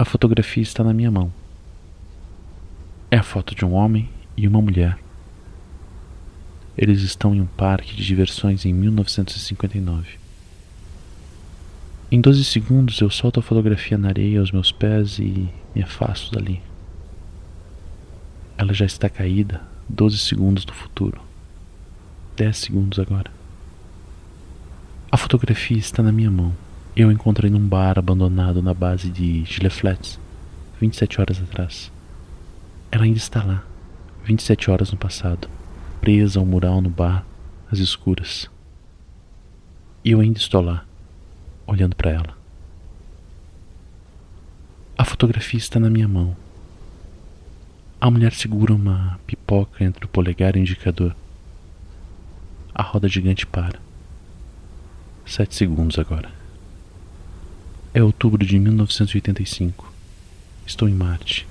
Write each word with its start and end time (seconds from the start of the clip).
A 0.00 0.04
fotografia 0.06 0.62
está 0.62 0.82
na 0.82 0.94
minha 0.94 1.10
mão. 1.10 1.30
É 3.10 3.18
a 3.18 3.22
foto 3.22 3.54
de 3.54 3.66
um 3.66 3.74
homem 3.74 4.08
e 4.34 4.48
uma 4.48 4.62
mulher. 4.62 4.98
Eles 6.74 7.02
estão 7.02 7.34
em 7.34 7.42
um 7.42 7.46
parque 7.46 7.94
de 7.94 8.02
diversões 8.02 8.64
em 8.64 8.72
1959. 8.72 10.16
Em 12.10 12.18
12 12.18 12.46
segundos 12.46 12.98
eu 12.98 13.10
solto 13.10 13.40
a 13.40 13.42
fotografia 13.42 13.98
na 13.98 14.08
areia 14.08 14.40
aos 14.40 14.50
meus 14.50 14.72
pés 14.72 15.18
e 15.18 15.50
me 15.74 15.82
afasto 15.82 16.32
dali. 16.32 16.62
Ela 18.56 18.72
já 18.72 18.86
está 18.86 19.06
caída 19.10 19.60
12 19.86 20.16
segundos 20.16 20.64
no 20.64 20.72
futuro. 20.72 21.20
10 22.36 22.56
segundos 22.56 22.98
agora. 22.98 23.30
A 25.12 25.18
fotografia 25.18 25.76
está 25.76 26.02
na 26.02 26.10
minha 26.10 26.30
mão. 26.30 26.54
Eu 26.96 27.10
encontrei 27.10 27.48
num 27.48 27.66
bar 27.66 27.98
abandonado 27.98 28.60
na 28.60 28.74
base 28.74 29.10
de 29.10 29.44
Gilleflets, 29.44 30.18
27 30.80 31.20
horas 31.20 31.40
atrás. 31.40 31.90
Ela 32.90 33.04
ainda 33.04 33.16
está 33.18 33.44
lá, 33.44 33.64
27 34.24 34.70
horas 34.70 34.90
no 34.90 34.98
passado, 34.98 35.48
presa 36.00 36.40
ao 36.40 36.46
mural 36.46 36.80
no 36.80 36.90
bar, 36.90 37.24
às 37.70 37.78
escuras. 37.78 38.50
E 40.04 40.10
eu 40.10 40.20
ainda 40.20 40.38
estou 40.38 40.60
lá, 40.60 40.84
olhando 41.64 41.94
para 41.94 42.10
ela. 42.10 42.36
A 44.98 45.04
fotografia 45.04 45.58
está 45.58 45.78
na 45.78 45.88
minha 45.88 46.08
mão. 46.08 46.36
A 48.00 48.10
mulher 48.10 48.32
segura 48.32 48.74
uma 48.74 49.20
pipoca 49.26 49.84
entre 49.84 50.04
o 50.04 50.08
polegar 50.08 50.56
e 50.56 50.58
o 50.58 50.62
indicador. 50.62 51.14
A 52.74 52.82
roda 52.82 53.08
gigante 53.08 53.46
para. 53.46 53.78
Sete 55.24 55.54
segundos 55.54 55.98
agora. 55.98 56.39
É 57.92 58.00
outubro 58.00 58.46
de 58.46 58.56
1985. 58.56 59.92
Estou 60.64 60.88
em 60.88 60.94
Marte. 60.94 61.44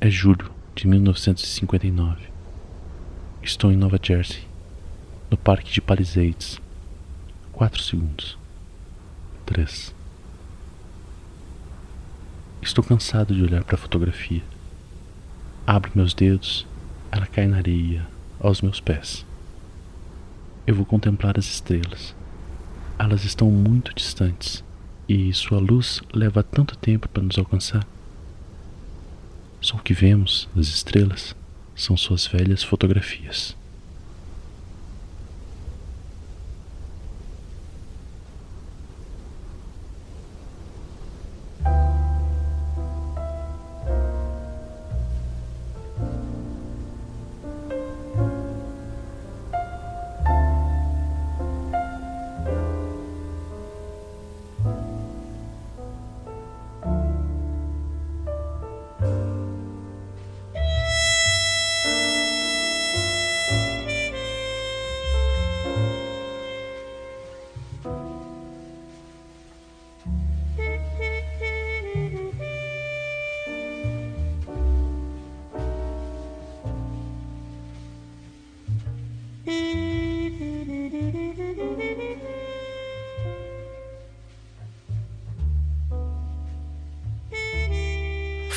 É 0.00 0.08
julho 0.08 0.52
de 0.72 0.86
1959. 0.86 2.28
Estou 3.42 3.72
em 3.72 3.76
Nova 3.76 3.98
Jersey, 4.00 4.44
no 5.28 5.36
Parque 5.36 5.72
de 5.72 5.80
Palisades. 5.80 6.60
Quatro 7.50 7.82
segundos. 7.82 8.38
Três. 9.44 9.92
Estou 12.62 12.84
cansado 12.84 13.34
de 13.34 13.42
olhar 13.42 13.64
para 13.64 13.74
a 13.74 13.78
fotografia. 13.78 14.44
Abro 15.66 15.90
meus 15.92 16.14
dedos, 16.14 16.64
ela 17.10 17.26
cai 17.26 17.48
na 17.48 17.56
areia, 17.56 18.06
aos 18.38 18.62
meus 18.62 18.78
pés. 18.78 19.26
Eu 20.64 20.76
vou 20.76 20.86
contemplar 20.86 21.36
as 21.36 21.46
estrelas. 21.46 22.14
Elas 22.96 23.24
estão 23.24 23.50
muito 23.50 23.92
distantes 23.92 24.62
e 25.12 25.34
sua 25.34 25.58
luz 25.58 26.00
leva 26.14 26.40
tanto 26.40 26.78
tempo 26.78 27.08
para 27.08 27.24
nos 27.24 27.36
alcançar. 27.36 27.84
Só 29.60 29.76
o 29.76 29.82
que 29.82 29.92
vemos 29.92 30.48
das 30.54 30.68
estrelas 30.68 31.34
são 31.74 31.96
suas 31.96 32.28
velhas 32.28 32.62
fotografias. 32.62 33.56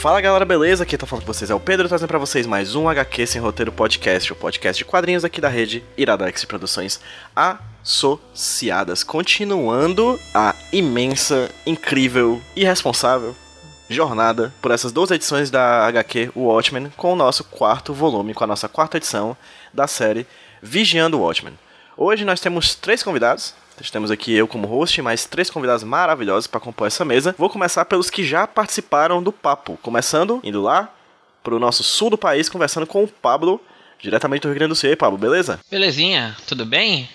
Fala 0.04 0.20
galera, 0.20 0.44
beleza? 0.44 0.84
Aqui 0.84 0.98
tá 0.98 1.06
falando 1.06 1.24
com 1.24 1.32
vocês 1.32 1.50
é 1.50 1.56
o 1.56 1.62
Pedro, 1.62 1.88
trazendo 1.88 2.10
pra 2.10 2.18
vocês 2.18 2.46
mais 2.46 2.76
um 2.76 2.90
HQ 2.90 3.26
Sem 3.26 3.42
Roteiro 3.42 3.72
Podcast, 3.72 4.34
o 4.34 4.36
podcast 4.36 4.78
de 4.78 4.84
quadrinhos 4.84 5.24
aqui 5.24 5.40
da 5.40 5.48
rede 5.48 5.82
Iradex 5.96 6.44
Produções 6.44 7.00
Associadas. 7.34 9.02
Continuando 9.02 10.20
a 10.34 10.56
imensa, 10.74 11.50
incrível, 11.66 12.42
irresponsável 12.54 13.34
jornada 13.88 14.54
por 14.62 14.72
essas 14.72 14.92
duas 14.92 15.10
edições 15.10 15.50
da 15.50 15.88
HQ 15.88 16.34
Watchmen 16.36 16.92
com 16.98 17.14
o 17.14 17.16
nosso 17.16 17.46
quarto 17.46 17.94
volume, 17.94 18.34
com 18.34 18.44
a 18.44 18.48
nossa 18.48 18.68
quarta 18.68 18.98
edição 18.98 19.38
da 19.74 19.88
série 19.88 20.28
Vigiando 20.62 21.18
o 21.18 21.22
Watchmen. 21.22 21.58
Hoje 21.96 22.26
nós 22.26 22.42
temos 22.42 22.76
três 22.76 23.02
convidados, 23.02 23.56
temos 23.92 24.12
aqui 24.12 24.34
eu 24.34 24.48
como 24.48 24.68
host, 24.68 25.02
mais 25.02 25.26
três 25.26 25.50
convidados 25.50 25.84
maravilhosos 25.84 26.48
para 26.48 26.60
compor 26.60 26.88
essa 26.88 27.04
mesa. 27.04 27.36
Vou 27.38 27.50
começar 27.50 27.86
pelos 27.86 28.10
que 28.10 28.24
já 28.24 28.48
participaram 28.48 29.22
do 29.22 29.32
papo. 29.32 29.78
Começando, 29.82 30.40
indo 30.44 30.62
lá 30.62 30.94
pro 31.44 31.60
nosso 31.60 31.84
sul 31.84 32.10
do 32.10 32.18
país, 32.18 32.48
conversando 32.48 32.88
com 32.88 33.04
o 33.04 33.08
Pablo, 33.08 33.62
diretamente 34.00 34.44
do 34.44 34.48
Rio 34.50 34.56
Grande 34.56 34.70
do 34.70 34.76
Sul. 34.76 34.90
E 34.90 34.92
aí, 34.92 34.96
Pablo, 34.96 35.18
beleza? 35.18 35.60
Belezinha, 35.70 36.36
tudo 36.48 36.66
bem? 36.66 37.10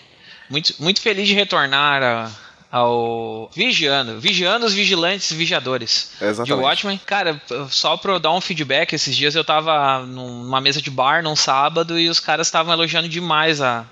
Muito, 0.50 0.74
muito 0.78 1.00
feliz 1.00 1.26
de 1.26 1.34
retornar 1.34 2.02
a, 2.02 2.30
ao 2.70 3.50
Vigiando, 3.54 4.20
Vigiando 4.20 4.66
os 4.66 4.74
Vigilantes 4.74 5.32
Vigiadores 5.32 6.12
Exatamente. 6.20 6.46
de 6.46 6.52
Watchmen. 6.52 7.00
Cara, 7.06 7.40
só 7.70 7.96
pra 7.96 8.12
eu 8.12 8.18
dar 8.18 8.32
um 8.32 8.40
feedback, 8.40 8.92
esses 8.92 9.16
dias 9.16 9.34
eu 9.34 9.44
tava 9.44 10.04
numa 10.06 10.60
mesa 10.60 10.80
de 10.80 10.90
bar 10.90 11.22
num 11.22 11.36
sábado 11.36 11.98
e 11.98 12.08
os 12.08 12.20
caras 12.20 12.46
estavam 12.46 12.72
elogiando 12.72 13.08
demais 13.08 13.60
a, 13.60 13.84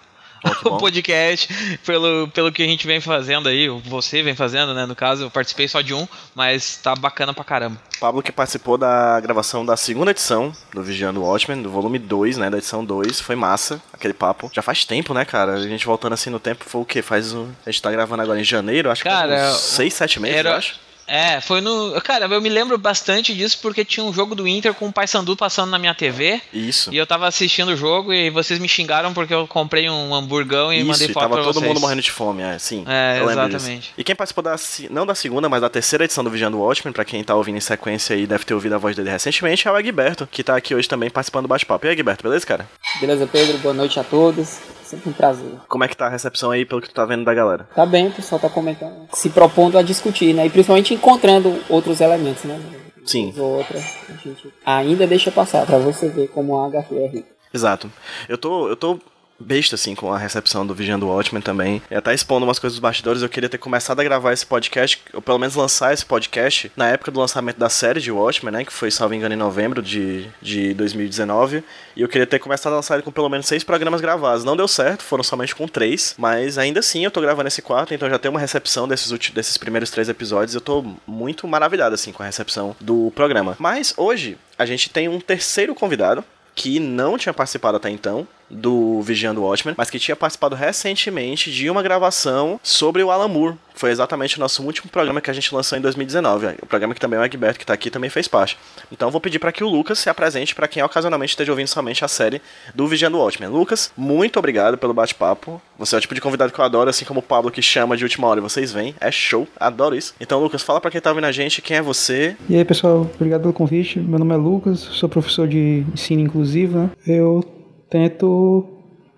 o 0.64 0.76
podcast, 0.78 1.78
pelo, 1.84 2.28
pelo 2.28 2.52
que 2.52 2.62
a 2.62 2.66
gente 2.66 2.86
vem 2.86 3.00
fazendo 3.00 3.48
aí, 3.48 3.68
você 3.68 4.22
vem 4.22 4.34
fazendo, 4.34 4.74
né? 4.74 4.86
No 4.86 4.94
caso, 4.94 5.24
eu 5.24 5.30
participei 5.30 5.68
só 5.68 5.80
de 5.80 5.94
um, 5.94 6.06
mas 6.34 6.76
tá 6.76 6.94
bacana 6.94 7.32
pra 7.32 7.44
caramba. 7.44 7.80
Pablo 8.00 8.22
que 8.22 8.32
participou 8.32 8.76
da 8.76 9.18
gravação 9.20 9.64
da 9.64 9.76
segunda 9.76 10.10
edição 10.10 10.52
do 10.72 10.82
Vigiando 10.82 11.22
Watchmen, 11.22 11.62
do 11.62 11.70
volume 11.70 11.98
2, 11.98 12.36
né? 12.36 12.50
Da 12.50 12.58
edição 12.58 12.84
2. 12.84 13.20
Foi 13.20 13.36
massa 13.36 13.80
aquele 13.92 14.14
papo. 14.14 14.50
Já 14.52 14.62
faz 14.62 14.84
tempo, 14.84 15.14
né, 15.14 15.24
cara? 15.24 15.54
A 15.54 15.68
gente 15.68 15.86
voltando 15.86 16.12
assim 16.12 16.30
no 16.30 16.38
tempo, 16.38 16.64
foi 16.64 16.80
o 16.80 16.84
quê? 16.84 17.02
Faz 17.02 17.32
um... 17.32 17.48
A 17.64 17.70
gente 17.70 17.82
tá 17.82 17.90
gravando 17.90 18.22
agora 18.22 18.40
em 18.40 18.44
janeiro, 18.44 18.90
acho 18.90 19.02
cara, 19.02 19.34
que 19.34 19.40
faz 19.42 19.54
uns 19.54 19.60
6, 19.60 19.94
7 19.94 20.20
meses, 20.20 20.36
era... 20.36 20.50
eu 20.50 20.54
acho. 20.56 20.85
É, 21.08 21.40
foi 21.40 21.60
no. 21.60 22.00
Cara, 22.02 22.26
eu 22.26 22.40
me 22.40 22.48
lembro 22.48 22.76
bastante 22.76 23.34
disso 23.34 23.58
porque 23.62 23.84
tinha 23.84 24.04
um 24.04 24.12
jogo 24.12 24.34
do 24.34 24.46
Inter 24.46 24.74
com 24.74 24.88
o 24.88 24.92
Paysandu 24.92 25.36
passando 25.36 25.70
na 25.70 25.78
minha 25.78 25.94
TV. 25.94 26.40
Isso. 26.52 26.92
E 26.92 26.96
eu 26.96 27.06
tava 27.06 27.26
assistindo 27.28 27.68
o 27.68 27.76
jogo 27.76 28.12
e 28.12 28.28
vocês 28.30 28.58
me 28.58 28.68
xingaram 28.68 29.14
porque 29.14 29.32
eu 29.32 29.46
comprei 29.46 29.88
um 29.88 30.14
hamburgão 30.14 30.72
e 30.72 30.78
Isso, 30.78 30.86
mandei 30.86 31.06
e 31.08 31.12
foto 31.12 31.22
tava 31.22 31.34
pra 31.36 31.44
todo 31.44 31.54
vocês. 31.54 31.68
mundo 31.68 31.80
morrendo 31.80 32.02
de 32.02 32.10
fome, 32.10 32.42
é, 32.42 32.58
sim. 32.58 32.84
É, 32.88 33.18
eu 33.20 33.26
lembro 33.26 33.46
exatamente. 33.46 33.80
disso. 33.82 33.92
E 33.96 34.02
quem 34.04 34.16
participou 34.16 34.42
da, 34.42 34.58
se- 34.58 34.88
não 34.92 35.06
da 35.06 35.14
segunda, 35.14 35.48
mas 35.48 35.60
da 35.60 35.68
terceira 35.68 36.04
edição 36.04 36.24
do 36.24 36.30
Vigiando 36.30 36.58
Watchmen, 36.58 36.92
pra 36.92 37.04
quem 37.04 37.22
tá 37.22 37.34
ouvindo 37.34 37.56
em 37.58 37.60
sequência 37.60 38.16
aí, 38.16 38.26
deve 38.26 38.44
ter 38.44 38.54
ouvido 38.54 38.74
a 38.74 38.78
voz 38.78 38.96
dele 38.96 39.10
recentemente, 39.10 39.68
é 39.68 39.70
o 39.70 39.78
Egberto, 39.78 40.26
que 40.30 40.42
tá 40.42 40.56
aqui 40.56 40.74
hoje 40.74 40.88
também 40.88 41.08
participando 41.08 41.42
do 41.42 41.48
bate-papo. 41.48 41.86
E 41.86 41.88
aí, 41.88 41.92
Egberto, 41.94 42.22
beleza, 42.24 42.44
cara? 42.44 42.68
Beleza, 43.00 43.26
Pedro? 43.26 43.58
Boa 43.58 43.74
noite 43.74 44.00
a 44.00 44.04
todos. 44.04 44.58
Sempre 44.86 45.10
um 45.10 45.12
prazer. 45.12 45.50
Como 45.68 45.82
é 45.82 45.88
que 45.88 45.96
tá 45.96 46.06
a 46.06 46.08
recepção 46.08 46.52
aí, 46.52 46.64
pelo 46.64 46.80
que 46.80 46.88
tu 46.88 46.94
tá 46.94 47.04
vendo 47.04 47.24
da 47.24 47.34
galera? 47.34 47.68
Tá 47.74 47.84
bem, 47.84 48.06
o 48.06 48.12
pessoal 48.12 48.40
tá 48.40 48.48
comentando, 48.48 49.08
se 49.12 49.30
propondo 49.30 49.76
a 49.76 49.82
discutir, 49.82 50.32
né? 50.32 50.46
E 50.46 50.50
principalmente 50.50 50.94
encontrando 50.94 51.58
outros 51.68 52.00
elementos, 52.00 52.44
né? 52.44 52.60
Sim. 53.04 53.34
Ou 53.36 53.58
outra, 53.58 53.78
a 53.78 54.12
gente 54.12 54.54
ainda 54.64 55.04
deixa 55.04 55.32
passar 55.32 55.66
pra 55.66 55.78
você 55.78 56.08
ver 56.08 56.28
como 56.28 56.56
a 56.56 56.66
HQ 56.68 56.94
é 56.98 57.06
rica. 57.08 57.28
Exato. 57.52 57.90
Eu 58.28 58.38
tô, 58.38 58.68
eu 58.68 58.76
tô 58.76 59.00
besta, 59.38 59.74
assim, 59.74 59.94
com 59.94 60.12
a 60.12 60.18
recepção 60.18 60.66
do 60.66 60.74
Vigiando 60.74 61.08
Watchmen 61.08 61.42
também. 61.42 61.82
E 61.90 61.94
até 61.94 62.14
expondo 62.14 62.44
umas 62.46 62.58
coisas 62.58 62.76
dos 62.76 62.82
bastidores, 62.82 63.22
eu 63.22 63.28
queria 63.28 63.48
ter 63.48 63.58
começado 63.58 64.00
a 64.00 64.04
gravar 64.04 64.32
esse 64.32 64.46
podcast, 64.46 65.02
ou 65.12 65.22
pelo 65.22 65.38
menos 65.38 65.54
lançar 65.54 65.92
esse 65.92 66.04
podcast, 66.04 66.70
na 66.76 66.88
época 66.88 67.10
do 67.10 67.20
lançamento 67.20 67.58
da 67.58 67.68
série 67.68 68.00
de 68.00 68.10
Watchmen, 68.10 68.52
né, 68.52 68.64
que 68.64 68.72
foi, 68.72 68.90
salvo 68.90 69.14
engano, 69.14 69.34
em 69.34 69.38
novembro 69.38 69.82
de, 69.82 70.26
de 70.40 70.74
2019. 70.74 71.62
E 71.94 72.02
eu 72.02 72.08
queria 72.08 72.26
ter 72.26 72.38
começado 72.38 72.72
a 72.72 72.76
lançar 72.76 72.94
ele 72.94 73.02
com 73.02 73.12
pelo 73.12 73.28
menos 73.28 73.46
seis 73.46 73.64
programas 73.64 74.00
gravados. 74.00 74.44
Não 74.44 74.56
deu 74.56 74.68
certo, 74.68 75.02
foram 75.02 75.22
somente 75.22 75.54
com 75.54 75.66
três, 75.66 76.14
mas 76.18 76.58
ainda 76.58 76.80
assim 76.80 77.04
eu 77.04 77.10
tô 77.10 77.20
gravando 77.20 77.48
esse 77.48 77.62
quarto, 77.62 77.94
então 77.94 78.08
já 78.08 78.18
tem 78.18 78.30
uma 78.30 78.40
recepção 78.40 78.86
desses, 78.88 79.10
desses 79.30 79.56
primeiros 79.56 79.90
três 79.90 80.08
episódios. 80.08 80.54
Eu 80.54 80.60
tô 80.60 80.84
muito 81.06 81.46
maravilhado, 81.46 81.94
assim, 81.94 82.12
com 82.12 82.22
a 82.22 82.26
recepção 82.26 82.76
do 82.80 83.12
programa. 83.14 83.56
Mas 83.58 83.94
hoje, 83.96 84.36
a 84.58 84.66
gente 84.66 84.90
tem 84.90 85.08
um 85.08 85.20
terceiro 85.20 85.74
convidado, 85.74 86.24
que 86.54 86.80
não 86.80 87.18
tinha 87.18 87.34
participado 87.34 87.76
até 87.76 87.90
então, 87.90 88.26
do 88.50 89.00
Vigiando 89.02 89.42
Watchmen, 89.42 89.74
mas 89.76 89.90
que 89.90 89.98
tinha 89.98 90.16
participado 90.16 90.54
recentemente 90.54 91.50
de 91.50 91.68
uma 91.68 91.82
gravação 91.82 92.60
sobre 92.62 93.02
o 93.02 93.10
Alan 93.10 93.28
Moore. 93.28 93.56
Foi 93.74 93.90
exatamente 93.90 94.38
o 94.38 94.40
nosso 94.40 94.62
último 94.62 94.90
programa 94.90 95.20
que 95.20 95.30
a 95.30 95.34
gente 95.34 95.54
lançou 95.54 95.76
em 95.76 95.82
2019. 95.82 96.56
O 96.62 96.66
programa 96.66 96.94
que 96.94 97.00
também 97.00 97.18
o 97.18 97.24
Egberto, 97.24 97.58
que 97.58 97.64
está 97.64 97.74
aqui, 97.74 97.90
também 97.90 98.08
fez 98.08 98.26
parte. 98.26 98.56
Então 98.90 99.10
vou 99.10 99.20
pedir 99.20 99.38
para 99.38 99.52
que 99.52 99.62
o 99.62 99.68
Lucas 99.68 99.98
se 99.98 100.08
apresente 100.08 100.54
para 100.54 100.66
quem 100.66 100.82
ocasionalmente 100.82 101.32
esteja 101.32 101.52
ouvindo 101.52 101.66
somente 101.66 102.02
a 102.02 102.08
série 102.08 102.40
do 102.74 102.86
Vigiando 102.86 103.18
Watchmen. 103.18 103.50
Lucas, 103.50 103.92
muito 103.94 104.38
obrigado 104.38 104.78
pelo 104.78 104.94
bate-papo. 104.94 105.60
Você 105.78 105.94
é 105.94 105.98
o 105.98 106.00
tipo 106.00 106.14
de 106.14 106.22
convidado 106.22 106.52
que 106.52 106.58
eu 106.58 106.64
adoro, 106.64 106.88
assim 106.88 107.04
como 107.04 107.20
o 107.20 107.22
Pablo 107.22 107.50
que 107.50 107.60
chama 107.60 107.98
de 107.98 108.04
última 108.04 108.26
hora 108.26 108.40
e 108.40 108.42
vocês 108.42 108.72
vêm. 108.72 108.94
É 108.98 109.10
show, 109.10 109.46
adoro 109.60 109.94
isso. 109.94 110.14
Então, 110.18 110.42
Lucas, 110.42 110.62
fala 110.62 110.80
para 110.80 110.90
quem 110.90 110.98
está 110.98 111.10
ouvindo 111.10 111.26
a 111.26 111.32
gente 111.32 111.60
quem 111.60 111.76
é 111.76 111.82
você. 111.82 112.34
E 112.48 112.56
aí, 112.56 112.64
pessoal, 112.64 113.10
obrigado 113.14 113.42
pelo 113.42 113.52
convite. 113.52 113.98
Meu 113.98 114.18
nome 114.18 114.32
é 114.32 114.38
Lucas, 114.38 114.80
sou 114.80 115.06
professor 115.06 115.46
de 115.46 115.84
ensino 115.92 116.22
inclusivo, 116.22 116.78
né? 116.78 116.90
Eu 117.06 117.44
tento 117.88 118.66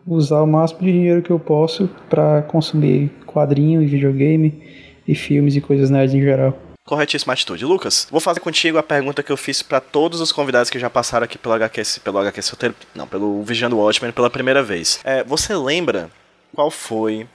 usar 0.06 0.42
o 0.42 0.46
máximo 0.46 0.80
de 0.80 0.92
dinheiro 0.92 1.22
que 1.22 1.30
eu 1.30 1.38
posso 1.38 1.88
para 2.08 2.42
consumir 2.42 3.10
quadrinho 3.26 3.82
e 3.82 3.86
videogame 3.86 4.62
e 5.06 5.14
filmes 5.14 5.56
e 5.56 5.60
coisas 5.60 5.90
nerds 5.90 6.14
em 6.14 6.20
geral. 6.20 6.58
Corretíssima 6.84 7.34
atitude. 7.34 7.66
Lucas, 7.66 8.08
vou 8.10 8.20
fazer 8.20 8.40
contigo 8.40 8.78
a 8.78 8.82
pergunta 8.82 9.22
que 9.22 9.30
eu 9.30 9.36
fiz 9.36 9.62
para 9.62 9.78
todos 9.78 10.22
os 10.22 10.32
convidados 10.32 10.70
que 10.70 10.78
já 10.78 10.88
passaram 10.88 11.24
aqui 11.24 11.36
pelo 11.36 11.54
HQ, 11.54 12.00
pelo 12.02 12.18
HQ 12.18 12.40
não, 12.94 13.06
pelo 13.06 13.42
Vigiando 13.42 13.76
Watchmen 13.76 14.10
pela 14.10 14.30
primeira 14.30 14.62
vez. 14.62 14.98
É, 15.04 15.22
você 15.22 15.54
lembra 15.54 16.10
qual 16.54 16.70
foi 16.70 17.26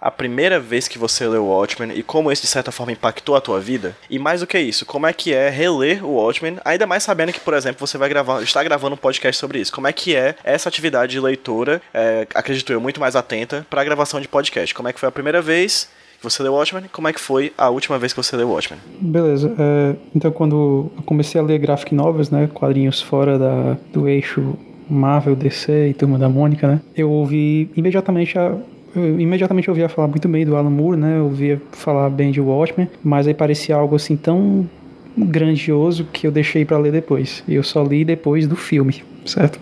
a 0.00 0.10
primeira 0.10 0.58
vez 0.58 0.88
que 0.88 0.98
você 0.98 1.26
leu 1.26 1.44
o 1.44 1.48
Watchmen 1.48 1.92
e 1.96 2.02
como 2.02 2.32
isso 2.32 2.42
de 2.42 2.48
certa 2.48 2.72
forma 2.72 2.92
impactou 2.92 3.36
a 3.36 3.40
tua 3.40 3.60
vida? 3.60 3.96
E 4.08 4.18
mais 4.18 4.40
do 4.40 4.46
que 4.46 4.58
isso, 4.58 4.86
como 4.86 5.06
é 5.06 5.12
que 5.12 5.34
é 5.34 5.48
reler 5.50 6.04
o 6.04 6.12
Watchmen, 6.12 6.58
ainda 6.64 6.86
mais 6.86 7.02
sabendo 7.02 7.32
que, 7.32 7.40
por 7.40 7.54
exemplo, 7.54 7.86
você 7.86 7.98
vai 7.98 8.08
gravar, 8.08 8.42
está 8.42 8.62
gravando 8.62 8.94
um 8.94 8.98
podcast 8.98 9.38
sobre 9.38 9.58
isso. 9.58 9.72
Como 9.72 9.86
é 9.86 9.92
que 9.92 10.16
é 10.16 10.34
essa 10.42 10.68
atividade 10.68 11.12
de 11.12 11.20
leitora, 11.20 11.82
é, 11.92 12.26
acredito 12.34 12.72
eu, 12.72 12.80
muito 12.80 13.00
mais 13.00 13.14
atenta 13.14 13.66
para 13.68 13.80
a 13.80 13.84
gravação 13.84 14.20
de 14.20 14.28
podcast? 14.28 14.74
Como 14.74 14.88
é 14.88 14.92
que 14.92 15.00
foi 15.00 15.08
a 15.08 15.12
primeira 15.12 15.42
vez 15.42 15.88
que 16.18 16.24
você 16.24 16.42
leu 16.42 16.54
Watchmen? 16.54 16.84
Como 16.92 17.08
é 17.08 17.12
que 17.12 17.20
foi 17.20 17.52
a 17.56 17.68
última 17.70 17.98
vez 17.98 18.12
que 18.12 18.22
você 18.22 18.36
leu 18.36 18.50
Watchmen? 18.50 18.80
Beleza. 19.00 19.54
É, 19.58 19.96
então, 20.14 20.30
quando 20.30 20.90
eu 20.96 21.02
comecei 21.04 21.40
a 21.40 21.44
ler 21.44 21.58
graphic 21.58 21.94
novels, 21.94 22.30
né, 22.30 22.48
quadrinhos 22.52 23.00
fora 23.00 23.38
da, 23.38 23.76
do 23.92 24.08
eixo 24.08 24.56
Marvel, 24.88 25.36
DC 25.36 25.88
e 25.88 25.94
Turma 25.94 26.18
da 26.18 26.28
Mônica, 26.28 26.66
né, 26.66 26.80
eu 26.96 27.10
ouvi 27.10 27.70
imediatamente 27.76 28.38
a 28.38 28.56
eu 28.94 29.20
imediatamente 29.20 29.70
ouvia 29.70 29.88
falar 29.88 30.08
muito 30.08 30.28
bem 30.28 30.44
do 30.44 30.56
Alan 30.56 30.70
Moore, 30.70 30.96
né? 30.96 31.18
Eu 31.18 31.24
ouvia 31.24 31.60
falar 31.72 32.10
bem 32.10 32.30
de 32.30 32.40
Watchmen, 32.40 32.88
mas 33.02 33.26
aí 33.26 33.34
parecia 33.34 33.76
algo 33.76 33.96
assim 33.96 34.16
tão 34.16 34.68
grandioso 35.16 36.06
que 36.12 36.26
eu 36.26 36.32
deixei 36.32 36.64
para 36.64 36.78
ler 36.78 36.92
depois. 36.92 37.44
Eu 37.48 37.62
só 37.62 37.82
li 37.82 38.04
depois 38.04 38.46
do 38.46 38.56
filme, 38.56 39.02
certo? 39.24 39.60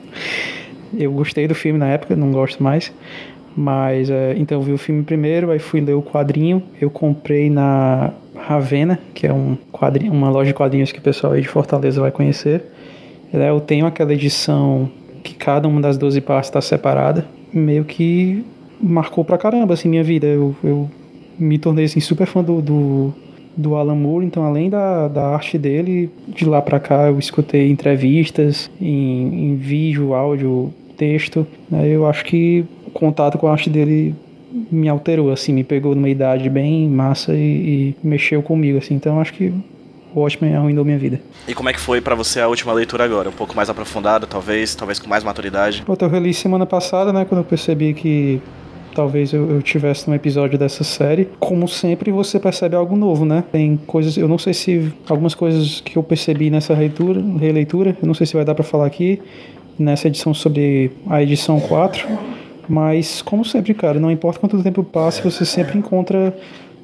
Eu 0.97 1.13
gostei 1.13 1.47
do 1.47 1.55
filme 1.55 1.79
na 1.79 1.89
época, 1.89 2.17
não 2.17 2.31
gosto 2.31 2.63
mais. 2.63 2.93
Mas 3.57 4.09
é, 4.09 4.35
então 4.39 4.59
eu 4.59 4.63
vi 4.63 4.73
o 4.73 4.79
filme 4.79 5.03
primeiro, 5.03 5.51
aí 5.51 5.59
fui 5.59 5.81
ler 5.81 5.95
o 5.95 6.03
quadrinho. 6.03 6.63
Eu 6.81 6.91
comprei 6.91 7.51
na 7.51 8.13
Ravena, 8.37 8.99
que 9.13 9.27
é 9.27 9.33
um 9.33 9.59
quadrinho, 9.73 10.13
uma 10.13 10.31
loja 10.31 10.49
de 10.49 10.55
quadrinhos 10.55 10.93
que 10.93 11.01
o 11.01 11.03
pessoal 11.03 11.33
aí 11.33 11.43
de 11.43 11.49
Fortaleza 11.49 12.01
vai 12.01 12.11
conhecer. 12.11 12.63
Eu 13.33 13.61
tenho 13.61 13.85
aquela 13.85 14.13
edição 14.15 14.89
que 15.23 15.35
cada 15.35 15.69
uma 15.69 15.81
das 15.81 15.99
12 15.99 16.21
partes 16.21 16.49
está 16.49 16.61
separada. 16.61 17.27
Meio 17.53 17.85
que 17.85 18.45
marcou 18.81 19.25
pra 19.25 19.39
caramba, 19.39 19.75
assim, 19.75 19.89
minha 19.89 20.05
vida. 20.05 20.27
Eu, 20.27 20.55
eu 20.63 20.91
me 21.39 21.59
tornei, 21.59 21.85
assim, 21.85 22.01
super 22.01 22.27
fã 22.27 22.43
do, 22.43 22.61
do, 22.61 23.15
do 23.57 23.75
Alan 23.75 23.97
Moore, 23.97 24.25
então 24.25 24.45
além 24.45 24.71
da, 24.71 25.09
da 25.09 25.29
arte 25.29 25.59
dele, 25.59 26.11
de 26.29 26.45
lá 26.45 26.63
pra 26.63 26.79
cá 26.79 27.09
eu 27.09 27.19
escutei 27.19 27.71
entrevistas 27.71 28.71
em, 28.81 29.51
em 29.51 29.57
vídeo, 29.57 30.15
áudio, 30.15 30.73
texto, 30.97 31.47
né, 31.71 31.89
eu 31.89 32.07
acho 32.07 32.25
que 32.25 32.65
o 32.87 32.91
contato 32.91 33.37
com 33.37 33.47
a 33.47 33.53
arte 33.53 33.69
dele 33.69 34.15
me 34.71 34.89
alterou, 34.89 35.31
assim, 35.31 35.53
me 35.53 35.65
pegou 35.65 35.95
numa 35.95 36.09
idade 36.09 36.49
bem 36.49 36.89
massa 36.89 37.35
e, 37.35 37.95
e 37.95 37.97
mexeu 38.03 38.43
comigo, 38.43 38.79
assim, 38.79 38.95
então 38.95 39.21
acho 39.21 39.33
que 39.35 39.53
o 40.15 40.21
Watchmen 40.21 40.55
arruinou 40.55 40.85
minha 40.85 40.99
vida. 40.99 41.21
E 41.47 41.55
como 41.55 41.69
é 41.69 41.73
que 41.73 41.81
foi 41.81 42.01
para 42.01 42.15
você 42.15 42.41
a 42.41 42.49
última 42.49 42.73
leitura 42.73 43.05
agora? 43.05 43.29
Um 43.29 43.33
pouco 43.33 43.55
mais 43.55 43.69
aprofundada, 43.69 44.27
talvez, 44.27 44.75
talvez 44.75 44.99
com 44.99 45.09
mais 45.09 45.23
maturidade? 45.23 45.83
Pô, 45.85 45.97
eu 46.01 46.09
reli 46.09 46.33
semana 46.33 46.65
passada, 46.65 47.13
né, 47.13 47.25
quando 47.25 47.41
eu 47.41 47.45
percebi 47.45 47.93
que 47.93 48.41
talvez 48.99 49.33
eu, 49.33 49.49
eu 49.49 49.63
tivesse 49.63 50.11
num 50.11 50.17
episódio 50.17 50.59
dessa 50.59 50.83
série. 50.83 51.29
Como 51.39 51.69
sempre, 51.69 52.11
você 52.11 52.41
percebe 52.41 52.75
algo 52.75 52.97
novo, 52.97 53.25
né? 53.25 53.45
Tem 53.53 53.79
coisas, 53.87 54.17
eu 54.17 54.27
não 54.27 54.39
sei 54.39 54.53
se 54.53 54.93
algumas 55.09 55.37
coisas 55.37 55.81
que 55.81 55.97
eu 55.97 56.03
percebi 56.03 56.51
nessa 56.51 56.75
releitura, 56.75 57.23
releitura 57.39 57.97
eu 58.03 58.09
não 58.09 58.13
sei 58.13 58.27
se 58.27 58.35
vai 58.35 58.45
dar 58.45 58.57
para 58.57 58.65
falar 58.65 58.87
aqui 58.87 59.21
nessa 59.79 60.09
edição 60.09 60.35
sobre 60.35 60.91
a 61.09 61.23
edição 61.23 61.61
4, 61.61 62.09
mas 62.69 63.23
como 63.23 63.45
sempre, 63.45 63.73
cara, 63.73 64.01
não 64.01 64.11
importa 64.11 64.41
quanto 64.41 64.61
tempo 64.65 64.83
passe, 64.83 65.23
você 65.23 65.45
sempre 65.45 65.79
encontra 65.79 66.37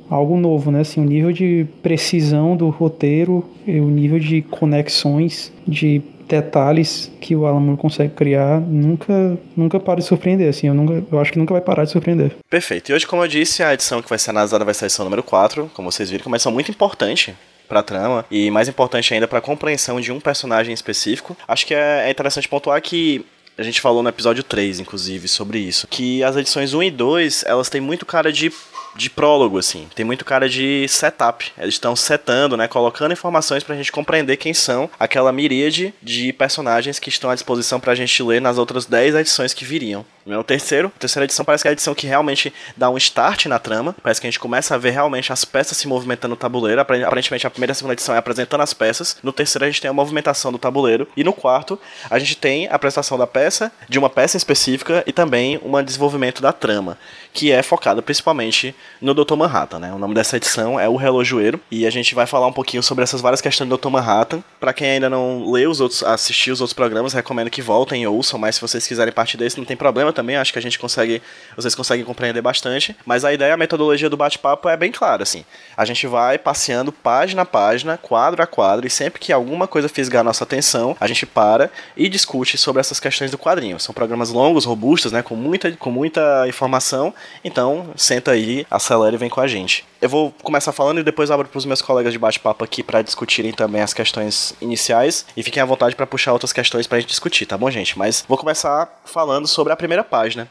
algo 0.08 0.37
novo, 0.37 0.70
né? 0.70 0.82
Assim, 0.82 1.00
o 1.00 1.05
nível 1.05 1.32
de 1.32 1.66
precisão 1.82 2.56
do 2.56 2.69
roteiro, 2.69 3.44
o 3.66 3.90
nível 3.90 4.20
de 4.20 4.40
conexões, 4.40 5.52
de 5.66 6.00
detalhes 6.29 7.11
que 7.21 7.35
o 7.35 7.47
Alan 7.47 7.61
Moore 7.61 7.81
consegue 7.81 8.15
criar 8.15 8.61
nunca 8.61 9.38
nunca 9.56 9.81
para 9.81 10.00
de 10.00 10.06
surpreender, 10.06 10.49
assim, 10.49 10.69
eu, 10.69 10.75
nunca, 10.75 11.05
eu 11.11 11.21
acho 11.21 11.32
que 11.32 11.38
nunca 11.38 11.53
vai 11.53 11.61
parar 11.61 11.85
de 11.85 11.91
surpreender. 11.91 12.32
Perfeito. 12.49 12.91
E 12.91 12.94
hoje, 12.94 13.06
como 13.06 13.23
eu 13.23 13.29
disse, 13.29 13.62
a 13.62 13.75
edição 13.75 14.03
que 14.03 14.09
vai 14.09 14.19
ser 14.19 14.31
analisada 14.31 14.65
vai 14.65 14.75
ser 14.75 14.85
a 14.85 14.87
edição 14.87 15.05
número 15.05 15.23
4, 15.23 15.71
como 15.75 15.91
vocês 15.91 16.11
viram, 16.11 16.23
que 16.23 16.29
é 16.29 16.31
uma 16.31 16.37
edição 16.37 16.53
muito 16.53 16.71
importante 16.71 17.35
para 17.69 17.81
a 17.81 17.82
trama 17.82 18.25
e 18.31 18.50
mais 18.50 18.69
importante 18.69 19.15
ainda 19.15 19.26
para 19.26 19.38
a 19.38 19.43
compreensão 19.43 20.00
de 20.00 20.12
um 20.12 20.21
personagem 20.21 20.73
específico. 20.75 21.37
Acho 21.47 21.67
que 21.67 21.75
é, 21.75 22.06
é 22.06 22.11
interessante 22.11 22.49
pontuar 22.49 22.81
que 22.82 23.25
a 23.56 23.62
gente 23.62 23.81
falou 23.81 24.03
no 24.03 24.09
episódio 24.09 24.43
3, 24.43 24.81
inclusive, 24.81 25.29
sobre 25.29 25.59
isso. 25.59 25.87
Que 25.87 26.25
as 26.25 26.37
edições 26.37 26.75
1 26.75 26.82
e 26.82 26.91
2, 26.91 27.44
elas 27.47 27.69
têm 27.69 27.81
muito 27.81 28.05
cara 28.05 28.32
de 28.32 28.53
de 28.96 29.11
prólogo, 29.11 29.58
assim. 29.58 29.88
Tem 29.94 30.05
muito 30.05 30.25
cara 30.25 30.49
de 30.49 30.87
setup. 30.88 31.52
Eles 31.58 31.75
estão 31.75 31.94
setando, 31.96 32.56
né? 32.56 32.69
Colocando 32.69 33.12
informações 33.12 33.62
pra 33.62 33.76
gente 33.76 33.93
compreender 33.93 34.37
quem 34.37 34.55
são 34.55 34.88
aquela 34.99 35.32
miríade 35.32 35.94
de 36.02 36.32
personagens 36.32 36.99
que 36.99 37.08
estão 37.08 37.31
à 37.31 37.35
disposição 37.35 37.81
pra 37.81 37.94
gente 37.94 38.23
ler 38.23 38.41
nas 38.41 38.58
outras 38.58 38.87
10 38.87 39.14
edições 39.14 39.55
que 39.55 39.64
viriam. 39.64 40.05
O 40.26 40.43
terceiro, 40.43 40.91
a 40.97 40.99
terceira 40.99 41.25
edição 41.25 41.44
parece 41.44 41.62
que 41.62 41.69
é 41.69 41.71
a 41.71 41.73
edição 41.73 41.94
que 41.94 42.06
realmente 42.06 42.50
dá 42.75 42.88
um 42.88 42.97
start 42.97 43.44
na 43.44 43.59
trama. 43.59 43.94
Parece 44.03 44.23
que 44.23 44.26
a 44.26 44.31
gente 44.31 44.41
começa 44.41 44.75
a 44.75 44.79
ver 44.79 44.91
realmente 44.91 45.31
as 45.31 45.44
peças 45.44 45.76
se 45.76 45.87
movimentando 45.87 46.31
no 46.31 46.37
tabuleiro. 46.37 46.81
Aparentemente 46.81 47.47
a 47.47 47.50
primeira 47.50 47.73
e 47.73 47.73
a 47.73 47.75
segunda 47.75 47.93
edição 47.93 48.15
é 48.15 48.19
apresentando 48.19 48.62
as 48.62 48.73
peças. 48.73 49.19
No 49.23 49.35
terceiro 49.35 49.67
a 49.67 49.69
gente 49.69 49.82
tem 49.82 49.91
a 49.91 49.93
movimentação 49.93 50.50
do 50.50 50.59
tabuleiro. 50.59 51.06
E 51.15 51.23
no 51.23 51.32
quarto 51.35 51.79
a 52.09 52.19
gente 52.19 52.38
tem 52.38 52.67
a 52.69 52.75
apresentação 52.75 53.19
da 53.19 53.26
peça, 53.26 53.71
de 53.87 53.99
uma 53.99 54.09
peça 54.09 54.38
específica 54.38 55.04
e 55.07 55.12
também 55.12 55.61
um 55.62 55.83
desenvolvimento 55.83 56.40
da 56.40 56.52
trama, 56.52 56.97
que 57.31 57.52
é 57.52 57.62
focado 57.62 58.02
principalmente 58.02 58.75
no 59.02 59.12
Dr. 59.12 59.35
Manhattan, 59.35 59.78
né? 59.78 59.93
O 59.93 59.99
nome 59.99 60.14
dessa 60.14 60.38
edição 60.38 60.81
é 60.81 60.88
O 60.88 60.97
Relojoeiro 60.97 61.61
e 61.71 61.87
a 61.87 61.90
gente 61.90 62.14
vai 62.14 62.25
falar 62.26 62.47
um 62.47 62.52
pouquinho 62.52 62.83
sobre 62.83 63.04
essas 63.04 63.21
várias 63.21 63.43
questões 63.43 63.69
do 63.69 63.76
Dr. 63.76 63.90
Manhattan. 63.90 64.43
Para 64.59 64.73
quem 64.73 64.88
ainda 64.88 65.11
não 65.11 65.50
leu 65.50 65.71
os 65.71 65.83
outros, 65.83 66.02
assistiu 66.02 66.54
os 66.54 66.62
outros 66.62 66.75
programas, 66.75 67.12
recomendo 67.12 67.50
que 67.50 67.61
voltem 67.61 68.04
e 68.04 68.07
ouçam, 68.07 68.38
mas 68.38 68.54
se 68.54 68.61
vocês 68.62 68.87
quiserem 68.87 69.12
partir 69.12 69.37
desse 69.37 69.59
não 69.59 69.66
tem 69.66 69.76
problema 69.76 70.13
também, 70.14 70.37
acho 70.37 70.52
que 70.52 70.59
a 70.59 70.62
gente 70.62 70.78
consegue, 70.78 71.21
vocês 71.56 71.75
conseguem 71.75 72.04
compreender 72.04 72.40
bastante. 72.40 72.97
Mas 73.04 73.25
a 73.25 73.33
ideia, 73.33 73.52
a 73.52 73.56
metodologia 73.56 74.09
do 74.09 74.16
bate-papo 74.16 74.68
é 74.68 74.76
bem 74.76 74.90
clara, 74.90 75.23
assim. 75.23 75.44
A 75.76 75.85
gente 75.85 76.06
vai 76.06 76.38
passeando 76.38 76.90
página 76.90 77.42
a 77.42 77.47
página, 77.47 77.99
quadro 77.99 78.42
a 78.42 78.47
quadro, 78.47 78.87
e 78.87 78.90
sempre 78.90 79.21
que 79.21 79.33
alguma 79.33 79.66
coisa 79.66 79.88
fisgar 79.88 80.21
a 80.21 80.25
nossa 80.25 80.44
atenção, 80.44 80.97
a 81.00 81.06
gente 81.06 81.26
para 81.26 81.71
e 81.97 82.09
discute 82.09 82.56
sobre 82.59 82.80
essas 82.80 82.99
questões 82.99 83.30
do 83.30 83.38
quadrinho. 83.38 83.78
São 83.78 83.94
programas 83.94 84.30
longos, 84.30 84.64
robustos, 84.64 85.12
né, 85.12 85.23
com 85.23 85.37
muita, 85.37 85.71
com 85.73 85.90
muita 85.90 86.47
informação, 86.49 87.14
então 87.44 87.90
senta 87.97 88.33
aí, 88.33 88.66
acelera 88.71 89.14
e 89.14 89.18
vem 89.18 89.28
com 89.28 89.40
a 89.40 89.47
gente. 89.47 89.85
Eu 90.04 90.08
vou 90.11 90.34
começar 90.42 90.70
falando 90.70 91.00
e 91.00 91.02
depois 91.02 91.30
abro 91.30 91.49
para 91.49 91.56
os 91.56 91.64
meus 91.64 91.80
colegas 91.80 92.12
de 92.12 92.18
bate-papo 92.18 92.62
aqui 92.62 92.82
para 92.82 93.00
discutirem 93.00 93.54
também 93.54 93.80
as 93.80 93.94
questões 93.94 94.54
iniciais 94.61 95.25
e 95.34 95.42
fiquem 95.42 95.62
à 95.62 95.64
vontade 95.64 95.96
para 95.96 96.06
puxar 96.06 96.34
outras 96.34 96.52
questões 96.52 96.87
para 96.87 96.99
a 96.99 97.00
gente 97.00 97.08
discutir, 97.08 97.46
tá 97.46 97.56
bom, 97.56 97.70
gente? 97.70 97.99
Mas 97.99 98.23
vou 98.28 98.37
começar 98.37 99.00
falando 99.06 99.49
sobre 99.49 99.73
a 99.73 99.76
primeira 99.76 100.04
página 100.04 100.46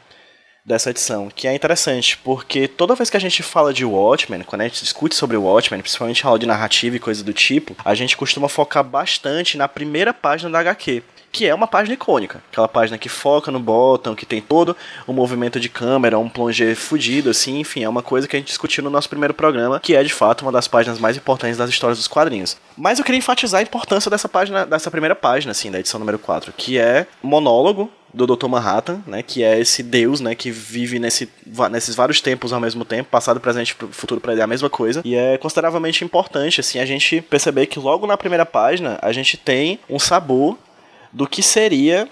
dessa 0.64 0.90
edição, 0.90 1.28
que 1.32 1.46
é 1.46 1.54
interessante, 1.54 2.18
porque 2.18 2.66
toda 2.66 2.96
vez 2.96 3.08
que 3.08 3.16
a 3.16 3.20
gente 3.20 3.44
fala 3.44 3.72
de 3.72 3.84
Watchmen, 3.84 4.42
quando 4.42 4.62
a 4.62 4.64
gente 4.64 4.82
discute 4.82 5.14
sobre 5.14 5.36
Watchmen, 5.36 5.82
principalmente 5.82 6.26
aula 6.26 6.38
de 6.40 6.46
narrativa 6.46 6.96
e 6.96 6.98
coisa 6.98 7.22
do 7.22 7.32
tipo, 7.32 7.76
a 7.84 7.94
gente 7.94 8.16
costuma 8.16 8.48
focar 8.48 8.82
bastante 8.82 9.56
na 9.56 9.68
primeira 9.68 10.12
página 10.12 10.50
da 10.50 10.58
HQ, 10.58 11.00
que 11.34 11.46
é 11.46 11.54
uma 11.54 11.66
página 11.66 11.94
icônica. 11.94 12.40
Aquela 12.50 12.68
página 12.68 12.96
que 12.96 13.08
foca 13.08 13.50
no 13.50 13.58
bottom, 13.58 14.14
que 14.14 14.24
tem 14.24 14.40
todo 14.40 14.76
o 15.04 15.12
movimento 15.12 15.58
de 15.58 15.68
câmera, 15.68 16.16
um 16.16 16.28
plongé 16.28 16.76
fudido, 16.76 17.28
assim, 17.28 17.58
enfim, 17.58 17.82
é 17.82 17.88
uma 17.88 18.02
coisa 18.02 18.28
que 18.28 18.36
a 18.36 18.38
gente 18.38 18.46
discutiu 18.46 18.84
no 18.84 18.88
nosso 18.88 19.08
primeiro 19.08 19.34
programa, 19.34 19.80
que 19.80 19.96
é 19.96 20.02
de 20.04 20.14
fato 20.14 20.42
uma 20.42 20.52
das 20.52 20.68
páginas 20.68 21.00
mais 21.00 21.16
importantes 21.16 21.58
das 21.58 21.68
histórias 21.68 21.98
dos 21.98 22.06
quadrinhos. 22.06 22.56
Mas 22.76 23.00
eu 23.00 23.04
queria 23.04 23.18
enfatizar 23.18 23.58
a 23.58 23.62
importância 23.62 24.08
dessa 24.08 24.28
página, 24.28 24.64
dessa 24.64 24.92
primeira 24.92 25.16
página, 25.16 25.50
assim, 25.50 25.72
da 25.72 25.80
edição 25.80 25.98
número 25.98 26.20
4, 26.20 26.52
que 26.56 26.78
é 26.78 27.04
monólogo 27.20 27.90
do 28.14 28.28
Dr. 28.28 28.46
Manhattan, 28.46 29.02
né, 29.04 29.20
que 29.20 29.42
é 29.42 29.58
esse 29.58 29.82
deus, 29.82 30.20
né, 30.20 30.36
que 30.36 30.52
vive 30.52 31.00
nesse, 31.00 31.28
nesses 31.72 31.96
vários 31.96 32.20
tempos 32.20 32.52
ao 32.52 32.60
mesmo 32.60 32.84
tempo, 32.84 33.10
passado, 33.10 33.40
presente 33.40 33.76
e 33.82 33.92
futuro 33.92 34.20
para 34.20 34.30
ele 34.30 34.40
é 34.40 34.44
a 34.44 34.46
mesma 34.46 34.70
coisa, 34.70 35.02
e 35.04 35.16
é 35.16 35.36
consideravelmente 35.36 36.04
importante, 36.04 36.60
assim, 36.60 36.78
a 36.78 36.86
gente 36.86 37.20
perceber 37.20 37.66
que 37.66 37.80
logo 37.80 38.06
na 38.06 38.16
primeira 38.16 38.46
página 38.46 39.00
a 39.02 39.12
gente 39.12 39.36
tem 39.36 39.80
um 39.90 39.98
sabor 39.98 40.56
do 41.14 41.26
que 41.26 41.42
seria 41.42 42.08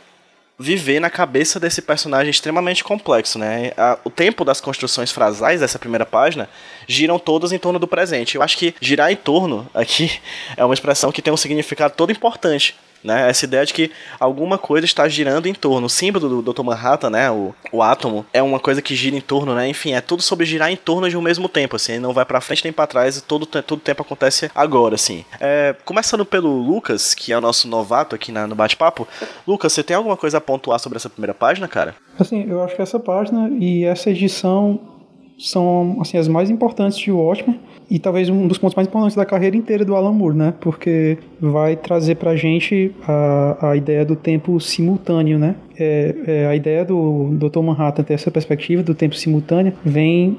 viver 0.58 1.00
na 1.00 1.10
cabeça 1.10 1.58
desse 1.58 1.82
personagem 1.82 2.30
extremamente 2.30 2.84
complexo, 2.84 3.38
né? 3.38 3.72
O 4.04 4.10
tempo 4.10 4.44
das 4.44 4.60
construções 4.60 5.10
frasais 5.10 5.60
dessa 5.60 5.78
primeira 5.78 6.06
página 6.06 6.48
giram 6.86 7.18
todas 7.18 7.52
em 7.52 7.58
torno 7.58 7.80
do 7.80 7.88
presente. 7.88 8.36
Eu 8.36 8.42
acho 8.42 8.56
que 8.56 8.74
girar 8.80 9.10
em 9.10 9.16
torno 9.16 9.68
aqui 9.74 10.20
é 10.56 10.64
uma 10.64 10.72
expressão 10.72 11.10
que 11.10 11.20
tem 11.20 11.32
um 11.32 11.36
significado 11.36 11.94
todo 11.96 12.12
importante 12.12 12.76
né? 13.02 13.28
Essa 13.28 13.44
ideia 13.44 13.64
de 13.64 13.72
que 13.72 13.90
alguma 14.18 14.58
coisa 14.58 14.84
está 14.84 15.08
girando 15.08 15.46
em 15.46 15.54
torno. 15.54 15.86
O 15.86 15.90
símbolo 15.90 16.42
do 16.42 16.52
Dr. 16.52 16.62
Manhattan, 16.62 17.10
né? 17.10 17.30
O, 17.30 17.54
o 17.72 17.82
átomo, 17.82 18.24
é 18.32 18.42
uma 18.42 18.60
coisa 18.60 18.82
que 18.82 18.94
gira 18.94 19.16
em 19.16 19.20
torno, 19.20 19.54
né? 19.54 19.68
Enfim, 19.68 19.92
é 19.92 20.00
tudo 20.00 20.22
sobre 20.22 20.46
girar 20.46 20.70
em 20.70 20.76
torno 20.76 21.08
de 21.08 21.16
um 21.16 21.22
mesmo 21.22 21.48
tempo, 21.48 21.76
assim. 21.76 21.98
Não 21.98 22.12
vai 22.12 22.24
para 22.24 22.40
frente 22.40 22.64
nem 22.64 22.72
para 22.72 22.86
trás, 22.86 23.20
todo, 23.20 23.46
todo 23.46 23.80
tempo 23.80 24.02
acontece 24.02 24.50
agora, 24.54 24.94
assim. 24.94 25.24
É, 25.40 25.74
começando 25.84 26.24
pelo 26.24 26.50
Lucas, 26.50 27.14
que 27.14 27.32
é 27.32 27.38
o 27.38 27.40
nosso 27.40 27.68
novato 27.68 28.14
aqui 28.14 28.30
na, 28.30 28.46
no 28.46 28.54
bate-papo. 28.54 29.06
Lucas, 29.46 29.72
você 29.72 29.82
tem 29.82 29.96
alguma 29.96 30.16
coisa 30.16 30.38
a 30.38 30.40
pontuar 30.40 30.78
sobre 30.78 30.96
essa 30.96 31.10
primeira 31.10 31.34
página, 31.34 31.68
cara? 31.68 31.94
Assim, 32.18 32.46
eu 32.48 32.62
acho 32.62 32.76
que 32.76 32.82
essa 32.82 33.00
página 33.00 33.48
e 33.58 33.84
essa 33.84 34.10
edição 34.10 34.80
são 35.38 35.98
assim 36.00 36.18
as 36.18 36.28
mais 36.28 36.50
importantes 36.50 36.98
de 36.98 37.10
Watchmen 37.10 37.60
e 37.92 37.98
talvez 37.98 38.30
um 38.30 38.46
dos 38.46 38.56
pontos 38.56 38.74
mais 38.74 38.88
importantes 38.88 39.14
da 39.14 39.26
carreira 39.26 39.54
inteira 39.54 39.84
do 39.84 39.94
Alan 39.94 40.14
Moore, 40.14 40.34
né? 40.34 40.54
Porque 40.58 41.18
vai 41.38 41.76
trazer 41.76 42.14
pra 42.14 42.34
gente 42.34 42.90
a, 43.06 43.72
a 43.72 43.76
ideia 43.76 44.02
do 44.02 44.16
tempo 44.16 44.58
simultâneo, 44.58 45.38
né? 45.38 45.56
É, 45.78 46.14
é, 46.26 46.46
a 46.46 46.56
ideia 46.56 46.86
do 46.86 47.28
Dr. 47.32 47.60
Manhattan 47.60 48.02
ter 48.02 48.14
essa 48.14 48.30
perspectiva 48.30 48.82
do 48.82 48.94
tempo 48.94 49.14
simultâneo 49.14 49.74
vem 49.84 50.38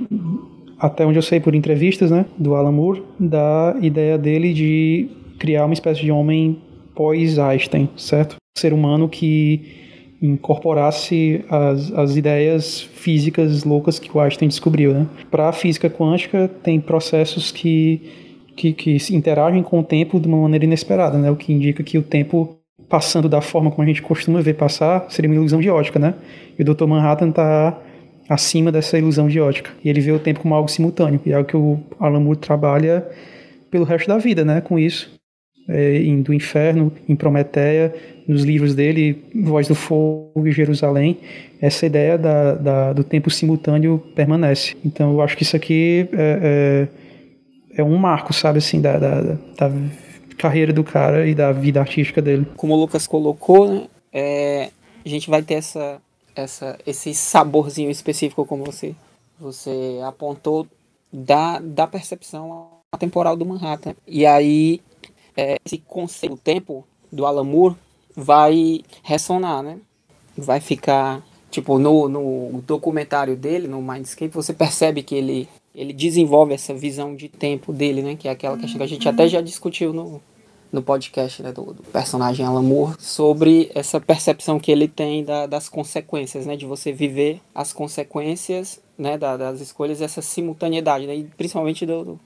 até 0.79 1.05
onde 1.05 1.19
eu 1.19 1.21
sei 1.21 1.39
por 1.39 1.53
entrevistas, 1.53 2.09
né, 2.09 2.25
do 2.37 2.55
Alan 2.55 2.71
Moore, 2.71 3.03
da 3.19 3.75
ideia 3.79 4.17
dele 4.17 4.51
de 4.51 5.07
criar 5.37 5.65
uma 5.65 5.73
espécie 5.73 6.01
de 6.01 6.11
homem 6.11 6.57
pós-Einstein, 6.95 7.87
certo? 7.95 8.35
Ser 8.57 8.73
humano 8.73 9.07
que 9.07 9.61
incorporasse 10.25 11.43
as, 11.49 11.91
as 11.91 12.15
ideias 12.15 12.79
físicas 12.81 13.65
loucas 13.65 13.99
que 13.99 14.15
o 14.15 14.21
Einstein 14.21 14.47
descobriu. 14.47 14.93
Né? 14.93 15.05
Para 15.29 15.49
a 15.49 15.51
física 15.51 15.89
quântica, 15.89 16.49
tem 16.63 16.79
processos 16.79 17.51
que, 17.51 18.01
que, 18.55 18.71
que 18.71 18.97
interagem 19.13 19.61
com 19.61 19.79
o 19.79 19.83
tempo 19.83 20.19
de 20.19 20.27
uma 20.27 20.37
maneira 20.37 20.63
inesperada, 20.63 21.17
né? 21.17 21.29
o 21.29 21.35
que 21.35 21.51
indica 21.51 21.83
que 21.83 21.97
o 21.97 22.01
tempo 22.01 22.57
passando 22.87 23.27
da 23.27 23.41
forma 23.41 23.69
como 23.69 23.83
a 23.83 23.85
gente 23.85 24.01
costuma 24.01 24.41
ver 24.41 24.53
passar 24.53 25.05
seria 25.09 25.29
uma 25.29 25.35
ilusão 25.35 25.59
de 25.59 25.69
ótica. 25.69 25.99
Né? 25.99 26.13
E 26.57 26.61
o 26.61 26.65
Dr. 26.65 26.85
Manhattan 26.85 27.29
está 27.29 27.77
acima 28.29 28.71
dessa 28.71 28.97
ilusão 28.97 29.27
de 29.27 29.41
ótica. 29.41 29.71
E 29.83 29.89
ele 29.89 29.99
vê 29.99 30.11
o 30.13 30.19
tempo 30.19 30.39
como 30.39 30.55
algo 30.55 30.69
simultâneo, 30.69 31.19
e 31.25 31.31
é 31.33 31.35
algo 31.35 31.49
que 31.49 31.57
o 31.57 31.79
Alan 31.99 32.21
Moore 32.21 32.39
trabalha 32.39 33.05
pelo 33.69 33.83
resto 33.83 34.07
da 34.07 34.17
vida, 34.17 34.45
né, 34.45 34.61
com 34.61 34.79
isso. 34.79 35.11
É, 35.67 35.99
Do 36.23 36.33
Inferno, 36.33 36.91
em 37.07 37.15
Prometeia, 37.15 37.93
nos 38.27 38.43
livros 38.43 38.75
dele, 38.75 39.23
Voz 39.43 39.67
do 39.67 39.75
Fogo 39.75 40.45
e 40.45 40.51
Jerusalém, 40.51 41.17
essa 41.61 41.85
ideia 41.85 42.17
da, 42.17 42.55
da, 42.55 42.93
do 42.93 43.03
tempo 43.03 43.29
simultâneo 43.29 44.03
permanece. 44.15 44.75
Então 44.83 45.13
eu 45.13 45.21
acho 45.21 45.37
que 45.37 45.43
isso 45.43 45.55
aqui 45.55 46.07
é, 46.13 46.87
é, 47.75 47.81
é 47.81 47.83
um 47.83 47.97
marco, 47.97 48.33
sabe, 48.33 48.57
assim, 48.59 48.81
da, 48.81 48.97
da, 48.97 49.21
da, 49.21 49.71
carreira 50.37 50.73
do 50.73 50.83
cara 50.83 51.25
e 51.27 51.33
da 51.33 51.51
vida 51.51 51.79
artística 51.79 52.21
dele. 52.21 52.45
Como 52.57 52.73
o 52.73 52.77
Lucas 52.77 53.07
colocou, 53.07 53.71
né, 53.71 53.87
é, 54.11 54.69
a 55.05 55.09
gente 55.09 55.29
vai 55.29 55.41
ter 55.41 55.55
essa, 55.55 56.01
essa, 56.35 56.77
esse 56.85 57.13
saborzinho 57.13 57.89
específico, 57.89 58.45
como 58.45 58.63
você, 58.65 58.93
você 59.39 59.99
apontou, 60.03 60.67
da, 61.11 61.59
da 61.59 61.85
percepção 61.85 62.69
temporal 62.97 63.37
do 63.37 63.45
Manhattan. 63.45 63.95
E 64.07 64.25
aí, 64.25 64.81
é, 65.35 65.57
esse 65.65 65.77
conceito 65.79 66.35
do 66.35 66.41
tempo 66.41 66.85
do 67.11 67.25
Alan 67.25 67.43
Moore 67.43 67.75
vai 68.15 68.81
ressonar, 69.01 69.63
né? 69.63 69.79
Vai 70.37 70.59
ficar, 70.59 71.23
tipo, 71.51 71.77
no, 71.77 72.09
no 72.09 72.61
documentário 72.61 73.35
dele, 73.35 73.67
no 73.67 73.81
Mindscape, 73.81 74.33
você 74.33 74.53
percebe 74.53 75.03
que 75.03 75.15
ele, 75.15 75.47
ele 75.75 75.93
desenvolve 75.93 76.53
essa 76.53 76.73
visão 76.73 77.15
de 77.15 77.29
tempo 77.29 77.71
dele, 77.71 78.01
né? 78.01 78.15
Que 78.15 78.27
é 78.27 78.31
aquela 78.31 78.57
questão 78.57 78.77
que 78.77 78.83
a 78.83 78.87
gente 78.87 79.07
até 79.07 79.27
já 79.27 79.41
discutiu 79.41 79.93
no, 79.93 80.21
no 80.71 80.81
podcast 80.81 81.43
né, 81.43 81.51
do, 81.51 81.73
do, 81.73 81.83
personagem 81.83 82.43
Alan 82.43 82.63
Moore 82.63 82.95
sobre 82.99 83.71
essa 83.75 84.01
percepção 84.01 84.59
que 84.59 84.71
ele 84.71 84.87
tem 84.87 85.23
da, 85.23 85.45
das 85.45 85.69
consequências, 85.69 86.47
né? 86.47 86.55
De 86.55 86.65
você 86.65 86.91
viver 86.91 87.39
as 87.53 87.71
consequências 87.71 88.81
né, 88.97 89.17
da, 89.17 89.37
das 89.37 89.61
escolhas, 89.61 90.01
essa 90.01 90.21
simultaneidade, 90.21 91.05
né? 91.05 91.15
E 91.15 91.23
principalmente 91.23 91.85
do, 91.85 92.03
do, 92.03 92.19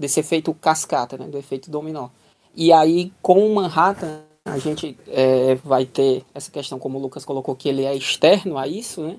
desse 0.00 0.18
efeito 0.18 0.54
cascata, 0.54 1.18
né? 1.18 1.26
Do 1.26 1.36
efeito 1.36 1.70
dominó. 1.70 2.08
E 2.56 2.72
aí, 2.72 3.12
com 3.20 3.46
Manhattan, 3.52 4.22
a 4.46 4.58
gente 4.58 4.96
é, 5.06 5.54
vai 5.56 5.84
ter 5.84 6.24
essa 6.34 6.50
questão, 6.50 6.78
como 6.78 6.98
o 6.98 7.02
Lucas 7.02 7.22
colocou, 7.22 7.54
que 7.54 7.68
ele 7.68 7.84
é 7.84 7.94
externo 7.94 8.56
a 8.56 8.66
isso, 8.66 9.02
né? 9.02 9.16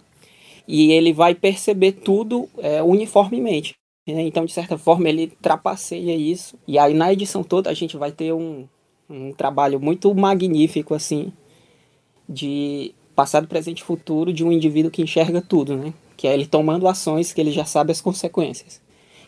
E 0.67 0.91
ele 0.91 1.13
vai 1.13 1.35
perceber 1.35 1.91
tudo 1.91 2.49
é, 2.57 2.81
uniformemente. 2.81 3.75
Né? 4.07 4.23
Então, 4.23 4.43
de 4.43 4.51
certa 4.51 4.75
forma, 4.75 5.07
ele 5.07 5.27
trapaceia 5.39 6.15
isso. 6.15 6.57
E 6.67 6.79
aí, 6.79 6.95
na 6.95 7.13
edição 7.13 7.43
toda, 7.43 7.69
a 7.69 7.73
gente 7.75 7.95
vai 7.95 8.11
ter 8.11 8.33
um, 8.33 8.67
um 9.07 9.31
trabalho 9.33 9.79
muito 9.79 10.13
magnífico, 10.15 10.95
assim, 10.95 11.31
de 12.27 12.95
passado, 13.15 13.47
presente 13.47 13.81
e 13.81 13.83
futuro 13.83 14.33
de 14.33 14.43
um 14.43 14.51
indivíduo 14.51 14.89
que 14.89 15.03
enxerga 15.03 15.41
tudo, 15.41 15.77
né? 15.77 15.93
Que 16.17 16.27
é 16.27 16.33
ele 16.33 16.47
tomando 16.47 16.87
ações 16.87 17.31
que 17.31 17.39
ele 17.39 17.51
já 17.51 17.65
sabe 17.65 17.91
as 17.91 18.01
consequências. 18.01 18.80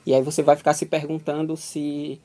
E 0.05 0.13
aí 0.13 0.21
você 0.21 0.43
vai 0.43 0.55
ficar 0.55 0.73
se 0.73 0.85
perguntando 0.85 1.55
se 1.55 2.19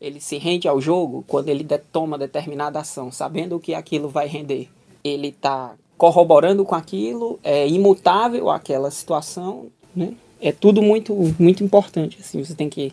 ele 0.00 0.20
se 0.20 0.36
rende 0.36 0.68
ao 0.68 0.80
jogo 0.80 1.24
quando 1.26 1.48
ele 1.48 1.66
toma 1.92 2.18
determinada 2.18 2.78
ação, 2.78 3.10
sabendo 3.10 3.58
que 3.58 3.74
aquilo 3.74 4.08
vai 4.08 4.26
render. 4.26 4.68
Ele 5.02 5.28
está 5.28 5.74
corroborando 5.96 6.64
com 6.64 6.74
aquilo, 6.74 7.38
é 7.42 7.66
imutável 7.66 8.50
aquela 8.50 8.90
situação, 8.90 9.68
né? 9.94 10.12
É 10.40 10.52
tudo 10.52 10.82
muito, 10.82 11.14
muito 11.38 11.64
importante, 11.64 12.18
assim, 12.20 12.44
você 12.44 12.54
tem 12.54 12.68
que 12.68 12.92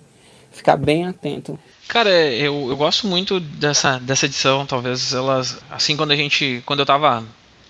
ficar 0.51 0.77
bem 0.77 1.05
atento. 1.05 1.59
Cara, 1.87 2.09
eu, 2.09 2.69
eu 2.69 2.77
gosto 2.77 3.07
muito 3.07 3.39
dessa, 3.39 3.97
dessa 3.99 4.25
edição, 4.25 4.65
talvez 4.65 5.13
elas, 5.13 5.59
assim, 5.69 5.97
quando 5.97 6.11
a 6.11 6.15
gente, 6.15 6.63
quando 6.65 6.79
eu 6.79 6.85
tava 6.85 7.25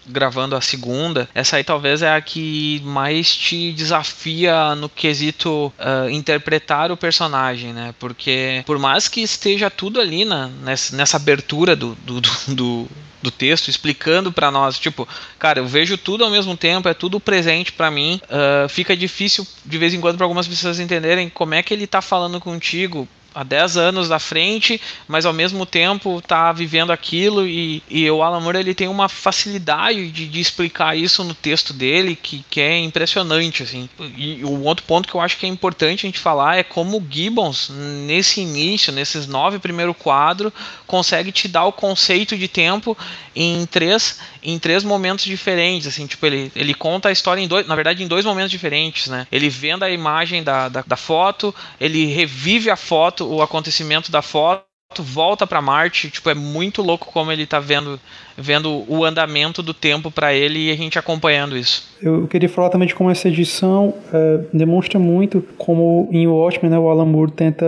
gravando 0.08 0.56
a 0.56 0.62
segunda, 0.62 1.30
essa 1.34 1.58
aí 1.58 1.64
talvez 1.64 2.02
é 2.02 2.14
a 2.14 2.22
que 2.22 2.82
mais 2.84 3.36
te 3.36 3.72
desafia 3.72 4.76
no 4.76 4.90
quesito 4.90 5.68
uh, 5.80 6.10
interpretar 6.10 6.92
o 6.92 6.98
personagem, 6.98 7.74
né? 7.74 7.94
Porque 8.00 8.64
por 8.66 8.80
mais 8.80 9.08
que 9.08 9.22
esteja 9.22 9.70
tudo 9.70 10.00
ali 10.00 10.26
na, 10.26 10.48
nessa, 10.48 10.96
nessa 10.96 11.18
abertura 11.18 11.76
do, 11.76 11.96
do, 11.96 12.22
do, 12.48 12.88
do 13.22 13.32
texto 13.32 13.70
explicando 13.70 14.32
para 14.32 14.50
nós, 14.50 14.80
tipo, 14.80 15.08
cara, 15.38 15.60
eu 15.60 15.68
vejo 15.68 15.98
tudo 15.98 16.24
ao 16.24 16.32
mesmo 16.32 16.58
tempo, 16.58 16.90
é 16.90 16.94
tudo 16.94 17.20
presente 17.20 17.72
para 17.72 17.92
mim. 17.92 18.20
Uh, 18.26 18.68
fica 18.68 18.96
difícil 18.96 19.46
de 19.66 19.78
vez 19.78 19.94
em 19.94 20.02
quando 20.02 20.18
para 20.18 20.26
algumas 20.26 20.48
pessoas 20.48 20.80
entenderem 20.80 21.30
como 21.30 21.54
é 21.54 21.62
que 21.62 21.74
ele 21.74 21.88
tá 21.88 22.02
falando 22.02 22.40
contigo 22.40 23.08
há 23.34 23.44
10 23.44 23.78
anos 23.78 24.10
da 24.10 24.20
frente, 24.20 24.80
mas 25.08 25.26
ao 25.26 25.34
mesmo 25.34 25.66
tempo 25.66 26.22
tá 26.22 26.52
vivendo 26.52 26.92
aquilo 26.92 27.48
e, 27.48 27.82
e 27.90 28.10
o 28.10 28.22
Alan 28.22 28.40
Moore 28.40 28.60
ele 28.60 28.74
tem 28.74 28.88
uma 28.88 29.08
facilidade 29.08 30.12
de, 30.12 30.28
de 30.28 30.40
explicar 30.40 30.98
isso 30.98 31.24
no 31.24 31.34
texto 31.34 31.74
dele 31.74 32.16
que, 32.16 32.44
que 32.50 32.60
é 32.60 32.78
impressionante 32.80 33.64
assim. 33.64 33.90
E 34.18 34.44
o 34.44 34.64
outro 34.64 34.86
ponto 34.86 35.08
que 35.08 35.16
eu 35.16 35.22
acho 35.22 35.38
que 35.38 35.46
é 35.46 35.50
importante 35.50 36.06
a 36.06 36.08
gente 36.08 36.20
falar 36.20 36.58
é 36.58 36.64
como 36.64 36.98
o 36.98 37.08
Gibbons 37.10 37.70
nesse 37.70 38.42
início, 38.42 38.92
nesses 38.92 39.28
nove 39.28 39.60
primeiro 39.60 39.94
quadro, 39.94 40.54
consegue 40.86 41.32
te 41.32 41.48
dar 41.48 41.66
o 41.66 41.72
conceito 41.72 42.38
de 42.38 42.48
tempo 42.48 42.98
em 43.36 43.66
três 43.66 44.20
em 44.44 44.58
três 44.58 44.84
momentos 44.84 45.26
diferentes, 45.26 45.88
assim, 45.88 46.06
tipo, 46.06 46.26
ele, 46.26 46.52
ele 46.56 46.74
conta 46.74 47.10
a 47.10 47.12
história 47.12 47.42
em 47.42 47.48
dois, 47.48 47.68
na 47.68 47.76
verdade, 47.76 48.04
em 48.04 48.08
dois 48.08 48.26
momentos 48.26 48.52
diferentes, 48.52 49.08
né? 49.08 49.28
Ele 49.32 49.50
vendo 49.50 49.84
a 49.84 49.90
imagem 49.90 50.44
da, 50.44 50.70
da, 50.70 50.84
da 50.86 50.96
foto, 50.96 51.54
ele 51.80 52.06
revive 52.06 52.70
a 52.70 52.76
foto, 52.76 53.28
o 53.28 53.42
acontecimento 53.42 54.12
da 54.12 54.22
foto, 54.22 54.66
volta 55.00 55.48
para 55.48 55.62
Marte, 55.62 56.10
tipo, 56.10 56.30
é 56.30 56.34
muito 56.34 56.82
louco 56.82 57.10
como 57.14 57.32
ele 57.32 57.46
tá 57.46 57.60
vendo 57.60 57.98
vendo 58.38 58.84
o 58.88 59.06
andamento 59.06 59.62
do 59.62 59.74
tempo 59.74 60.10
para 60.10 60.34
ele 60.34 60.68
e 60.68 60.72
a 60.72 60.76
gente 60.76 60.98
acompanhando 60.98 61.56
isso. 61.56 61.88
Eu 62.02 62.28
queria 62.28 62.50
falar 62.50 62.70
também 62.70 62.88
de 62.88 62.96
como 62.96 63.10
essa 63.10 63.28
edição 63.28 63.94
é, 64.12 64.40
demonstra 64.52 65.00
muito 65.00 65.42
como 65.58 66.10
em 66.12 66.28
Watchmen 66.28 66.72
né, 66.72 66.80
o 66.80 66.90
Alan 66.90 67.06
Moore 67.06 67.32
tenta 67.32 67.66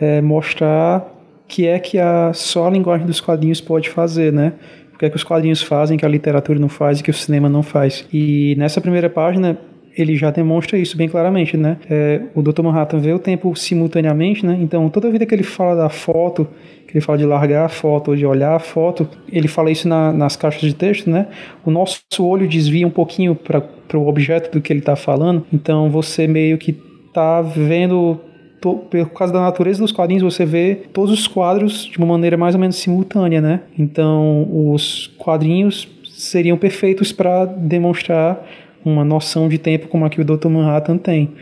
é, 0.00 0.20
mostrar 0.20 1.04
que 1.48 1.66
é 1.66 1.78
que 1.78 1.98
a 1.98 2.32
só 2.32 2.66
a 2.66 2.70
linguagem 2.70 3.06
dos 3.06 3.20
quadrinhos 3.20 3.60
pode 3.60 3.90
fazer, 3.90 4.32
né? 4.32 4.54
Que 5.02 5.06
é 5.06 5.10
que 5.10 5.16
os 5.16 5.24
quadrinhos 5.24 5.60
fazem 5.60 5.98
que 5.98 6.06
a 6.06 6.08
literatura 6.08 6.60
não 6.60 6.68
faz 6.68 7.00
e 7.00 7.02
que 7.02 7.10
o 7.10 7.14
cinema 7.14 7.48
não 7.48 7.60
faz. 7.60 8.06
E 8.12 8.54
nessa 8.56 8.80
primeira 8.80 9.10
página 9.10 9.58
ele 9.96 10.16
já 10.16 10.30
demonstra 10.30 10.78
isso 10.78 10.96
bem 10.96 11.08
claramente, 11.08 11.56
né? 11.56 11.76
É, 11.90 12.22
o 12.36 12.40
Dr. 12.40 12.62
Manhattan 12.62 13.00
vê 13.00 13.12
o 13.12 13.18
tempo 13.18 13.54
simultaneamente, 13.56 14.46
né? 14.46 14.56
Então, 14.62 14.88
toda 14.88 15.10
vida 15.10 15.26
que 15.26 15.34
ele 15.34 15.42
fala 15.42 15.74
da 15.74 15.88
foto, 15.88 16.46
que 16.86 16.96
ele 16.96 17.00
fala 17.00 17.18
de 17.18 17.26
largar 17.26 17.66
a 17.66 17.68
foto 17.68 18.12
ou 18.12 18.16
de 18.16 18.24
olhar 18.24 18.54
a 18.54 18.60
foto, 18.60 19.08
ele 19.30 19.48
fala 19.48 19.72
isso 19.72 19.88
na, 19.88 20.12
nas 20.12 20.36
caixas 20.36 20.62
de 20.62 20.74
texto, 20.74 21.10
né? 21.10 21.26
O 21.66 21.70
nosso 21.70 22.00
olho 22.20 22.46
desvia 22.46 22.86
um 22.86 22.90
pouquinho 22.90 23.34
para 23.34 23.98
o 23.98 24.06
objeto 24.06 24.52
do 24.52 24.62
que 24.62 24.72
ele 24.72 24.80
está 24.80 24.94
falando, 24.94 25.44
então 25.52 25.90
você 25.90 26.28
meio 26.28 26.56
que 26.58 26.78
está 27.08 27.42
vendo 27.42 28.20
por 28.62 29.10
causa 29.10 29.32
da 29.32 29.40
natureza 29.40 29.80
dos 29.80 29.92
quadrinhos, 29.92 30.22
você 30.22 30.44
vê 30.44 30.82
todos 30.92 31.12
os 31.12 31.26
quadros 31.26 31.84
de 31.84 31.98
uma 31.98 32.06
maneira 32.06 32.36
mais 32.36 32.54
ou 32.54 32.60
menos 32.60 32.76
simultânea, 32.76 33.40
né? 33.40 33.60
Então, 33.78 34.48
os 34.72 35.08
quadrinhos 35.18 35.88
seriam 36.04 36.56
perfeitos 36.56 37.12
para 37.12 37.44
demonstrar 37.44 38.46
uma 38.84 39.04
noção 39.04 39.48
de 39.48 39.58
tempo 39.58 39.88
como 39.88 40.04
a 40.04 40.10
que 40.10 40.20
o 40.20 40.24
Dr. 40.24 40.48
Manhattan 40.48 40.96
tem. 40.96 41.32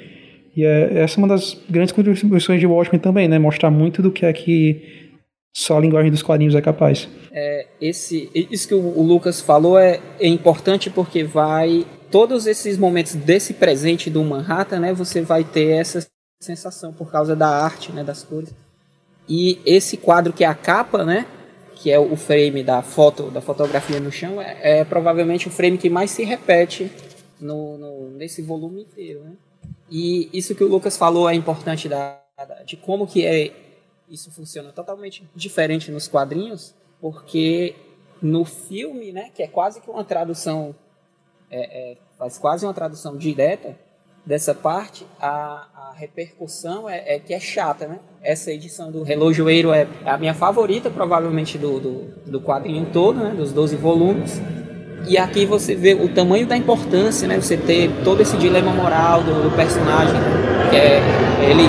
E 0.57 0.65
é, 0.65 0.99
essa 1.03 1.17
é 1.17 1.19
uma 1.19 1.29
das 1.29 1.61
grandes 1.69 1.93
contribuições 1.93 2.61
de 2.61 2.67
Watchmen 2.67 3.00
também, 3.00 3.29
né? 3.29 3.39
Mostrar 3.39 3.71
muito 3.71 4.03
do 4.03 4.11
que 4.11 4.27
é 4.27 4.33
que 4.33 5.11
só 5.55 5.77
a 5.77 5.81
linguagem 5.81 6.11
dos 6.11 6.23
quadrinhos 6.23 6.55
é 6.55 6.61
capaz. 6.61 7.09
É, 7.33 7.67
esse, 7.81 8.31
isso 8.35 8.67
que 8.67 8.75
o, 8.75 9.03
Lucas 9.03 9.41
falou 9.41 9.79
é, 9.79 10.00
é 10.19 10.27
importante 10.27 10.91
porque 10.91 11.23
vai 11.25 11.87
todos 12.11 12.47
esses 12.47 12.77
momentos 12.77 13.15
desse 13.15 13.55
presente 13.55 14.11
do 14.11 14.23
Manhattan, 14.25 14.81
né? 14.81 14.93
Você 14.93 15.21
vai 15.21 15.45
ter 15.45 15.71
essa 15.71 16.07
sensação 16.40 16.90
por 16.90 17.12
causa 17.12 17.37
da 17.37 17.49
arte, 17.49 17.92
né? 17.92 18.02
Das 18.02 18.23
cores. 18.23 18.52
E 19.28 19.61
esse 19.64 19.99
quadro 19.99 20.32
que 20.32 20.42
é 20.42 20.47
a 20.47 20.54
capa, 20.54 21.04
né? 21.04 21.26
Que 21.76 21.90
é 21.90 21.99
o 21.99 22.16
frame 22.16 22.64
da 22.64 22.82
foto, 22.82 23.30
da 23.30 23.42
fotografia 23.42 24.00
no 24.00 24.11
chão, 24.11 24.40
é, 24.40 24.80
é 24.80 24.85
provavelmente 24.85 25.49
o 25.49 25.50
frame 25.50 25.76
que 25.76 25.90
mais 25.90 26.11
se 26.11 26.25
repete 26.25 26.90
no, 27.38 27.76
no, 27.76 28.11
nesse 28.12 28.40
volume 28.40 28.82
inteiro, 28.82 29.20
né? 29.20 29.32
E 29.90 30.30
isso 30.32 30.54
que 30.54 30.64
o 30.64 30.68
Lucas 30.68 30.97
falou 30.97 31.28
é 31.28 31.35
importante 31.35 31.88
da, 31.88 32.18
de 32.64 32.76
como 32.76 33.06
que 33.06 33.26
é 33.26 33.52
isso 34.09 34.30
funciona 34.30 34.73
totalmente 34.73 35.28
diferente 35.37 35.90
nos 35.90 36.09
quadrinhos, 36.09 36.75
porque 37.00 37.76
no 38.20 38.44
filme, 38.44 39.12
né, 39.12 39.30
que 39.35 39.42
é 39.42 39.47
quase 39.47 39.80
que 39.80 39.88
uma 39.88 40.04
tradução, 40.04 40.75
é, 41.50 41.92
é, 41.92 41.97
faz 42.18 42.37
quase 42.37 42.66
uma 42.66 42.75
tradução 42.75 43.16
direta 43.16 43.76
dessa 44.25 44.55
parte, 44.55 45.07
a, 45.21 45.67
a 45.75 45.93
repercussão 45.97 46.89
é, 46.89 47.17
é, 47.17 47.19
que 47.19 47.33
é 47.33 47.41
chata, 47.41 47.87
né? 47.87 47.99
Essa 48.23 48.53
edição 48.53 48.91
do 48.91 49.03
Relojoeiro 49.03 49.73
é 49.73 49.87
a 50.05 50.17
minha 50.19 50.35
favorita, 50.35 50.91
provavelmente, 50.91 51.57
do, 51.57 51.81
do, 51.81 52.31
do 52.31 52.41
quadrinho 52.41 52.87
todo, 52.93 53.19
né, 53.19 53.31
dos 53.31 53.53
12 53.53 53.77
volumes. 53.77 54.41
E 55.09 55.17
aqui 55.17 55.47
você 55.47 55.75
vê 55.75 55.95
o 55.95 56.09
tamanho 56.09 56.47
da 56.47 56.57
importância, 56.57 57.27
né? 57.27 57.41
Você 57.41 57.57
ter 57.57 57.91
todo 58.05 58.21
esse 58.21 58.37
dilema 58.37 58.73
moral 58.73 59.23
do, 59.23 59.49
do 59.49 59.57
personagem, 59.57 60.15
que 60.71 60.77
é 60.77 61.00
ele 61.49 61.65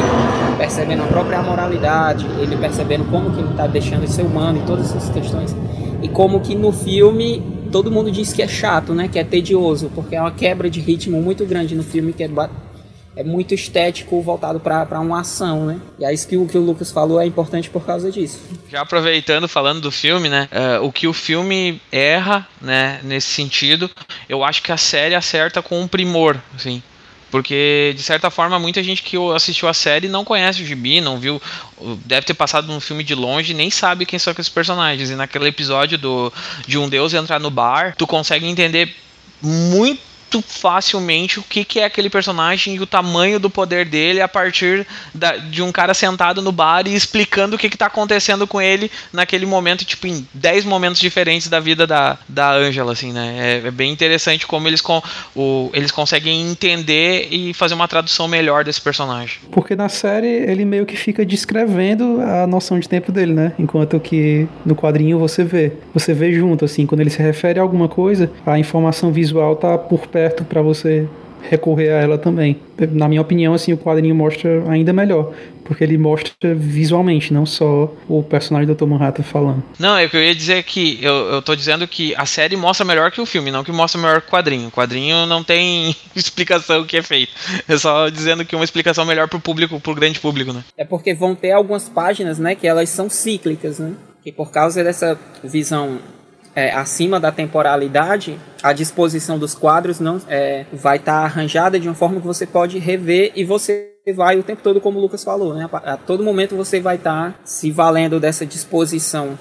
percebendo 0.57 1.03
a 1.03 1.07
própria 1.07 1.41
moralidade, 1.41 2.25
ele 2.39 2.57
percebendo 2.57 3.05
como 3.09 3.31
que 3.31 3.39
ele 3.39 3.51
está 3.51 3.65
deixando 3.65 4.05
de 4.05 4.11
ser 4.11 4.23
humano 4.23 4.59
e 4.59 4.65
todas 4.65 4.93
essas 4.93 5.09
questões. 5.09 5.55
E 6.01 6.09
como 6.09 6.41
que 6.41 6.53
no 6.53 6.71
filme 6.71 7.60
todo 7.71 7.89
mundo 7.89 8.11
diz 8.11 8.33
que 8.33 8.41
é 8.41 8.47
chato, 8.47 8.93
né? 8.93 9.07
Que 9.07 9.17
é 9.19 9.23
tedioso, 9.23 9.91
porque 9.95 10.15
é 10.15 10.21
uma 10.21 10.31
quebra 10.31 10.69
de 10.69 10.79
ritmo 10.79 11.21
muito 11.21 11.45
grande 11.45 11.75
no 11.75 11.83
filme 11.83 12.13
que 12.13 12.23
é 12.23 12.29
é 13.13 13.23
muito 13.23 13.53
estético 13.53 14.21
voltado 14.21 14.59
para 14.59 14.99
uma 14.99 15.19
ação, 15.19 15.65
né? 15.65 15.81
E 15.99 16.05
é 16.05 16.13
isso 16.13 16.27
que 16.27 16.37
o 16.37 16.47
que 16.47 16.57
o 16.57 16.61
Lucas 16.61 16.91
falou 16.91 17.19
é 17.19 17.25
importante 17.25 17.69
por 17.69 17.85
causa 17.85 18.09
disso. 18.09 18.39
Já 18.69 18.81
aproveitando, 18.81 19.47
falando 19.47 19.81
do 19.81 19.91
filme, 19.91 20.29
né? 20.29 20.47
Uh, 20.51 20.85
o 20.85 20.91
que 20.91 21.07
o 21.07 21.13
filme 21.13 21.81
erra, 21.91 22.47
né? 22.61 23.01
Nesse 23.03 23.27
sentido, 23.27 23.89
eu 24.29 24.43
acho 24.43 24.63
que 24.63 24.71
a 24.71 24.77
série 24.77 25.13
acerta 25.13 25.61
com 25.61 25.81
um 25.81 25.87
primor, 25.87 26.37
assim. 26.55 26.81
Porque, 27.31 27.93
de 27.95 28.03
certa 28.03 28.29
forma, 28.29 28.59
muita 28.59 28.83
gente 28.83 29.01
que 29.01 29.15
assistiu 29.33 29.69
a 29.69 29.73
série 29.73 30.09
não 30.09 30.25
conhece 30.25 30.61
o 30.61 30.65
Gibi, 30.65 30.99
não 30.99 31.17
viu. 31.17 31.41
Deve 32.05 32.25
ter 32.25 32.33
passado 32.33 32.69
um 32.71 32.79
filme 32.79 33.03
de 33.03 33.15
longe 33.15 33.53
nem 33.53 33.71
sabe 33.71 34.05
quem 34.05 34.19
são 34.19 34.31
aqueles 34.31 34.49
personagens. 34.49 35.09
E 35.09 35.15
naquele 35.15 35.47
episódio 35.47 35.97
do, 35.97 36.31
de 36.67 36.77
um 36.77 36.89
deus 36.89 37.13
entrar 37.13 37.39
no 37.39 37.49
bar, 37.49 37.95
tu 37.97 38.05
consegue 38.05 38.45
entender 38.45 38.93
muito 39.41 40.10
muito 40.31 40.41
facilmente 40.47 41.39
o 41.39 41.43
que, 41.43 41.65
que 41.65 41.79
é 41.79 41.85
aquele 41.85 42.09
personagem 42.09 42.75
e 42.75 42.79
o 42.79 42.85
tamanho 42.85 43.39
do 43.39 43.49
poder 43.49 43.85
dele 43.85 44.21
a 44.21 44.27
partir 44.27 44.87
da, 45.13 45.35
de 45.35 45.61
um 45.61 45.71
cara 45.71 45.93
sentado 45.93 46.41
no 46.41 46.51
bar 46.51 46.87
e 46.87 46.95
explicando 46.95 47.55
o 47.55 47.59
que, 47.59 47.69
que 47.69 47.77
tá 47.77 47.87
acontecendo 47.87 48.47
com 48.47 48.61
ele 48.61 48.89
naquele 49.11 49.45
momento, 49.45 49.83
tipo, 49.83 50.07
em 50.07 50.25
10 50.33 50.63
momentos 50.63 51.01
diferentes 51.01 51.49
da 51.49 51.59
vida 51.59 51.85
da, 51.85 52.17
da 52.29 52.53
Angela, 52.53 52.93
assim, 52.93 53.11
né? 53.11 53.61
É, 53.63 53.67
é 53.67 53.71
bem 53.71 53.91
interessante 53.91 54.47
como 54.47 54.67
eles, 54.67 54.79
com, 54.79 55.01
o, 55.35 55.69
eles 55.73 55.91
conseguem 55.91 56.49
entender 56.49 57.27
e 57.29 57.53
fazer 57.53 57.73
uma 57.73 57.87
tradução 57.87 58.27
melhor 58.27 58.63
desse 58.63 58.79
personagem. 58.79 59.39
Porque 59.51 59.75
na 59.75 59.89
série 59.89 60.27
ele 60.27 60.63
meio 60.63 60.85
que 60.85 60.95
fica 60.95 61.25
descrevendo 61.25 62.21
a 62.21 62.47
noção 62.47 62.79
de 62.79 62.87
tempo 62.87 63.11
dele, 63.11 63.33
né? 63.33 63.53
Enquanto 63.59 63.99
que 63.99 64.47
no 64.65 64.75
quadrinho 64.75 65.19
você 65.19 65.43
vê. 65.43 65.73
Você 65.93 66.13
vê 66.13 66.31
junto, 66.31 66.63
assim, 66.63 66.85
quando 66.85 67.01
ele 67.01 67.09
se 67.09 67.21
refere 67.21 67.59
a 67.59 67.61
alguma 67.61 67.89
coisa, 67.89 68.31
a 68.45 68.57
informação 68.57 69.11
visual 69.11 69.55
tá 69.57 69.77
por 69.77 70.07
perto 70.07 70.20
perto 70.21 70.45
para 70.45 70.61
você 70.61 71.07
recorrer 71.49 71.89
a 71.89 71.99
ela 71.99 72.17
também. 72.19 72.59
Na 72.91 73.07
minha 73.07 73.21
opinião, 73.21 73.55
assim, 73.55 73.73
o 73.73 73.77
quadrinho 73.77 74.13
mostra 74.13 74.63
ainda 74.69 74.93
melhor, 74.93 75.33
porque 75.65 75.83
ele 75.83 75.97
mostra 75.97 76.53
visualmente, 76.53 77.33
não 77.33 77.47
só 77.47 77.91
o 78.07 78.21
personagem 78.21 78.67
do 78.67 78.75
Dr. 78.75 78.85
Manhattan 78.85 79.23
falando. 79.23 79.63
Não, 79.79 79.97
é 79.97 80.05
o 80.05 80.09
que 80.09 80.15
eu 80.15 80.23
ia 80.23 80.35
dizer 80.35 80.61
que 80.63 80.99
eu, 81.01 81.13
eu 81.13 81.41
tô 81.41 81.55
dizendo 81.55 81.87
que 81.87 82.13
a 82.15 82.27
série 82.27 82.55
mostra 82.55 82.85
melhor 82.85 83.09
que 83.09 83.19
o 83.19 83.25
filme, 83.25 83.49
não 83.49 83.63
que 83.63 83.71
mostra 83.71 83.99
melhor 83.99 84.21
que 84.21 84.27
o 84.27 84.31
quadrinho. 84.31 84.67
O 84.67 84.71
quadrinho 84.71 85.25
não 85.25 85.43
tem 85.43 85.95
explicação 86.15 86.81
o 86.81 86.85
que 86.85 86.97
é 86.97 87.01
feito. 87.01 87.31
É 87.67 87.75
só 87.75 88.07
dizendo 88.09 88.45
que 88.45 88.55
uma 88.55 88.65
explicação 88.65 89.03
melhor 89.03 89.27
pro 89.27 89.39
público, 89.39 89.79
pro 89.79 89.95
grande 89.95 90.19
público, 90.19 90.53
né? 90.53 90.63
É 90.77 90.85
porque 90.85 91.15
vão 91.15 91.33
ter 91.33 91.51
algumas 91.51 91.89
páginas, 91.89 92.37
né, 92.37 92.53
que 92.53 92.67
elas 92.67 92.89
são 92.89 93.09
cíclicas, 93.09 93.79
né? 93.79 93.93
Que 94.23 94.31
por 94.31 94.51
causa 94.51 94.83
dessa 94.83 95.19
visão 95.43 95.97
é, 96.55 96.71
acima 96.71 97.19
da 97.19 97.31
temporalidade, 97.31 98.37
a 98.61 98.73
disposição 98.73 99.39
dos 99.39 99.55
quadros 99.55 99.99
não 99.99 100.21
é, 100.27 100.65
vai 100.73 100.97
estar 100.97 101.19
tá 101.19 101.25
arranjada 101.25 101.79
de 101.79 101.87
uma 101.87 101.95
forma 101.95 102.19
que 102.19 102.27
você 102.27 102.45
pode 102.45 102.77
rever 102.77 103.31
e 103.35 103.43
você 103.43 103.91
vai 104.15 104.37
o 104.39 104.43
tempo 104.43 104.61
todo, 104.63 104.81
como 104.81 104.97
o 104.97 105.01
Lucas 105.01 105.23
falou, 105.23 105.53
né? 105.53 105.69
A, 105.71 105.95
todo 105.95 106.23
momento 106.23 106.55
você 106.55 106.79
vai 106.79 106.95
estar 106.95 107.31
tá 107.31 107.39
se 107.43 107.71
valendo 107.71 108.19
dessa 108.19 108.45
disposição 108.45 109.37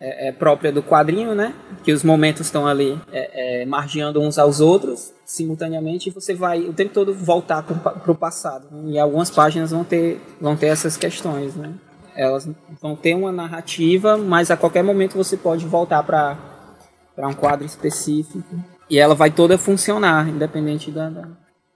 é, 0.00 0.28
é, 0.28 0.32
própria 0.32 0.70
do 0.70 0.82
quadrinho, 0.82 1.34
né? 1.34 1.52
Que 1.82 1.92
os 1.92 2.04
momentos 2.04 2.42
estão 2.42 2.66
ali 2.66 2.98
é, 3.12 3.62
é, 3.62 3.66
margeando 3.66 4.20
uns 4.20 4.38
aos 4.38 4.60
outros 4.60 5.12
simultaneamente 5.24 6.08
e 6.08 6.12
você 6.12 6.32
vai 6.32 6.60
o 6.60 6.72
tempo 6.72 6.94
todo 6.94 7.12
voltar 7.12 7.62
para 7.62 8.12
o 8.12 8.14
passado. 8.14 8.68
Né? 8.70 8.92
E 8.92 8.98
algumas 8.98 9.30
páginas 9.30 9.72
vão 9.72 9.84
ter, 9.84 10.20
vão 10.40 10.56
ter 10.56 10.66
essas 10.66 10.96
questões, 10.96 11.56
né? 11.56 11.74
Elas 12.18 12.50
vão 12.82 12.96
ter 12.96 13.14
uma 13.14 13.30
narrativa, 13.30 14.18
mas 14.18 14.50
a 14.50 14.56
qualquer 14.56 14.82
momento 14.82 15.16
você 15.16 15.36
pode 15.36 15.64
voltar 15.64 16.02
para 16.02 16.36
um 17.16 17.32
quadro 17.32 17.64
específico. 17.64 18.56
E 18.90 18.98
ela 18.98 19.14
vai 19.14 19.30
toda 19.30 19.56
funcionar, 19.56 20.28
independente 20.28 20.90
da, 20.90 21.08
da 21.08 21.28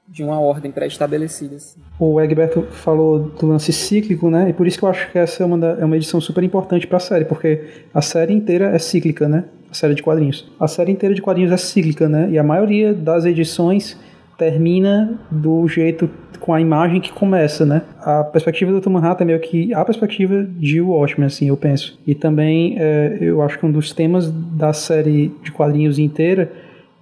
de 0.09 0.23
uma 0.23 0.39
ordem 0.41 0.71
pré-estabelecida. 0.71 1.57
Assim. 1.57 1.81
O 1.99 2.21
Egberto 2.21 2.63
falou 2.71 3.21
do 3.21 3.47
lance 3.47 3.73
cíclico, 3.73 4.29
né? 4.29 4.51
E 4.51 4.53
por 4.53 4.67
isso 4.67 4.79
que 4.79 4.85
eu 4.85 4.89
acho 4.89 5.11
que 5.11 5.19
essa 5.19 5.43
é 5.43 5.47
uma, 5.47 5.57
da, 5.57 5.69
é 5.79 5.85
uma 5.85 5.97
edição 5.97 6.21
super 6.21 6.45
importante 6.45 6.87
para 6.87 6.99
a 6.99 7.01
série, 7.01 7.25
porque 7.25 7.85
a 7.95 8.03
série 8.03 8.35
inteira 8.35 8.67
é 8.75 8.79
cíclica, 8.79 9.29
né? 9.29 9.45
A 9.71 9.75
série 9.75 9.95
de 9.95 10.03
quadrinhos. 10.03 10.51
A 10.61 10.69
série 10.69 10.93
inteira 10.93 11.15
de 11.15 11.23
quadrinhos 11.23 11.53
é 11.53 11.57
cíclica, 11.57 12.09
né? 12.09 12.29
E 12.31 12.39
a 12.39 12.43
maioria 12.43 12.93
das 12.93 13.25
edições 13.25 13.97
termina 14.43 15.21
do 15.31 15.69
jeito 15.69 16.11
com 16.41 16.53
a 16.53 16.61
imagem 16.61 17.01
que 17.01 17.13
começa, 17.13 17.65
né? 17.65 17.83
A 18.01 18.25
perspectiva 18.25 18.73
do 18.73 18.81
Dr. 18.81 18.91
Manhattan 18.91 19.23
é 19.23 19.27
meio 19.27 19.41
que 19.41 19.73
a 19.73 19.85
perspectiva 19.85 20.45
de 20.45 20.81
Watchmen, 20.81 21.29
assim, 21.29 21.49
eu 21.49 21.57
penso. 21.57 21.97
E 22.05 22.13
também 22.13 22.75
é, 22.77 23.19
eu 23.21 23.41
acho 23.41 23.57
que 23.57 23.65
um 23.65 23.71
dos 23.71 23.93
temas 23.93 24.29
da 24.29 24.73
série 24.73 25.33
de 25.45 25.53
quadrinhos 25.53 26.01
inteira 26.01 26.51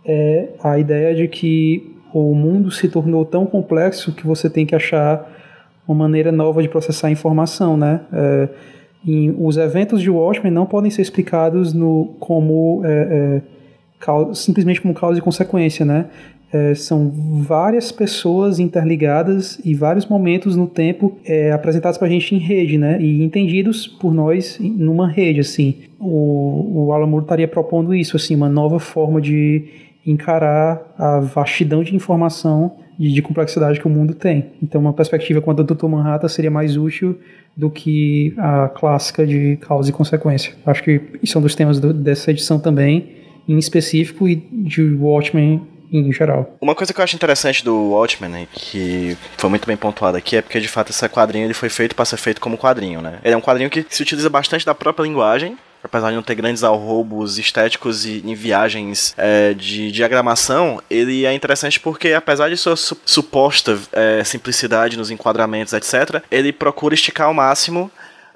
é 0.05 0.49
a 0.63 0.79
ideia 0.79 1.15
de 1.15 1.27
que 1.27 1.97
o 2.13 2.35
mundo 2.35 2.71
se 2.71 2.87
tornou 2.89 3.25
tão 3.25 3.47
complexo 3.47 4.13
que 4.13 4.27
você 4.27 4.51
tem 4.51 4.67
que 4.67 4.75
achar 4.75 5.27
uma 5.89 5.97
maneira 5.97 6.31
nova 6.31 6.61
de 6.61 6.69
processar 6.69 7.09
a 7.09 7.11
informação, 7.11 7.79
né? 7.79 8.01
É, 8.13 8.49
os 9.39 9.57
eventos 9.57 10.03
de 10.03 10.11
Watchmen 10.11 10.53
não 10.53 10.67
podem 10.67 10.91
ser 10.91 11.01
explicados 11.01 11.73
no, 11.73 12.17
como 12.21 12.83
é, 12.85 13.41
é, 13.41 14.35
simplesmente 14.35 14.83
como 14.83 14.93
causa 14.93 15.19
e 15.19 15.23
consequência, 15.23 15.87
né? 15.87 16.07
É, 16.53 16.75
são 16.75 17.11
várias 17.43 17.93
pessoas 17.93 18.59
interligadas 18.59 19.61
e 19.65 19.73
vários 19.73 20.07
momentos 20.07 20.57
no 20.57 20.67
tempo 20.67 21.17
é, 21.25 21.53
apresentados 21.53 21.97
para 21.97 22.09
a 22.09 22.11
gente 22.11 22.35
em 22.35 22.39
rede, 22.39 22.77
né? 22.77 23.01
E 23.01 23.23
entendidos 23.23 23.87
por 23.87 24.13
nós 24.13 24.59
numa 24.61 25.09
rede, 25.09 25.41
assim. 25.41 25.77
O, 25.99 26.87
o 26.87 26.93
Alan 26.93 27.07
Moore 27.07 27.25
estaria 27.25 27.47
propondo 27.47 27.95
isso, 27.95 28.17
assim, 28.17 28.35
uma 28.35 28.49
nova 28.49 28.81
forma 28.81 29.21
de 29.21 29.65
encarar 30.05 30.95
a 30.99 31.21
vastidão 31.21 31.85
de 31.85 31.95
informação 31.95 32.73
e 32.99 33.11
de 33.11 33.23
complexidade 33.23 33.79
que 33.79 33.87
o 33.87 33.91
mundo 33.91 34.15
tem. 34.15 34.47
Então, 34.63 34.81
uma 34.81 34.93
perspectiva 34.93 35.41
quanto 35.41 35.61
ao 35.61 35.65
Dr. 35.65 35.87
Manhattan 35.87 36.29
seria 36.29 36.51
mais 36.51 36.77
útil 36.77 37.19
do 37.57 37.71
que 37.71 38.35
a 38.37 38.69
clássica 38.69 39.27
de 39.27 39.57
causa 39.57 39.89
e 39.89 39.93
consequência. 39.93 40.55
Acho 40.67 40.83
que 40.83 41.01
isso 41.23 41.37
é 41.37 41.39
um 41.39 41.43
dos 41.43 41.55
temas 41.55 41.81
do, 41.81 41.93
dessa 41.93 42.31
edição 42.31 42.59
também, 42.59 43.09
em 43.49 43.57
específico, 43.57 44.29
e 44.29 44.37
de 44.37 44.83
Watchmen 44.95 45.63
em 45.93 46.13
geral. 46.13 46.57
Uma 46.61 46.75
coisa 46.75 46.93
que 46.93 47.01
eu 47.01 47.05
acho 47.05 47.17
interessante 47.17 47.65
do 47.65 47.91
Watchmen, 47.91 48.31
né, 48.31 48.49
que 48.53 49.17
foi 49.37 49.51
muito 49.51 49.67
bem 49.67 49.77
pontuado 49.77 50.17
aqui, 50.17 50.37
é 50.37 50.43
porque 50.43 50.61
de 50.61 50.69
fato 50.69 50.91
esse 50.91 51.09
quadrinho 51.09 51.47
ele 51.47 51.55
foi 51.55 51.69
feito 51.69 51.95
para 51.95 52.05
ser 52.05 52.17
feito 52.17 52.41
como 52.41 52.59
quadrinho, 52.59 53.01
né? 53.01 53.19
Ele 53.25 53.35
é 53.35 53.37
um 53.37 53.41
quadrinho 53.41 53.71
que 53.71 53.85
se 53.89 54.03
utiliza 54.03 54.29
bastante 54.29 54.65
da 54.65 54.75
própria 54.75 55.05
linguagem, 55.05 55.57
apesar 55.83 56.11
de 56.11 56.17
não 56.17 56.23
ter 56.23 56.35
grandes 56.35 56.63
alrobos 56.63 57.39
estéticos 57.39 58.05
e 58.05 58.23
em 58.25 58.35
viagens 58.35 59.15
é, 59.17 59.55
de 59.55 59.91
diagramação, 59.91 60.81
ele 60.91 61.25
é 61.25 61.33
interessante 61.33 61.81
porque, 61.81 62.13
apesar 62.13 62.49
de 62.49 62.57
sua 62.57 62.77
su 62.77 62.97
suposta 63.05 63.79
é, 63.93 64.23
simplicidade 64.25 64.97
nos 64.97 65.11
enquadramentos, 65.11 65.73
etc., 65.73 66.23
ele 66.31 66.53
procura 66.53 66.95
esticar 66.95 67.27
ao 67.27 67.35
máximo 67.35 67.91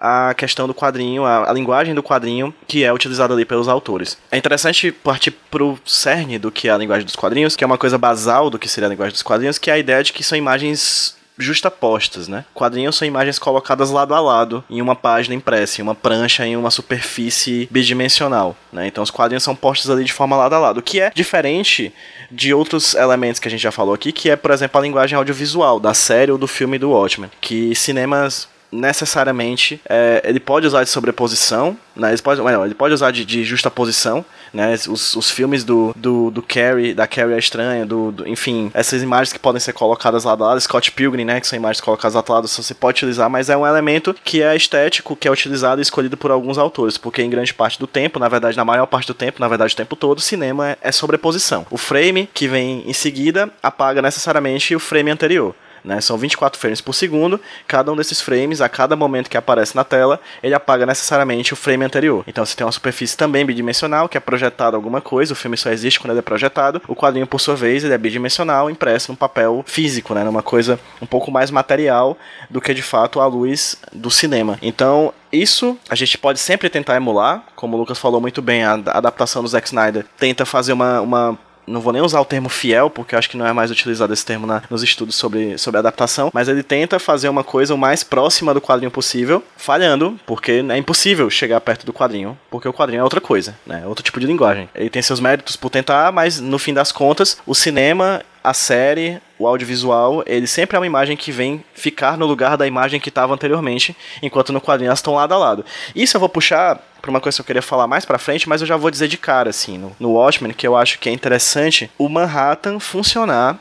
a 0.05 0.35
questão 0.35 0.67
do 0.67 0.75
quadrinho, 0.75 1.25
a, 1.25 1.49
a, 1.49 1.53
linguagem 1.53 1.95
do 1.95 2.03
quadrinho 2.03 2.55
que 2.69 2.85
é 2.85 2.93
utilizada 2.93 3.33
ali 3.33 3.47
pelos 3.47 3.69
autores. 3.69 4.19
É 4.31 4.37
interessante 4.37 4.93
partir 4.93 5.31
pro 5.31 5.79
cerne 5.83 6.39
do 6.39 6.53
que 6.53 6.69
é 6.69 6.73
a 6.73 6.77
linguagem 6.77 7.07
dos 7.07 7.17
quadrinhos, 7.17 7.57
que 7.57 7.65
é 7.65 7.67
uma 7.67 7.79
coisa 7.79 7.97
basal 7.97 8.51
do 8.51 8.59
que 8.59 8.69
seria 8.69 8.87
a 8.87 8.91
linguagem 8.91 9.13
dos 9.13 9.23
quadrinhos, 9.23 9.57
que 9.57 9.71
é 9.71 9.75
a 9.75 9.79
ideia 9.79 10.05
de 10.05 10.13
que 10.13 10.23
são 10.23 10.37
imagens 10.37 11.17
justapostas, 11.39 12.29
né? 12.29 12.45
Quadrinhos 12.55 12.97
são 12.97 13.09
imagens 13.09 13.39
colocadas 13.39 13.91
lado 13.91 14.15
a 14.15 14.21
lado 14.21 14.63
em 14.69 14.83
uma 14.83 14.95
página 14.95 15.35
impressa, 15.35 15.81
em 15.81 15.83
uma 15.83 15.95
prancha, 15.95 16.47
em 16.47 16.55
uma 16.55 16.71
superfície 16.71 17.67
bidimensional, 17.71 18.55
né? 18.71 18.87
Então 18.87 19.03
os 19.03 19.11
quadrinhos 19.11 19.43
são 19.43 19.57
postos 19.57 19.91
ali 19.91 20.05
de 20.05 20.13
forma 20.13 20.37
lado 20.37 20.55
a 20.55 20.59
lado, 20.59 20.79
o 20.79 20.83
que 20.83 21.01
é 21.01 21.11
diferente 21.15 21.93
de 22.31 22.53
outros 22.53 22.95
elementos 22.95 23.41
que 23.41 23.49
a 23.49 23.51
gente 23.51 23.63
já 23.63 23.73
falou 23.73 23.95
aqui, 23.95 24.13
que 24.13 24.29
é, 24.29 24.37
por 24.37 24.51
exemplo, 24.51 24.79
a 24.79 24.83
linguagem 24.83 25.17
audiovisual 25.17 25.81
da 25.81 25.95
série 25.95 26.31
ou 26.31 26.39
do 26.39 26.47
filme 26.47 26.79
do 26.79 26.91
Watchmen, 26.91 27.31
que 27.41 27.75
cinemas 27.75 28.49
necessariamente 28.75 29.81
é, 29.89 30.23
ele 30.25 30.41
pode 30.41 30.67
usar 30.67 30.83
de 30.83 30.91
sobreposição, 30.91 31.77
né? 31.95 32.13
Ele 32.13 32.21
pode, 32.21 32.43
melhor, 32.43 32.65
ele 32.65 32.75
pode 32.75 32.93
usar 32.93 33.11
de, 33.11 33.25
de 33.25 33.45
justaposição, 33.45 34.25
né? 34.53 34.75
Os, 34.89 35.15
os 35.15 35.31
filmes 35.31 35.65
do, 35.65 35.93
do, 35.97 36.31
do 36.31 36.43
Carrie, 36.43 36.93
da 36.93 37.07
Carrie 37.07 37.35
a 37.35 37.39
Estranha, 37.39 37.87
do, 37.87 38.11
do, 38.11 38.29
enfim, 38.29 38.71
essas 38.75 39.03
imagens 39.03 39.33
que 39.33 39.39
podem 39.39 39.61
ser 39.61 39.73
colocadas 39.73 40.25
lado 40.25 40.45
a 40.45 40.49
lado, 40.49 40.61
Scott 40.61 40.91
Pilgrim, 40.93 41.25
né? 41.25 41.41
Que 41.41 41.47
são 41.47 41.57
imagens 41.57 41.81
colocadas 41.81 42.15
lado 42.15 42.33
a 42.33 42.35
lado, 42.37 42.49
você 42.49 42.75
pode 42.75 42.97
utilizar, 42.99 43.31
mas 43.31 43.49
é 43.49 43.57
um 43.57 43.67
elemento 43.67 44.15
que 44.25 44.43
é 44.43 44.55
estético, 44.57 45.17
que 45.17 45.29
é 45.29 45.31
utilizado 45.31 45.81
e 45.81 45.83
escolhido 45.83 46.17
por 46.17 46.31
alguns 46.31 46.59
autores, 46.59 46.99
porque 46.99 47.23
em 47.23 47.31
grande 47.31 47.55
parte 47.55 47.79
do 47.79 47.87
tempo, 47.87 48.19
na 48.19 48.29
verdade, 48.29 48.57
na 48.57 48.65
maior 48.65 48.87
parte 48.87 49.07
do 49.07 49.15
tempo, 49.15 49.41
na 49.41 49.49
verdade, 49.49 49.75
o 49.75 49.77
tempo 49.77 49.97
todo, 49.97 50.19
o 50.19 50.23
cinema 50.23 50.71
é, 50.71 50.79
é 50.81 50.93
sobreposição. 50.93 51.67
O 51.71 51.77
frame 51.77 52.29
que 52.33 52.49
vem 52.49 52.83
em 52.87 52.93
seguida 52.93 53.49
apaga 53.63 54.03
necessariamente 54.03 54.75
o 54.75 54.81
frame 54.81 55.11
anterior. 55.11 55.55
Né? 55.85 56.01
São 56.01 56.17
24 56.17 56.59
frames 56.59 56.81
por 56.81 56.95
segundo, 56.95 57.41
cada 57.67 57.93
um 57.93 57.97
desses 57.97 58.21
frames, 58.21 58.61
a 58.61 58.69
cada 58.69 58.97
momento 58.97 59.29
que 59.29 59.37
aparece 59.37 59.77
na 59.77 59.85
tela, 59.85 60.19
ele 60.43 60.55
apaga 60.55 60.87
necessariamente 60.87 61.53
o 61.53 61.57
frame 61.57 61.85
anterior. 61.85 62.25
Então 62.27 62.45
você 62.45 62.57
tem 62.57 62.65
uma 62.65 62.73
superfície 62.73 63.17
também 63.17 63.45
bidimensional, 63.45 64.09
que 64.09 64.17
é 64.17 64.21
projetada 64.21 64.77
alguma 64.77 65.01
coisa, 65.01 65.33
o 65.33 65.37
filme 65.37 65.57
só 65.57 65.71
existe 65.71 66.01
quando 66.01 66.13
ele 66.13 66.21
é 66.21 66.23
projetado. 66.23 66.81
O 66.89 66.97
quadrinho, 66.97 67.27
por 67.27 67.41
sua 67.41 67.55
vez, 67.55 67.85
ele 67.85 67.93
é 67.93 67.99
bidimensional, 67.99 68.71
impresso 68.71 69.13
num 69.13 69.17
papel 69.17 69.63
físico, 69.67 70.15
né? 70.15 70.25
numa 70.25 70.43
coisa 70.43 70.79
um 71.03 71.07
pouco 71.07 71.31
mais 71.31 71.51
material 71.51 72.17
do 72.49 72.61
que 72.61 72.73
de 72.73 72.83
fato 72.83 73.21
a 73.21 73.27
luz 73.27 73.77
do 73.93 74.11
cinema. 74.11 74.59
Então, 74.63 75.13
isso 75.31 75.77
a 75.91 75.95
gente 75.95 76.17
pode 76.17 76.39
sempre 76.39 76.71
tentar 76.71 76.97
emular, 76.97 77.45
como 77.55 77.77
o 77.77 77.81
Lucas 77.81 77.99
falou 77.99 78.21
muito 78.21 78.41
bem, 78.41 78.65
a 78.65 78.73
adaptação 78.73 79.43
do 79.43 79.49
Zack 79.49 79.67
Snyder 79.67 80.07
tenta 80.17 80.47
fazer 80.47 80.73
uma, 80.73 81.01
uma 81.01 81.39
não 81.67 81.81
vou 81.81 81.93
nem 81.93 82.03
usar 82.03 82.21
o 82.21 82.25
termo 82.25 82.49
fiel, 82.49 82.91
porque 82.91 83.17
acho 83.17 83.29
que 83.29 83.37
não 83.37 83.47
é 83.47 83.53
mais 83.53 83.71
utilizado 83.71 84.13
esse 84.13 84.25
termo 84.25 84.47
na, 84.47 84.63
nos 84.71 84.83
estudos 84.83 85.17
sobre, 85.17 85.59
sobre 85.59 85.79
adaptação, 85.79 86.31
mas 86.33 86.49
ele 86.49 86.63
tenta 86.63 86.99
fazer 86.99 87.29
uma 87.29 87.45
coisa 87.45 87.75
o 87.75 87.79
mais 87.79 88.03
próxima 88.03 88.55
do 88.55 88.61
quadrinho 88.61 88.91
possível, 88.91 89.43
falhando, 89.57 90.19
porque 90.27 90.65
é 90.69 90.77
impossível 90.77 91.29
chegar 91.31 91.61
perto 91.61 91.87
do 91.87 91.93
quadrinho, 91.93 92.39
porque 92.51 92.69
o 92.69 92.73
quadrinho 92.73 93.01
é 93.01 93.05
outra 93.05 93.21
coisa, 93.21 93.57
né? 93.67 93.83
É 93.85 93.87
outro 93.87 94.05
tipo 94.05 94.21
de 94.21 94.27
linguagem. 94.27 94.69
Ele 94.75 94.91
tem 94.91 95.03
seus 95.03 95.21
méritos 95.21 95.57
por 95.57 95.71
tentar, 95.71 96.13
mas 96.13 96.41
no 96.41 96.59
fim 96.59 96.75
das 96.75 96.93
contas, 96.93 97.39
o 97.47 97.55
cinema 97.55 98.23
a 98.45 98.53
série, 98.53 99.19
o 99.39 99.47
audiovisual, 99.47 100.23
ele 100.27 100.47
sempre 100.47 100.77
é 100.77 100.81
uma 100.81 100.87
imagem 100.87 101.17
que 101.17 101.33
vem 101.33 101.65
ficar 101.75 102.17
no 102.17 102.27
lugar 102.27 102.57
da 102.57 102.67
imagem 102.67 103.01
que 103.01 103.09
estava 103.09 103.35
anteriormente, 103.35 103.97
enquanto 104.23 104.53
no 104.53 104.61
quadrinho 104.61 104.89
elas 104.89 104.99
estão 104.99 105.15
lado 105.15 105.35
a 105.35 105.39
lado. 105.39 105.65
Isso 105.95 106.17
eu 106.17 106.21
vou 106.21 106.29
puxar 106.29 106.81
para 107.01 107.11
uma 107.11 107.21
coisa 107.21 107.37
que 107.37 107.43
eu 107.43 107.47
queria 107.47 107.63
falar 107.63 107.87
mais 107.87 108.05
para 108.05 108.19
frente, 108.19 108.49
mas 108.49 108.61
eu 108.61 108.67
já 108.67 108.77
vou 108.77 108.91
dizer 108.91 109.09
de 109.09 109.19
cara 109.19 109.51
assim, 109.51 109.77
no, 109.77 109.95
no 109.99 110.13
Watchmen, 110.13 110.53
que 110.53 110.67
eu 110.67 110.77
acho 110.77 110.99
que 110.99 111.09
é 111.09 111.13
interessante 111.13 111.91
o 111.99 112.09
Manhattan 112.09 112.79
funcionar 112.79 113.59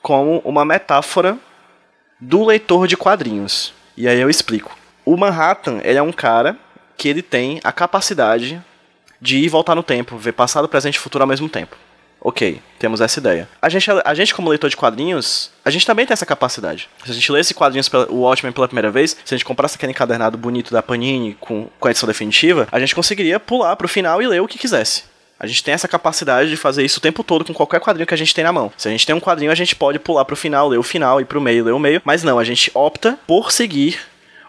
como 0.00 0.38
uma 0.44 0.64
metáfora 0.64 1.36
do 2.18 2.44
leitor 2.44 2.86
de 2.86 2.96
quadrinhos. 2.96 3.74
E 3.96 4.08
aí 4.08 4.20
eu 4.20 4.30
explico. 4.30 4.76
O 5.04 5.16
Manhattan, 5.16 5.80
ele 5.82 5.98
é 5.98 6.02
um 6.02 6.12
cara 6.12 6.56
que 6.96 7.08
ele 7.08 7.22
tem 7.22 7.60
a 7.64 7.72
capacidade 7.72 8.62
de 9.20 9.38
ir 9.38 9.44
e 9.44 9.48
voltar 9.48 9.74
no 9.74 9.82
tempo, 9.82 10.16
ver 10.16 10.32
passado, 10.32 10.68
presente 10.68 10.96
e 10.96 10.98
futuro 10.98 11.22
ao 11.22 11.28
mesmo 11.28 11.48
tempo. 11.48 11.76
Ok, 12.20 12.60
temos 12.78 13.00
essa 13.00 13.18
ideia. 13.18 13.48
A 13.62 13.68
gente, 13.68 13.90
a 14.04 14.14
gente, 14.14 14.34
como 14.34 14.50
leitor 14.50 14.68
de 14.68 14.76
quadrinhos, 14.76 15.50
a 15.64 15.70
gente 15.70 15.86
também 15.86 16.04
tem 16.04 16.12
essa 16.12 16.26
capacidade. 16.26 16.88
Se 17.04 17.10
a 17.10 17.14
gente 17.14 17.32
lê 17.32 17.40
esse 17.40 17.54
quadrinhos, 17.54 17.90
o 18.10 18.20
Watchmen 18.20 18.52
pela 18.52 18.68
primeira 18.68 18.90
vez, 18.90 19.16
se 19.24 19.34
a 19.34 19.36
gente 19.36 19.44
comprasse 19.44 19.76
aquele 19.76 19.92
encadernado 19.92 20.36
bonito 20.36 20.70
da 20.70 20.82
Panini 20.82 21.36
com, 21.40 21.68
com 21.78 21.88
a 21.88 21.90
edição 21.90 22.06
definitiva, 22.06 22.68
a 22.70 22.78
gente 22.78 22.94
conseguiria 22.94 23.40
pular 23.40 23.74
pro 23.76 23.88
final 23.88 24.20
e 24.20 24.26
ler 24.26 24.42
o 24.42 24.48
que 24.48 24.58
quisesse. 24.58 25.04
A 25.38 25.46
gente 25.46 25.64
tem 25.64 25.72
essa 25.72 25.88
capacidade 25.88 26.50
de 26.50 26.56
fazer 26.58 26.84
isso 26.84 26.98
o 26.98 27.00
tempo 27.00 27.24
todo 27.24 27.46
com 27.46 27.54
qualquer 27.54 27.80
quadrinho 27.80 28.06
que 28.06 28.12
a 28.12 28.16
gente 28.16 28.34
tem 28.34 28.44
na 28.44 28.52
mão. 28.52 28.70
Se 28.76 28.86
a 28.86 28.90
gente 28.90 29.06
tem 29.06 29.14
um 29.14 29.20
quadrinho, 29.20 29.50
a 29.50 29.54
gente 29.54 29.74
pode 29.74 29.98
pular 29.98 30.26
pro 30.26 30.36
final, 30.36 30.68
ler 30.68 30.76
o 30.76 30.82
final, 30.82 31.18
ir 31.18 31.24
pro 31.24 31.40
meio, 31.40 31.64
ler 31.64 31.72
o 31.72 31.78
meio. 31.78 32.02
Mas 32.04 32.22
não, 32.22 32.38
a 32.38 32.44
gente 32.44 32.70
opta 32.74 33.18
por 33.26 33.50
seguir 33.50 33.98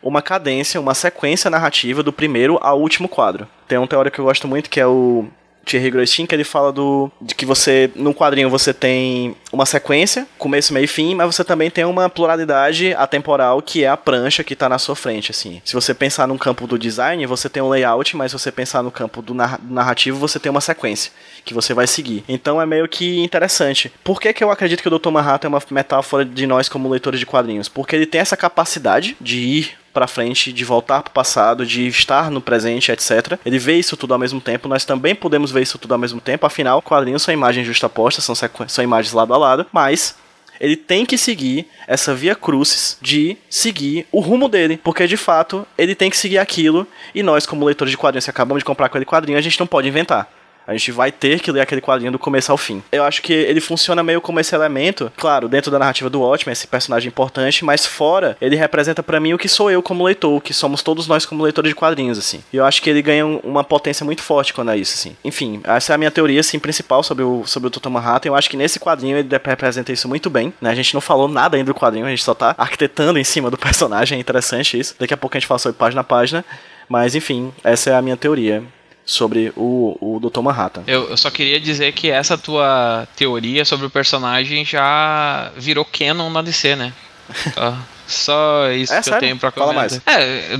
uma 0.03 0.21
cadência, 0.21 0.81
uma 0.81 0.93
sequência 0.93 1.49
narrativa 1.49 2.03
do 2.03 2.11
primeiro 2.11 2.59
ao 2.61 2.81
último 2.81 3.07
quadro. 3.07 3.47
Tem 3.69 3.77
um 3.77 3.87
teórico 3.87 4.15
que 4.15 4.19
eu 4.19 4.25
gosto 4.25 4.49
muito 4.49 4.69
que 4.69 4.81
é 4.81 4.85
o 4.85 5.27
Thierry 5.65 5.91
Grostin, 5.91 6.25
que 6.25 6.35
ele 6.35 6.43
fala 6.43 6.71
do 6.71 7.11
de 7.21 7.35
que 7.35 7.45
você 7.45 7.91
no 7.95 8.13
quadrinho 8.13 8.49
você 8.49 8.73
tem 8.73 9.35
uma 9.51 9.65
sequência, 9.65 10.27
começo, 10.37 10.73
meio 10.73 10.85
e 10.85 10.87
fim, 10.87 11.15
mas 11.15 11.35
você 11.35 11.43
também 11.43 11.69
tem 11.69 11.85
uma 11.85 12.09
pluralidade 12.09 12.93
atemporal 12.95 13.61
que 13.61 13.83
é 13.83 13.89
a 13.89 13.97
prancha 13.97 14.43
que 14.43 14.53
está 14.53 14.67
na 14.67 14.77
sua 14.77 14.95
frente, 14.95 15.31
assim. 15.31 15.61
Se 15.63 15.73
você 15.73 15.93
pensar 15.93 16.27
no 16.27 16.37
campo 16.37 16.65
do 16.65 16.79
design, 16.79 17.25
você 17.25 17.49
tem 17.49 17.61
um 17.61 17.69
layout, 17.69 18.15
mas 18.15 18.31
se 18.31 18.39
você 18.39 18.51
pensar 18.51 18.81
no 18.81 18.91
campo 18.91 19.21
do 19.21 19.33
narrativo, 19.33 20.17
você 20.17 20.39
tem 20.39 20.49
uma 20.49 20.61
sequência 20.61 21.11
que 21.43 21.53
você 21.53 21.73
vai 21.73 21.87
seguir. 21.87 22.23
Então 22.27 22.61
é 22.61 22.65
meio 22.65 22.87
que 22.87 23.19
interessante. 23.19 23.91
Por 24.03 24.19
que, 24.19 24.33
que 24.33 24.43
eu 24.43 24.51
acredito 24.51 24.81
que 24.81 24.87
o 24.87 24.99
Dr. 24.99 25.09
Manhattan 25.09 25.47
é 25.47 25.49
uma 25.49 25.61
metáfora 25.71 26.25
de 26.25 26.45
nós 26.47 26.69
como 26.69 26.89
leitores 26.89 27.19
de 27.19 27.25
quadrinhos? 27.25 27.67
Porque 27.67 27.95
ele 27.95 28.05
tem 28.05 28.21
essa 28.21 28.37
capacidade 28.37 29.15
de 29.19 29.39
ir 29.39 29.80
para 29.93 30.07
frente, 30.07 30.51
de 30.51 30.65
voltar 30.65 31.01
para 31.01 31.11
o 31.11 31.13
passado, 31.13 31.65
de 31.65 31.87
estar 31.87 32.31
no 32.31 32.41
presente, 32.41 32.91
etc. 32.91 33.39
Ele 33.45 33.59
vê 33.59 33.77
isso 33.77 33.97
tudo 33.97 34.13
ao 34.13 34.19
mesmo 34.19 34.41
tempo, 34.41 34.67
nós 34.67 34.85
também 34.85 35.13
podemos 35.15 35.51
ver 35.51 35.61
isso 35.61 35.77
tudo 35.77 35.93
ao 35.93 35.99
mesmo 35.99 36.21
tempo, 36.21 36.45
afinal, 36.45 36.81
quadrinhos 36.81 37.21
são 37.21 37.33
imagens 37.33 37.65
justapostas, 37.65 38.23
são, 38.23 38.35
são 38.67 38.83
imagens 38.83 39.13
lado 39.13 39.33
a 39.33 39.37
lado, 39.37 39.65
mas 39.71 40.15
ele 40.61 40.75
tem 40.75 41.07
que 41.07 41.17
seguir 41.17 41.67
essa 41.87 42.13
via 42.13 42.35
crucis 42.35 42.95
de 43.01 43.35
seguir 43.49 44.05
o 44.11 44.19
rumo 44.19 44.47
dele, 44.47 44.79
porque 44.83 45.07
de 45.07 45.17
fato 45.17 45.65
ele 45.75 45.95
tem 45.95 46.07
que 46.07 46.15
seguir 46.15 46.37
aquilo 46.37 46.85
e 47.15 47.23
nós, 47.23 47.47
como 47.47 47.65
leitores 47.65 47.89
de 47.89 47.97
quadrinhos 47.97 48.25
que 48.25 48.29
acabamos 48.29 48.61
de 48.61 48.65
comprar 48.65 48.85
aquele 48.85 49.03
quadrinho, 49.03 49.39
a 49.39 49.41
gente 49.41 49.59
não 49.59 49.65
pode 49.65 49.87
inventar. 49.87 50.31
A 50.67 50.73
gente 50.73 50.91
vai 50.91 51.11
ter 51.11 51.39
que 51.39 51.51
ler 51.51 51.61
aquele 51.61 51.81
quadrinho 51.81 52.11
do 52.11 52.19
começo 52.19 52.51
ao 52.51 52.57
fim. 52.57 52.83
Eu 52.91 53.03
acho 53.03 53.21
que 53.21 53.33
ele 53.33 53.59
funciona 53.59 54.03
meio 54.03 54.21
como 54.21 54.39
esse 54.39 54.53
elemento, 54.55 55.11
claro, 55.17 55.49
dentro 55.49 55.71
da 55.71 55.79
narrativa 55.79 56.09
do 56.09 56.21
Watchmen, 56.21 56.53
esse 56.53 56.67
personagem 56.67 57.07
importante, 57.07 57.65
mas 57.65 57.85
fora, 57.85 58.37
ele 58.39 58.55
representa 58.55 59.01
para 59.01 59.19
mim 59.19 59.33
o 59.33 59.37
que 59.37 59.47
sou 59.47 59.71
eu 59.71 59.81
como 59.81 60.03
leitor, 60.03 60.35
o 60.35 60.41
que 60.41 60.53
somos 60.53 60.81
todos 60.81 61.07
nós 61.07 61.25
como 61.25 61.43
leitores 61.43 61.69
de 61.69 61.75
quadrinhos, 61.75 62.17
assim. 62.17 62.43
E 62.53 62.57
eu 62.57 62.65
acho 62.65 62.81
que 62.81 62.89
ele 62.89 63.01
ganha 63.01 63.25
uma 63.25 63.63
potência 63.63 64.05
muito 64.05 64.21
forte 64.21 64.53
quando 64.53 64.71
é 64.71 64.77
isso, 64.77 64.93
assim. 64.93 65.15
Enfim, 65.23 65.61
essa 65.63 65.93
é 65.93 65.95
a 65.95 65.97
minha 65.97 66.11
teoria, 66.11 66.39
assim, 66.39 66.59
principal 66.59 67.03
sobre 67.03 67.23
o, 67.23 67.43
sobre 67.45 67.67
o 67.67 67.69
Dr. 67.69 67.89
Manhattan. 67.89 68.29
Eu 68.29 68.35
acho 68.35 68.49
que 68.49 68.57
nesse 68.57 68.79
quadrinho 68.79 69.17
ele 69.17 69.29
representa 69.43 69.91
isso 69.91 70.07
muito 70.07 70.29
bem, 70.29 70.53
né? 70.61 70.69
A 70.69 70.75
gente 70.75 70.93
não 70.93 71.01
falou 71.01 71.27
nada 71.27 71.57
ainda 71.57 71.71
do 71.71 71.77
quadrinho, 71.77 72.05
a 72.05 72.09
gente 72.09 72.23
só 72.23 72.33
tá 72.33 72.55
arquitetando 72.57 73.19
em 73.19 73.23
cima 73.23 73.49
do 73.49 73.57
personagem, 73.57 74.17
é 74.17 74.21
interessante 74.21 74.79
isso. 74.79 74.95
Daqui 74.99 75.13
a 75.13 75.17
pouco 75.17 75.35
a 75.35 75.39
gente 75.39 75.47
fala 75.47 75.59
sobre 75.59 75.77
página 75.77 76.01
a 76.01 76.03
página. 76.03 76.45
Mas, 76.87 77.15
enfim, 77.15 77.53
essa 77.63 77.89
é 77.89 77.95
a 77.95 78.01
minha 78.01 78.17
teoria 78.17 78.63
sobre 79.05 79.51
o, 79.55 79.97
o 79.99 80.19
Dr. 80.19 80.41
Manhattan. 80.41 80.83
Eu, 80.87 81.09
eu, 81.09 81.17
só 81.17 81.29
queria 81.29 81.59
dizer 81.59 81.91
que 81.93 82.09
essa 82.09 82.37
tua 82.37 83.07
teoria 83.15 83.65
sobre 83.65 83.85
o 83.85 83.89
personagem 83.89 84.63
já 84.63 85.51
virou 85.57 85.85
canon 85.85 86.29
na 86.29 86.41
DC, 86.41 86.75
né? 86.75 86.93
só, 87.53 87.77
só 88.07 88.71
isso 88.71 88.93
é, 88.93 88.97
que 88.97 89.03
sério? 89.03 89.17
eu 89.17 89.19
tenho 89.19 89.37
pra 89.37 89.51
comentar. 89.51 89.89
Fala 89.89 90.17
mais. 90.17 90.29
É, 90.29 90.59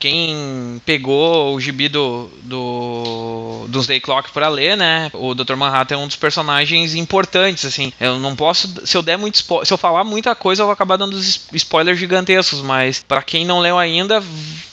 quem 0.00 0.80
pegou 0.86 1.54
o 1.54 1.60
gibi 1.60 1.86
do, 1.86 2.30
do 2.42 3.66
Doomsday 3.68 4.00
Clock 4.00 4.32
para 4.32 4.48
ler, 4.48 4.74
né? 4.74 5.10
O 5.12 5.34
Dr. 5.34 5.56
Manhattan 5.56 5.94
é 5.94 5.98
um 5.98 6.06
dos 6.06 6.16
personagens 6.16 6.94
importantes, 6.94 7.66
assim. 7.66 7.92
Eu 8.00 8.18
não 8.18 8.34
posso, 8.34 8.86
se 8.86 8.96
eu 8.96 9.02
der 9.02 9.18
muito 9.18 9.36
se 9.36 9.72
eu 9.72 9.76
falar 9.76 10.02
muita 10.02 10.34
coisa, 10.34 10.62
eu 10.62 10.66
vou 10.66 10.72
acabar 10.72 10.96
dando 10.96 11.20
spoilers 11.52 11.98
gigantescos, 11.98 12.62
mas 12.62 13.04
para 13.06 13.22
quem 13.22 13.44
não 13.44 13.60
leu 13.60 13.76
ainda, 13.76 14.24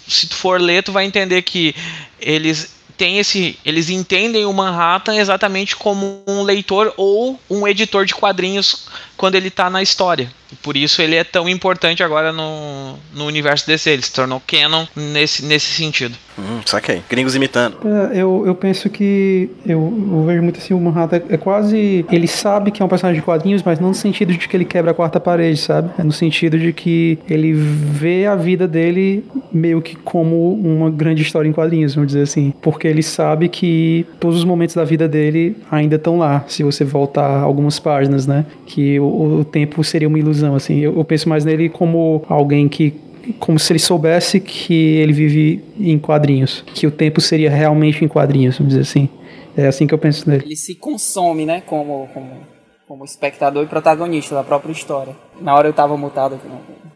se 0.08 0.28
tu 0.28 0.36
for 0.36 0.62
ler, 0.62 0.82
tu 0.82 0.94
vai 0.94 1.04
entender 1.04 1.42
que 1.42 1.76
eles 2.22 2.77
tem 2.98 3.20
esse, 3.20 3.58
eles 3.64 3.90
entendem 3.90 4.46
o 4.46 4.52
Manhattan 4.52 5.16
exatamente 5.16 5.76
como 5.76 6.24
um 6.28 6.42
leitor 6.42 6.94
ou 6.98 7.40
um 7.50 7.68
editor 7.68 8.06
de 8.06 8.16
quadrinhos 8.16 8.88
quando 9.18 9.36
ele 9.36 9.50
está 9.50 9.70
na 9.70 9.82
história. 9.82 10.30
E 10.52 10.56
por 10.56 10.78
isso 10.78 11.02
ele 11.02 11.16
é 11.16 11.24
tão 11.24 11.50
importante 11.50 12.02
agora 12.04 12.32
no, 12.32 12.96
no 13.14 13.26
universo 13.26 13.68
DC. 13.68 13.90
Ele 13.90 14.02
se 14.02 14.14
tornou 14.14 14.42
canon 14.46 14.86
nesse, 14.96 15.44
nesse 15.44 15.74
sentido. 15.74 16.16
Hum, 16.40 16.62
saquei. 16.66 17.02
Gringos 17.10 17.36
imitando. 17.36 17.78
É, 17.84 18.22
eu, 18.22 18.44
eu 18.46 18.56
penso 18.56 18.90
que. 18.90 19.50
Eu, 19.66 19.82
eu, 20.12 20.24
vejo 20.24 20.42
muito 20.44 20.60
assim: 20.60 20.74
o 20.74 20.80
Manhattan 20.80 21.22
é 21.30 21.38
quase. 21.38 22.06
Ele 22.12 22.28
sabe 22.28 22.72
que 22.72 22.82
é 22.82 22.86
um 22.86 22.88
personagem 22.88 23.20
de 23.20 23.26
quadrinhos, 23.26 23.64
mas 23.64 23.80
não 23.80 23.90
no 23.90 23.96
sentido 23.96 24.34
de 24.34 24.48
que 24.48 24.56
ele 24.56 24.66
quebra 24.66 24.92
a 24.92 24.94
quarta 24.94 25.20
parede, 25.20 25.58
sabe? 25.58 25.90
É 25.98 26.04
no 26.04 26.12
sentido 26.12 26.60
de 26.60 26.72
que 26.72 27.18
ele 27.30 27.54
vê 27.54 28.26
a 28.28 28.36
vida 28.36 28.68
dele 28.68 29.26
meio 29.52 29.82
que 29.82 29.96
como 29.96 30.54
uma 30.54 30.90
grande 30.92 31.24
história 31.24 31.50
em 31.50 31.54
quadrinhos, 31.54 31.96
vamos 31.96 32.08
dizer 32.08 32.22
assim. 32.22 32.54
Porque 32.62 32.88
ele 32.88 33.02
sabe 33.02 33.50
que 33.50 34.06
todos 34.20 34.38
os 34.38 34.44
momentos 34.44 34.76
da 34.76 34.84
vida 34.84 35.08
dele 35.08 35.58
ainda 35.72 35.96
estão 35.96 36.20
lá, 36.20 36.46
se 36.48 36.64
você 36.64 36.86
voltar 36.86 37.42
algumas 37.42 37.80
páginas, 37.80 38.28
né? 38.28 38.46
Que 38.66 39.00
o, 39.00 39.07
o 39.08 39.46
tempo 39.46 39.84
seria 39.84 40.08
uma 40.08 40.20
ilusão, 40.20 40.56
assim. 40.56 40.80
Eu, 40.80 40.98
eu 40.98 41.06
penso 41.06 41.28
mais 41.28 41.46
nele 41.46 41.70
como 41.70 42.24
alguém 42.28 42.68
que 42.68 42.94
como 43.40 43.60
se 43.60 43.74
ele 43.74 43.80
soubesse 43.80 44.40
que 44.40 44.74
ele 44.74 45.12
vive 45.12 45.64
em 45.80 46.00
quadrinhos, 46.00 46.64
que 46.74 46.88
o 46.88 46.92
tempo 46.92 47.20
seria 47.20 47.50
realmente 47.50 48.04
em 48.04 48.08
quadrinhos, 48.08 48.58
vamos 48.58 48.74
dizer 48.74 48.84
assim. 48.84 49.10
É 49.56 49.68
assim 49.68 49.88
que 49.88 49.94
eu 49.94 49.98
penso 49.98 50.30
nele. 50.30 50.46
Ele 50.46 50.56
se 50.56 50.76
consome, 50.76 51.46
né, 51.46 51.62
como, 51.66 52.08
como, 52.14 52.30
como 52.88 53.04
espectador 53.04 53.64
e 53.64 53.68
protagonista 53.68 54.36
da 54.36 54.44
própria 54.44 54.72
história. 54.72 55.16
Na 55.42 55.56
hora 55.56 55.68
eu 55.68 55.74
tava 55.74 55.98
mutado 55.98 56.36
aqui, 56.36 56.48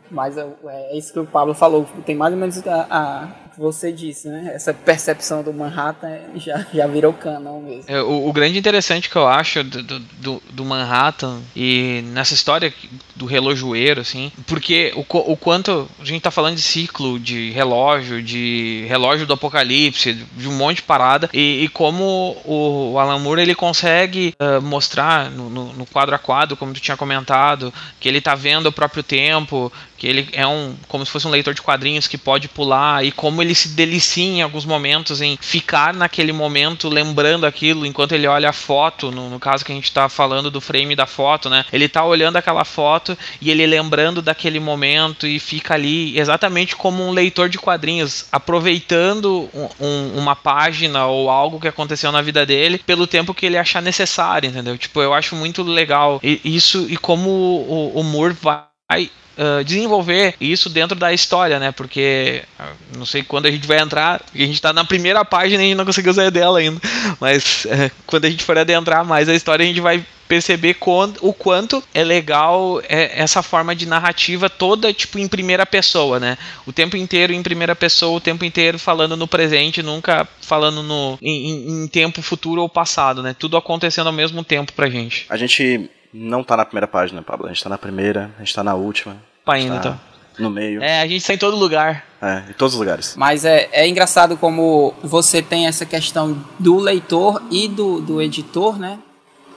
mas 0.10 0.38
é, 0.38 0.45
é 0.67 0.97
isso 0.97 1.12
que 1.12 1.19
o 1.19 1.26
Pablo 1.26 1.54
falou, 1.54 1.86
tem 2.06 2.15
mais 2.15 2.34
ou 2.34 2.39
menos 2.39 2.65
a, 2.67 2.88
a 2.89 3.28
você 3.62 3.91
disse, 3.91 4.28
né? 4.28 4.52
Essa 4.56 4.74
percepção 4.74 5.43
do 5.43 5.54
Manhattan 5.54 6.17
já, 6.36 6.65
já 6.74 6.88
virou 6.88 7.13
canon 7.13 7.62
mesmo. 7.62 7.84
É, 7.88 8.02
o, 8.02 8.28
o, 8.28 8.34
grande 8.34 8.58
interessante 8.58 9.08
que 9.08 9.15
eu 9.15 9.28
acho 9.28 9.63
do, 9.63 10.00
do, 10.00 10.43
do, 10.50 10.65
Manhattan 10.65 11.41
e 11.56 12.02
nessa 12.08 12.34
história 12.34 12.74
do 13.15 13.28
relojoeiro, 13.28 14.02
assim, 14.02 14.32
porque 14.47 14.91
o, 14.95 15.06
o 15.32 15.38
quanto 15.38 15.88
a 16.00 16.04
gente 16.04 16.24
tá 16.24 16.32
falando 16.32 16.56
de 16.56 16.62
ciclo, 16.63 17.19
de 17.19 17.52
relógio, 17.52 18.24
de 18.24 18.86
relógio 18.88 19.28
do 19.28 19.34
apocalipse, 19.34 20.13
de 20.13 20.47
um 20.47 20.54
monte 20.54 20.78
de 20.78 20.84
parada, 20.84 21.30
e, 21.32 21.63
e 21.63 21.67
como 21.67 22.36
o, 22.43 22.93
o, 22.93 23.00
Alan 23.00 23.19
Moore 23.19 23.41
ele 23.41 23.54
consegue 23.54 24.34
uh, 24.39 24.60
mostrar 24.62 25.30
no, 25.30 25.50
no, 25.50 25.74
no 25.74 25.86
quadro 25.86 26.15
a 26.15 26.19
quadro, 26.19 26.58
como 26.58 26.74
tu 26.74 26.80
tinha 26.80 26.97
comentado, 26.97 27.71
que 28.00 28.10
ele 28.10 28.21
tá 28.21 28.34
vendo 28.34 28.65
o 28.65 28.71
próprio 28.71 29.04
tempo, 29.04 29.71
que 30.01 30.07
ele 30.07 30.27
é 30.33 30.47
um 30.47 30.75
como 30.87 31.05
se 31.05 31.11
fosse 31.11 31.27
um 31.27 31.29
leitor 31.29 31.53
de 31.53 31.61
quadrinhos 31.61 32.07
que 32.07 32.17
pode 32.17 32.47
pular 32.47 33.05
e 33.05 33.11
como 33.11 33.39
ele 33.39 33.53
se 33.53 33.69
delicia 33.69 34.23
em 34.23 34.41
alguns 34.41 34.65
momentos 34.65 35.21
em 35.21 35.37
ficar 35.39 35.93
naquele 35.93 36.33
momento 36.33 36.89
lembrando 36.89 37.45
aquilo 37.45 37.85
enquanto 37.85 38.13
ele 38.13 38.25
olha 38.25 38.49
a 38.49 38.53
foto, 38.53 39.11
no, 39.11 39.29
no 39.29 39.39
caso 39.39 39.63
que 39.63 39.71
a 39.71 39.75
gente 39.75 39.83
está 39.83 40.09
falando 40.09 40.49
do 40.49 40.59
frame 40.59 40.95
da 40.95 41.05
foto, 41.05 41.51
né? 41.51 41.63
Ele 41.71 41.85
está 41.85 42.03
olhando 42.03 42.37
aquela 42.37 42.65
foto 42.65 43.15
e 43.39 43.51
ele 43.51 43.67
lembrando 43.67 44.23
daquele 44.23 44.59
momento 44.59 45.27
e 45.27 45.37
fica 45.37 45.75
ali 45.75 46.17
exatamente 46.17 46.75
como 46.75 47.07
um 47.07 47.11
leitor 47.11 47.47
de 47.47 47.59
quadrinhos, 47.59 48.25
aproveitando 48.31 49.47
um, 49.53 49.85
um, 49.85 50.17
uma 50.17 50.35
página 50.35 51.05
ou 51.05 51.29
algo 51.29 51.59
que 51.59 51.67
aconteceu 51.67 52.11
na 52.11 52.23
vida 52.23 52.43
dele 52.43 52.79
pelo 52.79 53.05
tempo 53.05 53.35
que 53.35 53.45
ele 53.45 53.57
achar 53.57 53.83
necessário, 53.83 54.49
entendeu? 54.49 54.75
Tipo, 54.79 54.99
eu 54.99 55.13
acho 55.13 55.35
muito 55.35 55.61
legal 55.61 56.19
isso 56.23 56.87
e 56.89 56.97
como 56.97 57.29
o, 57.29 57.99
o 57.99 58.03
Moore 58.03 58.33
vai 58.41 58.70
uh, 58.99 59.63
desenvolver 59.63 60.36
isso 60.39 60.69
dentro 60.69 60.97
da 60.97 61.13
história, 61.13 61.60
né? 61.60 61.71
Porque 61.71 62.43
uh, 62.60 62.97
não 62.97 63.06
sei 63.06 63.23
quando 63.23 63.45
a 63.45 63.51
gente 63.51 63.67
vai 63.67 63.80
entrar, 63.80 64.21
a 64.34 64.38
gente 64.38 64.62
tá 64.62 64.73
na 64.73 64.84
primeira 64.84 65.23
página 65.23 65.62
e 65.62 65.65
a 65.65 65.69
gente 65.69 65.77
não 65.77 65.86
conseguiu 65.86 66.13
sair 66.13 66.32
dela 66.32 66.60
ainda. 66.60 66.80
Mas 67.19 67.65
uh, 67.65 67.91
quando 68.06 68.25
a 68.25 68.30
gente 68.30 68.43
for 68.43 68.58
adentrar 68.58 69.06
mais 69.06 69.30
a 69.30 69.36
história, 69.36 69.63
a 69.63 69.67
gente 69.67 69.82
vai 69.82 70.06
perceber 70.27 70.75
quando, 70.75 71.17
o 71.19 71.34
quanto 71.34 71.84
é 71.93 72.06
legal 72.06 72.82
é, 72.88 73.21
essa 73.21 73.43
forma 73.43 73.75
de 73.75 73.86
narrativa 73.86 74.49
toda 74.49 74.93
tipo 74.93 75.19
em 75.19 75.27
primeira 75.27 75.65
pessoa, 75.65 76.21
né? 76.21 76.38
O 76.65 76.71
tempo 76.71 76.95
inteiro 76.95 77.34
em 77.34 77.43
primeira 77.43 77.75
pessoa, 77.75 78.15
o 78.15 78.21
tempo 78.21 78.45
inteiro 78.45 78.80
falando 78.80 79.17
no 79.17 79.27
presente, 79.27 79.84
nunca 79.84 80.25
falando 80.39 80.82
no 80.84 81.19
em, 81.21 81.84
em 81.84 81.88
tempo 81.88 82.21
futuro 82.21 82.62
ou 82.62 82.69
passado, 82.69 83.21
né? 83.21 83.36
Tudo 83.38 83.58
acontecendo 83.58 84.08
ao 84.08 84.13
mesmo 84.13 84.41
tempo 84.41 84.71
pra 84.71 84.89
gente. 84.89 85.25
A 85.27 85.36
gente 85.36 85.89
não 86.13 86.43
tá 86.43 86.58
na 86.58 86.65
primeira 86.65 86.88
página, 86.88 87.21
Pablo. 87.21 87.47
A 87.47 87.50
gente 87.50 87.63
tá 87.63 87.69
na 87.69 87.78
primeira, 87.78 88.32
a 88.38 88.39
gente 88.39 88.54
tá 88.54 88.63
na 88.63 88.74
última. 88.74 89.17
Tá 89.45 89.58
indo, 89.58 89.76
então. 89.76 90.00
No 90.39 90.50
meio. 90.50 90.82
É, 90.82 91.02
a 91.02 91.08
gente 91.08 91.26
tá 91.26 91.34
em 91.34 91.38
todo 91.38 91.56
lugar. 91.58 92.06
É, 92.21 92.43
em 92.50 92.54
todos 92.54 92.74
os 92.74 92.80
lugares. 92.80 93.15
Mas 93.15 93.45
é, 93.45 93.69
é 93.71 93.88
engraçado 93.88 94.38
como 94.38 94.93
você 95.04 95.41
tem 95.41 95.67
essa 95.67 95.86
questão 95.86 96.38
do 96.58 96.78
leitor 96.78 97.41
e 97.52 97.67
do, 97.67 98.00
do 98.02 98.21
editor, 98.21 98.80
né? 98.80 99.00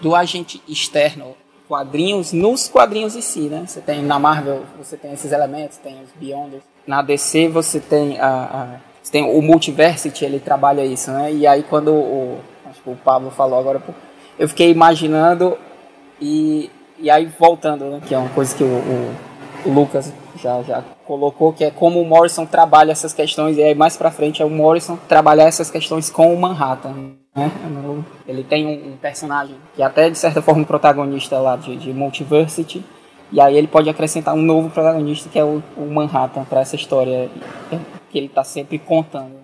Do 0.00 0.14
agente 0.14 0.60
externo. 0.68 1.36
Quadrinhos, 1.68 2.32
nos 2.32 2.68
quadrinhos 2.68 3.16
em 3.16 3.22
si, 3.22 3.42
né? 3.42 3.64
Você 3.66 3.80
tem 3.80 4.02
na 4.02 4.18
Marvel, 4.18 4.64
você 4.76 4.96
tem 4.96 5.12
esses 5.12 5.32
elementos, 5.32 5.78
tem 5.78 6.02
os 6.02 6.10
Beyonders. 6.14 6.62
Na 6.86 7.00
DC 7.00 7.48
você 7.48 7.80
tem 7.80 8.20
a, 8.20 8.28
a 8.28 8.66
você 9.02 9.12
tem 9.12 9.22
o 9.22 9.40
Multiversity, 9.42 10.24
ele 10.24 10.40
trabalha 10.40 10.84
isso, 10.84 11.10
né? 11.10 11.32
E 11.32 11.46
aí 11.46 11.62
quando 11.62 11.92
o, 11.92 12.40
acho 12.66 12.82
que 12.82 12.90
o 12.90 12.96
Pablo 12.96 13.30
falou 13.30 13.58
agora, 13.58 13.82
eu 14.38 14.48
fiquei 14.48 14.70
imaginando 14.70 15.56
e, 16.20 16.70
e 16.98 17.10
aí 17.10 17.26
voltando, 17.38 17.84
né, 17.86 18.00
que 18.06 18.14
é 18.14 18.18
uma 18.18 18.30
coisa 18.30 18.54
que 18.54 18.62
o, 18.62 18.66
o, 19.66 19.72
Lucas 19.72 20.12
já, 20.40 20.62
já 20.62 20.82
colocou, 21.06 21.52
que 21.52 21.64
é 21.64 21.70
como 21.70 22.00
o 22.00 22.04
Morrison 22.04 22.44
trabalha 22.44 22.92
essas 22.92 23.12
questões, 23.12 23.56
e 23.56 23.62
aí 23.62 23.74
mais 23.74 23.96
pra 23.96 24.10
frente 24.10 24.42
é 24.42 24.44
o 24.44 24.50
Morrison 24.50 24.98
trabalhar 25.08 25.44
essas 25.44 25.70
questões 25.70 26.10
com 26.10 26.34
o 26.34 26.40
Manhattan. 26.40 27.14
Né? 27.34 27.50
Ele 28.28 28.44
tem 28.44 28.66
um, 28.66 28.92
um 28.92 28.96
personagem 28.96 29.56
que 29.74 29.82
até 29.82 30.10
de 30.10 30.18
certa 30.18 30.42
forma 30.42 30.62
um 30.62 30.64
protagonista 30.64 31.38
lá 31.38 31.56
de, 31.56 31.76
de 31.76 31.92
Multiversity, 31.92 32.84
e 33.32 33.40
aí 33.40 33.56
ele 33.56 33.66
pode 33.66 33.88
acrescentar 33.88 34.34
um 34.34 34.42
novo 34.42 34.70
protagonista 34.70 35.28
que 35.28 35.38
é 35.38 35.44
o, 35.44 35.62
o 35.76 35.86
Manhattan 35.86 36.44
para 36.44 36.60
essa 36.60 36.76
história 36.76 37.30
que 38.10 38.18
ele 38.18 38.26
está 38.26 38.44
sempre 38.44 38.78
contando. 38.78 39.43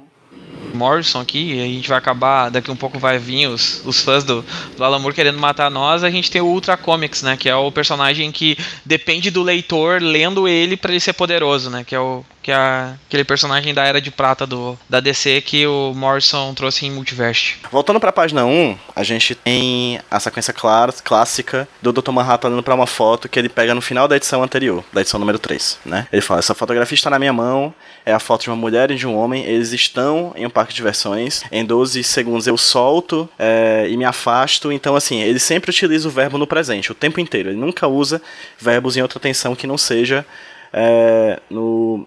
Morrison 0.75 1.21
aqui, 1.21 1.55
e 1.55 1.61
a 1.61 1.65
gente 1.65 1.89
vai 1.89 1.99
acabar, 1.99 2.51
daqui 2.51 2.71
um 2.71 2.77
pouco 2.77 2.99
vai 2.99 3.19
vir 3.19 3.49
os, 3.49 3.83
os 3.85 4.01
fãs 4.03 4.25
do, 4.25 4.45
do 4.77 4.85
Alan 4.85 4.99
Moore 4.99 5.15
querendo 5.15 5.39
matar 5.39 5.71
nós, 5.71 6.05
a 6.05 6.11
gente 6.11 6.31
tem 6.31 6.41
o 6.41 6.47
Ultra 6.47 6.77
Comics, 6.77 7.23
né, 7.23 7.37
que 7.37 7.49
é 7.49 7.55
o 7.55 7.71
personagem 7.71 8.31
que 8.33 8.57
depende 8.85 9.31
do 9.31 9.43
leitor 9.43 10.01
lendo 10.03 10.49
ele 10.49 10.77
para 10.77 10.93
ele 10.93 11.01
ser 11.01 11.13
poderoso, 11.13 11.71
né, 11.71 11.85
que 11.85 11.95
é 11.95 12.01
o 12.01 12.25
que 12.43 12.51
é 12.51 12.95
aquele 13.07 13.25
personagem 13.25 13.75
da 13.75 13.85
Era 13.85 14.01
de 14.01 14.11
Prata 14.11 14.47
do, 14.47 14.79
da 14.89 14.99
DC 15.01 15.43
que 15.43 15.67
o 15.67 15.93
Morrison 15.95 16.55
trouxe 16.55 16.87
em 16.87 16.91
Multiverse. 16.91 17.57
Voltando 17.71 18.01
pra 18.01 18.11
página 18.13 18.45
1, 18.45 18.79
a 18.97 19.03
gente 19.03 19.35
tem 19.35 20.01
a 20.11 20.19
sequência 20.19 20.53
clara, 20.53 20.93
clássica 21.05 21.69
do 21.83 21.93
Dr. 21.93 22.11
Manhattan 22.11 22.49
olhando 22.49 22.63
pra 22.63 22.75
uma 22.75 22.87
foto 22.87 23.29
que 23.29 23.39
ele 23.39 23.49
pega 23.49 23.75
no 23.75 23.83
final 23.83 24.09
da 24.09 24.17
edição 24.17 24.43
anterior, 24.43 24.83
da 24.93 25.03
edição 25.03 25.21
número 25.21 25.39
3, 25.39 25.81
né? 25.85 26.09
Ele 26.11 26.23
fala, 26.23 26.41
essa 26.41 26.55
fotografia 26.55 26.95
está 26.95 27.11
na 27.11 27.19
minha 27.19 27.33
mão, 27.33 27.75
é 28.05 28.13
a 28.13 28.19
foto 28.19 28.43
de 28.43 28.51
uma 28.51 28.57
mulher 28.57 28.91
e 28.91 28.97
de 28.97 29.07
um 29.07 29.17
homem, 29.17 29.45
eles 29.45 29.73
estão 29.73 30.33
em 30.37 30.47
um 30.47 30.51
parque 30.51 30.73
de 30.73 30.77
diversões, 30.77 31.43
em 31.51 31.65
12 31.65 32.03
segundos 32.03 32.47
eu 32.47 32.57
solto 32.57 33.29
é, 33.39 33.87
e 33.89 33.97
me 33.97 34.05
afasto, 34.05 34.73
então 34.73 34.97
assim, 34.97 35.21
ele 35.21 35.39
sempre 35.39 35.71
utiliza 35.71 36.09
o 36.09 36.11
verbo 36.11 36.39
no 36.39 36.47
presente, 36.47 36.93
o 36.93 36.95
tempo 36.95 37.21
inteiro, 37.21 37.51
ele 37.51 37.59
nunca 37.59 37.87
usa 37.87 38.21
verbos 38.59 38.97
em 38.97 39.03
outra 39.03 39.21
tensão 39.21 39.55
que 39.55 39.67
não 39.67 39.79
seja 39.79 40.25
é, 40.73 41.41
no 41.51 42.07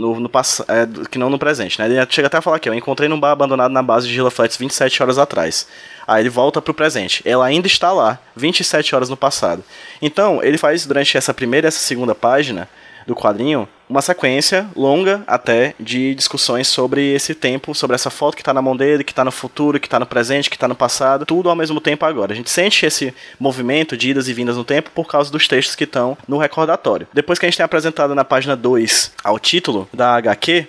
no, 0.00 0.18
no 0.18 0.30
é, 0.66 1.08
que 1.10 1.18
não 1.18 1.28
no 1.28 1.38
presente, 1.38 1.78
né? 1.78 1.84
Ele 1.84 2.06
chega 2.08 2.26
até 2.26 2.38
a 2.38 2.40
falar 2.40 2.56
aqui, 2.56 2.68
eu 2.68 2.74
encontrei 2.74 3.08
num 3.08 3.20
bar 3.20 3.32
abandonado 3.32 3.70
na 3.70 3.82
base 3.82 4.08
de 4.08 4.14
Gila 4.14 4.30
Flats 4.30 4.56
27 4.56 5.02
horas 5.02 5.18
atrás. 5.18 5.68
Aí 6.08 6.22
ele 6.22 6.30
volta 6.30 6.62
pro 6.62 6.72
presente. 6.72 7.22
Ela 7.24 7.44
ainda 7.44 7.66
está 7.66 7.92
lá, 7.92 8.18
27 8.34 8.94
horas 8.94 9.10
no 9.10 9.16
passado. 9.16 9.62
Então, 10.00 10.42
ele 10.42 10.56
faz 10.56 10.86
durante 10.86 11.16
essa 11.16 11.34
primeira 11.34 11.66
e 11.66 11.68
essa 11.68 11.78
segunda 11.78 12.14
página 12.14 12.68
do 13.10 13.16
quadrinho 13.16 13.68
uma 13.88 14.00
sequência 14.00 14.68
longa 14.76 15.22
até 15.26 15.74
de 15.78 16.14
discussões 16.14 16.68
sobre 16.68 17.12
esse 17.12 17.34
tempo, 17.34 17.74
sobre 17.74 17.96
essa 17.96 18.08
foto 18.08 18.36
que 18.36 18.40
está 18.40 18.54
na 18.54 18.62
mão 18.62 18.76
dele, 18.76 19.02
que 19.02 19.10
está 19.10 19.24
no 19.24 19.32
futuro, 19.32 19.80
que 19.80 19.88
está 19.88 19.98
no 19.98 20.06
presente, 20.06 20.48
que 20.48 20.54
está 20.54 20.68
no 20.68 20.76
passado, 20.76 21.26
tudo 21.26 21.50
ao 21.50 21.56
mesmo 21.56 21.80
tempo 21.80 22.06
agora. 22.06 22.32
A 22.32 22.36
gente 22.36 22.48
sente 22.48 22.86
esse 22.86 23.12
movimento 23.38 23.96
de 23.96 24.10
idas 24.10 24.28
e 24.28 24.32
vindas 24.32 24.56
no 24.56 24.64
tempo 24.64 24.90
por 24.94 25.08
causa 25.08 25.32
dos 25.32 25.48
textos 25.48 25.74
que 25.74 25.82
estão 25.82 26.16
no 26.28 26.38
recordatório. 26.38 27.08
Depois 27.12 27.36
que 27.36 27.46
a 27.46 27.48
gente 27.48 27.56
tem 27.56 27.64
apresentado 27.64 28.14
na 28.14 28.24
página 28.24 28.54
2 28.54 29.12
ao 29.24 29.40
título 29.40 29.88
da 29.92 30.14
HQ, 30.14 30.68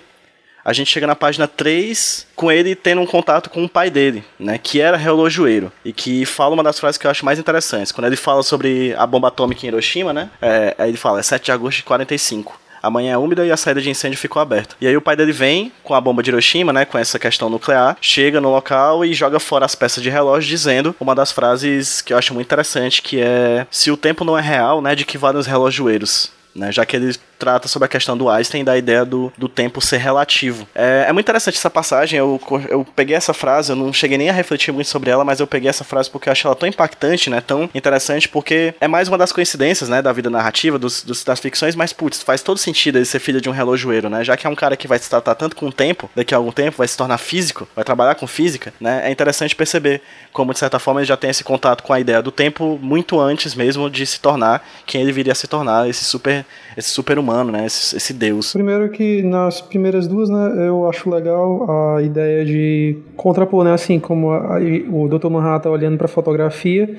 a 0.64 0.72
gente 0.72 0.90
chega 0.90 1.06
na 1.06 1.14
página 1.14 1.46
3 1.46 2.26
com 2.36 2.50
ele 2.50 2.74
tendo 2.74 3.00
um 3.00 3.06
contato 3.06 3.50
com 3.50 3.64
o 3.64 3.68
pai 3.68 3.90
dele, 3.90 4.24
né, 4.38 4.58
que 4.58 4.80
era 4.80 4.96
relojoeiro, 4.96 5.72
e 5.84 5.92
que 5.92 6.24
fala 6.24 6.54
uma 6.54 6.62
das 6.62 6.78
frases 6.78 6.98
que 6.98 7.06
eu 7.06 7.10
acho 7.10 7.24
mais 7.24 7.38
interessantes. 7.38 7.92
Quando 7.92 8.06
ele 8.06 8.16
fala 8.16 8.42
sobre 8.42 8.94
a 8.96 9.06
bomba 9.06 9.28
atômica 9.28 9.64
em 9.64 9.68
Hiroshima, 9.68 10.12
né, 10.12 10.30
é, 10.40 10.74
aí 10.78 10.90
ele 10.90 10.98
fala, 10.98 11.20
é 11.20 11.22
7 11.22 11.44
de 11.44 11.52
agosto 11.52 11.78
de 11.78 11.84
45 11.84 12.62
a 12.82 12.90
manhã 12.90 13.12
é 13.12 13.18
úmida 13.18 13.46
e 13.46 13.52
a 13.52 13.56
saída 13.56 13.80
de 13.80 13.88
incêndio 13.88 14.18
ficou 14.18 14.42
aberta. 14.42 14.74
E 14.80 14.86
aí 14.88 14.96
o 14.96 15.00
pai 15.00 15.14
dele 15.14 15.30
vem 15.30 15.72
com 15.84 15.94
a 15.94 16.00
bomba 16.00 16.22
de 16.22 16.30
Hiroshima, 16.30 16.72
né, 16.72 16.84
com 16.84 16.98
essa 16.98 17.18
questão 17.18 17.48
nuclear, 17.48 17.96
chega 18.00 18.40
no 18.40 18.50
local 18.50 19.04
e 19.04 19.14
joga 19.14 19.38
fora 19.38 19.64
as 19.64 19.74
peças 19.74 20.02
de 20.02 20.10
relógio, 20.10 20.48
dizendo 20.48 20.94
uma 20.98 21.14
das 21.14 21.30
frases 21.30 22.00
que 22.02 22.12
eu 22.12 22.18
acho 22.18 22.34
muito 22.34 22.46
interessante, 22.48 23.00
que 23.00 23.20
é: 23.20 23.66
se 23.70 23.90
o 23.90 23.96
tempo 23.96 24.24
não 24.24 24.36
é 24.36 24.42
real, 24.42 24.82
né, 24.82 24.96
de 24.96 25.04
que 25.04 25.16
valem 25.16 25.38
os 25.38 25.46
relojoeiros? 25.46 26.32
Né, 26.54 26.70
já 26.70 26.84
que 26.84 26.96
ele 26.96 27.16
trata 27.42 27.66
sobre 27.66 27.86
a 27.86 27.88
questão 27.88 28.16
do 28.16 28.30
Einstein 28.30 28.62
da 28.62 28.78
ideia 28.78 29.04
do, 29.04 29.32
do 29.36 29.48
tempo 29.48 29.80
ser 29.80 29.96
relativo. 29.96 30.64
É, 30.72 31.06
é 31.08 31.12
muito 31.12 31.24
interessante 31.24 31.58
essa 31.58 31.68
passagem, 31.68 32.16
eu, 32.16 32.40
eu 32.68 32.86
peguei 32.94 33.16
essa 33.16 33.34
frase, 33.34 33.72
eu 33.72 33.76
não 33.76 33.92
cheguei 33.92 34.16
nem 34.16 34.30
a 34.30 34.32
refletir 34.32 34.72
muito 34.72 34.86
sobre 34.86 35.10
ela, 35.10 35.24
mas 35.24 35.40
eu 35.40 35.46
peguei 35.46 35.68
essa 35.68 35.82
frase 35.82 36.08
porque 36.08 36.28
eu 36.28 36.32
achei 36.32 36.46
ela 36.46 36.54
tão 36.54 36.68
impactante, 36.68 37.28
né, 37.28 37.40
tão 37.40 37.68
interessante, 37.74 38.28
porque 38.28 38.76
é 38.80 38.86
mais 38.86 39.08
uma 39.08 39.18
das 39.18 39.32
coincidências, 39.32 39.88
né, 39.88 40.00
da 40.00 40.12
vida 40.12 40.30
narrativa, 40.30 40.78
dos, 40.78 41.02
dos, 41.02 41.24
das 41.24 41.40
ficções, 41.40 41.74
mas, 41.74 41.92
putz, 41.92 42.22
faz 42.22 42.42
todo 42.42 42.58
sentido 42.58 42.96
ele 42.98 43.04
ser 43.04 43.18
filho 43.18 43.40
de 43.40 43.48
um 43.48 43.52
relojoeiro, 43.52 44.08
né, 44.08 44.22
já 44.22 44.36
que 44.36 44.46
é 44.46 44.50
um 44.50 44.54
cara 44.54 44.76
que 44.76 44.86
vai 44.86 45.00
se 45.00 45.10
tratar 45.10 45.34
tanto 45.34 45.56
com 45.56 45.66
o 45.66 45.72
tempo, 45.72 46.08
daqui 46.14 46.34
a 46.34 46.36
algum 46.36 46.52
tempo 46.52 46.78
vai 46.78 46.86
se 46.86 46.96
tornar 46.96 47.18
físico, 47.18 47.66
vai 47.74 47.84
trabalhar 47.84 48.14
com 48.14 48.26
física, 48.28 48.72
né, 48.80 49.02
é 49.04 49.10
interessante 49.10 49.56
perceber 49.56 50.00
como, 50.32 50.52
de 50.52 50.60
certa 50.60 50.78
forma, 50.78 51.00
ele 51.00 51.06
já 51.06 51.16
tem 51.16 51.30
esse 51.30 51.42
contato 51.42 51.82
com 51.82 51.92
a 51.92 51.98
ideia 51.98 52.22
do 52.22 52.30
tempo 52.30 52.78
muito 52.80 53.18
antes 53.18 53.54
mesmo 53.56 53.90
de 53.90 54.06
se 54.06 54.20
tornar 54.20 54.64
quem 54.86 55.02
ele 55.02 55.10
viria 55.10 55.32
a 55.32 55.34
se 55.34 55.48
tornar, 55.48 55.88
esse 55.88 56.04
super, 56.04 56.46
esse 56.76 56.90
super 56.90 57.18
humano, 57.18 57.31
né, 57.52 57.66
esse, 57.66 57.96
esse 57.96 58.12
Deus. 58.12 58.52
Primeiro 58.52 58.90
que 58.90 59.22
nas 59.22 59.60
primeiras 59.60 60.06
duas, 60.06 60.28
né, 60.28 60.68
eu 60.68 60.88
acho 60.88 61.08
legal 61.10 61.94
a 61.96 62.02
ideia 62.02 62.44
de 62.44 62.98
contrapor, 63.16 63.64
né, 63.64 63.72
assim 63.72 63.98
como 63.98 64.30
a, 64.30 64.56
a, 64.56 64.60
o 64.90 65.08
Dr. 65.08 65.28
Manhattan 65.28 65.70
olhando 65.70 65.96
para 65.96 66.06
a 66.06 66.08
fotografia 66.08 66.96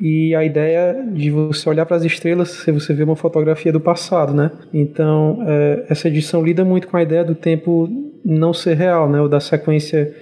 e 0.00 0.34
a 0.34 0.44
ideia 0.44 0.96
de 1.12 1.30
você 1.30 1.68
olhar 1.68 1.86
para 1.86 1.96
as 1.96 2.04
estrelas 2.04 2.50
se 2.50 2.72
você 2.72 2.92
vê 2.92 3.04
uma 3.04 3.14
fotografia 3.14 3.72
do 3.72 3.78
passado, 3.78 4.34
né? 4.34 4.50
Então 4.74 5.44
é, 5.46 5.86
essa 5.88 6.08
edição 6.08 6.42
lida 6.42 6.64
muito 6.64 6.88
com 6.88 6.96
a 6.96 7.02
ideia 7.02 7.24
do 7.24 7.34
tempo 7.34 7.88
não 8.24 8.52
ser 8.52 8.74
real, 8.74 9.08
né? 9.08 9.20
Ou 9.20 9.28
da 9.28 9.38
sequência 9.38 10.12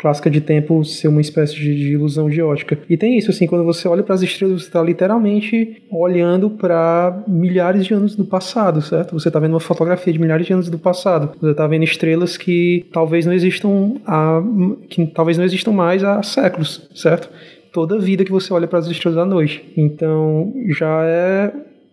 clássica 0.00 0.30
de 0.30 0.40
tempo 0.40 0.82
ser 0.82 1.08
uma 1.08 1.20
espécie 1.20 1.54
de, 1.54 1.74
de 1.76 1.92
ilusão 1.92 2.30
de 2.30 2.40
ótica. 2.40 2.78
E 2.88 2.96
tem 2.96 3.18
isso, 3.18 3.30
assim, 3.30 3.46
quando 3.46 3.64
você 3.64 3.86
olha 3.86 4.02
para 4.02 4.14
as 4.14 4.22
estrelas, 4.22 4.62
você 4.62 4.68
está 4.68 4.82
literalmente 4.82 5.82
olhando 5.90 6.48
para 6.48 7.22
milhares 7.28 7.84
de 7.84 7.92
anos 7.92 8.16
do 8.16 8.24
passado, 8.24 8.80
certo? 8.80 9.12
Você 9.12 9.28
está 9.28 9.38
vendo 9.38 9.52
uma 9.52 9.60
fotografia 9.60 10.10
de 10.10 10.18
milhares 10.18 10.46
de 10.46 10.54
anos 10.54 10.70
do 10.70 10.78
passado. 10.78 11.36
Você 11.38 11.50
está 11.50 11.66
vendo 11.66 11.84
estrelas 11.84 12.38
que 12.38 12.86
talvez 12.90 13.26
não 13.26 13.34
existam 13.34 13.96
há, 14.06 14.42
que 14.88 15.06
talvez 15.06 15.36
não 15.36 15.44
existam 15.44 15.72
mais 15.72 16.02
há 16.02 16.22
séculos, 16.22 16.88
certo? 16.94 17.28
Toda 17.70 17.96
a 17.96 17.98
vida 17.98 18.24
que 18.24 18.32
você 18.32 18.52
olha 18.54 18.66
para 18.66 18.78
as 18.78 18.86
estrelas 18.86 19.18
à 19.18 19.26
noite. 19.26 19.62
Então 19.76 20.50
já 20.70 21.04
é 21.04 21.52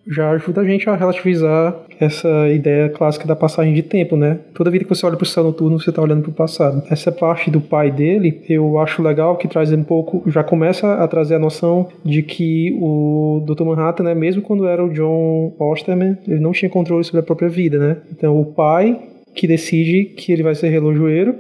já 0.09 0.31
ajuda 0.31 0.61
a 0.61 0.65
gente 0.65 0.89
a 0.89 0.95
relativizar 0.95 1.75
essa 1.99 2.49
ideia 2.49 2.89
clássica 2.89 3.27
da 3.27 3.35
passagem 3.35 3.73
de 3.73 3.83
tempo, 3.83 4.15
né? 4.15 4.39
Toda 4.53 4.71
vida 4.71 4.83
que 4.83 4.89
você 4.89 5.05
olha 5.05 5.17
para 5.17 5.23
o 5.23 5.27
céu 5.27 5.43
noturno, 5.43 5.79
você 5.79 5.89
está 5.89 6.01
olhando 6.01 6.21
para 6.21 6.31
o 6.31 6.33
passado. 6.33 6.83
Essa 6.89 7.11
parte 7.11 7.49
do 7.49 7.59
pai 7.59 7.91
dele, 7.91 8.41
eu 8.47 8.77
acho 8.79 9.01
legal 9.01 9.37
que 9.37 9.47
traz 9.47 9.71
um 9.71 9.83
pouco, 9.83 10.23
já 10.29 10.43
começa 10.43 10.93
a 10.95 11.07
trazer 11.07 11.35
a 11.35 11.39
noção 11.39 11.87
de 12.03 12.21
que 12.21 12.77
o 12.79 13.43
Dr. 13.45 13.63
Manhattan, 13.63 14.03
né, 14.03 14.15
mesmo 14.15 14.41
quando 14.41 14.67
era 14.67 14.83
o 14.83 14.89
John 14.89 15.53
Osterman, 15.59 16.17
ele 16.27 16.39
não 16.39 16.51
tinha 16.51 16.69
controle 16.69 17.03
sobre 17.03 17.19
a 17.21 17.23
própria 17.23 17.49
vida, 17.49 17.77
né? 17.77 17.97
Então 18.11 18.39
o 18.39 18.45
pai 18.45 18.99
que 19.33 19.47
decide 19.47 20.05
que 20.05 20.31
ele 20.31 20.43
vai 20.43 20.55
ser 20.55 20.69
relojoeiro 20.69 21.35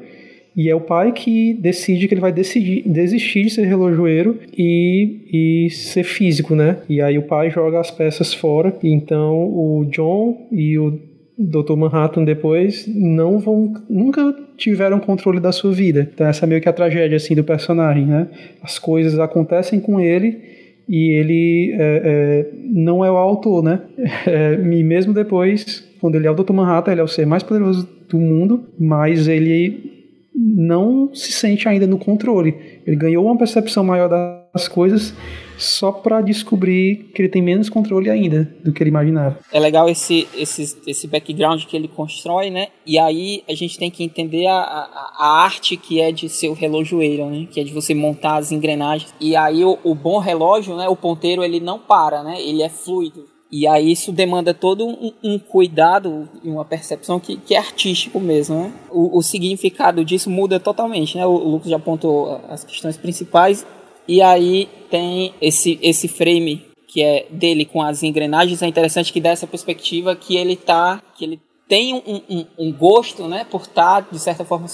e 0.57 0.67
é 0.69 0.75
o 0.75 0.81
pai 0.81 1.11
que 1.11 1.53
decide 1.53 2.07
que 2.07 2.15
ele 2.15 2.21
vai 2.21 2.31
decidir, 2.31 2.81
desistir 2.83 3.43
de 3.43 3.51
ser 3.51 3.65
relojoeiro 3.65 4.39
e, 4.57 5.67
e 5.67 5.69
ser 5.69 6.03
físico, 6.03 6.55
né? 6.55 6.77
E 6.89 6.99
aí 6.99 7.15
o 7.15 7.21
pai 7.21 7.51
joga 7.51 7.79
as 7.79 7.91
peças 7.91 8.33
fora. 8.33 8.75
Então 8.81 9.35
o 9.35 9.85
John 9.91 10.47
e 10.51 10.75
o 10.79 10.99
Dr. 11.37 11.75
Manhattan 11.75 12.23
depois 12.23 12.87
não 12.87 13.37
vão 13.37 13.71
nunca 13.87 14.35
tiveram 14.57 14.99
controle 14.99 15.39
da 15.39 15.51
sua 15.51 15.71
vida. 15.71 16.09
Então 16.11 16.25
essa 16.25 16.43
é 16.43 16.47
meio 16.47 16.59
que 16.59 16.67
a 16.67 16.73
tragédia 16.73 17.17
assim 17.17 17.35
do 17.35 17.43
personagem, 17.43 18.07
né? 18.07 18.27
As 18.63 18.79
coisas 18.79 19.19
acontecem 19.19 19.79
com 19.79 19.99
ele 19.99 20.41
e 20.89 21.13
ele 21.13 21.75
é, 21.77 22.01
é, 22.03 22.45
não 22.73 23.05
é 23.05 23.11
o 23.11 23.17
autor, 23.17 23.63
né? 23.63 23.81
É, 24.25 24.55
e 24.55 24.83
mesmo 24.83 25.13
depois, 25.13 25.87
quando 26.01 26.15
ele 26.15 26.25
é 26.25 26.31
o 26.31 26.33
Dr. 26.33 26.53
Manhattan, 26.53 26.93
ele 26.93 27.01
é 27.01 27.03
o 27.03 27.07
ser 27.07 27.27
mais 27.27 27.43
poderoso 27.43 27.87
do 28.09 28.17
mundo, 28.17 28.63
mas 28.79 29.27
ele 29.27 29.96
não 30.37 31.13
se 31.15 31.31
sente 31.31 31.67
ainda 31.67 31.87
no 31.87 31.97
controle. 31.97 32.81
Ele 32.85 32.95
ganhou 32.95 33.25
uma 33.25 33.37
percepção 33.37 33.83
maior 33.83 34.07
das 34.53 34.67
coisas 34.67 35.13
só 35.57 35.91
para 35.91 36.21
descobrir 36.21 37.09
que 37.15 37.21
ele 37.23 37.29
tem 37.29 37.41
menos 37.41 37.67
controle 37.69 38.11
ainda 38.11 38.43
do 38.63 38.71
que 38.71 38.83
ele 38.83 38.91
imaginava. 38.91 39.39
É 39.51 39.59
legal 39.59 39.89
esse, 39.89 40.27
esse, 40.35 40.77
esse 40.85 41.07
background 41.07 41.63
que 41.65 41.75
ele 41.75 41.87
constrói, 41.87 42.51
né? 42.51 42.67
E 42.85 42.99
aí 42.99 43.43
a 43.49 43.55
gente 43.55 43.79
tem 43.79 43.89
que 43.89 44.03
entender 44.03 44.45
a, 44.45 44.59
a, 44.59 45.13
a 45.17 45.43
arte 45.43 45.75
que 45.75 45.99
é 45.99 46.11
de 46.11 46.29
ser 46.29 46.49
o 46.49 46.53
relojoeiro, 46.53 47.25
né? 47.25 47.47
Que 47.49 47.59
é 47.59 47.63
de 47.63 47.73
você 47.73 47.95
montar 47.95 48.37
as 48.37 48.51
engrenagens. 48.51 49.11
E 49.19 49.35
aí 49.35 49.65
o, 49.65 49.79
o 49.83 49.95
bom 49.95 50.19
relógio, 50.19 50.75
né? 50.77 50.87
O 50.87 50.95
ponteiro 50.95 51.43
ele 51.43 51.59
não 51.59 51.79
para, 51.79 52.21
né? 52.21 52.39
Ele 52.39 52.61
é 52.61 52.69
fluido 52.69 53.36
e 53.51 53.65
aí 53.65 53.91
isso 53.91 54.11
demanda 54.11 54.53
todo 54.53 54.85
um, 54.85 55.13
um 55.23 55.39
cuidado 55.39 56.27
e 56.43 56.49
uma 56.49 56.65
percepção 56.65 57.19
que, 57.19 57.37
que, 57.37 57.55
é 57.55 57.57
artístico 57.57 58.19
mesmo, 58.19 58.55
né? 58.55 58.73
O, 58.91 59.17
o, 59.17 59.23
significado 59.23 60.03
disso 60.03 60.29
muda 60.29 60.59
totalmente, 60.59 61.17
né? 61.17 61.25
O, 61.25 61.31
o 61.31 61.51
Lucas 61.51 61.69
já 61.69 61.77
apontou 61.77 62.41
as 62.49 62.65
questões 62.65 62.97
principais. 62.97 63.65
E 64.05 64.21
aí 64.21 64.67
tem 64.89 65.33
esse, 65.41 65.79
esse 65.81 66.07
frame 66.07 66.65
que 66.87 67.01
é 67.01 67.25
dele 67.29 67.65
com 67.65 67.81
as 67.81 68.03
engrenagens. 68.03 68.61
É 68.61 68.67
interessante 68.67 69.13
que 69.13 69.21
dá 69.21 69.29
essa 69.29 69.47
perspectiva 69.47 70.15
que 70.15 70.35
ele 70.35 70.55
tá... 70.55 71.01
Que 71.15 71.23
ele 71.23 71.41
tem 71.67 71.93
um, 71.93 72.21
um, 72.29 72.45
um 72.57 72.73
gosto, 72.73 73.27
né? 73.27 73.45
Por 73.49 73.61
estar, 73.61 74.03
tá, 74.03 74.07
de 74.11 74.19
certa 74.19 74.43
forma, 74.43 74.67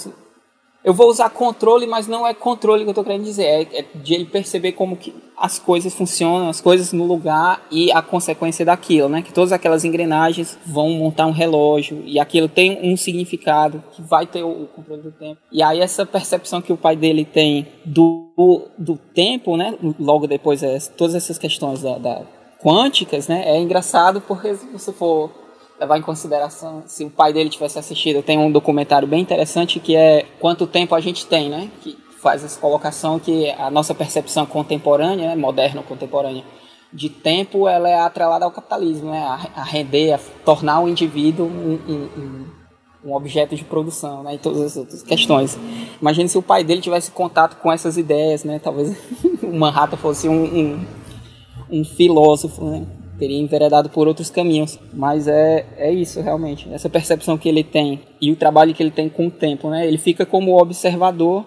eu 0.84 0.92
vou 0.92 1.08
usar 1.08 1.30
controle, 1.30 1.86
mas 1.86 2.06
não 2.06 2.26
é 2.26 2.34
controle 2.34 2.82
que 2.82 2.88
eu 2.88 2.92
estou 2.92 3.02
querendo 3.02 3.24
dizer. 3.24 3.44
É, 3.44 3.62
é, 3.80 3.84
de 3.94 4.12
ele 4.12 4.26
perceber 4.26 4.72
como 4.72 4.96
que 4.96 5.14
as 5.36 5.58
coisas 5.58 5.94
funcionam, 5.94 6.48
as 6.48 6.60
coisas 6.60 6.92
no 6.92 7.04
lugar 7.04 7.66
e 7.70 7.90
a 7.90 8.02
consequência 8.02 8.66
daquilo, 8.66 9.08
né? 9.08 9.22
Que 9.22 9.32
todas 9.32 9.50
aquelas 9.50 9.82
engrenagens 9.82 10.58
vão 10.66 10.90
montar 10.90 11.26
um 11.26 11.32
relógio 11.32 12.02
e 12.04 12.20
aquilo 12.20 12.48
tem 12.48 12.78
um 12.82 12.96
significado 12.98 13.82
que 13.92 14.02
vai 14.02 14.26
ter 14.26 14.42
o, 14.42 14.66
controle 14.66 15.02
do 15.02 15.10
tempo. 15.10 15.40
E 15.50 15.62
aí 15.62 15.80
essa 15.80 16.04
percepção 16.04 16.60
que 16.60 16.72
o 16.72 16.76
pai 16.76 16.94
dele 16.94 17.24
tem 17.24 17.66
do, 17.84 18.68
do 18.76 18.96
tempo, 18.96 19.56
né? 19.56 19.74
Logo 19.98 20.26
depois, 20.26 20.62
é, 20.62 20.78
todas 20.96 21.14
essas 21.14 21.38
questões 21.38 21.80
da, 21.80 21.96
da 21.96 22.22
quânticas, 22.62 23.26
né? 23.26 23.42
É 23.46 23.58
engraçado 23.58 24.20
porque 24.20 24.54
se 24.54 24.66
você 24.66 24.92
for 24.92 25.30
levar 25.80 25.98
em 25.98 26.02
consideração 26.02 26.82
se 26.86 27.04
o 27.04 27.10
pai 27.10 27.32
dele 27.32 27.50
tivesse 27.50 27.78
assistido. 27.78 28.22
Tem 28.22 28.38
um 28.38 28.50
documentário 28.50 29.06
bem 29.06 29.20
interessante 29.20 29.80
que 29.80 29.96
é 29.96 30.26
Quanto 30.38 30.66
Tempo 30.66 30.94
a 30.94 31.00
Gente 31.00 31.26
Tem, 31.26 31.48
né? 31.48 31.70
Que 31.82 31.96
faz 32.20 32.44
essa 32.44 32.58
colocação 32.58 33.18
que 33.18 33.50
a 33.50 33.70
nossa 33.70 33.94
percepção 33.94 34.46
contemporânea, 34.46 35.28
né? 35.28 35.36
moderna 35.36 35.82
contemporânea, 35.82 36.42
de 36.92 37.08
tempo, 37.08 37.68
ela 37.68 37.88
é 37.88 37.98
atrelada 37.98 38.44
ao 38.44 38.52
capitalismo, 38.52 39.10
né? 39.10 39.20
A, 39.56 39.64
render, 39.64 40.12
a 40.12 40.20
tornar 40.44 40.80
o 40.80 40.88
indivíduo 40.88 41.46
um, 41.46 41.78
um, 41.88 42.46
um, 43.04 43.12
objeto 43.12 43.56
de 43.56 43.64
produção, 43.64 44.22
né? 44.22 44.36
E 44.36 44.38
todas 44.38 44.62
as 44.62 44.76
outras 44.76 45.02
questões. 45.02 45.58
Imagine 46.00 46.28
se 46.28 46.38
o 46.38 46.42
pai 46.42 46.62
dele 46.62 46.80
tivesse 46.80 47.10
contato 47.10 47.56
com 47.56 47.72
essas 47.72 47.96
ideias, 47.96 48.44
né? 48.44 48.60
Talvez 48.60 48.96
o 49.42 49.52
Manhattan 49.52 49.96
fosse 49.96 50.28
um, 50.28 50.44
um, 50.44 50.86
um 51.68 51.84
filósofo, 51.84 52.64
né? 52.64 52.86
Teria 53.18 53.38
enveredado 53.38 53.88
por 53.90 54.08
outros 54.08 54.30
caminhos. 54.30 54.78
Mas 54.92 55.28
é, 55.28 55.66
é 55.76 55.92
isso, 55.92 56.20
realmente. 56.20 56.68
Essa 56.72 56.88
percepção 56.88 57.38
que 57.38 57.48
ele 57.48 57.64
tem 57.64 58.00
e 58.20 58.30
o 58.30 58.36
trabalho 58.36 58.74
que 58.74 58.82
ele 58.82 58.90
tem 58.90 59.08
com 59.08 59.26
o 59.26 59.30
tempo, 59.30 59.70
né? 59.70 59.86
Ele 59.86 59.98
fica 59.98 60.24
como 60.26 60.60
observador 60.60 61.46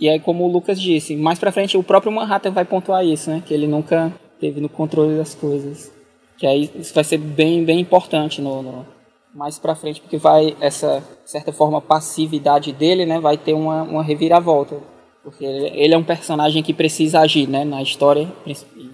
e 0.00 0.08
aí, 0.08 0.20
como 0.20 0.44
o 0.44 0.52
Lucas 0.52 0.80
disse, 0.80 1.16
mais 1.16 1.40
pra 1.40 1.50
frente 1.50 1.76
o 1.76 1.82
próprio 1.82 2.12
Manhattan 2.12 2.52
vai 2.52 2.64
pontuar 2.64 3.04
isso, 3.04 3.30
né? 3.30 3.42
Que 3.44 3.52
ele 3.52 3.66
nunca 3.66 4.12
teve 4.40 4.60
no 4.60 4.68
controle 4.68 5.16
das 5.16 5.34
coisas. 5.34 5.92
Que 6.36 6.46
aí 6.46 6.70
isso 6.76 6.94
vai 6.94 7.02
ser 7.02 7.18
bem, 7.18 7.64
bem 7.64 7.80
importante 7.80 8.40
no, 8.40 8.62
no 8.62 8.86
mais 9.34 9.58
pra 9.58 9.74
frente, 9.74 10.00
porque 10.00 10.16
vai 10.16 10.56
essa 10.60 11.02
certa 11.24 11.52
forma 11.52 11.80
passividade 11.80 12.72
dele, 12.72 13.04
né? 13.04 13.18
Vai 13.18 13.36
ter 13.36 13.54
uma, 13.54 13.82
uma 13.82 14.02
reviravolta 14.02 14.76
porque 15.28 15.44
ele 15.44 15.92
é 15.92 15.98
um 15.98 16.02
personagem 16.02 16.62
que 16.62 16.72
precisa 16.72 17.20
agir, 17.20 17.46
né, 17.46 17.62
na 17.62 17.82
história. 17.82 18.26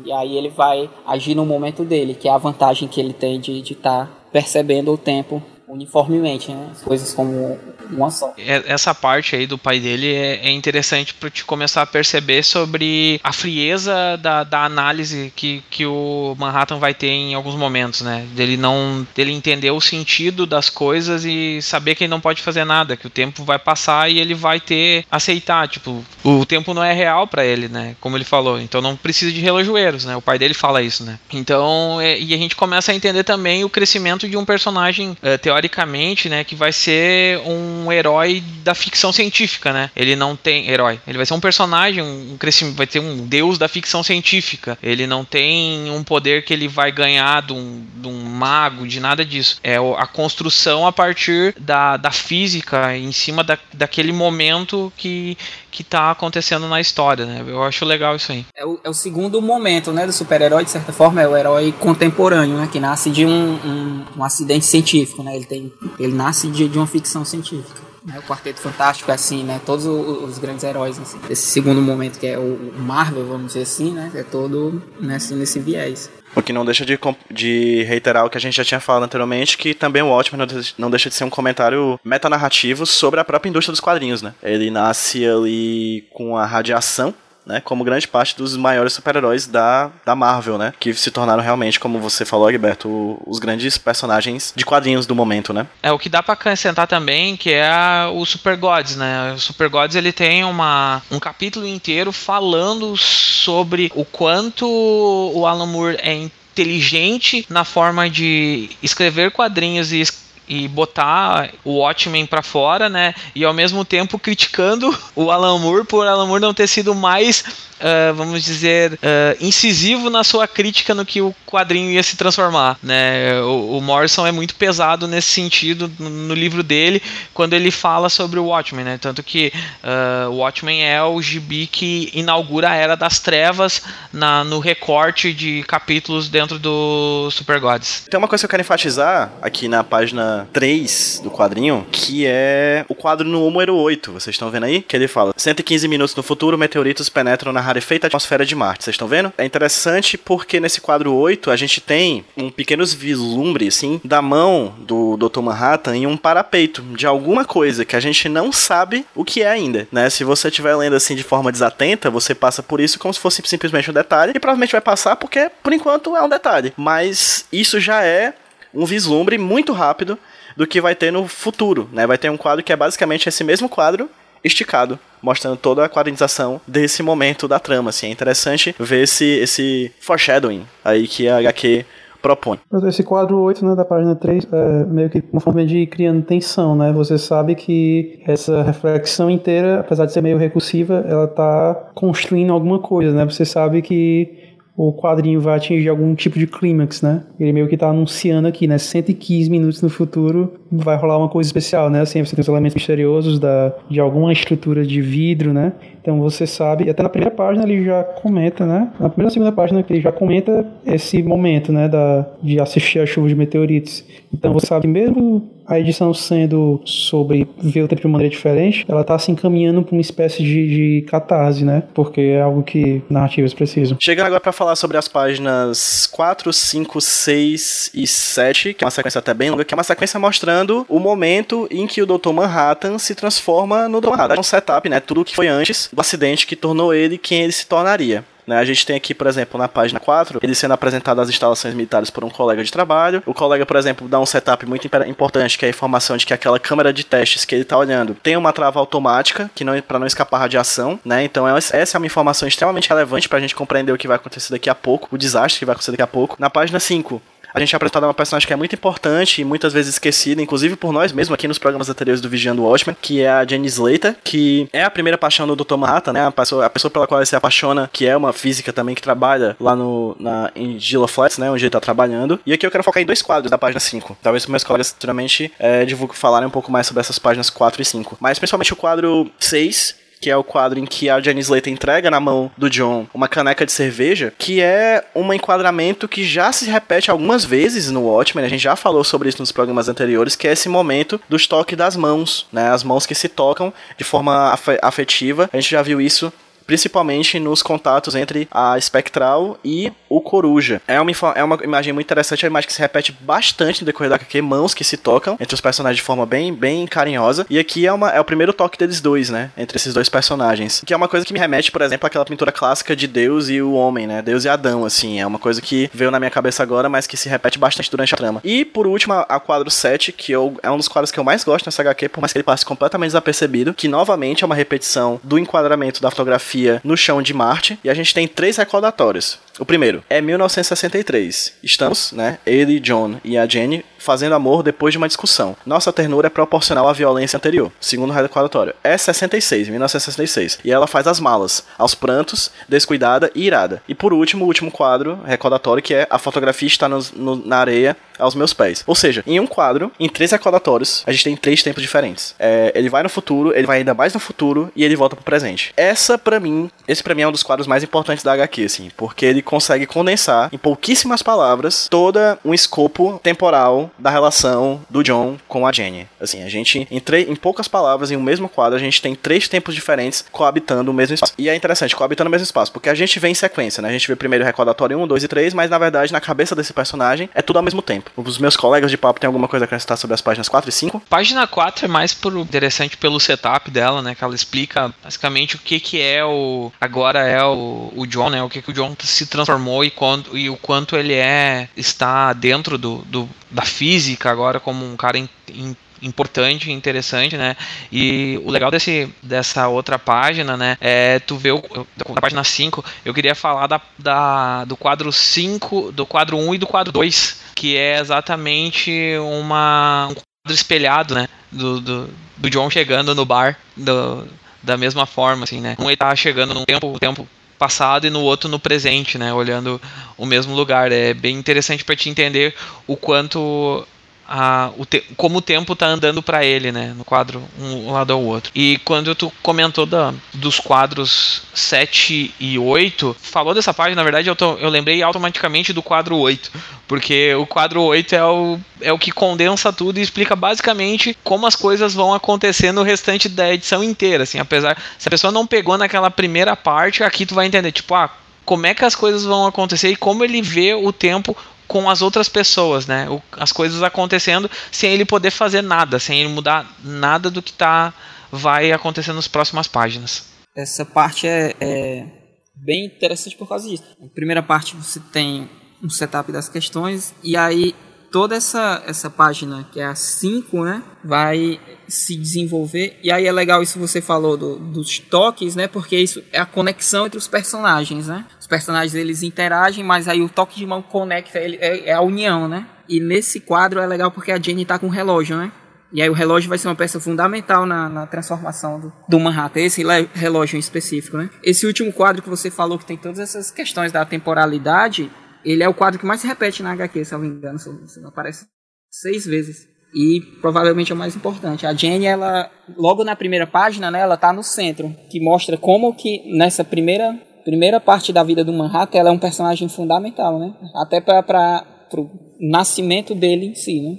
E 0.04 0.10
aí 0.10 0.36
ele 0.36 0.48
vai 0.48 0.90
agir 1.06 1.32
no 1.32 1.46
momento 1.46 1.84
dele, 1.84 2.12
que 2.12 2.28
é 2.28 2.32
a 2.32 2.38
vantagem 2.38 2.88
que 2.88 3.00
ele 3.00 3.12
tem 3.12 3.38
de 3.38 3.60
estar 3.60 4.06
tá 4.06 4.10
percebendo 4.32 4.92
o 4.92 4.98
tempo 4.98 5.40
uniformemente, 5.66 6.52
né? 6.52 6.68
As 6.72 6.82
coisas 6.82 7.12
como 7.12 7.58
uma 7.90 8.10
só. 8.10 8.34
É, 8.36 8.62
essa 8.66 8.94
parte 8.94 9.34
aí 9.34 9.46
do 9.46 9.58
pai 9.58 9.80
dele 9.80 10.12
é, 10.12 10.48
é 10.48 10.50
interessante 10.50 11.14
para 11.14 11.30
te 11.30 11.44
começar 11.44 11.82
a 11.82 11.86
perceber 11.86 12.42
sobre 12.42 13.20
a 13.22 13.32
frieza 13.32 14.16
da, 14.20 14.44
da 14.44 14.64
análise 14.64 15.32
que, 15.34 15.62
que 15.70 15.86
o 15.86 16.34
Manhattan 16.38 16.78
vai 16.78 16.94
ter 16.94 17.08
em 17.08 17.34
alguns 17.34 17.54
momentos, 17.54 18.02
né? 18.02 18.26
Dele 18.34 18.56
não, 18.56 19.06
dele 19.14 19.32
entender 19.32 19.70
o 19.70 19.80
sentido 19.80 20.46
das 20.46 20.68
coisas 20.68 21.24
e 21.24 21.60
saber 21.62 21.94
que 21.94 22.04
ele 22.04 22.10
não 22.10 22.20
pode 22.20 22.42
fazer 22.42 22.64
nada, 22.64 22.96
que 22.96 23.06
o 23.06 23.10
tempo 23.10 23.44
vai 23.44 23.58
passar 23.58 24.10
e 24.10 24.18
ele 24.18 24.34
vai 24.34 24.60
ter 24.60 25.06
aceitar, 25.10 25.68
tipo, 25.68 26.04
o 26.22 26.44
tempo 26.44 26.74
não 26.74 26.84
é 26.84 26.92
real 26.92 27.26
para 27.26 27.44
ele, 27.44 27.68
né? 27.68 27.96
Como 28.00 28.16
ele 28.16 28.24
falou, 28.24 28.60
então 28.60 28.80
não 28.80 28.96
precisa 28.96 29.32
de 29.32 29.40
relojoeiros, 29.40 30.04
né? 30.04 30.16
O 30.16 30.22
pai 30.22 30.38
dele 30.38 30.54
fala 30.54 30.82
isso, 30.82 31.04
né? 31.04 31.18
Então, 31.32 32.00
é, 32.00 32.18
e 32.18 32.34
a 32.34 32.36
gente 32.36 32.54
começa 32.54 32.92
a 32.92 32.94
entender 32.94 33.24
também 33.24 33.64
o 33.64 33.70
crescimento 33.70 34.28
de 34.28 34.36
um 34.36 34.44
personagem 34.44 35.16
é, 35.22 35.38
teórico 35.38 35.53
teoricamente, 35.54 36.28
né, 36.28 36.42
que 36.42 36.56
vai 36.56 36.72
ser 36.72 37.38
um 37.46 37.92
herói 37.92 38.42
da 38.62 38.74
ficção 38.74 39.12
científica, 39.12 39.72
né? 39.72 39.90
Ele 39.94 40.16
não 40.16 40.34
tem 40.34 40.68
herói, 40.68 41.00
ele 41.06 41.16
vai 41.16 41.24
ser 41.24 41.34
um 41.34 41.40
personagem, 41.40 42.02
um 42.02 42.36
crescimento, 42.36 42.76
vai 42.76 42.86
ter 42.86 42.98
um 42.98 43.26
deus 43.26 43.56
da 43.56 43.68
ficção 43.68 44.02
científica. 44.02 44.76
Ele 44.82 45.06
não 45.06 45.24
tem 45.24 45.90
um 45.90 46.02
poder 46.02 46.44
que 46.44 46.52
ele 46.52 46.66
vai 46.66 46.90
ganhar 46.90 47.42
de 47.42 47.52
um, 47.52 47.86
de 47.96 48.08
um 48.08 48.24
mago, 48.24 48.86
de 48.86 48.98
nada 48.98 49.24
disso. 49.24 49.58
É 49.62 49.76
a 49.76 50.06
construção 50.06 50.86
a 50.86 50.92
partir 50.92 51.54
da, 51.58 51.96
da 51.96 52.10
física, 52.10 52.96
em 52.96 53.12
cima 53.12 53.44
da, 53.44 53.56
daquele 53.72 54.12
momento 54.12 54.92
que 54.96 55.38
que 55.74 55.82
tá 55.82 56.12
acontecendo 56.12 56.68
na 56.68 56.80
história, 56.80 57.26
né? 57.26 57.44
Eu 57.44 57.60
acho 57.64 57.84
legal 57.84 58.14
isso 58.14 58.30
aí. 58.30 58.46
É 58.54 58.64
o, 58.64 58.78
é 58.84 58.88
o 58.88 58.94
segundo 58.94 59.42
momento, 59.42 59.92
né, 59.92 60.06
do 60.06 60.12
super-herói, 60.12 60.64
de 60.64 60.70
certa 60.70 60.92
forma, 60.92 61.20
é 61.20 61.26
o 61.26 61.36
herói 61.36 61.72
contemporâneo, 61.72 62.56
né, 62.56 62.68
que 62.70 62.78
nasce 62.78 63.10
de 63.10 63.26
um, 63.26 63.54
um, 63.54 64.04
um 64.16 64.24
acidente 64.24 64.64
científico, 64.64 65.24
né? 65.24 65.34
Ele 65.34 65.44
tem, 65.44 65.72
ele 65.98 66.14
nasce 66.14 66.46
de, 66.46 66.68
de 66.68 66.78
uma 66.78 66.86
ficção 66.86 67.24
científica. 67.24 67.82
Né? 68.04 68.18
O 68.18 68.22
Quarteto 68.22 68.60
Fantástico 68.60 69.10
é 69.10 69.14
assim, 69.14 69.42
né? 69.42 69.60
Todos 69.66 69.86
os, 69.86 70.38
grandes 70.38 70.62
heróis, 70.62 70.98
assim. 70.98 71.18
Esse 71.28 71.46
segundo 71.46 71.82
momento 71.82 72.20
que 72.20 72.26
é 72.26 72.38
o 72.38 72.72
Marvel, 72.78 73.26
vamos 73.26 73.48
dizer 73.48 73.62
assim, 73.62 73.92
né? 73.92 74.12
É 74.14 74.22
todo 74.22 74.80
nesse, 75.00 75.34
nesse 75.34 75.58
viés. 75.58 76.08
O 76.36 76.42
que 76.42 76.52
não 76.52 76.64
deixa 76.64 76.84
de, 76.84 76.98
de 77.30 77.82
reiterar 77.84 78.24
o 78.24 78.30
que 78.30 78.36
a 78.36 78.40
gente 78.40 78.56
já 78.56 78.64
tinha 78.64 78.80
falado 78.80 79.04
anteriormente, 79.04 79.56
que 79.56 79.72
também 79.72 80.02
o 80.02 80.08
Watchmen 80.08 80.46
não 80.76 80.90
deixa 80.90 81.08
de 81.08 81.14
ser 81.14 81.24
um 81.24 81.30
comentário 81.30 81.98
metanarrativo 82.04 82.84
sobre 82.86 83.20
a 83.20 83.24
própria 83.24 83.48
indústria 83.48 83.72
dos 83.72 83.80
quadrinhos, 83.80 84.20
né? 84.20 84.34
Ele 84.42 84.70
nasce 84.70 85.24
ali 85.24 86.06
com 86.12 86.36
a 86.36 86.44
radiação 86.44 87.14
né? 87.46 87.60
Como 87.60 87.84
grande 87.84 88.08
parte 88.08 88.36
dos 88.36 88.56
maiores 88.56 88.92
super-heróis 88.92 89.46
da, 89.46 89.90
da 90.04 90.14
Marvel, 90.14 90.58
né? 90.58 90.72
Que 90.78 90.94
se 90.94 91.10
tornaram 91.10 91.42
realmente, 91.42 91.78
como 91.78 91.98
você 91.98 92.24
falou, 92.24 92.50
Gilberto, 92.50 93.20
os 93.26 93.38
grandes 93.38 93.78
personagens 93.78 94.52
de 94.54 94.64
quadrinhos 94.64 95.06
do 95.06 95.14
momento, 95.14 95.52
né? 95.52 95.66
É, 95.82 95.92
o 95.92 95.98
que 95.98 96.08
dá 96.08 96.22
para 96.22 96.34
acrescentar 96.34 96.86
também, 96.86 97.36
que 97.36 97.52
é 97.52 97.70
o 98.12 98.24
Super 98.24 98.56
Gods, 98.56 98.96
né? 98.96 99.32
O 99.32 99.38
Super 99.38 99.68
Gods, 99.68 99.96
ele 99.96 100.12
tem 100.12 100.44
uma, 100.44 101.02
um 101.10 101.18
capítulo 101.18 101.66
inteiro 101.66 102.12
falando 102.12 102.96
sobre 102.96 103.90
o 103.94 104.04
quanto 104.04 104.66
o 104.66 105.46
Alan 105.46 105.66
Moore 105.66 105.96
é 106.00 106.14
inteligente 106.14 107.44
na 107.48 107.64
forma 107.64 108.08
de 108.08 108.70
escrever 108.82 109.32
quadrinhos 109.32 109.92
e 109.92 110.00
e 110.48 110.68
botar 110.68 111.50
o 111.64 111.78
Watchmen 111.78 112.26
para 112.26 112.42
fora, 112.42 112.88
né? 112.88 113.14
E 113.34 113.44
ao 113.44 113.54
mesmo 113.54 113.84
tempo 113.84 114.18
criticando 114.18 114.96
o 115.14 115.30
Alan 115.30 115.58
Moore 115.58 115.84
por 115.84 116.06
Alan 116.06 116.26
Moore 116.26 116.42
não 116.42 116.54
ter 116.54 116.66
sido 116.66 116.94
mais 116.94 117.44
uh, 117.84 118.14
vamos 118.14 118.42
dizer, 118.42 118.94
uh, 118.94 118.96
incisivo 119.40 120.10
na 120.10 120.24
sua 120.24 120.46
crítica 120.46 120.94
no 120.94 121.04
que 121.04 121.20
o 121.20 121.34
quadrinho 121.46 121.90
ia 121.90 122.02
se 122.02 122.16
transformar. 122.16 122.78
Né? 122.82 123.40
O, 123.42 123.78
o 123.78 123.80
Morrison 123.80 124.26
é 124.26 124.32
muito 124.32 124.54
pesado 124.54 125.06
nesse 125.06 125.28
sentido 125.28 125.90
no, 125.98 126.08
no, 126.10 126.34
livro 126.34 126.62
dele, 126.62 127.02
quando 127.32 127.54
ele 127.54 127.70
fala 127.70 128.08
sobre 128.08 128.38
o 128.38 128.46
Watchmen. 128.46 128.84
Né? 128.84 128.98
Tanto 128.98 129.22
que 129.22 129.52
uh, 129.82 130.30
o 130.30 130.36
Watchmen 130.36 130.84
é 130.84 131.02
o 131.02 131.20
gibi 131.20 131.66
que 131.66 132.10
inaugura 132.14 132.70
a 132.70 132.74
Era 132.74 132.96
das 132.96 133.18
Trevas 133.18 133.82
na, 134.12 134.44
no 134.44 134.58
recorte 134.58 135.32
de 135.32 135.62
capítulos 135.64 136.28
dentro 136.28 136.58
do 136.58 137.28
Super 137.30 137.60
Gods. 137.60 138.06
Tem 138.10 138.18
uma 138.18 138.28
coisa 138.28 138.42
que 138.42 138.46
eu 138.46 138.50
quero 138.50 138.62
enfatizar 138.62 139.32
aqui 139.42 139.68
na 139.68 139.84
página 139.84 140.33
3 140.52 141.20
do 141.22 141.30
quadrinho, 141.30 141.86
que 141.90 142.26
é 142.26 142.84
o 142.88 142.94
quadro 142.94 143.26
número 143.26 143.74
8. 143.74 144.12
Vocês 144.12 144.34
estão 144.34 144.50
vendo 144.50 144.64
aí? 144.64 144.82
Que 144.82 144.96
ele 144.96 145.08
fala: 145.08 145.32
115 145.36 145.88
minutos 145.88 146.14
no 146.14 146.22
futuro, 146.22 146.58
meteoritos 146.58 147.08
penetram 147.08 147.52
na 147.52 147.60
rarefeita 147.60 148.06
atmosfera 148.06 148.44
de 148.44 148.54
Marte. 148.54 148.84
Vocês 148.84 148.94
estão 148.94 149.08
vendo? 149.08 149.32
É 149.38 149.44
interessante 149.44 150.16
porque 150.18 150.60
nesse 150.60 150.80
quadro 150.80 151.14
8 151.14 151.50
a 151.50 151.56
gente 151.56 151.80
tem 151.80 152.24
um 152.36 152.50
pequenos 152.50 152.92
vislumbre, 152.92 153.68
assim, 153.68 154.00
da 154.04 154.20
mão 154.20 154.74
do 154.78 155.16
Dr. 155.16 155.40
Manhattan 155.40 155.96
em 155.96 156.06
um 156.06 156.16
parapeito 156.16 156.82
de 156.82 157.06
alguma 157.06 157.44
coisa 157.44 157.84
que 157.84 157.96
a 157.96 158.00
gente 158.00 158.28
não 158.28 158.52
sabe 158.52 159.04
o 159.14 159.24
que 159.24 159.42
é 159.42 159.48
ainda, 159.48 159.86
né? 159.90 160.08
Se 160.10 160.24
você 160.24 160.48
estiver 160.48 160.74
lendo 160.76 160.96
assim 160.96 161.14
de 161.14 161.22
forma 161.22 161.52
desatenta, 161.52 162.10
você 162.10 162.34
passa 162.34 162.62
por 162.62 162.80
isso 162.80 162.98
como 162.98 163.12
se 163.12 163.20
fosse 163.20 163.42
simplesmente 163.44 163.90
um 163.90 163.94
detalhe 163.94 164.32
e 164.34 164.40
provavelmente 164.40 164.72
vai 164.72 164.80
passar 164.80 165.16
porque 165.16 165.50
por 165.62 165.72
enquanto 165.72 166.16
é 166.16 166.22
um 166.22 166.28
detalhe. 166.28 166.72
Mas 166.76 167.46
isso 167.52 167.80
já 167.80 168.04
é 168.04 168.34
um 168.74 168.84
vislumbre 168.84 169.38
muito 169.38 169.72
rápido 169.72 170.18
do 170.56 170.66
que 170.66 170.80
vai 170.80 170.94
ter 170.94 171.10
no 171.10 171.26
futuro, 171.26 171.88
né? 171.92 172.06
Vai 172.06 172.18
ter 172.18 172.30
um 172.30 172.36
quadro 172.36 172.64
que 172.64 172.72
é 172.72 172.76
basicamente 172.76 173.28
esse 173.28 173.44
mesmo 173.44 173.68
quadro 173.68 174.08
esticado, 174.42 174.98
mostrando 175.22 175.56
toda 175.56 175.84
a 175.84 175.88
quadrinização 175.88 176.60
desse 176.66 177.02
momento 177.02 177.48
da 177.48 177.58
trama, 177.58 177.90
assim. 177.90 178.08
É 178.08 178.10
interessante 178.10 178.74
ver 178.78 179.04
esse, 179.04 179.24
esse 179.24 179.90
foreshadowing 180.00 180.66
aí 180.84 181.08
que 181.08 181.28
a 181.28 181.38
HQ 181.38 181.86
propõe. 182.24 182.58
Esse 182.88 183.02
quadro 183.02 183.38
8 183.38 183.66
né, 183.66 183.74
da 183.74 183.84
página 183.84 184.16
3 184.16 184.48
é 184.50 184.84
meio 184.86 185.10
que 185.10 185.22
uma 185.30 185.40
forma 185.40 185.64
de 185.64 185.80
ir 185.80 185.86
criando 185.86 186.22
tensão, 186.22 186.74
né? 186.74 186.90
Você 186.92 187.18
sabe 187.18 187.54
que 187.54 188.18
essa 188.26 188.62
reflexão 188.62 189.30
inteira, 189.30 189.80
apesar 189.80 190.06
de 190.06 190.12
ser 190.12 190.22
meio 190.22 190.38
recursiva, 190.38 191.04
ela 191.06 191.28
tá 191.28 191.90
construindo 191.94 192.50
alguma 192.50 192.78
coisa, 192.78 193.12
né? 193.12 193.26
Você 193.26 193.44
sabe 193.44 193.82
que 193.82 194.43
o 194.76 194.92
quadrinho 194.92 195.40
vai 195.40 195.56
atingir 195.56 195.88
algum 195.88 196.14
tipo 196.14 196.38
de 196.38 196.46
clímax, 196.46 197.00
né? 197.00 197.22
Ele 197.38 197.52
meio 197.52 197.68
que 197.68 197.76
tá 197.76 197.88
anunciando 197.88 198.48
aqui, 198.48 198.66
né? 198.66 198.76
115 198.76 199.48
minutos 199.48 199.80
no 199.80 199.88
futuro 199.88 200.54
vai 200.70 200.96
rolar 200.96 201.16
uma 201.18 201.28
coisa 201.28 201.46
especial, 201.46 201.88
né? 201.88 202.00
Assim, 202.00 202.24
você 202.24 202.34
tem 202.34 202.42
os 202.42 202.48
elementos 202.48 202.74
misteriosos 202.74 203.38
da, 203.38 203.72
de 203.88 204.00
alguma 204.00 204.32
estrutura 204.32 204.84
de 204.84 205.00
vidro, 205.00 205.52
né? 205.52 205.72
Então 206.04 206.20
você 206.20 206.46
sabe, 206.46 206.90
até 206.90 207.02
na 207.02 207.08
primeira 207.08 207.34
página 207.34 207.64
ele 207.64 207.82
já 207.82 208.04
comenta, 208.04 208.66
né? 208.66 208.92
Na 209.00 209.08
primeira 209.08 209.30
e 209.30 209.32
segunda 209.32 209.50
página 209.50 209.82
ele 209.88 210.02
já 210.02 210.12
comenta 210.12 210.66
esse 210.84 211.22
momento, 211.22 211.72
né? 211.72 211.88
Da, 211.88 212.26
de 212.42 212.60
assistir 212.60 212.98
a 212.98 213.06
chuva 213.06 213.26
de 213.26 213.34
meteoritos. 213.34 214.04
Então 214.30 214.52
você 214.52 214.66
sabe, 214.66 214.86
mesmo 214.86 215.48
a 215.66 215.80
edição 215.80 216.12
sendo 216.12 216.82
sobre 216.84 217.48
ver 217.58 217.82
o 217.82 217.88
tempo 217.88 218.02
de 218.02 218.08
maneira 218.08 218.30
diferente, 218.30 218.84
ela 218.86 219.00
está 219.00 219.18
se 219.18 219.32
encaminhando 219.32 219.82
para 219.82 219.94
uma 219.94 220.00
espécie 220.00 220.42
de, 220.42 221.00
de 221.00 221.06
catarse, 221.08 221.64
né? 221.64 221.82
Porque 221.94 222.20
é 222.20 222.42
algo 222.42 222.62
que 222.62 223.02
narrativas 223.08 223.54
precisam. 223.54 223.96
Chegando 223.98 224.26
agora 224.26 224.40
para 224.40 224.52
falar 224.52 224.76
sobre 224.76 224.98
as 224.98 225.08
páginas 225.08 226.06
4, 226.08 226.52
5, 226.52 227.00
6 227.00 227.92
e 227.94 228.06
7, 228.06 228.74
que 228.74 228.84
é 228.84 228.86
uma 228.86 228.90
sequência 228.90 229.20
até 229.20 229.32
bem 229.32 229.50
longa, 229.50 229.64
que 229.64 229.72
é 229.72 229.76
uma 229.76 229.82
sequência 229.82 230.20
mostrando 230.20 230.84
o 230.86 230.98
momento 230.98 231.66
em 231.70 231.86
que 231.86 232.02
o 232.02 232.06
Dr. 232.06 232.32
Manhattan 232.32 232.98
se 232.98 233.14
transforma 233.14 233.88
no 233.88 234.02
Dr. 234.02 234.10
Manhattan. 234.10 234.34
É 234.34 234.40
um 234.40 234.42
setup, 234.42 234.86
né? 234.90 235.00
Tudo 235.00 235.24
que 235.24 235.34
foi 235.34 235.48
antes 235.48 235.88
do 235.94 236.00
acidente 236.00 236.46
que 236.46 236.56
tornou 236.56 236.92
ele 236.92 237.16
quem 237.16 237.42
ele 237.42 237.52
se 237.52 237.66
tornaria. 237.66 238.24
Né? 238.46 238.58
A 238.58 238.64
gente 238.64 238.84
tem 238.84 238.96
aqui, 238.96 239.14
por 239.14 239.26
exemplo, 239.26 239.58
na 239.58 239.68
página 239.68 239.98
4, 239.98 240.38
ele 240.42 240.54
sendo 240.54 240.74
apresentado 240.74 241.20
às 241.20 241.28
instalações 241.28 241.74
militares 241.74 242.10
por 242.10 242.24
um 242.24 242.30
colega 242.30 242.62
de 242.62 242.70
trabalho. 242.70 243.22
O 243.26 243.32
colega, 243.32 243.64
por 243.64 243.76
exemplo, 243.76 244.06
dá 244.06 244.20
um 244.20 244.26
setup 244.26 244.66
muito 244.66 244.86
importante, 245.06 245.58
que 245.58 245.64
é 245.64 245.68
a 245.68 245.70
informação 245.70 246.16
de 246.16 246.26
que 246.26 246.34
aquela 246.34 246.58
câmera 246.58 246.92
de 246.92 247.04
testes 247.04 247.44
que 247.44 247.54
ele 247.54 247.62
está 247.62 247.76
olhando 247.78 248.14
tem 248.22 248.36
uma 248.36 248.52
trava 248.52 248.78
automática, 248.78 249.50
que 249.54 249.64
não 249.64 249.80
para 249.80 249.98
não 249.98 250.06
escapar 250.06 250.38
radiação, 250.38 251.00
né? 251.04 251.24
Então 251.24 251.46
essa 251.48 251.96
é 251.96 251.98
uma 251.98 252.06
informação 252.06 252.46
extremamente 252.46 252.88
relevante 252.88 253.28
para 253.28 253.38
a 253.38 253.40
gente 253.40 253.54
compreender 253.54 253.92
o 253.92 253.98
que 253.98 254.06
vai 254.06 254.16
acontecer 254.16 254.52
daqui 254.52 254.70
a 254.70 254.74
pouco, 254.74 255.08
o 255.10 255.18
desastre 255.18 255.58
que 255.58 255.64
vai 255.64 255.72
acontecer 255.72 255.90
daqui 255.90 256.02
a 256.02 256.06
pouco. 256.06 256.36
Na 256.38 256.48
página 256.48 256.78
5, 256.78 257.20
a 257.54 257.60
gente 257.60 257.72
é 257.72 257.76
apresentado 257.76 258.02
uma 258.02 258.12
personagem 258.12 258.46
que 258.46 258.52
é 258.52 258.56
muito 258.56 258.74
importante 258.74 259.40
e 259.40 259.44
muitas 259.44 259.72
vezes 259.72 259.94
esquecida, 259.94 260.42
inclusive 260.42 260.74
por 260.74 260.92
nós 260.92 261.12
mesmos 261.12 261.32
aqui 261.32 261.46
nos 261.46 261.56
programas 261.56 261.88
anteriores 261.88 262.20
do 262.20 262.28
Vigiando 262.28 262.64
Watchmen, 262.64 262.96
que 263.00 263.22
é 263.22 263.30
a 263.30 263.46
Jenny 263.46 263.68
Slater, 263.68 264.16
que 264.24 264.68
é 264.72 264.82
a 264.82 264.90
primeira 264.90 265.16
paixão 265.16 265.46
do 265.46 265.54
Dr. 265.54 265.76
Manhattan, 265.76 266.12
né? 266.12 266.26
A 266.26 266.32
pessoa, 266.32 266.66
a 266.66 266.70
pessoa 266.70 266.90
pela 266.90 267.06
qual 267.06 267.20
ele 267.20 267.26
se 267.26 267.36
apaixona, 267.36 267.88
que 267.92 268.06
é 268.06 268.16
uma 268.16 268.32
física 268.32 268.72
também 268.72 268.96
que 268.96 269.00
trabalha 269.00 269.56
lá 269.60 269.76
no, 269.76 270.16
na, 270.18 270.50
em 270.56 270.80
Gila 270.80 271.06
Flats, 271.06 271.38
né? 271.38 271.48
Onde 271.48 271.64
ele 271.64 271.70
tá 271.70 271.80
trabalhando. 271.80 272.40
E 272.44 272.52
aqui 272.52 272.66
eu 272.66 272.70
quero 272.72 272.82
focar 272.82 273.00
em 273.00 273.06
dois 273.06 273.22
quadros 273.22 273.52
da 273.52 273.56
página 273.56 273.78
5. 273.78 274.18
Talvez 274.20 274.46
meus 274.46 274.64
colegas 274.64 274.90
futuramente 274.90 275.52
é, 275.56 275.84
divulguem, 275.84 276.16
falarem 276.16 276.48
um 276.48 276.50
pouco 276.50 276.72
mais 276.72 276.88
sobre 276.88 277.00
essas 277.00 277.20
páginas 277.20 277.50
4 277.50 277.80
e 277.80 277.84
5. 277.84 278.16
Mas 278.20 278.36
principalmente 278.36 278.72
o 278.72 278.76
quadro 278.76 279.30
6, 279.38 279.94
que 280.24 280.30
é 280.30 280.36
o 280.38 280.42
quadro 280.42 280.78
em 280.78 280.86
que 280.86 281.10
a 281.10 281.20
Janice 281.20 281.48
Slater 281.48 281.70
entrega 281.70 282.10
na 282.10 282.18
mão 282.18 282.50
do 282.56 282.70
John 282.70 283.06
uma 283.12 283.28
caneca 283.28 283.66
de 283.66 283.72
cerveja, 283.72 284.32
que 284.38 284.58
é 284.58 285.04
um 285.14 285.30
enquadramento 285.34 286.08
que 286.08 286.24
já 286.24 286.50
se 286.50 286.64
repete 286.64 287.10
algumas 287.10 287.44
vezes 287.44 287.90
no 287.90 288.04
Watchmen, 288.04 288.42
a 288.42 288.48
gente 288.48 288.62
já 288.62 288.74
falou 288.74 289.04
sobre 289.04 289.28
isso 289.28 289.42
nos 289.42 289.52
programas 289.52 289.86
anteriores, 289.86 290.34
que 290.34 290.48
é 290.48 290.52
esse 290.52 290.66
momento 290.66 291.20
do 291.28 291.38
toque 291.46 291.76
das 291.76 291.94
mãos, 291.94 292.46
né? 292.50 292.70
As 292.70 292.82
mãos 292.82 293.04
que 293.04 293.14
se 293.14 293.28
tocam 293.28 293.70
de 293.98 294.04
forma 294.04 294.58
afetiva. 294.80 295.50
A 295.52 295.60
gente 295.60 295.70
já 295.70 295.82
viu 295.82 296.00
isso 296.00 296.32
principalmente 296.66 297.38
nos 297.38 297.62
contatos 297.62 298.14
entre 298.14 298.48
a 298.50 298.78
Spectral 298.80 299.58
e 299.64 299.92
o 300.08 300.20
Coruja. 300.20 300.80
É 300.86 301.00
uma, 301.00 301.12
é 301.34 301.44
uma 301.44 301.58
imagem 301.62 301.92
muito 301.92 302.06
interessante, 302.06 302.44
é 302.44 302.48
uma 302.48 302.52
imagem 302.52 302.68
que 302.68 302.74
se 302.74 302.80
repete 302.80 303.12
bastante 303.12 303.82
no 303.82 303.86
decorrer 303.86 304.10
da 304.10 304.16
HQ, 304.16 304.42
mãos 304.42 304.74
que 304.74 304.84
se 304.84 304.96
tocam 304.96 305.36
entre 305.40 305.54
os 305.54 305.60
personagens 305.60 305.96
de 305.96 306.02
forma 306.02 306.24
bem, 306.24 306.52
bem 306.52 306.86
carinhosa, 306.86 307.46
e 307.50 307.58
aqui 307.58 307.86
é, 307.86 307.92
uma, 307.92 308.10
é 308.10 308.20
o 308.20 308.24
primeiro 308.24 308.52
toque 308.52 308.78
deles 308.78 309.00
dois, 309.00 309.30
né, 309.30 309.50
entre 309.56 309.76
esses 309.76 309.92
dois 309.92 310.08
personagens, 310.08 310.82
que 310.84 310.92
é 310.92 310.96
uma 310.96 311.08
coisa 311.08 311.26
que 311.26 311.32
me 311.32 311.38
remete, 311.38 311.70
por 311.70 311.82
exemplo, 311.82 312.06
àquela 312.06 312.24
pintura 312.24 312.52
clássica 312.52 312.94
de 312.94 313.06
Deus 313.06 313.48
e 313.48 313.60
o 313.60 313.72
homem, 313.72 314.06
né, 314.06 314.22
Deus 314.22 314.44
e 314.44 314.48
Adão, 314.48 314.84
assim, 314.84 315.20
é 315.20 315.26
uma 315.26 315.38
coisa 315.38 315.60
que 315.60 315.90
veio 315.92 316.10
na 316.10 316.18
minha 316.18 316.30
cabeça 316.30 316.62
agora, 316.62 316.88
mas 316.88 317.06
que 317.06 317.16
se 317.16 317.28
repete 317.28 317.58
bastante 317.58 317.90
durante 317.90 318.14
a 318.14 318.16
trama. 318.16 318.40
E, 318.44 318.64
por 318.64 318.86
último, 318.86 319.14
a, 319.14 319.40
quadro 319.40 319.70
7, 319.70 320.12
que 320.12 320.32
eu, 320.32 320.56
é 320.62 320.70
um 320.70 320.76
dos 320.76 320.88
quadros 320.88 321.10
que 321.10 321.18
eu 321.18 321.24
mais 321.24 321.44
gosto 321.44 321.66
nessa 321.66 321.82
HQ, 321.82 322.08
por 322.08 322.20
mais 322.20 322.32
que 322.32 322.38
ele 322.38 322.44
passe 322.44 322.64
completamente 322.64 323.10
desapercebido, 323.10 323.74
que 323.74 323.88
novamente 323.88 324.44
é 324.44 324.46
uma 324.46 324.54
repetição 324.54 325.20
do 325.22 325.38
enquadramento 325.38 326.00
da 326.00 326.10
fotografia 326.10 326.53
fotografia 326.54 326.80
no 326.84 326.96
chão 326.96 327.20
de 327.20 327.34
Marte 327.34 327.78
e 327.82 327.90
a 327.90 327.94
gente 327.94 328.14
tem 328.14 328.28
três 328.28 328.56
recordatórios. 328.56 329.38
O 329.58 329.64
primeiro 329.64 330.04
é 330.08 330.20
1963. 330.20 331.54
Estamos, 331.62 332.12
né, 332.12 332.38
ele, 332.46 332.80
John 332.80 333.20
e 333.24 333.36
a 333.36 333.46
Jenny 333.46 333.84
fazendo 334.04 334.34
amor 334.34 334.62
depois 334.62 334.92
de 334.92 334.98
uma 334.98 335.08
discussão. 335.08 335.56
Nossa 335.64 335.92
ternura 335.92 336.26
é 336.26 336.30
proporcional 336.30 336.88
à 336.88 336.92
violência 336.92 337.36
anterior. 337.36 337.72
Segundo 337.80 338.12
recordatório. 338.12 338.74
É 338.84 338.96
66, 338.96 339.68
1966. 339.68 340.58
E 340.64 340.70
ela 340.70 340.86
faz 340.86 341.06
as 341.06 341.18
malas, 341.18 341.64
aos 341.78 341.94
prantos, 341.94 342.50
descuidada 342.68 343.30
e 343.34 343.44
irada. 343.44 343.82
E 343.88 343.94
por 343.94 344.12
último, 344.12 344.44
o 344.44 344.48
último 344.48 344.70
quadro 344.70 345.18
recordatório 345.24 345.82
que 345.82 345.94
é 345.94 346.06
a 346.10 346.18
fotografia 346.18 346.68
está 346.68 346.88
no, 346.88 346.98
no, 347.16 347.36
na 347.46 347.58
areia 347.58 347.96
aos 348.18 348.34
meus 348.34 348.52
pés. 348.52 348.84
Ou 348.86 348.94
seja, 348.94 349.22
em 349.26 349.40
um 349.40 349.46
quadro, 349.46 349.90
em 349.98 350.08
três 350.08 350.30
recordatórios, 350.30 351.02
a 351.06 351.12
gente 351.12 351.24
tem 351.24 351.36
três 351.36 351.62
tempos 351.62 351.82
diferentes. 351.82 352.34
É, 352.38 352.72
ele 352.74 352.88
vai 352.88 353.02
no 353.02 353.08
futuro, 353.08 353.52
ele 353.54 353.66
vai 353.66 353.78
ainda 353.78 353.94
mais 353.94 354.12
no 354.14 354.20
futuro 354.20 354.70
e 354.76 354.84
ele 354.84 354.96
volta 354.96 355.16
pro 355.16 355.24
presente. 355.24 355.72
Essa, 355.76 356.18
para 356.18 356.38
mim, 356.38 356.70
esse 356.86 357.02
para 357.02 357.14
mim 357.14 357.22
é 357.22 357.28
um 357.28 357.32
dos 357.32 357.42
quadros 357.42 357.66
mais 357.66 357.82
importantes 357.82 358.22
da 358.22 358.32
HQ, 358.32 358.64
assim, 358.64 358.90
porque 358.96 359.26
ele 359.26 359.42
consegue 359.42 359.86
condensar 359.86 360.48
em 360.52 360.58
pouquíssimas 360.58 361.22
palavras 361.22 361.88
toda 361.88 362.38
um 362.44 362.54
escopo 362.54 363.20
temporal 363.22 363.90
da 363.98 364.10
relação 364.10 364.82
do 364.88 365.02
John 365.02 365.36
com 365.48 365.66
a 365.66 365.72
Jenny. 365.72 366.08
Assim, 366.20 366.42
a 366.42 366.48
gente, 366.48 366.86
em, 366.90 367.02
em 367.28 367.36
poucas 367.36 367.68
palavras, 367.68 368.10
em 368.10 368.16
um 368.16 368.22
mesmo 368.22 368.48
quadro, 368.48 368.76
a 368.76 368.80
gente 368.80 369.00
tem 369.00 369.14
três 369.14 369.48
tempos 369.48 369.74
diferentes 369.74 370.24
coabitando 370.30 370.90
o 370.90 370.94
mesmo 370.94 371.14
espaço. 371.14 371.32
E 371.38 371.48
é 371.48 371.54
interessante, 371.54 371.94
coabitando 371.94 372.28
o 372.28 372.30
mesmo 372.30 372.44
espaço, 372.44 372.72
porque 372.72 372.88
a 372.88 372.94
gente 372.94 373.18
vem 373.18 373.32
em 373.32 373.34
sequência, 373.34 373.82
né? 373.82 373.88
A 373.88 373.92
gente 373.92 374.08
vê 374.08 374.16
primeiro 374.16 374.44
o 374.44 374.46
recordatório 374.46 374.98
1, 374.98 375.06
2 375.06 375.24
e 375.24 375.28
3, 375.28 375.54
mas 375.54 375.70
na 375.70 375.78
verdade, 375.78 376.12
na 376.12 376.20
cabeça 376.20 376.54
desse 376.54 376.72
personagem, 376.72 377.28
é 377.34 377.42
tudo 377.42 377.56
ao 377.56 377.62
mesmo 377.62 377.82
tempo. 377.82 378.10
Os 378.16 378.38
meus 378.38 378.56
colegas 378.56 378.90
de 378.90 378.96
papo 378.96 379.20
têm 379.20 379.26
alguma 379.26 379.48
coisa 379.48 379.64
a 379.64 379.66
acrescentar 379.66 379.96
sobre 379.96 380.14
as 380.14 380.20
páginas 380.20 380.48
4 380.48 380.68
e 380.68 380.72
5? 380.72 381.00
Página 381.08 381.46
4 381.46 381.84
é 381.84 381.88
mais 381.88 382.14
por, 382.14 382.36
interessante 382.36 382.96
pelo 382.96 383.20
setup 383.20 383.70
dela, 383.70 384.02
né? 384.02 384.14
Que 384.14 384.24
ela 384.24 384.34
explica 384.34 384.92
basicamente 385.02 385.56
o 385.56 385.58
que 385.58 385.80
que 385.80 386.00
é 386.00 386.24
o... 386.24 386.72
Agora 386.80 387.20
é 387.20 387.42
o, 387.44 387.92
o 387.94 388.06
John, 388.06 388.30
né? 388.30 388.42
O 388.42 388.48
que 388.48 388.62
que 388.62 388.70
o 388.70 388.74
John 388.74 388.94
se 389.02 389.26
transformou 389.26 389.84
e, 389.84 389.90
quando, 389.90 390.36
e 390.36 390.48
o 390.50 390.56
quanto 390.56 390.96
ele 390.96 391.14
é... 391.14 391.68
Está 391.76 392.32
dentro 392.32 392.78
do, 392.78 392.98
do 393.06 393.28
da 393.54 393.62
física 393.62 394.30
agora 394.30 394.58
como 394.58 394.84
um 394.84 394.96
cara 394.96 395.16
in, 395.16 395.28
in, 395.48 395.76
importante, 396.02 396.70
interessante, 396.70 397.36
né? 397.36 397.56
E 397.90 398.38
o 398.44 398.50
legal 398.50 398.70
desse, 398.70 399.08
dessa 399.22 399.68
outra 399.68 399.98
página, 399.98 400.56
né, 400.56 400.76
é 400.80 401.20
tu 401.20 401.36
vê 401.36 401.52
o, 401.52 401.62
da 401.96 402.20
página 402.20 402.42
5, 402.42 402.84
eu 403.04 403.14
queria 403.14 403.34
falar 403.34 403.68
da, 403.68 403.80
da, 403.98 404.64
do 404.64 404.76
quadro 404.76 405.10
5, 405.12 405.92
do 405.92 406.04
quadro 406.04 406.36
1 406.36 406.56
e 406.56 406.58
do 406.58 406.66
quadro 406.66 406.92
2, 406.92 407.40
que 407.54 407.76
é 407.76 408.00
exatamente 408.00 408.90
uma, 409.18 410.08
um 410.10 410.14
quadro 410.14 410.54
espelhado, 410.54 411.14
né, 411.14 411.28
do, 411.50 411.80
do, 411.80 412.10
do 412.36 412.50
John 412.50 412.68
chegando 412.68 413.14
no 413.14 413.24
bar, 413.24 413.56
do, 413.76 414.26
da 414.62 414.76
mesma 414.76 415.06
forma, 415.06 415.44
assim, 415.44 415.60
né? 415.60 415.76
Um 415.78 415.86
ele 415.86 415.96
tá 415.96 416.14
chegando 416.16 416.52
num 416.52 416.64
tempo, 416.64 416.98
tempo 416.98 417.28
passado 417.58 418.06
e 418.06 418.10
no 418.10 418.20
outro 418.20 418.48
no 418.48 418.58
presente, 418.58 419.18
né? 419.18 419.32
Olhando 419.32 419.80
o 420.16 420.26
mesmo 420.26 420.54
lugar. 420.54 420.92
É 420.92 421.14
bem 421.14 421.36
interessante 421.36 421.84
para 421.84 421.96
te 421.96 422.08
entender 422.08 422.54
o 422.86 422.96
quanto 422.96 423.86
a, 424.26 424.70
o 424.78 424.86
te, 424.86 425.00
como 425.16 425.38
o 425.38 425.42
tempo 425.42 425.76
tá 425.76 425.86
andando 425.86 426.22
para 426.22 426.44
ele, 426.44 426.72
né? 426.72 426.94
No 426.96 427.04
quadro 427.04 427.42
um 427.58 427.92
lado 427.92 428.12
ao 428.12 428.22
outro. 428.22 428.50
E 428.54 428.78
quando 428.84 429.14
tu 429.14 429.32
comentou 429.42 429.86
da, 429.86 430.14
dos 430.32 430.58
quadros 430.58 431.42
7 431.54 432.34
e 432.40 432.58
8, 432.58 433.16
falou 433.20 433.54
dessa 433.54 433.74
página, 433.74 433.96
na 433.96 434.02
verdade 434.02 434.28
eu, 434.28 434.36
tô, 434.36 434.54
eu 434.54 434.68
lembrei 434.68 435.02
automaticamente 435.02 435.72
do 435.72 435.82
quadro 435.82 436.16
8. 436.16 436.50
Porque 436.86 437.34
o 437.34 437.46
quadro 437.46 437.82
8 437.82 438.14
é 438.14 438.24
o, 438.24 438.58
é 438.80 438.92
o 438.92 438.98
que 438.98 439.10
condensa 439.10 439.72
tudo 439.72 439.98
e 439.98 440.02
explica 440.02 440.36
basicamente 440.36 441.16
como 441.24 441.46
as 441.46 441.56
coisas 441.56 441.94
vão 441.94 442.12
acontecer 442.12 442.72
no 442.72 442.82
restante 442.82 443.28
da 443.28 443.52
edição 443.52 443.82
inteira. 443.82 444.24
Assim, 444.24 444.38
apesar. 444.38 444.76
Se 444.98 445.08
a 445.08 445.10
pessoa 445.10 445.32
não 445.32 445.46
pegou 445.46 445.78
naquela 445.78 446.10
primeira 446.10 446.54
parte, 446.54 447.02
aqui 447.02 447.24
tu 447.24 447.34
vai 447.34 447.46
entender, 447.46 447.72
tipo, 447.72 447.94
ah, 447.94 448.10
como 448.44 448.66
é 448.66 448.74
que 448.74 448.84
as 448.84 448.94
coisas 448.94 449.24
vão 449.24 449.46
acontecer 449.46 449.90
e 449.90 449.96
como 449.96 450.22
ele 450.22 450.42
vê 450.42 450.74
o 450.74 450.92
tempo 450.92 451.36
com 451.66 451.88
as 451.88 452.02
outras 452.02 452.28
pessoas, 452.28 452.86
né? 452.86 453.08
O, 453.08 453.22
as 453.32 453.52
coisas 453.52 453.82
acontecendo 453.82 454.50
sem 454.70 454.92
ele 454.92 455.04
poder 455.04 455.30
fazer 455.30 455.62
nada, 455.62 455.98
sem 455.98 456.20
ele 456.20 456.28
mudar 456.28 456.66
nada 456.82 457.30
do 457.30 457.42
que 457.42 457.52
tá 457.52 457.92
vai 458.30 458.72
acontecer 458.72 459.12
nas 459.12 459.28
próximas 459.28 459.68
páginas. 459.68 460.26
Essa 460.56 460.84
parte 460.84 461.26
é, 461.26 461.54
é 461.60 462.06
bem 462.54 462.86
interessante 462.86 463.36
por 463.36 463.48
causa 463.48 463.68
disso. 463.68 463.84
Na 464.00 464.08
primeira 464.08 464.42
parte 464.42 464.76
você 464.76 465.00
tem 465.00 465.48
um 465.82 465.88
setup 465.88 466.30
das 466.32 466.48
questões 466.48 467.14
e 467.22 467.36
aí 467.36 467.74
toda 468.14 468.36
essa, 468.36 468.80
essa 468.86 469.10
página, 469.10 469.68
que 469.72 469.80
é 469.80 469.86
a 469.86 469.96
5, 469.96 470.64
né, 470.64 470.84
vai 471.04 471.60
se 471.88 472.14
desenvolver. 472.14 472.96
E 473.02 473.10
aí 473.10 473.26
é 473.26 473.32
legal 473.32 473.60
isso 473.60 473.72
que 473.72 473.80
você 473.80 474.00
falou 474.00 474.36
do, 474.36 474.56
dos 474.56 475.00
toques, 475.00 475.56
né, 475.56 475.66
porque 475.66 475.96
isso 475.96 476.22
é 476.30 476.38
a 476.38 476.46
conexão 476.46 477.06
entre 477.06 477.18
os 477.18 477.26
personagens, 477.26 478.06
né. 478.06 478.24
Os 478.44 478.46
personagens 478.46 478.94
eles 478.94 479.22
interagem, 479.22 479.82
mas 479.82 480.06
aí 480.06 480.20
o 480.20 480.28
toque 480.28 480.58
de 480.58 480.66
mão 480.66 480.82
conecta, 480.82 481.38
ele, 481.38 481.56
é, 481.62 481.88
é 481.88 481.92
a 481.94 482.02
união, 482.02 482.46
né. 482.46 482.66
E 482.86 483.00
nesse 483.00 483.40
quadro 483.40 483.80
é 483.80 483.86
legal 483.86 484.10
porque 484.10 484.30
a 484.30 484.38
Jenny 484.38 484.66
tá 484.66 484.78
com 484.78 484.86
o 484.86 484.90
relógio, 484.90 485.34
né. 485.38 485.50
E 485.90 486.02
aí 486.02 486.10
o 486.10 486.12
relógio 486.12 486.50
vai 486.50 486.58
ser 486.58 486.68
uma 486.68 486.74
peça 486.74 487.00
fundamental 487.00 487.64
na, 487.64 487.88
na 487.88 488.06
transformação 488.06 488.78
do, 488.78 488.92
do, 489.08 489.18
Manhattan, 489.18 489.60
esse 489.60 489.82
relógio 490.12 490.56
em 490.56 490.60
específico, 490.60 491.16
né? 491.16 491.30
Esse 491.42 491.66
último 491.66 491.90
quadro 491.90 492.20
que 492.20 492.28
você 492.28 492.50
falou 492.50 492.78
que 492.78 492.84
tem 492.84 492.98
todas 492.98 493.18
essas 493.18 493.50
questões 493.50 493.90
da 493.90 494.04
temporalidade, 494.04 495.10
ele 495.42 495.62
é 495.62 495.68
o 495.68 495.72
quadro 495.72 495.98
que 495.98 496.04
mais 496.04 496.20
se 496.20 496.26
repete 496.26 496.62
na 496.62 496.72
HQ, 496.72 497.02
se 497.02 497.14
eu 497.14 497.18
não 497.18 497.26
me 497.26 497.34
engano, 497.34 497.58
se 497.58 498.04
aparece 498.04 498.46
seis 498.90 499.24
vezes. 499.24 499.66
E 499.94 500.20
provavelmente 500.42 500.92
é 500.92 500.94
o 500.94 500.98
mais 500.98 501.16
importante. 501.16 501.66
A 501.66 501.72
Jenny, 501.72 502.04
ela, 502.04 502.50
logo 502.76 503.04
na 503.04 503.16
primeira 503.16 503.46
página, 503.46 503.90
né, 503.90 504.00
ela 504.00 504.18
tá 504.18 504.34
no 504.34 504.42
centro, 504.42 504.94
que 505.08 505.18
mostra 505.18 505.56
como 505.56 505.94
que 505.94 506.36
nessa 506.36 506.62
primeira, 506.62 507.16
primeira 507.44 507.80
parte 507.80 508.12
da 508.12 508.22
vida 508.22 508.44
do 508.44 508.52
Manhattan, 508.52 508.98
ela 508.98 509.10
é 509.10 509.12
um 509.12 509.18
personagem 509.18 509.68
fundamental, 509.68 510.38
né? 510.38 510.54
Até 510.74 511.00
para 511.00 511.64
o 511.96 512.10
nascimento 512.40 513.14
dele 513.14 513.46
em 513.46 513.54
si, 513.54 513.80
né? 513.80 513.98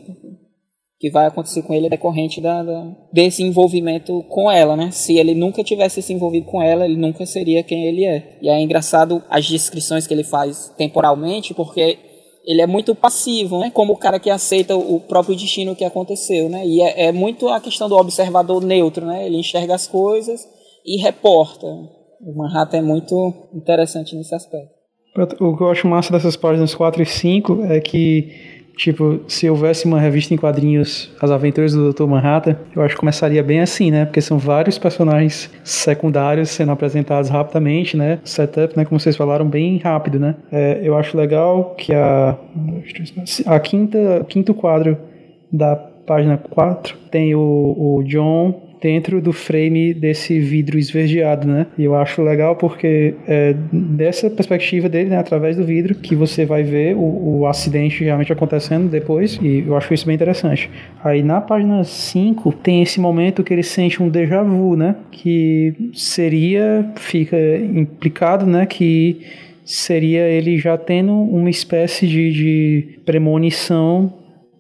que 1.00 1.10
vai 1.10 1.26
acontecer 1.26 1.62
com 1.62 1.74
ele 1.74 1.88
é 1.88 1.90
decorrente 1.90 2.40
da, 2.40 2.64
da, 2.64 2.92
desse 3.12 3.44
envolvimento 3.44 4.24
com 4.24 4.50
ela, 4.50 4.76
né? 4.76 4.92
Se 4.92 5.18
ele 5.18 5.36
nunca 5.36 5.64
tivesse 5.64 6.02
se 6.02 6.14
envolvido 6.14 6.46
com 6.46 6.62
ela, 6.62 6.86
ele 6.86 6.96
nunca 6.96 7.26
seria 7.26 7.64
quem 7.64 7.86
ele 7.86 8.06
é. 8.06 8.40
E 8.42 8.50
é 8.50 8.60
engraçado 8.60 9.22
as 9.30 9.46
descrições 9.46 10.08
que 10.08 10.14
ele 10.14 10.24
faz 10.24 10.74
temporalmente, 10.78 11.54
porque 11.54 12.00
ele 12.46 12.62
é 12.62 12.68
muito 12.68 12.96
passivo, 12.96 13.60
né? 13.60 13.70
Como 13.72 13.94
o 13.94 13.98
cara 13.98 14.20
que 14.20 14.30
aceita 14.30 14.76
o 14.76 15.00
próprio 15.00 15.36
destino 15.36 15.76
que 15.76 15.84
aconteceu, 15.84 16.50
né? 16.50 16.66
E 16.66 16.82
é, 16.82 17.08
é 17.08 17.12
muito 17.12 17.50
a 17.50 17.60
questão 17.60 17.90
do 17.90 17.96
observador 17.96 18.64
neutro, 18.64 19.06
né? 19.06 19.26
Ele 19.26 19.38
enxerga 19.38 19.76
as 19.76 19.88
coisas 19.88 20.48
e 20.86 21.02
reporta. 21.02 21.68
O 22.26 22.36
Manhattan 22.36 22.78
é 22.78 22.82
muito 22.82 23.34
interessante 23.54 24.16
nesse 24.16 24.34
aspecto. 24.34 24.74
O 25.40 25.56
que 25.56 25.64
eu 25.64 25.70
acho 25.70 25.88
massa 25.88 26.12
dessas 26.12 26.36
páginas 26.36 26.74
4 26.74 27.02
e 27.02 27.06
5 27.06 27.64
é 27.66 27.80
que 27.80 28.56
Tipo, 28.78 29.22
se 29.28 29.50
houvesse 29.50 29.86
uma 29.86 30.00
revista 30.00 30.34
em 30.34 30.38
quadrinhos, 30.38 31.10
As 31.22 31.32
Aventuras 31.32 31.74
do 31.74 31.94
Dr. 31.94 32.06
Manhattan, 32.06 32.58
eu 32.76 32.82
acho 32.82 32.94
que 32.94 33.00
começaria 33.00 33.42
bem 33.42 33.62
assim, 33.62 33.90
né? 33.90 34.04
Porque 34.04 34.20
são 34.20 34.38
vários 34.38 34.78
personagens 34.78 35.50
secundários 35.64 36.50
sendo 36.50 36.74
apresentados 36.74 37.30
rapidamente, 37.30 37.96
né? 37.96 38.20
O 38.24 38.28
setup, 38.28 38.76
né? 38.76 38.84
Como 38.84 39.00
vocês 39.00 39.16
falaram, 39.16 39.48
bem 39.48 39.78
rápido, 39.78 40.20
né? 40.20 40.36
É, 40.52 40.82
eu 40.84 40.98
acho 40.98 41.16
legal 41.16 41.74
que 41.76 41.94
a, 41.94 42.38
a 43.46 43.60
quinta, 43.62 44.26
quinto 44.28 44.54
quadro 44.54 44.98
da 45.52 45.76
página 45.76 46.38
4 46.38 46.98
tem 47.10 47.34
o, 47.34 47.40
o 47.40 48.04
John 48.04 48.65
dentro 48.86 49.20
do 49.20 49.34
frame 49.34 49.96
desse 49.96 50.40
vidro 50.40 50.78
esverdeado, 50.78 51.48
né? 51.48 51.66
E 51.76 51.86
eu 51.86 51.96
acho 51.96 52.22
legal 52.22 52.56
porque 52.56 53.16
é 53.28 53.56
dessa 53.74 54.30
perspectiva 54.30 54.88
dele, 54.88 55.10
né, 55.10 55.18
através 55.18 55.58
do 55.58 55.64
vidro, 55.64 55.96
que 55.96 56.14
você 56.14 56.46
vai 56.46 56.62
ver 56.62 56.96
o, 56.96 57.40
o 57.40 57.48
acidente 57.48 58.04
realmente 58.04 58.32
acontecendo 58.32 58.88
depois, 58.88 59.40
e 59.42 59.64
eu 59.66 59.76
acho 59.76 59.92
isso 59.92 60.06
bem 60.06 60.14
interessante. 60.14 60.70
Aí 61.04 61.24
na 61.24 61.42
página 61.42 61.84
5 61.84 62.52
tem 62.62 62.84
esse 62.84 63.00
momento 63.00 63.44
que 63.44 63.52
ele 63.52 63.64
sente 63.64 64.04
um 64.04 64.08
déjà 64.08 64.44
vu, 64.44 64.76
né? 64.76 64.96
Que 65.10 65.74
seria, 65.92 66.88
fica 66.98 67.38
implicado, 67.58 68.46
né, 68.46 68.68
que 68.68 69.20
seria 69.66 70.28
ele 70.28 70.60
já 70.60 70.78
tendo 70.78 71.12
uma 71.12 71.50
espécie 71.50 72.06
de, 72.06 72.32
de 72.32 73.00
premonição 73.04 74.14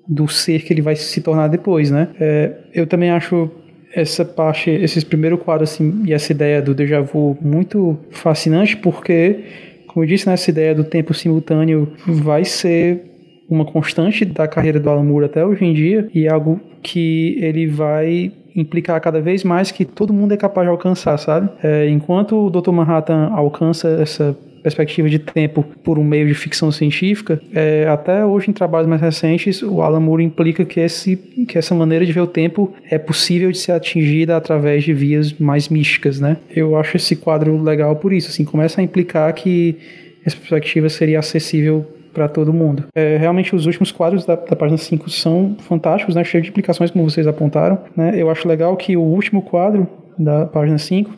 do 0.07 0.27
ser 0.27 0.63
que 0.63 0.73
ele 0.73 0.81
vai 0.81 0.95
se 0.95 1.21
tornar 1.21 1.47
depois, 1.47 1.91
né? 1.91 2.07
É, 2.19 2.53
eu 2.73 2.87
também 2.87 3.11
acho 3.11 3.51
essa 3.95 4.25
parte, 4.25 4.69
esses 4.69 5.03
primeiros 5.03 5.41
quadros 5.41 5.71
assim, 5.71 6.03
e 6.05 6.13
essa 6.13 6.31
ideia 6.33 6.61
do 6.61 6.75
déjà 6.75 6.99
vu 7.01 7.37
muito 7.41 7.97
fascinante, 8.11 8.75
porque, 8.75 9.39
como 9.87 10.03
eu 10.03 10.07
disse, 10.07 10.27
né, 10.27 10.33
essa 10.33 10.51
ideia 10.51 10.75
do 10.75 10.83
tempo 10.83 11.13
simultâneo 11.13 11.93
vai 12.05 12.43
ser 12.43 13.01
uma 13.49 13.63
constante 13.63 14.25
da 14.25 14.47
carreira 14.47 14.79
do 14.79 14.89
Alan 14.89 15.03
Moore 15.03 15.25
até 15.25 15.45
hoje 15.45 15.63
em 15.63 15.73
dia 15.73 16.09
e 16.13 16.27
algo 16.27 16.59
que 16.83 17.37
ele 17.39 17.67
vai 17.67 18.31
implicar 18.55 18.99
cada 19.01 19.19
vez 19.19 19.43
mais 19.43 19.71
que 19.71 19.83
todo 19.83 20.13
mundo 20.13 20.33
é 20.33 20.37
capaz 20.37 20.65
de 20.65 20.71
alcançar, 20.71 21.17
sabe? 21.17 21.49
É, 21.61 21.89
enquanto 21.89 22.47
o 22.47 22.49
Dr. 22.49 22.71
Manhattan 22.71 23.29
alcança 23.33 23.89
essa 24.01 24.35
perspectiva 24.63 25.07
de 25.07 25.19
tempo 25.19 25.63
por 25.83 25.99
um 25.99 26.03
meio 26.03 26.27
de 26.27 26.33
ficção 26.33 26.71
científica, 26.71 27.39
é, 27.53 27.85
até 27.87 28.25
hoje 28.25 28.49
em 28.49 28.53
trabalhos 28.53 28.89
mais 28.89 28.99
recentes, 28.99 29.61
o 29.61 29.79
Alan 29.83 29.99
Moore 29.99 30.23
implica 30.23 30.65
que, 30.65 30.79
esse, 30.79 31.17
que 31.47 31.55
essa 31.55 31.75
maneira 31.75 32.03
de 32.03 32.11
ver 32.11 32.21
o 32.21 32.27
tempo 32.27 32.73
é 32.89 32.97
possível 32.97 33.51
de 33.51 33.59
ser 33.59 33.73
atingida 33.73 34.35
através 34.35 34.83
de 34.83 34.91
vias 34.91 35.33
mais 35.33 35.69
místicas, 35.69 36.19
né? 36.19 36.37
Eu 36.49 36.75
acho 36.75 36.97
esse 36.97 37.15
quadro 37.15 37.61
legal 37.61 37.95
por 37.97 38.11
isso, 38.11 38.29
assim, 38.29 38.43
começa 38.43 38.81
a 38.81 38.83
implicar 38.83 39.31
que 39.33 39.77
essa 40.25 40.35
perspectiva 40.35 40.89
seria 40.89 41.19
acessível 41.19 41.85
para 42.15 42.29
todo 42.29 42.53
mundo. 42.53 42.85
É, 42.95 43.17
realmente 43.17 43.53
os 43.53 43.65
últimos 43.65 43.91
quadros 43.91 44.25
da, 44.25 44.35
da 44.35 44.55
página 44.55 44.77
5 44.77 45.09
são 45.09 45.57
fantásticos, 45.59 46.15
né? 46.15 46.23
Cheios 46.23 46.45
de 46.45 46.49
implicações, 46.49 46.89
como 46.89 47.07
vocês 47.07 47.27
apontaram. 47.27 47.77
Né? 47.95 48.13
Eu 48.15 48.31
acho 48.31 48.47
legal 48.47 48.75
que 48.77 48.95
o 48.95 49.01
último 49.01 49.41
quadro 49.41 49.85
da 50.17 50.45
página 50.45 50.77
5, 50.77 51.11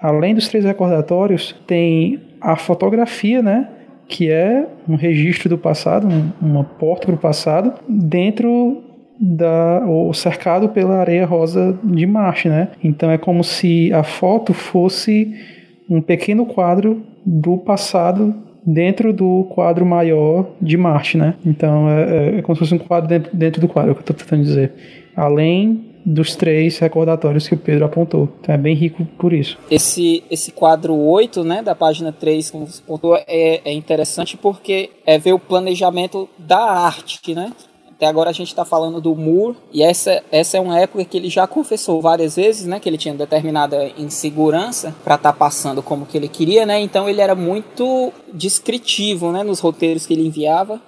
além 0.00 0.34
dos 0.34 0.48
três 0.48 0.64
recordatórios, 0.64 1.54
tem 1.66 2.18
a 2.40 2.56
fotografia, 2.56 3.42
né? 3.42 3.68
Que 4.08 4.30
é 4.30 4.66
um 4.88 4.96
registro 4.96 5.48
do 5.48 5.58
passado, 5.58 6.08
uma 6.40 6.64
porta 6.64 7.06
para 7.06 7.14
o 7.14 7.18
passado, 7.18 7.74
dentro 7.86 8.82
da 9.20 9.84
ou 9.86 10.14
cercado 10.14 10.70
pela 10.70 10.96
areia 10.96 11.26
rosa 11.26 11.78
de 11.84 12.06
Marte, 12.06 12.48
né? 12.48 12.68
Então 12.82 13.10
é 13.10 13.18
como 13.18 13.44
se 13.44 13.92
a 13.92 14.02
foto 14.02 14.54
fosse 14.54 15.34
um 15.88 16.00
pequeno 16.00 16.46
quadro 16.46 17.02
do 17.24 17.58
passado 17.58 18.34
dentro 18.64 19.12
do 19.12 19.44
quadro 19.50 19.84
maior 19.86 20.50
de 20.60 20.76
Marte, 20.76 21.16
né? 21.16 21.34
Então 21.44 21.88
é, 21.88 22.02
é, 22.02 22.38
é 22.38 22.42
como 22.42 22.54
se 22.56 22.60
fosse 22.60 22.74
um 22.74 22.78
quadro 22.78 23.08
dentro, 23.08 23.36
dentro 23.36 23.60
do 23.60 23.68
quadro, 23.68 23.90
é 23.90 23.92
o 23.92 23.94
que 23.94 24.00
eu 24.00 24.12
estou 24.12 24.16
tentando 24.16 24.42
dizer. 24.42 24.72
Além 25.16 25.90
dos 26.04 26.34
três 26.34 26.78
recordatórios 26.78 27.46
que 27.46 27.54
o 27.54 27.58
Pedro 27.58 27.84
apontou. 27.84 28.28
Então 28.40 28.54
é 28.54 28.58
bem 28.58 28.74
rico 28.74 29.04
por 29.18 29.32
isso. 29.32 29.58
Esse, 29.70 30.24
esse 30.30 30.50
quadro 30.50 30.94
8, 30.94 31.44
né, 31.44 31.62
da 31.62 31.74
página 31.74 32.12
3, 32.12 32.50
como 32.50 32.66
você 32.66 32.82
apontou, 32.82 33.16
é, 33.16 33.60
é 33.64 33.72
interessante 33.72 34.36
porque 34.36 34.90
é 35.04 35.18
ver 35.18 35.32
o 35.32 35.38
planejamento 35.38 36.28
da 36.38 36.58
arte, 36.58 37.34
né? 37.34 37.52
Até 38.00 38.06
agora 38.06 38.30
a 38.30 38.32
gente 38.32 38.48
está 38.48 38.64
falando 38.64 38.98
do 38.98 39.14
Moore, 39.14 39.58
e 39.70 39.82
essa, 39.82 40.24
essa 40.32 40.56
é 40.56 40.60
uma 40.60 40.80
época 40.80 41.04
que 41.04 41.18
ele 41.18 41.28
já 41.28 41.46
confessou 41.46 42.00
várias 42.00 42.36
vezes, 42.36 42.66
né, 42.66 42.80
que 42.80 42.88
ele 42.88 42.96
tinha 42.96 43.12
determinada 43.12 43.92
insegurança 43.98 44.96
para 45.04 45.16
estar 45.16 45.32
tá 45.34 45.38
passando 45.38 45.82
como 45.82 46.06
que 46.06 46.16
ele 46.16 46.26
queria, 46.26 46.64
né? 46.64 46.80
Então 46.80 47.06
ele 47.10 47.20
era 47.20 47.34
muito 47.34 48.10
descritivo, 48.32 49.30
né, 49.30 49.42
nos 49.42 49.60
roteiros 49.60 50.06
que 50.06 50.14
ele 50.14 50.26
enviava. 50.26 50.80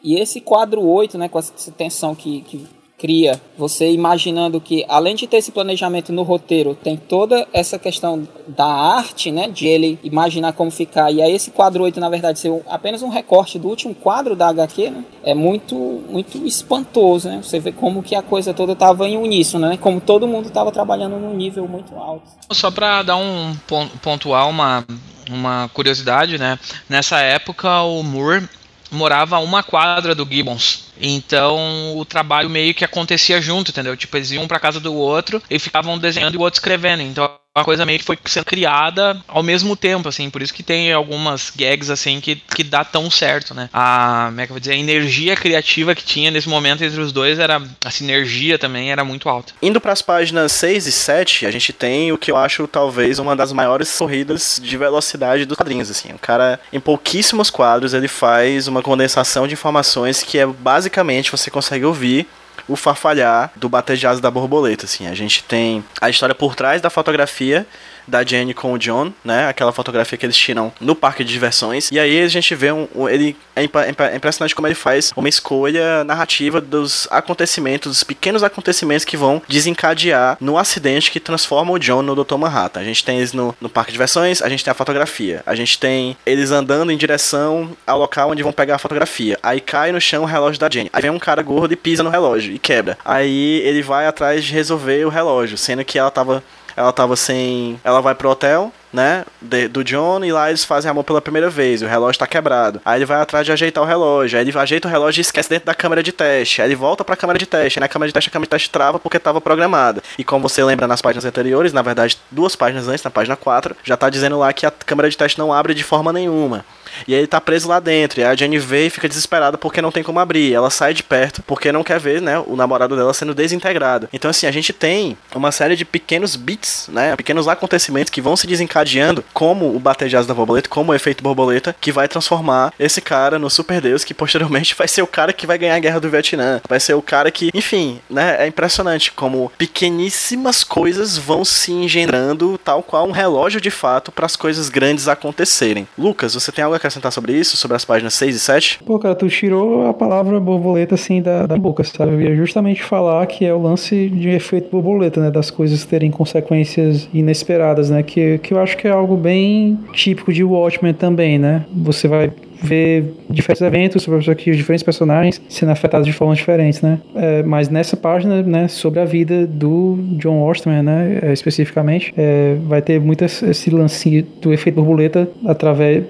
E 0.00 0.14
esse 0.14 0.40
quadro 0.40 0.80
8, 0.80 1.18
né, 1.18 1.28
com 1.28 1.40
essa 1.40 1.72
tensão 1.72 2.14
que, 2.14 2.42
que 2.42 2.64
cria, 3.00 3.40
você 3.56 3.90
imaginando 3.90 4.60
que 4.60 4.84
além 4.86 5.14
de 5.14 5.26
ter 5.26 5.38
esse 5.38 5.50
planejamento 5.50 6.12
no 6.12 6.22
roteiro, 6.22 6.74
tem 6.74 6.96
toda 6.96 7.48
essa 7.52 7.78
questão 7.78 8.28
da 8.46 8.66
arte, 8.66 9.32
né, 9.32 9.48
de 9.48 9.66
ele 9.66 9.98
imaginar 10.04 10.52
como 10.52 10.70
ficar. 10.70 11.10
E 11.10 11.22
aí 11.22 11.32
esse 11.32 11.50
quadro 11.50 11.82
8, 11.84 11.98
na 11.98 12.10
verdade, 12.10 12.38
ser 12.38 12.62
apenas 12.68 13.02
um 13.02 13.08
recorte 13.08 13.58
do 13.58 13.68
último 13.68 13.94
quadro 13.94 14.36
da 14.36 14.48
HQ, 14.48 14.90
né, 14.90 15.04
é 15.24 15.34
muito 15.34 15.74
muito 16.10 16.38
espantoso, 16.46 17.28
né? 17.28 17.40
Você 17.42 17.58
vê 17.58 17.72
como 17.72 18.02
que 18.02 18.14
a 18.14 18.22
coisa 18.22 18.52
toda 18.52 18.72
estava 18.72 19.08
em 19.08 19.16
uníssono, 19.16 19.68
né? 19.68 19.76
Como 19.76 20.00
todo 20.00 20.26
mundo 20.26 20.48
estava 20.48 20.72
trabalhando 20.72 21.16
num 21.16 21.34
nível 21.34 21.66
muito 21.68 21.94
alto. 21.94 22.24
Só 22.50 22.70
para 22.70 23.02
dar 23.02 23.16
um 23.16 23.56
pontual 24.02 24.50
uma 24.50 24.84
uma 25.30 25.70
curiosidade, 25.72 26.38
né? 26.38 26.58
Nessa 26.88 27.20
época 27.20 27.82
o 27.82 28.02
Moore 28.02 28.48
morava 28.90 29.36
a 29.36 29.40
uma 29.40 29.62
quadra 29.62 30.14
do 30.14 30.26
Gibbons. 30.28 30.84
Então 31.00 31.96
o 31.96 32.04
trabalho 32.04 32.50
meio 32.50 32.74
que 32.74 32.84
acontecia 32.84 33.40
junto, 33.40 33.70
entendeu? 33.70 33.96
Tipo, 33.96 34.16
eles 34.16 34.30
iam 34.30 34.46
pra 34.46 34.60
casa 34.60 34.78
do 34.78 34.94
outro 34.94 35.42
e 35.48 35.58
ficavam 35.58 35.98
desenhando 35.98 36.34
e 36.34 36.38
o 36.38 36.40
outro 36.40 36.58
escrevendo. 36.58 37.02
Então 37.02 37.39
uma 37.56 37.64
coisa 37.64 37.84
meio 37.84 37.98
que 37.98 38.04
foi 38.04 38.16
sendo 38.26 38.44
criada 38.44 39.20
ao 39.26 39.42
mesmo 39.42 39.74
tempo, 39.74 40.08
assim, 40.08 40.30
por 40.30 40.40
isso 40.40 40.54
que 40.54 40.62
tem 40.62 40.92
algumas 40.92 41.50
gags, 41.50 41.90
assim, 41.90 42.20
que, 42.20 42.36
que 42.36 42.62
dá 42.62 42.84
tão 42.84 43.10
certo, 43.10 43.52
né? 43.54 43.68
A, 43.72 44.26
como 44.28 44.40
é 44.40 44.46
que 44.46 44.52
eu 44.52 44.54
vou 44.54 44.60
dizer, 44.60 44.72
a 44.72 44.76
energia 44.76 45.34
criativa 45.34 45.94
que 45.94 46.04
tinha 46.04 46.30
nesse 46.30 46.48
momento 46.48 46.84
entre 46.84 47.00
os 47.00 47.10
dois 47.10 47.40
era, 47.40 47.60
a 47.84 47.90
sinergia 47.90 48.56
também 48.56 48.92
era 48.92 49.04
muito 49.04 49.28
alta. 49.28 49.52
Indo 49.60 49.80
para 49.80 49.92
as 49.92 50.00
páginas 50.00 50.52
6 50.52 50.86
e 50.86 50.92
7, 50.92 51.46
a 51.46 51.50
gente 51.50 51.72
tem 51.72 52.12
o 52.12 52.18
que 52.18 52.30
eu 52.30 52.36
acho 52.36 52.68
talvez 52.68 53.18
uma 53.18 53.34
das 53.34 53.52
maiores 53.52 53.98
corridas 53.98 54.60
de 54.62 54.76
velocidade 54.76 55.44
dos 55.44 55.56
quadrinhos, 55.56 55.90
assim. 55.90 56.12
O 56.12 56.18
cara, 56.18 56.60
em 56.72 56.78
pouquíssimos 56.78 57.50
quadros, 57.50 57.94
ele 57.94 58.08
faz 58.08 58.68
uma 58.68 58.80
condensação 58.80 59.48
de 59.48 59.54
informações 59.54 60.22
que 60.22 60.38
é 60.38 60.46
basicamente 60.46 61.32
você 61.32 61.50
consegue 61.50 61.84
ouvir 61.84 62.28
o 62.68 62.76
farfalhar 62.76 63.50
do 63.56 63.70
asa 63.74 64.20
da 64.20 64.30
borboleta, 64.30 64.84
assim. 64.84 65.06
A 65.06 65.14
gente 65.14 65.44
tem 65.44 65.84
a 66.00 66.08
história 66.08 66.34
por 66.34 66.54
trás 66.54 66.80
da 66.80 66.90
fotografia 66.90 67.66
da 68.10 68.24
Jenny 68.24 68.52
com 68.52 68.72
o 68.72 68.78
John, 68.78 69.12
né? 69.24 69.48
Aquela 69.48 69.72
fotografia 69.72 70.18
que 70.18 70.26
eles 70.26 70.36
tiram 70.36 70.72
no 70.80 70.94
parque 70.94 71.24
de 71.24 71.32
diversões. 71.32 71.90
E 71.90 71.98
aí 71.98 72.20
a 72.20 72.28
gente 72.28 72.54
vê 72.54 72.72
um. 72.72 72.88
um 72.94 73.08
ele 73.08 73.36
é, 73.56 73.62
é 73.62 74.16
impressionante 74.16 74.54
como 74.54 74.66
ele 74.66 74.74
faz 74.74 75.12
uma 75.16 75.28
escolha 75.28 76.04
narrativa 76.04 76.60
dos 76.60 77.06
acontecimentos, 77.10 77.92
dos 77.92 78.04
pequenos 78.04 78.42
acontecimentos 78.42 79.04
que 79.04 79.16
vão 79.16 79.40
desencadear 79.48 80.36
no 80.40 80.58
acidente 80.58 81.10
que 81.10 81.20
transforma 81.20 81.72
o 81.72 81.78
John 81.78 82.02
no 82.02 82.14
Dr. 82.14 82.36
Manhattan. 82.36 82.80
A 82.80 82.84
gente 82.84 83.04
tem 83.04 83.18
eles 83.18 83.32
no, 83.32 83.54
no 83.60 83.68
parque 83.68 83.90
de 83.90 83.94
diversões, 83.94 84.42
a 84.42 84.48
gente 84.48 84.64
tem 84.64 84.70
a 84.70 84.74
fotografia. 84.74 85.42
A 85.46 85.54
gente 85.54 85.78
tem 85.78 86.16
eles 86.26 86.50
andando 86.50 86.90
em 86.90 86.96
direção 86.96 87.70
ao 87.86 87.98
local 87.98 88.30
onde 88.30 88.42
vão 88.42 88.52
pegar 88.52 88.76
a 88.76 88.78
fotografia. 88.78 89.38
Aí 89.42 89.60
cai 89.60 89.92
no 89.92 90.00
chão 90.00 90.22
o 90.22 90.26
relógio 90.26 90.60
da 90.60 90.68
Jenny. 90.68 90.90
Aí 90.92 91.02
vem 91.02 91.10
um 91.10 91.18
cara 91.18 91.42
gordo 91.42 91.72
e 91.72 91.76
pisa 91.76 92.02
no 92.02 92.10
relógio 92.10 92.52
e 92.54 92.58
quebra. 92.58 92.98
Aí 93.04 93.60
ele 93.64 93.82
vai 93.82 94.06
atrás 94.06 94.44
de 94.44 94.52
resolver 94.52 95.04
o 95.04 95.08
relógio, 95.08 95.56
sendo 95.56 95.84
que 95.84 95.98
ela 95.98 96.10
tava 96.10 96.42
ela 96.80 96.92
tava 96.92 97.14
sem. 97.14 97.78
Ela 97.84 98.00
vai 98.00 98.14
pro 98.14 98.30
hotel, 98.30 98.72
né? 98.90 99.24
De, 99.40 99.68
do 99.68 99.84
John 99.84 100.24
e 100.24 100.32
lá 100.32 100.48
eles 100.48 100.64
fazem 100.64 100.90
amor 100.90 101.04
pela 101.04 101.20
primeira 101.20 101.50
vez. 101.50 101.82
O 101.82 101.86
relógio 101.86 102.18
tá 102.18 102.26
quebrado. 102.26 102.80
Aí 102.84 102.98
ele 102.98 103.04
vai 103.04 103.20
atrás 103.20 103.44
de 103.44 103.52
ajeitar 103.52 103.84
o 103.84 103.86
relógio. 103.86 104.38
Aí 104.38 104.44
ele 104.44 104.58
ajeita 104.58 104.88
o 104.88 104.90
relógio 104.90 105.20
e 105.20 105.22
esquece 105.22 105.50
dentro 105.50 105.66
da 105.66 105.74
câmera 105.74 106.02
de 106.02 106.10
teste. 106.10 106.62
Aí 106.62 106.68
ele 106.68 106.74
volta 106.74 107.04
pra 107.04 107.16
câmera 107.16 107.38
de 107.38 107.44
teste. 107.44 107.78
Aí 107.78 107.80
na 107.80 107.88
câmera 107.88 108.08
de 108.08 108.14
teste 108.14 108.30
a 108.30 108.32
câmera 108.32 108.46
de 108.46 108.50
teste 108.50 108.70
trava 108.70 108.98
porque 108.98 109.18
tava 109.18 109.40
programada. 109.40 110.02
E 110.18 110.24
como 110.24 110.48
você 110.48 110.64
lembra 110.64 110.86
nas 110.86 111.02
páginas 111.02 111.24
anteriores, 111.26 111.72
na 111.72 111.82
verdade, 111.82 112.18
duas 112.30 112.56
páginas 112.56 112.88
antes, 112.88 113.04
na 113.04 113.10
página 113.10 113.36
4, 113.36 113.76
já 113.84 113.96
tá 113.96 114.08
dizendo 114.08 114.38
lá 114.38 114.50
que 114.52 114.64
a 114.64 114.70
câmera 114.70 115.10
de 115.10 115.16
teste 115.16 115.38
não 115.38 115.52
abre 115.52 115.74
de 115.74 115.84
forma 115.84 116.12
nenhuma. 116.12 116.64
E 117.06 117.14
ele 117.14 117.26
tá 117.26 117.40
preso 117.40 117.68
lá 117.68 117.80
dentro. 117.80 118.20
E 118.20 118.24
a 118.24 118.34
Jenny 118.34 118.58
vê 118.58 118.86
e 118.86 118.90
fica 118.90 119.08
desesperada 119.08 119.58
porque 119.58 119.82
não 119.82 119.92
tem 119.92 120.02
como 120.02 120.18
abrir. 120.20 120.52
Ela 120.52 120.70
sai 120.70 120.94
de 120.94 121.02
perto 121.02 121.42
porque 121.42 121.72
não 121.72 121.84
quer 121.84 121.98
ver, 121.98 122.20
né, 122.20 122.38
o 122.38 122.56
namorado 122.56 122.96
dela 122.96 123.14
sendo 123.14 123.34
desintegrado. 123.34 124.08
Então, 124.12 124.30
assim, 124.30 124.46
a 124.46 124.52
gente 124.52 124.72
tem 124.72 125.16
uma 125.34 125.52
série 125.52 125.76
de 125.76 125.84
pequenos 125.84 126.36
bits, 126.36 126.88
né, 126.92 127.16
pequenos 127.16 127.48
acontecimentos 127.48 128.10
que 128.10 128.20
vão 128.20 128.36
se 128.36 128.46
desencadeando, 128.46 129.24
como 129.32 129.74
o 129.74 129.78
bater 129.78 130.08
de 130.08 130.16
asa 130.16 130.28
da 130.28 130.34
borboleta, 130.34 130.68
como 130.68 130.92
o 130.92 130.94
efeito 130.94 131.22
borboleta, 131.22 131.74
que 131.80 131.92
vai 131.92 132.08
transformar 132.08 132.72
esse 132.78 133.00
cara 133.00 133.38
no 133.38 133.50
super 133.50 133.80
deus 133.80 134.04
que 134.04 134.14
posteriormente 134.14 134.74
vai 134.78 134.88
ser 134.88 135.02
o 135.02 135.06
cara 135.06 135.32
que 135.32 135.46
vai 135.46 135.58
ganhar 135.58 135.76
a 135.76 135.80
guerra 135.80 136.00
do 136.00 136.10
Vietnã. 136.10 136.60
Vai 136.68 136.80
ser 136.80 136.94
o 136.94 137.02
cara 137.02 137.30
que, 137.30 137.50
enfim, 137.54 138.00
né, 138.08 138.36
é 138.38 138.46
impressionante 138.46 139.12
como 139.12 139.52
pequeníssimas 139.58 140.64
coisas 140.64 141.16
vão 141.16 141.44
se 141.44 141.72
engendrando, 141.72 142.58
tal 142.58 142.82
qual 142.82 143.06
um 143.06 143.12
relógio 143.12 143.60
de 143.60 143.70
fato, 143.70 144.12
para 144.12 144.26
as 144.26 144.36
coisas 144.36 144.68
grandes 144.68 145.08
acontecerem. 145.08 145.86
Lucas, 145.96 146.34
você 146.34 146.52
tem 146.52 146.64
algo 146.64 146.76
acrescentar 146.80 147.12
sobre 147.12 147.32
isso, 147.32 147.56
sobre 147.56 147.76
as 147.76 147.84
páginas 147.84 148.14
6 148.14 148.34
e 148.34 148.38
7? 148.38 148.80
Pô, 148.84 148.98
cara, 148.98 149.14
tu 149.14 149.28
tirou 149.28 149.86
a 149.86 149.94
palavra 149.94 150.40
borboleta 150.40 150.94
assim 150.94 151.22
da, 151.22 151.46
da 151.46 151.56
boca, 151.56 151.84
sabe? 151.84 152.12
Eu 152.12 152.20
ia 152.20 152.34
justamente 152.34 152.82
falar 152.82 153.26
que 153.26 153.44
é 153.44 153.54
o 153.54 153.60
lance 153.60 154.08
de 154.08 154.30
efeito 154.30 154.70
borboleta, 154.70 155.20
né? 155.20 155.30
Das 155.30 155.50
coisas 155.50 155.84
terem 155.84 156.10
consequências 156.10 157.08
inesperadas, 157.12 157.90
né? 157.90 158.02
Que, 158.02 158.38
que 158.38 158.52
eu 158.52 158.58
acho 158.58 158.76
que 158.76 158.88
é 158.88 158.90
algo 158.90 159.16
bem 159.16 159.78
típico 159.92 160.32
de 160.32 160.42
Watchmen 160.42 160.94
também, 160.94 161.38
né? 161.38 161.64
Você 161.72 162.08
vai 162.08 162.32
ver 162.62 163.14
diferentes 163.28 163.62
eventos 163.62 164.02
sobre 164.02 164.18
os 164.18 164.24
diferentes 164.24 164.82
personagens 164.82 165.40
sendo 165.48 165.72
afetados 165.72 166.06
de 166.06 166.12
formas 166.12 166.38
diferentes, 166.38 166.82
né? 166.82 166.98
É, 167.14 167.42
mas 167.42 167.68
nessa 167.68 167.96
página, 167.96 168.42
né, 168.42 168.68
sobre 168.68 169.00
a 169.00 169.04
vida 169.04 169.46
do 169.46 169.98
John 170.18 170.42
Osterman, 170.42 170.82
né, 170.82 171.18
é, 171.22 171.32
especificamente, 171.32 172.12
é, 172.16 172.56
vai 172.66 172.82
ter 172.82 173.00
muito 173.00 173.24
esse 173.24 173.70
lance 173.70 174.26
do 174.40 174.52
efeito 174.52 174.76
borboleta 174.76 175.28
através 175.46 176.04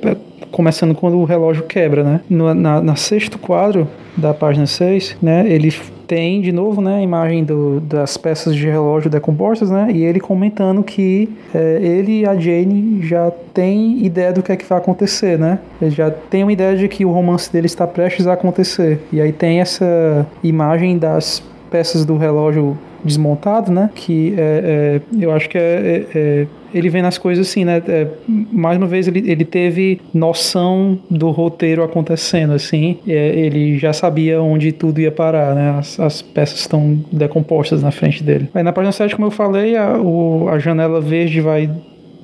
começando 0.51 0.95
quando 0.95 1.18
o 1.18 1.24
relógio 1.24 1.64
quebra, 1.64 2.03
né? 2.03 2.20
No, 2.28 2.53
na, 2.55 2.80
na 2.80 2.97
sexto 2.97 3.38
quadro 3.38 3.88
da 4.16 4.34
página 4.34 4.66
6, 4.66 5.16
né, 5.22 5.45
ele 5.49 5.72
tem 6.07 6.41
de 6.41 6.51
novo 6.51 6.80
né, 6.80 6.97
a 6.99 7.03
imagem 7.03 7.45
do, 7.45 7.80
das 7.80 8.16
peças 8.16 8.57
de 8.57 8.66
relógio 8.66 9.09
decompostas, 9.09 9.70
né, 9.70 9.88
e 9.93 10.05
ele 10.05 10.18
comentando 10.18 10.82
que 10.82 11.28
é, 11.55 11.78
ele 11.80 12.20
e 12.20 12.26
a 12.26 12.34
Jane 12.34 13.01
já 13.03 13.30
tem 13.55 14.05
ideia 14.05 14.32
do 14.32 14.43
que 14.43 14.51
é 14.51 14.57
que 14.57 14.64
vai 14.64 14.78
acontecer, 14.78 15.38
né? 15.38 15.61
Ele 15.80 15.91
já 15.91 16.11
tem 16.11 16.43
uma 16.43 16.53
ideia 16.53 16.76
de 16.76 16.88
que 16.88 17.05
o 17.05 17.11
romance 17.11 17.53
dele 17.53 17.66
está 17.66 17.86
prestes 17.86 18.26
a 18.26 18.32
acontecer. 18.32 19.01
E 19.12 19.20
aí 19.20 19.32
tem 19.32 19.61
essa 19.61 20.26
imagem 20.43 20.99
das 20.99 21.43
peças 21.70 22.05
do 22.05 22.16
relógio 22.16 22.76
desmontado, 23.05 23.73
né? 23.73 23.91
Que 23.95 24.35
é, 24.37 25.01
é, 25.19 25.25
eu 25.25 25.33
acho 25.33 25.49
que 25.49 25.59
é, 25.59 25.61
é, 25.61 26.07
é 26.15 26.47
ele 26.73 26.89
vê 26.89 27.03
nas 27.03 27.19
coisas 27.19 27.49
assim, 27.49 27.65
né? 27.65 27.83
É, 27.89 28.07
mais 28.29 28.79
uma 28.79 28.87
vez 28.87 29.09
ele, 29.09 29.31
ele 29.31 29.45
teve 29.45 30.01
noção 30.15 30.99
do 31.11 31.31
roteiro 31.31 31.83
acontecendo, 31.83 32.53
assim. 32.53 32.99
É, 33.07 33.13
ele 33.13 33.79
já 33.79 33.93
sabia 33.93 34.41
onde 34.41 34.73
tudo 34.73 35.01
ia 35.01 35.11
parar, 35.11 35.55
né? 35.55 35.71
As, 35.79 35.99
as 35.99 36.23
peças 36.23 36.61
estão 36.61 37.03
decompostas 37.11 37.83
na 37.83 37.91
frente 37.91 38.23
dele. 38.23 38.49
Aí 38.55 38.63
na 38.63 38.73
página 38.73 38.93
7, 38.93 39.17
como 39.17 39.27
eu 39.27 39.33
falei, 39.33 39.77
a, 39.77 39.99
o, 39.99 40.49
a 40.49 40.59
janela 40.59 41.01
verde 41.01 41.41
vai 41.41 41.71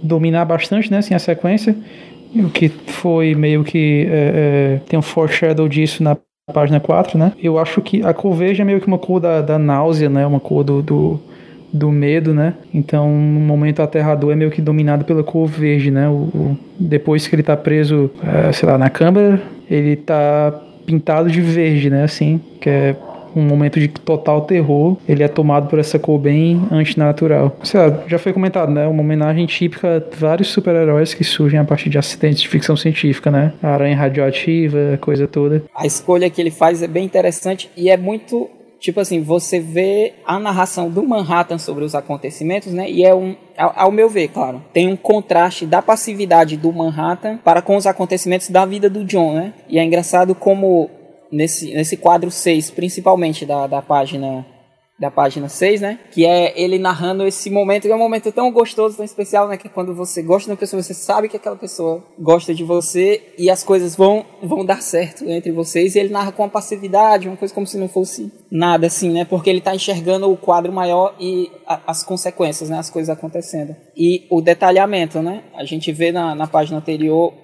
dominar 0.03 0.45
bastante, 0.45 0.91
né? 0.91 0.99
Assim, 0.99 1.14
a 1.14 1.18
sequência. 1.18 1.77
O 2.35 2.51
que 2.51 2.68
foi 2.68 3.35
meio 3.35 3.64
que. 3.64 4.07
É, 4.11 4.79
é, 4.79 4.81
tem 4.89 4.99
um 4.99 5.03
foreshadow 5.03 5.68
disso 5.68 6.03
na 6.03 6.16
página 6.53 6.78
4, 6.78 7.18
né? 7.18 7.32
Eu 7.42 7.59
acho 7.59 7.82
que 7.82 8.05
a 8.05 8.14
cor 8.14 8.32
verde 8.32 8.62
é 8.62 8.64
meio 8.64 8.80
que 8.80 8.86
uma 8.86 8.99
cor 8.99 9.18
da, 9.18 9.42
da 9.42 9.59
náusea, 9.59 10.09
né? 10.09 10.24
Uma 10.24 10.38
cor 10.38 10.62
do, 10.62 10.80
do, 10.80 11.20
do 11.72 11.90
medo, 11.90 12.32
né? 12.32 12.55
Então, 12.72 13.11
no 13.11 13.40
momento 13.40 13.82
aterrador 13.82 14.30
é 14.30 14.36
meio 14.36 14.51
que 14.53 14.62
dominado 14.62 15.05
pela 15.05 15.24
cor 15.24 15.49
verde, 15.49 15.90
né? 15.90 16.09
O, 16.09 16.12
o 16.12 16.59
depois 16.78 17.26
que 17.26 17.34
ele 17.34 17.42
tá 17.42 17.57
preso, 17.57 18.09
é, 18.22 18.53
sei 18.53 18.68
lá, 18.68 18.78
na 18.78 18.88
câmara, 18.88 19.42
ele 19.68 19.97
tá 19.97 20.55
pintado 20.86 21.28
de 21.28 21.40
verde, 21.40 21.90
né? 21.90 22.05
Assim, 22.05 22.40
que 22.61 22.70
é 22.70 22.97
um 23.37 23.43
momento 23.43 23.78
de 23.78 23.87
total 23.89 24.41
terror, 24.41 24.97
ele 25.07 25.22
é 25.22 25.28
tomado 25.28 25.68
por 25.68 25.78
essa 25.78 25.99
cor 25.99 26.18
bem 26.18 26.66
antinatural. 26.70 27.55
Sei 27.62 27.78
lá, 27.78 28.03
já 28.07 28.18
foi 28.18 28.32
comentado, 28.32 28.72
né? 28.72 28.87
Uma 28.87 29.03
homenagem 29.03 29.45
típica 29.45 29.99
a 29.99 30.16
vários 30.16 30.49
super-heróis 30.49 31.12
que 31.12 31.22
surgem 31.22 31.61
a 31.61 31.64
partir 31.64 31.91
de 31.91 31.99
acidentes 31.99 32.41
de 32.41 32.49
ficção 32.49 32.76
científica, 32.76 33.30
né? 33.30 33.53
A 33.62 33.68
aranha 33.68 33.95
radioativa, 33.95 34.99
coisa 35.01 35.28
toda. 35.28 35.62
A 35.74 35.87
escolha 35.87 36.30
que 36.30 36.41
ele 36.41 36.51
faz 36.51 36.82
é 36.82 36.89
bem 36.89 37.05
interessante 37.05 37.70
e 37.76 37.91
é 37.91 37.97
muito 37.97 38.49
tipo 38.78 39.01
assim, 39.01 39.22
você 39.22 39.59
vê 39.59 40.12
a 40.24 40.39
narração 40.39 40.89
do 40.89 41.03
Manhattan 41.03 41.59
sobre 41.59 41.82
os 41.82 41.95
acontecimentos, 41.95 42.72
né? 42.72 42.89
E 42.89 43.05
é 43.05 43.14
um, 43.14 43.34
ao, 43.57 43.72
ao, 43.74 43.91
meu 43.91 44.09
ver, 44.09 44.28
claro, 44.28 44.62
tem 44.72 44.87
um 44.87 44.97
contraste 44.97 45.66
da 45.66 45.82
passividade 45.82 46.57
do 46.57 46.72
Manhattan 46.72 47.39
para 47.39 47.62
com 47.62 47.76
os 47.76 47.87
acontecimentos 47.87 48.49
da 48.49 48.64
vida 48.64 48.89
do 48.89 49.05
John, 49.05 49.34
né? 49.34 49.55
E 49.68 49.78
é 49.78 49.84
engraçado 49.84 50.34
como 50.34 50.91
nesse, 51.37 51.72
nesse 51.74 51.97
quadro 51.97 52.30
6, 52.30 52.70
principalmente 52.70 53.45
da, 53.45 53.66
da 53.66 53.82
página 53.82 54.45
da 54.99 55.11
página 55.11 55.47
6, 55.47 55.82
né? 55.82 55.99
Que 56.11 56.24
é 56.24 56.59
ele 56.59 56.78
narrando 56.78 57.26
esse 57.26 57.51
momento, 57.51 57.82
que 57.82 57.93
é 57.93 57.95
um 57.95 57.99
momento 57.99 58.32
tão 58.32 58.51
gostoso, 58.51 58.97
tão 58.97 59.05
especial, 59.05 59.47
né? 59.47 59.59
Que 59.59 59.66
é 59.66 59.70
quando 59.70 59.95
você 59.95 60.22
gosta 60.22 60.47
de 60.47 60.53
uma 60.53 60.57
pessoa, 60.57 60.82
você 60.82 60.95
sabe 60.95 61.28
que 61.28 61.37
aquela 61.37 61.57
pessoa 61.57 62.03
gosta 62.18 62.55
de 62.55 62.64
você 62.64 63.34
e 63.37 63.51
as 63.51 63.62
coisas 63.62 63.95
vão, 63.95 64.24
vão 64.43 64.64
dar 64.64 64.80
certo 64.80 65.28
entre 65.28 65.53
vocês. 65.53 65.95
E 65.95 65.99
ele 65.99 66.09
narra 66.09 66.32
com 66.32 66.43
uma 66.43 66.49
passividade, 66.49 67.28
uma 67.28 67.37
coisa 67.37 67.53
como 67.53 67.66
se 67.66 67.76
não 67.76 67.89
fosse 67.89 68.32
nada, 68.51 68.87
assim, 68.87 69.11
né? 69.11 69.26
Porque 69.26 69.51
ele 69.51 69.59
está 69.59 69.74
enxergando 69.74 70.30
o 70.30 70.37
quadro 70.37 70.72
maior 70.72 71.14
e 71.20 71.53
a, 71.66 71.78
as 71.87 72.03
consequências, 72.03 72.70
né? 72.70 72.78
As 72.78 72.89
coisas 72.89 73.11
acontecendo. 73.11 73.76
E 73.95 74.26
o 74.30 74.41
detalhamento, 74.41 75.20
né? 75.20 75.45
A 75.55 75.64
gente 75.64 75.93
vê 75.93 76.11
na, 76.11 76.34
na 76.34 76.47
página 76.47 76.78
anterior 76.78 77.34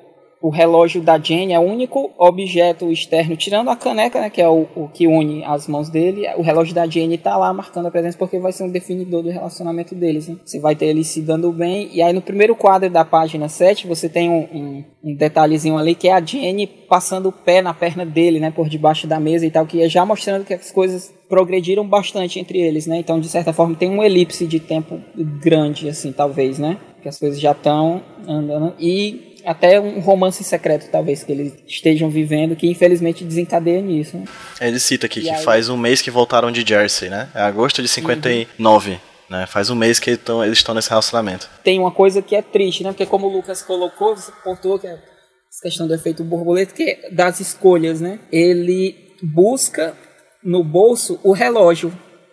o 0.43 0.51
relógio 0.51 1.01
da 1.01 1.18
Jane 1.18 1.53
é 1.53 1.59
o 1.59 1.62
único 1.62 2.11
objeto 2.18 2.90
externo, 2.90 3.36
tirando 3.36 3.70
a 3.70 3.76
caneca, 3.76 4.20
né, 4.20 4.28
que 4.28 4.43
é 4.43 4.49
o, 4.49 4.66
o 4.74 4.88
que 4.88 5.07
une 5.07 5.45
as 5.45 5.68
mãos 5.68 5.88
dele. 5.88 6.26
O 6.36 6.43
relógio 6.43 6.74
da 6.74 6.84
Jane 6.84 7.14
está 7.14 7.36
lá 7.36 7.53
marcando 7.53 7.86
a 7.86 7.90
presença 7.93 8.18
porque 8.18 8.40
vai 8.40 8.51
ser 8.51 8.64
um 8.64 8.70
definidor 8.70 9.22
do 9.22 9.30
relacionamento 9.30 9.95
deles. 9.95 10.26
Né? 10.26 10.36
Você 10.45 10.59
vai 10.59 10.74
ter 10.74 10.86
eles 10.86 11.07
se 11.07 11.22
dando 11.22 11.53
bem. 11.53 11.88
E 11.93 12.03
aí 12.03 12.12
no 12.12 12.20
primeiro 12.20 12.57
quadro 12.57 12.90
da 12.90 13.05
página 13.05 13.49
7, 13.49 13.86
você 13.86 14.09
tem 14.09 14.28
um, 14.28 14.40
um, 14.53 14.84
um, 15.05 15.14
detalhezinho 15.14 15.78
ali 15.78 15.95
que 15.95 16.09
é 16.09 16.12
a 16.12 16.20
Jane 16.20 16.66
passando 16.66 17.28
o 17.28 17.32
pé 17.32 17.62
na 17.62 17.72
perna 17.72 18.05
dele, 18.05 18.40
né, 18.40 18.51
por 18.51 18.68
debaixo 18.68 19.07
da 19.07 19.20
mesa 19.20 19.47
e 19.47 19.51
tal, 19.51 19.64
que 19.64 19.80
é 19.80 19.88
já 19.88 20.05
mostrando 20.05 20.45
que 20.45 20.55
as 20.55 20.72
coisas 20.72 21.14
progrediram 21.28 21.86
bastante 21.86 22.40
entre 22.40 22.59
eles, 22.59 22.86
né? 22.86 22.99
Então, 22.99 23.18
de 23.18 23.26
certa 23.26 23.55
forma, 23.55 23.74
tem 23.74 23.88
um 23.88 24.03
elipse 24.03 24.47
de 24.47 24.61
tempo 24.61 25.01
grande, 25.40 25.88
assim, 25.88 26.12
talvez, 26.12 26.59
né? 26.59 26.76
Que 27.01 27.09
as 27.09 27.18
coisas 27.18 27.40
já 27.40 27.53
estão 27.53 28.03
andando. 28.28 28.74
E 28.78 29.32
até 29.45 29.80
um 29.80 30.01
romance 30.01 30.43
secreto, 30.45 30.90
talvez, 30.90 31.22
que 31.22 31.32
eles 31.32 31.55
estejam 31.66 32.11
vivendo, 32.11 32.57
que 32.57 32.68
infelizmente 32.68 33.24
desencadeia 33.24 33.80
nisso. 33.80 34.16
Né? 34.16 34.24
Ele 34.61 34.78
cita 34.78 35.07
aqui 35.07 35.20
e 35.20 35.22
que 35.24 35.30
aí... 35.30 35.43
faz 35.43 35.68
um 35.68 35.76
mês 35.76 36.01
que 36.01 36.11
voltaram 36.11 36.51
de 36.51 36.66
Jersey, 36.66 37.09
né? 37.09 37.28
É 37.34 37.43
agosto 37.43 37.82
de 37.82 37.88
59. 37.88 38.90
Uhum. 38.90 38.99
Né? 39.30 39.47
Faz 39.47 39.70
um 39.70 39.74
mês 39.74 39.99
que 39.99 40.11
eles 40.11 40.59
estão 40.59 40.74
nesse 40.74 40.90
relacionamento. 40.90 41.49
Tem 41.64 41.78
uma 41.78 41.90
coisa 41.90 42.20
que 42.20 42.36
é 42.36 42.43
triste, 42.43 42.84
né? 42.84 42.90
Porque 42.90 43.07
como 43.07 43.26
o 43.26 43.32
Lucas 43.32 43.62
colocou, 43.62 44.16
você 44.16 44.30
pontuou 44.45 44.78
que 44.78 44.86
é 44.86 44.93
essa 44.93 45.62
questão 45.62 45.86
do 45.86 45.95
efeito 45.95 46.22
borboleta, 46.22 46.74
que 46.74 46.82
é 46.82 47.11
das 47.11 47.40
escolhas, 47.40 48.01
né? 48.01 48.18
Ele 48.30 48.95
busca 49.22 49.97
no 50.43 50.62
bolso 50.64 51.20
o 51.22 51.32
relógio 51.32 51.93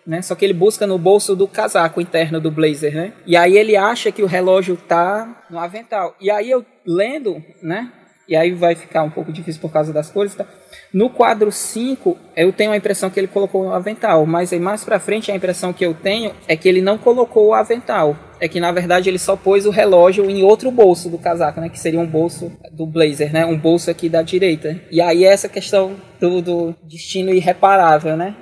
né? 0.10 0.24
Só 0.24 0.34
que 0.34 0.44
ele 0.44 0.56
busca 0.56 0.88
no 0.88 0.98
bolso 0.98 1.36
do 1.36 1.48
casaco 1.48 2.02
interno 2.02 2.42
do 2.42 2.50
blazer, 2.50 2.96
né? 2.96 3.14
E 3.28 3.38
aí 3.38 3.56
ele 3.56 3.78
acha 3.78 4.12
que 4.12 4.24
o 4.24 4.26
relógio 4.26 4.76
tá 4.76 5.46
no 5.52 5.60
avental. 5.60 6.16
E 6.20 6.32
aí 6.32 6.50
eu 6.50 6.66
lendo, 6.90 7.44
né? 7.62 7.92
E 8.28 8.36
aí 8.36 8.52
vai 8.52 8.76
ficar 8.76 9.02
um 9.04 9.10
pouco 9.10 9.32
difícil 9.32 9.60
por 9.60 9.72
causa 9.72 9.92
das 9.92 10.10
cores, 10.12 10.36
tá? 10.36 10.46
No 10.94 11.10
quadro 11.10 11.52
5, 11.52 12.18
eu 12.36 12.54
tenho 12.54 12.72
a 12.72 12.78
impressão 12.78 13.10
que 13.10 13.20
ele 13.20 13.28
colocou 13.28 13.64
no 13.64 13.74
avental, 13.74 14.26
mas 14.26 14.54
aí 14.54 14.60
mais 14.60 14.84
para 14.84 15.00
frente 15.00 15.32
a 15.32 15.36
impressão 15.36 15.74
que 15.74 15.84
eu 15.84 15.96
tenho 15.96 16.34
é 16.48 16.56
que 16.56 16.70
ele 16.70 16.82
não 16.82 16.98
colocou 16.98 17.48
o 17.48 17.54
avental. 17.54 18.16
É 18.40 18.48
que 18.48 18.60
na 18.60 18.72
verdade 18.72 19.10
ele 19.10 19.18
só 19.20 19.36
pôs 19.36 19.66
o 19.66 19.72
relógio 19.72 20.30
em 20.30 20.44
outro 20.44 20.70
bolso 20.72 21.10
do 21.10 21.18
casaco, 21.18 21.60
né? 21.60 21.70
Que 21.70 21.80
seria 21.80 22.00
um 22.00 22.08
bolso 22.08 22.52
do 22.72 22.86
blazer, 22.86 23.34
né? 23.34 23.46
Um 23.46 23.58
bolso 23.58 23.90
aqui 23.90 24.08
da 24.08 24.22
direita. 24.22 24.80
E 24.92 25.02
aí 25.02 25.24
essa 25.24 25.50
questão 25.50 25.96
do, 26.20 26.42
do 26.42 26.76
destino 26.88 27.34
irreparável, 27.34 28.16
né? 28.16 28.36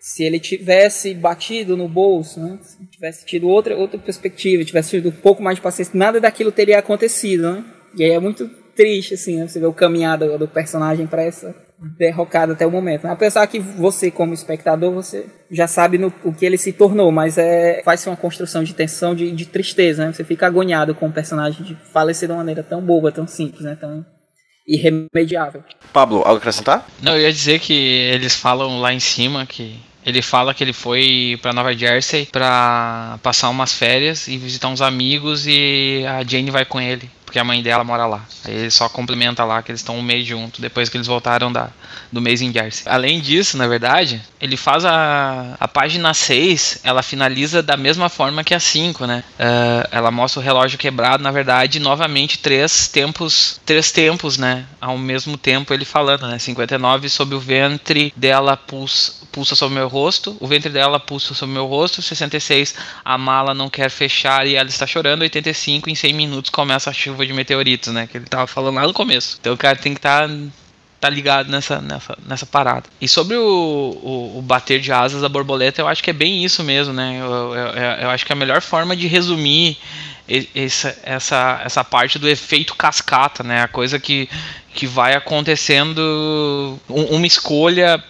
se 0.00 0.24
ele 0.24 0.40
tivesse 0.40 1.12
batido 1.12 1.76
no 1.76 1.86
bolso, 1.86 2.40
né? 2.40 2.58
se 2.62 2.86
tivesse 2.86 3.26
tido 3.26 3.46
outra, 3.46 3.76
outra 3.76 3.98
perspectiva, 3.98 4.64
tivesse 4.64 4.90
tido 4.90 5.10
um 5.10 5.12
pouco 5.12 5.42
mais 5.42 5.56
de 5.56 5.62
paciência, 5.62 5.92
nada 5.94 6.18
daquilo 6.18 6.50
teria 6.50 6.78
acontecido, 6.78 7.52
né? 7.52 7.64
E 7.96 8.04
aí 8.04 8.10
é 8.10 8.20
muito 8.20 8.48
triste, 8.74 9.14
assim, 9.14 9.36
né? 9.36 9.46
Você 9.46 9.60
vê 9.60 9.66
o 9.66 9.72
caminhar 9.72 10.16
do, 10.16 10.38
do 10.38 10.48
personagem 10.48 11.06
para 11.06 11.22
essa 11.22 11.54
derrocada 11.98 12.52
até 12.52 12.66
o 12.66 12.70
momento. 12.70 13.04
Né? 13.04 13.12
Apesar 13.12 13.46
que 13.46 13.58
você, 13.58 14.10
como 14.10 14.34
espectador, 14.34 14.92
você 14.92 15.26
já 15.50 15.66
sabe 15.66 15.96
no, 15.98 16.12
o 16.24 16.32
que 16.32 16.44
ele 16.44 16.58
se 16.58 16.72
tornou, 16.72 17.10
mas 17.10 17.38
é 17.38 17.82
faz 17.84 18.06
uma 18.06 18.16
construção 18.16 18.62
de 18.62 18.74
tensão, 18.74 19.14
de, 19.14 19.30
de 19.32 19.46
tristeza, 19.46 20.06
né? 20.06 20.12
Você 20.12 20.24
fica 20.24 20.46
agoniado 20.46 20.94
com 20.94 21.08
o 21.08 21.12
personagem 21.12 21.64
de 21.64 21.74
falecer 21.92 22.28
de 22.28 22.32
uma 22.32 22.38
maneira 22.38 22.62
tão 22.62 22.82
boba, 22.82 23.10
tão 23.10 23.26
simples, 23.26 23.62
né? 23.62 23.76
Tão 23.80 24.04
irremediável. 24.66 25.64
Pablo, 25.92 26.18
algo 26.18 26.34
a 26.34 26.36
acrescentar? 26.36 26.86
Não, 27.02 27.16
eu 27.16 27.22
ia 27.22 27.32
dizer 27.32 27.58
que 27.58 27.72
eles 27.72 28.36
falam 28.36 28.80
lá 28.80 28.92
em 28.92 29.00
cima 29.00 29.46
que 29.46 29.80
ele 30.04 30.22
fala 30.22 30.54
que 30.54 30.62
ele 30.62 30.72
foi 30.72 31.38
para 31.42 31.52
Nova 31.52 31.74
Jersey 31.74 32.26
para 32.26 33.18
passar 33.22 33.48
umas 33.50 33.74
férias 33.74 34.28
e 34.28 34.38
visitar 34.38 34.68
uns 34.68 34.80
amigos 34.80 35.46
e 35.46 36.04
a 36.06 36.22
Jane 36.22 36.50
vai 36.50 36.64
com 36.64 36.80
ele 36.80 37.10
porque 37.30 37.38
a 37.38 37.44
mãe 37.44 37.62
dela 37.62 37.84
mora 37.84 38.06
lá. 38.06 38.24
Aí 38.44 38.52
ele 38.52 38.70
só 38.72 38.88
complementa 38.88 39.44
lá 39.44 39.62
que 39.62 39.70
eles 39.70 39.80
estão 39.80 39.96
um 39.96 40.02
mês 40.02 40.26
junto, 40.26 40.60
depois 40.60 40.88
que 40.88 40.96
eles 40.96 41.06
voltaram 41.06 41.52
da, 41.52 41.68
do 42.10 42.20
mês 42.20 42.42
em 42.42 42.52
Jersey. 42.52 42.82
Além 42.86 43.20
disso, 43.20 43.56
na 43.56 43.68
verdade, 43.68 44.20
ele 44.40 44.56
faz 44.56 44.84
a, 44.84 45.54
a 45.60 45.68
página 45.68 46.12
6, 46.12 46.80
ela 46.82 47.04
finaliza 47.04 47.62
da 47.62 47.76
mesma 47.76 48.08
forma 48.08 48.42
que 48.42 48.52
a 48.52 48.58
5, 48.58 49.06
né? 49.06 49.22
Uh, 49.38 49.88
ela 49.92 50.10
mostra 50.10 50.40
o 50.40 50.42
relógio 50.42 50.76
quebrado, 50.76 51.22
na 51.22 51.30
verdade, 51.30 51.78
novamente 51.78 52.38
três 52.38 52.88
tempos, 52.88 53.60
três 53.64 53.92
tempos, 53.92 54.36
né? 54.36 54.66
Ao 54.80 54.98
mesmo 54.98 55.38
tempo 55.38 55.72
ele 55.72 55.84
falando, 55.84 56.26
né? 56.26 56.36
59 56.36 57.08
sobre 57.08 57.36
o 57.36 57.40
ventre 57.40 58.12
dela 58.16 58.56
pulsa, 58.56 59.12
pulsa 59.30 59.54
sobre 59.54 59.76
meu 59.76 59.86
rosto, 59.86 60.36
o 60.40 60.48
ventre 60.48 60.72
dela 60.72 60.98
pulsa 60.98 61.32
sobre 61.32 61.54
meu 61.54 61.66
rosto, 61.66 62.02
66 62.02 62.74
a 63.04 63.16
mala 63.16 63.54
não 63.54 63.70
quer 63.70 63.88
fechar 63.88 64.48
e 64.48 64.56
ela 64.56 64.68
está 64.68 64.84
chorando, 64.84 65.22
85 65.22 65.88
em 65.88 65.94
100 65.94 66.12
minutos 66.12 66.50
começa 66.50 66.90
a 66.90 66.92
chuva 66.92 67.19
chuva 67.20 67.26
de 67.26 67.32
meteoritos, 67.32 67.92
né? 67.92 68.06
Que 68.06 68.16
ele 68.16 68.26
tava 68.26 68.46
falando 68.46 68.76
lá 68.76 68.86
no 68.86 68.92
começo. 68.92 69.36
Então 69.40 69.52
o 69.52 69.56
cara 69.56 69.76
tem 69.76 69.92
que 69.92 69.98
estar 69.98 70.26
tá, 70.26 70.34
tá 71.00 71.10
ligado 71.10 71.50
nessa, 71.50 71.80
nessa, 71.80 72.18
nessa 72.26 72.46
parada. 72.46 72.84
E 73.00 73.08
sobre 73.08 73.36
o, 73.36 73.42
o, 73.42 74.38
o, 74.38 74.42
bater 74.42 74.80
de 74.80 74.92
asas 74.92 75.22
da 75.22 75.28
borboleta, 75.28 75.80
eu 75.80 75.88
acho 75.88 76.02
que 76.02 76.10
é 76.10 76.14
bem 76.14 76.44
isso 76.44 76.64
mesmo, 76.64 76.92
né? 76.92 77.18
Eu, 77.20 77.54
eu, 77.54 77.66
eu 78.02 78.10
acho 78.10 78.24
que 78.24 78.32
a 78.32 78.36
melhor 78.36 78.60
forma 78.60 78.96
de 78.96 79.06
resumir 79.06 79.78
essa, 80.54 80.96
essa, 81.02 81.60
essa 81.64 81.84
parte 81.84 82.18
do 82.18 82.28
efeito 82.28 82.74
cascata, 82.74 83.42
né? 83.42 83.62
A 83.62 83.68
coisa 83.68 83.98
que, 83.98 84.28
que 84.74 84.86
vai 84.86 85.14
acontecendo, 85.14 86.78
uma 86.88 87.26
escolha 87.26 88.02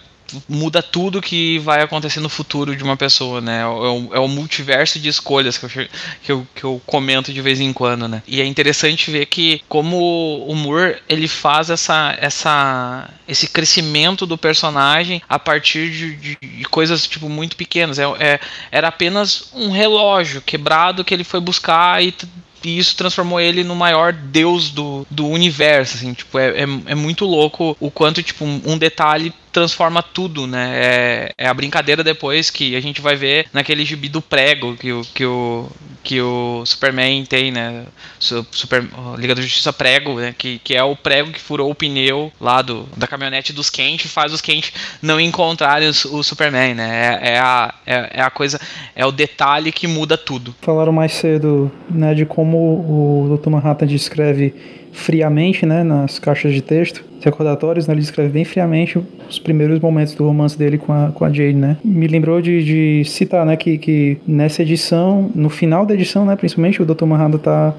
muda 0.47 0.81
tudo 0.81 1.21
que 1.21 1.59
vai 1.59 1.81
acontecer 1.81 2.19
no 2.19 2.29
futuro 2.29 2.75
de 2.75 2.83
uma 2.83 2.97
pessoa, 2.97 3.41
né? 3.41 3.61
É 3.61 3.65
o, 3.65 4.09
é 4.13 4.19
o 4.19 4.27
multiverso 4.27 4.99
de 4.99 5.09
escolhas 5.09 5.57
que 5.57 5.65
eu, 5.65 5.69
que, 5.69 6.31
eu, 6.31 6.47
que 6.55 6.63
eu 6.63 6.81
comento 6.85 7.33
de 7.33 7.41
vez 7.41 7.59
em 7.59 7.73
quando, 7.73 8.07
né? 8.07 8.23
E 8.27 8.41
é 8.41 8.45
interessante 8.45 9.11
ver 9.11 9.25
que 9.25 9.61
como 9.67 10.45
o 10.45 10.55
Moore 10.55 10.97
ele 11.07 11.27
faz 11.27 11.69
essa, 11.69 12.15
essa, 12.19 13.09
esse 13.27 13.47
crescimento 13.47 14.25
do 14.25 14.37
personagem 14.37 15.21
a 15.27 15.39
partir 15.39 15.89
de, 15.89 16.15
de, 16.15 16.37
de 16.41 16.63
coisas 16.65 17.07
tipo 17.07 17.29
muito 17.29 17.55
pequenas. 17.55 17.99
É, 17.99 18.03
é, 18.19 18.39
era 18.71 18.87
apenas 18.87 19.49
um 19.53 19.71
relógio 19.71 20.41
quebrado 20.41 21.03
que 21.03 21.13
ele 21.13 21.23
foi 21.23 21.39
buscar 21.39 22.03
e 22.03 22.13
e 22.63 22.77
isso 22.77 22.95
transformou 22.95 23.39
ele 23.39 23.63
no 23.63 23.75
maior 23.75 24.13
deus 24.13 24.69
do, 24.69 25.05
do 25.09 25.27
universo, 25.27 25.97
assim, 25.97 26.13
tipo, 26.13 26.37
é, 26.37 26.49
é, 26.49 26.65
é 26.85 26.95
muito 26.95 27.25
louco 27.25 27.75
o 27.79 27.89
quanto, 27.89 28.21
tipo, 28.21 28.45
um, 28.45 28.61
um 28.65 28.77
detalhe 28.77 29.33
transforma 29.51 30.01
tudo, 30.01 30.47
né? 30.47 30.71
É, 30.75 31.33
é, 31.37 31.47
a 31.47 31.53
brincadeira 31.53 32.03
depois 32.03 32.49
que 32.49 32.75
a 32.75 32.79
gente 32.79 33.01
vai 33.01 33.15
ver 33.15 33.47
naquele 33.53 33.83
gibi 33.85 34.07
do 34.07 34.21
prego 34.21 34.75
que 34.75 34.91
o, 34.91 35.01
que 35.13 35.25
o, 35.25 35.69
que 36.03 36.21
o 36.21 36.63
Superman 36.65 37.25
tem, 37.25 37.51
né? 37.51 37.85
Super, 38.19 38.83
Liga 39.17 39.35
da 39.35 39.41
Justiça 39.41 39.73
prego, 39.73 40.19
né? 40.19 40.33
Que, 40.37 40.59
que 40.59 40.75
é 40.75 40.83
o 40.83 40.95
prego 40.95 41.31
que 41.31 41.39
furou 41.39 41.69
o 41.69 41.75
pneu 41.75 42.31
lá 42.39 42.61
do, 42.61 42.87
da 42.95 43.07
caminhonete 43.07 43.53
dos 43.53 43.69
Kent 43.69 44.05
e 44.05 44.07
faz 44.07 44.33
os 44.33 44.41
Kent 44.41 44.71
não 45.01 45.19
encontrarem 45.19 45.89
o, 45.89 46.15
o 46.15 46.23
Superman, 46.23 46.73
né? 46.75 47.19
É, 47.21 47.33
é, 47.33 47.39
a, 47.39 47.73
é, 47.85 48.09
é, 48.13 48.21
a 48.21 48.29
coisa, 48.29 48.59
é 48.95 49.05
o 49.05 49.11
detalhe 49.11 49.71
que 49.71 49.87
muda 49.87 50.17
tudo. 50.17 50.55
Falaram 50.61 50.91
mais 50.91 51.13
cedo, 51.13 51.71
né, 51.89 52.13
de 52.13 52.25
como 52.25 52.57
o 52.57 53.37
Dr. 53.37 53.49
Manhattan 53.49 53.87
descreve 53.87 54.80
friamente, 54.91 55.65
né, 55.65 55.83
nas 55.83 56.19
caixas 56.19 56.53
de 56.53 56.61
texto, 56.61 57.03
recordatórios, 57.21 57.87
né, 57.87 57.93
ele 57.93 58.01
descreve 58.01 58.29
bem 58.29 58.43
friamente 58.43 58.99
os 59.29 59.39
primeiros 59.39 59.79
momentos 59.79 60.13
do 60.15 60.25
romance 60.25 60.57
dele 60.57 60.77
com 60.77 60.91
a, 60.91 61.11
com 61.13 61.23
a 61.23 61.29
Jade, 61.29 61.53
né. 61.53 61.77
Me 61.83 62.07
lembrou 62.07 62.41
de, 62.41 62.63
de 62.63 63.09
citar, 63.09 63.45
né, 63.45 63.55
que, 63.55 63.77
que 63.77 64.17
nessa 64.27 64.61
edição, 64.61 65.29
no 65.33 65.49
final 65.49 65.85
da 65.85 65.93
edição, 65.93 66.25
né, 66.25 66.35
principalmente, 66.35 66.81
o 66.81 66.85
Dr. 66.85 67.05
Manhattan 67.05 67.37
tá 67.37 67.73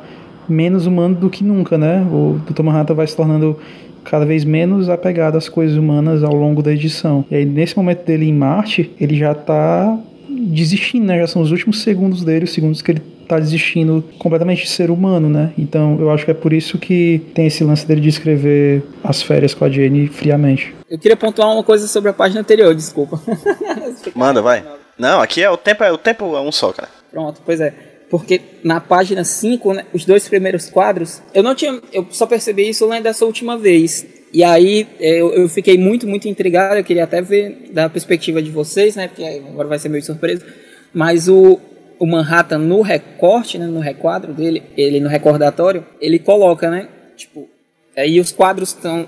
menos 0.49 0.87
humano 0.87 1.15
do 1.15 1.31
que 1.31 1.45
nunca, 1.45 1.77
né, 1.77 2.07
o 2.11 2.41
Dr. 2.49 2.63
Manhattan 2.63 2.95
vai 2.95 3.07
se 3.07 3.17
tornando 3.17 3.59
cada 4.05 4.25
vez 4.25 4.45
menos 4.45 4.89
apegado 4.89 5.37
às 5.37 5.49
coisas 5.49 5.77
humanas 5.77 6.25
ao 6.25 6.35
longo 6.35 6.63
da 6.63 6.73
edição. 6.73 7.25
E 7.31 7.37
aí, 7.37 7.45
nesse 7.45 7.77
momento 7.77 8.05
dele 8.05 8.29
em 8.29 8.33
Marte, 8.33 8.91
ele 9.01 9.17
já 9.17 9.35
tá 9.35 9.97
desistindo, 10.43 11.07
né? 11.07 11.19
Já 11.19 11.27
são 11.27 11.43
os 11.43 11.51
últimos 11.51 11.83
segundos 11.83 12.25
dele, 12.25 12.45
os 12.45 12.53
segundos 12.53 12.83
que 12.83 12.91
ele 12.91 13.03
tá 13.29 13.39
desistindo 13.39 14.05
completamente 14.19 14.63
de 14.63 14.69
ser 14.69 14.91
humano, 14.91 15.29
né? 15.29 15.53
Então 15.57 15.99
eu 15.99 16.11
acho 16.11 16.25
que 16.25 16.31
é 16.31 16.35
por 16.35 16.53
isso 16.53 16.79
que 16.79 17.23
tem 17.35 17.47
esse 17.47 17.65
lance 17.65 17.87
dele 17.87 18.01
de 18.01 18.09
escrever 18.09 18.83
as 19.03 19.23
férias 19.23 19.55
com 19.55 19.65
a 19.65 19.71
Jenny 19.71 20.09
friamente. 20.09 20.75
Eu 20.91 20.99
queria 20.99 21.17
pontuar 21.17 21.51
uma 21.51 21.63
coisa 21.63 21.87
sobre 21.87 22.11
a 22.11 22.13
página 22.13 22.41
anterior, 22.41 22.75
desculpa. 22.75 23.21
Manda, 24.15 24.43
vai. 24.43 24.65
Não, 24.99 25.21
aqui 25.21 25.43
é 25.43 25.51
o 25.51 25.57
tempo, 25.57 25.83
é 25.83 25.91
o 25.91 25.99
tempo 25.99 26.37
é 26.37 26.41
um 26.41 26.53
só, 26.53 26.73
cara. 26.73 26.89
Pronto, 27.11 27.41
pois 27.45 27.61
é. 27.61 27.73
Porque 28.11 28.43
na 28.63 28.79
página 28.79 29.25
5, 29.25 29.73
né, 29.73 29.87
os 29.95 30.05
dois 30.05 30.29
primeiros 30.29 30.69
quadros, 30.69 31.23
eu 31.33 31.43
não 31.43 31.55
tinha. 31.55 31.81
Eu 31.91 32.07
só 32.11 32.27
percebi 32.27 32.69
isso 32.69 32.87
lendo 32.87 33.05
dessa 33.05 33.25
última 33.25 33.57
vez. 33.57 34.07
E 34.33 34.43
aí 34.43 34.87
eu, 34.99 35.33
eu, 35.35 35.49
fiquei 35.49 35.77
muito, 35.77 36.07
muito 36.07 36.27
intrigado. 36.27 36.77
Eu 36.77 36.85
queria 36.85 37.05
até 37.05 37.21
ver 37.21 37.71
da 37.71 37.89
perspectiva 37.89 38.43
de 38.43 38.51
vocês, 38.51 38.97
né? 38.97 39.09
Porque 39.09 39.25
agora 39.25 39.69
vai 39.69 39.79
ser 39.79 39.91
meio 39.91 40.03
surpresa. 40.03 40.45
Mas 40.93 41.29
o, 41.29 41.61
o 41.99 42.07
Manhattan 42.07 42.59
no 42.59 42.81
recorte, 42.81 43.59
né, 43.59 43.67
no 43.67 43.81
requadro 43.81 44.33
dele, 44.33 44.63
ele 44.77 45.01
no 45.01 45.09
recordatório, 45.09 45.85
ele 46.01 46.19
coloca, 46.19 46.71
né? 46.71 46.89
Tipo, 47.17 47.49
aí 47.97 48.19
os 48.19 48.33
quadros 48.33 48.71
estão 48.71 49.07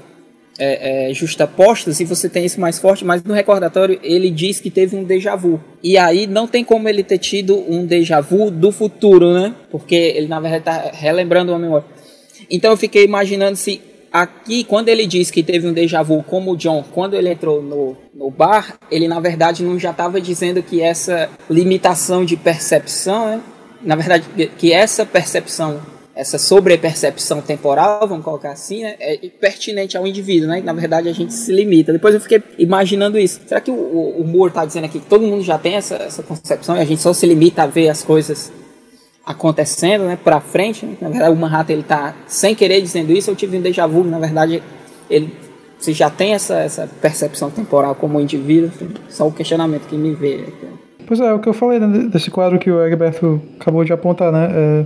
é, 0.58 1.10
é, 1.10 1.14
justapostos 1.14 2.00
e 2.00 2.04
você 2.04 2.28
tem 2.28 2.44
isso 2.44 2.60
mais 2.60 2.78
forte, 2.78 3.04
mas 3.04 3.22
no 3.24 3.34
recordatório 3.34 3.98
ele 4.02 4.30
diz 4.30 4.60
que 4.60 4.70
teve 4.70 4.94
um 4.94 5.04
déjà 5.04 5.34
vu. 5.34 5.60
E 5.82 5.96
aí 5.96 6.26
não 6.26 6.46
tem 6.46 6.62
como 6.62 6.88
ele 6.88 7.02
ter 7.02 7.18
tido 7.18 7.58
um 7.68 7.86
déjà 7.86 8.20
vu 8.20 8.50
do 8.50 8.70
futuro, 8.70 9.32
né? 9.32 9.54
Porque 9.70 9.94
ele 9.94 10.28
na 10.28 10.38
verdade 10.38 10.60
está 10.60 10.96
relembrando 10.96 11.52
uma 11.52 11.58
memória. 11.58 11.86
Então 12.50 12.70
eu 12.70 12.76
fiquei 12.76 13.04
imaginando 13.04 13.56
se 13.56 13.80
aqui, 14.14 14.62
quando 14.62 14.88
ele 14.88 15.08
diz 15.08 15.28
que 15.28 15.42
teve 15.42 15.66
um 15.66 15.72
déjà 15.72 16.00
vu 16.00 16.22
como 16.22 16.52
o 16.52 16.56
John, 16.56 16.84
quando 16.92 17.14
ele 17.14 17.30
entrou 17.30 17.60
no, 17.60 17.96
no 18.14 18.30
bar, 18.30 18.78
ele 18.88 19.08
na 19.08 19.18
verdade 19.18 19.64
não 19.64 19.76
já 19.76 19.90
estava 19.90 20.20
dizendo 20.20 20.62
que 20.62 20.80
essa 20.80 21.28
limitação 21.50 22.24
de 22.24 22.36
percepção, 22.36 23.26
né? 23.26 23.40
na 23.82 23.96
verdade, 23.96 24.24
que 24.56 24.72
essa 24.72 25.04
percepção 25.04 25.80
essa 26.16 26.38
sobrepercepção 26.38 27.40
temporal, 27.40 28.06
vamos 28.06 28.24
colocar 28.24 28.52
assim, 28.52 28.84
né, 28.84 28.94
é 29.00 29.16
pertinente 29.40 29.96
ao 29.96 30.06
indivíduo, 30.06 30.48
né? 30.48 30.62
Na 30.64 30.72
verdade, 30.72 31.08
a 31.08 31.12
gente 31.12 31.34
se 31.34 31.50
limita. 31.50 31.92
Depois 31.92 32.14
eu 32.14 32.20
fiquei 32.20 32.40
imaginando 32.56 33.18
isso. 33.18 33.40
Será 33.44 33.60
que 33.60 33.68
o, 33.68 33.74
o 33.74 34.24
Moore 34.24 34.50
está 34.50 34.64
dizendo 34.64 34.84
aqui 34.84 35.00
que 35.00 35.06
todo 35.06 35.26
mundo 35.26 35.42
já 35.42 35.58
tem 35.58 35.74
essa, 35.74 35.96
essa 35.96 36.22
concepção 36.22 36.76
e 36.76 36.80
a 36.80 36.84
gente 36.84 37.02
só 37.02 37.12
se 37.12 37.26
limita 37.26 37.64
a 37.64 37.66
ver 37.66 37.88
as 37.88 38.04
coisas 38.04 38.52
acontecendo, 39.26 40.04
né, 40.04 40.18
para 40.22 40.40
frente? 40.40 40.84
Né? 40.84 40.96
Na 41.00 41.08
verdade, 41.08 41.32
o 41.32 41.36
Manhattan 41.36 41.72
ele 41.72 41.82
tá 41.82 42.14
sem 42.26 42.54
querer 42.54 42.80
dizendo 42.80 43.12
isso. 43.12 43.30
Eu 43.30 43.36
tive 43.36 43.58
um 43.58 43.62
déjà 43.62 43.86
vu, 43.86 44.04
na 44.04 44.18
verdade, 44.18 44.62
ele 45.08 45.32
você 45.78 45.92
já 45.92 46.08
tem 46.08 46.32
essa, 46.32 46.54
essa 46.60 46.88
percepção 47.00 47.50
temporal 47.50 47.94
como 47.94 48.18
indivíduo. 48.18 48.70
Só 49.08 49.28
o 49.28 49.32
questionamento 49.32 49.86
que 49.86 49.96
me 49.96 50.14
veio. 50.14 50.46
Pois 51.06 51.20
é, 51.20 51.30
o 51.32 51.38
que 51.38 51.48
eu 51.48 51.52
falei 51.52 51.78
né, 51.78 52.08
desse 52.10 52.30
quadro 52.30 52.58
que 52.58 52.70
o 52.70 52.82
Egberto 52.82 53.42
acabou 53.60 53.84
de 53.84 53.92
apontar, 53.92 54.32
né? 54.32 54.48
É 54.50 54.84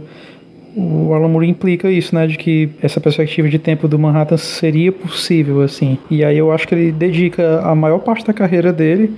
o 0.76 1.12
Alan 1.12 1.28
Moore 1.28 1.48
implica 1.48 1.90
isso, 1.90 2.14
né, 2.14 2.26
de 2.26 2.36
que 2.36 2.70
essa 2.80 3.00
perspectiva 3.00 3.48
de 3.48 3.58
tempo 3.58 3.88
do 3.88 3.98
Manhattan 3.98 4.36
seria 4.36 4.92
possível, 4.92 5.62
assim. 5.62 5.98
E 6.08 6.24
aí 6.24 6.38
eu 6.38 6.52
acho 6.52 6.68
que 6.68 6.74
ele 6.74 6.92
dedica 6.92 7.60
a 7.62 7.74
maior 7.74 7.98
parte 7.98 8.24
da 8.24 8.32
carreira 8.32 8.72
dele 8.72 9.12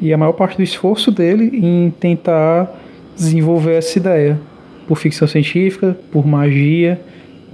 e 0.00 0.12
a 0.12 0.16
maior 0.16 0.32
parte 0.32 0.56
do 0.56 0.62
esforço 0.62 1.10
dele 1.10 1.50
em 1.52 1.90
tentar 1.90 2.72
desenvolver 3.16 3.74
essa 3.74 3.98
ideia 3.98 4.40
por 4.86 4.96
ficção 4.96 5.26
científica, 5.26 5.96
por 6.10 6.26
magia 6.26 7.00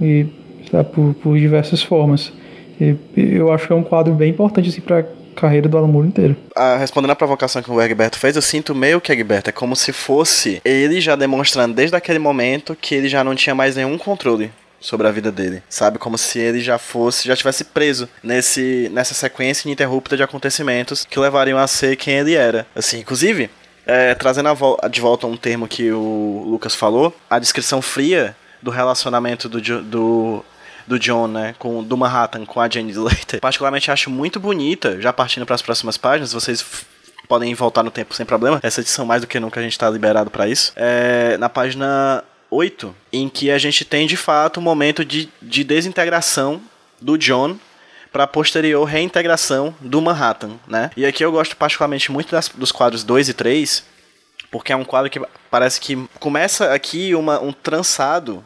e 0.01 0.25
sabe, 0.69 0.89
por, 0.89 1.13
por 1.15 1.37
diversas 1.37 1.81
formas. 1.81 2.31
E 2.79 2.95
eu 3.15 3.51
acho 3.51 3.67
que 3.67 3.73
é 3.73 3.75
um 3.75 3.83
quadro 3.83 4.13
bem 4.13 4.31
importante 4.31 4.69
assim, 4.69 4.81
para 4.81 5.05
carreira 5.35 5.69
do 5.69 5.77
Alan 5.77 5.87
Moore 5.87 6.07
inteiro. 6.07 6.35
Ah, 6.55 6.77
respondendo 6.77 7.11
à 7.11 7.15
provocação 7.15 7.61
que 7.61 7.71
o 7.71 7.81
Egberto 7.81 8.19
fez, 8.19 8.35
eu 8.35 8.41
sinto 8.41 8.75
meio 8.75 8.99
que 8.99 9.11
Egberto 9.11 9.49
é 9.49 9.53
como 9.53 9.75
se 9.75 9.91
fosse 9.91 10.61
ele 10.63 10.99
já 10.99 11.15
demonstrando 11.15 11.73
desde 11.73 11.95
aquele 11.95 12.19
momento 12.19 12.75
que 12.79 12.95
ele 12.95 13.07
já 13.07 13.23
não 13.23 13.35
tinha 13.35 13.55
mais 13.55 13.75
nenhum 13.75 13.97
controle 13.97 14.51
sobre 14.79 15.07
a 15.07 15.11
vida 15.11 15.31
dele, 15.31 15.61
sabe? 15.69 15.99
Como 15.99 16.17
se 16.17 16.39
ele 16.39 16.59
já 16.59 16.77
fosse, 16.77 17.27
já 17.27 17.35
tivesse 17.35 17.63
preso 17.63 18.09
nesse, 18.23 18.89
nessa 18.91 19.13
sequência 19.13 19.67
ininterrupta 19.67 20.17
de 20.17 20.23
acontecimentos 20.23 21.05
que 21.05 21.19
levariam 21.19 21.59
a 21.59 21.67
ser 21.67 21.95
quem 21.95 22.15
ele 22.15 22.33
era. 22.33 22.65
Assim, 22.75 22.99
inclusive, 22.99 23.49
é, 23.85 24.15
trazendo 24.15 24.49
de 24.89 25.01
volta 25.01 25.27
um 25.27 25.37
termo 25.37 25.67
que 25.67 25.91
o 25.91 26.43
Lucas 26.47 26.75
falou, 26.75 27.15
a 27.29 27.39
descrição 27.39 27.81
fria 27.81 28.35
do 28.61 28.71
relacionamento 28.71 29.49
do, 29.49 29.59
do 29.81 30.45
do 30.87 30.99
John, 30.99 31.27
né, 31.27 31.55
com 31.57 31.83
do 31.83 31.95
Manhattan 31.95 32.45
com 32.45 32.59
a 32.59 32.67
Jane 32.67 32.91
Slater, 32.91 33.39
particularmente 33.41 33.91
acho 33.91 34.09
muito 34.09 34.39
bonita, 34.39 34.99
já 34.99 35.13
partindo 35.13 35.45
para 35.45 35.55
as 35.55 35.61
próximas 35.61 35.97
páginas, 35.97 36.33
vocês 36.33 36.65
podem 37.27 37.53
voltar 37.53 37.81
no 37.81 37.91
tempo 37.91 38.13
sem 38.13 38.25
problema. 38.25 38.59
Essa 38.61 38.81
edição 38.81 39.05
mais 39.05 39.21
do 39.21 39.27
que 39.27 39.39
nunca 39.39 39.59
a 39.59 39.63
gente 39.63 39.71
está 39.71 39.89
liberado 39.89 40.29
para 40.29 40.49
isso. 40.49 40.73
É, 40.75 41.37
na 41.37 41.47
página 41.47 42.23
8, 42.49 42.93
em 43.13 43.29
que 43.29 43.49
a 43.49 43.57
gente 43.57 43.85
tem 43.85 44.05
de 44.05 44.17
fato 44.17 44.59
um 44.59 44.63
momento 44.63 45.05
de, 45.05 45.29
de 45.41 45.63
desintegração 45.63 46.61
do 46.99 47.17
John 47.17 47.57
para 48.11 48.27
posterior 48.27 48.83
reintegração 48.83 49.73
do 49.79 50.01
Manhattan, 50.01 50.51
né? 50.67 50.91
E 50.97 51.05
aqui 51.05 51.23
eu 51.23 51.31
gosto 51.31 51.55
particularmente 51.55 52.11
muito 52.11 52.31
das, 52.31 52.49
dos 52.49 52.71
quadros 52.71 53.03
2 53.03 53.29
e 53.29 53.33
3, 53.33 53.83
porque 54.51 54.73
é 54.73 54.75
um 54.75 54.83
quadro 54.83 55.09
que 55.09 55.21
parece 55.49 55.79
que 55.79 55.95
começa 56.19 56.73
aqui 56.73 57.15
uma, 57.15 57.39
um 57.39 57.53
trançado 57.53 58.43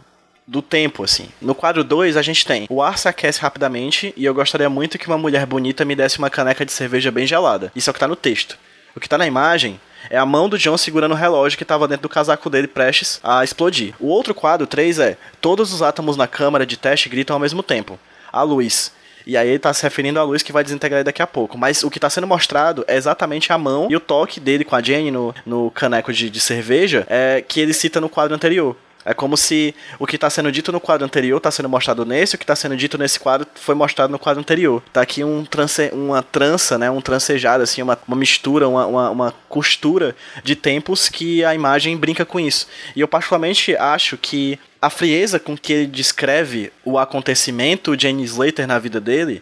do 0.48 0.62
tempo, 0.62 1.04
assim. 1.04 1.30
No 1.42 1.56
quadro 1.56 1.84
2, 1.84 2.16
a 2.18 2.22
gente 2.22 2.46
tem 2.46 2.68
o 2.70 2.82
ar 2.82 2.98
se 2.98 3.08
aquece 3.08 3.42
rapidamente 3.42 4.14
e 4.16 4.26
eu 4.26 4.34
gostaria 4.34 4.70
muito 4.70 4.98
que 4.98 5.08
uma 5.08 5.18
mulher 5.18 5.46
bonita 5.46 5.84
me 5.84 5.96
desse 5.96 6.20
uma 6.20 6.30
caneca 6.30 6.66
de 6.66 6.72
cerveja 6.72 7.12
bem 7.12 7.26
gelada. 7.26 7.72
Isso 7.76 7.90
é 7.90 7.92
o 7.92 7.94
que 7.94 8.00
tá 8.00 8.08
no 8.08 8.16
texto. 8.16 8.58
O 8.96 9.00
que 9.00 9.10
tá 9.10 9.18
na 9.18 9.26
imagem 9.26 9.80
é 10.10 10.18
a 10.18 10.26
mão 10.26 10.48
do 10.48 10.58
John 10.58 10.78
segurando 10.78 11.14
o 11.14 11.16
relógio 11.16 11.58
que 11.58 11.64
estava 11.64 11.88
dentro 11.88 12.04
do 12.04 12.10
casaco 12.10 12.50
dele 12.50 12.68
prestes 12.68 13.20
a 13.24 13.44
explodir. 13.44 13.96
O 14.00 14.08
outro 14.08 14.36
quadro, 14.36 14.68
3, 14.68 15.00
é 15.00 15.18
todos 15.42 15.74
os 15.74 15.82
átomos 15.82 16.16
na 16.16 16.28
câmara 16.28 16.66
de 16.66 16.78
teste 16.78 17.10
gritam 17.10 17.36
ao 17.36 17.40
mesmo 17.40 17.64
tempo. 17.64 18.00
A 18.32 18.44
luz. 18.44 18.92
E 19.26 19.36
aí 19.36 19.50
ele 19.50 19.60
tá 19.60 19.74
se 19.74 19.84
referindo 19.84 20.20
à 20.20 20.24
luz 20.24 20.44
que 20.44 20.52
vai 20.52 20.64
desintegrar 20.64 21.04
daqui 21.04 21.22
a 21.22 21.28
pouco. 21.28 21.58
Mas 21.58 21.84
o 21.84 21.90
que 21.90 22.00
tá 22.00 22.10
sendo 22.10 22.28
mostrado 22.28 22.86
é 22.88 22.96
exatamente 22.96 23.52
a 23.52 23.58
mão 23.58 23.88
e 23.90 23.96
o 23.96 24.00
toque 24.00 24.40
dele 24.40 24.64
com 24.64 24.76
a 24.76 24.82
Jenny 24.82 25.12
no, 25.12 25.34
no 25.46 25.72
caneco 25.72 26.14
de, 26.14 26.30
de 26.30 26.40
cerveja 26.40 27.06
é, 27.10 27.44
que 27.46 27.60
ele 27.60 27.74
cita 27.74 28.00
no 28.00 28.10
quadro 28.10 28.36
anterior. 28.36 28.76
É 29.06 29.14
como 29.14 29.38
se 29.38 29.76
o 30.00 30.08
que 30.08 30.16
está 30.16 30.32
sendo 30.32 30.52
dito 30.52 30.72
no 30.72 30.80
quadro 30.80 31.06
anterior 31.06 31.38
está 31.38 31.52
sendo 31.52 31.70
mostrado 31.70 32.04
nesse, 32.04 32.34
o 32.34 32.38
que 32.40 32.44
está 32.44 32.56
sendo 32.56 32.76
dito 32.76 32.98
nesse 32.98 33.20
quadro 33.20 33.48
foi 33.54 33.76
mostrado 33.76 34.12
no 34.12 34.18
quadro 34.18 34.40
anterior. 34.40 34.82
Tá 34.92 35.02
aqui 35.02 35.24
um 35.24 35.46
trance, 35.46 35.92
uma 35.94 36.24
trança, 36.24 36.76
né, 36.76 36.90
um 36.90 37.00
trancejado, 37.00 37.62
assim, 37.64 37.84
uma, 37.84 37.98
uma 38.08 38.18
mistura, 38.18 38.68
uma, 38.68 38.88
uma, 38.88 39.10
uma, 39.12 39.34
costura 39.48 40.16
de 40.44 40.56
tempos 40.56 41.08
que 41.08 41.46
a 41.46 41.54
imagem 41.54 41.96
brinca 41.96 42.26
com 42.26 42.40
isso. 42.40 42.68
E 42.96 43.02
eu 43.02 43.08
particularmente 43.08 43.76
acho 43.78 44.18
que 44.18 44.60
a 44.86 44.90
frieza 44.90 45.40
com 45.40 45.58
que 45.58 45.74
ele 45.74 45.88
descreve 45.88 46.72
o 46.84 47.00
acontecimento 47.00 47.98
de 47.98 48.08
Annie 48.08 48.24
Slater 48.26 48.68
na 48.68 48.78
vida 48.78 49.02
dele 49.02 49.42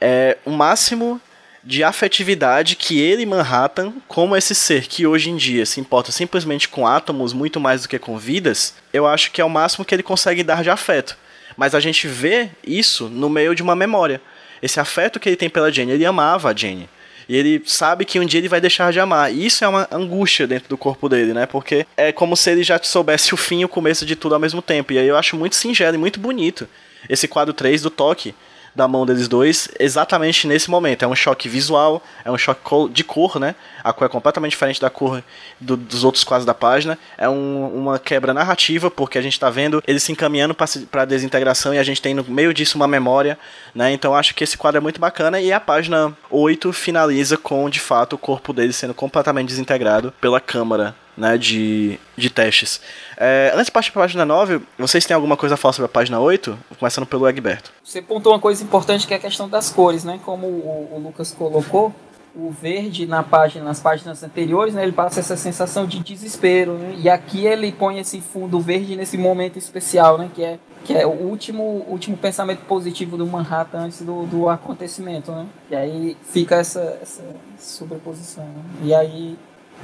é 0.00 0.36
o 0.44 0.50
máximo 0.50 1.20
de 1.62 1.84
afetividade 1.84 2.74
que 2.74 2.98
ele, 2.98 3.24
Manhattan, 3.24 3.92
como 4.08 4.36
esse 4.36 4.52
ser 4.52 4.88
que 4.88 5.06
hoje 5.06 5.30
em 5.30 5.36
dia 5.36 5.64
se 5.64 5.78
importa 5.78 6.10
simplesmente 6.10 6.68
com 6.68 6.88
átomos 6.88 7.32
muito 7.32 7.60
mais 7.60 7.82
do 7.82 7.88
que 7.88 8.00
com 8.00 8.18
vidas, 8.18 8.74
eu 8.92 9.06
acho 9.06 9.30
que 9.30 9.40
é 9.40 9.44
o 9.44 9.50
máximo 9.50 9.84
que 9.84 9.94
ele 9.94 10.02
consegue 10.02 10.42
dar 10.42 10.64
de 10.64 10.70
afeto. 10.70 11.16
Mas 11.56 11.72
a 11.72 11.78
gente 11.78 12.08
vê 12.08 12.50
isso 12.66 13.08
no 13.08 13.28
meio 13.28 13.54
de 13.54 13.62
uma 13.62 13.76
memória. 13.76 14.20
Esse 14.60 14.80
afeto 14.80 15.20
que 15.20 15.28
ele 15.28 15.36
tem 15.36 15.48
pela 15.48 15.70
Jenny, 15.70 15.92
ele 15.92 16.06
amava 16.06 16.50
a 16.50 16.56
Jenny. 16.56 16.88
E 17.30 17.36
ele 17.36 17.62
sabe 17.64 18.04
que 18.04 18.18
um 18.18 18.24
dia 18.24 18.40
ele 18.40 18.48
vai 18.48 18.60
deixar 18.60 18.92
de 18.92 18.98
amar. 18.98 19.32
E 19.32 19.46
isso 19.46 19.64
é 19.64 19.68
uma 19.68 19.86
angústia 19.92 20.48
dentro 20.48 20.68
do 20.68 20.76
corpo 20.76 21.08
dele, 21.08 21.32
né? 21.32 21.46
Porque 21.46 21.86
é 21.96 22.10
como 22.10 22.36
se 22.36 22.50
ele 22.50 22.64
já 22.64 22.76
soubesse 22.82 23.32
o 23.32 23.36
fim 23.36 23.60
e 23.60 23.64
o 23.64 23.68
começo 23.68 24.04
de 24.04 24.16
tudo 24.16 24.34
ao 24.34 24.40
mesmo 24.40 24.60
tempo. 24.60 24.92
E 24.92 24.98
aí 24.98 25.06
eu 25.06 25.16
acho 25.16 25.36
muito 25.36 25.54
singelo 25.54 25.94
e 25.94 25.98
muito 25.98 26.18
bonito 26.18 26.68
esse 27.08 27.28
quadro 27.28 27.54
3 27.54 27.82
do 27.82 27.88
toque 27.88 28.34
da 28.74 28.86
mão 28.86 29.04
deles 29.04 29.28
dois 29.28 29.68
exatamente 29.78 30.46
nesse 30.46 30.70
momento. 30.70 31.04
É 31.04 31.08
um 31.08 31.14
choque 31.14 31.48
visual, 31.48 32.02
é 32.24 32.30
um 32.30 32.38
choque 32.38 32.60
de 32.92 33.04
cor, 33.04 33.38
né? 33.38 33.54
A 33.82 33.92
cor 33.92 34.06
é 34.06 34.08
completamente 34.08 34.52
diferente 34.52 34.80
da 34.80 34.90
cor 34.90 35.22
do, 35.60 35.76
dos 35.76 36.04
outros 36.04 36.24
quadros 36.24 36.46
da 36.46 36.54
página. 36.54 36.98
É 37.16 37.28
um, 37.28 37.66
uma 37.74 37.98
quebra 37.98 38.32
narrativa, 38.32 38.90
porque 38.90 39.18
a 39.18 39.22
gente 39.22 39.34
está 39.34 39.50
vendo 39.50 39.82
eles 39.86 40.02
se 40.02 40.12
encaminhando 40.12 40.54
para 40.54 41.02
a 41.02 41.04
desintegração 41.04 41.74
e 41.74 41.78
a 41.78 41.82
gente 41.82 42.00
tem 42.00 42.14
no 42.14 42.24
meio 42.24 42.54
disso 42.54 42.76
uma 42.76 42.88
memória, 42.88 43.38
né? 43.74 43.92
Então 43.92 44.14
acho 44.14 44.34
que 44.34 44.44
esse 44.44 44.56
quadro 44.56 44.78
é 44.78 44.80
muito 44.80 45.00
bacana 45.00 45.40
e 45.40 45.52
a 45.52 45.60
página 45.60 46.16
8 46.30 46.72
finaliza 46.72 47.36
com, 47.36 47.68
de 47.68 47.80
fato, 47.80 48.14
o 48.14 48.18
corpo 48.18 48.52
deles 48.52 48.76
sendo 48.76 48.94
completamente 48.94 49.48
desintegrado 49.48 50.12
pela 50.20 50.40
câmara 50.40 50.94
né, 51.20 51.36
de, 51.36 52.00
de 52.16 52.30
testes. 52.30 52.80
É, 53.16 53.52
antes 53.54 53.66
de 53.66 53.72
partir 53.72 53.92
para 53.92 54.02
a 54.02 54.04
página 54.04 54.24
9, 54.24 54.62
vocês 54.78 55.04
têm 55.04 55.14
alguma 55.14 55.36
coisa 55.36 55.54
a 55.54 55.58
falar 55.58 55.74
sobre 55.74 55.86
a 55.86 55.92
página 55.92 56.18
8? 56.18 56.58
Começando 56.78 57.06
pelo 57.06 57.28
Egberto. 57.28 57.70
Você 57.84 58.00
pontou 58.00 58.32
uma 58.32 58.40
coisa 58.40 58.64
importante 58.64 59.06
que 59.06 59.12
é 59.12 59.18
a 59.18 59.20
questão 59.20 59.48
das 59.48 59.70
cores, 59.70 60.02
né? 60.02 60.18
Como 60.24 60.46
o, 60.46 60.94
o 60.96 60.98
Lucas 60.98 61.30
colocou, 61.30 61.94
o 62.34 62.50
verde 62.50 63.06
na 63.06 63.22
página, 63.22 63.64
nas 63.64 63.80
páginas 63.80 64.22
anteriores, 64.22 64.72
né, 64.72 64.84
ele 64.84 64.92
passa 64.92 65.20
essa 65.20 65.36
sensação 65.36 65.84
de 65.84 65.98
desespero, 65.98 66.74
né? 66.74 66.94
E 66.96 67.10
aqui 67.10 67.44
ele 67.44 67.72
põe 67.72 67.98
esse 67.98 68.20
fundo 68.20 68.60
verde 68.60 68.96
nesse 68.96 69.18
momento 69.18 69.58
especial, 69.58 70.16
né, 70.16 70.30
que 70.34 70.42
é 70.42 70.58
que 70.82 70.94
é 70.94 71.06
o 71.06 71.10
último 71.10 71.84
último 71.88 72.16
pensamento 72.16 72.60
positivo 72.60 73.18
do 73.18 73.26
Manhattan 73.26 73.80
antes 73.80 74.00
do, 74.00 74.24
do 74.24 74.48
acontecimento, 74.48 75.30
né? 75.30 75.46
E 75.70 75.76
aí 75.76 76.16
fica 76.22 76.56
essa, 76.56 76.98
essa 77.02 77.22
sobreposição. 77.58 78.44
Né? 78.44 78.62
E 78.84 78.94
aí 78.94 79.36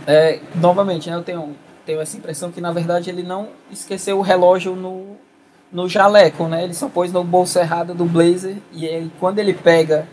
é, 0.07 0.40
novamente, 0.55 1.11
né, 1.11 1.16
eu 1.16 1.22
tenho, 1.22 1.57
tenho 1.84 2.01
essa 2.01 2.16
impressão 2.16 2.51
que 2.51 2.61
na 2.61 2.72
verdade 2.72 3.11
ele 3.11 3.22
não 3.22 3.49
esqueceu 3.70 4.18
o 4.18 4.22
relógio 4.22 4.74
no, 4.74 5.16
no 5.72 5.88
jaleco, 5.88 6.47
né? 6.49 6.64
Ele 6.64 6.74
só 6.74 6.88
pôs 6.88 7.12
no 7.12 7.24
bolso 7.24 7.59
errado 7.59 7.94
do 7.94 8.05
blazer 8.05 8.57
e 8.72 8.86
aí 8.86 9.11
quando 9.18 9.38
ele 9.38 9.55
pega 9.55 10.09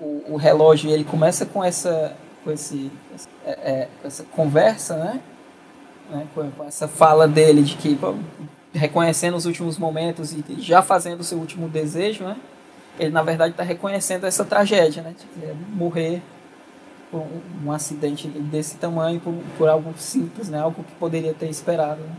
o, 0.00 0.34
o 0.34 0.36
relógio 0.36 0.90
e 0.90 0.92
ele 0.92 1.04
começa 1.04 1.46
com 1.46 1.62
essa 1.62 2.14
com 2.44 2.52
esse 2.52 2.90
é, 3.44 3.50
é, 3.50 3.88
com 4.00 4.08
essa 4.08 4.24
conversa, 4.24 4.96
né? 4.96 5.20
né? 6.10 6.26
Com, 6.34 6.50
com, 6.50 6.64
essa 6.64 6.86
fala 6.86 7.26
dele 7.26 7.62
de 7.62 7.76
que 7.76 7.98
reconhecendo 8.72 9.36
os 9.36 9.46
últimos 9.46 9.78
momentos 9.78 10.32
e 10.32 10.44
já 10.58 10.82
fazendo 10.82 11.20
o 11.20 11.24
seu 11.24 11.38
último 11.38 11.68
desejo, 11.68 12.24
né? 12.24 12.36
Ele 12.98 13.10
na 13.10 13.22
verdade 13.22 13.52
está 13.52 13.62
reconhecendo 13.62 14.24
essa 14.24 14.44
tragédia, 14.44 15.02
né? 15.02 15.14
De 15.36 15.52
morrer 15.74 16.22
por 17.16 17.22
um, 17.22 17.68
um 17.68 17.72
acidente 17.72 18.28
desse 18.28 18.76
tamanho 18.76 19.20
por, 19.20 19.34
por 19.56 19.68
algo 19.68 19.94
simples, 19.96 20.48
né? 20.48 20.60
Algo 20.60 20.84
que 20.84 20.92
poderia 20.96 21.32
ter 21.32 21.48
esperado. 21.48 22.00
Né? 22.00 22.16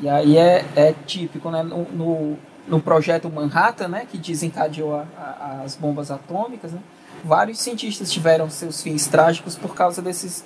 E 0.00 0.08
aí 0.08 0.36
é, 0.38 0.64
é 0.74 0.94
típico, 1.06 1.50
né? 1.50 1.62
No, 1.62 1.84
no, 1.84 2.38
no, 2.66 2.80
projeto 2.80 3.30
Manhattan, 3.30 3.88
né? 3.88 4.06
Que 4.10 4.16
desencadeou 4.16 4.94
a, 4.94 5.06
a, 5.18 5.62
as 5.64 5.76
bombas 5.76 6.10
atômicas, 6.10 6.72
né? 6.72 6.80
Vários 7.22 7.58
cientistas 7.60 8.10
tiveram 8.10 8.48
seus 8.48 8.82
fins 8.82 9.06
trágicos 9.06 9.56
por 9.56 9.74
causa 9.74 10.00
desses 10.00 10.44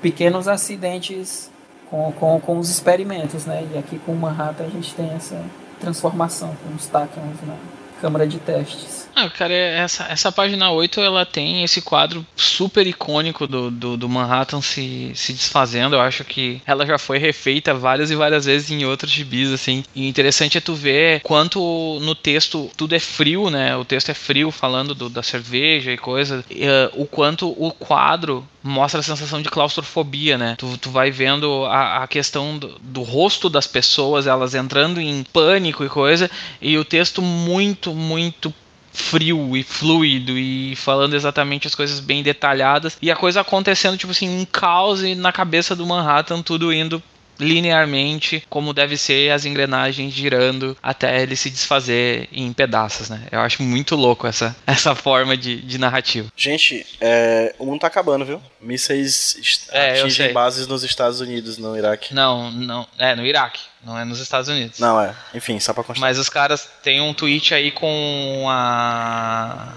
pequenos 0.00 0.46
acidentes 0.48 1.50
com, 1.90 2.12
com, 2.12 2.40
com 2.40 2.58
os 2.58 2.70
experimentos, 2.70 3.44
né? 3.44 3.68
E 3.74 3.78
aqui 3.78 3.98
com 3.98 4.14
Manhattan 4.14 4.64
a 4.64 4.70
gente 4.70 4.94
tem 4.94 5.10
essa 5.10 5.42
transformação 5.80 6.54
com 6.64 6.74
os 6.74 6.86
tachyons 6.86 7.36
na 7.46 7.56
câmara 8.04 8.26
de 8.26 8.38
testes. 8.38 9.08
Ah, 9.16 9.30
cara, 9.30 9.54
essa, 9.54 10.04
essa 10.04 10.30
página 10.30 10.70
8 10.70 11.00
ela 11.00 11.24
tem 11.24 11.64
esse 11.64 11.80
quadro 11.80 12.26
super 12.36 12.86
icônico 12.86 13.46
do, 13.46 13.70
do, 13.70 13.96
do, 13.96 14.08
Manhattan 14.08 14.60
se, 14.60 15.12
se 15.14 15.32
desfazendo. 15.32 15.96
Eu 15.96 16.00
acho 16.00 16.22
que 16.22 16.60
ela 16.66 16.84
já 16.84 16.98
foi 16.98 17.16
refeita 17.16 17.72
várias 17.72 18.10
e 18.10 18.16
várias 18.16 18.44
vezes 18.44 18.70
em 18.70 18.84
outros 18.84 19.10
gibis, 19.10 19.50
assim. 19.52 19.84
E 19.94 20.06
interessante 20.06 20.58
é 20.58 20.60
tu 20.60 20.74
ver 20.74 21.20
quanto 21.22 21.98
no 22.02 22.14
texto 22.14 22.70
tudo 22.76 22.94
é 22.94 23.00
frio, 23.00 23.48
né? 23.48 23.74
O 23.74 23.86
texto 23.86 24.10
é 24.10 24.14
frio, 24.14 24.50
falando 24.50 24.94
do, 24.94 25.08
da 25.08 25.22
cerveja 25.22 25.92
e 25.92 25.96
coisa. 25.96 26.44
E, 26.50 26.66
uh, 26.66 26.90
o 26.94 27.06
quanto 27.06 27.48
o 27.56 27.72
quadro 27.72 28.46
mostra 28.64 29.00
a 29.00 29.02
sensação 29.02 29.42
de 29.42 29.50
claustrofobia, 29.50 30.38
né? 30.38 30.56
Tu, 30.56 30.78
tu 30.78 30.90
vai 30.90 31.10
vendo 31.10 31.66
a, 31.66 32.02
a 32.02 32.08
questão 32.08 32.58
do, 32.58 32.78
do, 32.80 33.02
rosto 33.02 33.50
das 33.50 33.66
pessoas, 33.66 34.26
elas 34.26 34.54
entrando 34.54 34.98
em 34.98 35.22
pânico 35.22 35.84
e 35.84 35.88
coisa, 35.88 36.30
e 36.62 36.78
o 36.78 36.84
texto 36.84 37.20
muito, 37.20 37.93
muito 37.94 38.52
frio 38.92 39.56
e 39.56 39.62
fluido 39.62 40.38
e 40.38 40.76
falando 40.76 41.14
exatamente 41.14 41.66
as 41.66 41.74
coisas 41.74 41.98
bem 41.98 42.22
detalhadas. 42.22 42.96
E 43.02 43.10
a 43.10 43.16
coisa 43.16 43.40
acontecendo 43.40 43.98
tipo 43.98 44.12
assim 44.12 44.28
um 44.28 44.44
caos 44.44 45.02
na 45.16 45.32
cabeça 45.32 45.74
do 45.74 45.84
Manhattan 45.84 46.42
tudo 46.42 46.72
indo 46.72 47.02
linearmente, 47.38 48.44
como 48.48 48.72
deve 48.72 48.96
ser 48.96 49.30
as 49.30 49.44
engrenagens 49.44 50.12
girando 50.12 50.76
até 50.82 51.22
ele 51.22 51.36
se 51.36 51.50
desfazer 51.50 52.28
em 52.32 52.52
pedaços, 52.52 53.10
né? 53.10 53.26
Eu 53.30 53.40
acho 53.40 53.62
muito 53.62 53.96
louco 53.96 54.26
essa, 54.26 54.54
essa 54.66 54.94
forma 54.94 55.36
de, 55.36 55.60
de 55.62 55.78
narrativa. 55.78 56.28
Gente, 56.36 56.86
é, 57.00 57.54
o 57.58 57.66
mundo 57.66 57.80
tá 57.80 57.86
acabando, 57.86 58.24
viu? 58.24 58.40
Mísseis 58.60 59.68
é, 59.70 60.00
atingem 60.00 60.32
bases 60.32 60.66
nos 60.66 60.84
Estados 60.84 61.20
Unidos, 61.20 61.58
no 61.58 61.76
Iraque. 61.76 62.14
Não, 62.14 62.50
não, 62.50 62.86
é 62.98 63.14
no 63.14 63.26
Iraque, 63.26 63.60
não 63.84 63.98
é 63.98 64.04
nos 64.04 64.20
Estados 64.20 64.48
Unidos. 64.48 64.78
Não, 64.78 65.00
é. 65.00 65.14
Enfim, 65.34 65.58
só 65.60 65.72
pra 65.72 65.84
constar. 65.84 66.00
Mas 66.00 66.18
os 66.18 66.28
caras 66.28 66.68
têm 66.82 67.00
um 67.00 67.12
tweet 67.12 67.54
aí 67.54 67.70
com 67.70 68.46
a 68.48 69.74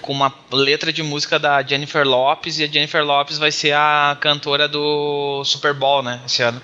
com 0.00 0.12
uma 0.12 0.32
letra 0.52 0.92
de 0.92 1.02
música 1.02 1.38
da 1.38 1.62
Jennifer 1.62 2.06
Lopes 2.06 2.58
e 2.58 2.64
a 2.64 2.66
Jennifer 2.66 3.04
Lopes 3.04 3.36
vai 3.36 3.52
ser 3.52 3.72
a 3.72 4.16
cantora 4.20 4.66
do 4.66 5.42
Super 5.44 5.74
Bowl, 5.74 6.02
né, 6.02 6.20
esse 6.24 6.42
ano. 6.42 6.60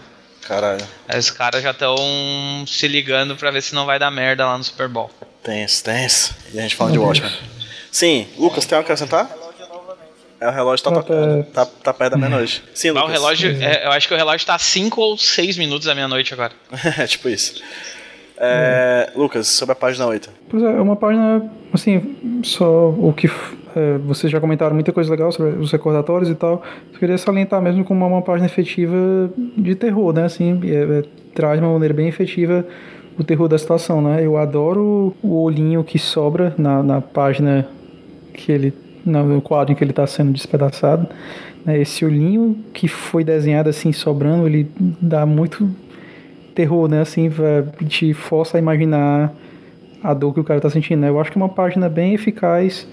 Caralho. 0.46 0.86
Os 1.16 1.30
caras 1.30 1.62
já 1.62 1.70
estão 1.70 1.96
se 2.66 2.88
ligando 2.88 3.36
pra 3.36 3.50
ver 3.50 3.62
se 3.62 3.74
não 3.74 3.86
vai 3.86 3.98
dar 3.98 4.10
merda 4.10 4.44
lá 4.44 4.58
no 4.58 4.64
Super 4.64 4.88
Bowl. 4.88 5.10
Tenso, 5.42 5.84
tenso. 5.84 6.34
E 6.52 6.58
a 6.58 6.62
gente 6.62 6.76
falando 6.76 6.92
de 6.92 6.98
Watchmen. 6.98 7.32
Sim, 7.90 8.26
Lucas, 8.38 8.64
tem 8.64 8.76
algo 8.76 8.86
que 8.86 8.92
acrescentar? 8.92 9.30
É, 10.40 10.48
o 10.48 10.50
relógio 10.50 10.84
tá, 10.84 10.90
tocando, 10.90 11.44
tá, 11.44 11.64
tá 11.66 11.94
perto 11.94 12.12
da 12.12 12.18
meia-noite. 12.18 12.64
Sim, 12.74 12.90
Lucas. 12.90 13.08
o 13.08 13.12
relógio, 13.12 13.62
é, 13.62 13.86
eu 13.86 13.92
acho 13.92 14.08
que 14.08 14.14
o 14.14 14.16
relógio 14.16 14.44
tá 14.44 14.58
5 14.58 15.00
ou 15.00 15.16
6 15.16 15.56
minutos 15.56 15.86
da 15.86 15.94
meia-noite 15.94 16.34
agora. 16.34 16.52
é, 16.98 17.06
tipo 17.06 17.28
isso. 17.28 17.62
É, 18.36 19.12
Lucas, 19.14 19.46
sobre 19.46 19.72
a 19.72 19.76
página 19.76 20.04
8. 20.04 20.28
Pois 20.50 20.64
é, 20.64 20.66
é 20.66 20.80
uma 20.80 20.96
página, 20.96 21.48
assim, 21.72 22.42
só 22.42 22.88
o 22.88 23.12
que 23.12 23.28
é, 23.74 23.98
vocês 23.98 24.30
já 24.30 24.40
comentaram 24.40 24.74
muita 24.74 24.92
coisa 24.92 25.10
legal 25.10 25.30
sobre 25.32 25.52
os 25.58 25.70
recordatórios 25.70 26.30
e 26.30 26.34
tal. 26.34 26.62
Eu 26.92 26.98
queria 26.98 27.18
salientar 27.18 27.60
mesmo 27.60 27.84
como 27.84 28.00
uma, 28.00 28.16
uma 28.16 28.22
página 28.22 28.46
efetiva 28.46 29.30
de 29.56 29.74
terror, 29.74 30.12
né? 30.12 30.24
Assim, 30.24 30.60
é, 30.64 30.98
é, 30.98 31.04
traz 31.34 31.58
de 31.58 31.64
uma 31.64 31.72
maneira 31.72 31.94
bem 31.94 32.08
efetiva 32.08 32.64
o 33.18 33.24
terror 33.24 33.48
da 33.48 33.58
situação, 33.58 34.00
né? 34.00 34.24
Eu 34.24 34.36
adoro 34.36 35.14
o 35.22 35.42
olhinho 35.42 35.84
que 35.84 35.98
sobra 35.98 36.54
na, 36.56 36.82
na 36.82 37.00
página 37.00 37.68
que 38.32 38.50
ele 38.50 38.72
no 39.04 39.42
quadro 39.42 39.72
em 39.72 39.74
que 39.74 39.82
ele 39.82 39.90
está 39.90 40.06
sendo 40.06 40.32
despedaçado. 40.32 41.08
Né? 41.64 41.80
Esse 41.80 42.04
olhinho 42.04 42.56
que 42.72 42.86
foi 42.86 43.24
desenhado 43.24 43.68
assim 43.68 43.92
sobrando, 43.92 44.46
ele 44.46 44.70
dá 44.78 45.26
muito 45.26 45.68
terror, 46.54 46.88
né? 46.88 47.00
Assim, 47.00 47.30
te 47.88 48.12
força 48.14 48.58
a 48.58 48.60
imaginar 48.60 49.32
a 50.02 50.12
dor 50.14 50.34
que 50.34 50.40
o 50.40 50.44
cara 50.44 50.58
está 50.58 50.70
sentindo. 50.70 51.00
Né? 51.00 51.08
Eu 51.08 51.20
acho 51.20 51.30
que 51.30 51.38
é 51.38 51.40
uma 51.40 51.48
página 51.48 51.88
bem 51.88 52.14
eficaz 52.14 52.86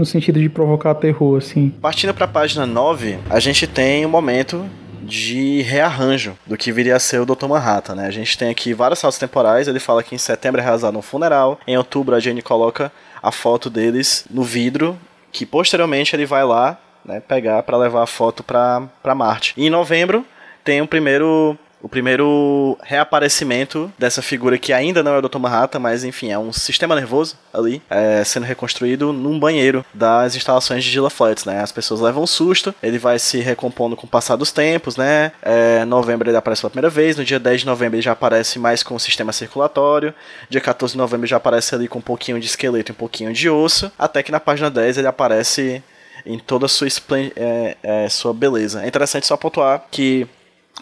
no 0.00 0.06
sentido 0.06 0.40
de 0.40 0.48
provocar 0.48 0.94
terror, 0.94 1.36
assim. 1.36 1.68
Partindo 1.80 2.14
para 2.14 2.24
a 2.24 2.28
página 2.28 2.64
9, 2.64 3.18
a 3.28 3.38
gente 3.38 3.66
tem 3.66 4.04
um 4.04 4.08
momento 4.08 4.64
de 5.02 5.60
rearranjo 5.62 6.36
do 6.46 6.56
que 6.56 6.72
viria 6.72 6.96
a 6.96 7.00
ser 7.00 7.20
o 7.20 7.26
Dr. 7.26 7.46
Manhattan, 7.46 7.96
né? 7.96 8.06
A 8.06 8.10
gente 8.10 8.38
tem 8.38 8.48
aqui 8.48 8.72
vários 8.72 8.98
saltos 8.98 9.18
temporais, 9.18 9.68
ele 9.68 9.78
fala 9.78 10.02
que 10.02 10.14
em 10.14 10.18
setembro 10.18 10.60
é 10.60 10.64
realizado 10.64 10.96
um 10.96 11.02
funeral, 11.02 11.60
em 11.66 11.76
outubro 11.76 12.14
a 12.14 12.20
Jane 12.20 12.40
coloca 12.40 12.90
a 13.22 13.30
foto 13.30 13.68
deles 13.68 14.24
no 14.30 14.42
vidro, 14.42 14.98
que 15.30 15.44
posteriormente 15.44 16.16
ele 16.16 16.24
vai 16.24 16.44
lá, 16.44 16.78
né, 17.04 17.20
pegar 17.20 17.62
para 17.62 17.76
levar 17.76 18.02
a 18.02 18.06
foto 18.06 18.42
para 18.42 19.14
Marte. 19.14 19.52
E 19.56 19.66
em 19.66 19.70
novembro 19.70 20.24
tem 20.64 20.80
o 20.80 20.86
primeiro 20.86 21.58
o 21.82 21.88
primeiro 21.88 22.78
reaparecimento 22.82 23.92
dessa 23.98 24.22
figura 24.22 24.58
que 24.58 24.72
ainda 24.72 25.02
não 25.02 25.14
é 25.14 25.18
o 25.18 25.22
Dr. 25.22 25.38
Manhattan, 25.38 25.78
mas 25.78 26.04
enfim, 26.04 26.30
é 26.30 26.38
um 26.38 26.52
sistema 26.52 26.94
nervoso 26.94 27.36
ali, 27.52 27.82
é, 27.88 28.22
sendo 28.24 28.44
reconstruído 28.44 29.12
num 29.12 29.38
banheiro 29.38 29.84
das 29.94 30.36
instalações 30.36 30.84
de 30.84 30.90
Gila 30.90 31.10
Flats, 31.10 31.44
né? 31.44 31.60
As 31.60 31.72
pessoas 31.72 32.00
levam 32.00 32.22
um 32.22 32.26
susto, 32.26 32.74
ele 32.82 32.98
vai 32.98 33.18
se 33.18 33.40
recompondo 33.40 33.96
com 33.96 34.06
o 34.06 34.10
passar 34.10 34.36
dos 34.36 34.52
tempos, 34.52 34.96
né? 34.96 35.32
É, 35.42 35.84
novembro 35.84 36.28
ele 36.28 36.36
aparece 36.36 36.62
pela 36.62 36.70
primeira 36.70 36.90
vez, 36.90 37.16
no 37.16 37.24
dia 37.24 37.38
10 37.38 37.60
de 37.60 37.66
novembro 37.66 37.96
ele 37.96 38.02
já 38.02 38.12
aparece 38.12 38.58
mais 38.58 38.82
com 38.82 38.94
o 38.94 39.00
sistema 39.00 39.32
circulatório, 39.32 40.14
dia 40.48 40.60
14 40.60 40.92
de 40.92 40.98
novembro 40.98 41.24
ele 41.24 41.30
já 41.30 41.36
aparece 41.36 41.74
ali 41.74 41.88
com 41.88 41.98
um 41.98 42.02
pouquinho 42.02 42.38
de 42.38 42.46
esqueleto 42.46 42.92
e 42.92 42.94
um 42.94 42.96
pouquinho 42.96 43.32
de 43.32 43.48
osso, 43.48 43.90
até 43.98 44.22
que 44.22 44.32
na 44.32 44.40
página 44.40 44.70
10 44.70 44.98
ele 44.98 45.06
aparece 45.06 45.82
em 46.24 46.38
toda 46.38 46.66
a 46.66 46.68
sua, 46.68 46.88
é, 47.36 47.76
é, 47.82 48.08
sua 48.08 48.34
beleza. 48.34 48.82
É 48.84 48.88
interessante 48.88 49.26
só 49.26 49.36
pontuar 49.36 49.84
que 49.90 50.26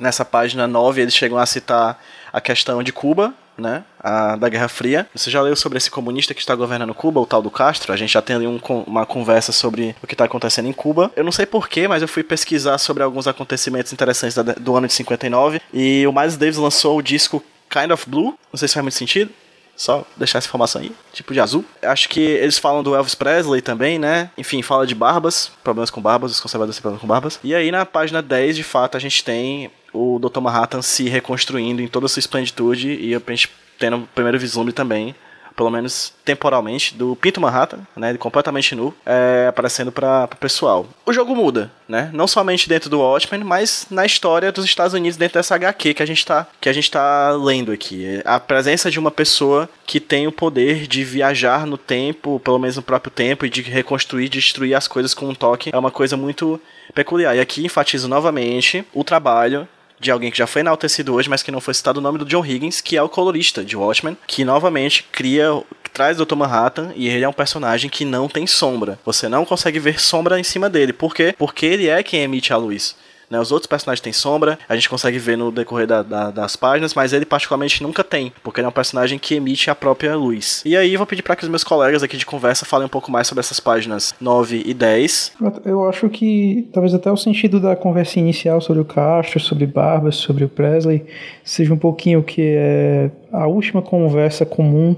nessa 0.01 0.25
página 0.25 0.67
9 0.67 1.03
eles 1.03 1.15
chegam 1.15 1.39
a 1.39 1.47
citar 1.47 2.03
a 2.33 2.41
questão 2.41 2.83
de 2.83 2.93
Cuba, 2.93 3.35
né, 3.57 3.83
a, 3.99 4.37
da 4.37 4.49
Guerra 4.49 4.69
Fria. 4.69 5.07
Você 5.15 5.31
já 5.31 5.43
leu 5.43 5.57
sobre 5.57 5.79
esse 5.79 5.91
comunista 5.91 6.33
que 6.33 6.41
está 6.41 6.55
governando 6.55 6.95
Cuba, 6.95 7.21
o 7.21 7.27
tal 7.27 7.43
do 7.43 7.51
Castro? 7.51 7.93
A 7.93 7.97
gente 7.97 8.13
já 8.13 8.23
tem 8.23 8.37
ali 8.37 8.47
um, 8.47 8.61
uma 8.87 9.05
conversa 9.05 9.53
sobre 9.53 9.97
o 10.03 10.07
que 10.07 10.15
está 10.15 10.25
acontecendo 10.25 10.69
em 10.69 10.73
Cuba. 10.73 11.11
Eu 11.17 11.25
não 11.25 11.33
sei 11.33 11.45
porquê, 11.45 11.89
mas 11.89 12.03
eu 12.03 12.09
fui 12.09 12.23
pesquisar 12.23 12.79
sobre 12.79 13.03
alguns 13.03 13.27
acontecimentos 13.27 13.93
interessantes 13.93 14.37
da, 14.37 14.43
do 14.43 14.77
ano 14.77 14.87
de 14.87 14.93
59 14.93 15.61
e 15.73 16.07
o 16.07 16.13
Miles 16.13 16.37
Davis 16.37 16.57
lançou 16.57 16.99
o 16.99 17.03
disco 17.03 17.43
Kind 17.69 17.91
of 17.91 18.09
Blue. 18.09 18.39
Não 18.53 18.59
sei 18.59 18.69
se 18.69 18.75
faz 18.75 18.85
muito 18.85 18.97
sentido. 18.97 19.31
Só 19.77 20.05
deixar 20.17 20.39
essa 20.39 20.49
informação 20.49 20.83
aí, 20.83 20.91
tipo 21.13 21.33
de 21.33 21.39
azul. 21.39 21.65
Acho 21.81 22.09
que 22.09 22.21
eles 22.21 22.59
falam 22.59 22.83
do 22.83 22.97
Elvis 22.97 23.15
Presley 23.15 23.63
também, 23.63 23.97
né? 23.97 24.29
Enfim, 24.37 24.61
fala 24.61 24.85
de 24.85 24.93
barbas, 24.93 25.53
problemas 25.63 25.89
com 25.89 26.01
barbas, 26.01 26.33
os 26.33 26.41
conservadores 26.41 26.75
têm 26.75 26.83
problemas 26.83 27.01
com 27.01 27.07
barbas. 27.07 27.39
E 27.45 27.55
aí 27.55 27.71
na 27.71 27.87
página 27.87 28.21
10, 28.21 28.57
de 28.57 28.65
fato, 28.65 28.97
a 28.97 29.01
gente 29.01 29.23
tem 29.23 29.71
o 29.93 30.18
Dr. 30.18 30.41
Manhattan 30.41 30.82
se 30.82 31.09
reconstruindo 31.09 31.82
em 31.82 31.89
toda 31.89 32.07
a 32.07 32.09
sua 32.09 32.20
esplenditude 32.20 32.95
e 32.95 33.14
a 33.14 33.22
gente 33.28 33.51
tendo 33.78 33.97
o 33.97 34.09
primeiro 34.14 34.39
vislumbre 34.39 34.72
também, 34.72 35.14
pelo 35.59 35.70
menos 35.70 36.12
temporalmente, 36.24 36.95
do 36.95 37.16
Pinto 37.16 37.41
Manhattan, 37.41 37.80
né, 37.97 38.16
completamente 38.16 38.76
nu, 38.76 38.95
é, 39.05 39.47
aparecendo 39.49 39.91
para 39.91 40.28
o 40.32 40.36
pessoal. 40.36 40.86
O 41.05 41.12
jogo 41.12 41.34
muda, 41.34 41.68
né, 41.89 42.11
não 42.12 42.28
somente 42.28 42.68
dentro 42.68 42.89
do 42.89 43.01
Watchmen, 43.01 43.43
mas 43.43 43.86
na 43.91 44.07
história 44.07 44.53
dos 44.53 44.64
Estados 44.64 44.95
Unidos 44.95 45.16
dentro 45.16 45.34
dessa 45.34 45.57
HQ 45.57 45.95
que 45.95 46.03
a 46.03 46.07
gente 46.07 46.18
está 46.18 46.47
que 46.61 46.68
a 46.68 46.72
gente 46.72 46.89
tá 46.89 47.32
lendo 47.32 47.72
aqui. 47.72 48.22
A 48.24 48.39
presença 48.39 48.89
de 48.89 49.01
uma 49.01 49.11
pessoa 49.11 49.68
que 49.84 49.99
tem 49.99 50.28
o 50.28 50.32
poder 50.32 50.86
de 50.86 51.03
viajar 51.03 51.66
no 51.66 51.76
tempo, 51.76 52.39
pelo 52.39 52.59
menos 52.61 52.76
no 52.76 52.82
próprio 52.82 53.11
tempo, 53.11 53.45
e 53.45 53.51
de 53.51 53.62
reconstruir, 53.62 54.28
destruir 54.28 54.74
as 54.74 54.86
coisas 54.86 55.12
com 55.12 55.28
um 55.28 55.34
toque, 55.34 55.70
é 55.72 55.78
uma 55.78 55.91
coisa 55.91 56.16
muito 56.16 56.61
peculiar. 56.95 57.36
E 57.36 57.41
aqui 57.41 57.64
enfatizo 57.64 58.07
novamente 58.07 58.84
o 58.95 59.03
trabalho 59.03 59.66
de 60.01 60.11
alguém 60.11 60.31
que 60.31 60.39
já 60.39 60.47
foi 60.47 60.61
enaltecido 60.61 61.15
hoje, 61.15 61.29
mas 61.29 61.43
que 61.43 61.51
não 61.51 61.61
foi 61.61 61.75
citado 61.75 62.01
o 62.01 62.03
nome 62.03 62.19
do 62.19 62.25
John 62.25 62.45
Higgins, 62.45 62.81
que 62.81 62.97
é 62.97 63.03
o 63.03 63.09
colorista 63.09 63.65
de 63.65 63.77
Watchmen, 63.77 64.17
que 64.27 64.45
novamente 64.45 65.05
cria, 65.11 65.49
traz 65.93 66.21
o 66.21 66.25
Dr. 66.25 66.37
Manhattan 66.37 66.93
e 66.95 67.09
ele 67.09 67.25
é 67.25 67.29
um 67.29 67.33
personagem 67.33 67.91
que 67.91 68.05
não 68.05 68.29
tem 68.29 68.47
sombra. 68.47 68.99
Você 69.05 69.29
não 69.29 69.45
consegue 69.45 69.79
ver 69.79 70.01
sombra 70.01 70.39
em 70.39 70.45
cima 70.45 70.71
dele. 70.71 70.93
Por 70.93 71.15
quê? 71.15 71.35
Porque 71.37 71.67
ele 71.67 71.89
é 71.89 72.03
quem 72.03 72.23
emite 72.23 72.53
a 72.53 72.57
luz. 72.57 72.97
Né? 73.31 73.39
Os 73.41 73.53
outros 73.53 73.66
personagens 73.66 74.01
têm 74.01 74.12
sombra, 74.12 74.59
a 74.68 74.74
gente 74.74 74.89
consegue 74.89 75.18
ver 75.18 75.37
no 75.37 75.51
decorrer 75.51 75.87
da, 75.87 76.03
da, 76.03 76.31
das 76.31 76.57
páginas, 76.57 76.95
mas 76.95 77.12
ele 77.12 77.24
particularmente 77.24 77.83
nunca 77.83 78.03
tem, 78.03 78.33
porque 78.43 78.61
ele 78.61 78.66
é 78.66 78.68
um 78.68 78.72
personagem 78.72 79.18
que 79.18 79.35
emite 79.35 79.70
a 79.70 79.74
própria 79.74 80.16
luz. 80.16 80.62
E 80.64 80.76
aí 80.76 80.97
vou 80.97 81.07
pedir 81.07 81.22
para 81.22 81.37
que 81.37 81.45
os 81.45 81.49
meus 81.49 81.64
colegas 81.64 82.03
aqui 82.03 82.16
de 82.16 82.26
conversa 82.26 82.64
falem 82.64 82.87
um 82.87 82.91
pouco 82.91 83.11
mais 83.11 83.26
sobre 83.26 83.41
essas 83.41 83.61
páginas 83.61 84.14
9 84.20 84.62
e 84.64 84.74
10. 84.74 85.33
Eu 85.64 85.89
acho 85.89 86.09
que 86.09 86.68
talvez 86.72 86.95
até 86.95 87.11
o 87.11 87.16
sentido 87.16 87.61
da 87.61 87.76
conversa 87.76 88.18
inicial 88.18 88.61
sobre 88.61 88.83
o 88.83 88.85
Castro, 88.85 89.41
sobre 89.41 89.66
Barbas, 89.66 90.16
sobre 90.16 90.45
o 90.45 90.49
Presley, 90.49 91.05
seja 91.45 91.72
um 91.72 91.79
pouquinho 91.79 92.22
que 92.22 92.43
é 92.43 93.11
a 93.33 93.47
última 93.47 93.83
conversa 93.83 94.47
comum 94.47 94.97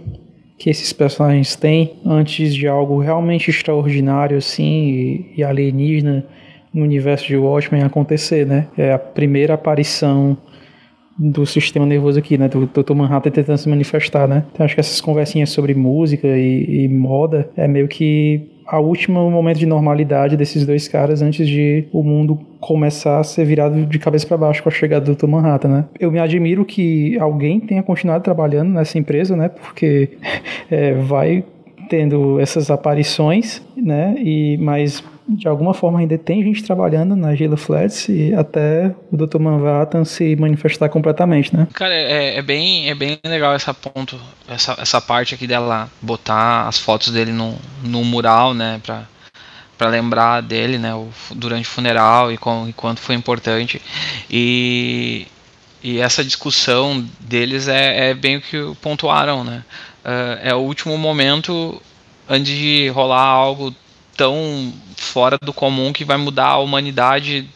que 0.60 0.68
esses 0.68 0.92
personagens 0.92 1.56
têm 1.56 1.94
antes 2.04 2.54
de 2.54 2.68
algo 2.68 3.00
realmente 3.00 3.48
extraordinário 3.48 4.36
assim 4.36 5.24
e, 5.34 5.42
alienígena 5.42 6.26
no 6.72 6.82
universo 6.82 7.26
de 7.26 7.36
Watchmen 7.36 7.82
acontecer, 7.82 8.46
né? 8.46 8.66
É 8.76 8.92
a 8.92 8.98
primeira 8.98 9.54
aparição 9.54 10.36
do 11.18 11.44
sistema 11.44 11.84
nervoso 11.84 12.18
aqui, 12.18 12.38
né? 12.38 12.48
Do 12.48 12.66
Dr. 12.66 12.94
Manhattan 12.94 13.30
tentando 13.30 13.58
se 13.58 13.68
manifestar, 13.68 14.26
né? 14.26 14.44
Então 14.52 14.64
acho 14.64 14.74
que 14.74 14.80
essas 14.80 15.00
conversinhas 15.00 15.50
sobre 15.50 15.74
música 15.74 16.26
e, 16.26 16.84
e 16.84 16.88
moda 16.88 17.50
é 17.56 17.68
meio 17.68 17.88
que 17.88 18.50
a 18.66 18.78
última 18.78 19.28
momento 19.28 19.58
de 19.58 19.66
normalidade 19.66 20.36
desses 20.36 20.64
dois 20.64 20.86
caras 20.86 21.20
antes 21.20 21.46
de 21.46 21.88
o 21.92 22.04
mundo 22.04 22.38
começar 22.60 23.18
a 23.18 23.24
ser 23.24 23.44
virado 23.44 23.84
de 23.84 23.98
cabeça 23.98 24.26
para 24.26 24.36
baixo 24.36 24.62
com 24.62 24.68
a 24.68 24.72
chegada 24.72 25.04
do 25.04 25.14
Dr. 25.14 25.26
Manhattan, 25.26 25.68
né? 25.68 25.84
Eu 25.98 26.10
me 26.12 26.20
admiro 26.20 26.64
que 26.64 27.18
alguém 27.18 27.58
tenha 27.58 27.82
continuado 27.82 28.22
trabalhando 28.22 28.70
nessa 28.70 28.96
empresa, 28.96 29.36
né? 29.36 29.48
Porque 29.48 30.10
é, 30.70 30.94
vai 30.94 31.44
tendo 31.88 32.38
essas 32.38 32.70
aparições, 32.70 33.60
né? 33.76 34.14
E 34.18 34.56
mas 34.58 35.02
de 35.36 35.48
alguma 35.48 35.72
forma 35.72 35.98
ainda 35.98 36.16
tem 36.18 36.42
gente 36.42 36.62
trabalhando 36.62 37.14
na 37.14 37.34
Gila 37.34 37.56
Flats 37.56 38.08
e 38.08 38.34
até 38.34 38.94
o 39.10 39.16
Dr. 39.16 39.38
Manhattan 39.38 40.04
se 40.04 40.34
manifestar 40.36 40.88
completamente, 40.88 41.54
né? 41.54 41.68
Cara, 41.72 41.94
é, 41.94 42.36
é, 42.36 42.42
bem, 42.42 42.88
é 42.88 42.94
bem 42.94 43.18
legal 43.24 43.54
essa 43.54 43.72
ponto, 43.72 44.18
essa, 44.48 44.76
essa 44.78 45.00
parte 45.00 45.34
aqui 45.34 45.46
dela 45.46 45.90
botar 46.02 46.66
as 46.66 46.78
fotos 46.78 47.12
dele 47.12 47.32
no, 47.32 47.54
no 47.82 48.04
mural, 48.04 48.54
né, 48.54 48.80
pra, 48.84 49.04
para 49.78 49.88
lembrar 49.88 50.40
dele, 50.42 50.78
né, 50.78 50.94
o, 50.94 51.08
durante 51.34 51.66
o 51.66 51.70
funeral 51.70 52.32
e, 52.32 52.36
com, 52.36 52.68
e 52.68 52.72
quanto 52.72 53.00
foi 53.00 53.14
importante. 53.14 53.80
E, 54.30 55.26
e 55.82 55.98
essa 55.98 56.22
discussão 56.22 57.06
deles 57.18 57.68
é, 57.68 58.10
é 58.10 58.14
bem 58.14 58.36
o 58.36 58.40
que 58.40 58.74
pontuaram, 58.82 59.44
né? 59.44 59.64
Uh, 60.04 60.38
é 60.42 60.54
o 60.54 60.58
último 60.58 60.96
momento 60.96 61.80
antes 62.28 62.56
de 62.56 62.88
rolar 62.88 63.24
algo 63.24 63.74
tão 64.20 64.70
fora 64.96 65.38
do 65.40 65.50
comum 65.50 65.94
que 65.94 66.04
vai 66.04 66.18
mudar 66.18 66.48
a 66.48 66.58
humanidade 66.58 67.48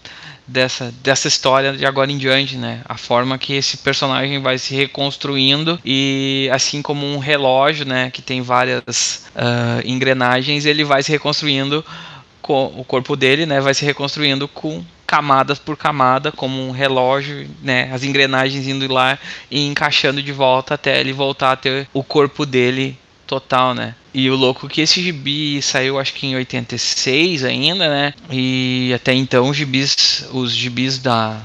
dessa, 0.48 0.90
dessa 1.02 1.28
história 1.28 1.74
de 1.74 1.84
agora 1.84 2.10
em 2.10 2.16
diante, 2.16 2.56
né? 2.56 2.80
A 2.86 2.96
forma 2.96 3.36
que 3.36 3.52
esse 3.52 3.76
personagem 3.76 4.40
vai 4.40 4.56
se 4.56 4.74
reconstruindo 4.74 5.78
e 5.84 6.48
assim 6.50 6.80
como 6.80 7.04
um 7.06 7.18
relógio, 7.18 7.84
né, 7.84 8.10
que 8.10 8.22
tem 8.22 8.40
várias 8.40 9.26
uh, 9.36 9.86
engrenagens, 9.86 10.64
ele 10.64 10.84
vai 10.84 11.02
se 11.02 11.12
reconstruindo 11.12 11.84
com 12.40 12.72
o 12.78 12.82
corpo 12.82 13.14
dele, 13.14 13.44
né, 13.44 13.60
vai 13.60 13.74
se 13.74 13.84
reconstruindo 13.84 14.48
com 14.48 14.82
camadas 15.06 15.58
por 15.58 15.76
camada, 15.76 16.32
como 16.32 16.66
um 16.66 16.70
relógio, 16.70 17.46
né, 17.62 17.90
as 17.92 18.04
engrenagens 18.04 18.66
indo 18.66 18.90
lá 18.90 19.18
e 19.50 19.66
encaixando 19.66 20.22
de 20.22 20.32
volta 20.32 20.74
até 20.74 20.98
ele 20.98 21.12
voltar 21.12 21.52
a 21.52 21.56
ter 21.56 21.86
o 21.92 22.02
corpo 22.02 22.46
dele 22.46 22.98
total, 23.26 23.74
né? 23.74 23.94
E 24.12 24.30
o 24.30 24.36
louco 24.36 24.68
que 24.68 24.80
esse 24.80 25.02
gibi 25.02 25.60
saiu 25.60 25.98
acho 25.98 26.14
que 26.14 26.26
em 26.26 26.36
86 26.36 27.44
ainda, 27.44 27.88
né? 27.88 28.14
E 28.30 28.92
até 28.94 29.12
então 29.12 29.48
os 29.48 29.56
gibis, 29.56 30.26
os 30.32 30.52
gibis 30.52 30.98
da, 30.98 31.40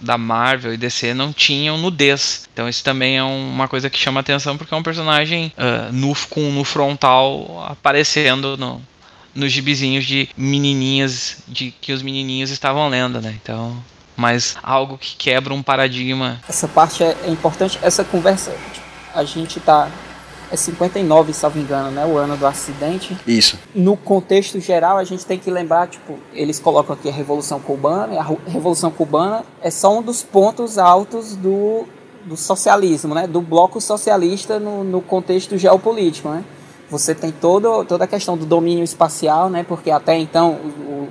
da 0.00 0.18
Marvel 0.18 0.74
e 0.74 0.76
DC 0.76 1.14
não 1.14 1.32
tinham 1.32 1.78
nudez. 1.78 2.48
Então 2.52 2.68
isso 2.68 2.82
também 2.82 3.18
é 3.18 3.22
uma 3.22 3.68
coisa 3.68 3.88
que 3.88 3.98
chama 3.98 4.20
atenção 4.20 4.56
porque 4.56 4.74
é 4.74 4.76
um 4.76 4.82
personagem 4.82 5.52
uh, 5.56 5.92
nu, 5.92 6.12
com 6.28 6.50
no 6.50 6.64
frontal 6.64 7.64
aparecendo 7.68 8.56
no, 8.56 8.82
nos 9.34 9.52
gibizinhos 9.52 10.04
de 10.04 10.28
menininhas 10.36 11.38
de 11.46 11.70
que 11.70 11.92
os 11.92 12.02
menininhos 12.02 12.50
estavam 12.50 12.88
lendo, 12.88 13.20
né? 13.20 13.38
Então, 13.40 13.76
mas 14.16 14.56
algo 14.62 14.98
que 14.98 15.14
quebra 15.16 15.54
um 15.54 15.62
paradigma. 15.62 16.40
Essa 16.48 16.66
parte 16.66 17.04
é, 17.04 17.16
é 17.24 17.30
importante. 17.30 17.78
Essa 17.80 18.02
conversa, 18.02 18.52
a 19.14 19.22
gente 19.22 19.60
tá 19.60 19.88
é 20.50 20.56
59, 20.56 21.32
salvo 21.32 21.58
engano, 21.58 21.90
né? 21.90 22.04
O 22.06 22.16
ano 22.16 22.36
do 22.36 22.46
acidente. 22.46 23.16
Isso. 23.26 23.58
No 23.74 23.96
contexto 23.96 24.58
geral, 24.60 24.96
a 24.96 25.04
gente 25.04 25.24
tem 25.24 25.38
que 25.38 25.50
lembrar, 25.50 25.88
tipo, 25.88 26.18
eles 26.32 26.58
colocam 26.58 26.94
aqui 26.94 27.08
a 27.08 27.12
Revolução 27.12 27.60
Cubana, 27.60 28.14
e 28.14 28.18
a 28.18 28.26
Revolução 28.46 28.90
Cubana 28.90 29.44
é 29.62 29.70
só 29.70 29.98
um 29.98 30.02
dos 30.02 30.22
pontos 30.22 30.78
altos 30.78 31.36
do, 31.36 31.84
do 32.24 32.36
socialismo, 32.36 33.14
né? 33.14 33.26
Do 33.26 33.40
bloco 33.40 33.80
socialista 33.80 34.58
no, 34.58 34.82
no 34.84 35.00
contexto 35.00 35.56
geopolítico, 35.58 36.28
né? 36.28 36.44
Você 36.90 37.14
tem 37.14 37.30
todo, 37.30 37.84
toda 37.84 38.04
a 38.04 38.06
questão 38.06 38.36
do 38.36 38.46
domínio 38.46 38.82
espacial, 38.84 39.50
né? 39.50 39.62
Porque 39.62 39.90
até 39.90 40.16
então 40.16 40.58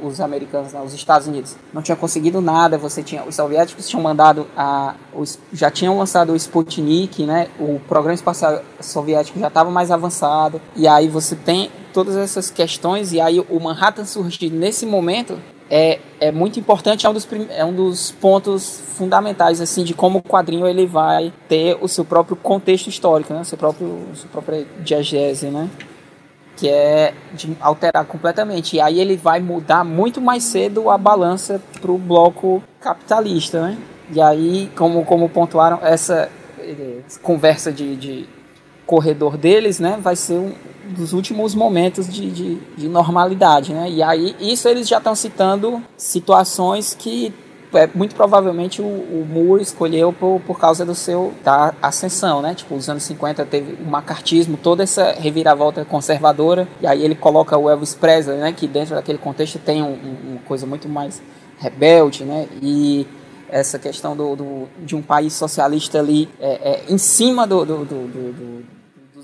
os, 0.01 0.13
os 0.13 0.21
americanos, 0.21 0.73
né, 0.73 0.81
os 0.83 0.93
Estados 0.93 1.27
Unidos, 1.27 1.55
não 1.73 1.81
tinham 1.81 1.97
conseguido 1.97 2.41
nada. 2.41 2.77
Você 2.77 3.03
tinha 3.03 3.23
os 3.23 3.35
soviéticos 3.35 3.87
tinham 3.87 4.01
mandado 4.01 4.47
a, 4.55 4.95
os, 5.13 5.39
já 5.53 5.69
tinham 5.69 5.97
lançado 5.97 6.33
o 6.33 6.35
Sputnik, 6.35 7.25
né? 7.25 7.47
O 7.59 7.79
programa 7.87 8.15
espacial 8.15 8.61
soviético 8.79 9.39
já 9.39 9.47
estava 9.47 9.69
mais 9.69 9.91
avançado. 9.91 10.61
E 10.75 10.87
aí 10.87 11.07
você 11.07 11.35
tem 11.35 11.69
todas 11.93 12.15
essas 12.15 12.49
questões 12.49 13.13
e 13.13 13.21
aí 13.21 13.39
o 13.39 13.59
Manhattan 13.59 14.05
surge 14.05 14.49
nesse 14.49 14.85
momento 14.85 15.39
é, 15.69 15.99
é 16.19 16.31
muito 16.31 16.59
importante, 16.59 17.05
é 17.05 17.09
um, 17.09 17.13
dos, 17.13 17.27
é 17.49 17.65
um 17.65 17.73
dos 17.73 18.11
pontos 18.11 18.81
fundamentais 18.95 19.61
assim 19.61 19.83
de 19.83 19.93
como 19.93 20.19
o 20.19 20.21
quadrinho 20.23 20.67
ele 20.67 20.85
vai 20.85 21.31
ter 21.47 21.77
o 21.81 21.87
seu 21.87 22.03
próprio 22.03 22.35
contexto 22.35 22.87
histórico, 22.87 23.33
né? 23.33 23.43
seu 23.43 23.57
próprio 23.57 24.07
sua 24.13 24.29
própria 24.29 24.65
diegese, 24.79 25.47
né? 25.47 25.69
que 26.57 26.67
é 26.67 27.13
de 27.33 27.55
alterar 27.61 28.03
completamente. 28.05 28.75
E 28.75 28.81
aí 28.81 28.99
ele 28.99 29.15
vai 29.15 29.39
mudar 29.39 29.83
muito 29.83 30.19
mais 30.19 30.43
cedo 30.43 30.89
a 30.89 30.97
balança 30.97 31.61
para 31.79 31.91
o 31.91 31.97
bloco 31.97 32.63
capitalista, 32.81 33.61
né? 33.61 33.77
E 34.11 34.19
aí, 34.19 34.71
como, 34.75 35.05
como 35.05 35.29
pontuaram, 35.29 35.79
essa 35.83 36.29
eh, 36.59 37.01
conversa 37.21 37.71
de, 37.71 37.95
de 37.95 38.29
corredor 38.87 39.37
deles, 39.37 39.79
né, 39.79 39.99
vai 40.01 40.15
ser 40.15 40.33
um 40.33 40.53
dos 40.93 41.13
últimos 41.13 41.53
momentos 41.53 42.07
de, 42.11 42.31
de, 42.31 42.55
de 42.77 42.87
normalidade, 42.87 43.73
né? 43.73 43.89
E 43.89 44.01
aí 44.01 44.35
isso 44.39 44.67
eles 44.69 44.87
já 44.87 44.97
estão 44.97 45.13
citando 45.13 45.83
situações 45.97 46.95
que 46.97 47.33
é, 47.73 47.89
muito 47.93 48.15
provavelmente 48.15 48.81
o, 48.81 48.85
o 48.85 49.27
Moore 49.29 49.61
escolheu 49.61 50.13
por, 50.13 50.39
por 50.47 50.57
causa 50.57 50.85
do 50.85 50.95
seu 50.95 51.33
da 51.43 51.73
ascensão, 51.81 52.41
né? 52.41 52.55
Tipo, 52.55 52.75
os 52.75 52.87
anos 52.89 53.03
50 53.03 53.45
teve 53.45 53.83
o 53.83 53.85
macartismo, 53.85 54.57
toda 54.57 54.83
essa 54.83 55.11
reviravolta 55.11 55.83
conservadora, 55.83 56.67
e 56.81 56.87
aí 56.87 57.03
ele 57.03 57.15
coloca 57.15 57.57
o 57.57 57.69
Elvis 57.69 57.93
Presley, 57.93 58.37
né? 58.37 58.53
Que 58.53 58.67
dentro 58.67 58.95
daquele 58.95 59.17
contexto 59.17 59.59
tem 59.59 59.83
um, 59.83 59.87
um, 59.87 60.31
uma 60.31 60.39
coisa 60.47 60.65
muito 60.65 60.87
mais 60.87 61.21
rebelde, 61.59 62.23
né? 62.23 62.47
E 62.61 63.05
essa 63.49 63.77
questão 63.77 64.15
do, 64.15 64.35
do 64.35 64.67
de 64.83 64.95
um 64.95 65.01
país 65.01 65.33
socialista 65.33 65.99
ali 65.99 66.29
é, 66.39 66.47
é, 66.47 66.83
em 66.89 66.97
cima 66.97 67.45
do, 67.45 67.65
do, 67.65 67.85
do 67.85 68.76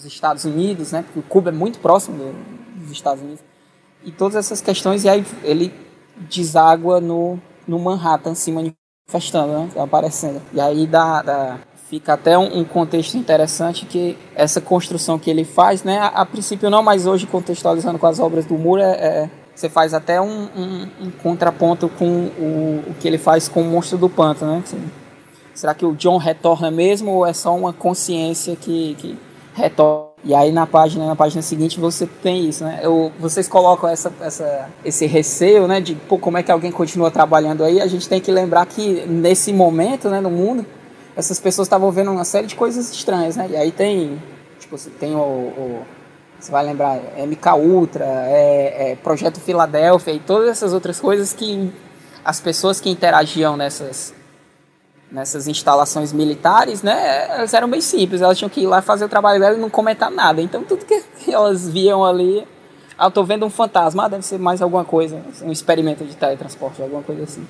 dos 0.03 0.13
Estados 0.13 0.45
Unidos, 0.45 0.91
né? 0.91 1.03
Porque 1.03 1.27
Cuba 1.27 1.49
é 1.49 1.53
muito 1.53 1.79
próximo 1.79 2.17
do, 2.17 2.81
dos 2.81 2.91
Estados 2.91 3.23
Unidos. 3.23 3.43
E 4.03 4.11
todas 4.11 4.35
essas 4.35 4.61
questões, 4.61 5.03
e 5.03 5.09
aí 5.09 5.25
ele 5.43 5.73
deságua 6.29 6.99
no, 6.99 7.39
no 7.67 7.79
Manhattan 7.79 8.35
se 8.35 8.51
manifestando, 8.51 9.53
né? 9.53 9.69
Aparecendo. 9.77 10.41
E 10.53 10.59
aí 10.59 10.85
dá, 10.85 11.21
dá 11.21 11.59
fica 11.89 12.13
até 12.13 12.37
um, 12.37 12.59
um, 12.59 12.63
contexto 12.63 13.15
interessante 13.15 13.85
que 13.85 14.17
essa 14.35 14.59
construção 14.59 15.19
que 15.19 15.29
ele 15.29 15.45
faz, 15.45 15.83
né? 15.83 15.99
A, 15.99 16.07
a, 16.07 16.25
princípio 16.25 16.69
não, 16.69 16.81
mas 16.81 17.05
hoje 17.05 17.27
contextualizando 17.27 17.99
com 17.99 18.07
as 18.07 18.19
obras 18.19 18.45
do 18.45 18.57
Moore, 18.57 18.81
é, 18.81 18.85
é 18.85 19.29
você 19.53 19.69
faz 19.69 19.93
até 19.93 20.19
um, 20.19 20.49
um, 20.55 20.89
um, 21.01 21.11
contraponto 21.11 21.87
com 21.87 22.05
o, 22.05 22.83
o 22.87 22.95
que 22.99 23.07
ele 23.07 23.19
faz 23.19 23.47
com 23.47 23.61
o 23.61 23.65
Monstro 23.65 23.99
do 23.99 24.09
Pântano, 24.09 24.55
né? 24.55 24.63
Será 25.53 25.75
que 25.75 25.85
o 25.85 25.93
John 25.93 26.17
retorna 26.17 26.71
mesmo 26.71 27.11
ou 27.11 27.25
é 27.27 27.33
só 27.33 27.55
uma 27.55 27.71
consciência 27.71 28.55
que, 28.55 28.95
que 28.95 29.15
retorna. 29.53 30.13
E 30.25 30.33
aí 30.33 30.53
na 30.53 30.65
página, 30.65 31.05
na 31.05 31.15
página 31.15 31.41
seguinte 31.41 31.79
você 31.79 32.07
tem 32.07 32.47
isso, 32.47 32.63
né? 32.63 32.79
Eu, 32.81 33.11
vocês 33.19 33.47
colocam 33.47 33.89
essa, 33.89 34.11
essa, 34.21 34.69
esse 34.85 35.05
receio, 35.05 35.67
né? 35.67 35.81
De 35.81 35.95
pô, 35.95 36.17
como 36.17 36.37
é 36.37 36.43
que 36.43 36.51
alguém 36.51 36.71
continua 36.71 37.11
trabalhando 37.11 37.63
aí. 37.63 37.81
A 37.81 37.87
gente 37.87 38.07
tem 38.07 38.21
que 38.21 38.31
lembrar 38.31 38.65
que 38.65 39.05
nesse 39.05 39.51
momento, 39.51 40.09
né, 40.09 40.21
no 40.21 40.31
mundo, 40.31 40.65
essas 41.15 41.39
pessoas 41.39 41.65
estavam 41.65 41.91
vendo 41.91 42.09
uma 42.11 42.23
série 42.23 42.47
de 42.47 42.55
coisas 42.55 42.89
estranhas, 42.91 43.35
né? 43.35 43.47
E 43.49 43.57
aí 43.57 43.71
tem, 43.71 44.21
tipo, 44.59 44.77
tem 44.97 45.13
o, 45.13 45.19
o 45.19 45.85
você 46.39 46.51
vai 46.51 46.65
lembrar 46.65 46.99
MK 47.17 47.53
Ultra, 47.57 48.05
é, 48.05 48.91
é 48.91 48.95
Projeto 48.97 49.39
Filadélfia 49.39 50.11
e 50.13 50.19
todas 50.19 50.49
essas 50.49 50.73
outras 50.73 50.99
coisas 50.99 51.31
que 51.31 51.71
as 52.23 52.41
pessoas 52.41 52.81
que 52.81 52.89
interagiam 52.89 53.55
nessas 53.55 54.13
nessas 55.13 55.47
instalações 55.47 56.11
militares, 56.11 56.81
né, 56.81 57.27
elas 57.29 57.53
eram 57.53 57.69
bem 57.69 57.79
simples, 57.79 58.19
elas 58.19 58.35
tinham 58.35 58.49
que 58.49 58.61
ir 58.61 58.65
lá 58.65 58.81
fazer 58.81 59.05
o 59.05 59.09
trabalho 59.09 59.39
dela 59.39 59.55
e 59.55 59.59
não 59.59 59.69
comentar 59.69 60.09
nada. 60.09 60.41
Então 60.41 60.63
tudo 60.63 60.83
que 60.85 61.03
elas 61.31 61.69
viam 61.69 62.03
ali, 62.03 62.45
ah, 62.97 63.11
tô 63.11 63.23
vendo 63.23 63.45
um 63.45 63.49
fantasma, 63.49 64.05
ah, 64.05 64.07
deve 64.07 64.25
ser 64.25 64.39
mais 64.39 64.59
alguma 64.59 64.83
coisa, 64.83 65.21
um 65.43 65.51
experimento 65.51 66.03
de 66.03 66.15
teletransporte, 66.15 66.81
alguma 66.81 67.03
coisa 67.03 67.23
assim. 67.23 67.45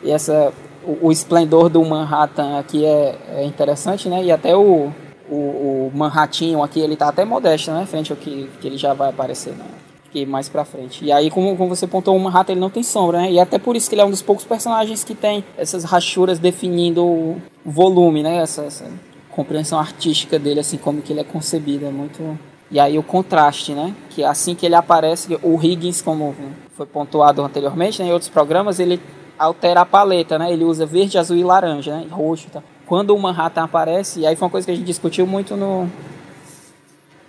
E 0.00 0.12
essa, 0.12 0.52
o, 0.84 1.08
o 1.08 1.12
esplendor 1.12 1.68
do 1.68 1.84
Manhattan 1.84 2.56
aqui 2.56 2.86
é, 2.86 3.18
é, 3.30 3.44
interessante, 3.44 4.08
né? 4.08 4.22
E 4.22 4.30
até 4.30 4.54
o, 4.54 4.92
o, 5.28 5.34
o 5.34 5.92
Manhattan 5.92 6.62
aqui, 6.62 6.78
ele 6.78 6.96
tá 6.96 7.08
até 7.08 7.24
modesto, 7.24 7.72
né? 7.72 7.84
Frente 7.84 8.12
ao 8.12 8.16
que, 8.16 8.48
que 8.60 8.66
ele 8.68 8.78
já 8.78 8.94
vai 8.94 9.10
aparecer, 9.10 9.54
né? 9.54 9.64
Aqui 10.08 10.24
mais 10.24 10.48
pra 10.48 10.64
frente. 10.64 11.04
E 11.04 11.12
aí, 11.12 11.30
como, 11.30 11.56
como 11.56 11.74
você 11.74 11.86
pontou, 11.86 12.16
o 12.16 12.20
Manhattan 12.20 12.52
ele 12.52 12.60
não 12.60 12.70
tem 12.70 12.82
sombra, 12.82 13.18
né? 13.18 13.32
E 13.32 13.38
até 13.38 13.58
por 13.58 13.76
isso 13.76 13.88
que 13.88 13.94
ele 13.94 14.02
é 14.02 14.04
um 14.04 14.10
dos 14.10 14.22
poucos 14.22 14.44
personagens 14.44 15.04
que 15.04 15.14
tem 15.14 15.44
essas 15.56 15.84
rachuras 15.84 16.38
definindo 16.38 17.04
o 17.04 17.40
volume, 17.64 18.22
né? 18.22 18.38
Essa, 18.38 18.62
essa 18.62 18.90
compreensão 19.30 19.78
artística 19.78 20.38
dele, 20.38 20.60
assim, 20.60 20.78
como 20.78 21.02
que 21.02 21.12
ele 21.12 21.20
é 21.20 21.24
concebido. 21.24 21.84
É 21.84 21.90
muito 21.90 22.38
e 22.70 22.78
aí 22.78 22.98
o 22.98 23.02
contraste, 23.02 23.72
né? 23.72 23.94
Que 24.10 24.22
assim 24.22 24.54
que 24.54 24.66
ele 24.66 24.74
aparece, 24.74 25.38
o 25.42 25.62
Higgins, 25.62 26.02
como 26.02 26.34
foi 26.76 26.86
pontuado 26.86 27.42
anteriormente 27.42 28.02
né, 28.02 28.08
em 28.08 28.12
outros 28.12 28.30
programas, 28.30 28.78
ele 28.78 29.00
altera 29.38 29.80
a 29.80 29.86
paleta, 29.86 30.38
né? 30.38 30.52
Ele 30.52 30.64
usa 30.64 30.84
verde, 30.84 31.16
azul 31.16 31.36
e 31.36 31.44
laranja, 31.44 31.96
né? 31.96 32.04
E 32.06 32.08
roxo, 32.12 32.48
tá? 32.50 32.62
Quando 32.86 33.14
o 33.14 33.18
Manhattan 33.18 33.64
aparece, 33.64 34.20
e 34.20 34.26
aí 34.26 34.36
foi 34.36 34.46
uma 34.46 34.50
coisa 34.50 34.66
que 34.66 34.70
a 34.70 34.74
gente 34.74 34.86
discutiu 34.86 35.26
muito 35.26 35.56
no 35.56 35.88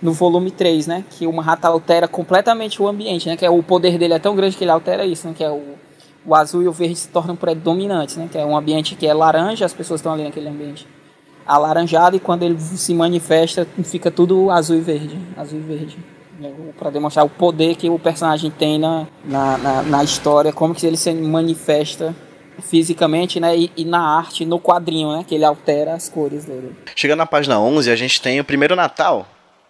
no 0.02 0.14
volume 0.14 0.52
3, 0.52 0.88
né? 0.88 1.04
Que 1.10 1.28
o 1.28 1.34
Manhattan 1.34 1.70
altera 1.70 2.08
completamente 2.08 2.82
o 2.82 2.88
ambiente, 2.88 3.28
né? 3.28 3.36
Que 3.36 3.46
é, 3.46 3.50
o 3.50 3.62
poder 3.62 3.98
dele 3.98 4.14
é 4.14 4.20
tão 4.20 4.36
grande 4.36 4.56
que 4.56 4.64
ele 4.64 4.72
altera 4.72 5.06
isso, 5.06 5.28
né? 5.28 5.34
Que 5.36 5.44
é 5.44 5.50
o, 5.50 5.76
o 6.26 6.36
azul 6.36 6.64
e 6.64 6.68
o 6.68 6.72
verde 6.72 6.96
se 6.96 7.10
tornam 7.10 7.36
predominantes, 7.36 8.18
né? 8.18 8.30
Que 8.32 8.38
é 8.38 8.46
um 8.46 8.56
ambiente 8.56 8.96
que 8.96 9.08
é 9.08 9.14
laranja, 9.14 9.66
as 9.66 9.74
pessoas 9.74 10.00
estão 10.00 10.14
ali 10.14 10.24
naquele 10.24 10.48
ambiente 10.48 10.88
alaranjado 11.50 12.16
e 12.16 12.20
quando 12.20 12.44
ele 12.44 12.60
se 12.60 12.94
manifesta 12.94 13.68
fica 13.84 14.12
tudo 14.12 14.52
azul 14.52 14.78
e 14.78 14.82
verde, 14.82 15.18
azul 15.36 15.60
e 15.60 15.64
verde. 15.64 15.98
Para 16.78 16.92
demonstrar 16.92 17.26
o 17.26 17.30
poder 17.30 17.76
que 17.76 17.90
o 17.90 18.00
personagem 18.00 18.50
tem 18.52 18.78
na, 18.78 19.08
na, 19.26 19.58
na, 19.58 19.82
na, 19.82 20.04
história, 20.04 20.54
como 20.54 20.74
que 20.74 20.86
ele 20.86 20.96
se 20.96 21.12
manifesta 21.12 22.16
fisicamente, 22.62 23.40
né, 23.40 23.58
e, 23.58 23.72
e, 23.76 23.84
na 23.84 24.00
arte, 24.00 24.46
no 24.46 24.60
quadrinho, 24.60 25.12
né, 25.12 25.26
que 25.28 25.36
ele 25.36 25.44
altera 25.44 25.94
as 25.94 26.08
cores 26.08 26.46
dele. 26.46 26.76
Chegando 26.96 27.20
na 27.20 27.26
página 27.26 27.60
11, 27.60 27.92
a 27.92 27.96
gente 27.96 28.22
tem 28.22 28.40
o 28.40 28.44
primeiro 28.46 28.76
Natal 28.76 29.28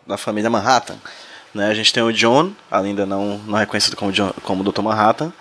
da 0.09 0.17
família 0.17 0.49
Manhattan. 0.49 0.97
Né, 1.53 1.67
a 1.67 1.73
gente 1.73 1.93
tem 1.93 2.03
o 2.03 2.11
John, 2.11 2.51
ainda 2.69 3.05
não, 3.05 3.39
não 3.39 3.57
reconhecido 3.57 3.95
como, 3.95 4.11
John, 4.11 4.31
como 4.43 4.63
Dr. 4.63 4.81
Manhattan, 4.81 5.31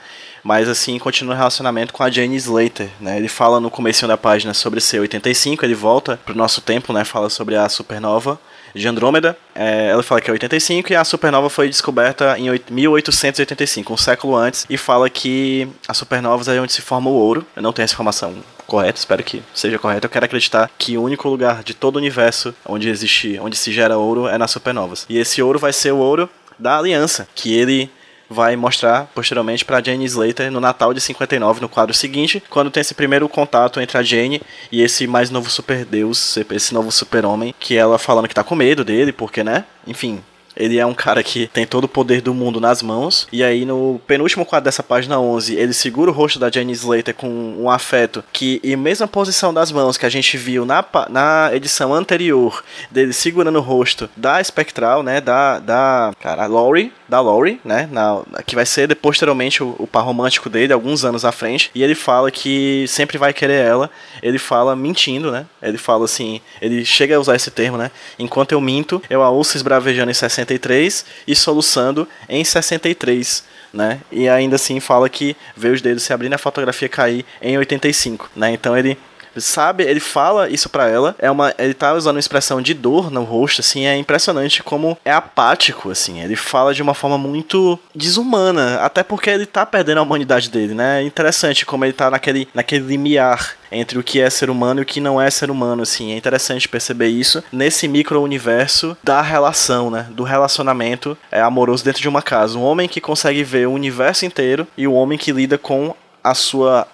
mas 0.43 0.69
assim 0.69 0.99
continua 0.99 1.35
o 1.35 1.37
relacionamento 1.37 1.93
com 1.93 2.03
a 2.03 2.11
Jane 2.11 2.37
Slater, 2.37 2.89
né? 3.01 3.19
Ele 3.19 3.29
fala 3.29 3.61
no 3.61 3.71
começo 3.71 4.07
da 4.07 4.17
página 4.17 4.55
sobre 4.55 4.81
ser 4.81 5.01
85, 5.01 5.65
ele 5.65 5.75
volta 5.75 6.19
pro 6.25 6.35
nosso 6.35 6.63
tempo, 6.63 6.93
né? 6.93 7.05
Fala 7.05 7.29
sobre 7.29 7.57
a 7.57 7.69
supernova 7.69 8.41
de 8.75 8.89
Andrômeda. 8.89 9.37
É, 9.55 9.89
ela 9.89 10.03
fala 10.03 10.21
que 10.21 10.31
é 10.31 10.33
85 10.33 10.93
e 10.93 10.97
a 10.97 11.05
supernova 11.05 11.51
foi 11.51 11.69
descoberta 11.69 12.39
em 12.39 12.49
1885, 12.71 13.93
um 13.93 13.97
século 13.97 14.37
antes, 14.37 14.65
e 14.71 14.79
fala 14.79 15.11
que 15.11 15.69
a 15.87 15.93
supernova 15.93 16.55
é 16.55 16.61
onde 16.61 16.73
se 16.73 16.81
forma 16.81 17.11
o 17.11 17.15
ouro. 17.15 17.45
Eu 17.55 17.63
não 17.63 17.73
tenho 17.73 17.85
essa 17.85 17.95
informação 17.95 18.35
correta, 18.69 18.99
espero 18.99 19.25
que 19.25 19.43
seja 19.55 19.79
correta. 19.79 20.07
Eu 20.07 20.11
quero 20.11 20.27
acreditar 20.27 20.71
que 20.79 20.97
o 20.97 21.03
único 21.03 21.29
lugar 21.29 21.65
de 21.65 21.75
todo 21.75 21.97
o 21.97 21.99
universo 21.99 22.55
onde 22.67 22.89
existe, 22.89 23.41
onde 23.41 23.57
se 23.57 23.73
gera 23.73 23.97
ouro 23.97 24.29
é 24.29 24.37
nas 24.37 24.51
supernovas. 24.51 25.07
E 25.09 25.19
esse 25.19 25.43
ouro 25.43 25.59
vai 25.59 25.73
ser 25.73 25.93
o 25.93 25.99
ouro 25.99 26.29
da 26.59 26.79
aliança, 26.79 27.27
que 27.35 27.55
ele 27.55 27.91
vai 28.29 28.55
mostrar 28.57 29.11
posteriormente 29.15 29.65
para 29.65 29.83
Jane 29.83 30.05
Slater 30.05 30.53
no 30.53 30.61
Natal 30.61 30.93
de 30.93 31.01
59, 31.01 31.63
no 31.63 31.69
quadro 31.69 31.95
seguinte, 31.95 32.43
quando 32.51 32.71
tem 32.71 32.83
esse 32.83 32.93
primeiro 32.93 33.27
contato 33.27 33.81
entre 33.81 33.97
a 33.97 34.03
Jane 34.03 34.43
e 34.71 34.83
esse 34.83 35.07
mais 35.07 35.31
novo 35.31 35.49
super 35.49 35.87
deus, 35.87 36.37
esse 36.37 36.75
novo 36.75 36.93
super-homem, 36.93 37.55
que 37.59 37.75
ela 37.75 37.99
falando 37.99 38.29
que 38.29 38.35
tá 38.35 38.45
com 38.45 38.55
medo 38.55 38.85
dele, 38.85 39.13
porque, 39.13 39.43
né? 39.43 39.65
Enfim, 39.87 40.23
ele 40.59 40.79
é 40.79 40.85
um 40.85 40.93
cara 40.93 41.23
que 41.23 41.47
tem 41.47 41.65
todo 41.65 41.85
o 41.85 41.89
poder 41.89 42.21
do 42.21 42.35
mundo 42.35 42.61
nas 42.61 42.83
mãos. 42.83 43.29
E 43.33 43.45
aí, 43.45 43.65
no 43.65 44.01
penúltimo 44.07 44.45
quadro 44.45 44.65
dessa 44.65 44.83
página 44.83 45.19
11, 45.19 45.55
ele 45.55 45.73
segura 45.73 46.11
o 46.11 46.15
rosto 46.15 46.39
da 46.39 46.51
Jane 46.51 46.73
Slater 46.73 47.15
com 47.15 47.29
um 47.29 47.71
afeto 47.71 48.25
que, 48.33 48.61
em 48.65 48.77
mesma 48.77 49.07
posição 49.07 49.55
das 49.55 49.71
mãos 49.71 49.97
que 49.97 50.05
a 50.05 50.09
gente 50.09 50.37
viu 50.37 50.67
na, 50.67 50.85
na 51.09 51.51
edição 51.53 51.95
anterior, 51.95 52.65
dele 52.91 53.13
segurando 53.13 53.59
o 53.59 53.63
rosto 53.63 54.11
da 54.17 54.43
Spectral, 54.43 55.03
né? 55.03 55.21
Da. 55.21 55.61
da 55.61 56.13
cara, 56.21 56.47
Laurie. 56.47 56.93
Da 57.09 57.21
Laurie, 57.21 57.59
né? 57.65 57.89
Na, 57.91 58.23
que 58.45 58.55
vai 58.55 58.67
ser 58.67 58.95
posteriormente 58.97 59.63
o, 59.63 59.75
o 59.79 59.87
par 59.87 60.05
romântico 60.05 60.51
dele, 60.51 60.73
alguns 60.73 61.05
anos 61.05 61.25
à 61.25 61.33
frente. 61.33 61.71
E 61.75 61.83
ele 61.83 61.95
fala 61.95 62.31
que 62.31 62.85
sempre 62.89 63.17
vai 63.17 63.33
querer 63.33 63.65
ela. 63.65 63.91
Ele 64.23 64.39
fala 64.39 64.77
mentindo, 64.77 65.31
né? 65.31 65.47
Ele 65.63 65.79
fala 65.79 66.05
assim. 66.05 66.41
Ele 66.61 66.85
chega 66.85 67.17
a 67.17 67.21
usar 67.21 67.37
esse 67.37 67.51
termo, 67.51 67.79
né? 67.79 67.91
Enquanto 68.19 68.53
eu 68.53 68.61
minto, 68.61 69.01
eu 69.09 69.23
a 69.23 69.31
ouço 69.31 69.57
esbravejando 69.57 70.11
em 70.11 70.15
60 70.15 70.48
63 70.49 71.05
e 71.27 71.35
soluçando 71.35 72.09
em 72.29 72.45
63. 72.45 73.45
Né? 73.73 74.01
E 74.11 74.29
ainda 74.29 74.57
assim 74.57 74.81
fala 74.81 75.09
que 75.11 75.37
vê 75.55 75.69
os 75.69 75.83
dedos 75.83 76.03
se 76.03 76.13
abrindo 76.13 76.33
e 76.33 76.35
a 76.35 76.39
fotografia 76.39 76.89
cair 76.89 77.25
em 77.43 77.59
85, 77.59 78.31
né? 78.35 78.51
Então 78.51 78.77
ele 78.77 78.97
sabe, 79.41 79.85
ele 79.85 80.01
fala 80.01 80.49
isso 80.49 80.69
para 80.69 80.89
ela, 80.89 81.15
é 81.19 81.31
uma, 81.31 81.55
ele 81.59 81.75
tá 81.75 81.95
usando 81.95 82.17
uma 82.17 82.21
expressão 82.21 82.61
de 82.61 82.75
dor 82.75 83.11
no 83.11 83.25
rosto, 83.25 83.61
assim, 83.61 83.87
é 83.87 83.97
impressionante 83.97 84.63
como 84.63 84.99
é 85.05 85.13
apático, 85.13 85.91
assim, 85.91 86.21
ele 86.21 86.37
fala 86.37 86.75
de 86.75 86.83
uma 86.83 86.95
forma 86.95 87.19
muito 87.19 87.79
desumana, 87.95 88.81
até 88.81 89.03
porque 89.03 89.31
ele 89.31 89.47
tá 89.47 89.65
perdendo 89.65 89.99
a 89.99 90.03
humanidade 90.03 90.51
dele, 90.51 90.75
né? 90.75 91.03
É 91.03 91.05
interessante 91.05 91.65
como 91.67 91.85
ele 91.85 91.93
tá 91.93 92.11
naquele, 92.11 92.49
naquele 92.55 92.87
limiar 92.87 93.57
entre 93.71 93.99
o 93.99 94.03
que 94.03 94.21
é 94.21 94.31
ser 94.31 94.51
humano 94.51 94.81
e 94.81 94.83
o 94.83 94.87
que 94.87 95.01
não 95.01 95.21
é 95.21 95.31
ser 95.31 95.51
humano, 95.51 95.83
assim, 95.83 96.13
é 96.13 96.17
interessante 96.17 96.69
perceber 96.69 97.09
isso 97.09 97.43
nesse 97.53 97.87
micro-universo 97.87 98.97
da 99.03 99.21
relação, 99.21 99.91
né? 99.91 100.07
Do 100.11 100.23
relacionamento 100.23 101.17
é, 101.31 101.41
amoroso 101.41 101.85
dentro 101.85 102.03
de 102.03 102.09
uma 102.09 102.23
casa. 102.23 102.59
Um 102.59 102.63
homem 102.63 102.89
que 102.89 103.01
consegue 103.01 103.45
ver 103.45 103.69
o 103.69 103.73
universo 103.73 104.25
inteiro 104.25 104.67
e 104.77 104.87
o 104.87 104.93
homem 104.93 105.19
que 105.19 105.33
lida 105.33 105.59
com 105.59 105.95
a 106.23 106.35
sua 106.35 106.87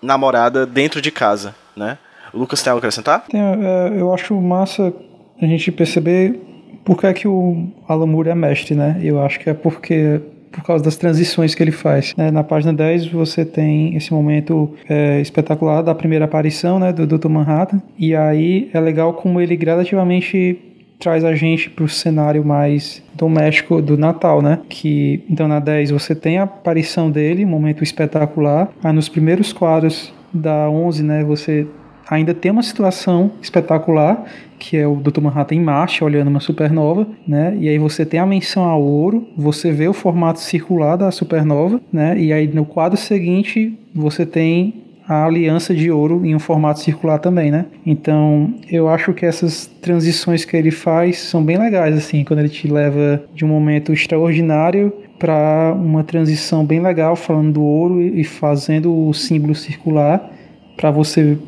namorada 0.00 0.66
dentro 0.66 1.00
de 1.00 1.10
casa 1.10 1.54
né? 1.76 1.98
Lucas 2.32 2.62
tem 2.62 2.70
algo 2.70 2.78
a 2.78 2.80
acrescentar? 2.80 3.24
Tem, 3.26 3.40
é, 3.40 3.92
eu 3.96 4.12
acho 4.12 4.34
massa 4.40 4.92
a 5.40 5.46
gente 5.46 5.70
perceber 5.70 6.40
por 6.84 6.98
que 6.98 7.06
é 7.06 7.12
que 7.12 7.28
o 7.28 7.68
Alan 7.88 8.06
Moore 8.06 8.30
é 8.30 8.34
mestre, 8.34 8.74
né? 8.74 8.98
Eu 9.02 9.22
acho 9.22 9.38
que 9.38 9.50
é 9.50 9.54
porque 9.54 10.20
por 10.52 10.62
causa 10.62 10.84
das 10.84 10.96
transições 10.96 11.54
que 11.54 11.62
ele 11.62 11.72
faz. 11.72 12.14
Né? 12.14 12.30
Na 12.30 12.44
página 12.44 12.72
10 12.72 13.06
você 13.06 13.44
tem 13.44 13.96
esse 13.96 14.12
momento 14.12 14.74
é, 14.88 15.20
espetacular 15.20 15.82
da 15.82 15.94
primeira 15.94 16.26
aparição 16.26 16.78
né, 16.78 16.92
do 16.92 17.06
Dr. 17.06 17.28
Manhattan, 17.28 17.80
e 17.98 18.14
aí 18.14 18.70
é 18.72 18.78
legal 18.78 19.14
como 19.14 19.40
ele 19.40 19.56
gradativamente 19.56 20.58
traz 20.98 21.24
a 21.24 21.34
gente 21.34 21.68
para 21.68 21.84
o 21.84 21.88
cenário 21.88 22.44
mais 22.44 23.02
doméstico 23.14 23.82
do 23.82 23.98
Natal, 23.98 24.40
né? 24.40 24.60
Que 24.68 25.24
então 25.28 25.48
na 25.48 25.58
10 25.58 25.90
você 25.90 26.14
tem 26.14 26.38
a 26.38 26.44
aparição 26.44 27.10
dele, 27.10 27.44
um 27.44 27.48
momento 27.48 27.82
espetacular. 27.82 28.70
Aí 28.84 28.92
nos 28.92 29.08
primeiros 29.08 29.52
quadros 29.52 30.14
da 30.32 30.68
11, 30.68 31.02
né, 31.02 31.24
você 31.24 31.66
ainda 32.08 32.34
tem 32.34 32.50
uma 32.50 32.62
situação 32.62 33.32
espetacular, 33.40 34.24
que 34.58 34.76
é 34.76 34.86
o 34.86 34.96
Dr. 34.96 35.20
Manhattan 35.20 35.54
em 35.54 35.60
marcha, 35.60 36.04
olhando 36.04 36.28
uma 36.28 36.40
supernova, 36.40 37.06
né? 37.26 37.56
E 37.58 37.68
aí 37.68 37.78
você 37.78 38.04
tem 38.04 38.20
a 38.20 38.26
menção 38.26 38.64
ao 38.64 38.82
ouro, 38.82 39.26
você 39.36 39.72
vê 39.72 39.88
o 39.88 39.92
formato 39.92 40.40
circular 40.40 40.96
da 40.96 41.10
supernova, 41.10 41.80
né? 41.92 42.18
E 42.18 42.32
aí 42.32 42.46
no 42.46 42.64
quadro 42.64 42.98
seguinte 42.98 43.78
você 43.94 44.24
tem 44.24 44.82
a 45.08 45.24
aliança 45.24 45.74
de 45.74 45.90
ouro 45.90 46.24
em 46.24 46.34
um 46.34 46.38
formato 46.38 46.80
circular 46.80 47.18
também, 47.18 47.50
né? 47.50 47.66
Então, 47.84 48.54
eu 48.70 48.88
acho 48.88 49.12
que 49.12 49.26
essas 49.26 49.66
transições 49.80 50.44
que 50.44 50.56
ele 50.56 50.70
faz 50.70 51.18
são 51.18 51.42
bem 51.42 51.58
legais 51.58 51.96
assim, 51.96 52.24
quando 52.24 52.38
ele 52.38 52.48
te 52.48 52.68
leva 52.68 53.22
de 53.34 53.44
um 53.44 53.48
momento 53.48 53.92
extraordinário 53.92 54.92
para 55.22 55.72
uma 55.72 56.02
transição 56.02 56.66
bem 56.66 56.82
legal, 56.82 57.14
falando 57.14 57.52
do 57.52 57.62
ouro 57.62 58.02
e 58.02 58.24
fazendo 58.24 59.06
o 59.06 59.14
símbolo 59.14 59.54
circular 59.54 60.32
para 60.76 60.90
você 60.90 61.38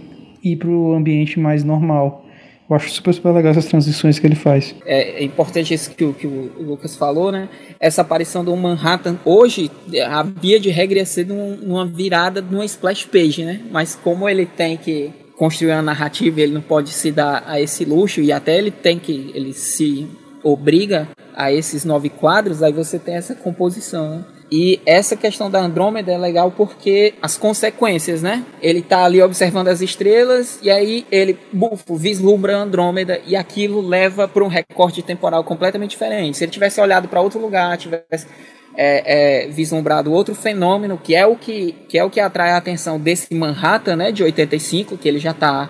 ir 0.44 0.54
para 0.54 0.68
o 0.68 0.94
ambiente 0.94 1.40
mais 1.40 1.64
normal. 1.64 2.24
Eu 2.70 2.76
acho 2.76 2.88
super, 2.90 3.12
super 3.12 3.32
legal 3.32 3.50
essas 3.50 3.66
transições 3.66 4.20
que 4.20 4.26
ele 4.28 4.36
faz. 4.36 4.76
É, 4.86 5.22
é 5.22 5.24
importante 5.24 5.74
isso 5.74 5.90
que 5.90 6.12
que 6.12 6.24
o 6.24 6.52
Lucas 6.60 6.94
falou, 6.94 7.32
né? 7.32 7.48
Essa 7.80 8.02
aparição 8.02 8.44
do 8.44 8.56
Manhattan, 8.56 9.18
hoje, 9.24 9.68
a 10.06 10.22
via 10.22 10.60
de 10.60 10.70
regra 10.70 11.00
ia 11.00 11.04
ser 11.04 11.26
numa 11.26 11.84
virada 11.84 12.40
numa 12.40 12.64
splash 12.64 13.04
page, 13.06 13.44
né? 13.44 13.60
Mas 13.72 13.96
como 13.96 14.28
ele 14.28 14.46
tem 14.46 14.76
que 14.76 15.10
construir 15.36 15.72
uma 15.72 15.82
narrativa, 15.82 16.40
ele 16.40 16.52
não 16.52 16.62
pode 16.62 16.90
se 16.90 17.10
dar 17.10 17.42
a 17.44 17.60
esse 17.60 17.84
luxo 17.84 18.20
e 18.20 18.30
até 18.30 18.56
ele 18.56 18.70
tem 18.70 19.00
que, 19.00 19.32
ele 19.34 19.52
se 19.52 20.06
obriga 20.44 21.08
a 21.34 21.50
esses 21.50 21.84
nove 21.84 22.10
quadros, 22.10 22.62
aí 22.62 22.72
você 22.72 22.98
tem 22.98 23.16
essa 23.16 23.34
composição. 23.34 24.18
Né? 24.18 24.24
E 24.52 24.80
essa 24.86 25.16
questão 25.16 25.50
da 25.50 25.58
Andrômeda 25.58 26.12
é 26.12 26.18
legal 26.18 26.52
porque 26.52 27.14
as 27.20 27.36
consequências, 27.36 28.22
né? 28.22 28.44
Ele 28.62 28.82
tá 28.82 29.04
ali 29.04 29.20
observando 29.20 29.68
as 29.68 29.80
estrelas 29.80 30.60
e 30.62 30.70
aí 30.70 31.04
ele, 31.10 31.36
bufo, 31.52 31.96
vislumbra 31.96 32.56
a 32.56 32.60
Andrômeda 32.60 33.20
e 33.26 33.34
aquilo 33.34 33.80
leva 33.80 34.28
para 34.28 34.44
um 34.44 34.48
recorte 34.48 35.02
temporal 35.02 35.42
completamente 35.42 35.90
diferente. 35.90 36.36
Se 36.36 36.44
ele 36.44 36.52
tivesse 36.52 36.80
olhado 36.80 37.08
para 37.08 37.20
outro 37.20 37.40
lugar, 37.40 37.76
tivesse 37.76 38.28
é, 38.76 39.46
é, 39.46 39.48
vislumbrado 39.48 40.12
outro 40.12 40.34
fenômeno, 40.34 41.00
que 41.02 41.14
é 41.14 41.26
o 41.26 41.36
que, 41.36 41.72
que 41.88 41.98
é 41.98 42.04
o 42.04 42.10
que 42.10 42.20
atrai 42.20 42.50
a 42.50 42.56
atenção 42.56 43.00
desse 43.00 43.34
Manhattan, 43.34 43.96
né, 43.96 44.12
de 44.12 44.22
85, 44.22 44.96
que 44.98 45.08
ele 45.08 45.18
já 45.18 45.30
está 45.30 45.68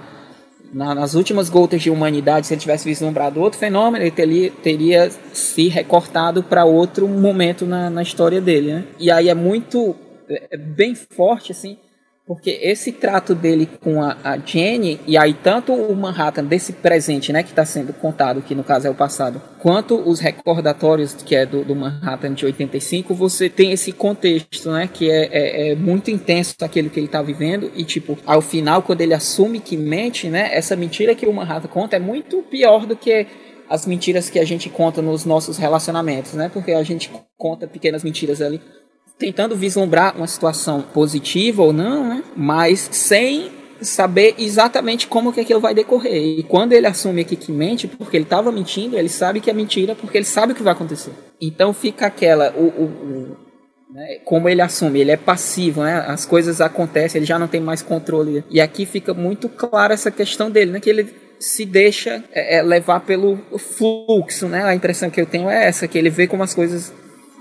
na, 0.74 0.94
nas 0.94 1.14
últimas 1.14 1.48
gotas 1.48 1.80
de 1.80 1.88
humanidade, 1.88 2.48
se 2.48 2.54
ele 2.54 2.60
tivesse 2.60 2.84
vislumbrado 2.84 3.40
outro 3.40 3.58
fenômeno, 3.58 4.04
ele 4.04 4.10
teria, 4.10 4.50
teria 4.50 5.10
se 5.32 5.68
recortado 5.68 6.42
para 6.42 6.64
outro 6.64 7.06
momento 7.08 7.64
na, 7.64 7.88
na 7.88 8.02
história 8.02 8.40
dele, 8.40 8.72
né? 8.74 8.84
E 8.98 9.10
aí 9.10 9.28
é 9.28 9.34
muito, 9.34 9.94
é, 10.28 10.48
é 10.50 10.56
bem 10.56 10.94
forte, 10.94 11.52
assim, 11.52 11.78
Porque 12.26 12.58
esse 12.62 12.90
trato 12.90 13.34
dele 13.34 13.68
com 13.82 14.02
a, 14.02 14.16
a 14.24 14.38
Jenny, 14.38 14.98
e 15.06 15.18
aí 15.18 15.34
tanto 15.34 15.74
o 15.74 15.94
Manhattan 15.94 16.44
desse 16.44 16.72
presente, 16.72 17.30
né, 17.34 17.42
que 17.42 17.50
está 17.50 17.66
sendo 17.66 17.92
contado, 17.92 18.40
que 18.40 18.54
no 18.54 18.64
caso 18.64 18.86
é 18.86 18.90
o 18.90 18.94
passado, 18.94 19.42
quanto 19.58 19.94
os 19.96 20.20
recordatórios, 20.20 21.12
que 21.12 21.36
é 21.36 21.44
do, 21.44 21.62
do 21.62 21.76
Manhattan 21.76 22.32
de 22.32 22.46
85, 22.46 23.14
você 23.14 23.50
tem 23.50 23.72
esse 23.72 23.92
contexto, 23.92 24.70
né, 24.70 24.88
que 24.90 25.10
é, 25.10 25.28
é, 25.32 25.72
é 25.72 25.74
muito 25.74 26.10
intenso 26.10 26.54
aquele 26.62 26.88
que 26.88 26.98
ele 26.98 27.06
está 27.06 27.20
vivendo, 27.20 27.70
e 27.76 27.84
tipo, 27.84 28.16
ao 28.24 28.40
final, 28.40 28.82
quando 28.82 29.02
ele 29.02 29.12
assume 29.12 29.60
que 29.60 29.76
mente, 29.76 30.30
né, 30.30 30.48
essa 30.56 30.74
mentira 30.74 31.14
que 31.14 31.26
o 31.26 31.32
Manhattan 31.32 31.68
conta 31.68 31.96
é 31.96 32.00
muito 32.00 32.42
pior 32.44 32.86
do 32.86 32.96
que 32.96 33.26
as 33.68 33.86
mentiras 33.86 34.30
que 34.30 34.38
a 34.38 34.46
gente 34.46 34.70
conta 34.70 35.02
nos 35.02 35.26
nossos 35.26 35.58
relacionamentos, 35.58 36.32
né, 36.32 36.50
porque 36.50 36.72
a 36.72 36.82
gente 36.82 37.10
conta 37.36 37.66
pequenas 37.66 38.02
mentiras 38.02 38.40
ali 38.40 38.62
tentando 39.18 39.56
vislumbrar 39.56 40.16
uma 40.16 40.26
situação 40.26 40.82
positiva 40.82 41.62
ou 41.62 41.72
não, 41.72 42.08
né? 42.08 42.24
mas 42.36 42.88
sem 42.92 43.52
saber 43.80 44.34
exatamente 44.38 45.06
como 45.06 45.32
que 45.32 45.40
aquilo 45.40 45.60
vai 45.60 45.74
decorrer. 45.74 46.38
E 46.38 46.42
quando 46.42 46.72
ele 46.72 46.86
assume 46.86 47.20
aqui 47.20 47.36
que 47.36 47.52
mente, 47.52 47.86
porque 47.86 48.16
ele 48.16 48.24
estava 48.24 48.50
mentindo, 48.50 48.96
ele 48.96 49.08
sabe 49.08 49.40
que 49.40 49.50
é 49.50 49.52
mentira, 49.52 49.94
porque 49.94 50.18
ele 50.18 50.24
sabe 50.24 50.52
o 50.52 50.56
que 50.56 50.62
vai 50.62 50.72
acontecer. 50.72 51.12
Então 51.40 51.72
fica 51.72 52.06
aquela, 52.06 52.52
o, 52.56 52.64
o, 52.64 52.84
o 52.84 53.36
né? 53.92 54.18
como 54.24 54.48
ele 54.48 54.62
assume, 54.62 55.00
ele 55.00 55.10
é 55.10 55.16
passivo, 55.16 55.82
né? 55.82 56.04
as 56.06 56.24
coisas 56.24 56.60
acontecem, 56.60 57.18
ele 57.18 57.26
já 57.26 57.38
não 57.38 57.46
tem 57.46 57.60
mais 57.60 57.82
controle. 57.82 58.44
E 58.50 58.60
aqui 58.60 58.86
fica 58.86 59.12
muito 59.12 59.48
clara 59.48 59.94
essa 59.94 60.10
questão 60.10 60.50
dele, 60.50 60.72
né? 60.72 60.80
que 60.80 60.90
ele 60.90 61.24
se 61.38 61.64
deixa 61.64 62.24
é, 62.32 62.56
é 62.56 62.62
levar 62.62 63.00
pelo 63.00 63.38
fluxo, 63.58 64.48
né? 64.48 64.64
A 64.64 64.74
impressão 64.74 65.10
que 65.10 65.20
eu 65.20 65.26
tenho 65.26 65.50
é 65.50 65.66
essa, 65.66 65.86
que 65.86 65.98
ele 65.98 66.08
vê 66.08 66.26
como 66.26 66.42
as 66.42 66.54
coisas 66.54 66.92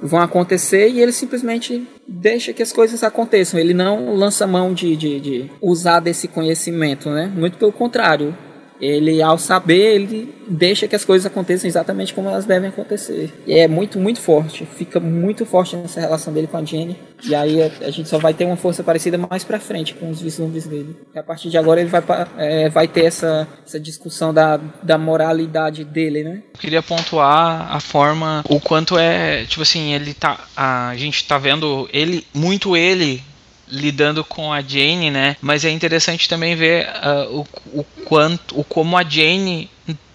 vão 0.03 0.19
acontecer 0.19 0.89
e 0.89 0.99
ele 0.99 1.13
simplesmente 1.13 1.87
deixa 2.05 2.51
que 2.51 2.61
as 2.61 2.73
coisas 2.73 3.03
aconteçam. 3.03 3.59
Ele 3.59 3.73
não 3.73 4.13
lança 4.13 4.45
mão 4.45 4.73
de, 4.73 4.95
de, 4.95 5.19
de 5.19 5.51
usar 5.61 6.01
desse 6.01 6.27
conhecimento, 6.27 7.09
né? 7.09 7.31
Muito 7.33 7.57
pelo 7.57 7.71
contrário. 7.71 8.35
Ele, 8.83 9.21
ao 9.21 9.37
saber, 9.37 9.95
ele 9.95 10.35
deixa 10.45 10.89
que 10.89 10.95
as 10.95 11.05
coisas 11.05 11.25
aconteçam 11.25 11.69
exatamente 11.69 12.13
como 12.13 12.27
elas 12.27 12.43
devem 12.43 12.67
acontecer. 12.67 13.31
E 13.47 13.53
é 13.53 13.65
muito, 13.65 13.97
muito 13.97 14.19
forte. 14.19 14.65
Fica 14.65 14.99
muito 14.99 15.45
forte 15.45 15.77
nessa 15.77 16.01
relação 16.01 16.33
dele 16.33 16.47
com 16.47 16.57
a 16.57 16.63
Jenny. 16.65 16.97
E 17.23 17.33
aí 17.33 17.63
a, 17.63 17.71
a 17.85 17.89
gente 17.89 18.09
só 18.09 18.17
vai 18.17 18.33
ter 18.33 18.43
uma 18.43 18.57
força 18.57 18.83
parecida 18.83 19.17
mais 19.17 19.45
pra 19.45 19.57
frente 19.57 19.93
com 19.93 20.09
os 20.09 20.21
vislumbres 20.21 20.67
dele. 20.67 20.97
E 21.15 21.17
a 21.17 21.23
partir 21.23 21.49
de 21.49 21.57
agora 21.57 21.79
ele 21.79 21.89
vai, 21.89 22.03
é, 22.37 22.69
vai 22.69 22.85
ter 22.85 23.05
essa, 23.05 23.47
essa 23.65 23.79
discussão 23.79 24.33
da, 24.33 24.59
da 24.81 24.97
moralidade 24.97 25.85
dele, 25.85 26.23
né? 26.23 26.43
Eu 26.53 26.59
queria 26.59 26.83
pontuar 26.83 27.73
a 27.73 27.79
forma, 27.79 28.43
o 28.49 28.59
quanto 28.59 28.97
é, 28.97 29.45
tipo 29.45 29.61
assim, 29.61 29.93
ele 29.93 30.13
tá. 30.13 30.45
A 30.57 30.93
gente 30.97 31.25
tá 31.25 31.37
vendo 31.37 31.87
ele, 31.93 32.25
muito 32.33 32.75
ele 32.75 33.23
lidando 33.67 34.23
com 34.23 34.51
a 34.51 34.61
Jane, 34.61 35.09
né? 35.09 35.35
Mas 35.41 35.65
é 35.65 35.69
interessante 35.69 36.27
também 36.27 36.55
ver 36.55 36.87
uh, 36.87 37.45
o, 37.73 37.79
o 37.79 37.83
quanto, 38.05 38.59
o 38.59 38.63
como 38.63 38.97
a 38.97 39.03
Jane 39.03 39.69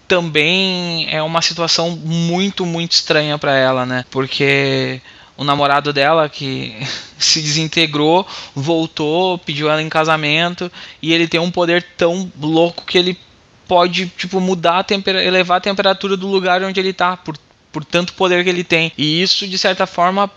também 0.07 1.07
é 1.11 1.21
uma 1.21 1.41
situação 1.41 1.91
muito, 1.91 2.65
muito 2.65 2.93
estranha 2.93 3.37
para 3.37 3.55
ela, 3.55 3.85
né? 3.85 4.05
Porque 4.09 5.01
o 5.37 5.43
namorado 5.43 5.93
dela 5.93 6.27
que 6.27 6.75
se 7.17 7.41
desintegrou, 7.41 8.27
voltou, 8.55 9.37
pediu 9.37 9.69
ela 9.69 9.81
em 9.81 9.89
casamento 9.89 10.71
e 11.01 11.13
ele 11.13 11.27
tem 11.27 11.39
um 11.39 11.51
poder 11.51 11.85
tão 11.97 12.31
louco 12.41 12.85
que 12.85 12.97
ele 12.97 13.17
pode 13.67 14.07
tipo 14.17 14.41
mudar 14.41 14.83
a 14.83 15.23
elevar 15.23 15.59
a 15.59 15.61
temperatura 15.61 16.17
do 16.17 16.27
lugar 16.27 16.63
onde 16.63 16.79
ele 16.79 16.89
está 16.89 17.15
por 17.15 17.37
por 17.71 17.85
tanto 17.85 18.13
poder 18.13 18.43
que 18.43 18.49
ele 18.49 18.63
tem. 18.63 18.91
E 18.97 19.21
isso 19.21 19.47
de 19.47 19.57
certa 19.57 19.85
forma 19.85 20.29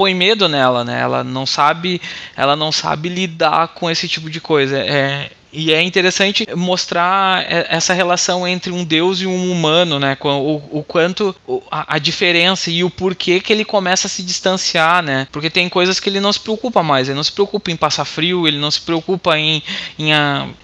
põe 0.00 0.14
medo 0.14 0.48
nela, 0.48 0.82
né? 0.82 0.98
Ela 0.98 1.22
não 1.22 1.44
sabe, 1.44 2.00
ela 2.34 2.56
não 2.56 2.72
sabe 2.72 3.10
lidar 3.10 3.68
com 3.68 3.90
esse 3.90 4.08
tipo 4.08 4.30
de 4.30 4.40
coisa. 4.40 4.78
É, 4.78 5.30
e 5.52 5.74
é 5.74 5.82
interessante 5.82 6.46
mostrar 6.56 7.44
essa 7.68 7.92
relação 7.92 8.48
entre 8.48 8.72
um 8.72 8.82
deus 8.82 9.20
e 9.20 9.26
um 9.26 9.52
humano, 9.52 9.98
né? 9.98 10.16
O, 10.22 10.78
o 10.78 10.82
quanto 10.82 11.36
a, 11.70 11.96
a, 11.96 11.98
diferença 11.98 12.70
e 12.70 12.82
o 12.82 12.88
porquê 12.88 13.40
que 13.40 13.52
ele 13.52 13.62
começa 13.62 14.06
a 14.06 14.10
se 14.10 14.22
distanciar, 14.22 15.02
né? 15.02 15.28
Porque 15.30 15.50
tem 15.50 15.68
coisas 15.68 16.00
que 16.00 16.08
ele 16.08 16.18
não 16.18 16.32
se 16.32 16.40
preocupa 16.40 16.82
mais. 16.82 17.06
Ele 17.06 17.16
não 17.16 17.24
se 17.24 17.32
preocupa 17.32 17.70
em 17.70 17.76
passar 17.76 18.06
frio, 18.06 18.48
ele 18.48 18.58
não 18.58 18.70
se 18.70 18.80
preocupa 18.80 19.38
em, 19.38 19.62
em, 19.98 20.12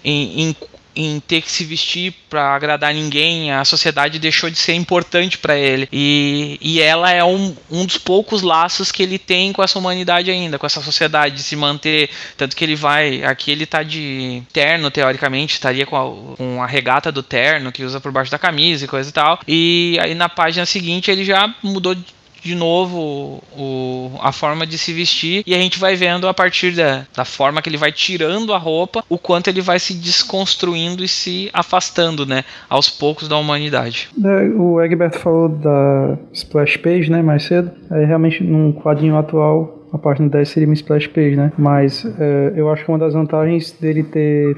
em, 0.02 0.42
em 0.44 0.56
em 0.96 1.20
ter 1.20 1.42
que 1.42 1.50
se 1.50 1.64
vestir 1.64 2.14
para 2.30 2.54
agradar 2.54 2.94
ninguém, 2.94 3.52
a 3.52 3.64
sociedade 3.64 4.18
deixou 4.18 4.50
de 4.50 4.58
ser 4.58 4.74
importante 4.74 5.38
para 5.38 5.56
ele. 5.56 5.88
E, 5.92 6.58
e 6.60 6.80
ela 6.80 7.12
é 7.12 7.22
um, 7.22 7.54
um 7.70 7.84
dos 7.84 7.98
poucos 7.98 8.42
laços 8.42 8.90
que 8.90 9.02
ele 9.02 9.18
tem 9.18 9.52
com 9.52 9.62
essa 9.62 9.78
humanidade 9.78 10.30
ainda, 10.30 10.58
com 10.58 10.66
essa 10.66 10.80
sociedade, 10.80 11.36
de 11.36 11.42
se 11.42 11.54
manter. 11.54 12.10
Tanto 12.36 12.56
que 12.56 12.64
ele 12.64 12.74
vai. 12.74 13.22
Aqui 13.24 13.50
ele 13.50 13.66
tá 13.66 13.82
de 13.82 14.42
terno, 14.52 14.90
teoricamente, 14.90 15.54
estaria 15.54 15.86
com 15.86 15.96
a, 15.96 16.36
com 16.36 16.62
a 16.62 16.66
regata 16.66 17.12
do 17.12 17.22
terno 17.22 17.70
que 17.70 17.84
usa 17.84 18.00
por 18.00 18.10
baixo 18.10 18.30
da 18.30 18.38
camisa 18.38 18.84
e 18.84 18.88
coisa 18.88 19.10
e 19.10 19.12
tal. 19.12 19.40
E 19.46 19.98
aí 20.00 20.14
na 20.14 20.28
página 20.28 20.64
seguinte 20.64 21.10
ele 21.10 21.24
já 21.24 21.54
mudou 21.62 21.94
de 21.94 22.15
novo 22.54 23.42
o, 23.56 24.10
a 24.20 24.32
forma 24.32 24.66
de 24.66 24.78
se 24.78 24.92
vestir 24.92 25.42
e 25.46 25.54
a 25.54 25.58
gente 25.58 25.78
vai 25.78 25.96
vendo 25.96 26.28
a 26.28 26.34
partir 26.34 26.72
da, 26.74 27.06
da 27.14 27.24
forma 27.24 27.60
que 27.60 27.68
ele 27.68 27.76
vai 27.76 27.92
tirando 27.92 28.52
a 28.52 28.58
roupa 28.58 29.04
o 29.08 29.18
quanto 29.18 29.48
ele 29.48 29.60
vai 29.60 29.78
se 29.78 29.94
desconstruindo 29.94 31.04
e 31.04 31.08
se 31.08 31.50
afastando, 31.52 32.26
né, 32.26 32.44
aos 32.68 32.88
poucos 32.88 33.28
da 33.28 33.36
humanidade. 33.36 34.08
É, 34.22 34.44
o 34.56 34.80
Egbert 34.80 35.18
falou 35.18 35.48
da 35.48 36.18
splash 36.32 36.76
page, 36.78 37.10
né, 37.10 37.22
mais 37.22 37.44
cedo. 37.44 37.70
É 37.90 38.04
realmente 38.04 38.42
num 38.42 38.72
quadrinho 38.72 39.16
atual 39.16 39.76
a 39.92 39.98
página 39.98 40.28
10 40.28 40.48
seria 40.48 40.68
uma 40.68 40.74
splash 40.74 41.06
page, 41.08 41.36
né? 41.36 41.52
Mas 41.56 42.04
é, 42.18 42.52
eu 42.56 42.70
acho 42.70 42.84
que 42.84 42.90
uma 42.90 42.98
das 42.98 43.14
vantagens 43.14 43.72
dele 43.72 44.02
ter 44.02 44.56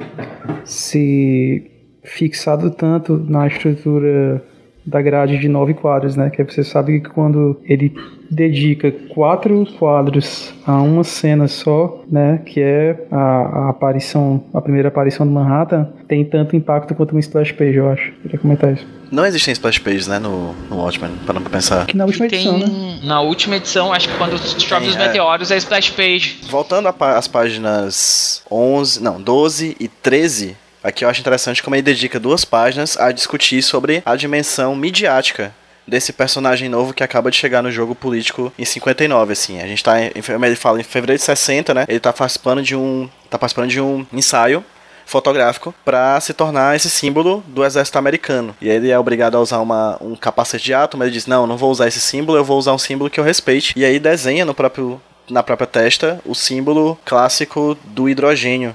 se 0.64 1.70
fixado 2.02 2.70
tanto 2.70 3.16
na 3.16 3.46
estrutura 3.46 4.42
da 4.88 5.02
grade 5.02 5.38
de 5.38 5.48
nove 5.48 5.74
quadros, 5.74 6.16
né? 6.16 6.30
Que 6.30 6.42
você 6.42 6.64
sabe 6.64 7.00
que 7.00 7.10
quando 7.10 7.60
ele 7.64 7.94
dedica 8.30 8.90
quatro 8.90 9.66
quadros 9.78 10.52
a 10.66 10.80
uma 10.80 11.04
cena 11.04 11.46
só, 11.46 12.02
né? 12.10 12.40
Que 12.44 12.60
é 12.60 13.06
a, 13.10 13.16
a 13.16 13.68
aparição, 13.70 14.42
a 14.52 14.60
primeira 14.60 14.88
aparição 14.88 15.26
do 15.26 15.32
Manhattan, 15.32 15.88
tem 16.06 16.24
tanto 16.24 16.56
impacto 16.56 16.94
quanto 16.94 17.12
uma 17.12 17.20
splash 17.20 17.52
page, 17.52 17.76
eu 17.76 17.90
acho. 17.90 18.12
Queria 18.22 18.38
comentar 18.38 18.72
isso. 18.72 18.86
Não 19.10 19.24
existem 19.24 19.52
splash 19.52 19.78
pages, 19.78 20.06
né, 20.06 20.18
no, 20.18 20.52
no 20.68 20.76
Watchmen, 20.76 21.10
para 21.24 21.40
pra 21.40 21.50
pensar. 21.50 21.86
Que 21.86 21.96
na 21.96 22.04
última 22.04 22.26
edição, 22.26 22.58
né? 22.58 22.66
Na 23.04 23.20
última 23.22 23.56
edição, 23.56 23.92
acho 23.92 24.08
que 24.08 24.16
quando 24.18 24.38
chove 24.38 24.86
os 24.86 24.96
é. 24.96 25.06
meteoros 25.06 25.50
é 25.50 25.56
splash 25.56 25.90
page. 25.90 26.40
Voltando 26.50 26.88
às 27.00 27.26
páginas 27.26 28.42
11, 28.50 29.02
não, 29.02 29.20
12 29.20 29.76
e 29.80 29.88
13 29.88 30.56
Aqui 30.82 31.04
eu 31.04 31.08
acho 31.08 31.20
interessante 31.20 31.62
como 31.62 31.74
ele 31.74 31.82
dedica 31.82 32.20
duas 32.20 32.44
páginas 32.44 32.96
a 32.96 33.10
discutir 33.10 33.62
sobre 33.62 34.02
a 34.04 34.14
dimensão 34.14 34.76
midiática 34.76 35.52
desse 35.86 36.12
personagem 36.12 36.68
novo 36.68 36.92
que 36.92 37.02
acaba 37.02 37.30
de 37.30 37.36
chegar 37.36 37.62
no 37.62 37.70
jogo 37.70 37.94
político 37.94 38.52
em 38.58 38.64
59, 38.64 39.32
assim. 39.32 39.60
A 39.60 39.66
gente 39.66 39.82
tá, 39.82 40.00
em, 40.00 40.12
ele 40.14 40.56
fala 40.56 40.80
em 40.80 40.84
fevereiro 40.84 41.18
de 41.18 41.24
60, 41.24 41.74
né? 41.74 41.84
Ele 41.88 41.98
tá 41.98 42.12
participando 42.12 42.62
de 42.62 42.76
um, 42.76 43.08
tá 43.30 43.38
participando 43.38 43.70
de 43.70 43.80
um 43.80 44.06
ensaio 44.12 44.64
fotográfico 45.06 45.74
para 45.84 46.20
se 46.20 46.34
tornar 46.34 46.76
esse 46.76 46.90
símbolo 46.90 47.42
do 47.48 47.64
exército 47.64 47.98
americano. 47.98 48.54
E 48.60 48.68
ele 48.68 48.90
é 48.90 48.98
obrigado 48.98 49.36
a 49.36 49.40
usar 49.40 49.58
uma, 49.58 49.96
um 50.02 50.14
capacete 50.14 50.64
de 50.64 50.74
átomo, 50.74 51.02
ele 51.02 51.10
diz: 51.10 51.26
"Não, 51.26 51.46
não 51.46 51.56
vou 51.56 51.70
usar 51.70 51.88
esse 51.88 52.00
símbolo, 52.00 52.36
eu 52.38 52.44
vou 52.44 52.58
usar 52.58 52.74
um 52.74 52.78
símbolo 52.78 53.08
que 53.08 53.18
eu 53.18 53.24
respeite". 53.24 53.72
E 53.74 53.84
aí 53.84 53.98
desenha 53.98 54.44
no 54.44 54.54
próprio 54.54 55.00
na 55.30 55.42
própria 55.42 55.66
testa 55.66 56.20
o 56.24 56.34
símbolo 56.34 56.98
clássico 57.04 57.76
do 57.84 58.08
hidrogênio, 58.08 58.74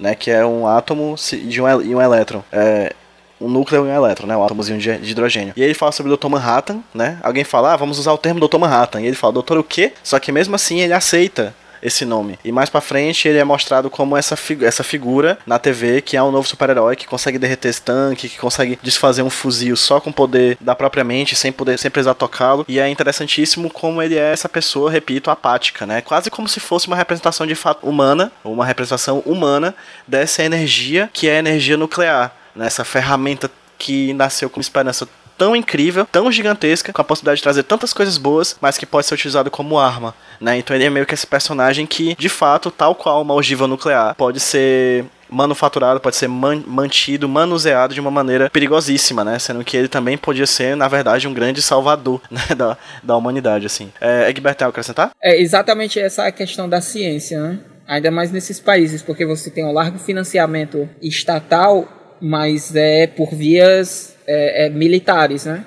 né, 0.00 0.14
que 0.14 0.30
é 0.30 0.44
um 0.44 0.66
átomo 0.66 1.14
de 1.44 1.60
um, 1.60 1.82
e 1.82 1.94
um 1.94 2.00
elétron. 2.00 2.42
É, 2.50 2.94
um 3.40 3.48
núcleo 3.48 3.86
e 3.86 3.88
um 3.88 3.94
elétron, 3.94 4.26
né? 4.26 4.36
Um 4.36 4.44
átomozinho 4.44 4.78
de, 4.78 4.90
hidrogênio. 4.90 5.54
E 5.56 5.62
ele 5.62 5.72
fala 5.72 5.92
sobre 5.92 6.12
o 6.12 6.16
Dr. 6.16 6.28
Manhattan, 6.28 6.80
né? 6.94 7.18
Alguém 7.22 7.42
fala, 7.42 7.72
ah, 7.72 7.76
vamos 7.76 7.98
usar 7.98 8.12
o 8.12 8.18
termo 8.18 8.46
Dr. 8.46 8.58
Manhattan. 8.58 9.00
E 9.00 9.06
ele 9.06 9.16
fala, 9.16 9.32
doutor 9.32 9.56
o 9.56 9.64
quê? 9.64 9.92
Só 10.02 10.18
que 10.18 10.30
mesmo 10.30 10.54
assim 10.54 10.80
ele 10.80 10.92
aceita 10.92 11.54
esse 11.82 12.04
nome. 12.04 12.38
E 12.44 12.52
mais 12.52 12.68
para 12.68 12.80
frente 12.80 13.28
ele 13.28 13.38
é 13.38 13.44
mostrado 13.44 13.90
como 13.90 14.16
essa, 14.16 14.36
essa 14.62 14.82
figura 14.82 15.38
na 15.46 15.58
TV 15.58 16.00
que 16.00 16.16
é 16.16 16.22
um 16.22 16.30
novo 16.30 16.46
super-herói 16.46 16.96
que 16.96 17.06
consegue 17.06 17.38
derreter 17.38 17.68
esse 17.68 17.82
tanque, 17.82 18.28
que 18.28 18.38
consegue 18.38 18.78
desfazer 18.82 19.22
um 19.22 19.30
fuzil 19.30 19.76
só 19.76 20.00
com 20.00 20.12
poder 20.12 20.56
da 20.60 20.74
própria 20.74 21.04
mente, 21.04 21.36
sem 21.36 21.52
poder, 21.52 21.78
sem 21.78 21.90
precisar 21.90 22.14
tocá-lo. 22.14 22.64
E 22.68 22.78
é 22.78 22.88
interessantíssimo 22.88 23.70
como 23.70 24.02
ele 24.02 24.16
é 24.16 24.32
essa 24.32 24.48
pessoa, 24.48 24.90
repito, 24.90 25.30
apática, 25.30 25.86
né? 25.86 26.00
Quase 26.00 26.30
como 26.30 26.48
se 26.48 26.60
fosse 26.60 26.86
uma 26.86 26.96
representação 26.96 27.46
de 27.46 27.54
fato 27.54 27.86
humana, 27.86 28.32
uma 28.44 28.64
representação 28.64 29.20
humana 29.20 29.74
dessa 30.06 30.42
energia 30.42 31.10
que 31.12 31.28
é 31.28 31.36
a 31.36 31.38
energia 31.38 31.76
nuclear, 31.76 32.34
nessa 32.54 32.82
né? 32.82 32.88
ferramenta 32.88 33.50
que 33.78 34.12
nasceu 34.12 34.50
com 34.50 34.60
esperança 34.60 35.08
tão 35.40 35.56
incrível, 35.56 36.06
tão 36.12 36.30
gigantesca, 36.30 36.92
com 36.92 37.00
a 37.00 37.04
possibilidade 37.04 37.38
de 37.38 37.42
trazer 37.42 37.62
tantas 37.62 37.94
coisas 37.94 38.18
boas, 38.18 38.58
mas 38.60 38.76
que 38.76 38.84
pode 38.84 39.06
ser 39.06 39.14
utilizado 39.14 39.50
como 39.50 39.78
arma, 39.78 40.14
né? 40.38 40.58
Então 40.58 40.76
ele 40.76 40.84
é 40.84 40.90
meio 40.90 41.06
que 41.06 41.14
esse 41.14 41.26
personagem 41.26 41.86
que, 41.86 42.14
de 42.14 42.28
fato, 42.28 42.70
tal 42.70 42.94
qual 42.94 43.22
uma 43.22 43.32
ogiva 43.32 43.66
nuclear, 43.66 44.14
pode 44.16 44.38
ser 44.38 45.06
manufaturado, 45.30 45.98
pode 45.98 46.16
ser 46.16 46.28
man 46.28 46.62
mantido, 46.66 47.26
manuseado 47.26 47.94
de 47.94 48.00
uma 48.00 48.10
maneira 48.10 48.50
perigosíssima, 48.50 49.24
né? 49.24 49.38
Sendo 49.38 49.64
que 49.64 49.78
ele 49.78 49.88
também 49.88 50.18
podia 50.18 50.46
ser, 50.46 50.76
na 50.76 50.88
verdade, 50.88 51.26
um 51.26 51.32
grande 51.32 51.62
salvador 51.62 52.20
né? 52.30 52.42
da, 52.54 52.76
da 53.02 53.16
humanidade, 53.16 53.64
assim. 53.64 53.90
É, 53.98 54.28
Egbert, 54.28 54.56
tem 54.56 54.68
acrescentar? 54.68 55.12
É 55.22 55.40
exatamente 55.40 55.98
essa 55.98 56.26
a 56.26 56.32
questão 56.32 56.68
da 56.68 56.82
ciência, 56.82 57.40
né? 57.40 57.60
Ainda 57.88 58.10
mais 58.10 58.30
nesses 58.30 58.60
países, 58.60 59.00
porque 59.00 59.24
você 59.24 59.50
tem 59.50 59.64
um 59.64 59.72
largo 59.72 59.98
financiamento 59.98 60.86
estatal, 61.00 61.88
mas 62.20 62.76
é 62.76 63.06
por 63.06 63.34
vias 63.34 64.19
é, 64.30 64.66
é, 64.66 64.70
militares, 64.70 65.44
né? 65.44 65.66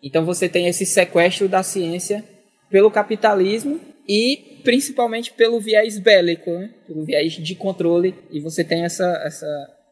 Então 0.00 0.24
você 0.24 0.48
tem 0.48 0.68
esse 0.68 0.86
sequestro 0.86 1.48
da 1.48 1.62
ciência 1.62 2.24
pelo 2.70 2.90
capitalismo 2.90 3.80
e 4.08 4.60
principalmente 4.62 5.32
pelo 5.32 5.60
viés 5.60 5.98
bélico, 5.98 6.50
né? 6.50 6.70
pelo 6.86 7.04
viés 7.04 7.32
de 7.32 7.54
controle, 7.54 8.14
e 8.30 8.40
você 8.40 8.62
tem 8.62 8.84
essa, 8.84 9.20
essa 9.24 9.46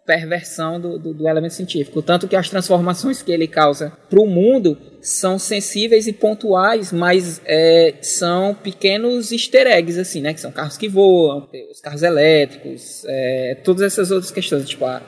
perversão 0.07 0.81
do, 0.81 0.99
do, 0.99 1.15
do 1.15 1.29
elemento 1.29 1.55
científico. 1.55 2.03
Tanto 2.03 2.27
que 2.29 2.37
as 2.37 2.49
transformações 2.49 3.23
que 3.23 3.33
ele 3.33 3.47
causa 3.47 3.93
para 4.09 4.21
o 4.21 4.27
mundo 4.27 4.79
são 5.01 5.39
sensíveis 5.39 6.07
e 6.07 6.13
pontuais, 6.13 6.93
mas 6.93 7.41
é, 7.45 7.95
são 8.03 8.55
pequenos 8.55 9.33
easter 9.33 9.67
eggs, 9.67 9.99
assim, 9.99 10.21
né? 10.21 10.35
Que 10.35 10.41
são 10.41 10.53
carros 10.53 10.77
que 10.77 10.89
voam, 10.89 11.49
os 11.71 11.81
carros 11.81 12.03
elétricos, 12.03 13.05
é, 13.07 13.59
todas 13.65 13.83
essas 13.83 14.11
outras 14.11 14.31
questões, 14.31 14.69
tipo, 14.69 14.85
a, 14.85 15.03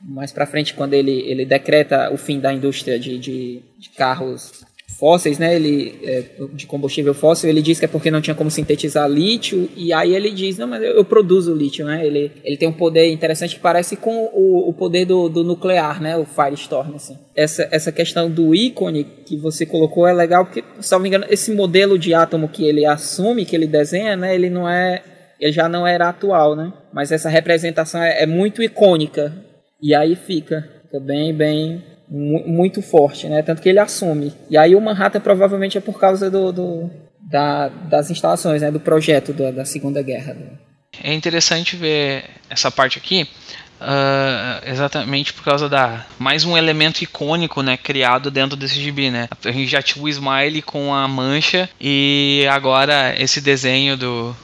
mais 0.00 0.32
para 0.32 0.46
frente, 0.46 0.74
quando 0.74 0.94
ele, 0.94 1.12
ele 1.12 1.44
decreta 1.44 2.12
o 2.12 2.16
fim 2.16 2.38
da 2.38 2.52
indústria 2.52 2.98
de, 2.98 3.18
de, 3.18 3.62
de 3.78 3.88
carros 3.90 4.64
fósseis, 4.98 5.38
né, 5.38 5.54
ele, 5.54 5.96
é, 6.02 6.24
de 6.52 6.66
combustível 6.66 7.14
fóssil, 7.14 7.48
ele 7.48 7.62
diz 7.62 7.78
que 7.78 7.84
é 7.84 7.88
porque 7.88 8.10
não 8.10 8.20
tinha 8.20 8.34
como 8.34 8.50
sintetizar 8.50 9.08
lítio, 9.08 9.70
e 9.76 9.92
aí 9.92 10.12
ele 10.12 10.32
diz, 10.32 10.58
não, 10.58 10.66
mas 10.66 10.82
eu, 10.82 10.90
eu 10.90 11.04
produzo 11.04 11.54
lítio, 11.54 11.86
né, 11.86 12.04
ele, 12.04 12.32
ele 12.42 12.56
tem 12.56 12.68
um 12.68 12.72
poder 12.72 13.08
interessante 13.12 13.54
que 13.54 13.60
parece 13.60 13.94
com 13.94 14.28
o, 14.32 14.68
o 14.68 14.72
poder 14.72 15.04
do, 15.04 15.28
do 15.28 15.44
nuclear, 15.44 16.02
né, 16.02 16.16
o 16.16 16.24
Firestorm, 16.24 16.96
assim. 16.96 17.16
Essa, 17.36 17.68
essa 17.70 17.92
questão 17.92 18.28
do 18.28 18.52
ícone 18.52 19.04
que 19.24 19.36
você 19.36 19.64
colocou 19.64 20.04
é 20.04 20.12
legal, 20.12 20.44
porque, 20.44 20.64
se 20.80 20.90
não 20.90 20.98
me 20.98 21.08
engano, 21.08 21.26
esse 21.30 21.52
modelo 21.52 21.96
de 21.96 22.12
átomo 22.12 22.48
que 22.48 22.64
ele 22.64 22.84
assume, 22.84 23.44
que 23.44 23.54
ele 23.54 23.68
desenha, 23.68 24.16
né, 24.16 24.34
ele 24.34 24.50
não 24.50 24.68
é, 24.68 25.04
ele 25.38 25.52
já 25.52 25.68
não 25.68 25.86
era 25.86 26.08
atual, 26.08 26.56
né, 26.56 26.72
mas 26.92 27.12
essa 27.12 27.28
representação 27.28 28.02
é, 28.02 28.22
é 28.22 28.26
muito 28.26 28.64
icônica, 28.64 29.32
e 29.80 29.94
aí 29.94 30.16
fica, 30.16 30.68
fica 30.84 31.00
bem, 31.00 31.34
bem 31.34 31.84
muito 32.10 32.80
forte, 32.80 33.28
né? 33.28 33.42
Tanto 33.42 33.60
que 33.60 33.68
ele 33.68 33.78
assume. 33.78 34.32
E 34.50 34.56
aí 34.56 34.74
o 34.74 34.80
Manhattan 34.80 35.20
provavelmente 35.20 35.76
é 35.76 35.80
por 35.80 36.00
causa 36.00 36.30
do, 36.30 36.52
do 36.52 36.90
da, 37.20 37.68
das 37.68 38.10
instalações, 38.10 38.62
né? 38.62 38.70
Do 38.70 38.80
projeto 38.80 39.32
do, 39.32 39.52
da 39.52 39.64
Segunda 39.64 40.02
Guerra. 40.02 40.36
É 41.02 41.12
interessante 41.12 41.76
ver 41.76 42.24
essa 42.48 42.70
parte 42.70 42.98
aqui, 42.98 43.28
uh, 43.80 44.68
exatamente 44.70 45.32
por 45.34 45.44
causa 45.44 45.68
da 45.68 46.06
mais 46.18 46.44
um 46.44 46.56
elemento 46.56 47.02
icônico, 47.02 47.62
né? 47.62 47.76
Criado 47.76 48.30
dentro 48.30 48.56
desse 48.56 48.80
gibi, 48.80 49.10
né? 49.10 49.28
A 49.44 49.50
gente 49.50 49.70
já 49.70 49.82
tinha 49.82 50.02
o 50.02 50.08
Smiley 50.08 50.62
com 50.62 50.94
a 50.94 51.06
mancha 51.06 51.68
e 51.80 52.46
agora 52.50 53.14
esse 53.20 53.40
desenho 53.40 53.96
do 53.96 54.34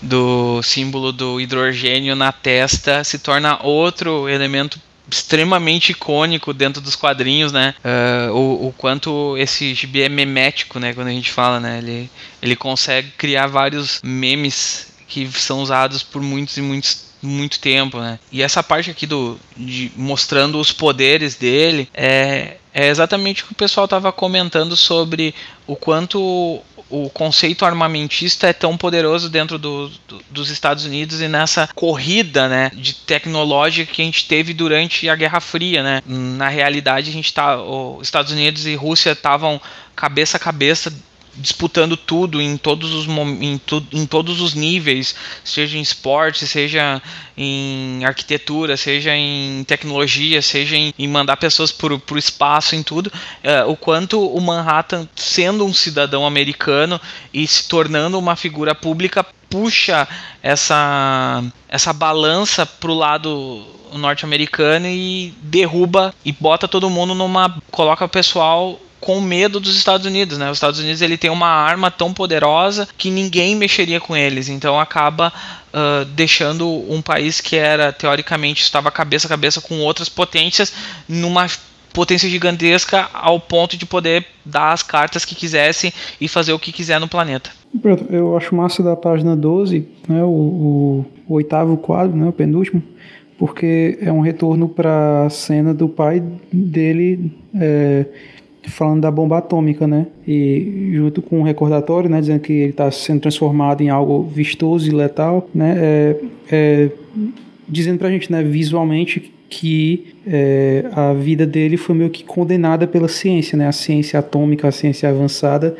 do 0.00 0.62
símbolo 0.62 1.12
do 1.12 1.40
hidrogênio 1.40 2.14
na 2.14 2.32
testa 2.32 3.02
se 3.04 3.18
torna 3.18 3.62
outro 3.62 4.28
elemento 4.28 4.80
extremamente 5.10 5.92
icônico 5.92 6.52
dentro 6.52 6.82
dos 6.82 6.94
quadrinhos, 6.94 7.50
né? 7.50 7.74
Uh, 7.82 8.32
o, 8.32 8.68
o, 8.68 8.72
quanto 8.76 9.36
esse 9.38 9.74
gibi 9.74 10.02
é 10.02 10.08
memético, 10.08 10.78
né? 10.78 10.92
Quando 10.92 11.08
a 11.08 11.12
gente 11.12 11.30
fala, 11.30 11.58
né? 11.58 11.78
Ele, 11.78 12.10
ele 12.42 12.54
consegue 12.54 13.10
criar 13.16 13.46
vários 13.46 14.00
memes 14.04 14.92
que 15.06 15.26
são 15.32 15.62
usados 15.62 16.02
por 16.02 16.20
muitos 16.20 16.56
e 16.58 16.60
muitos 16.62 17.08
muito 17.22 17.58
tempo, 17.58 17.98
né? 17.98 18.18
E 18.30 18.42
essa 18.42 18.62
parte 18.62 18.90
aqui 18.90 19.06
do 19.06 19.38
de 19.56 19.90
mostrando 19.96 20.60
os 20.60 20.72
poderes 20.72 21.34
dele 21.34 21.88
é, 21.92 22.58
é 22.72 22.88
exatamente 22.88 23.42
o 23.42 23.46
que 23.46 23.52
o 23.52 23.56
pessoal 23.56 23.86
estava 23.86 24.12
comentando 24.12 24.76
sobre 24.76 25.34
o 25.66 25.74
quanto 25.74 26.62
o 26.90 27.10
conceito 27.10 27.64
armamentista 27.64 28.46
é 28.46 28.52
tão 28.52 28.76
poderoso 28.76 29.28
dentro 29.28 29.58
do, 29.58 29.88
do, 30.06 30.22
dos 30.30 30.50
Estados 30.50 30.84
Unidos 30.84 31.20
e 31.20 31.28
nessa 31.28 31.68
corrida 31.74 32.48
né, 32.48 32.70
de 32.74 32.94
tecnologia 32.94 33.84
que 33.84 34.00
a 34.00 34.04
gente 34.04 34.26
teve 34.26 34.54
durante 34.54 35.08
a 35.08 35.14
Guerra 35.14 35.40
Fria. 35.40 35.82
Né? 35.82 36.02
Na 36.06 36.48
realidade, 36.48 37.10
a 37.10 37.12
gente 37.12 37.32
tá, 37.32 37.60
os 37.60 38.06
Estados 38.06 38.32
Unidos 38.32 38.66
e 38.66 38.74
Rússia 38.74 39.12
estavam 39.12 39.60
cabeça 39.94 40.36
a 40.36 40.40
cabeça 40.40 40.92
disputando 41.38 41.96
tudo 41.96 42.40
em 42.40 42.56
todos 42.56 42.92
os 42.92 43.06
em, 43.06 43.58
tu, 43.58 43.86
em 43.92 44.04
todos 44.04 44.40
os 44.40 44.54
níveis, 44.54 45.14
seja 45.44 45.78
em 45.78 45.80
esporte, 45.80 46.46
seja 46.46 47.00
em 47.36 48.04
arquitetura, 48.04 48.76
seja 48.76 49.14
em 49.14 49.64
tecnologia, 49.64 50.42
seja 50.42 50.76
em, 50.76 50.92
em 50.98 51.08
mandar 51.08 51.36
pessoas 51.36 51.70
para 51.70 51.94
o 51.94 52.18
espaço, 52.18 52.74
em 52.74 52.82
tudo, 52.82 53.12
é, 53.42 53.64
o 53.64 53.76
quanto 53.76 54.20
o 54.26 54.40
Manhattan, 54.40 55.08
sendo 55.14 55.64
um 55.64 55.72
cidadão 55.72 56.26
americano 56.26 57.00
e 57.32 57.46
se 57.46 57.68
tornando 57.68 58.18
uma 58.18 58.36
figura 58.36 58.74
pública, 58.74 59.24
puxa 59.48 60.06
essa 60.42 61.42
essa 61.68 61.92
balança 61.92 62.66
para 62.66 62.90
o 62.90 62.94
lado 62.94 63.66
norte-americano 63.94 64.86
e 64.86 65.32
derruba 65.42 66.14
e 66.24 66.32
bota 66.32 66.68
todo 66.68 66.90
mundo 66.90 67.14
numa 67.14 67.56
coloca 67.70 68.04
o 68.04 68.08
pessoal 68.08 68.78
com 69.00 69.20
medo 69.20 69.60
dos 69.60 69.76
Estados 69.76 70.06
Unidos, 70.06 70.38
né? 70.38 70.50
Os 70.50 70.56
Estados 70.56 70.80
Unidos 70.80 71.02
ele 71.02 71.16
tem 71.16 71.30
uma 71.30 71.48
arma 71.48 71.90
tão 71.90 72.12
poderosa 72.12 72.88
que 72.96 73.10
ninguém 73.10 73.54
mexeria 73.54 74.00
com 74.00 74.16
eles, 74.16 74.48
então 74.48 74.78
acaba 74.78 75.32
uh, 75.68 76.04
deixando 76.06 76.68
um 76.90 77.00
país 77.00 77.40
que 77.40 77.56
era 77.56 77.92
teoricamente 77.92 78.62
estava 78.62 78.90
cabeça 78.90 79.26
a 79.26 79.30
cabeça 79.30 79.60
com 79.60 79.80
outras 79.80 80.08
potências 80.08 80.72
numa 81.08 81.46
potência 81.92 82.28
gigantesca 82.28 83.08
ao 83.12 83.40
ponto 83.40 83.76
de 83.76 83.86
poder 83.86 84.24
dar 84.44 84.72
as 84.72 84.82
cartas 84.82 85.24
que 85.24 85.34
quisesse 85.34 85.92
e 86.20 86.28
fazer 86.28 86.52
o 86.52 86.58
que 86.58 86.72
quiser 86.72 87.00
no 87.00 87.08
planeta. 87.08 87.50
Eu 88.08 88.36
acho 88.36 88.54
massa 88.54 88.82
da 88.82 88.96
página 88.96 89.36
12, 89.36 89.86
né, 90.08 90.22
o, 90.22 91.04
o, 91.26 91.34
oitavo 91.34 91.76
quadro, 91.76 92.16
né, 92.16 92.26
o 92.26 92.32
penúltimo, 92.32 92.82
porque 93.36 93.98
é 94.00 94.12
um 94.12 94.20
retorno 94.20 94.68
para 94.68 95.26
a 95.26 95.30
cena 95.30 95.74
do 95.74 95.88
pai 95.88 96.22
dele 96.52 97.32
é, 97.54 98.06
falando 98.68 99.02
da 99.02 99.10
bomba 99.10 99.38
atômica, 99.38 99.86
né? 99.86 100.06
E 100.26 100.90
junto 100.94 101.22
com 101.22 101.40
um 101.40 101.42
recordatório, 101.42 102.08
né, 102.08 102.20
dizendo 102.20 102.40
que 102.40 102.52
ele 102.52 102.70
está 102.70 102.90
sendo 102.90 103.20
transformado 103.20 103.82
em 103.82 103.88
algo 103.88 104.22
vistoso 104.22 104.88
e 104.88 104.94
letal, 104.94 105.48
né? 105.54 105.74
É, 105.78 106.16
é, 106.50 106.90
dizendo 107.68 107.98
pra 107.98 108.10
gente, 108.10 108.30
né, 108.30 108.42
visualmente 108.42 109.32
que 109.50 110.14
é, 110.26 110.84
a 110.92 111.12
vida 111.14 111.46
dele 111.46 111.76
foi 111.76 111.94
meio 111.94 112.10
que 112.10 112.22
condenada 112.22 112.86
pela 112.86 113.08
ciência, 113.08 113.56
né? 113.56 113.66
A 113.66 113.72
ciência 113.72 114.18
atômica, 114.18 114.68
a 114.68 114.72
ciência 114.72 115.08
avançada, 115.08 115.76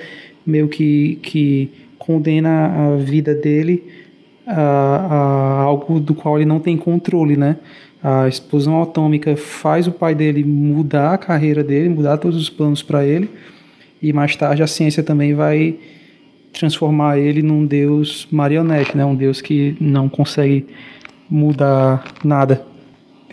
meio 0.47 0.69
que, 0.69 1.19
que 1.23 1.71
condena 1.99 2.95
a 2.95 2.97
vida 2.97 3.35
dele 3.35 3.85
a, 4.47 4.55
a 4.55 5.63
algo 5.63 6.01
do 6.01 6.15
qual 6.15 6.39
ele 6.39 6.47
não 6.47 6.59
tem 6.59 6.77
controle, 6.77 7.37
né? 7.37 7.57
A 8.03 8.29
explosão 8.29 8.81
atômica 8.83 9.37
faz 9.37 9.87
o 9.87 9.93
pai 9.93 10.15
dele 10.15 10.45
mudar 10.45 11.15
a 11.15 11.19
carreira 11.19 11.65
dele, 11.65 11.89
mudar 11.89 12.17
todos 12.19 12.37
os 12.41 12.49
planos 12.49 12.83
para 12.83 13.05
ele, 13.05 13.29
e 14.01 14.13
mais 14.13 14.37
tarde 14.37 14.63
a 14.63 14.67
ciência 14.67 15.03
também 15.03 15.35
vai 15.35 15.77
transformar 16.53 17.19
ele 17.19 17.43
num 17.43 17.67
deus 17.67 18.27
marionete, 18.31 18.97
né? 18.97 19.05
um 19.05 19.15
deus 19.15 19.41
que 19.41 19.77
não 19.81 20.09
consegue 20.09 20.67
mudar 21.29 22.05
nada, 22.25 22.65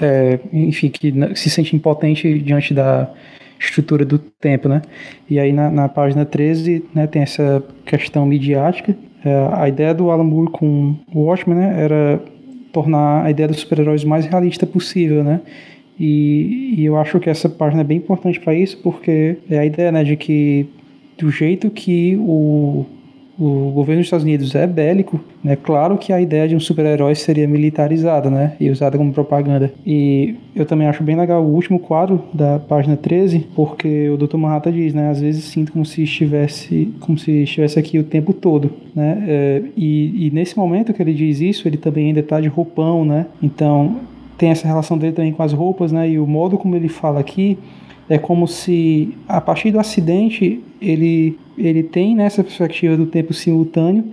é, 0.02 0.40
enfim, 0.52 0.90
que 0.90 1.14
se 1.36 1.50
sente 1.50 1.76
impotente 1.76 2.40
diante 2.40 2.74
da 2.74 3.10
estrutura 3.60 4.04
do 4.04 4.20
tempo. 4.20 4.68
Né? 4.68 4.82
E 5.30 5.40
aí 5.40 5.54
na, 5.54 5.70
na 5.70 5.88
página 5.88 6.26
13 6.26 6.86
né, 6.94 7.08
tem 7.08 7.22
essa 7.22 7.64
questão 7.86 8.26
midiática. 8.26 8.96
É, 9.24 9.50
a 9.54 9.68
ideia 9.68 9.94
do 9.94 10.12
Alan 10.12 10.24
Moore 10.24 10.52
com 10.52 10.96
Watchmen 11.14 11.58
né, 11.58 11.84
era 11.84 12.22
tornar 12.76 13.24
a 13.24 13.32
ideia 13.32 13.48
dos 13.48 13.62
super-heróis 13.62 14.04
mais 14.04 14.26
realista 14.26 14.68
possível, 14.68 15.24
né? 15.24 15.40
E, 15.98 16.76
e, 16.78 16.84
eu 16.84 16.98
acho 16.98 17.22
que 17.22 17.30
essa 17.30 17.48
página 17.48 17.80
é 17.80 17.84
bem 17.86 18.00
importante 18.00 18.38
para 18.38 18.54
isso, 18.54 18.78
porque 18.84 19.38
é 19.50 19.60
a 19.60 19.66
ideia 19.66 19.94
né, 19.94 20.04
de 20.04 20.18
que 20.18 20.68
do 21.18 21.32
jeito 21.32 21.70
que 21.72 22.18
o, 22.18 22.86
o 23.38 23.72
governo 23.72 24.02
dos 24.02 24.08
Estados 24.08 24.24
Unidos 24.24 24.56
é 24.56 24.66
bélico, 24.66 25.20
né, 25.44 25.56
claro 25.56 25.98
que 25.98 26.14
a 26.14 26.22
ideia 26.22 26.48
de 26.48 26.56
um 26.56 26.60
super-herói 26.60 27.16
seria 27.16 27.48
militarizada 27.48 28.30
né, 28.30 28.54
e 28.60 28.70
usada 28.70 28.98
como 28.98 29.12
propaganda. 29.12 29.74
E 29.86 30.36
eu 30.56 30.66
também 30.66 30.88
acho 30.88 31.04
bem 31.04 31.16
legal 31.16 31.44
o 31.44 31.54
último 31.54 31.78
quadro 31.78 32.24
da 32.34 32.60
página 32.60 32.96
13, 32.96 33.48
porque 33.56 34.10
o 34.10 34.18
Dr. 34.18 34.38
Manhattan 34.38 34.72
diz, 34.72 34.94
né, 34.94 35.10
às 35.10 35.20
vezes 35.20 35.44
sinto 35.44 35.74
como 35.74 35.86
se 35.86 36.04
estivesse, 36.04 36.94
como 37.02 37.18
se 37.18 37.44
estivesse 37.44 37.78
aqui 37.78 38.00
o 38.00 38.04
tempo 38.04 38.34
todo. 38.34 38.72
Né, 38.96 39.24
é, 39.28 39.62
e, 39.76 40.28
e 40.28 40.32
nesse 40.32 40.58
momento 40.58 40.94
que 40.94 41.02
ele 41.02 41.14
diz 41.14 41.42
isso, 41.42 41.68
ele 41.68 41.78
também 41.78 42.08
ainda 42.08 42.22
está 42.22 42.40
de 42.40 42.48
roupão, 42.48 43.04
né, 43.04 43.26
então 43.44 43.98
tem 44.38 44.50
essa 44.50 44.68
relação 44.68 44.98
dele 44.98 45.14
também 45.14 45.32
com 45.32 45.44
as 45.44 45.52
roupas, 45.52 45.92
né, 45.92 46.10
e 46.10 46.20
o 46.20 46.26
modo 46.26 46.58
como 46.58 46.76
ele 46.76 46.88
fala 46.90 47.20
aqui 47.20 47.58
é 48.10 48.18
como 48.18 48.48
se 48.48 49.16
a 49.28 49.42
partir 49.42 49.72
do 49.72 49.80
acidente 49.80 50.62
ele 50.82 51.38
ele 51.58 51.84
tem 51.84 52.16
nessa 52.16 52.44
perspectiva 52.44 52.98
do 52.98 53.06
tempo 53.06 53.34
simultâneo, 53.34 54.04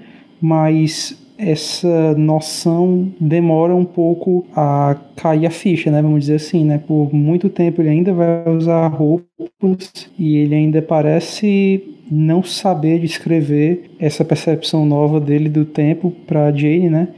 mas 0.40 1.18
essa 1.36 2.14
noção 2.14 3.12
demora 3.20 3.74
um 3.74 3.84
pouco 3.84 4.46
a 4.54 4.96
cair 5.16 5.46
a 5.46 5.50
ficha, 5.50 5.90
né? 5.90 6.00
Vamos 6.00 6.20
dizer 6.20 6.36
assim, 6.36 6.64
né? 6.64 6.78
Por 6.78 7.12
muito 7.12 7.48
tempo 7.48 7.82
ele 7.82 7.88
ainda 7.88 8.12
vai 8.12 8.48
usar 8.48 8.86
roupas 8.86 10.08
e 10.16 10.36
ele 10.36 10.54
ainda 10.54 10.80
parece 10.80 11.82
não 12.10 12.42
saber 12.42 13.00
descrever 13.00 13.90
essa 13.98 14.24
percepção 14.24 14.86
nova 14.86 15.18
dele 15.18 15.48
do 15.48 15.64
tempo 15.64 16.12
para 16.26 16.52
Jane, 16.52 16.88
né? 16.88 17.08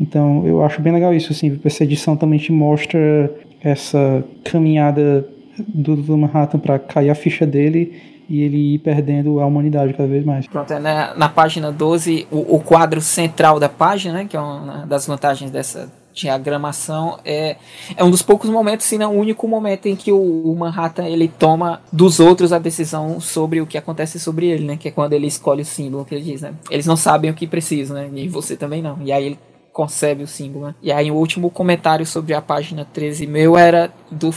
Então 0.00 0.46
eu 0.46 0.62
acho 0.62 0.80
bem 0.80 0.92
legal 0.92 1.12
isso, 1.14 1.32
assim, 1.32 1.58
essa 1.64 1.84
edição 1.84 2.16
também 2.16 2.38
te 2.38 2.52
mostra 2.52 3.32
essa 3.62 4.24
caminhada 4.44 5.26
do, 5.58 5.96
do 5.96 6.16
Manhattan 6.16 6.58
para 6.58 6.78
cair 6.78 7.10
a 7.10 7.14
ficha 7.14 7.46
dele 7.46 8.12
e 8.28 8.42
ele 8.42 8.74
ir 8.74 8.78
perdendo 8.78 9.40
a 9.40 9.46
humanidade 9.46 9.92
cada 9.92 10.08
vez 10.08 10.24
mais. 10.24 10.46
Pronto, 10.46 10.72
é 10.72 10.78
na, 10.78 11.14
na 11.14 11.28
página 11.28 11.70
12, 11.70 12.26
o, 12.30 12.56
o, 12.56 12.60
quadro 12.60 13.00
central 13.00 13.60
da 13.60 13.68
página, 13.68 14.14
né, 14.14 14.26
que 14.28 14.36
é 14.36 14.40
uma 14.40 14.86
das 14.86 15.06
vantagens 15.06 15.50
dessa 15.50 15.92
diagramação, 16.14 17.18
é, 17.24 17.56
é 17.96 18.04
um 18.04 18.10
dos 18.10 18.22
poucos 18.22 18.48
momentos, 18.48 18.86
se 18.86 18.98
não 18.98 19.16
o 19.16 19.18
único 19.18 19.48
momento 19.48 19.86
em 19.86 19.96
que 19.96 20.12
o, 20.12 20.16
o, 20.16 20.56
Manhattan 20.56 21.04
ele 21.04 21.26
toma 21.26 21.80
dos 21.92 22.20
outros 22.20 22.52
a 22.52 22.58
decisão 22.58 23.18
sobre 23.18 23.60
o 23.60 23.66
que 23.66 23.78
acontece 23.78 24.20
sobre 24.20 24.46
ele, 24.46 24.64
né, 24.64 24.76
que 24.76 24.88
é 24.88 24.90
quando 24.90 25.14
ele 25.14 25.26
escolhe 25.26 25.62
o 25.62 25.66
símbolo 25.66 26.04
que 26.04 26.14
ele 26.14 26.24
diz, 26.24 26.42
né. 26.42 26.54
Eles 26.70 26.86
não 26.86 26.96
sabem 26.96 27.30
o 27.30 27.34
que 27.34 27.46
precisam, 27.46 27.96
né, 27.96 28.10
e 28.14 28.28
você 28.28 28.56
também 28.56 28.80
não. 28.80 28.98
E 29.02 29.10
aí 29.10 29.26
ele 29.26 29.38
concebe 29.72 30.22
o 30.22 30.26
símbolo, 30.26 30.66
né? 30.66 30.74
E 30.82 30.92
aí 30.92 31.10
o 31.10 31.14
último 31.14 31.50
comentário 31.50 32.04
sobre 32.04 32.34
a 32.34 32.42
página 32.42 32.84
13 32.84 33.26
meu 33.26 33.56
era 33.56 33.90
do 34.10 34.30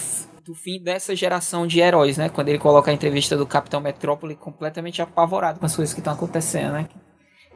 do 0.45 0.53
fim 0.53 0.80
dessa 0.80 1.15
geração 1.15 1.65
de 1.65 1.80
heróis, 1.80 2.19
né? 2.19 2.30
Quando 2.30 2.49
ele 2.49 2.59
coloca 2.59 2.91
a 2.91 2.93
entrevista 2.93 3.35
do 3.35 3.47
Capitão 3.47 3.81
Metrópole 3.81 4.35
completamente 4.35 5.01
apavorado 5.01 5.59
com 5.59 5.65
as 5.65 5.76
coisas 5.76 5.91
que 5.91 5.99
estão 5.99 6.13
acontecendo, 6.13 6.73
né? 6.73 6.88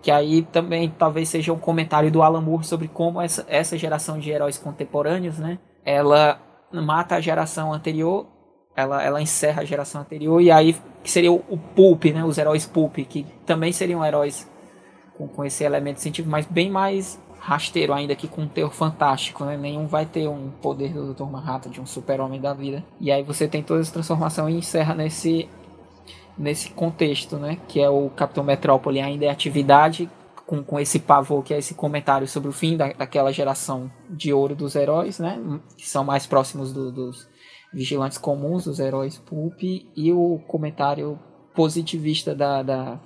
Que 0.02 0.10
aí 0.10 0.41
também 0.41 0.90
talvez 0.98 1.30
seja 1.30 1.53
um 1.53 1.60
comentário 1.60 2.10
do 2.10 2.24
Alan 2.24 2.41
Moore 2.41 2.66
sobre 2.66 2.88
como 2.88 3.22
essa, 3.22 3.45
essa 3.48 3.78
geração 3.78 4.18
de 4.18 4.32
heróis 4.32 4.57
contemporâneos, 4.57 5.38
né? 5.38 5.60
Ela 5.86 6.41
mata 6.74 7.16
a 7.16 7.22
geração 7.22 7.72
anterior, 7.72 8.28
ela, 8.76 9.03
ela 9.03 9.22
encerra 9.22 9.61
a 9.61 9.66
geração 9.66 10.02
anterior, 10.02 10.41
e 10.41 10.49
aí 10.49 10.76
seria 11.03 11.32
o, 11.32 11.44
o 11.48 11.60
Pulp, 11.60 12.06
né? 12.06 12.26
Os 12.26 12.40
heróis 12.40 12.66
Pulp, 12.66 12.95
que 13.07 13.24
também 13.45 13.72
seriam 13.72 14.03
heróis 14.03 14.49
com, 15.16 15.28
com 15.28 15.45
esse 15.45 15.64
elemento 15.64 16.02
científico, 16.02 16.32
mas 16.32 16.48
bem 16.48 16.72
mais 16.72 17.22
rasteiro 17.40 17.94
ainda 17.94 18.14
aqui 18.14 18.28
com 18.28 18.41
um 18.41 18.48
teor 18.48 18.72
fantástico, 18.72 19.45
né? 19.45 19.57
Nenhum 19.57 19.88
vai 19.88 20.06
ter 20.06 20.28
um 20.28 20.49
poder 20.61 20.94
do 20.94 21.14
Dr. 21.14 21.24
Manhattan, 21.24 21.70
de 21.70 21.82
um 21.82 21.86
super-homem 21.86 22.40
da 22.40 22.53
vida. 22.53 22.84
E 22.99 23.11
aí 23.11 23.24
você 23.24 23.48
tem 23.48 23.64
toda 23.64 23.82
essa 23.82 23.94
transformação 23.94 24.49
e 24.49 24.57
encerra 24.57 24.94
nesse, 24.94 25.48
nesse 26.38 26.70
contexto, 26.72 27.38
né? 27.38 27.57
Que 27.68 27.80
é 27.80 27.90
o 27.90 28.10
Capitão 28.10 28.44
Metrópole 28.44 28.99
ainda 28.99 29.26
é 29.26 29.30
atividade, 29.30 30.10
com, 30.45 30.64
com 30.64 30.80
esse 30.80 30.99
pavor, 30.99 31.44
que 31.44 31.53
é 31.53 31.57
esse 31.60 31.74
comentário 31.76 32.28
sobre 32.28 32.49
o 32.49 32.53
fim 32.53 32.76
da, 32.76 32.91
daquela 32.91 33.32
geração 33.32 33.90
de 34.10 34.34
ouro 34.34 34.56
dos 34.56 34.76
heróis, 34.76 35.20
né? 35.20 35.40
Que 35.78 35.88
são 35.88 36.03
mais 36.03 36.28
próximos 36.28 36.74
do, 36.74 36.91
dos 36.91 37.28
vigilantes 37.72 38.18
comuns, 38.18 38.66
dos 38.66 38.80
heróis 38.80 39.18
Pulp, 39.18 39.61
e 39.64 40.11
o 40.11 40.40
comentário 40.48 41.20
positivista 41.53 42.34
da, 42.34 42.64
da 42.64 42.99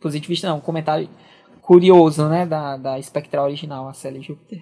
positivista 0.00 0.48
não, 0.48 0.60
comentário 0.60 1.08
curioso, 1.70 2.28
né, 2.28 2.44
da, 2.44 2.76
da 2.76 3.00
Spectral 3.00 3.44
original, 3.44 3.88
a 3.88 3.92
Sally 3.92 4.20
Júpiter. 4.20 4.60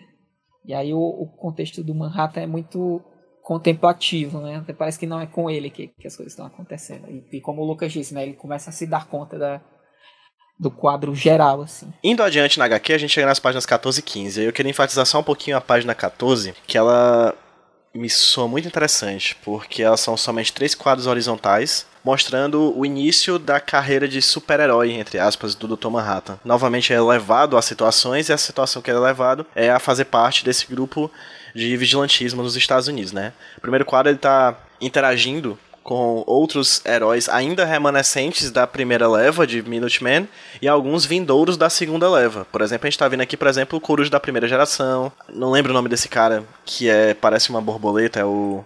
E 0.62 0.74
aí 0.74 0.92
o, 0.92 0.98
o, 0.98 1.26
contexto 1.26 1.82
do 1.82 1.94
Manhattan 1.94 2.42
é 2.42 2.46
muito 2.46 3.00
contemplativo, 3.42 4.40
né? 4.42 4.56
Até 4.56 4.74
parece 4.74 4.98
que 4.98 5.06
não 5.06 5.18
é 5.18 5.26
com 5.26 5.48
ele 5.48 5.70
que, 5.70 5.88
que 5.98 6.06
as 6.06 6.14
coisas 6.14 6.34
estão 6.34 6.44
acontecendo. 6.44 7.08
E, 7.08 7.24
e, 7.38 7.40
como 7.40 7.62
o 7.62 7.64
Lucas 7.64 7.94
disse, 7.94 8.12
né, 8.12 8.24
ele 8.24 8.34
começa 8.34 8.68
a 8.68 8.74
se 8.74 8.86
dar 8.86 9.06
conta 9.06 9.38
da, 9.38 9.58
do 10.60 10.70
quadro 10.70 11.14
geral, 11.14 11.62
assim. 11.62 11.90
Indo 12.04 12.22
adiante 12.22 12.58
na 12.58 12.66
HQ, 12.66 12.92
a 12.92 12.98
gente 12.98 13.14
chega 13.14 13.26
nas 13.26 13.40
páginas 13.40 13.64
14 13.64 14.00
e 14.00 14.02
15. 14.02 14.42
Eu 14.42 14.52
queria 14.52 14.68
enfatizar 14.68 15.06
só 15.06 15.20
um 15.20 15.24
pouquinho 15.24 15.56
a 15.56 15.62
página 15.62 15.94
14, 15.94 16.54
que 16.66 16.76
ela 16.76 17.34
me 17.94 18.10
soa 18.10 18.46
muito 18.46 18.68
interessante, 18.68 19.34
porque 19.42 19.82
elas 19.82 20.00
são 20.00 20.14
somente 20.14 20.52
três 20.52 20.74
quadros 20.74 21.06
horizontais, 21.06 21.86
mostrando 22.08 22.72
o 22.74 22.86
início 22.86 23.38
da 23.38 23.60
carreira 23.60 24.08
de 24.08 24.22
super-herói, 24.22 24.92
entre 24.92 25.18
aspas, 25.18 25.54
do 25.54 25.76
Dr. 25.76 25.90
Manhattan. 25.90 26.38
Novamente 26.42 26.90
é 26.90 26.98
levado 26.98 27.54
a 27.54 27.60
situações, 27.60 28.30
e 28.30 28.32
a 28.32 28.38
situação 28.38 28.80
que 28.80 28.90
ele 28.90 28.96
é 28.96 29.02
levado 29.02 29.44
é 29.54 29.70
a 29.70 29.78
fazer 29.78 30.06
parte 30.06 30.42
desse 30.42 30.66
grupo 30.66 31.10
de 31.54 31.76
vigilantismo 31.76 32.42
nos 32.42 32.56
Estados 32.56 32.88
Unidos, 32.88 33.12
né? 33.12 33.34
O 33.58 33.60
primeiro 33.60 33.84
quadro 33.84 34.10
ele 34.10 34.18
tá 34.18 34.56
interagindo 34.80 35.58
com 35.82 36.24
outros 36.26 36.80
heróis 36.86 37.28
ainda 37.28 37.66
remanescentes 37.66 38.50
da 38.50 38.66
primeira 38.66 39.06
leva 39.06 39.46
de 39.46 39.62
Minutemen 39.62 40.26
e 40.62 40.66
alguns 40.66 41.04
vindouros 41.04 41.58
da 41.58 41.68
segunda 41.68 42.08
leva. 42.08 42.46
Por 42.50 42.62
exemplo, 42.62 42.86
a 42.86 42.90
gente 42.90 42.98
tá 42.98 43.06
vendo 43.06 43.20
aqui, 43.20 43.36
por 43.36 43.48
exemplo, 43.48 43.76
o 43.76 43.82
Coruja 43.82 44.08
da 44.08 44.18
primeira 44.18 44.48
geração. 44.48 45.12
Não 45.30 45.50
lembro 45.50 45.72
o 45.72 45.74
nome 45.74 45.90
desse 45.90 46.08
cara, 46.08 46.42
que 46.64 46.88
é 46.88 47.12
parece 47.12 47.50
uma 47.50 47.60
borboleta, 47.60 48.18
é 48.18 48.24
o, 48.24 48.64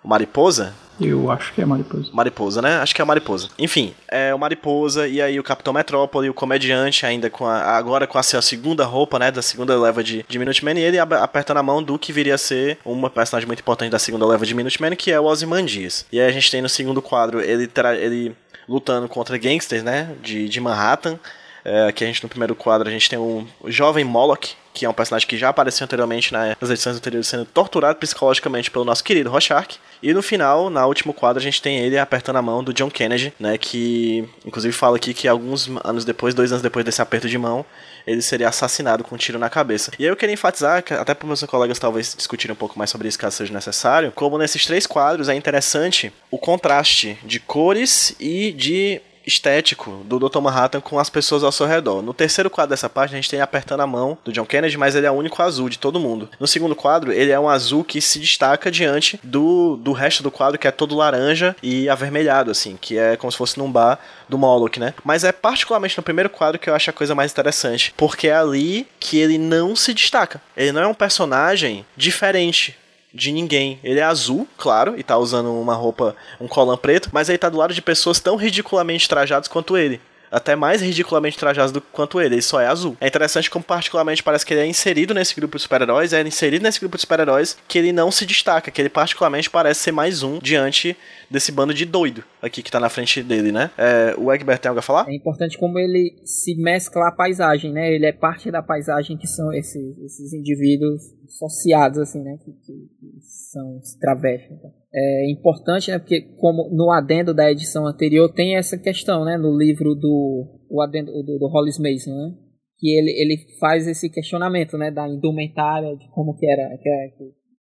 o 0.00 0.08
Mariposa. 0.08 0.72
Eu 1.00 1.30
acho 1.30 1.52
que 1.52 1.60
é 1.60 1.64
Mariposa. 1.64 2.10
Mariposa, 2.12 2.62
né? 2.62 2.76
Acho 2.78 2.94
que 2.94 3.02
é 3.02 3.04
Mariposa. 3.04 3.48
Enfim, 3.58 3.94
é 4.08 4.34
o 4.34 4.38
Mariposa 4.38 5.08
e 5.08 5.20
aí 5.20 5.38
o 5.40 5.42
Capitão 5.42 5.72
Metrópole, 5.72 6.30
o 6.30 6.34
comediante, 6.34 7.04
ainda 7.04 7.28
com 7.28 7.46
a, 7.46 7.58
agora 7.76 8.06
com 8.06 8.16
a, 8.16 8.20
a 8.20 8.42
segunda 8.42 8.84
roupa, 8.84 9.18
né? 9.18 9.30
Da 9.30 9.42
segunda 9.42 9.78
leva 9.78 10.04
de, 10.04 10.24
de 10.28 10.38
Minuteman, 10.38 10.78
e 10.78 10.82
ele 10.82 10.98
apertando 10.98 11.58
a 11.58 11.62
mão 11.62 11.82
do 11.82 11.98
que 11.98 12.12
viria 12.12 12.34
a 12.34 12.38
ser 12.38 12.78
uma 12.84 13.10
personagem 13.10 13.46
muito 13.46 13.60
importante 13.60 13.90
da 13.90 13.98
segunda 13.98 14.26
leva 14.26 14.46
de 14.46 14.54
Minuteman, 14.54 14.94
que 14.94 15.10
é 15.10 15.18
o 15.18 15.24
Ozymandias. 15.24 16.06
E 16.12 16.20
aí 16.20 16.28
a 16.28 16.32
gente 16.32 16.50
tem 16.50 16.62
no 16.62 16.68
segundo 16.68 17.02
quadro 17.02 17.40
ele, 17.40 17.68
ele 18.00 18.36
lutando 18.68 19.08
contra 19.08 19.36
gangsters, 19.36 19.82
né? 19.82 20.14
De, 20.22 20.48
de 20.48 20.60
Manhattan. 20.60 21.18
É, 21.64 21.88
aqui 21.88 22.04
a 22.04 22.06
gente 22.06 22.22
no 22.22 22.28
primeiro 22.28 22.54
quadro 22.54 22.88
a 22.88 22.92
gente 22.92 23.08
tem 23.08 23.18
um 23.18 23.46
jovem 23.66 24.04
Moloch, 24.04 24.54
que 24.74 24.84
é 24.84 24.90
um 24.90 24.92
personagem 24.92 25.26
que 25.26 25.38
já 25.38 25.48
apareceu 25.48 25.84
anteriormente 25.84 26.32
nas 26.32 26.68
edições 26.68 26.96
anteriores, 26.96 27.28
sendo 27.28 27.44
torturado 27.44 27.96
psicologicamente 27.96 28.72
pelo 28.72 28.84
nosso 28.84 29.04
querido 29.04 29.30
Rorschach. 29.30 29.78
E 30.02 30.12
no 30.12 30.20
final, 30.20 30.68
na 30.68 30.84
último 30.86 31.14
quadro, 31.14 31.40
a 31.40 31.42
gente 31.42 31.62
tem 31.62 31.78
ele 31.78 31.96
apertando 31.96 32.36
a 32.36 32.42
mão 32.42 32.62
do 32.62 32.74
John 32.74 32.90
Kennedy, 32.90 33.32
né? 33.38 33.56
Que 33.56 34.28
inclusive 34.44 34.74
fala 34.74 34.96
aqui 34.96 35.14
que 35.14 35.28
alguns 35.28 35.70
anos 35.84 36.04
depois, 36.04 36.34
dois 36.34 36.50
anos 36.50 36.60
depois 36.60 36.84
desse 36.84 37.00
aperto 37.00 37.28
de 37.28 37.38
mão, 37.38 37.64
ele 38.04 38.20
seria 38.20 38.48
assassinado 38.48 39.04
com 39.04 39.14
um 39.14 39.18
tiro 39.18 39.38
na 39.38 39.48
cabeça. 39.48 39.92
E 39.98 40.02
aí 40.02 40.10
eu 40.10 40.16
queria 40.16 40.34
enfatizar, 40.34 40.84
até 40.90 41.14
para 41.14 41.26
meus 41.26 41.42
colegas 41.44 41.78
talvez 41.78 42.14
discutirem 42.14 42.52
um 42.52 42.58
pouco 42.58 42.76
mais 42.76 42.90
sobre 42.90 43.06
isso 43.06 43.18
caso 43.18 43.36
seja 43.36 43.54
necessário, 43.54 44.12
como 44.12 44.36
nesses 44.36 44.66
três 44.66 44.86
quadros 44.86 45.28
é 45.28 45.34
interessante 45.34 46.12
o 46.30 46.36
contraste 46.36 47.16
de 47.22 47.38
cores 47.38 48.14
e 48.18 48.52
de 48.52 49.00
estético 49.26 50.02
do 50.04 50.18
Dr. 50.18 50.40
Manhattan 50.40 50.80
com 50.80 50.98
as 50.98 51.10
pessoas 51.10 51.42
ao 51.42 51.52
seu 51.52 51.66
redor. 51.66 52.02
No 52.02 52.14
terceiro 52.14 52.50
quadro 52.50 52.70
dessa 52.70 52.88
página, 52.88 53.18
a 53.18 53.20
gente 53.20 53.30
tem 53.30 53.40
apertando 53.40 53.80
a 53.80 53.86
mão 53.86 54.16
do 54.24 54.32
John 54.32 54.44
Kennedy, 54.44 54.76
mas 54.76 54.94
ele 54.94 55.06
é 55.06 55.10
o 55.10 55.14
único 55.14 55.42
azul 55.42 55.68
de 55.68 55.78
todo 55.78 56.00
mundo. 56.00 56.28
No 56.38 56.46
segundo 56.46 56.74
quadro, 56.74 57.12
ele 57.12 57.30
é 57.30 57.38
um 57.38 57.48
azul 57.48 57.84
que 57.84 58.00
se 58.00 58.18
destaca 58.18 58.70
diante 58.70 59.18
do, 59.22 59.76
do 59.76 59.92
resto 59.92 60.22
do 60.22 60.30
quadro, 60.30 60.58
que 60.58 60.68
é 60.68 60.70
todo 60.70 60.94
laranja 60.94 61.56
e 61.62 61.88
avermelhado, 61.88 62.50
assim, 62.50 62.76
que 62.80 62.98
é 62.98 63.16
como 63.16 63.30
se 63.30 63.38
fosse 63.38 63.58
num 63.58 63.70
bar 63.70 63.98
do 64.28 64.38
Moloch, 64.38 64.78
né? 64.78 64.94
Mas 65.04 65.24
é 65.24 65.32
particularmente 65.32 65.96
no 65.96 66.02
primeiro 66.02 66.30
quadro 66.30 66.58
que 66.58 66.68
eu 66.68 66.74
acho 66.74 66.90
a 66.90 66.92
coisa 66.92 67.14
mais 67.14 67.32
interessante, 67.32 67.92
porque 67.96 68.28
é 68.28 68.34
ali 68.34 68.86
que 68.98 69.18
ele 69.18 69.38
não 69.38 69.76
se 69.76 69.92
destaca. 69.92 70.40
Ele 70.56 70.72
não 70.72 70.82
é 70.82 70.86
um 70.86 70.94
personagem 70.94 71.84
diferente 71.96 72.76
de 73.14 73.30
ninguém. 73.30 73.78
Ele 73.84 74.00
é 74.00 74.02
azul, 74.02 74.46
claro, 74.58 74.98
e 74.98 75.02
tá 75.02 75.16
usando 75.16 75.52
uma 75.52 75.74
roupa, 75.74 76.16
um 76.40 76.48
colã 76.48 76.76
preto, 76.76 77.10
mas 77.12 77.28
ele 77.28 77.38
tá 77.38 77.48
do 77.48 77.56
lado 77.56 77.72
de 77.72 77.80
pessoas 77.80 78.18
tão 78.18 78.36
ridiculamente 78.36 79.08
trajadas 79.08 79.48
quanto 79.48 79.76
ele 79.76 80.00
até 80.30 80.56
mais 80.56 80.80
ridiculamente 80.80 81.38
trajados 81.38 81.72
do 81.72 81.80
quanto 81.80 82.20
ele, 82.20 82.36
ele 82.36 82.42
só 82.42 82.60
é 82.60 82.66
azul. 82.66 82.96
É 83.00 83.06
interessante 83.06 83.50
como 83.50 83.64
particularmente 83.64 84.22
parece 84.22 84.44
que 84.44 84.54
ele 84.54 84.60
é 84.60 84.66
inserido 84.66 85.14
nesse 85.14 85.34
grupo 85.34 85.56
de 85.56 85.62
super-heróis, 85.62 86.12
é 86.12 86.22
inserido 86.22 86.62
nesse 86.62 86.80
grupo 86.80 86.96
de 86.96 87.02
super-heróis 87.02 87.56
que 87.68 87.78
ele 87.78 87.92
não 87.92 88.10
se 88.10 88.26
destaca, 88.26 88.70
que 88.70 88.80
ele 88.80 88.88
particularmente 88.88 89.50
parece 89.50 89.80
ser 89.80 89.92
mais 89.92 90.22
um 90.22 90.38
diante 90.38 90.96
desse 91.30 91.50
bando 91.52 91.74
de 91.74 91.84
doido 91.84 92.24
aqui 92.40 92.62
que 92.62 92.70
tá 92.70 92.78
na 92.78 92.88
frente 92.88 93.22
dele, 93.22 93.50
né? 93.50 93.70
É, 93.76 94.14
o 94.18 94.32
Egbert 94.32 94.58
tem 94.58 94.68
algo 94.68 94.78
a 94.78 94.82
falar? 94.82 95.08
É 95.08 95.14
importante 95.14 95.58
como 95.58 95.78
ele 95.78 96.14
se 96.24 96.54
mescla 96.56 97.08
à 97.08 97.12
paisagem, 97.12 97.72
né? 97.72 97.92
Ele 97.92 98.06
é 98.06 98.12
parte 98.12 98.50
da 98.50 98.62
paisagem 98.62 99.16
que 99.16 99.26
são 99.26 99.52
esses, 99.52 99.98
esses 99.98 100.32
indivíduos 100.32 101.02
associados, 101.26 101.98
assim, 101.98 102.22
né? 102.22 102.36
Que, 102.38 102.52
que, 102.52 102.72
que 102.72 103.20
são 103.50 103.78
os 103.78 103.94
travestis. 103.94 104.50
Então. 104.52 104.70
É 104.96 105.30
importante, 105.30 105.90
né? 105.90 105.98
Porque 105.98 106.20
como 106.36 106.70
no 106.70 106.92
adendo 106.92 107.34
da 107.34 107.50
edição 107.50 107.84
anterior 107.84 108.32
tem 108.32 108.56
essa 108.56 108.78
questão, 108.78 109.24
né? 109.24 109.36
No 109.36 109.56
livro 109.56 109.94
do 109.94 110.60
o 110.70 110.80
adendo 110.80 111.10
do, 111.10 111.38
do 111.38 111.48
Hollis 111.48 111.78
Mason, 111.78 112.14
né? 112.14 112.34
Que 112.78 112.96
ele, 112.96 113.10
ele 113.10 113.58
faz 113.58 113.88
esse 113.88 114.08
questionamento, 114.08 114.78
né? 114.78 114.92
Da 114.92 115.08
indumentária, 115.08 115.96
de 115.96 116.08
como 116.10 116.36
que 116.36 116.46
era, 116.46 116.68
que, 116.78 116.88
era, 116.88 117.10
que 117.10 117.24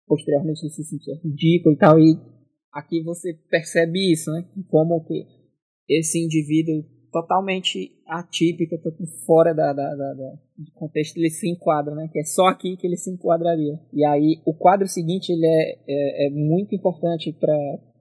posteriormente 0.07 0.63
ele 0.63 0.71
se 0.71 0.83
sentia 0.83 1.13
ridículo 1.23 1.75
e 1.75 1.77
tal. 1.77 1.99
E 1.99 2.17
aqui 2.73 3.03
você 3.03 3.33
percebe 3.51 4.11
isso, 4.11 4.31
né? 4.31 4.43
Como 4.67 5.03
que 5.05 5.23
esse 5.87 6.23
indivíduo 6.23 6.83
totalmente 7.11 7.91
atípico, 8.07 8.75
fora 9.25 9.53
da, 9.53 9.73
da, 9.73 9.89
da, 9.95 10.13
da, 10.13 10.31
do 10.57 10.71
contexto, 10.73 11.17
ele 11.17 11.29
se 11.29 11.49
enquadra, 11.49 11.93
né? 11.93 12.09
Que 12.11 12.19
é 12.19 12.23
só 12.23 12.47
aqui 12.47 12.77
que 12.77 12.87
ele 12.87 12.97
se 12.97 13.11
enquadraria. 13.11 13.79
E 13.93 14.05
aí, 14.05 14.41
o 14.45 14.53
quadro 14.53 14.87
seguinte, 14.87 15.31
ele 15.31 15.45
é, 15.45 15.77
é, 15.87 16.27
é 16.27 16.29
muito 16.29 16.73
importante 16.73 17.35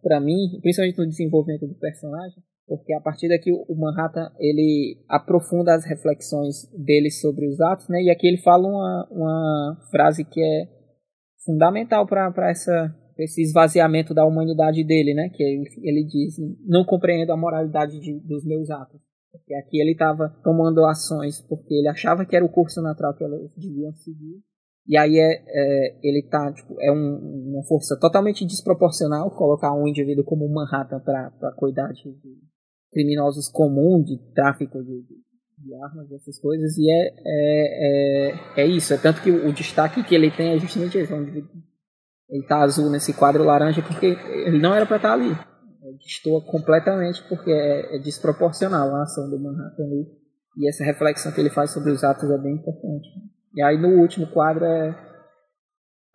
para 0.03 0.21
mim, 0.21 0.59
principalmente 0.63 0.99
no 0.99 1.09
desenvolvimento 1.09 1.67
do 1.67 1.75
personagem, 1.75 2.43
porque 2.67 2.95
a 2.95 3.01
partir 3.01 3.29
daqui 3.29 3.51
o 3.53 3.75
Manhattan, 3.75 4.31
ele 4.39 5.03
aprofunda 5.09 5.75
as 5.75 5.85
reflexões 5.85 6.71
dele 6.73 7.11
sobre 7.11 7.49
os 7.49 7.61
atos, 7.61 7.89
né? 7.89 8.01
E 8.03 8.11
aqui 8.11 8.29
ele 8.29 8.39
fala 8.39 8.69
uma, 8.69 9.09
uma 9.11 9.89
frase 9.91 10.25
que 10.25 10.41
é 10.41 10.69
fundamental 11.45 12.07
para 12.07 12.51
essa 12.51 12.95
esse 13.25 13.43
esvaziamento 13.43 14.15
da 14.15 14.25
humanidade 14.25 14.85
dele, 14.85 15.15
né? 15.15 15.31
Que 15.31 15.43
ele, 15.43 15.69
ele 15.83 16.05
diz: 16.05 16.37
não 16.67 16.85
compreendo 16.85 17.33
a 17.33 17.37
moralidade 17.37 17.99
de, 18.01 18.19
dos 18.21 18.45
meus 18.45 18.71
atos. 18.71 19.01
Porque 19.33 19.55
aqui 19.55 19.81
ele 19.81 19.93
estava 19.93 20.29
tomando 20.43 20.85
ações 20.85 21.41
porque 21.49 21.75
ele 21.75 21.89
achava 21.89 22.27
que 22.27 22.35
era 22.35 22.45
o 22.45 22.49
curso 22.49 22.83
natural 22.83 23.15
que 23.15 23.23
elas 23.23 23.55
deviam 23.57 23.93
seguir. 23.95 24.43
E 24.87 24.97
aí 24.97 25.19
é, 25.19 25.45
é 25.47 25.99
ele 26.03 26.27
tá, 26.29 26.53
tipo, 26.53 26.75
é 26.81 26.91
um, 26.91 27.53
uma 27.53 27.63
força 27.65 27.97
totalmente 28.01 28.45
desproporcional 28.45 29.31
colocar 29.31 29.73
um 29.73 29.87
indivíduo 29.87 30.25
como 30.25 30.49
Manhattan 30.53 31.01
para 31.01 31.53
cuidar 31.57 31.93
de, 31.93 32.13
criminosos 32.91 33.49
comuns, 33.49 34.05
de 34.05 34.19
tráfico 34.35 34.83
de, 34.83 35.03
de, 35.03 35.15
de, 35.59 35.75
armas, 35.77 36.11
essas 36.11 36.39
coisas. 36.41 36.77
E 36.77 36.91
é, 36.91 37.15
é, 37.25 38.33
é, 38.57 38.63
é, 38.63 38.67
isso. 38.67 38.93
É 38.93 38.97
tanto 38.99 39.23
que 39.23 39.31
o, 39.31 39.49
o 39.49 39.53
destaque 39.53 40.03
que 40.03 40.15
ele 40.15 40.31
tem 40.31 40.55
é 40.55 40.59
justamente 40.59 40.99
esse. 40.99 41.13
É 41.13 41.17
um 41.17 41.25
ele 42.31 42.47
tá 42.47 42.59
azul 42.59 42.91
nesse 42.91 43.13
quadro 43.13 43.45
laranja 43.45 43.83
porque 43.83 44.07
ele 44.07 44.59
não 44.59 44.75
era 44.75 44.87
para 44.87 44.97
estar 44.97 45.09
tá 45.09 45.15
ali 45.15 45.37
destoa 45.99 46.43
completamente 46.45 47.23
porque 47.29 47.51
é, 47.51 47.97
é, 47.97 47.99
desproporcional 47.99 48.95
a 48.95 49.03
ação 49.03 49.29
do 49.29 49.39
Manhattan 49.39 49.85
ali. 49.85 50.07
E 50.57 50.69
essa 50.69 50.85
reflexão 50.85 51.33
que 51.33 51.41
ele 51.41 51.51
faz 51.51 51.73
sobre 51.73 51.93
os 51.93 52.03
atos 52.03 52.31
é 52.31 52.39
bem 52.39 52.55
importante. 52.55 53.09
E 53.55 53.63
aí 53.63 53.79
no 53.79 54.01
último 54.01 54.27
quadro 54.27 54.65
é 54.65 54.91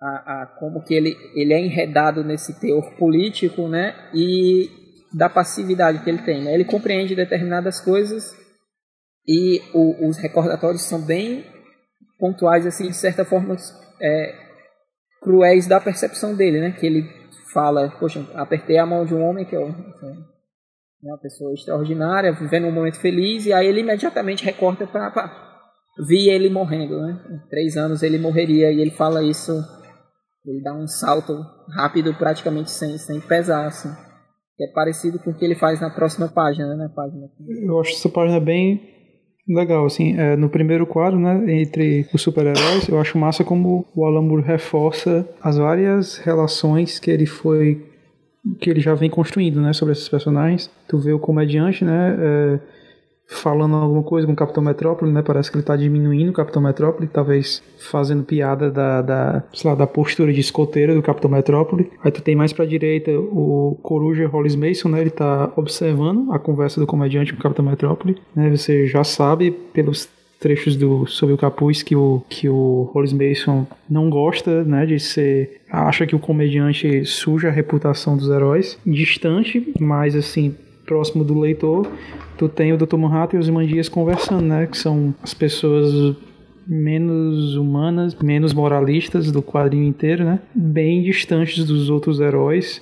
a, 0.01 0.41
a, 0.41 0.45
como 0.59 0.83
que 0.83 0.93
ele, 0.93 1.15
ele 1.35 1.53
é 1.53 1.59
enredado 1.59 2.23
nesse 2.23 2.59
teor 2.59 2.95
político, 2.97 3.67
né? 3.67 3.95
E 4.13 4.69
da 5.13 5.29
passividade 5.29 6.03
que 6.03 6.09
ele 6.09 6.21
tem. 6.23 6.43
Né? 6.43 6.53
Ele 6.53 6.65
compreende 6.65 7.15
determinadas 7.15 7.79
coisas 7.79 8.35
e 9.25 9.61
o, 9.73 10.07
os 10.07 10.17
recordatórios 10.17 10.83
são 10.83 11.01
bem 11.01 11.45
pontuais, 12.19 12.65
assim, 12.65 12.87
de 12.87 12.97
certa 12.97 13.25
forma, 13.25 13.55
é, 14.01 14.44
cruéis 15.25 15.67
da 15.67 15.81
percepção 15.81 16.35
dele, 16.35 16.61
né? 16.61 16.71
Que 16.71 16.85
ele 16.85 17.03
fala, 17.51 17.89
poxa, 17.99 18.23
apertei 18.35 18.77
a 18.77 18.85
mão 18.85 19.03
de 19.03 19.15
um 19.15 19.23
homem 19.23 19.43
que 19.43 19.55
é 19.55 19.59
uma 19.59 21.17
pessoa 21.17 21.51
extraordinária, 21.53 22.31
vivendo 22.31 22.67
um 22.67 22.71
momento 22.71 23.01
feliz, 23.01 23.45
e 23.45 23.51
aí 23.51 23.65
ele 23.65 23.81
imediatamente 23.81 24.45
recorta 24.45 24.85
para 24.85 25.43
vi 26.07 26.29
ele 26.29 26.49
morrendo, 26.49 27.01
né? 27.01 27.19
Em 27.29 27.49
três 27.49 27.75
anos 27.75 28.03
ele 28.03 28.19
morreria, 28.19 28.71
e 28.71 28.79
ele 28.79 28.91
fala 28.91 29.23
isso, 29.23 29.51
ele 30.45 30.61
dá 30.61 30.73
um 30.73 30.87
salto 30.87 31.33
rápido, 31.75 32.13
praticamente 32.13 32.69
sem, 32.69 32.97
sem 32.97 33.19
pesar, 33.19 33.65
assim. 33.65 33.89
Que 34.57 34.65
é 34.65 34.71
parecido 34.73 35.19
com 35.19 35.31
o 35.31 35.33
que 35.33 35.43
ele 35.43 35.55
faz 35.55 35.81
na 35.81 35.89
próxima 35.89 36.29
página, 36.29 36.67
né? 36.67 36.75
Na 36.75 36.89
página. 36.89 37.27
Eu 37.65 37.79
acho 37.79 37.91
essa 37.91 38.09
página 38.09 38.39
bem 38.39 38.94
legal, 39.47 39.85
assim, 39.85 40.17
é, 40.17 40.35
no 40.35 40.49
primeiro 40.49 40.85
quadro, 40.85 41.19
né, 41.19 41.59
entre 41.61 42.07
os 42.13 42.21
super-heróis, 42.21 42.87
eu 42.87 42.99
acho 42.99 43.17
massa 43.17 43.43
como 43.43 43.85
o 43.95 44.05
Alan 44.05 44.21
Moore 44.21 44.43
reforça 44.43 45.27
as 45.41 45.57
várias 45.57 46.17
relações 46.17 46.99
que 46.99 47.11
ele 47.11 47.25
foi 47.25 47.85
que 48.59 48.69
ele 48.69 48.79
já 48.79 48.93
vem 48.93 49.09
construindo, 49.09 49.59
né, 49.59 49.73
sobre 49.73 49.93
esses 49.93 50.07
personagens. 50.07 50.69
Tu 50.87 50.97
vê 50.99 51.11
o 51.11 51.19
comediante, 51.19 51.83
né, 51.83 52.15
é, 52.19 52.59
falando 53.27 53.75
alguma 53.75 54.03
coisa 54.03 54.27
com 54.27 54.33
o 54.33 54.35
Capitão 54.35 54.63
Metrópole, 54.63 55.11
né? 55.11 55.21
Parece 55.21 55.49
que 55.49 55.57
ele 55.57 55.63
está 55.63 55.75
diminuindo 55.75 56.29
o 56.29 56.33
Capitão 56.33 56.61
Metrópole, 56.61 57.07
talvez 57.07 57.61
fazendo 57.77 58.23
piada 58.23 58.69
da, 58.69 59.01
da, 59.01 59.43
sei 59.53 59.69
lá, 59.69 59.75
da 59.75 59.87
postura 59.87 60.31
de 60.31 60.39
escoteira 60.39 60.93
do 60.93 61.01
Capitão 61.01 61.29
Metrópole. 61.29 61.91
Aí 62.03 62.11
tu 62.11 62.21
tem 62.21 62.35
mais 62.35 62.53
pra 62.53 62.65
direita 62.65 63.11
o 63.11 63.77
Coruja 63.81 64.27
Hollis 64.27 64.55
Mason, 64.55 64.89
né? 64.89 65.01
Ele 65.01 65.09
está 65.09 65.51
observando 65.55 66.31
a 66.31 66.39
conversa 66.39 66.79
do 66.79 66.87
comediante 66.87 67.33
com 67.33 67.39
o 67.39 67.43
Capitão 67.43 67.65
Metrópole, 67.65 68.17
né? 68.35 68.55
Você 68.55 68.87
já 68.87 69.03
sabe 69.03 69.51
pelos 69.51 70.07
trechos 70.39 70.75
do 70.75 71.07
Sob 71.07 71.33
o 71.33 71.37
Capuz 71.37 71.81
que 71.81 71.95
o, 71.95 72.21
que 72.29 72.47
o 72.47 72.91
Hollis 72.93 73.13
Mason 73.13 73.65
não 73.89 74.09
gosta, 74.09 74.63
né, 74.63 74.85
de 74.85 74.99
ser... 74.99 75.61
acha 75.71 76.05
que 76.05 76.15
o 76.15 76.19
comediante 76.19 77.03
suja 77.05 77.47
a 77.47 77.51
reputação 77.51 78.15
dos 78.15 78.29
heróis. 78.29 78.77
Distante, 78.85 79.73
mas 79.79 80.15
assim, 80.15 80.55
próximo 80.85 81.23
do 81.23 81.39
leitor, 81.39 81.87
tu 82.37 82.47
tem 82.47 82.71
o 82.73 82.77
Dr. 82.77 82.97
Manhattan 82.97 83.37
e 83.37 83.39
os 83.39 83.47
Imandias 83.47 83.89
conversando, 83.89 84.45
né? 84.45 84.67
Que 84.67 84.77
são 84.77 85.13
as 85.21 85.33
pessoas 85.33 86.15
menos 86.67 87.55
humanas, 87.55 88.15
menos 88.15 88.53
moralistas 88.53 89.31
do 89.31 89.41
quadrinho 89.41 89.83
inteiro, 89.83 90.23
né? 90.23 90.39
Bem 90.53 91.03
distantes 91.03 91.63
dos 91.63 91.89
outros 91.89 92.19
heróis, 92.19 92.81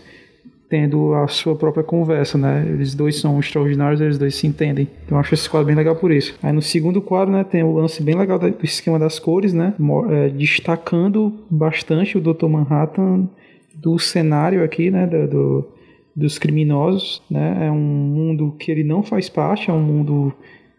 tendo 0.69 1.13
a 1.13 1.27
sua 1.27 1.55
própria 1.55 1.83
conversa, 1.83 2.37
né? 2.37 2.65
Eles 2.67 2.95
dois 2.95 3.19
são 3.19 3.39
extraordinários, 3.39 4.01
eles 4.01 4.17
dois 4.17 4.35
se 4.35 4.47
entendem. 4.47 4.87
Então 5.05 5.17
eu 5.17 5.19
acho 5.19 5.33
esse 5.33 5.49
quadro 5.49 5.67
bem 5.67 5.75
legal 5.75 5.95
por 5.95 6.11
isso. 6.11 6.35
Aí 6.41 6.53
no 6.53 6.61
segundo 6.61 7.01
quadro, 7.01 7.33
né, 7.33 7.43
tem 7.43 7.63
o 7.63 7.73
lance 7.73 8.01
bem 8.01 8.15
legal 8.15 8.39
do 8.39 8.47
esquema 8.63 8.97
das 8.97 9.19
cores, 9.19 9.53
né? 9.53 9.73
É, 10.09 10.29
destacando 10.29 11.33
bastante 11.49 12.17
o 12.17 12.21
Dr. 12.21 12.47
Manhattan 12.47 13.27
do 13.75 13.99
cenário 13.99 14.63
aqui, 14.63 14.89
né? 14.89 15.05
do 15.05 15.67
dos 16.15 16.37
criminosos, 16.37 17.21
né? 17.29 17.67
É 17.67 17.71
um 17.71 17.75
mundo 17.75 18.55
que 18.59 18.71
ele 18.71 18.83
não 18.83 19.01
faz 19.03 19.29
parte, 19.29 19.69
é 19.69 19.73
um 19.73 19.81
mundo 19.81 20.33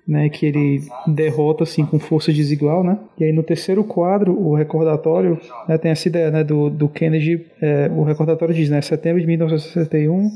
né, 0.07 0.29
que 0.29 0.45
ele 0.45 0.83
derrota 1.07 1.65
assim 1.65 1.85
com 1.85 1.99
força 1.99 2.33
desigual, 2.33 2.85
né? 2.85 2.99
E 3.19 3.25
aí 3.25 3.33
no 3.33 3.43
terceiro 3.43 3.83
quadro, 3.83 4.39
o 4.39 4.55
recordatório 4.55 5.41
né, 5.67 5.79
tem 5.79 5.91
essa 5.91 6.07
ideia, 6.09 6.31
né, 6.31 6.45
do, 6.45 6.69
do 6.69 6.89
Kennedy, 6.89 7.47
é, 7.61 7.91
o 7.95 8.03
recordatório 8.03 8.55
diz, 8.55 8.69
né, 8.69 8.81
setembro 8.83 9.21
de 9.21 9.27
1961, 9.27 10.31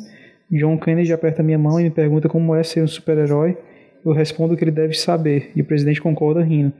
John 0.50 0.78
Kennedy 0.78 1.12
aperta 1.12 1.42
minha 1.42 1.58
mão 1.58 1.78
e 1.78 1.84
me 1.84 1.90
pergunta 1.90 2.28
como 2.28 2.54
é 2.54 2.62
ser 2.62 2.82
um 2.82 2.88
super-herói. 2.88 3.56
Eu 4.04 4.12
respondo 4.12 4.56
que 4.56 4.64
ele 4.64 4.70
deve 4.70 4.94
saber 4.94 5.50
e 5.54 5.60
o 5.60 5.64
presidente 5.64 6.00
concorda 6.00 6.42
rindo. 6.42 6.72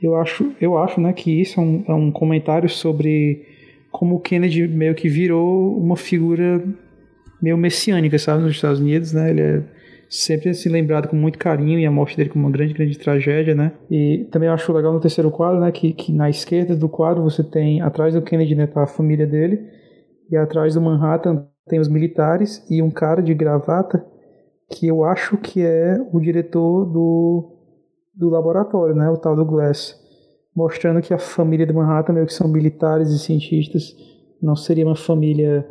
Eu 0.00 0.14
acho, 0.14 0.52
eu 0.60 0.78
acho, 0.78 1.00
né, 1.00 1.12
que 1.12 1.40
isso 1.40 1.58
é 1.58 1.62
um, 1.62 1.84
é 1.88 1.92
um 1.92 2.12
comentário 2.12 2.68
sobre 2.68 3.44
como 3.90 4.14
o 4.14 4.20
Kennedy 4.20 4.68
meio 4.68 4.94
que 4.94 5.08
virou 5.08 5.76
uma 5.76 5.96
figura 5.96 6.62
meio 7.40 7.56
messiânica, 7.56 8.18
sabe, 8.18 8.42
nos 8.42 8.52
Estados 8.52 8.80
Unidos, 8.80 9.12
né? 9.12 9.30
Ele 9.30 9.40
é 9.40 9.62
sempre 10.08 10.48
assim 10.48 10.68
lembrado 10.68 11.08
com 11.08 11.16
muito 11.16 11.38
carinho 11.38 11.78
e 11.78 11.84
a 11.84 11.90
morte 11.90 12.16
dele 12.16 12.30
como 12.30 12.46
uma 12.46 12.50
grande, 12.50 12.72
grande 12.72 12.98
tragédia, 12.98 13.54
né? 13.54 13.72
E 13.90 14.26
também 14.30 14.48
eu 14.48 14.54
acho 14.54 14.72
legal 14.72 14.92
no 14.92 15.00
terceiro 15.00 15.30
quadro, 15.30 15.60
né, 15.60 15.70
que, 15.70 15.92
que 15.92 16.12
na 16.12 16.30
esquerda 16.30 16.74
do 16.74 16.88
quadro 16.88 17.22
você 17.22 17.44
tem, 17.44 17.80
atrás 17.82 18.14
do 18.14 18.22
Kennedy, 18.22 18.54
né, 18.54 18.66
tá 18.66 18.82
a 18.82 18.86
família 18.86 19.26
dele, 19.26 19.60
e 20.30 20.36
atrás 20.36 20.74
do 20.74 20.80
Manhattan 20.80 21.46
tem 21.68 21.78
os 21.78 21.88
militares 21.88 22.64
e 22.70 22.82
um 22.82 22.90
cara 22.90 23.22
de 23.22 23.34
gravata 23.34 24.04
que 24.70 24.86
eu 24.86 25.04
acho 25.04 25.36
que 25.36 25.62
é 25.62 25.96
o 26.12 26.20
diretor 26.20 26.86
do, 26.86 27.56
do 28.14 28.28
laboratório, 28.28 28.94
né, 28.94 29.08
o 29.10 29.16
tal 29.16 29.36
do 29.36 29.44
Glass, 29.44 29.94
mostrando 30.54 31.00
que 31.00 31.12
a 31.12 31.18
família 31.18 31.66
do 31.66 31.74
Manhattan 31.74 32.14
meio 32.14 32.26
que 32.26 32.34
são 32.34 32.48
militares 32.48 33.10
e 33.10 33.18
cientistas, 33.18 33.94
não 34.40 34.56
seria 34.56 34.86
uma 34.86 34.96
família 34.96 35.66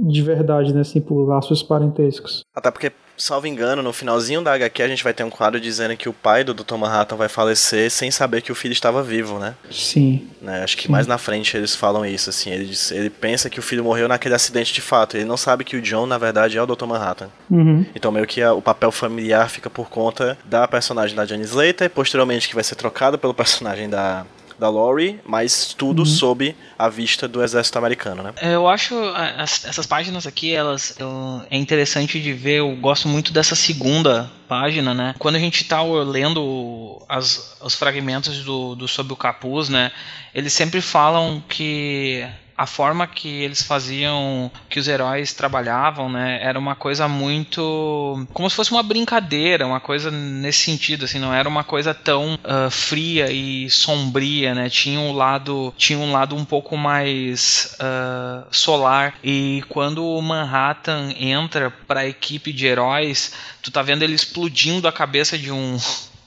de 0.00 0.22
verdade, 0.22 0.72
né? 0.72 0.80
Assim, 0.80 1.00
por 1.00 1.26
laços 1.26 1.62
parentescos. 1.62 2.44
Até 2.54 2.70
porque, 2.70 2.92
salvo 3.16 3.46
engano, 3.46 3.82
no 3.82 3.92
finalzinho 3.92 4.42
da 4.42 4.54
HQ 4.54 4.82
a 4.82 4.88
gente 4.88 5.04
vai 5.04 5.12
ter 5.12 5.24
um 5.24 5.30
quadro 5.30 5.60
dizendo 5.60 5.96
que 5.96 6.08
o 6.08 6.12
pai 6.12 6.42
do 6.42 6.54
Dr. 6.54 6.76
Manhattan 6.76 7.16
vai 7.16 7.28
falecer 7.28 7.90
sem 7.90 8.10
saber 8.10 8.40
que 8.40 8.50
o 8.50 8.54
filho 8.54 8.72
estava 8.72 9.02
vivo, 9.02 9.38
né? 9.38 9.54
Sim. 9.70 10.28
Né? 10.40 10.62
Acho 10.62 10.76
que 10.76 10.84
Sim. 10.84 10.92
mais 10.92 11.06
na 11.06 11.18
frente 11.18 11.56
eles 11.56 11.76
falam 11.76 12.04
isso, 12.06 12.30
assim. 12.30 12.50
Ele, 12.50 12.72
ele 12.92 13.10
pensa 13.10 13.50
que 13.50 13.58
o 13.58 13.62
filho 13.62 13.84
morreu 13.84 14.08
naquele 14.08 14.34
acidente 14.34 14.72
de 14.72 14.80
fato. 14.80 15.16
Ele 15.16 15.24
não 15.24 15.36
sabe 15.36 15.64
que 15.64 15.76
o 15.76 15.82
John, 15.82 16.06
na 16.06 16.18
verdade, 16.18 16.56
é 16.56 16.62
o 16.62 16.66
Dr. 16.66 16.86
Manhattan. 16.86 17.28
Uhum. 17.50 17.84
Então, 17.94 18.10
meio 18.10 18.26
que 18.26 18.42
a, 18.42 18.54
o 18.54 18.62
papel 18.62 18.90
familiar 18.90 19.48
fica 19.50 19.68
por 19.68 19.88
conta 19.88 20.38
da 20.44 20.66
personagem 20.66 21.14
da 21.14 21.26
Janice 21.26 21.50
Slater, 21.50 21.86
e 21.86 21.90
posteriormente 21.90 22.48
que 22.48 22.54
vai 22.54 22.64
ser 22.64 22.74
trocado 22.74 23.18
pelo 23.18 23.34
personagem 23.34 23.88
da 23.88 24.24
da 24.60 24.68
Lori, 24.68 25.18
mas 25.24 25.74
tudo 25.74 26.00
uhum. 26.00 26.06
sob 26.06 26.54
a 26.78 26.88
vista 26.88 27.26
do 27.26 27.42
exército 27.42 27.78
americano, 27.78 28.22
né? 28.22 28.34
Eu 28.42 28.68
acho 28.68 28.94
as, 29.14 29.64
essas 29.64 29.86
páginas 29.86 30.26
aqui, 30.26 30.52
elas 30.52 30.94
eu, 30.98 31.42
é 31.50 31.56
interessante 31.56 32.20
de 32.20 32.32
ver, 32.34 32.58
eu 32.58 32.76
gosto 32.76 33.08
muito 33.08 33.32
dessa 33.32 33.56
segunda 33.56 34.30
página, 34.46 34.92
né? 34.92 35.14
Quando 35.18 35.36
a 35.36 35.38
gente 35.38 35.64
tá 35.64 35.82
lendo 35.82 37.00
as, 37.08 37.56
os 37.62 37.74
fragmentos 37.74 38.44
do, 38.44 38.74
do 38.74 38.86
Sob 38.86 39.12
o 39.12 39.16
Capuz, 39.16 39.70
né? 39.70 39.90
Eles 40.34 40.52
sempre 40.52 40.82
falam 40.82 41.42
que 41.48 42.26
a 42.60 42.66
forma 42.66 43.06
que 43.06 43.26
eles 43.26 43.62
faziam, 43.62 44.52
que 44.68 44.78
os 44.78 44.86
heróis 44.86 45.32
trabalhavam, 45.32 46.10
né, 46.10 46.38
era 46.42 46.58
uma 46.58 46.74
coisa 46.74 47.08
muito 47.08 48.26
como 48.34 48.50
se 48.50 48.54
fosse 48.54 48.70
uma 48.70 48.82
brincadeira, 48.82 49.66
uma 49.66 49.80
coisa 49.80 50.10
nesse 50.10 50.58
sentido, 50.58 51.06
assim, 51.06 51.18
não 51.18 51.32
era 51.32 51.48
uma 51.48 51.64
coisa 51.64 51.94
tão 51.94 52.34
uh, 52.34 52.70
fria 52.70 53.32
e 53.32 53.70
sombria, 53.70 54.54
né? 54.54 54.68
Tinha 54.68 55.00
um 55.00 55.12
lado, 55.12 55.72
tinha 55.78 55.98
um 55.98 56.12
lado 56.12 56.36
um 56.36 56.44
pouco 56.44 56.76
mais 56.76 57.74
uh, 57.80 58.46
solar. 58.50 59.14
E 59.24 59.64
quando 59.70 60.04
o 60.04 60.20
Manhattan 60.20 61.14
entra 61.18 61.70
para 61.70 62.00
a 62.00 62.06
equipe 62.06 62.52
de 62.52 62.66
heróis, 62.66 63.32
tu 63.62 63.70
tá 63.70 63.80
vendo 63.80 64.02
ele 64.02 64.14
explodindo 64.14 64.86
a 64.86 64.92
cabeça 64.92 65.38
de 65.38 65.50
um 65.50 65.78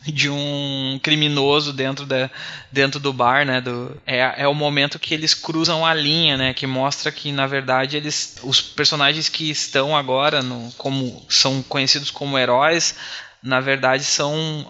de 0.06 0.30
um 0.30 1.00
criminoso 1.02 1.72
dentro, 1.72 2.06
da, 2.06 2.30
dentro 2.72 3.00
do 3.00 3.14
bar, 3.14 3.46
né? 3.46 3.62
Do, 3.62 3.96
é, 4.06 4.44
é 4.44 4.48
o 4.48 4.54
momento 4.54 5.00
que 5.00 5.14
eles 5.14 5.34
cruzam 5.34 5.86
a 5.86 5.94
linha, 5.94 6.38
né? 6.38 6.54
Que 6.54 6.68
mostra 6.68 7.12
que, 7.12 7.32
na 7.32 7.48
verdade, 7.48 7.98
eles, 7.98 8.38
os 8.44 8.62
personagens 8.62 9.30
que 9.30 9.50
estão 9.50 9.96
agora, 9.96 10.42
no, 10.42 10.72
como 10.78 11.26
são 11.30 11.64
conhecidos 11.64 12.12
como 12.12 12.38
heróis, 12.38 12.96
na 13.42 13.60
verdade 13.60 14.04
são 14.06 14.66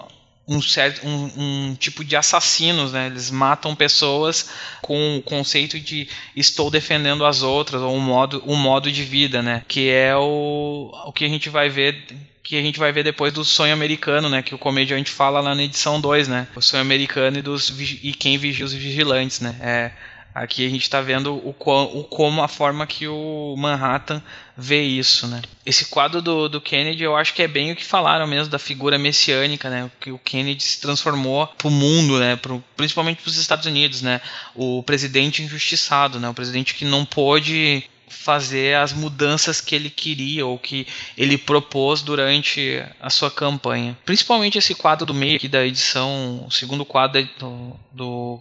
um 0.46 0.62
certo 0.62 1.08
um, 1.08 1.32
um, 1.38 1.76
tipo 1.76 2.04
de 2.04 2.16
assassinos, 2.16 2.92
né? 2.92 3.08
Eles 3.08 3.32
matam 3.32 3.76
pessoas 3.76 4.50
com 4.82 5.18
o 5.18 5.22
conceito 5.22 5.80
de 5.80 6.08
estou 6.36 6.70
defendendo 6.70 7.26
as 7.26 7.44
outras 7.44 7.82
ou 7.82 7.96
um 7.96 8.02
modo 8.02 8.44
um 8.46 8.56
modo 8.56 8.92
de 8.92 9.04
vida, 9.04 9.42
né? 9.42 9.64
Que 9.68 9.90
é 9.90 10.16
o, 10.16 10.92
o 11.06 11.14
que 11.14 11.24
a 11.24 11.30
gente 11.30 11.50
vai 11.50 11.70
ver 11.70 12.06
que 12.44 12.58
a 12.58 12.62
gente 12.62 12.78
vai 12.78 12.92
ver 12.92 13.04
depois 13.04 13.32
do 13.32 13.46
sonho 13.46 13.74
americano, 13.74 14.30
né? 14.30 14.42
Que 14.42 14.54
o 14.54 14.58
comediante 14.58 15.10
fala 15.10 15.40
lá 15.40 15.56
na 15.56 15.64
edição 15.64 16.02
2, 16.02 16.28
né? 16.28 16.48
O 16.54 16.62
sonho 16.62 16.82
americano 16.82 17.40
e, 17.40 17.42
dos, 17.42 17.70
e 17.80 18.12
quem 18.14 18.38
vigia 18.38 18.66
os 18.66 18.74
vigilantes, 18.74 19.40
né? 19.40 19.56
É, 19.62 19.92
aqui 20.36 20.66
a 20.66 20.70
gente 20.70 20.82
está 20.82 21.00
vendo 21.00 21.34
o, 21.36 21.50
o, 21.50 22.04
como 22.04 22.44
a 22.44 22.48
forma 22.50 22.86
que 22.86 23.08
o 23.08 23.56
Manhattan 23.58 24.22
vê 24.58 24.82
isso, 24.82 25.26
né? 25.26 25.42
Esse 25.66 25.86
quadro 25.86 26.22
do, 26.22 26.50
do 26.50 26.60
Kennedy, 26.60 27.04
eu 27.04 27.16
acho 27.16 27.34
que 27.34 27.42
é 27.42 27.48
bem 27.48 27.72
o 27.72 27.76
que 27.78 27.86
falaram 27.86 28.28
mesmo 28.28 28.52
da 28.52 28.60
figura 28.60 28.98
messiânica, 28.98 29.70
né? 29.70 29.90
Que 30.02 30.12
o 30.12 30.20
Kennedy 30.20 30.64
se 30.64 30.82
transformou 30.82 31.48
para 31.48 31.70
o 31.70 31.72
mundo, 31.72 32.20
né? 32.20 32.36
Pro, 32.36 32.62
principalmente 32.76 33.22
para 33.22 33.30
os 33.30 33.38
Estados 33.38 33.66
Unidos, 33.66 34.02
né? 34.02 34.20
O 34.54 34.84
presidente 34.84 35.42
injustiçado, 35.42 36.20
né? 36.20 36.28
O 36.28 36.34
presidente 36.34 36.76
que 36.76 36.84
não 36.84 37.06
pôde 37.06 37.86
fazer 38.14 38.76
as 38.76 38.94
mudanças 38.94 39.60
que 39.60 39.76
ele 39.76 39.90
queria 39.90 40.46
ou 40.46 40.58
que 40.58 40.88
ele 41.18 41.38
propôs 41.38 42.02
durante 42.02 42.84
a 43.02 43.10
sua 43.10 43.30
campanha. 43.30 43.98
Principalmente 44.06 44.58
esse 44.58 44.76
quadro 44.76 45.06
do 45.06 45.14
meio 45.14 45.36
aqui 45.36 45.48
da 45.48 45.66
edição, 45.66 46.46
o 46.48 46.52
segundo 46.52 46.86
quadro 46.86 47.28
do, 47.40 47.80
do 47.92 48.40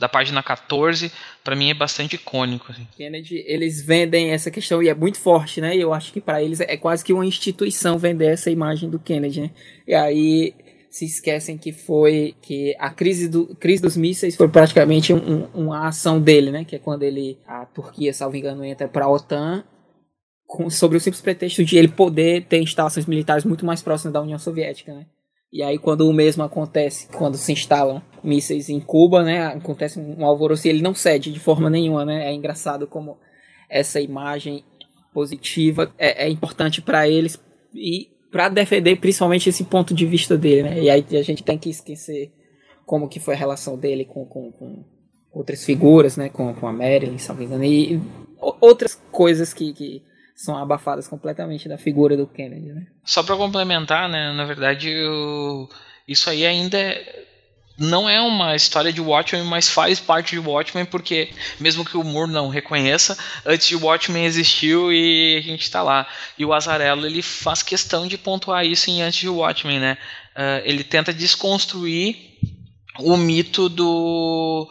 da 0.00 0.08
página 0.08 0.42
14, 0.42 1.12
para 1.44 1.54
mim 1.54 1.68
é 1.68 1.74
bastante 1.74 2.16
icônico. 2.16 2.72
Assim. 2.72 2.88
Kennedy, 2.96 3.44
eles 3.46 3.84
vendem 3.84 4.30
essa 4.30 4.50
questão 4.50 4.82
e 4.82 4.88
é 4.88 4.94
muito 4.94 5.18
forte, 5.18 5.60
né? 5.60 5.76
Eu 5.76 5.92
acho 5.92 6.10
que 6.10 6.22
para 6.22 6.42
eles 6.42 6.58
é 6.58 6.76
quase 6.78 7.04
que 7.04 7.12
uma 7.12 7.26
instituição 7.26 7.98
vender 7.98 8.32
essa 8.32 8.50
imagem 8.50 8.88
do 8.88 8.98
Kennedy, 8.98 9.42
né? 9.42 9.50
E 9.86 9.94
aí 9.94 10.54
se 10.90 11.04
esquecem 11.04 11.56
que 11.56 11.72
foi 11.72 12.34
que 12.42 12.74
a 12.78 12.90
crise, 12.90 13.28
do, 13.28 13.54
crise 13.54 13.80
dos 13.80 13.96
mísseis 13.96 14.34
foi 14.34 14.48
praticamente 14.48 15.14
um, 15.14 15.44
uma 15.54 15.86
ação 15.86 16.20
dele, 16.20 16.50
né? 16.50 16.64
Que 16.64 16.76
é 16.76 16.78
quando 16.80 17.04
ele 17.04 17.38
a 17.46 17.64
Turquia, 17.64 18.12
salvo 18.12 18.36
engano, 18.36 18.64
entra 18.64 18.88
para 18.88 19.04
a 19.04 19.10
OTAN 19.10 19.64
com, 20.44 20.68
sobre 20.68 20.96
o 20.98 21.00
simples 21.00 21.22
pretexto 21.22 21.64
de 21.64 21.78
ele 21.78 21.86
poder 21.86 22.44
ter 22.46 22.60
instalações 22.60 23.06
militares 23.06 23.44
muito 23.44 23.64
mais 23.64 23.80
próximas 23.80 24.12
da 24.12 24.20
União 24.20 24.38
Soviética, 24.38 24.92
né? 24.92 25.06
E 25.52 25.62
aí 25.62 25.78
quando 25.78 26.08
o 26.08 26.12
mesmo 26.12 26.42
acontece, 26.42 27.06
quando 27.08 27.36
se 27.36 27.52
instalam 27.52 28.02
mísseis 28.22 28.68
em 28.68 28.80
Cuba, 28.80 29.22
né? 29.22 29.46
Acontece 29.46 30.00
um 30.00 30.26
alvoroço 30.26 30.66
e 30.66 30.70
ele 30.70 30.82
não 30.82 30.94
cede 30.94 31.32
de 31.32 31.38
forma 31.38 31.70
nenhuma, 31.70 32.04
né? 32.04 32.26
É 32.26 32.34
engraçado 32.34 32.88
como 32.88 33.16
essa 33.68 34.00
imagem 34.00 34.64
positiva 35.14 35.92
é, 35.96 36.26
é 36.26 36.28
importante 36.28 36.82
para 36.82 37.08
eles 37.08 37.40
e 37.72 38.08
para 38.30 38.48
defender 38.48 38.96
principalmente 38.96 39.48
esse 39.48 39.64
ponto 39.64 39.92
de 39.94 40.06
vista 40.06 40.36
dele, 40.36 40.62
né? 40.62 40.80
E 40.80 40.90
aí 40.90 41.04
a 41.12 41.22
gente 41.22 41.42
tem 41.42 41.58
que 41.58 41.70
esquecer 41.70 42.32
como 42.86 43.08
que 43.08 43.20
foi 43.20 43.34
a 43.34 43.38
relação 43.38 43.76
dele 43.76 44.04
com, 44.04 44.24
com, 44.24 44.52
com 44.52 44.84
outras 45.32 45.64
figuras, 45.64 46.16
né? 46.16 46.28
Com, 46.28 46.54
com 46.54 46.66
a 46.66 46.72
Marilyn, 46.72 47.18
se 47.18 47.32
engano, 47.32 47.64
e 47.64 48.00
outras 48.60 48.94
coisas 49.10 49.52
que, 49.52 49.72
que 49.72 50.02
são 50.34 50.56
abafadas 50.56 51.06
completamente 51.06 51.68
da 51.68 51.76
figura 51.76 52.16
do 52.16 52.26
Kennedy, 52.26 52.72
né? 52.72 52.86
Só 53.04 53.22
para 53.22 53.36
complementar, 53.36 54.08
né? 54.08 54.32
Na 54.32 54.44
verdade, 54.44 54.90
eu... 54.90 55.68
isso 56.06 56.30
aí 56.30 56.46
ainda 56.46 56.78
é 56.78 57.29
não 57.80 58.06
é 58.06 58.20
uma 58.20 58.54
história 58.54 58.92
de 58.92 59.00
Watchmen, 59.00 59.46
mas 59.46 59.70
faz 59.70 59.98
parte 59.98 60.32
de 60.32 60.38
Watchmen, 60.38 60.84
porque 60.84 61.30
mesmo 61.58 61.82
que 61.82 61.96
o 61.96 62.04
Moore 62.04 62.30
não 62.30 62.50
reconheça, 62.50 63.16
antes 63.44 63.66
de 63.66 63.74
Watchmen 63.74 64.26
existiu 64.26 64.92
e 64.92 65.38
a 65.38 65.40
gente 65.40 65.62
está 65.62 65.82
lá. 65.82 66.06
E 66.38 66.44
o 66.44 66.52
Azarello 66.52 67.06
ele 67.06 67.22
faz 67.22 67.62
questão 67.62 68.06
de 68.06 68.18
pontuar 68.18 68.66
isso 68.66 68.90
em 68.90 69.00
antes 69.00 69.20
de 69.20 69.30
Watchmen, 69.30 69.80
né? 69.80 69.96
Uh, 70.36 70.60
ele 70.64 70.84
tenta 70.84 71.10
desconstruir 71.10 72.36
o 72.98 73.16
mito 73.16 73.70
do 73.70 74.68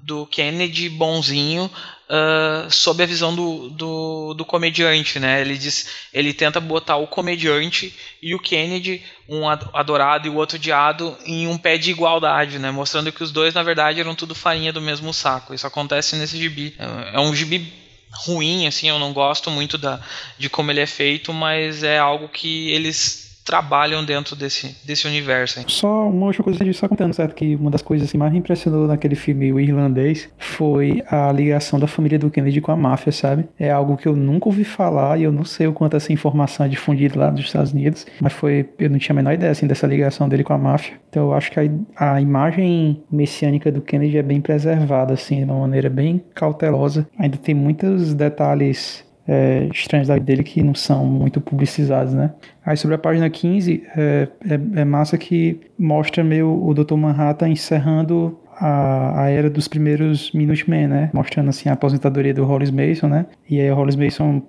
do 0.00 0.26
Kennedy 0.26 0.88
bonzinho 0.88 1.70
uh, 2.12 2.70
sob 2.70 3.02
a 3.02 3.06
visão 3.06 3.34
do, 3.34 3.70
do, 3.70 4.34
do, 4.34 4.44
comediante, 4.44 5.18
né? 5.18 5.40
Ele 5.40 5.56
diz, 5.56 5.88
ele 6.12 6.34
tenta 6.34 6.60
botar 6.60 6.96
o 6.96 7.06
comediante 7.06 7.94
e 8.20 8.34
o 8.34 8.38
Kennedy, 8.38 9.02
um 9.28 9.48
adorado 9.48 10.26
e 10.26 10.30
o 10.30 10.34
outro 10.34 10.56
odiado, 10.56 11.16
em 11.24 11.46
um 11.46 11.56
pé 11.56 11.78
de 11.78 11.90
igualdade, 11.90 12.58
né? 12.58 12.70
Mostrando 12.70 13.10
que 13.10 13.22
os 13.22 13.32
dois, 13.32 13.54
na 13.54 13.62
verdade, 13.62 14.00
eram 14.00 14.14
tudo 14.14 14.34
farinha 14.34 14.72
do 14.72 14.80
mesmo 14.80 15.12
saco. 15.14 15.54
Isso 15.54 15.66
acontece 15.66 16.14
nesse 16.16 16.36
gibi. 16.36 16.74
É, 16.78 17.16
é 17.16 17.20
um 17.20 17.34
gibi 17.34 17.72
ruim, 18.12 18.66
assim, 18.66 18.90
eu 18.90 18.98
não 18.98 19.14
gosto 19.14 19.50
muito 19.50 19.78
da, 19.78 19.98
de 20.38 20.50
como 20.50 20.70
ele 20.70 20.80
é 20.80 20.86
feito, 20.86 21.32
mas 21.32 21.82
é 21.82 21.98
algo 21.98 22.28
que 22.28 22.70
eles 22.70 23.21
trabalham 23.44 24.04
dentro 24.04 24.36
desse, 24.36 24.76
desse 24.84 25.06
universo. 25.06 25.60
Hein? 25.60 25.66
Só 25.68 26.08
uma 26.08 26.26
última 26.26 26.44
coisa, 26.44 26.72
só 26.72 26.88
contando, 26.88 27.14
certo? 27.14 27.34
Que 27.34 27.54
uma 27.56 27.70
das 27.70 27.82
coisas 27.82 28.10
que 28.10 28.18
mais 28.18 28.32
me 28.32 28.38
impressionou 28.38 28.86
naquele 28.86 29.14
filme 29.14 29.52
O 29.52 29.60
Irlandês 29.60 30.28
foi 30.38 31.02
a 31.08 31.30
ligação 31.32 31.78
da 31.78 31.86
família 31.86 32.18
do 32.18 32.30
Kennedy 32.30 32.60
com 32.60 32.72
a 32.72 32.76
máfia, 32.76 33.12
sabe? 33.12 33.48
É 33.58 33.70
algo 33.70 33.96
que 33.96 34.06
eu 34.06 34.14
nunca 34.14 34.48
ouvi 34.48 34.64
falar 34.64 35.18
e 35.18 35.24
eu 35.24 35.32
não 35.32 35.44
sei 35.44 35.66
o 35.66 35.72
quanto 35.72 35.96
essa 35.96 36.12
informação 36.12 36.66
é 36.66 36.68
difundida 36.68 37.18
lá 37.18 37.30
nos 37.30 37.40
Estados 37.40 37.72
Unidos, 37.72 38.06
mas 38.20 38.32
foi, 38.32 38.68
eu 38.78 38.90
não 38.90 38.98
tinha 38.98 39.14
a 39.14 39.16
menor 39.16 39.32
ideia, 39.32 39.52
assim, 39.52 39.66
dessa 39.66 39.86
ligação 39.86 40.28
dele 40.28 40.44
com 40.44 40.52
a 40.52 40.58
máfia. 40.58 40.94
Então 41.08 41.24
eu 41.24 41.34
acho 41.34 41.50
que 41.50 41.60
a, 41.60 42.14
a 42.14 42.20
imagem 42.20 43.02
messiânica 43.10 43.70
do 43.70 43.80
Kennedy 43.80 44.18
é 44.18 44.22
bem 44.22 44.40
preservada, 44.40 45.14
assim, 45.14 45.44
de 45.44 45.44
uma 45.44 45.60
maneira 45.60 45.90
bem 45.90 46.22
cautelosa. 46.34 47.08
Ainda 47.18 47.36
tem 47.36 47.54
muitos 47.54 48.14
detalhes 48.14 49.04
é, 49.26 49.68
estranhos 49.72 50.08
da 50.08 50.18
dele 50.18 50.42
que 50.42 50.62
não 50.62 50.74
são 50.74 51.04
muito 51.06 51.40
publicizados, 51.40 52.12
né? 52.12 52.32
Aí 52.64 52.76
sobre 52.76 52.96
a 52.96 52.98
página 52.98 53.28
15, 53.28 53.82
é, 53.96 54.28
é, 54.48 54.80
é 54.80 54.84
massa 54.84 55.16
que 55.16 55.60
mostra 55.78 56.24
meio 56.24 56.64
o 56.64 56.74
Dr. 56.74 56.94
Manhattan 56.94 57.48
encerrando 57.48 58.38
a, 58.56 59.22
a, 59.22 59.30
era 59.30 59.48
dos 59.48 59.68
primeiros 59.68 60.32
Minutemen, 60.32 60.88
né? 60.88 61.10
Mostrando 61.12 61.50
assim 61.50 61.68
a 61.68 61.72
aposentadoria 61.72 62.34
do 62.34 62.44
Hollis 62.44 62.70
Mason, 62.70 63.08
né? 63.08 63.26
E 63.48 63.60
aí 63.60 63.70
o 63.70 63.74
Hollis 63.74 63.96
Mason 63.96 64.42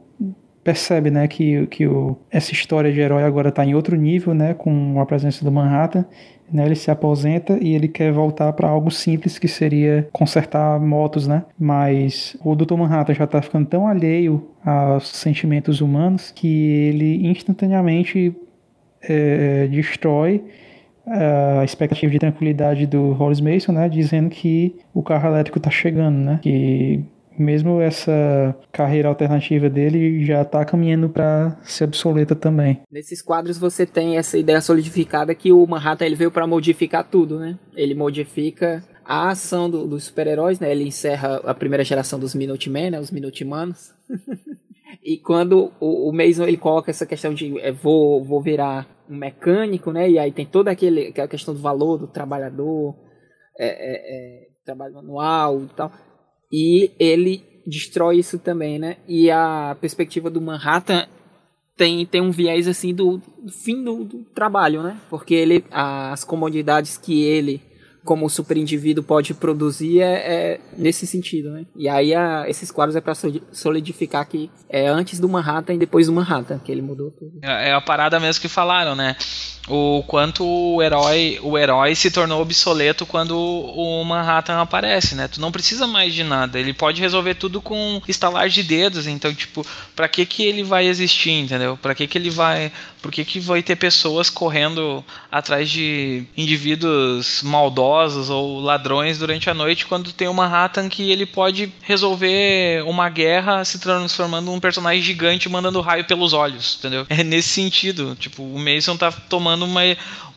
percebe, 0.64 1.12
né, 1.12 1.28
que, 1.28 1.68
que 1.68 1.86
o, 1.86 2.18
essa 2.32 2.54
história 2.54 2.92
de 2.92 3.00
herói 3.00 3.24
agora 3.24 3.50
está 3.50 3.66
em 3.66 3.76
outro 3.76 3.98
nível, 3.98 4.34
né, 4.34 4.54
com 4.54 5.00
a 5.00 5.06
presença 5.06 5.44
do 5.44 5.52
Manhattan 5.52 6.06
né, 6.54 6.66
ele 6.66 6.76
se 6.76 6.92
aposenta 6.92 7.58
e 7.60 7.74
ele 7.74 7.88
quer 7.88 8.12
voltar 8.12 8.54
para 8.54 8.70
algo 8.70 8.92
simples 8.92 9.40
que 9.40 9.48
seria 9.48 10.08
consertar 10.12 10.80
motos, 10.80 11.28
né? 11.28 11.44
Mas 11.60 12.38
o 12.44 12.56
Dr. 12.56 12.76
Manhattan 12.76 13.14
já 13.14 13.24
está 13.24 13.42
ficando 13.42 13.66
tão 13.66 13.88
alheio 13.88 14.48
aos 14.64 15.08
sentimentos 15.10 15.82
humanos 15.82 16.32
que 16.32 16.48
ele 16.48 17.28
instantaneamente 17.28 18.36
é, 19.02 19.68
destrói 19.68 20.44
a 21.06 21.64
expectativa 21.64 22.12
de 22.12 22.20
tranquilidade 22.20 22.86
do 22.86 23.12
Hollis 23.12 23.42
Mason, 23.42 23.74
né, 23.74 23.90
dizendo 23.90 24.30
que 24.30 24.76
o 24.94 25.04
carro 25.04 25.28
elétrico 25.30 25.58
está 25.58 25.70
chegando, 25.70 26.18
né, 26.18 26.40
que 26.42 27.04
mesmo 27.38 27.82
essa 27.82 28.56
carreira 28.72 29.08
alternativa 29.10 29.70
dele 29.70 30.24
já 30.26 30.42
está 30.42 30.64
caminhando 30.64 31.10
para 31.10 31.58
ser 31.64 31.86
obsoleta 31.86 32.36
também. 32.36 32.82
Nesses 32.92 33.22
quadros 33.22 33.58
você 33.58 33.86
tem 33.86 34.18
essa 34.18 34.38
ideia 34.38 34.62
solidificada 34.62 35.34
que 35.36 35.52
o 35.52 35.66
Manhattan 35.66 36.06
ele 36.06 36.16
veio 36.16 36.32
para 36.32 36.48
modificar 36.48 37.08
tudo, 37.10 37.40
né? 37.40 37.58
Ele 37.76 37.96
modifica 37.96 38.84
a 39.06 39.30
ação 39.30 39.70
do, 39.70 39.88
dos 39.88 40.06
super-heróis, 40.06 40.60
né? 40.60 40.72
Ele 40.72 40.86
encerra 40.86 41.38
a 41.44 41.54
primeira 41.54 41.84
geração 41.84 42.20
dos 42.20 42.36
Minutemen, 42.36 42.92
né? 42.92 43.00
Os 43.00 43.12
Minutimanos. 43.12 43.94
e 45.04 45.18
quando 45.18 45.72
o, 45.80 46.10
o 46.10 46.14
Mason 46.14 46.44
ele 46.44 46.58
coloca 46.58 46.92
essa 46.92 47.06
questão 47.06 47.34
de 47.34 47.60
é, 47.60 47.72
vou, 47.72 48.24
vou 48.24 48.42
virar 48.42 48.88
um 49.10 49.18
mecânico, 49.18 49.92
né? 49.92 50.10
E 50.10 50.20
aí 50.20 50.32
tem 50.32 50.46
toda 50.46 50.72
aquele, 50.72 51.08
aquela 51.08 51.28
questão 51.28 51.54
do 51.54 51.60
valor 51.60 51.98
do 51.98 52.08
trabalhador, 52.08 52.96
é, 53.58 53.68
é, 53.68 54.46
é 54.46 54.48
trabalho 54.66 54.94
manual 54.96 55.64
e 55.64 55.68
tal 55.76 55.92
e 56.54 56.92
ele 57.00 57.44
destrói 57.66 58.20
isso 58.20 58.38
também, 58.38 58.78
né? 58.78 58.98
E 59.08 59.32
a 59.32 59.76
perspectiva 59.82 60.30
do 60.30 60.40
Manhattan 60.40 61.08
tem, 61.76 62.06
tem 62.06 62.22
um 62.22 62.30
viés 62.30 62.68
assim 62.68 62.94
do, 62.94 63.20
fim 63.64 63.84
do, 63.84 64.04
do, 64.04 64.20
trabalho, 64.36 64.84
né? 64.84 65.02
Porque 65.10 65.34
ele 65.34 65.66
as 65.72 66.24
comodidades 66.24 66.96
que 66.96 67.24
ele 67.24 67.60
como 68.04 68.26
o 68.26 68.30
super 68.30 68.58
indivíduo 68.58 69.04
pode 69.04 69.34
produzir 69.34 70.02
é, 70.02 70.14
é, 70.14 70.60
nesse 70.78 71.08
sentido, 71.08 71.52
né? 71.52 71.66
E 71.76 71.88
aí 71.88 72.14
a, 72.14 72.46
esses 72.48 72.72
quadros 72.72 72.96
é 72.96 73.02
para 73.02 73.14
solidificar 73.52 74.28
que 74.28 74.50
é 74.70 74.88
antes 74.88 75.20
do 75.20 75.30
Manhattan 75.30 75.74
e 75.74 75.78
depois 75.78 76.08
do 76.08 76.14
Manhattan 76.14 76.60
que 76.60 76.72
ele 76.72 76.82
mudou 76.82 77.12
tudo. 77.12 77.40
É, 77.42 77.70
é 77.70 77.74
a 77.74 77.82
parada 77.82 78.20
mesmo 78.20 78.42
que 78.42 78.48
falaram, 78.48 78.96
né? 78.96 79.16
o 79.68 80.04
quanto 80.06 80.46
o 80.46 80.82
herói, 80.82 81.40
o 81.42 81.58
herói 81.58 81.96
se 81.96 82.12
tornou 82.12 82.42
obsoleto 82.42 83.06
quando 83.06 83.38
o 83.38 84.04
Manhattan 84.04 84.60
aparece, 84.60 85.16
né? 85.16 85.28
Tu 85.28 85.40
não 85.40 85.52
precisa 85.52 85.88
mais 85.88 86.14
de 86.14 86.24
nada, 86.24 86.60
ele 86.60 86.74
pode 86.74 87.00
resolver 87.00 87.36
tudo 87.36 87.62
com 87.62 88.02
estalar 88.08 88.50
de 88.50 88.62
dedos, 88.62 89.08
então 89.08 89.34
tipo, 89.34 89.66
para 89.96 90.08
que 90.10 90.26
que 90.26 90.44
ele 90.44 90.64
vai 90.64 90.88
existir, 90.88 91.32
entendeu? 91.32 91.78
Para 91.78 91.96
que 91.96 92.08
que 92.08 92.18
ele 92.18 92.30
vai, 92.30 92.72
por 93.04 93.12
que 93.12 93.26
que 93.26 93.40
vai 93.42 93.62
ter 93.62 93.76
pessoas 93.76 94.30
correndo 94.30 95.04
atrás 95.30 95.70
de 95.70 96.24
indivíduos 96.38 97.44
maldosos 97.44 98.30
ou 98.30 98.62
ladrões 98.62 99.20
durante 99.20 99.50
a 99.50 99.54
noite 99.54 99.86
quando 99.86 100.14
tem 100.14 100.30
o 100.30 100.34
Manhattan 100.34 100.88
que 100.88 101.12
ele 101.12 101.26
pode 101.26 101.70
resolver 101.82 102.82
uma 102.88 103.10
guerra 103.10 103.66
se 103.66 103.78
transformando 103.78 104.46
num 104.46 104.60
personagem 104.60 105.02
gigante 105.02 105.50
mandando 105.50 105.82
raio 105.82 106.06
pelos 106.06 106.32
olhos, 106.32 106.78
entendeu? 106.80 107.06
É 107.10 107.24
nesse 107.26 107.50
sentido, 107.50 108.16
tipo, 108.18 108.42
o 108.42 108.58
Mason 108.58 108.96
tá 108.96 109.12
tomando 109.12 109.66
uma, 109.66 109.82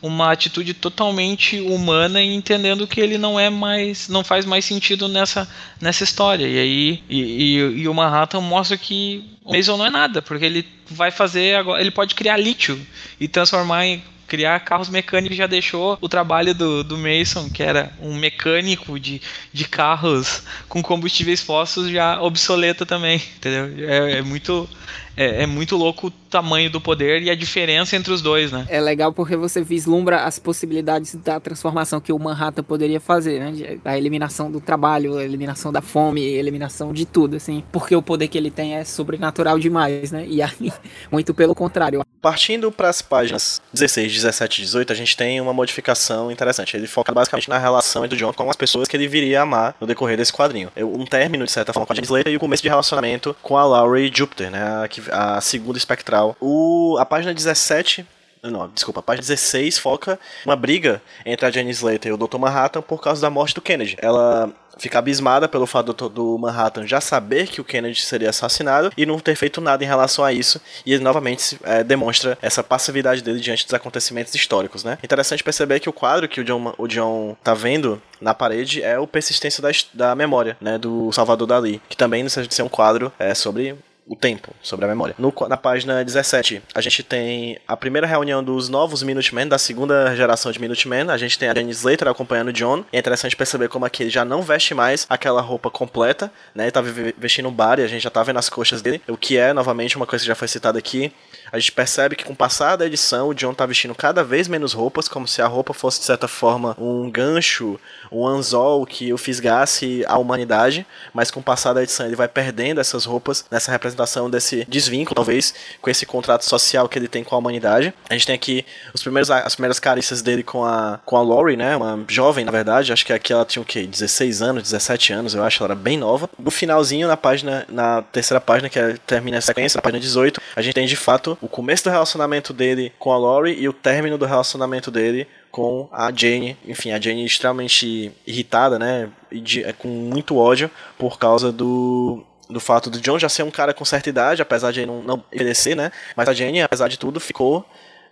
uma 0.01 0.31
atitude 0.31 0.73
totalmente 0.73 1.59
humana 1.59 2.21
e 2.21 2.33
entendendo 2.33 2.87
que 2.87 2.99
ele 2.99 3.17
não 3.17 3.39
é 3.39 3.49
mais, 3.49 4.07
não 4.07 4.23
faz 4.23 4.45
mais 4.45 4.65
sentido 4.65 5.07
nessa, 5.07 5.47
nessa 5.81 6.03
história. 6.03 6.47
E 6.47 6.59
aí 6.59 7.03
e, 7.09 7.21
e, 7.21 7.57
e 7.81 7.87
o 7.87 7.93
Manhattan 7.93 8.41
mostra 8.41 8.77
que 8.77 9.23
o 9.43 9.53
Mason 9.53 9.77
não 9.77 9.85
é 9.85 9.89
nada, 9.89 10.21
porque 10.21 10.45
ele 10.45 10.65
vai 10.89 11.11
fazer 11.11 11.55
agora, 11.55 11.81
ele 11.81 11.91
pode 11.91 12.15
criar 12.15 12.37
lítio 12.37 12.79
e 13.19 13.27
transformar 13.27 13.85
em 13.85 14.03
criar 14.27 14.59
carros 14.59 14.89
mecânicos 14.89 15.37
já 15.37 15.47
deixou 15.47 15.97
o 16.01 16.09
trabalho 16.09 16.53
do, 16.53 16.83
do 16.83 16.97
Mason, 16.97 17.49
que 17.49 17.63
era 17.63 17.91
um 18.01 18.13
mecânico 18.13 18.99
de, 18.99 19.21
de 19.53 19.65
carros 19.65 20.43
com 20.67 20.83
combustíveis 20.83 21.41
fósseis, 21.41 21.89
já 21.89 22.21
obsoleto 22.21 22.85
também, 22.85 23.21
entendeu? 23.37 23.89
É, 23.89 24.17
é 24.17 24.21
muito 24.21 24.69
é, 25.15 25.43
é, 25.43 25.45
muito 25.47 25.75
louco 25.75 26.11
tamanho 26.27 26.69
do 26.69 26.79
poder 26.79 27.21
e 27.21 27.29
a 27.29 27.35
diferença 27.35 27.95
entre 27.95 28.11
os 28.11 28.21
dois, 28.21 28.51
né? 28.51 28.65
É 28.69 28.79
legal 28.79 29.13
porque 29.13 29.35
você 29.35 29.61
vislumbra 29.61 30.23
as 30.23 30.39
possibilidades 30.39 31.15
da 31.15 31.39
transformação 31.39 31.99
que 31.99 32.11
o 32.11 32.19
Manhattan 32.19 32.63
poderia 32.63 32.99
fazer, 32.99 33.39
né? 33.39 33.79
A 33.83 33.97
eliminação 33.97 34.51
do 34.51 34.59
trabalho, 34.59 35.17
a 35.17 35.23
eliminação 35.23 35.71
da 35.71 35.81
fome, 35.81 36.21
a 36.21 36.37
eliminação 36.37 36.93
de 36.93 37.05
tudo, 37.05 37.37
assim. 37.37 37.63
Porque 37.71 37.95
o 37.95 38.01
poder 38.01 38.27
que 38.27 38.37
ele 38.37 38.51
tem 38.51 38.75
é 38.75 38.83
sobrenatural 38.83 39.57
demais, 39.57 40.11
né? 40.11 40.25
E 40.27 40.41
aí, 40.41 40.71
muito 41.11 41.33
pelo 41.33 41.55
contrário. 41.55 42.01
Partindo 42.21 42.71
para 42.71 42.89
as 42.89 43.01
páginas 43.01 43.61
16, 43.73 44.11
17 44.13 44.61
e 44.61 44.65
18, 44.65 44.91
a 44.91 44.95
gente 44.95 45.15
tem 45.15 45.39
uma 45.39 45.53
modificação 45.53 46.31
interessante. 46.31 46.75
Ele 46.75 46.87
foca 46.87 47.13
basicamente 47.13 47.49
na 47.49 47.57
relação 47.57 48.03
entre 48.03 48.15
o 48.15 48.19
John 48.19 48.33
com 48.33 48.49
as 48.49 48.55
pessoas 48.55 48.87
que 48.87 48.97
ele 48.97 49.07
viria 49.07 49.39
a 49.39 49.43
amar 49.43 49.75
no 49.79 49.87
decorrer 49.87 50.17
desse 50.17 50.33
quadrinho. 50.33 50.69
Um 50.75 51.05
término, 51.05 51.45
de 51.45 51.51
certa 51.51 51.71
forma, 51.71 51.85
com 51.85 51.93
a 51.93 51.95
Jane 51.95 52.05
Slater 52.05 52.33
e 52.33 52.35
o 52.35 52.39
começo 52.39 52.63
de 52.63 52.69
relacionamento 52.69 53.35
com 53.41 53.57
a 53.57 53.65
Laurie 53.65 54.11
Jupiter, 54.13 54.51
né? 54.51 54.87
Que 54.89 55.01
a 55.11 55.39
segunda 55.39 55.77
espectral. 55.77 56.16
O, 56.39 56.97
a 56.99 57.05
página 57.05 57.33
17 57.33 58.05
não, 58.43 58.69
desculpa, 58.69 58.99
a 58.99 59.03
página 59.03 59.21
16 59.21 59.77
foca 59.77 60.19
uma 60.45 60.55
briga 60.55 61.01
entre 61.25 61.45
a 61.45 61.51
Jenny 61.51 61.71
Slater 61.71 62.11
e 62.11 62.13
o 62.13 62.17
Dr. 62.17 62.37
Manhattan 62.37 62.81
por 62.81 63.01
causa 63.01 63.21
da 63.21 63.29
morte 63.29 63.55
do 63.55 63.61
Kennedy. 63.61 63.97
Ela 63.99 64.49
fica 64.77 64.99
abismada 64.99 65.47
pelo 65.47 65.65
fato 65.65 65.91
do, 65.93 66.09
do, 66.09 66.37
Manhattan 66.37 66.85
já 66.85 67.01
saber 67.01 67.47
que 67.47 67.59
o 67.59 67.63
Kennedy 67.63 68.01
seria 68.01 68.29
assassinado 68.29 68.91
e 68.95 69.05
não 69.05 69.19
ter 69.19 69.35
feito 69.35 69.59
nada 69.59 69.83
em 69.83 69.87
relação 69.87 70.23
a 70.23 70.31
isso. 70.31 70.61
E 70.85 70.93
ele 70.93 71.03
novamente 71.03 71.59
é, 71.63 71.83
demonstra 71.83 72.37
essa 72.41 72.63
passividade 72.63 73.21
dele 73.21 73.39
diante 73.39 73.65
dos 73.65 73.73
acontecimentos 73.73 74.33
históricos, 74.35 74.83
né? 74.83 74.97
Interessante 75.03 75.43
perceber 75.43 75.79
que 75.79 75.89
o 75.89 75.93
quadro 75.93 76.27
que 76.27 76.41
o 76.41 76.43
John, 76.43 76.73
o 76.77 76.87
John 76.87 77.35
tá 77.43 77.53
vendo 77.53 78.01
na 78.21 78.33
parede 78.33 78.81
é 78.81 78.99
o 78.99 79.07
Persistência 79.07 79.61
da, 79.61 79.69
da 79.93 80.15
Memória, 80.15 80.55
né? 80.61 80.77
Do 80.77 81.11
Salvador 81.11 81.47
Dali, 81.47 81.81
que 81.89 81.97
também 81.97 82.21
não 82.21 82.29
seja 82.29 82.47
de 82.47 82.53
ser 82.53 82.63
um 82.63 82.69
quadro 82.69 83.11
é, 83.17 83.33
sobre 83.33 83.75
o 84.07 84.15
tempo, 84.15 84.53
sobre 84.61 84.85
a 84.85 84.87
memória. 84.87 85.13
No, 85.17 85.33
na 85.49 85.57
página 85.57 86.03
17, 86.03 86.61
a 86.73 86.81
gente 86.81 87.03
tem 87.03 87.59
a 87.67 87.75
primeira 87.75 88.07
reunião 88.07 88.43
dos 88.43 88.69
novos 88.69 89.03
Minutemen, 89.03 89.47
da 89.47 89.57
segunda 89.57 90.15
geração 90.15 90.51
de 90.51 90.59
Minutemen. 90.59 91.09
A 91.09 91.17
gente 91.17 91.37
tem 91.37 91.49
a 91.49 91.53
Jane 91.53 91.71
Slater 91.71 92.07
acompanhando 92.07 92.47
o 92.47 92.53
John. 92.53 92.85
É 92.91 92.99
interessante 92.99 93.35
perceber 93.35 93.67
como 93.67 93.85
aqui 93.85 94.03
ele 94.03 94.09
já 94.09 94.23
não 94.23 94.41
veste 94.41 94.73
mais 94.73 95.05
aquela 95.09 95.41
roupa 95.41 95.69
completa, 95.69 96.31
né? 96.55 96.65
Ele 96.65 96.71
tá 96.71 96.81
vestindo 97.17 97.49
um 97.49 97.51
bar 97.51 97.79
e 97.79 97.83
a 97.83 97.87
gente 97.87 98.01
já 98.01 98.09
tá 98.09 98.23
vendo 98.23 98.39
as 98.39 98.49
coxas 98.49 98.81
dele, 98.81 99.01
o 99.07 99.17
que 99.17 99.37
é, 99.37 99.51
novamente, 99.51 99.97
uma 99.97 100.05
coisa 100.05 100.23
que 100.23 100.27
já 100.27 100.35
foi 100.35 100.47
citada 100.47 100.79
aqui. 100.79 101.11
A 101.51 101.59
gente 101.59 101.71
percebe 101.71 102.15
que 102.15 102.23
com 102.23 102.33
o 102.33 102.35
passar 102.35 102.75
da 102.75 102.85
edição, 102.85 103.29
o 103.29 103.33
John 103.33 103.53
tá 103.53 103.65
vestindo 103.65 103.95
cada 103.95 104.23
vez 104.23 104.47
menos 104.47 104.73
roupas, 104.73 105.07
como 105.07 105.27
se 105.27 105.41
a 105.41 105.47
roupa 105.47 105.73
fosse, 105.73 105.99
de 105.99 106.05
certa 106.05 106.27
forma, 106.27 106.75
um 106.79 107.09
gancho, 107.09 107.79
um 108.11 108.25
anzol 108.25 108.85
que 108.85 109.13
o 109.13 109.17
fisgasse 109.17 110.03
a 110.07 110.17
humanidade, 110.17 110.85
mas 111.13 111.31
com 111.31 111.39
o 111.39 111.43
passar 111.43 111.73
da 111.73 111.83
edição 111.83 112.05
ele 112.05 112.15
vai 112.15 112.27
perdendo 112.27 112.81
essas 112.81 113.05
roupas 113.05 113.45
nessa 113.49 113.71
representação 113.71 114.29
desse 114.29 114.65
desvínculo, 114.67 115.15
talvez, 115.15 115.53
com 115.81 115.89
esse 115.89 116.05
contrato 116.05 116.43
social 116.43 116.87
que 116.89 116.97
ele 116.97 117.07
tem 117.07 117.23
com 117.23 117.35
a 117.35 117.37
humanidade. 117.37 117.93
A 118.09 118.13
gente 118.13 118.27
tem 118.27 118.35
aqui 118.35 118.65
os 118.93 119.01
primeiros, 119.01 119.29
as 119.29 119.55
primeiras 119.55 119.79
carícias 119.79 120.21
dele 120.21 120.43
com 120.43 120.63
a, 120.63 120.99
com 121.05 121.17
a 121.17 121.21
Lori, 121.21 121.55
né? 121.55 121.75
Uma 121.75 122.03
jovem, 122.07 122.45
na 122.45 122.51
verdade, 122.51 122.91
acho 122.91 123.05
que 123.05 123.13
aqui 123.13 123.33
ela 123.33 123.45
tinha 123.45 123.61
o 123.61 123.65
quê? 123.65 123.85
16 123.85 124.41
anos, 124.41 124.63
17 124.63 125.13
anos, 125.13 125.33
eu 125.33 125.43
acho, 125.43 125.63
ela 125.63 125.73
era 125.73 125.79
bem 125.79 125.97
nova. 125.97 126.29
No 126.37 126.51
finalzinho, 126.51 127.07
na 127.07 127.17
página, 127.17 127.65
na 127.69 128.01
terceira 128.01 128.41
página, 128.41 128.69
que 128.69 128.79
é, 128.79 128.97
termina 129.05 129.37
a 129.37 129.41
sequência, 129.41 129.77
na 129.77 129.81
página 129.81 129.99
18, 129.99 130.41
a 130.55 130.61
gente 130.61 130.73
tem 130.73 130.87
de 130.87 130.95
fato 130.95 131.36
o 131.41 131.47
começo 131.47 131.83
do 131.83 131.89
relacionamento 131.89 132.53
dele 132.53 132.91
com 132.97 133.11
a 133.11 133.17
Lori 133.17 133.53
e 133.59 133.67
o 133.67 133.73
término 133.73 134.17
do 134.17 134.25
relacionamento 134.25 134.89
dele 134.89 135.27
com 135.51 135.87
a 135.91 136.11
Jane. 136.13 136.57
Enfim, 136.65 136.91
a 136.91 136.99
Jane 136.99 137.25
extremamente 137.25 138.11
irritada, 138.25 138.77
né? 138.77 139.09
De, 139.31 139.63
é, 139.63 139.73
com 139.73 139.87
muito 139.87 140.37
ódio 140.37 140.69
por 140.97 141.17
causa 141.17 141.51
do 141.51 142.23
do 142.49 142.61
fato 142.61 142.89
do 142.89 143.01
John 143.01 143.19
já 143.19 143.27
ser 143.27 143.43
um 143.43 143.51
cara 143.51 143.73
com 143.73 143.83
certa 143.83 144.07
idade, 144.07 144.41
apesar 144.41 144.71
de 144.71 144.79
ele 144.79 144.87
não, 144.87 145.03
não 145.03 145.23
envelhecer, 145.33 145.75
né? 145.75 145.91
Mas 146.15 146.29
a 146.29 146.33
Jane, 146.33 146.61
apesar 146.61 146.87
de 146.87 146.97
tudo, 146.97 147.19
ficou 147.19 147.65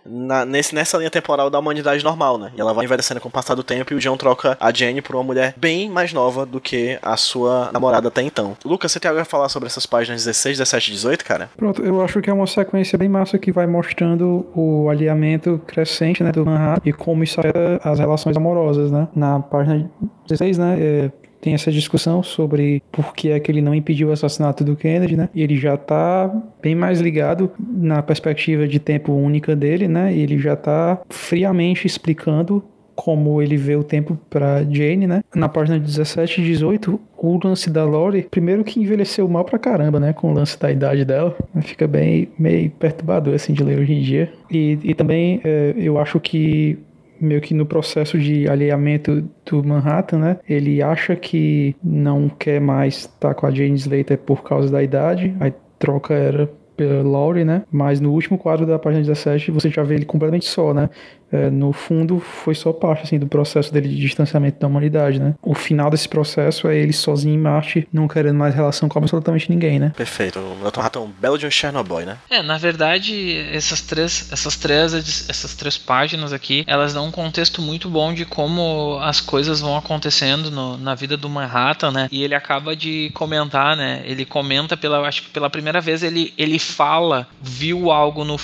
na, 0.08 0.44
nesse, 0.44 0.74
nessa 0.74 0.98
linha 0.98 1.10
temporal 1.10 1.50
da 1.50 1.58
humanidade 1.58 2.02
normal, 2.04 2.38
né? 2.38 2.52
E 2.56 2.60
ela 2.60 2.72
vai 2.72 2.84
envelhecendo 2.84 3.20
com 3.20 3.28
o 3.28 3.32
passar 3.32 3.54
do 3.54 3.62
tempo 3.62 3.92
e 3.92 3.96
o 3.96 3.98
John 3.98 4.16
troca 4.16 4.56
a 4.60 4.72
Jenny 4.72 5.02
por 5.02 5.16
uma 5.16 5.22
mulher 5.22 5.54
bem 5.56 5.88
mais 5.88 6.12
nova 6.12 6.46
do 6.46 6.60
que 6.60 6.98
a 7.02 7.16
sua 7.16 7.70
namorada 7.72 8.08
até 8.08 8.22
então. 8.22 8.56
Lucas, 8.64 8.92
você 8.92 9.00
tem 9.00 9.08
algo 9.08 9.20
a 9.20 9.24
falar 9.24 9.48
sobre 9.48 9.66
essas 9.66 9.86
páginas 9.86 10.24
16, 10.24 10.58
17 10.58 10.90
e 10.90 10.94
18, 10.94 11.24
cara? 11.24 11.50
Pronto, 11.56 11.82
eu 11.82 12.02
acho 12.02 12.20
que 12.20 12.30
é 12.30 12.32
uma 12.32 12.46
sequência 12.46 12.98
bem 12.98 13.08
massa 13.08 13.38
que 13.38 13.52
vai 13.52 13.66
mostrando 13.66 14.46
o 14.54 14.88
alinhamento 14.88 15.60
crescente, 15.66 16.22
né, 16.22 16.32
do 16.32 16.44
Manhattan 16.44 16.88
e 16.88 16.92
como 16.92 17.22
isso 17.22 17.40
afeta 17.40 17.80
as 17.82 17.98
relações 17.98 18.36
amorosas, 18.36 18.90
né? 18.90 19.08
Na 19.14 19.40
página 19.40 19.90
16, 20.26 20.58
né, 20.58 20.76
é, 20.78 21.10
tem 21.40 21.54
essa 21.54 21.70
discussão 21.70 22.22
sobre 22.22 22.82
por 22.90 23.14
que 23.14 23.30
é 23.30 23.40
que 23.40 23.50
ele 23.50 23.62
não 23.62 23.74
impediu 23.74 24.08
o 24.08 24.12
assassinato 24.12 24.64
do 24.64 24.76
Kennedy, 24.76 25.16
né? 25.16 25.28
E 25.34 25.42
ele 25.42 25.56
já 25.56 25.76
tá 25.76 26.30
bem 26.62 26.74
mais 26.74 27.00
ligado 27.00 27.50
na 27.58 28.02
perspectiva 28.02 28.66
de 28.66 28.78
tempo 28.78 29.12
única 29.12 29.54
dele, 29.54 29.88
né? 29.88 30.14
E 30.14 30.20
ele 30.20 30.38
já 30.38 30.56
tá 30.56 31.00
friamente 31.08 31.86
explicando 31.86 32.62
como 32.96 33.42
ele 33.42 33.56
vê 33.56 33.76
o 33.76 33.84
tempo 33.84 34.18
para 34.30 34.64
Jane, 34.64 35.06
né? 35.06 35.22
Na 35.34 35.48
página 35.48 35.78
17 35.78 36.40
e 36.40 36.44
18, 36.44 36.98
o 37.18 37.38
lance 37.44 37.68
da 37.68 37.84
Lori, 37.84 38.26
primeiro 38.30 38.64
que 38.64 38.80
envelheceu 38.80 39.28
mal 39.28 39.44
pra 39.44 39.58
caramba, 39.58 40.00
né? 40.00 40.12
Com 40.14 40.32
o 40.32 40.34
lance 40.34 40.58
da 40.58 40.72
idade 40.72 41.04
dela. 41.04 41.36
Fica 41.60 41.86
bem 41.86 42.28
meio 42.38 42.70
perturbador, 42.70 43.34
assim, 43.34 43.52
de 43.52 43.62
ler 43.62 43.78
hoje 43.78 43.92
em 43.92 44.00
dia. 44.00 44.32
E, 44.50 44.78
e 44.82 44.94
também 44.94 45.40
é, 45.44 45.74
eu 45.76 45.98
acho 45.98 46.18
que 46.18 46.78
meio 47.20 47.40
que 47.40 47.54
no 47.54 47.66
processo 47.66 48.18
de 48.18 48.48
alinhamento 48.48 49.28
do 49.44 49.64
Manhattan, 49.64 50.18
né? 50.18 50.36
Ele 50.48 50.82
acha 50.82 51.16
que 51.16 51.74
não 51.82 52.28
quer 52.28 52.60
mais 52.60 52.98
estar 52.98 53.34
com 53.34 53.46
a 53.46 53.50
Jane 53.50 53.74
Slater 53.74 54.18
por 54.18 54.42
causa 54.42 54.70
da 54.70 54.82
idade, 54.82 55.34
aí 55.40 55.52
troca 55.78 56.14
era 56.14 56.50
pela 56.76 57.02
Laurie, 57.02 57.44
né? 57.44 57.62
Mas 57.70 58.00
no 58.00 58.12
último 58.12 58.36
quadro 58.36 58.66
da 58.66 58.78
página 58.78 59.02
17 59.02 59.50
você 59.50 59.70
já 59.70 59.82
vê 59.82 59.94
ele 59.94 60.04
completamente 60.04 60.46
só, 60.46 60.74
né? 60.74 60.90
É, 61.32 61.50
no 61.50 61.72
fundo, 61.72 62.20
foi 62.20 62.54
só 62.54 62.72
parte 62.72 63.04
assim, 63.04 63.18
do 63.18 63.26
processo 63.26 63.72
dele 63.72 63.88
de 63.88 63.96
distanciamento 63.96 64.60
da 64.60 64.66
humanidade, 64.66 65.18
né? 65.18 65.34
O 65.42 65.54
final 65.54 65.90
desse 65.90 66.08
processo 66.08 66.68
é 66.68 66.76
ele 66.76 66.92
sozinho 66.92 67.34
em 67.34 67.38
Marte, 67.38 67.88
não 67.92 68.06
querendo 68.06 68.36
mais 68.36 68.54
relação 68.54 68.88
com 68.88 68.98
absolutamente 68.98 69.50
ninguém, 69.50 69.78
né? 69.78 69.92
Perfeito. 69.96 70.38
O 70.38 70.70
Dr. 70.70 70.80
Rato 70.80 70.98
é 70.98 71.02
um 71.02 71.10
belo 71.10 71.38
de 71.38 71.46
um 71.46 71.50
Chernobyl, 71.50 72.06
né? 72.06 72.18
É, 72.30 72.42
na 72.42 72.58
verdade, 72.58 73.38
essas 73.52 73.80
três, 73.80 74.28
essas 74.32 74.56
três, 74.56 74.94
essas 75.28 75.54
três 75.54 75.76
páginas 75.76 76.32
aqui, 76.32 76.64
elas 76.66 76.94
dão 76.94 77.06
um 77.06 77.10
contexto 77.10 77.60
muito 77.60 77.88
bom 77.88 78.14
de 78.14 78.24
como 78.24 78.98
as 79.02 79.20
coisas 79.20 79.60
vão 79.60 79.76
acontecendo 79.76 80.50
no, 80.50 80.76
na 80.76 80.94
vida 80.94 81.16
do 81.16 81.28
Manhattan, 81.28 81.90
né? 81.90 82.08
E 82.10 82.22
ele 82.22 82.34
acaba 82.34 82.76
de 82.76 83.10
comentar, 83.14 83.76
né? 83.76 84.02
Ele 84.04 84.24
comenta 84.24 84.76
pela, 84.76 85.06
acho 85.06 85.22
que 85.22 85.30
pela 85.30 85.50
primeira 85.50 85.80
vez 85.80 86.02
ele, 86.02 86.32
ele 86.38 86.58
fala, 86.58 87.26
viu 87.40 87.90
algo 87.90 88.24
no, 88.24 88.36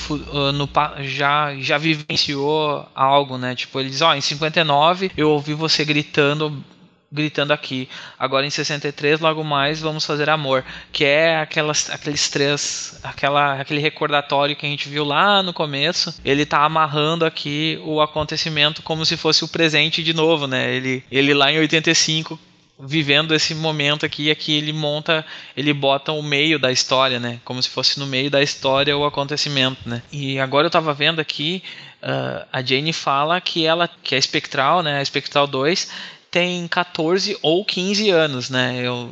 no 0.52 0.68
já 1.02 1.54
já 1.58 1.78
vivenciou 1.78 2.71
algo, 2.94 3.38
né? 3.38 3.54
Tipo, 3.54 3.80
ele 3.80 3.90
diz, 3.90 4.02
ó, 4.02 4.10
oh, 4.10 4.14
em 4.14 4.20
59 4.20 5.10
eu 5.16 5.30
ouvi 5.30 5.54
você 5.54 5.84
gritando 5.84 6.64
gritando 7.12 7.52
aqui. 7.52 7.88
Agora 8.18 8.46
em 8.46 8.50
63, 8.50 9.20
logo 9.20 9.44
mais, 9.44 9.80
vamos 9.80 10.04
fazer 10.06 10.30
amor. 10.30 10.64
Que 10.90 11.04
é 11.04 11.36
aquelas, 11.36 11.90
aqueles 11.90 12.28
três. 12.30 12.98
Aquela, 13.02 13.60
aquele 13.60 13.80
recordatório 13.80 14.56
que 14.56 14.64
a 14.64 14.68
gente 14.68 14.88
viu 14.88 15.04
lá 15.04 15.42
no 15.42 15.52
começo. 15.52 16.14
Ele 16.24 16.46
tá 16.46 16.64
amarrando 16.64 17.26
aqui 17.26 17.78
o 17.84 18.00
acontecimento 18.00 18.82
como 18.82 19.04
se 19.04 19.16
fosse 19.16 19.44
o 19.44 19.48
presente 19.48 20.02
de 20.02 20.14
novo, 20.14 20.46
né? 20.46 20.74
Ele, 20.74 21.04
ele 21.12 21.34
lá 21.34 21.52
em 21.52 21.58
85 21.58 22.38
vivendo 22.84 23.32
esse 23.32 23.54
momento 23.54 24.04
aqui, 24.04 24.28
aqui 24.28 24.56
ele 24.56 24.72
monta, 24.72 25.24
ele 25.56 25.72
bota 25.72 26.10
o 26.10 26.22
meio 26.22 26.58
da 26.58 26.72
história, 26.72 27.20
né? 27.20 27.40
Como 27.44 27.62
se 27.62 27.68
fosse 27.68 27.98
no 28.00 28.06
meio 28.06 28.28
da 28.28 28.42
história 28.42 28.96
o 28.96 29.04
acontecimento, 29.04 29.88
né? 29.88 30.02
E 30.10 30.40
agora 30.40 30.66
eu 30.66 30.70
tava 30.70 30.92
vendo 30.92 31.20
aqui, 31.20 31.62
uh, 32.02 32.44
a 32.52 32.60
Jane 32.60 32.92
fala 32.92 33.40
que 33.40 33.64
ela, 33.64 33.88
que 34.02 34.16
é 34.16 34.18
espectral, 34.18 34.82
né? 34.82 34.98
A 34.98 35.02
espectral 35.02 35.46
2 35.46 35.88
tem 36.32 36.66
14 36.66 37.36
ou 37.42 37.62
15 37.62 38.08
anos, 38.08 38.48
né? 38.48 38.78
Eu, 38.78 39.10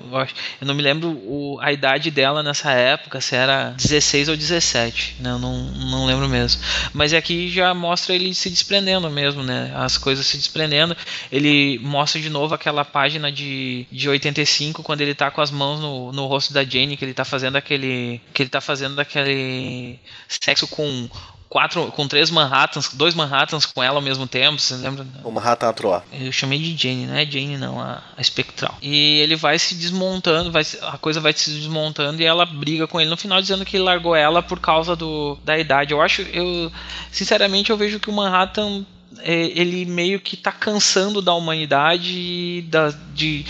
eu 0.58 0.66
não 0.66 0.74
me 0.74 0.82
lembro 0.82 1.10
o, 1.10 1.58
a 1.60 1.70
idade 1.70 2.10
dela 2.10 2.42
nessa 2.42 2.72
época, 2.72 3.20
se 3.20 3.36
era 3.36 3.74
16 3.76 4.30
ou 4.30 4.36
17, 4.36 5.16
né? 5.20 5.30
Eu 5.30 5.38
não, 5.38 5.64
não 5.64 6.06
lembro 6.06 6.26
mesmo. 6.26 6.62
Mas 6.94 7.12
aqui 7.12 7.50
já 7.50 7.74
mostra 7.74 8.14
ele 8.14 8.32
se 8.32 8.48
desprendendo 8.48 9.10
mesmo, 9.10 9.42
né? 9.42 9.70
As 9.76 9.98
coisas 9.98 10.26
se 10.26 10.38
desprendendo. 10.38 10.96
Ele 11.30 11.78
mostra 11.82 12.18
de 12.18 12.30
novo 12.30 12.54
aquela 12.54 12.86
página 12.86 13.30
de, 13.30 13.86
de 13.92 14.08
85, 14.08 14.82
quando 14.82 15.02
ele 15.02 15.14
tá 15.14 15.30
com 15.30 15.42
as 15.42 15.50
mãos 15.50 15.78
no, 15.78 16.12
no 16.12 16.26
rosto 16.26 16.54
da 16.54 16.64
Jane, 16.64 16.96
que 16.96 17.04
ele 17.04 17.12
tá 17.12 17.26
fazendo 17.26 17.56
aquele. 17.56 18.18
que 18.32 18.42
ele 18.42 18.50
tá 18.50 18.62
fazendo 18.62 18.98
aquele 18.98 19.98
sexo 20.26 20.66
com 20.66 21.06
quatro, 21.50 21.90
com 21.90 22.06
três 22.06 22.30
Manhattans, 22.30 22.94
dois 22.94 23.12
Manhattans 23.12 23.66
com 23.66 23.82
ela 23.82 23.96
ao 23.96 24.00
mesmo 24.00 24.24
tempo, 24.26 24.60
você 24.60 24.76
lembra? 24.76 25.04
O 25.24 25.32
Manhattan 25.32 25.72
Troa. 25.72 26.04
Eu 26.12 26.30
chamei 26.30 26.60
de 26.60 26.76
Jane, 26.80 27.06
não 27.06 27.16
é 27.16 27.26
Jane 27.26 27.58
não, 27.58 27.80
a, 27.80 28.00
a 28.16 28.20
espectral. 28.20 28.78
E 28.80 29.18
ele 29.18 29.34
vai 29.34 29.58
se 29.58 29.74
desmontando, 29.74 30.52
vai, 30.52 30.62
a 30.82 30.96
coisa 30.96 31.20
vai 31.20 31.32
se 31.32 31.50
desmontando 31.50 32.22
e 32.22 32.24
ela 32.24 32.46
briga 32.46 32.86
com 32.86 33.00
ele 33.00 33.10
no 33.10 33.16
final 33.16 33.42
dizendo 33.42 33.64
que 33.64 33.76
ele 33.76 33.84
largou 33.84 34.14
ela 34.14 34.40
por 34.40 34.60
causa 34.60 34.94
do, 34.94 35.36
da 35.44 35.58
idade. 35.58 35.92
Eu 35.92 36.00
acho, 36.00 36.22
eu 36.22 36.70
sinceramente 37.10 37.70
eu 37.70 37.76
vejo 37.76 37.98
que 37.98 38.08
o 38.08 38.12
Manhattan 38.12 38.86
é, 39.18 39.34
ele 39.34 39.84
meio 39.84 40.20
que 40.20 40.36
tá 40.36 40.52
cansando 40.52 41.20
da 41.20 41.34
humanidade 41.34 42.62
da, 42.68 42.94
de 43.12 43.44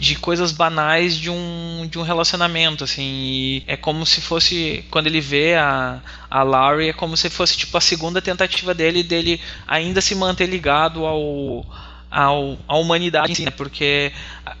de 0.00 0.16
coisas 0.16 0.50
banais 0.50 1.14
de 1.14 1.28
um, 1.28 1.86
de 1.88 1.98
um 1.98 2.02
relacionamento, 2.02 2.84
assim. 2.84 3.62
é 3.66 3.76
como 3.76 4.06
se 4.06 4.22
fosse. 4.22 4.82
Quando 4.90 5.08
ele 5.08 5.20
vê 5.20 5.54
a, 5.56 6.00
a 6.30 6.42
Laurie, 6.42 6.88
é 6.88 6.92
como 6.94 7.18
se 7.18 7.28
fosse 7.28 7.54
tipo 7.54 7.76
a 7.76 7.80
segunda 7.82 8.22
tentativa 8.22 8.72
dele 8.72 9.02
dele 9.02 9.38
ainda 9.68 10.00
se 10.00 10.14
manter 10.14 10.46
ligado 10.46 11.04
ao. 11.04 11.66
Ao, 12.12 12.58
à 12.66 12.76
humanidade, 12.76 13.40
né? 13.44 13.52
porque 13.52 14.10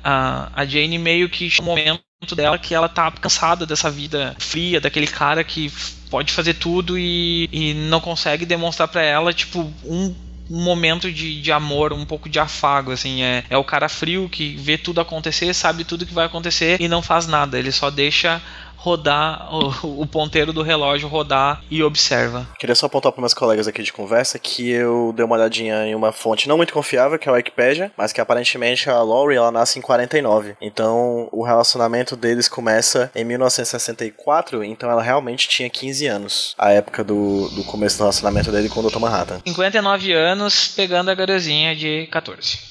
a, 0.04 0.52
a 0.54 0.64
Jane 0.64 0.98
meio 0.98 1.28
que 1.28 1.50
um 1.60 1.64
momento 1.64 2.00
dela 2.36 2.56
que 2.56 2.72
ela 2.72 2.88
tá 2.88 3.10
cansada 3.10 3.66
dessa 3.66 3.90
vida 3.90 4.36
fria, 4.38 4.80
daquele 4.80 5.08
cara 5.08 5.42
que 5.42 5.68
pode 6.08 6.32
fazer 6.32 6.54
tudo 6.54 6.96
e, 6.96 7.48
e 7.50 7.74
não 7.74 8.00
consegue 8.00 8.46
demonstrar 8.46 8.86
para 8.86 9.02
ela, 9.02 9.32
tipo, 9.32 9.68
um 9.84 10.14
momento 10.58 11.12
de, 11.12 11.40
de 11.40 11.52
amor, 11.52 11.92
um 11.92 12.04
pouco 12.04 12.28
de 12.28 12.38
afago, 12.38 12.90
assim. 12.90 13.22
É, 13.22 13.44
é 13.48 13.56
o 13.56 13.64
cara 13.64 13.88
frio 13.88 14.28
que 14.28 14.56
vê 14.56 14.76
tudo 14.76 15.00
acontecer, 15.00 15.54
sabe 15.54 15.84
tudo 15.84 16.06
que 16.06 16.14
vai 16.14 16.26
acontecer 16.26 16.80
e 16.80 16.88
não 16.88 17.02
faz 17.02 17.26
nada. 17.26 17.58
Ele 17.58 17.70
só 17.70 17.90
deixa 17.90 18.42
rodar 18.80 19.54
o, 19.54 20.02
o, 20.02 20.06
ponteiro 20.06 20.52
do 20.52 20.62
relógio 20.62 21.06
rodar 21.06 21.62
e 21.70 21.82
observa. 21.82 22.48
Queria 22.58 22.74
só 22.74 22.86
apontar 22.86 23.12
para 23.12 23.20
meus 23.20 23.34
colegas 23.34 23.68
aqui 23.68 23.82
de 23.82 23.92
conversa 23.92 24.38
que 24.38 24.70
eu 24.70 25.12
dei 25.14 25.24
uma 25.24 25.36
olhadinha 25.36 25.86
em 25.86 25.94
uma 25.94 26.12
fonte 26.12 26.48
não 26.48 26.56
muito 26.56 26.72
confiável, 26.72 27.18
que 27.18 27.28
é 27.28 27.32
a 27.32 27.34
Wikipedia, 27.34 27.92
mas 27.96 28.12
que 28.12 28.20
aparentemente 28.20 28.88
a 28.88 29.02
Laurie 29.02 29.36
ela 29.36 29.52
nasce 29.52 29.78
em 29.78 29.82
49. 29.82 30.56
Então 30.60 31.28
o 31.30 31.42
relacionamento 31.42 32.16
deles 32.16 32.48
começa 32.48 33.10
em 33.14 33.24
1964, 33.24 34.64
então 34.64 34.90
ela 34.90 35.02
realmente 35.02 35.46
tinha 35.46 35.68
15 35.68 36.06
anos, 36.06 36.54
a 36.58 36.70
época 36.70 37.04
do, 37.04 37.48
do 37.50 37.64
começo 37.64 37.98
do 37.98 38.00
relacionamento 38.00 38.50
dele 38.50 38.70
com 38.70 38.80
o 38.80 38.90
Dr. 38.90 38.98
Manhattan. 38.98 39.42
59 39.46 40.12
anos 40.12 40.68
pegando 40.68 41.10
a 41.10 41.14
garozinha 41.14 41.76
de 41.76 42.08
14. 42.10 42.70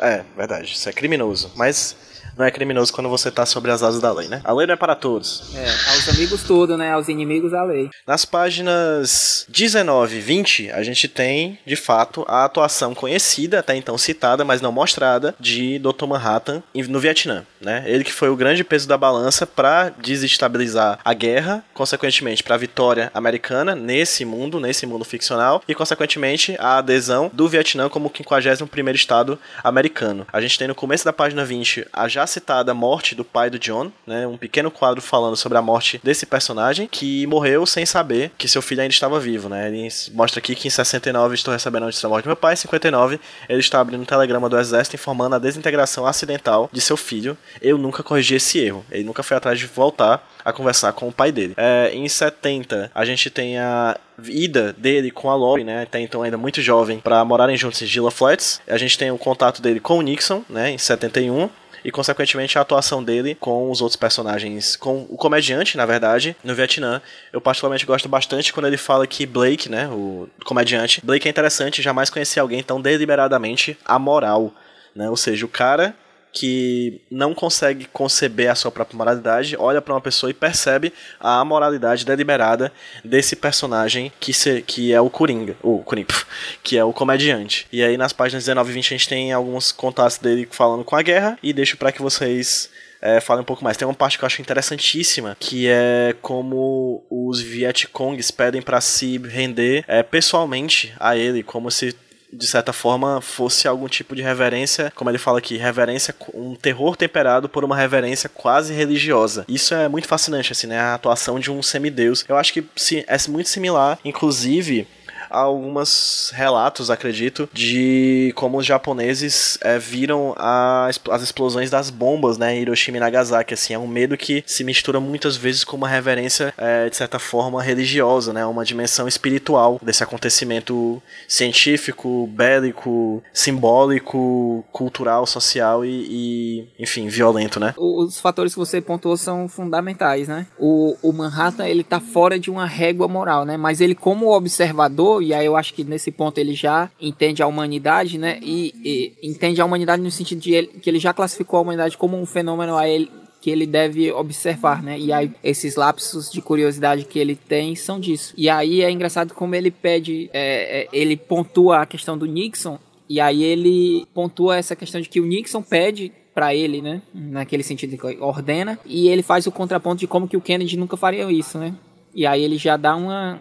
É, 0.00 0.24
verdade, 0.36 0.72
isso 0.72 0.88
é 0.88 0.92
criminoso, 0.92 1.52
mas 1.54 1.94
não 2.36 2.44
é 2.44 2.50
criminoso 2.50 2.92
quando 2.92 3.08
você 3.08 3.30
tá 3.30 3.44
sobre 3.46 3.70
as 3.70 3.82
asas 3.82 4.00
da 4.00 4.12
lei, 4.12 4.28
né? 4.28 4.40
A 4.44 4.52
lei 4.52 4.66
não 4.66 4.74
é 4.74 4.76
para 4.76 4.94
todos. 4.94 5.54
É, 5.54 5.68
aos 5.92 6.08
amigos 6.08 6.42
tudo, 6.42 6.76
né? 6.76 6.92
Aos 6.92 7.08
inimigos 7.08 7.52
a 7.54 7.62
lei. 7.62 7.90
Nas 8.06 8.24
páginas 8.24 9.46
19 9.48 10.16
e 10.16 10.20
20, 10.20 10.70
a 10.70 10.82
gente 10.82 11.08
tem, 11.08 11.58
de 11.66 11.76
fato, 11.76 12.24
a 12.28 12.44
atuação 12.44 12.94
conhecida, 12.94 13.58
até 13.58 13.76
então 13.76 13.96
citada, 13.98 14.44
mas 14.44 14.60
não 14.60 14.72
mostrada, 14.72 15.34
de 15.38 15.78
Dr. 15.78 16.06
Manhattan 16.06 16.62
no 16.88 17.00
Vietnã, 17.00 17.44
né? 17.60 17.84
Ele 17.86 18.04
que 18.04 18.12
foi 18.12 18.28
o 18.28 18.36
grande 18.36 18.64
peso 18.64 18.88
da 18.88 18.96
balança 18.96 19.46
para 19.46 19.90
desestabilizar 19.90 20.98
a 21.04 21.14
guerra, 21.14 21.64
consequentemente 21.74 22.42
para 22.42 22.54
a 22.54 22.58
vitória 22.58 23.10
americana 23.14 23.74
nesse 23.74 24.24
mundo, 24.24 24.60
nesse 24.60 24.86
mundo 24.86 25.04
ficcional, 25.04 25.62
e 25.68 25.74
consequentemente 25.74 26.56
a 26.58 26.78
adesão 26.78 27.30
do 27.32 27.48
Vietnã 27.48 27.88
como 27.88 28.08
o 28.08 28.10
51º 28.10 28.94
estado 28.94 29.38
americano. 29.62 30.26
A 30.32 30.40
gente 30.40 30.58
tem 30.58 30.68
no 30.68 30.74
começo 30.74 31.04
da 31.04 31.12
página 31.12 31.44
20 31.44 31.86
a 31.92 32.08
já 32.08 32.19
citada 32.26 32.74
morte 32.74 33.14
do 33.14 33.24
pai 33.24 33.50
do 33.50 33.58
John, 33.58 33.90
né? 34.06 34.26
Um 34.26 34.36
pequeno 34.36 34.70
quadro 34.70 35.00
falando 35.00 35.36
sobre 35.36 35.58
a 35.58 35.62
morte 35.62 36.00
desse 36.02 36.26
personagem 36.26 36.86
que 36.86 37.26
morreu 37.26 37.66
sem 37.66 37.84
saber 37.86 38.32
que 38.36 38.48
seu 38.48 38.62
filho 38.62 38.82
ainda 38.82 38.92
estava 38.92 39.18
vivo, 39.20 39.48
né? 39.48 39.68
Ele 39.68 39.88
mostra 40.12 40.38
aqui 40.38 40.54
que 40.54 40.68
em 40.68 40.70
69 40.70 41.34
estou 41.34 41.52
recebendo 41.52 41.84
a 41.84 41.86
notícia 41.86 42.02
da 42.02 42.10
morte 42.10 42.24
do 42.24 42.28
meu 42.28 42.36
pai, 42.36 42.54
em 42.54 42.56
59 42.56 43.20
ele 43.48 43.60
está 43.60 43.80
abrindo 43.80 44.02
um 44.02 44.04
telegrama 44.04 44.48
do 44.48 44.58
exército 44.58 44.96
informando 44.96 45.36
a 45.36 45.38
desintegração 45.38 46.06
acidental 46.06 46.68
de 46.72 46.80
seu 46.80 46.96
filho. 46.96 47.36
Eu 47.60 47.78
nunca 47.78 48.02
corrigi 48.02 48.34
esse 48.34 48.58
erro. 48.58 48.84
Ele 48.90 49.04
nunca 49.04 49.22
foi 49.22 49.36
atrás 49.36 49.58
de 49.58 49.66
voltar 49.66 50.26
a 50.44 50.52
conversar 50.52 50.92
com 50.92 51.08
o 51.08 51.12
pai 51.12 51.32
dele. 51.32 51.54
É, 51.56 51.90
em 51.92 52.08
70, 52.08 52.90
a 52.94 53.04
gente 53.04 53.30
tem 53.30 53.58
a 53.58 53.98
ida 54.28 54.72
dele 54.72 55.10
com 55.10 55.30
a 55.30 55.34
Lori, 55.34 55.64
né, 55.64 55.82
até 55.82 56.00
então 56.00 56.22
ainda 56.22 56.36
muito 56.36 56.60
jovem, 56.60 56.98
para 56.98 57.24
morarem 57.24 57.56
juntos 57.56 57.80
em 57.82 57.86
Gila 57.86 58.10
Flats. 58.10 58.60
A 58.66 58.76
gente 58.76 58.98
tem 58.98 59.10
o 59.10 59.18
contato 59.18 59.62
dele 59.62 59.80
com 59.80 59.98
o 59.98 60.02
Nixon, 60.02 60.42
né, 60.48 60.70
em 60.70 60.78
71 60.78 61.48
e, 61.84 61.90
consequentemente, 61.90 62.58
a 62.58 62.62
atuação 62.62 63.02
dele 63.02 63.34
com 63.34 63.70
os 63.70 63.80
outros 63.80 63.96
personagens, 63.96 64.76
com 64.76 65.06
o 65.08 65.16
comediante, 65.16 65.76
na 65.76 65.86
verdade, 65.86 66.36
no 66.44 66.54
Vietnã. 66.54 67.00
Eu 67.32 67.40
particularmente 67.40 67.86
gosto 67.86 68.08
bastante 68.08 68.52
quando 68.52 68.66
ele 68.66 68.76
fala 68.76 69.06
que 69.06 69.26
Blake, 69.26 69.68
né, 69.68 69.88
o 69.88 70.28
comediante, 70.44 71.00
Blake 71.04 71.26
é 71.26 71.30
interessante, 71.30 71.82
jamais 71.82 72.10
conheci 72.10 72.38
alguém 72.38 72.62
tão 72.62 72.80
deliberadamente 72.80 73.78
amoral, 73.84 74.52
né? 74.94 75.08
Ou 75.08 75.16
seja, 75.16 75.44
o 75.44 75.48
cara 75.48 75.94
que 76.32 77.00
não 77.10 77.34
consegue 77.34 77.86
conceber 77.86 78.50
a 78.50 78.54
sua 78.54 78.70
própria 78.70 78.96
moralidade, 78.96 79.56
olha 79.58 79.80
para 79.80 79.94
uma 79.94 80.00
pessoa 80.00 80.30
e 80.30 80.34
percebe 80.34 80.92
a 81.18 81.44
moralidade 81.44 82.04
deliberada 82.04 82.72
desse 83.04 83.36
personagem 83.36 84.12
que, 84.20 84.32
se, 84.32 84.62
que 84.62 84.92
é 84.92 85.00
o 85.00 85.10
Coringa, 85.10 85.56
o 85.62 85.78
Coringa, 85.78 86.14
que 86.62 86.76
é 86.76 86.84
o 86.84 86.92
comediante. 86.92 87.66
E 87.72 87.82
aí 87.82 87.96
nas 87.96 88.12
páginas 88.12 88.44
19 88.44 88.70
e 88.70 88.74
20 88.74 88.86
a 88.86 88.96
gente 88.96 89.08
tem 89.08 89.32
alguns 89.32 89.72
contatos 89.72 90.18
dele 90.18 90.48
falando 90.50 90.84
com 90.84 90.96
a 90.96 91.02
guerra 91.02 91.38
e 91.42 91.52
deixo 91.52 91.76
para 91.76 91.92
que 91.92 92.02
vocês 92.02 92.70
é, 93.00 93.20
falem 93.20 93.42
um 93.42 93.44
pouco 93.46 93.64
mais. 93.64 93.76
Tem 93.76 93.86
uma 93.86 93.94
parte 93.94 94.18
que 94.18 94.24
eu 94.24 94.26
acho 94.26 94.40
interessantíssima, 94.40 95.36
que 95.38 95.66
é 95.68 96.14
como 96.20 97.04
os 97.10 97.40
Vietcongs 97.40 98.30
pedem 98.30 98.62
para 98.62 98.80
se 98.80 99.18
render 99.18 99.84
é, 99.88 100.02
pessoalmente 100.02 100.94
a 100.98 101.16
ele, 101.16 101.42
como 101.42 101.70
se 101.70 101.96
de 102.32 102.46
certa 102.46 102.72
forma, 102.72 103.20
fosse 103.20 103.66
algum 103.66 103.88
tipo 103.88 104.14
de 104.14 104.22
reverência, 104.22 104.92
como 104.94 105.10
ele 105.10 105.18
fala 105.18 105.38
aqui, 105.38 105.56
reverência, 105.56 106.14
um 106.32 106.54
terror 106.54 106.96
temperado 106.96 107.48
por 107.48 107.64
uma 107.64 107.76
reverência 107.76 108.28
quase 108.28 108.72
religiosa. 108.72 109.44
Isso 109.48 109.74
é 109.74 109.88
muito 109.88 110.06
fascinante, 110.06 110.52
assim, 110.52 110.66
né? 110.66 110.78
A 110.78 110.94
atuação 110.94 111.38
de 111.38 111.50
um 111.50 111.62
semideus. 111.62 112.24
Eu 112.28 112.36
acho 112.36 112.52
que 112.52 112.64
é 113.06 113.16
muito 113.28 113.48
similar, 113.48 113.98
inclusive, 114.04 114.86
alguns 115.30 116.32
relatos, 116.34 116.90
acredito, 116.90 117.48
de 117.52 118.32
como 118.34 118.58
os 118.58 118.66
japoneses 118.66 119.58
é, 119.62 119.78
viram 119.78 120.34
a, 120.36 120.90
as 121.10 121.22
explosões 121.22 121.70
das 121.70 121.88
bombas, 121.90 122.36
né, 122.36 122.54
em 122.54 122.62
Hiroshima 122.62 122.96
e 122.96 123.00
Nagasaki, 123.00 123.54
assim, 123.54 123.74
é 123.74 123.78
um 123.78 123.86
medo 123.86 124.16
que 124.16 124.42
se 124.46 124.64
mistura 124.64 125.00
muitas 125.00 125.36
vezes 125.36 125.64
com 125.64 125.76
uma 125.76 125.88
reverência, 125.88 126.52
é, 126.58 126.88
de 126.88 126.96
certa 126.96 127.18
forma, 127.18 127.62
religiosa, 127.62 128.32
né, 128.32 128.44
uma 128.44 128.64
dimensão 128.64 129.06
espiritual 129.06 129.78
desse 129.82 130.02
acontecimento 130.02 131.00
científico, 131.28 132.26
bélico, 132.26 133.22
simbólico, 133.32 134.64
cultural, 134.72 135.26
social 135.26 135.84
e, 135.84 136.06
e 136.10 136.68
enfim, 136.78 137.08
violento, 137.08 137.60
né? 137.60 137.74
Os 137.76 138.18
fatores 138.18 138.52
que 138.52 138.58
você 138.58 138.80
pontuou 138.80 139.16
são 139.16 139.48
fundamentais, 139.48 140.28
né? 140.28 140.46
O, 140.58 140.96
o 141.02 141.12
Manhattan, 141.12 141.66
ele 141.66 141.84
tá 141.84 142.00
fora 142.00 142.38
de 142.38 142.50
uma 142.50 142.66
régua 142.66 143.06
moral, 143.06 143.44
né? 143.44 143.56
Mas 143.56 143.80
ele, 143.80 143.94
como 143.94 144.34
observador, 144.34 145.19
e 145.22 145.34
aí 145.34 145.46
eu 145.46 145.56
acho 145.56 145.74
que 145.74 145.84
nesse 145.84 146.10
ponto 146.10 146.38
ele 146.38 146.54
já 146.54 146.90
entende 147.00 147.42
a 147.42 147.46
humanidade, 147.46 148.18
né? 148.18 148.38
E, 148.42 148.74
e 149.22 149.28
entende 149.28 149.60
a 149.60 149.64
humanidade 149.64 150.02
no 150.02 150.10
sentido 150.10 150.40
de 150.40 150.54
ele, 150.54 150.66
que 150.68 150.88
ele 150.88 150.98
já 150.98 151.12
classificou 151.12 151.58
a 151.58 151.62
humanidade 151.62 151.96
como 151.96 152.20
um 152.20 152.26
fenômeno 152.26 152.76
a 152.76 152.88
ele 152.88 153.10
que 153.40 153.50
ele 153.50 153.66
deve 153.66 154.12
observar, 154.12 154.82
né? 154.82 154.98
E 154.98 155.12
aí 155.12 155.32
esses 155.42 155.74
lapsos 155.74 156.30
de 156.30 156.42
curiosidade 156.42 157.04
que 157.04 157.18
ele 157.18 157.34
tem 157.34 157.74
são 157.74 157.98
disso. 157.98 158.34
E 158.36 158.50
aí 158.50 158.82
é 158.82 158.90
engraçado 158.90 159.32
como 159.32 159.54
ele 159.54 159.70
pede, 159.70 160.28
é, 160.32 160.82
é, 160.82 160.88
ele 160.92 161.16
pontua 161.16 161.80
a 161.80 161.86
questão 161.86 162.18
do 162.18 162.26
Nixon 162.26 162.78
e 163.08 163.18
aí 163.18 163.42
ele 163.42 164.06
pontua 164.12 164.56
essa 164.56 164.76
questão 164.76 165.00
de 165.00 165.08
que 165.08 165.20
o 165.20 165.26
Nixon 165.26 165.62
pede 165.62 166.12
para 166.34 166.54
ele, 166.54 166.82
né? 166.82 167.02
Naquele 167.14 167.62
sentido 167.62 167.96
que 167.96 168.18
ordena 168.20 168.78
e 168.84 169.08
ele 169.08 169.22
faz 169.22 169.46
o 169.46 169.52
contraponto 169.52 170.00
de 170.00 170.06
como 170.06 170.28
que 170.28 170.36
o 170.36 170.40
Kennedy 170.40 170.76
nunca 170.76 170.96
faria 170.96 171.30
isso, 171.32 171.58
né? 171.58 171.74
E 172.14 172.26
aí 172.26 172.42
ele 172.42 172.58
já 172.58 172.76
dá 172.76 172.94
uma 172.94 173.40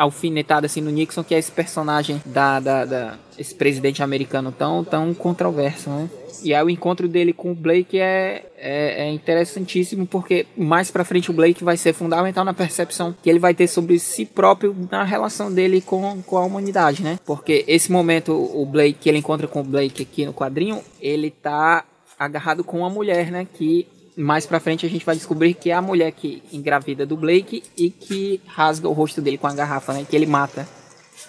alfinetada 0.00 0.64
assim 0.64 0.80
no 0.80 0.90
Nixon, 0.90 1.22
que 1.22 1.34
é 1.34 1.38
esse 1.38 1.52
personagem 1.52 2.22
da, 2.24 2.58
da, 2.58 2.84
da, 2.86 3.18
esse 3.38 3.54
presidente 3.54 4.02
americano 4.02 4.50
tão, 4.50 4.82
tão 4.82 5.12
controverso, 5.12 5.90
né? 5.90 6.08
E 6.42 6.54
aí 6.54 6.64
o 6.64 6.70
encontro 6.70 7.06
dele 7.06 7.34
com 7.34 7.52
o 7.52 7.54
Blake 7.54 8.00
é, 8.00 8.46
é, 8.56 9.02
é, 9.02 9.12
interessantíssimo, 9.12 10.06
porque 10.06 10.46
mais 10.56 10.90
pra 10.90 11.04
frente 11.04 11.30
o 11.30 11.34
Blake 11.34 11.62
vai 11.62 11.76
ser 11.76 11.92
fundamental 11.92 12.46
na 12.46 12.54
percepção 12.54 13.14
que 13.22 13.28
ele 13.28 13.38
vai 13.38 13.52
ter 13.52 13.66
sobre 13.66 13.98
si 13.98 14.24
próprio 14.24 14.74
na 14.90 15.04
relação 15.04 15.52
dele 15.52 15.82
com, 15.82 16.22
com 16.22 16.38
a 16.38 16.44
humanidade, 16.44 17.02
né? 17.02 17.18
Porque 17.26 17.62
esse 17.68 17.92
momento, 17.92 18.32
o 18.32 18.64
Blake, 18.64 18.98
que 18.98 19.08
ele 19.10 19.18
encontra 19.18 19.46
com 19.46 19.60
o 19.60 19.64
Blake 19.64 20.02
aqui 20.02 20.24
no 20.24 20.32
quadrinho, 20.32 20.80
ele 20.98 21.30
tá 21.30 21.84
agarrado 22.18 22.64
com 22.64 22.78
uma 22.78 22.88
mulher, 22.88 23.30
né? 23.30 23.46
Que 23.52 23.86
mais 24.20 24.46
pra 24.46 24.60
frente 24.60 24.84
a 24.84 24.88
gente 24.88 25.04
vai 25.04 25.16
descobrir 25.16 25.54
que 25.54 25.70
é 25.70 25.74
a 25.74 25.82
mulher 25.82 26.12
que 26.12 26.42
engravida 26.52 27.06
do 27.06 27.16
Blake 27.16 27.62
e 27.76 27.90
que 27.90 28.40
rasga 28.46 28.88
o 28.88 28.92
rosto 28.92 29.20
dele 29.20 29.38
com 29.38 29.46
a 29.46 29.54
garrafa, 29.54 29.92
né? 29.92 30.06
Que 30.08 30.14
ele 30.14 30.26
mata. 30.26 30.68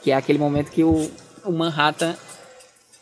Que 0.04 0.12
é 0.12 0.16
aquele 0.16 0.40
momento 0.40 0.72
que 0.72 0.84
o, 0.84 1.10
o 1.46 1.52
Manhattan 1.52 2.16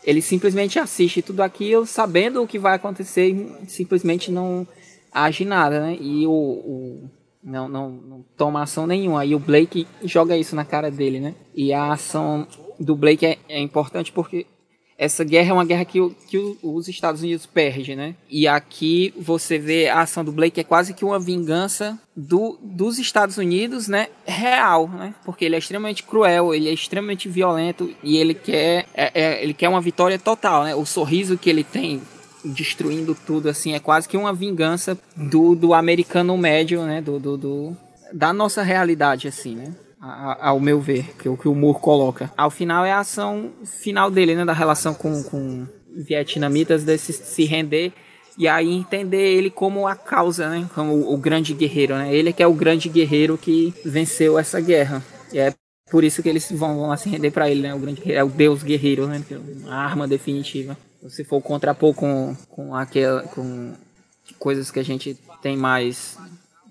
ele 0.03 0.21
simplesmente 0.21 0.79
assiste 0.79 1.21
tudo 1.21 1.41
aquilo 1.41 1.85
sabendo 1.85 2.41
o 2.41 2.47
que 2.47 2.57
vai 2.57 2.75
acontecer 2.75 3.29
e 3.29 3.69
simplesmente 3.69 4.31
não 4.31 4.67
age 5.11 5.43
nada, 5.43 5.81
né? 5.81 5.97
E 5.99 6.25
o, 6.25 6.31
o, 6.31 7.09
Não, 7.43 7.67
não, 7.67 7.89
não 7.89 8.25
toma 8.37 8.61
ação 8.61 8.85
nenhuma. 8.85 9.25
E 9.25 9.35
o 9.35 9.39
Blake 9.39 9.87
joga 10.03 10.37
isso 10.37 10.55
na 10.55 10.65
cara 10.65 10.89
dele, 10.89 11.19
né? 11.19 11.35
E 11.53 11.73
a 11.73 11.91
ação 11.91 12.47
do 12.79 12.95
Blake 12.95 13.25
é, 13.25 13.37
é 13.49 13.59
importante 13.59 14.11
porque 14.11 14.45
essa 14.99 15.23
guerra 15.23 15.51
é 15.51 15.53
uma 15.53 15.63
guerra 15.63 15.85
que, 15.85 15.97
que 16.27 16.57
os 16.61 16.89
Estados 16.89 17.21
Unidos 17.21 17.45
perde, 17.45 17.95
né? 17.95 18.15
E 18.29 18.45
aqui 18.49 19.13
você 19.17 19.57
vê 19.57 19.87
a 19.87 20.01
ação 20.01 20.25
do 20.25 20.31
Blake 20.33 20.59
é 20.59 20.63
quase 20.63 20.93
que 20.93 21.05
uma 21.05 21.17
vingança 21.17 21.97
do, 22.13 22.59
dos 22.61 22.99
Estados 22.99 23.37
Unidos, 23.37 23.87
né? 23.87 24.09
Real, 24.25 24.89
né? 24.89 25.15
Porque 25.23 25.45
ele 25.45 25.55
é 25.55 25.57
extremamente 25.57 26.03
cruel, 26.03 26.53
ele 26.53 26.67
é 26.67 26.73
extremamente 26.73 27.29
violento 27.29 27.89
e 28.03 28.17
ele 28.17 28.33
quer, 28.33 28.87
é, 28.93 29.11
é, 29.13 29.41
ele 29.41 29.53
quer 29.53 29.69
uma 29.69 29.79
vitória 29.79 30.19
total, 30.19 30.65
né? 30.65 30.75
O 30.75 30.85
sorriso 30.85 31.37
que 31.37 31.49
ele 31.49 31.63
tem 31.63 32.01
destruindo 32.43 33.15
tudo, 33.25 33.47
assim, 33.47 33.73
é 33.73 33.79
quase 33.79 34.07
que 34.07 34.17
uma 34.17 34.33
vingança 34.33 34.99
do, 35.15 35.55
do 35.55 35.73
americano 35.73 36.37
médio, 36.37 36.83
né? 36.83 37.01
Do, 37.01 37.17
do, 37.17 37.37
do 37.37 37.77
da 38.11 38.33
nossa 38.33 38.63
realidade, 38.63 39.29
assim, 39.29 39.55
né? 39.55 39.73
Ao 40.01 40.59
meu 40.59 40.79
ver, 40.79 41.15
que 41.17 41.27
é 41.27 41.31
o 41.31 41.37
que 41.37 41.47
o 41.47 41.55
Moore 41.55 41.79
coloca. 41.79 42.31
Ao 42.37 42.49
final 42.49 42.85
é 42.85 42.91
a 42.91 42.99
ação 42.99 43.51
final 43.65 44.09
dele, 44.09 44.35
né, 44.35 44.45
da 44.45 44.53
relação 44.53 44.93
com, 44.93 45.21
com 45.23 45.67
vietnamitas, 45.93 46.83
desse 46.83 47.11
se 47.11 47.43
render 47.43 47.91
e 48.37 48.47
aí 48.47 48.73
entender 48.73 49.35
ele 49.35 49.49
como 49.49 49.85
a 49.85 49.95
causa, 49.95 50.49
né, 50.49 50.69
como 50.73 50.93
o, 50.93 51.13
o 51.13 51.17
grande 51.17 51.53
guerreiro, 51.53 51.95
né? 51.95 52.15
Ele 52.15 52.31
que 52.31 52.41
é 52.41 52.47
o 52.47 52.53
grande 52.53 52.87
guerreiro 52.87 53.37
que 53.37 53.73
venceu 53.83 54.39
essa 54.39 54.61
guerra. 54.61 55.03
E 55.33 55.37
é 55.37 55.53
por 55.91 56.05
isso 56.05 56.23
que 56.23 56.29
eles 56.29 56.49
vão, 56.51 56.77
vão 56.77 56.87
lá 56.87 56.95
se 56.95 57.09
render 57.09 57.31
para 57.31 57.49
ele, 57.49 57.61
né? 57.61 57.75
O 57.75 57.79
grande 57.79 58.13
é 58.13 58.23
o 58.23 58.29
deus 58.29 58.63
guerreiro, 58.63 59.07
né? 59.07 59.21
É 59.29 59.69
a 59.69 59.75
arma 59.75 60.07
definitiva. 60.07 60.77
Se 61.09 61.25
for 61.25 61.41
contrapor 61.41 61.93
com 61.93 62.33
com 62.49 62.73
aquela 62.73 63.23
com 63.23 63.73
coisas 64.37 64.71
que 64.71 64.79
a 64.79 64.83
gente 64.83 65.17
tem 65.41 65.57
mais 65.57 66.17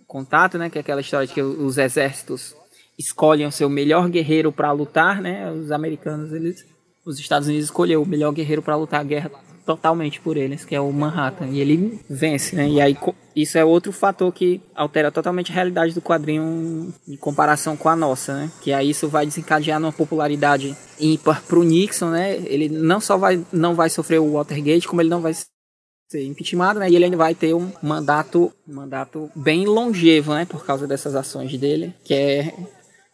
contato, 0.07 0.57
né? 0.57 0.71
Que 0.71 0.79
é 0.79 0.81
aquela 0.81 1.03
história 1.03 1.27
de 1.27 1.35
que 1.35 1.43
os 1.43 1.77
exércitos 1.77 2.55
escolhem 2.99 3.47
o 3.47 3.53
seu 3.53 3.69
melhor 3.69 4.09
guerreiro 4.09 4.51
para 4.51 4.73
lutar, 4.73 5.23
né? 5.23 5.51
Os 5.53 5.71
americanos, 5.71 6.33
eles, 6.33 6.67
os 7.07 7.19
Estados 7.19 7.47
Unidos 7.47 7.67
escolheu 7.67 8.03
o 8.03 8.07
melhor 8.07 8.33
guerreiro 8.33 8.63
para 8.63 8.77
lutar 8.77 9.01
a 9.01 9.05
guerra 9.05 9.31
totalmente 9.69 10.19
por 10.19 10.39
eles, 10.39 10.65
que 10.65 10.75
é 10.75 10.81
o 10.81 10.91
Manhattan, 10.91 11.49
e 11.49 11.61
ele 11.61 12.01
vence, 12.09 12.57
né? 12.57 12.67
E 12.71 12.81
aí 12.81 12.97
isso 13.37 13.59
é 13.59 13.65
outro 13.65 13.93
fator 13.93 14.33
que 14.33 14.63
altera 14.75 15.13
totalmente 15.13 15.53
a 15.53 15.55
realidade 15.55 15.93
do 15.93 16.01
quadrinho 16.01 16.91
em 17.07 17.17
comparação 17.19 17.77
com 17.77 17.91
a 17.91 17.95
nossa, 17.95 18.35
né? 18.35 18.51
Que 18.63 18.73
aí 18.73 18.89
isso 18.89 19.09
vai 19.09 19.27
desencadear 19.27 19.79
numa 19.79 19.93
popularidade 19.93 20.75
ímpar 20.99 21.43
pro 21.43 21.63
Nixon, 21.63 22.09
né? 22.09 22.37
Ele 22.47 22.71
não 22.71 22.99
só 22.99 23.19
vai 23.19 23.45
não 23.53 23.75
vai 23.75 23.91
sofrer 23.91 24.19
o 24.19 24.33
Watergate, 24.33 24.89
como 24.89 25.03
ele 25.03 25.11
não 25.11 25.21
vai 25.21 25.35
ser 25.35 26.25
impeachmentado, 26.25 26.81
né? 26.81 26.89
E 26.89 26.97
ele 26.97 27.05
ainda 27.05 27.19
vai 27.19 27.35
ter 27.35 27.53
um 27.53 27.71
mandato, 27.83 28.51
mandato 28.67 29.31
bem 29.37 29.67
longevo, 29.67 30.33
né? 30.33 30.47
Por 30.47 30.65
causa 30.65 30.87
dessas 30.87 31.15
ações 31.15 31.55
dele, 31.59 31.95
que 32.03 32.15
é 32.15 32.55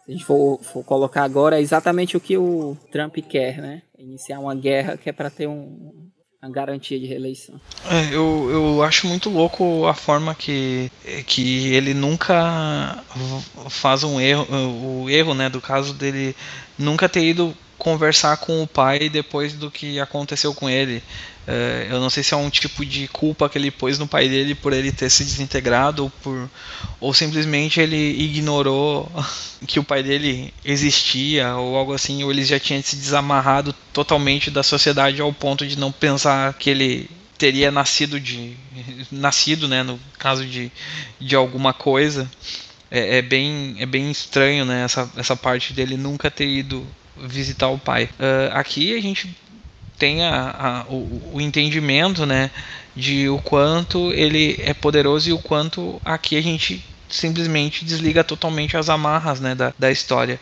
se 0.04 0.10
a 0.10 0.12
gente 0.12 0.24
for, 0.24 0.60
for 0.62 0.84
colocar 0.84 1.22
agora, 1.22 1.58
é 1.58 1.62
exatamente 1.62 2.16
o 2.16 2.20
que 2.20 2.36
o 2.36 2.76
Trump 2.92 3.16
quer, 3.28 3.58
né? 3.58 3.82
Iniciar 3.98 4.38
uma 4.38 4.54
guerra 4.54 4.96
que 4.96 5.08
é 5.08 5.12
para 5.12 5.30
ter 5.30 5.46
um, 5.46 6.10
uma 6.42 6.50
garantia 6.50 7.00
de 7.00 7.06
reeleição. 7.06 7.58
É, 7.90 8.14
eu, 8.14 8.50
eu 8.50 8.82
acho 8.82 9.06
muito 9.06 9.30
louco 9.30 9.86
a 9.86 9.94
forma 9.94 10.34
que, 10.34 10.90
que 11.26 11.72
ele 11.74 11.94
nunca 11.94 13.02
faz 13.70 14.04
um 14.04 14.20
erro, 14.20 14.46
o 15.04 15.08
erro, 15.08 15.32
né, 15.32 15.48
do 15.48 15.60
caso 15.60 15.94
dele 15.94 16.36
nunca 16.78 17.08
ter 17.08 17.24
ido 17.24 17.56
conversar 17.78 18.36
com 18.36 18.62
o 18.62 18.66
pai 18.66 19.08
depois 19.08 19.54
do 19.54 19.70
que 19.70 19.98
aconteceu 19.98 20.54
com 20.54 20.68
ele. 20.68 21.02
É, 21.46 21.88
eu 21.90 22.00
não 22.00 22.08
sei 22.08 22.22
se 22.22 22.32
é 22.32 22.36
um 22.36 22.48
tipo 22.48 22.84
de 22.86 23.06
culpa 23.08 23.48
que 23.50 23.58
ele 23.58 23.70
pôs 23.70 23.98
no 23.98 24.06
pai 24.06 24.28
dele 24.28 24.54
por 24.54 24.72
ele 24.72 24.90
ter 24.90 25.10
se 25.10 25.22
desintegrado 25.22 26.04
ou, 26.04 26.10
por, 26.10 26.50
ou 26.98 27.12
simplesmente 27.12 27.80
ele 27.80 27.96
ignorou 27.96 29.10
que 29.66 29.78
o 29.78 29.84
pai 29.84 30.02
dele 30.02 30.54
existia 30.64 31.54
ou 31.56 31.76
algo 31.76 31.92
assim, 31.92 32.24
ou 32.24 32.30
ele 32.30 32.44
já 32.44 32.58
tinha 32.58 32.80
se 32.82 32.96
desamarrado 32.96 33.74
totalmente 33.92 34.50
da 34.50 34.62
sociedade 34.62 35.20
ao 35.20 35.32
ponto 35.32 35.66
de 35.66 35.78
não 35.78 35.92
pensar 35.92 36.54
que 36.54 36.70
ele 36.70 37.10
teria 37.36 37.70
nascido 37.70 38.18
de 38.18 38.56
nascido, 39.12 39.68
né, 39.68 39.82
no 39.82 40.00
caso 40.18 40.46
de, 40.46 40.72
de 41.20 41.36
alguma 41.36 41.74
coisa. 41.74 42.30
É, 42.90 43.18
é 43.18 43.22
bem 43.22 43.76
é 43.78 43.86
bem 43.86 44.10
estranho, 44.10 44.64
né, 44.64 44.84
essa, 44.84 45.10
essa 45.16 45.36
parte 45.36 45.74
dele 45.74 45.96
nunca 45.96 46.30
ter 46.30 46.48
ido 46.48 46.86
visitar 47.16 47.68
o 47.68 47.78
pai. 47.78 48.04
Uh, 48.18 48.52
aqui 48.52 48.96
a 48.96 49.00
gente 49.00 49.34
tem 50.04 50.22
a, 50.22 50.50
a, 50.50 50.92
o, 50.92 51.32
o, 51.32 51.40
entendimento, 51.40 52.26
né, 52.26 52.50
de 52.94 53.26
o 53.30 53.38
quanto 53.38 54.12
ele 54.12 54.54
é 54.60 54.74
poderoso 54.74 55.30
e 55.30 55.32
o 55.32 55.38
quanto 55.38 55.98
aqui 56.04 56.36
a 56.36 56.42
gente 56.42 56.84
simplesmente 57.08 57.86
desliga 57.86 58.22
totalmente 58.22 58.76
as 58.76 58.90
amarras, 58.90 59.40
né, 59.40 59.54
da, 59.54 59.72
da 59.78 59.90
história 59.90 60.38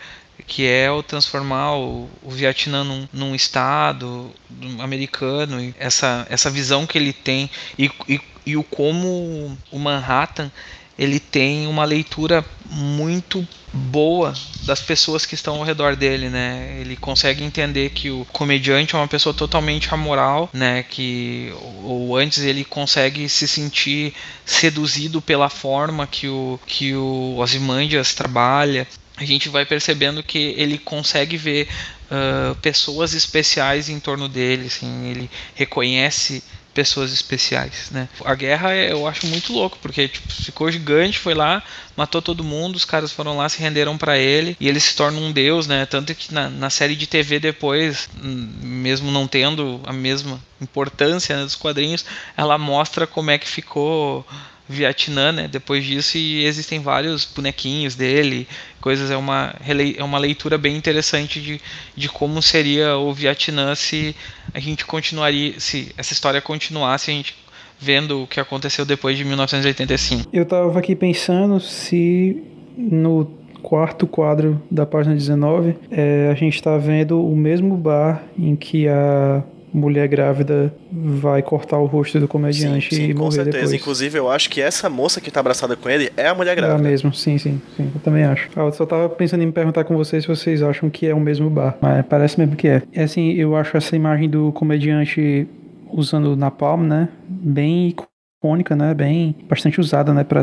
que 0.48 0.66
é 0.66 0.90
o 0.90 1.04
transformar 1.04 1.76
o, 1.76 2.10
o 2.20 2.30
Vietnã 2.30 2.82
num, 2.82 3.06
num, 3.12 3.34
estado 3.34 4.32
americano 4.80 5.60
e 5.60 5.72
essa, 5.78 6.26
essa 6.28 6.50
visão 6.50 6.84
que 6.84 6.98
ele 6.98 7.12
tem 7.12 7.48
e, 7.78 7.88
e, 8.08 8.20
e 8.44 8.56
o 8.56 8.64
como 8.64 9.56
o 9.70 9.78
Manhattan 9.78 10.50
ele 10.98 11.18
tem 11.18 11.66
uma 11.66 11.84
leitura 11.84 12.44
muito 12.70 13.46
boa 13.72 14.34
das 14.64 14.80
pessoas 14.80 15.24
que 15.26 15.34
estão 15.34 15.56
ao 15.56 15.64
redor 15.64 15.96
dele, 15.96 16.28
né? 16.28 16.78
Ele 16.80 16.96
consegue 16.96 17.42
entender 17.42 17.90
que 17.90 18.10
o 18.10 18.26
comediante 18.32 18.94
é 18.94 18.98
uma 18.98 19.08
pessoa 19.08 19.34
totalmente 19.34 19.92
amoral, 19.92 20.48
né? 20.52 20.82
Que 20.82 21.52
ou 21.82 22.16
antes 22.16 22.38
ele 22.38 22.64
consegue 22.64 23.28
se 23.28 23.48
sentir 23.48 24.14
seduzido 24.44 25.20
pela 25.20 25.48
forma 25.48 26.06
que 26.06 26.28
o 26.28 26.60
que 26.66 26.94
o 26.94 27.36
Ozymandias 27.38 28.14
trabalha. 28.14 28.86
A 29.16 29.24
gente 29.24 29.48
vai 29.48 29.64
percebendo 29.64 30.22
que 30.22 30.54
ele 30.56 30.78
consegue 30.78 31.36
ver 31.36 31.68
uh, 32.10 32.54
pessoas 32.56 33.14
especiais 33.14 33.88
em 33.88 34.00
torno 34.00 34.28
dele, 34.28 34.66
assim, 34.66 35.10
ele 35.10 35.30
reconhece 35.54 36.42
pessoas 36.74 37.12
especiais, 37.12 37.90
né? 37.90 38.08
A 38.24 38.34
guerra 38.34 38.74
eu 38.74 39.06
acho 39.06 39.26
muito 39.26 39.52
louco, 39.52 39.78
porque 39.80 40.08
tipo, 40.08 40.32
ficou 40.32 40.70
gigante, 40.70 41.18
foi 41.18 41.34
lá, 41.34 41.62
matou 41.96 42.22
todo 42.22 42.42
mundo, 42.42 42.76
os 42.76 42.84
caras 42.84 43.12
foram 43.12 43.36
lá, 43.36 43.48
se 43.48 43.60
renderam 43.60 43.98
para 43.98 44.18
ele 44.18 44.56
e 44.58 44.68
ele 44.68 44.80
se 44.80 44.96
torna 44.96 45.18
um 45.18 45.30
deus, 45.30 45.66
né? 45.66 45.86
Tanto 45.86 46.14
que 46.14 46.32
na, 46.32 46.48
na 46.48 46.70
série 46.70 46.96
de 46.96 47.06
TV 47.06 47.38
depois, 47.38 48.08
hum, 48.22 48.48
mesmo 48.62 49.10
não 49.10 49.26
tendo 49.26 49.80
a 49.84 49.92
mesma 49.92 50.40
importância 50.60 51.36
né, 51.36 51.44
dos 51.44 51.56
quadrinhos, 51.56 52.04
ela 52.36 52.56
mostra 52.56 53.06
como 53.06 53.30
é 53.30 53.38
que 53.38 53.48
ficou 53.48 54.26
Vietnã, 54.68 55.32
né? 55.32 55.48
Depois 55.48 55.84
disso, 55.84 56.16
e 56.16 56.44
existem 56.44 56.80
vários 56.80 57.24
bonequinhos 57.24 57.94
dele, 57.94 58.48
coisas. 58.80 59.10
É 59.10 59.16
uma, 59.16 59.54
é 59.96 60.02
uma 60.02 60.18
leitura 60.18 60.56
bem 60.56 60.76
interessante 60.76 61.40
de, 61.40 61.60
de 61.96 62.08
como 62.08 62.40
seria 62.40 62.96
o 62.96 63.12
Vietnã 63.12 63.74
se 63.74 64.16
a 64.54 64.60
gente 64.60 64.84
continuaria, 64.84 65.58
se 65.58 65.92
essa 65.96 66.12
história 66.12 66.40
continuasse, 66.40 67.10
a 67.10 67.14
gente 67.14 67.36
vendo 67.78 68.22
o 68.22 68.26
que 68.26 68.38
aconteceu 68.38 68.84
depois 68.84 69.16
de 69.16 69.24
1985. 69.24 70.28
Eu 70.32 70.46
tava 70.46 70.78
aqui 70.78 70.94
pensando 70.94 71.58
se 71.58 72.42
no 72.76 73.26
quarto 73.62 74.06
quadro 74.06 74.60
da 74.70 74.84
página 74.84 75.14
19 75.14 75.76
é, 75.90 76.28
a 76.30 76.34
gente 76.34 76.54
está 76.54 76.76
vendo 76.76 77.24
o 77.24 77.36
mesmo 77.36 77.76
bar 77.76 78.22
em 78.38 78.56
que 78.56 78.88
a 78.88 79.42
mulher 79.72 80.06
grávida 80.08 80.72
vai 80.90 81.42
cortar 81.42 81.78
o 81.78 81.86
rosto 81.86 82.20
do 82.20 82.28
comediante 82.28 82.94
sim, 82.94 82.96
sim, 82.96 83.10
e 83.10 83.14
morrer 83.14 83.24
com 83.24 83.30
certeza. 83.30 83.58
Depois. 83.58 83.72
Inclusive, 83.72 84.18
eu 84.18 84.30
acho 84.30 84.50
que 84.50 84.60
essa 84.60 84.90
moça 84.90 85.20
que 85.20 85.30
tá 85.30 85.40
abraçada 85.40 85.76
com 85.76 85.88
ele 85.88 86.12
é 86.16 86.28
a 86.28 86.34
mulher 86.34 86.54
grávida. 86.54 86.86
É 86.86 86.90
mesmo, 86.90 87.12
sim, 87.12 87.38
sim, 87.38 87.60
sim. 87.76 87.90
Eu 87.94 88.00
também 88.00 88.24
acho. 88.24 88.48
Ah, 88.54 88.62
eu 88.62 88.72
só 88.72 88.84
tava 88.84 89.08
pensando 89.08 89.42
em 89.42 89.46
me 89.46 89.52
perguntar 89.52 89.84
com 89.84 89.96
vocês 89.96 90.24
se 90.24 90.28
vocês 90.28 90.62
acham 90.62 90.90
que 90.90 91.06
é 91.06 91.14
o 91.14 91.20
mesmo 91.20 91.48
bar. 91.48 91.76
Mas 91.80 92.04
parece 92.06 92.38
mesmo 92.38 92.56
que 92.56 92.68
é. 92.68 92.82
É 92.92 93.04
assim, 93.04 93.32
eu 93.32 93.56
acho 93.56 93.76
essa 93.76 93.96
imagem 93.96 94.28
do 94.28 94.52
comediante 94.52 95.46
usando 95.90 96.36
napalm, 96.36 96.82
né? 96.82 97.08
Bem 97.28 97.94
icônica, 98.42 98.74
né? 98.74 98.92
Bem 98.92 99.36
bastante 99.48 99.80
usada, 99.80 100.12
né? 100.12 100.24
Pra, 100.24 100.42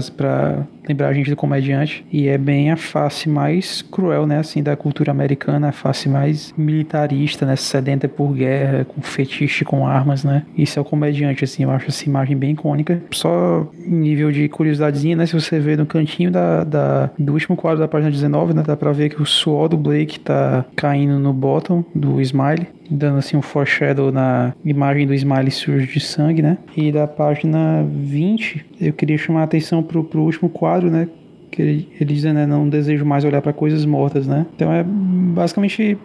lembrar 0.88 1.10
a 1.10 1.14
gente 1.14 1.30
do 1.30 1.36
comediante. 1.36 2.06
E 2.12 2.30
é 2.30 2.38
bem 2.38 2.72
a 2.72 2.78
face 2.78 3.28
mais 3.28 3.82
cruel, 3.82 4.26
né? 4.26 4.40
Assim, 4.40 4.64
da 4.64 4.76
cultura 4.76 5.12
americana, 5.12 5.70
a 5.70 5.72
face 5.74 6.08
mais 6.08 6.54
militarista, 6.58 7.46
né? 7.46 7.58
Sedenta 7.58 8.08
por 8.08 8.34
guerra, 8.34 8.86
com 8.86 9.02
fetiche 9.02 9.66
com 9.66 9.86
armas, 9.86 10.24
né? 10.24 10.44
Isso 10.58 10.80
é 10.80 10.82
o 10.82 10.86
comediante, 10.86 11.44
assim. 11.44 11.64
Eu 11.64 11.72
acho 11.72 11.88
essa 11.90 12.06
imagem 12.06 12.38
bem 12.38 12.52
icônica. 12.52 13.02
Só 13.12 13.68
nível 13.86 14.32
de 14.32 14.48
curiosidadezinha, 14.48 15.18
né? 15.18 15.26
Se 15.26 15.34
você 15.34 15.60
ver 15.60 15.78
no 15.78 15.86
cantinho 15.86 16.32
da, 16.32 16.64
da, 16.64 17.10
do 17.20 17.34
último 17.34 17.58
quadro 17.58 17.80
da 17.80 17.88
página 17.88 18.10
19, 18.10 18.54
né? 18.54 18.64
Dá 18.66 18.78
pra 18.78 18.94
ver 18.94 19.10
que 19.10 19.22
o 19.22 19.26
suor 19.26 19.68
do 19.68 19.78
Blake 19.78 20.20
tá 20.20 20.66
caindo 20.76 21.20
no 21.20 21.34
bottom 21.34 21.84
do 21.94 22.22
Smile 22.22 22.78
dando 22.90 23.18
assim 23.18 23.38
um 23.38 23.41
foreshadow 23.41 24.11
na 24.11 24.53
imagem 24.66 25.06
do 25.06 25.14
Smiley 25.14 25.52
sujo 25.52 25.88
de 25.88 25.99
sangue, 25.99 26.41
né? 26.41 26.57
E 26.76 26.91
da 26.91 27.07
página 27.07 27.86
20, 27.88 28.66
eu 28.82 28.94
queria 28.94 29.18
chamar 29.18 29.41
a 29.41 29.44
atenção 29.44 29.84
pro, 29.84 30.03
pro 30.03 30.22
último 30.22 30.49
quadro, 30.49 30.90
né? 30.90 31.07
Que 31.52 31.61
ele, 31.61 31.90
ele 31.99 32.14
diz, 32.14 32.24
né? 32.24 32.45
Não 32.45 32.68
desejo 32.68 33.06
mais 33.06 33.24
olhar 33.24 33.41
para 33.41 33.53
coisas 33.53 33.86
mortas, 33.86 34.28
né? 34.28 34.45
Então 34.56 34.72
é 34.72 34.84
basicamente 34.84 35.98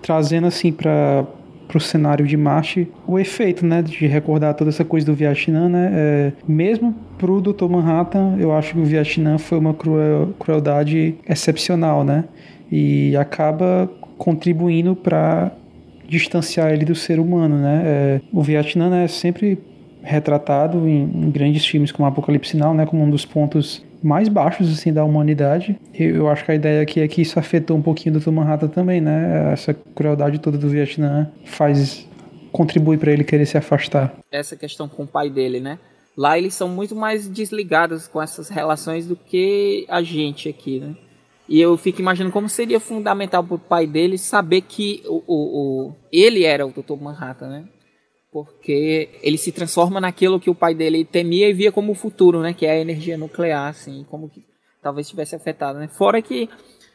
trazendo 0.00 0.46
assim 0.46 0.72
para 0.72 1.24
pro 1.68 1.80
cenário 1.80 2.26
de 2.26 2.36
Marte 2.36 2.86
o 3.06 3.18
efeito, 3.18 3.64
né, 3.64 3.80
de 3.80 4.06
recordar 4.06 4.52
toda 4.52 4.68
essa 4.68 4.84
coisa 4.84 5.06
do 5.06 5.14
Vietnã, 5.14 5.70
né, 5.70 5.90
é, 5.94 6.32
mesmo 6.46 6.94
pro 7.16 7.40
Dr. 7.40 7.64
Manhattan, 7.64 8.36
eu 8.38 8.52
acho 8.52 8.74
que 8.74 8.80
o 8.80 8.84
Vietnã 8.84 9.38
foi 9.38 9.56
uma 9.56 9.72
cruel, 9.72 10.34
crueldade 10.38 11.14
excepcional, 11.26 12.04
né, 12.04 12.24
e 12.70 13.16
acaba 13.16 13.90
contribuindo 14.18 14.94
para 14.94 15.50
distanciar 16.08 16.72
ele 16.72 16.84
do 16.84 16.94
ser 16.94 17.18
humano, 17.18 17.58
né, 17.58 17.82
é, 17.84 18.20
o 18.32 18.42
Vietnã 18.42 18.90
né, 18.90 19.04
é 19.04 19.08
sempre 19.08 19.58
retratado 20.02 20.86
em, 20.88 21.02
em, 21.04 21.30
grandes 21.30 21.64
filmes 21.64 21.92
como 21.92 22.06
Apocalipse 22.08 22.56
Now, 22.56 22.74
né, 22.74 22.84
como 22.84 23.04
um 23.04 23.10
dos 23.10 23.24
pontos 23.24 23.84
mais 24.02 24.28
baixos 24.28 24.70
assim 24.72 24.92
da 24.92 25.04
humanidade. 25.04 25.78
Eu, 25.94 26.16
eu 26.16 26.28
acho 26.28 26.44
que 26.44 26.50
a 26.50 26.54
ideia 26.54 26.82
aqui 26.82 27.00
é 27.00 27.06
que 27.06 27.22
isso 27.22 27.38
afetou 27.38 27.76
um 27.76 27.82
pouquinho 27.82 28.18
do. 28.18 28.32
Manhattan 28.32 28.68
também, 28.68 29.00
né? 29.00 29.52
Essa 29.52 29.72
crueldade 29.72 30.40
toda 30.40 30.58
do 30.58 30.68
Vietnã 30.68 31.30
faz 31.44 32.08
contribui 32.50 32.98
para 32.98 33.12
ele 33.12 33.24
querer 33.24 33.46
se 33.46 33.56
afastar. 33.56 34.14
Essa 34.30 34.56
questão 34.56 34.88
com 34.88 35.04
o 35.04 35.06
pai 35.06 35.30
dele, 35.30 35.60
né? 35.60 35.78
Lá 36.16 36.36
eles 36.36 36.52
são 36.52 36.68
muito 36.68 36.94
mais 36.94 37.28
desligados 37.28 38.06
com 38.06 38.20
essas 38.20 38.48
relações 38.48 39.06
do 39.06 39.16
que 39.16 39.86
a 39.88 40.02
gente 40.02 40.48
aqui, 40.48 40.80
né? 40.80 40.94
E 41.52 41.60
eu 41.60 41.76
fico 41.76 42.00
imaginando 42.00 42.32
como 42.32 42.48
seria 42.48 42.80
fundamental 42.80 43.44
para 43.44 43.56
o 43.56 43.58
pai 43.58 43.86
dele 43.86 44.16
saber 44.16 44.62
que 44.62 45.02
o, 45.04 45.22
o, 45.26 45.34
o, 45.36 45.96
ele 46.10 46.44
era 46.44 46.66
o 46.66 46.70
Dr. 46.70 46.96
Manhattan, 46.98 47.48
né? 47.48 47.68
porque 48.32 49.10
ele 49.22 49.36
se 49.36 49.52
transforma 49.52 50.00
naquilo 50.00 50.40
que 50.40 50.48
o 50.48 50.54
pai 50.54 50.74
dele 50.74 51.04
temia 51.04 51.50
e 51.50 51.52
via 51.52 51.70
como 51.70 51.92
o 51.92 51.94
futuro, 51.94 52.40
né? 52.40 52.54
Que 52.54 52.64
é 52.64 52.70
a 52.70 52.80
energia 52.80 53.18
nuclear, 53.18 53.68
assim, 53.68 54.06
como 54.08 54.30
que 54.30 54.42
talvez 54.82 55.06
tivesse 55.06 55.36
afetado, 55.36 55.78
né? 55.78 55.86
Fora 55.86 56.22
que 56.22 56.48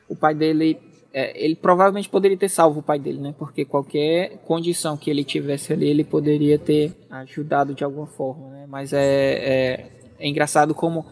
o 0.09 0.15
pai 0.15 0.33
dele, 0.33 0.79
é, 1.13 1.45
ele 1.45 1.55
provavelmente 1.55 2.09
poderia 2.09 2.35
ter 2.35 2.49
salvo 2.49 2.79
o 2.79 2.83
pai 2.83 2.97
dele, 2.97 3.19
né? 3.19 3.35
Porque 3.37 3.63
qualquer 3.63 4.39
condição 4.47 4.97
que 4.97 5.11
ele 5.11 5.23
tivesse 5.23 5.71
ali, 5.71 5.87
ele 5.87 6.03
poderia 6.03 6.57
ter 6.57 6.91
ajudado 7.11 7.75
de 7.75 7.83
alguma 7.83 8.07
forma, 8.07 8.49
né? 8.49 8.65
Mas 8.67 8.91
é, 8.91 9.03
é, 9.05 9.91
é 10.17 10.27
engraçado 10.27 10.73
como 10.73 11.05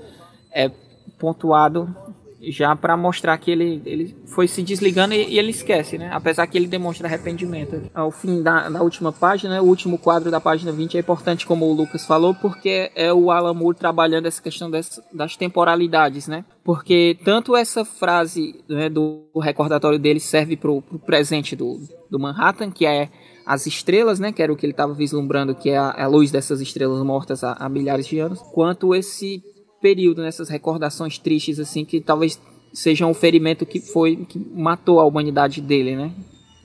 é 0.52 0.72
pontuado 1.20 1.96
já 2.52 2.76
para 2.76 2.96
mostrar 2.96 3.38
que 3.38 3.52
ele, 3.52 3.82
ele 3.86 4.16
foi 4.26 4.48
se 4.48 4.62
desligando 4.62 5.14
e, 5.14 5.34
e, 5.34 5.40
ele 5.40 5.52
esquece, 5.52 5.98
né? 5.98 6.10
Apesar 6.12 6.48
que 6.48 6.58
ele 6.58 6.68
demonstra 6.68 7.08
arrependimento. 7.08 7.82
Ao 7.94 8.12
fim 8.12 8.42
da, 8.42 8.70
da 8.70 8.82
última 8.82 9.12
página, 9.12 9.62
o 9.62 9.66
último 9.66 9.98
quadro 9.98 10.32
da 10.32 10.40
página 10.40 10.72
20 10.72 10.98
é 10.98 11.00
importante, 11.00 11.46
como 11.46 11.66
o 11.66 11.74
Lucas 11.74 12.06
falou, 12.06 12.34
porque 12.36 12.92
é 12.96 13.14
o 13.14 13.32
Alan 13.32 13.54
Moore 13.54 13.78
trabalhando 13.78 14.28
essa 14.28 14.42
questão 14.42 14.70
das, 14.70 15.02
das 15.14 15.36
temporalidades, 15.36 16.28
né? 16.28 16.46
Porque 16.64 17.18
tanto 17.24 17.56
essa 17.56 17.86
frase 17.86 18.64
né, 18.68 18.90
do 18.90 19.30
recordatório 19.40 20.00
dele 20.00 20.20
serve 20.20 20.58
para 20.58 20.72
o 20.72 20.82
presente 21.06 21.56
do, 21.56 21.80
do 22.10 22.20
Manhattan, 22.20 22.72
que 22.72 22.86
é 22.86 23.10
as 23.46 23.68
estrelas, 23.68 24.20
né, 24.20 24.32
que 24.32 24.42
era 24.42 24.52
o 24.52 24.56
que 24.56 24.66
ele 24.66 24.74
estava 24.74 24.94
vislumbrando, 24.94 25.54
que 25.54 25.70
é 25.70 25.78
a, 25.78 26.04
a, 26.04 26.08
luz 26.08 26.32
dessas 26.32 26.62
estrelas 26.62 27.04
mortas 27.06 27.44
há, 27.44 27.54
há 27.54 27.70
milhares 27.70 28.08
de 28.08 28.18
anos, 28.18 28.40
quanto 28.54 28.96
esse 28.96 29.44
período, 29.86 30.24
nessas 30.24 30.49
recordações 30.49 31.20
tristes, 31.20 31.60
assim, 31.60 31.86
que 31.86 32.02
talvez 32.02 32.41
seja 32.74 33.06
um 33.06 33.14
ferimento 33.14 33.68
que 33.68 33.80
foi, 33.80 34.16
que 34.16 34.40
matou 34.40 34.99
a 34.99 35.06
humanidade 35.06 35.62
dele, 35.62 35.95
né? 35.95 36.12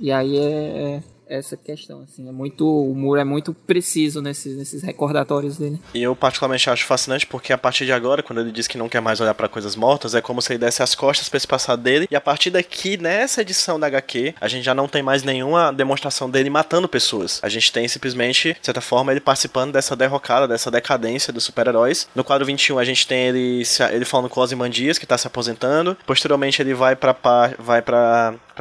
E 0.00 0.10
aí 0.10 0.38
é, 0.38 0.40
é 0.40 1.02
essa 1.30 1.56
questão, 1.56 2.02
assim. 2.02 2.28
É 2.28 2.32
muito, 2.32 2.66
o 2.66 2.94
Moore 2.94 3.20
é 3.20 3.24
muito 3.24 3.54
preciso 3.54 4.20
nesses, 4.20 4.56
nesses 4.56 4.82
recordatórios 4.82 5.56
dele. 5.56 5.80
E 5.94 6.02
eu 6.02 6.16
particularmente 6.16 6.68
acho 6.68 6.84
fascinante 6.84 7.26
porque 7.26 7.52
a 7.52 7.58
partir 7.58 7.86
de 7.86 7.92
agora, 7.92 8.22
quando 8.22 8.40
ele 8.40 8.50
diz 8.50 8.66
que 8.66 8.76
não 8.76 8.88
quer 8.88 9.00
mais 9.00 9.20
olhar 9.20 9.34
para 9.34 9.48
coisas 9.48 9.76
mortas, 9.76 10.14
é 10.14 10.20
como 10.20 10.42
se 10.42 10.52
ele 10.52 10.58
desse 10.58 10.82
as 10.82 10.94
costas 10.94 11.28
para 11.28 11.36
esse 11.36 11.46
passado 11.46 11.80
dele. 11.80 12.08
E 12.10 12.16
a 12.16 12.20
partir 12.20 12.50
daqui, 12.50 12.96
nessa 12.96 13.42
edição 13.42 13.78
da 13.78 13.86
HQ, 13.86 14.34
a 14.40 14.48
gente 14.48 14.64
já 14.64 14.74
não 14.74 14.88
tem 14.88 15.02
mais 15.02 15.22
nenhuma 15.22 15.72
demonstração 15.72 16.28
dele 16.28 16.50
matando 16.50 16.88
pessoas. 16.88 17.38
A 17.42 17.48
gente 17.48 17.72
tem 17.72 17.86
simplesmente, 17.86 18.54
de 18.54 18.66
certa 18.66 18.80
forma, 18.80 19.12
ele 19.12 19.20
participando 19.20 19.72
dessa 19.72 19.94
derrocada, 19.94 20.48
dessa 20.48 20.70
decadência 20.70 21.32
dos 21.32 21.44
super-heróis. 21.44 22.08
No 22.14 22.24
quadro 22.24 22.44
21, 22.44 22.78
a 22.78 22.84
gente 22.84 23.06
tem 23.06 23.28
ele, 23.28 23.62
ele 23.92 24.04
falando 24.04 24.28
com 24.28 24.40
Ozymandias, 24.40 24.98
que 24.98 25.06
tá 25.06 25.16
se 25.16 25.28
aposentando. 25.28 25.96
Posteriormente, 26.04 26.60
ele 26.60 26.74
vai 26.74 26.96
para 26.96 27.14
vai 27.58 27.82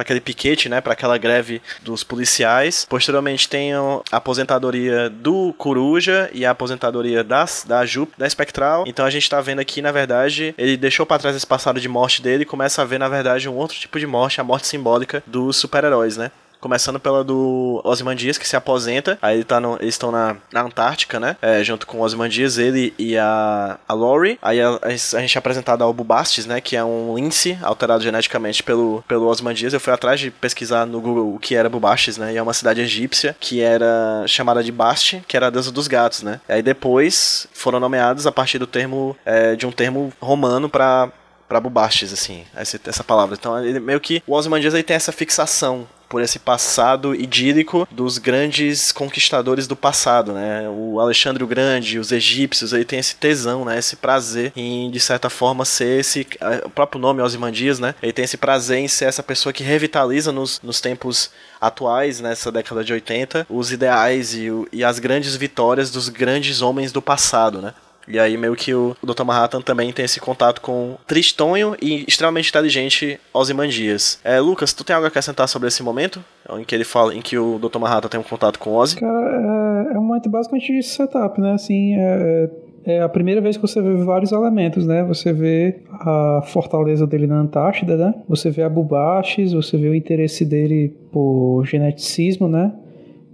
para 0.00 0.02
aquele 0.02 0.20
piquete, 0.20 0.68
né, 0.68 0.80
para 0.80 0.94
aquela 0.94 1.18
greve 1.18 1.60
dos 1.82 2.02
policiais. 2.02 2.86
Posteriormente 2.88 3.48
tem 3.48 3.72
a 3.74 4.00
aposentadoria 4.10 5.10
do 5.10 5.52
Coruja 5.58 6.30
e 6.32 6.46
a 6.46 6.50
aposentadoria 6.50 7.22
das, 7.22 7.64
da 7.68 7.84
Jup, 7.84 8.12
da 8.16 8.28
Spectral. 8.28 8.84
Então 8.86 9.04
a 9.04 9.10
gente 9.10 9.28
tá 9.28 9.40
vendo 9.40 9.60
aqui, 9.60 9.82
na 9.82 9.92
verdade, 9.92 10.54
ele 10.56 10.76
deixou 10.76 11.04
para 11.04 11.18
trás 11.18 11.36
esse 11.36 11.46
passado 11.46 11.78
de 11.78 11.88
morte 11.88 12.22
dele 12.22 12.44
e 12.44 12.46
começa 12.46 12.80
a 12.80 12.84
ver, 12.84 12.98
na 12.98 13.08
verdade, 13.08 13.48
um 13.48 13.56
outro 13.56 13.76
tipo 13.76 13.98
de 13.98 14.06
morte, 14.06 14.40
a 14.40 14.44
morte 14.44 14.66
simbólica 14.66 15.22
dos 15.26 15.56
super-heróis, 15.56 16.16
né? 16.16 16.30
Começando 16.60 17.00
pela 17.00 17.24
do 17.24 17.80
Ozymandias, 17.84 18.36
que 18.36 18.46
se 18.46 18.54
aposenta. 18.54 19.18
Aí 19.22 19.36
ele 19.36 19.44
tá 19.44 19.58
no, 19.58 19.76
eles 19.80 19.94
estão 19.94 20.12
na, 20.12 20.36
na 20.52 20.62
Antártica, 20.62 21.18
né? 21.18 21.36
É, 21.40 21.64
junto 21.64 21.86
com 21.86 21.98
o 21.98 22.02
Ozymandias, 22.02 22.58
ele 22.58 22.92
e 22.98 23.16
a, 23.16 23.78
a 23.88 23.94
Lori. 23.94 24.38
Aí 24.42 24.60
a, 24.60 24.78
a, 24.82 24.90
gente 24.90 25.36
é 25.36 25.38
apresentado 25.38 25.82
ao 25.82 25.92
Bubastis, 25.92 26.46
né? 26.46 26.60
Que 26.60 26.76
é 26.76 26.84
um 26.84 27.14
lince 27.16 27.58
alterado 27.62 28.02
geneticamente 28.02 28.62
pelo, 28.62 29.02
pelo 29.08 29.26
Ozymandias. 29.26 29.72
Eu 29.72 29.80
fui 29.80 29.92
atrás 29.92 30.20
de 30.20 30.30
pesquisar 30.30 30.86
no 30.86 31.00
Google 31.00 31.34
o 31.34 31.38
que 31.38 31.54
era 31.54 31.68
Bubastis, 31.68 32.18
né? 32.18 32.34
E 32.34 32.36
é 32.36 32.42
uma 32.42 32.54
cidade 32.54 32.80
egípcia 32.80 33.34
que 33.40 33.60
era 33.60 34.24
chamada 34.26 34.62
de 34.62 34.70
Basti, 34.70 35.22
que 35.26 35.36
era 35.36 35.46
a 35.46 35.50
deusa 35.50 35.72
dos 35.72 35.88
gatos, 35.88 36.22
né? 36.22 36.40
Aí 36.48 36.62
depois 36.62 37.46
foram 37.52 37.80
nomeados 37.80 38.26
a 38.26 38.32
partir 38.32 38.58
do 38.58 38.66
termo, 38.66 39.16
é, 39.24 39.56
de 39.56 39.66
um 39.66 39.72
termo 39.72 40.12
romano 40.20 40.68
para 40.68 41.10
para 41.50 41.58
Bubastis, 41.58 42.12
assim, 42.12 42.44
essa, 42.54 42.80
essa 42.86 43.02
palavra. 43.02 43.36
Então, 43.38 43.58
ele, 43.58 43.80
meio 43.80 43.98
que 43.98 44.22
o 44.24 44.34
Ozymandias 44.34 44.72
aí 44.72 44.84
tem 44.84 44.94
essa 44.94 45.10
fixação 45.10 45.84
por 46.08 46.22
esse 46.22 46.38
passado 46.38 47.12
idílico 47.12 47.88
dos 47.90 48.18
grandes 48.18 48.92
conquistadores 48.92 49.66
do 49.66 49.74
passado, 49.74 50.32
né? 50.32 50.68
O 50.68 51.00
Alexandre 51.00 51.42
o 51.42 51.48
Grande, 51.48 51.98
os 51.98 52.12
egípcios, 52.12 52.72
ele 52.72 52.84
tem 52.84 53.00
esse 53.00 53.16
tesão, 53.16 53.64
né? 53.64 53.78
Esse 53.78 53.96
prazer 53.96 54.52
em, 54.54 54.90
de 54.92 55.00
certa 55.00 55.28
forma, 55.28 55.64
ser 55.64 55.98
esse... 56.00 56.24
O 56.64 56.70
próprio 56.70 57.00
nome, 57.00 57.20
Ozymandias, 57.20 57.80
né? 57.80 57.96
Ele 58.00 58.12
tem 58.12 58.24
esse 58.24 58.36
prazer 58.36 58.78
em 58.78 58.88
ser 58.88 59.06
essa 59.06 59.22
pessoa 59.22 59.52
que 59.52 59.64
revitaliza 59.64 60.30
nos, 60.30 60.60
nos 60.62 60.80
tempos 60.80 61.32
atuais, 61.60 62.20
nessa 62.20 62.52
década 62.52 62.84
de 62.84 62.92
80, 62.92 63.46
os 63.50 63.72
ideais 63.72 64.34
e, 64.34 64.48
e 64.72 64.84
as 64.84 65.00
grandes 65.00 65.34
vitórias 65.34 65.90
dos 65.90 66.08
grandes 66.08 66.62
homens 66.62 66.92
do 66.92 67.02
passado, 67.02 67.60
né? 67.60 67.74
E 68.10 68.18
aí 68.18 68.36
meio 68.36 68.54
que 68.56 68.74
o, 68.74 68.96
Dr. 69.02 69.24
Manhattan 69.24 69.60
também 69.60 69.92
tem 69.92 70.04
esse 70.04 70.20
contato 70.20 70.60
com 70.60 70.96
tristonho 71.06 71.76
e 71.80 72.04
extremamente 72.06 72.48
inteligente 72.48 73.18
Ozymandias. 73.32 74.20
É, 74.24 74.40
Lucas, 74.40 74.72
tu 74.72 74.84
tem 74.84 74.94
algo 74.94 75.06
a 75.06 75.08
acrescentar 75.08 75.48
sobre 75.48 75.68
esse 75.68 75.82
momento? 75.82 76.22
Em 76.58 76.64
que 76.64 76.74
ele 76.74 76.84
fala, 76.84 77.14
em 77.14 77.20
que 77.20 77.38
o 77.38 77.58
Dr. 77.58 77.78
Manhattan 77.78 78.08
tem 78.08 78.20
um 78.20 78.24
contato 78.24 78.58
com 78.58 78.72
Ozzy? 78.74 78.96
Cara, 78.96 79.86
é, 79.90 79.94
é 79.94 79.98
um 79.98 80.02
momento 80.02 80.28
basicamente 80.28 80.72
de 80.72 80.82
setup, 80.82 81.40
né? 81.40 81.52
Assim, 81.52 81.94
é, 81.96 82.50
é 82.84 83.00
a 83.02 83.08
primeira 83.08 83.40
vez 83.40 83.56
que 83.56 83.62
você 83.62 83.80
vê 83.80 83.94
vários 84.04 84.32
elementos, 84.32 84.86
né? 84.86 85.04
Você 85.04 85.32
vê 85.32 85.82
a 85.90 86.42
fortaleza 86.46 87.06
dele 87.06 87.26
na 87.26 87.40
Antártida, 87.40 87.96
né? 87.96 88.14
Você 88.28 88.50
vê 88.50 88.62
a 88.62 88.68
Bubastis, 88.68 89.52
você 89.52 89.76
vê 89.76 89.88
o 89.88 89.94
interesse 89.94 90.44
dele 90.44 90.94
por 91.12 91.64
geneticismo, 91.64 92.48
né? 92.48 92.72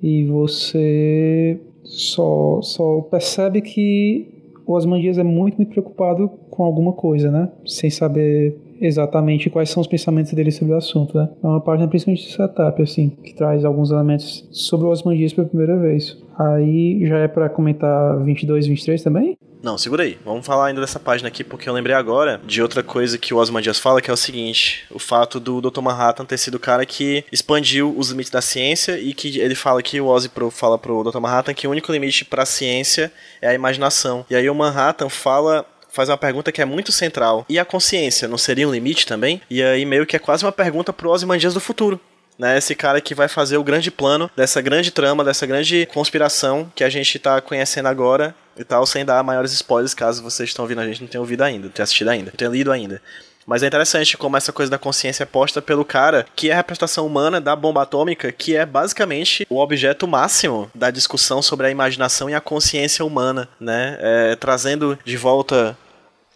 E 0.03 0.25
você 0.27 1.59
só, 1.85 2.61
só 2.61 3.01
percebe 3.03 3.63
que 3.63 4.36
o 4.67 4.75
Osmandias 4.75 5.17
é 5.17 5.23
muito, 5.23 5.57
muito 5.57 5.71
preocupado 5.71 6.29
com 6.51 6.65
alguma 6.65 6.93
coisa, 6.93 7.31
né? 7.31 7.49
Sem 7.65 7.89
saber 7.89 8.59
exatamente 8.81 9.49
quais 9.49 9.71
são 9.71 9.81
os 9.81 9.87
pensamentos 9.87 10.33
dele 10.33 10.51
sobre 10.51 10.75
o 10.75 10.77
assunto, 10.77 11.17
né? 11.17 11.29
É 11.43 11.47
uma 11.47 11.61
página 11.61 11.89
principalmente 11.89 12.27
de 12.27 12.33
setup, 12.33 12.83
assim, 12.83 13.11
que 13.23 13.35
traz 13.35 13.65
alguns 13.65 13.91
elementos 13.91 14.47
sobre 14.51 14.87
o 14.87 14.91
Osmandias 14.91 15.33
pela 15.33 15.47
primeira 15.47 15.79
vez. 15.79 16.19
Aí 16.39 17.07
já 17.07 17.19
é 17.19 17.29
para 17.29 17.49
comentar 17.49 18.23
22 18.23 18.67
e 18.67 18.69
23 18.71 19.03
também? 19.03 19.39
Não, 19.67 19.77
segura 19.77 20.05
aí. 20.05 20.17
Vamos 20.25 20.47
falar 20.47 20.67
ainda 20.67 20.81
dessa 20.81 21.01
página 21.01 21.27
aqui, 21.27 21.43
porque 21.43 21.69
eu 21.69 21.73
lembrei 21.73 21.97
agora 21.97 22.41
de 22.45 22.63
outra 22.63 22.85
coisa 22.85 23.19
que 23.19 23.35
o 23.35 23.37
Osman 23.37 23.61
Dias 23.61 23.81
fala, 23.81 24.01
que 24.01 24.09
é 24.09 24.15
o 24.15 24.17
seguinte: 24.17 24.85
o 24.93 24.99
fato 25.01 25.41
do 25.41 25.61
Dr. 25.61 25.81
Manhattan 25.81 26.25
ter 26.25 26.39
sido 26.39 26.55
o 26.55 26.61
cara 26.61 26.87
que 26.87 27.25
expandiu 27.33 27.93
os 27.99 28.11
limites 28.11 28.31
da 28.31 28.41
ciência 28.41 28.97
e 28.97 29.13
que 29.13 29.41
ele 29.41 29.57
fala 29.57 29.83
que 29.83 30.01
o 30.01 30.07
Ozzy 30.07 30.29
pro, 30.29 30.53
fala 30.53 30.79
pro 30.79 31.03
Dr. 31.03 31.19
Manhattan 31.19 31.53
que 31.53 31.67
o 31.67 31.71
único 31.73 31.91
limite 31.91 32.25
para 32.25 32.45
a 32.45 32.47
ciência 32.47 33.13
é 33.43 33.49
a 33.49 33.55
imaginação. 33.55 34.25
E 34.31 34.37
aí 34.37 34.49
o 34.49 34.55
Manhattan 34.55 35.09
fala 35.09 35.67
faz 35.91 36.09
uma 36.11 36.17
pergunta 36.17 36.53
que 36.53 36.63
é 36.63 36.65
muito 36.65 36.93
central. 36.93 37.45
E 37.49 37.59
a 37.59 37.65
consciência 37.65 38.29
não 38.29 38.39
seria 38.39 38.69
um 38.69 38.73
limite 38.73 39.05
também? 39.05 39.41
E 39.51 39.61
aí 39.65 39.85
meio 39.85 40.07
que 40.07 40.15
é 40.15 40.21
quase 40.21 40.45
uma 40.45 40.53
pergunta 40.53 40.93
pro 40.93 41.11
Ozymandias 41.11 41.55
do 41.55 41.61
futuro 41.61 42.01
né? 42.39 42.57
Esse 42.57 42.75
cara 42.75 43.01
que 43.01 43.15
vai 43.15 43.29
fazer 43.29 43.57
o 43.57 43.65
grande 43.65 43.91
plano 43.91 44.31
dessa 44.37 44.61
grande 44.61 44.91
trama, 44.91 45.25
dessa 45.25 45.47
grande 45.47 45.87
conspiração 45.87 46.71
que 46.75 46.85
a 46.85 46.89
gente 46.89 47.19
tá 47.19 47.41
conhecendo 47.41 47.87
agora 47.87 48.35
e 48.57 48.65
tal, 48.65 48.87
sem 48.87 49.05
dar 49.05 49.23
maiores 49.23 49.53
spoilers, 49.53 49.95
caso 49.95 50.23
vocês 50.23 50.49
estão 50.49 50.65
ouvindo 50.65 50.81
a 50.81 50.87
gente 50.87 51.03
não 51.03 51.09
tenham 51.09 51.23
ouvido 51.23 51.43
ainda, 51.43 51.67
não 51.67 51.73
tenham 51.73 51.85
assistido 51.85 52.09
ainda, 52.09 52.31
não 52.31 52.37
tenham 52.37 52.53
lido 52.53 52.73
ainda. 52.73 53.03
Mas 53.47 53.63
é 53.63 53.69
interessante 53.69 54.17
como 54.17 54.37
essa 54.37 54.53
coisa 54.53 54.69
da 54.69 54.79
consciência 54.79 55.23
é 55.23 55.27
posta 55.27 55.63
pelo 55.63 55.85
cara 55.85 56.27
que 56.35 56.51
é 56.51 56.53
a 56.53 56.57
representação 56.57 57.07
humana 57.07 57.41
da 57.41 57.55
bomba 57.55 57.83
atômica, 57.83 58.33
que 58.33 58.57
é 58.57 58.67
basicamente 58.67 59.47
o 59.49 59.61
objeto 59.61 60.09
máximo 60.09 60.69
da 60.75 60.91
discussão 60.91 61.41
sobre 61.41 61.69
a 61.69 61.71
imaginação 61.71 62.29
e 62.29 62.35
a 62.35 62.41
consciência 62.41 63.05
humana, 63.05 63.49
né? 63.61 63.97
É, 64.01 64.37
trazendo 64.37 64.99
de 65.05 65.17
volta 65.17 65.79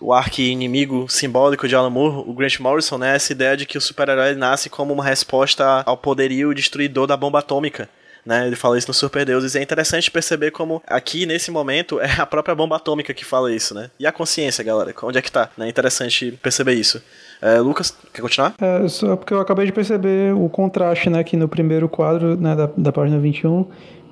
o 0.01 0.13
arqui-inimigo 0.13 1.07
simbólico 1.09 1.69
de 1.69 1.75
Alan 1.75 1.91
Moore, 1.91 2.25
o 2.27 2.33
Grant 2.33 2.59
Morrison, 2.59 2.99
né? 2.99 3.15
Essa 3.15 3.33
ideia 3.33 3.57
de 3.57 3.67
que 3.67 3.77
o 3.77 3.81
super-herói 3.81 4.35
nasce 4.35 4.71
como 4.71 4.93
uma 4.93 5.05
resposta 5.05 5.83
ao 5.85 5.97
poderio 5.97 6.55
destruidor 6.55 7.07
da 7.07 7.17
bomba 7.17 7.41
atômica. 7.41 7.89
né? 8.25 8.47
Ele 8.47 8.57
fala 8.57 8.79
isso 8.79 8.89
no 8.89 8.95
Super 8.95 9.25
Deuses. 9.25 9.55
E 9.55 9.59
é 9.59 9.63
interessante 9.63 10.11
perceber 10.11 10.51
como 10.51 10.83
aqui, 10.87 11.27
nesse 11.27 11.51
momento, 11.51 12.01
é 12.01 12.21
a 12.21 12.27
própria 12.27 12.55
bomba 12.55 12.77
atômica 12.77 13.13
que 13.13 13.25
fala 13.25 13.53
isso, 13.53 13.75
né? 13.75 13.91
E 13.99 14.07
a 14.07 14.13
consciência, 14.13 14.65
galera? 14.65 14.95
Onde 15.03 15.19
é 15.19 15.23
que 15.23 15.31
tá? 15.31 15.51
É 15.59 15.69
interessante 15.69 16.33
perceber 16.43 16.75
isso. 16.75 17.03
É, 17.43 17.59
Lucas, 17.59 17.95
quer 18.13 18.23
continuar? 18.23 18.55
É, 18.61 18.89
só 18.89 19.17
porque 19.17 19.35
eu 19.35 19.41
acabei 19.41 19.67
de 19.67 19.73
perceber 19.73 20.35
o 20.35 20.49
contraste, 20.49 21.11
né? 21.11 21.23
Que 21.25 21.37
no 21.37 21.49
primeiro 21.49 21.89
quadro, 21.89 22.37
né, 22.37 22.55
da, 22.55 22.71
da 22.77 22.93
página 22.93 23.19
21, 23.19 23.67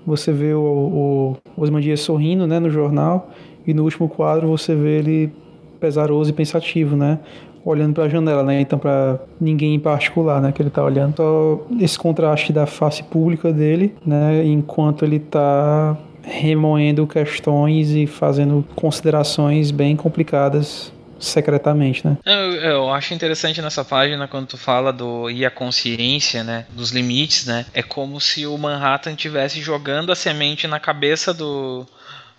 você 0.06 0.32
vê 0.32 0.54
o, 0.54 1.36
o 1.56 1.96
sorrindo, 1.96 2.46
né, 2.46 2.58
no 2.58 2.70
jornal. 2.70 3.30
E 3.66 3.74
no 3.74 3.84
último 3.84 4.08
quadro 4.08 4.48
você 4.48 4.74
vê 4.74 4.98
ele 4.98 5.32
pesaroso 5.80 6.30
e 6.30 6.32
pensativo, 6.32 6.96
né? 6.96 7.18
olhando 7.64 7.94
para 7.94 8.04
a 8.04 8.08
janela, 8.08 8.42
né? 8.42 8.60
Então 8.60 8.78
para 8.78 9.18
ninguém 9.40 9.74
em 9.74 9.80
particular, 9.80 10.40
né? 10.40 10.52
Que 10.52 10.62
ele 10.62 10.68
está 10.68 10.82
olhando. 10.82 11.16
Só 11.16 11.66
esse 11.80 11.98
contraste 11.98 12.52
da 12.52 12.66
face 12.66 13.02
pública 13.02 13.52
dele, 13.52 13.94
né? 14.04 14.42
Enquanto 14.44 15.04
ele 15.04 15.16
está 15.16 15.96
remoendo 16.22 17.06
questões 17.06 17.90
e 17.90 18.06
fazendo 18.06 18.64
considerações 18.74 19.70
bem 19.70 19.96
complicadas 19.96 20.92
secretamente, 21.18 22.06
né? 22.06 22.16
Eu, 22.24 22.54
eu, 22.54 22.90
acho 22.90 23.12
interessante 23.12 23.60
nessa 23.60 23.84
página 23.84 24.28
quando 24.28 24.46
tu 24.46 24.56
fala 24.56 24.92
do 24.92 25.28
e 25.28 25.44
a 25.44 25.50
consciência, 25.50 26.44
né, 26.44 26.64
dos 26.70 26.92
limites, 26.92 27.44
né? 27.44 27.66
É 27.74 27.82
como 27.82 28.20
se 28.20 28.46
o 28.46 28.56
Manhattan 28.56 29.16
tivesse 29.16 29.60
jogando 29.60 30.12
a 30.12 30.14
semente 30.14 30.68
na 30.68 30.78
cabeça 30.78 31.34
do 31.34 31.84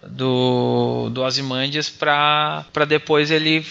do 0.07 1.09
do 1.09 1.21
Ozymandias 1.21 1.89
para 1.89 2.85
depois 2.87 3.31
ele 3.31 3.65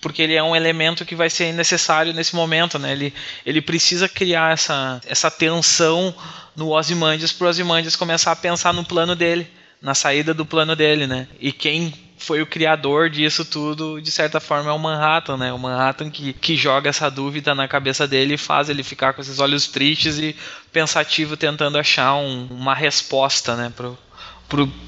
porque 0.00 0.22
ele 0.22 0.34
é 0.34 0.42
um 0.42 0.54
elemento 0.54 1.04
que 1.04 1.16
vai 1.16 1.28
ser 1.28 1.52
necessário 1.52 2.12
nesse 2.12 2.36
momento, 2.36 2.78
né? 2.78 2.92
Ele, 2.92 3.12
ele 3.44 3.60
precisa 3.60 4.08
criar 4.08 4.52
essa, 4.52 5.00
essa 5.04 5.30
tensão 5.30 6.14
no 6.54 6.70
Ozymandias 6.70 7.32
para 7.32 7.46
o 7.46 7.50
Ozymandias 7.50 7.96
começar 7.96 8.30
a 8.30 8.36
pensar 8.36 8.72
no 8.72 8.84
plano 8.84 9.16
dele, 9.16 9.48
na 9.82 9.94
saída 9.94 10.32
do 10.32 10.46
plano 10.46 10.76
dele, 10.76 11.08
né? 11.08 11.26
E 11.40 11.50
quem 11.50 11.92
foi 12.18 12.40
o 12.40 12.46
criador 12.46 13.10
disso 13.10 13.44
tudo, 13.44 14.00
de 14.00 14.10
certa 14.10 14.40
forma, 14.40 14.70
é 14.70 14.72
o 14.72 14.78
Manhattan, 14.78 15.36
né? 15.36 15.52
O 15.52 15.58
Manhattan 15.58 16.10
que, 16.10 16.32
que 16.32 16.56
joga 16.56 16.88
essa 16.88 17.10
dúvida 17.10 17.54
na 17.54 17.68
cabeça 17.68 18.06
dele 18.06 18.34
e 18.34 18.38
faz 18.38 18.68
ele 18.68 18.82
ficar 18.82 19.12
com 19.12 19.20
esses 19.20 19.38
olhos 19.38 19.66
tristes 19.66 20.18
e 20.18 20.36
pensativo, 20.72 21.36
tentando 21.36 21.78
achar 21.78 22.14
um, 22.14 22.46
uma 22.50 22.74
resposta, 22.74 23.56
né? 23.56 23.72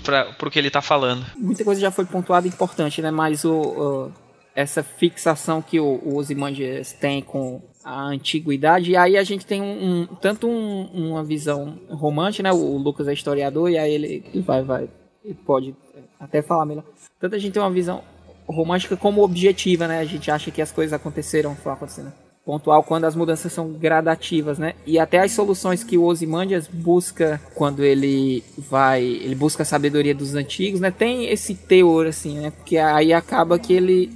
Pra, 0.03 0.25
pro 0.33 0.51
que 0.51 0.59
ele 0.59 0.69
está 0.69 0.81
falando. 0.81 1.25
Muita 1.37 1.65
coisa 1.65 1.81
já 1.81 1.91
foi 1.91 2.05
pontuada 2.05 2.47
importante, 2.47 3.03
né? 3.03 3.11
Mas 3.11 3.45
o, 3.45 3.53
o 3.53 4.13
essa 4.55 4.83
fixação 4.83 5.63
que 5.63 5.79
o, 5.79 6.01
o 6.05 6.17
Ozymandias 6.17 6.93
tem 6.93 7.23
com 7.23 7.63
a 7.85 8.03
antiguidade, 8.07 8.91
e 8.91 8.97
aí 8.97 9.17
a 9.17 9.23
gente 9.23 9.47
tem 9.47 9.63
um, 9.63 10.01
um 10.01 10.07
tanto 10.07 10.49
um, 10.49 11.13
uma 11.13 11.23
visão 11.23 11.79
romântica, 11.89 12.43
né? 12.43 12.53
O, 12.53 12.77
Lucas 12.77 13.07
é 13.07 13.13
historiador, 13.13 13.71
e 13.71 13.79
aí 13.79 13.93
ele, 13.93 14.25
ele 14.35 14.43
vai, 14.43 14.63
vai, 14.63 14.91
ele 15.25 15.35
pode 15.35 15.77
até 16.19 16.43
falar 16.43 16.67
melhor. 16.67 16.85
Tanto 17.21 17.37
a 17.37 17.39
gente 17.39 17.53
tem 17.53 17.63
uma 17.63 17.71
visão 17.71 18.03
romântica 18.49 18.97
como 18.97 19.23
objetiva, 19.23 19.87
né? 19.87 20.01
A 20.01 20.05
gente 20.05 20.29
acha 20.29 20.51
que 20.51 20.61
as 20.61 20.73
coisas 20.73 20.93
aconteceram, 20.93 21.55
foram 21.55 21.77
acontecendo 21.77 22.13
pontual 22.49 22.83
quando 22.83 23.05
as 23.05 23.15
mudanças 23.15 23.53
são 23.53 23.71
gradativas, 23.73 24.59
né? 24.59 24.73
E 24.87 24.99
até 24.99 25.19
as 25.19 25.33
soluções 25.33 25.85
que 25.85 25.99
o 25.99 26.05
Ozymandias 26.05 26.67
busca 26.67 27.39
quando 27.55 27.85
ele 27.85 28.43
vai, 28.57 29.05
ele 29.05 29.35
busca 29.35 29.65
a 29.65 29.67
sabedoria 29.67 30.15
dos 30.15 30.35
antigos, 30.35 30.81
né? 30.81 30.91
Tem 30.91 31.27
esse 31.29 31.55
teor 31.55 32.07
assim, 32.07 32.39
né? 32.39 32.51
Porque 32.51 32.79
aí 32.79 33.13
acaba 33.13 33.59
que 33.59 33.75
ele 33.75 34.11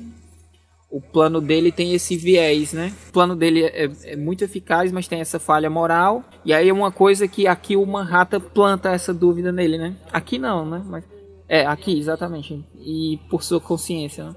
o 0.90 0.98
plano 0.98 1.42
dele 1.42 1.70
tem 1.70 1.92
esse 1.92 2.16
viés, 2.16 2.72
né? 2.72 2.90
O 3.10 3.12
plano 3.12 3.36
dele 3.36 3.64
é, 3.64 3.90
é, 4.04 4.16
muito 4.16 4.44
eficaz, 4.44 4.90
mas 4.90 5.06
tem 5.06 5.20
essa 5.20 5.38
falha 5.38 5.68
moral. 5.68 6.24
E 6.42 6.54
aí 6.54 6.70
é 6.70 6.72
uma 6.72 6.90
coisa 6.90 7.28
que 7.28 7.46
aqui 7.46 7.76
o 7.76 7.84
Manhattan 7.84 8.40
planta 8.40 8.92
essa 8.92 9.12
dúvida 9.12 9.52
nele, 9.52 9.76
né? 9.76 9.94
Aqui 10.10 10.38
não, 10.38 10.64
né? 10.64 10.82
Mas, 10.86 11.04
é, 11.46 11.66
aqui, 11.66 11.98
exatamente. 11.98 12.64
E 12.78 13.18
por 13.28 13.42
sua 13.42 13.60
consciência, 13.60 14.24
né? 14.24 14.36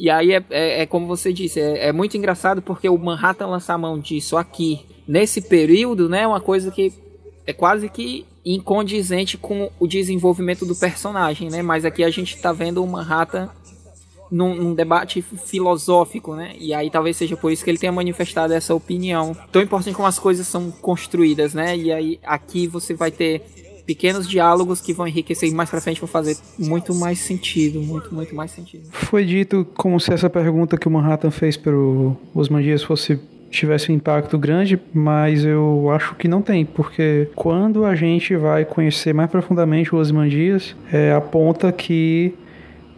E 0.00 0.08
aí 0.08 0.32
é, 0.32 0.42
é, 0.48 0.80
é 0.80 0.86
como 0.86 1.06
você 1.06 1.30
disse, 1.30 1.60
é, 1.60 1.88
é, 1.88 1.92
muito 1.92 2.16
engraçado 2.16 2.62
porque 2.62 2.88
o 2.88 2.96
Manhattan 2.96 3.46
lançar 3.48 3.76
mão 3.76 3.98
disso 3.98 4.34
aqui, 4.38 4.80
nesse 5.06 5.42
período, 5.42 6.08
né? 6.08 6.22
É 6.22 6.26
uma 6.26 6.40
coisa 6.40 6.70
que 6.70 6.90
é 7.46 7.52
quase 7.52 7.86
que 7.90 8.24
incondizente 8.42 9.36
com 9.36 9.70
o 9.78 9.86
desenvolvimento 9.86 10.64
do 10.64 10.74
personagem, 10.74 11.50
né? 11.50 11.60
Mas 11.60 11.84
aqui 11.84 12.02
a 12.02 12.08
gente 12.08 12.40
tá 12.40 12.50
vendo 12.50 12.82
o 12.82 12.86
Manhattan 12.86 13.50
num, 14.30 14.54
num, 14.54 14.74
debate 14.74 15.20
filosófico, 15.20 16.34
né? 16.34 16.54
E 16.58 16.72
aí 16.72 16.90
talvez 16.90 17.18
seja 17.18 17.36
por 17.36 17.52
isso 17.52 17.62
que 17.62 17.68
ele 17.68 17.76
tenha 17.76 17.92
manifestado 17.92 18.54
essa 18.54 18.74
opinião. 18.74 19.36
Tão 19.52 19.60
importante 19.60 19.94
como 19.94 20.08
as 20.08 20.18
coisas 20.18 20.46
são 20.46 20.70
construídas, 20.70 21.52
né? 21.52 21.76
E 21.76 21.92
aí 21.92 22.18
aqui 22.24 22.66
você 22.66 22.94
vai 22.94 23.10
ter 23.10 23.42
pequenos 23.90 24.28
diálogos 24.28 24.80
que 24.80 24.92
vão 24.92 25.04
enriquecer 25.04 25.52
mais 25.52 25.68
para 25.68 25.80
frente 25.80 26.00
vão 26.00 26.06
fazer 26.06 26.36
muito 26.56 26.94
mais 26.94 27.18
sentido, 27.18 27.82
muito 27.82 28.14
muito 28.14 28.32
mais 28.36 28.52
sentido. 28.52 28.84
Foi 28.92 29.24
dito 29.24 29.66
como 29.74 29.98
se 29.98 30.12
essa 30.12 30.30
pergunta 30.30 30.78
que 30.78 30.86
o 30.86 30.90
Manhattan 30.92 31.32
fez 31.32 31.56
para 31.56 31.74
Osman 32.32 32.62
Dias 32.62 32.84
fosse 32.84 33.18
tivesse 33.50 33.90
um 33.90 33.96
impacto 33.96 34.38
grande, 34.38 34.80
mas 34.94 35.44
eu 35.44 35.90
acho 35.90 36.14
que 36.14 36.28
não 36.28 36.40
tem, 36.40 36.64
porque 36.64 37.28
quando 37.34 37.84
a 37.84 37.96
gente 37.96 38.36
vai 38.36 38.64
conhecer 38.64 39.12
mais 39.12 39.28
profundamente 39.28 39.92
o 39.92 39.98
Osman 39.98 40.28
Dias, 40.28 40.76
é, 40.92 41.12
aponta 41.12 41.72
que 41.72 42.32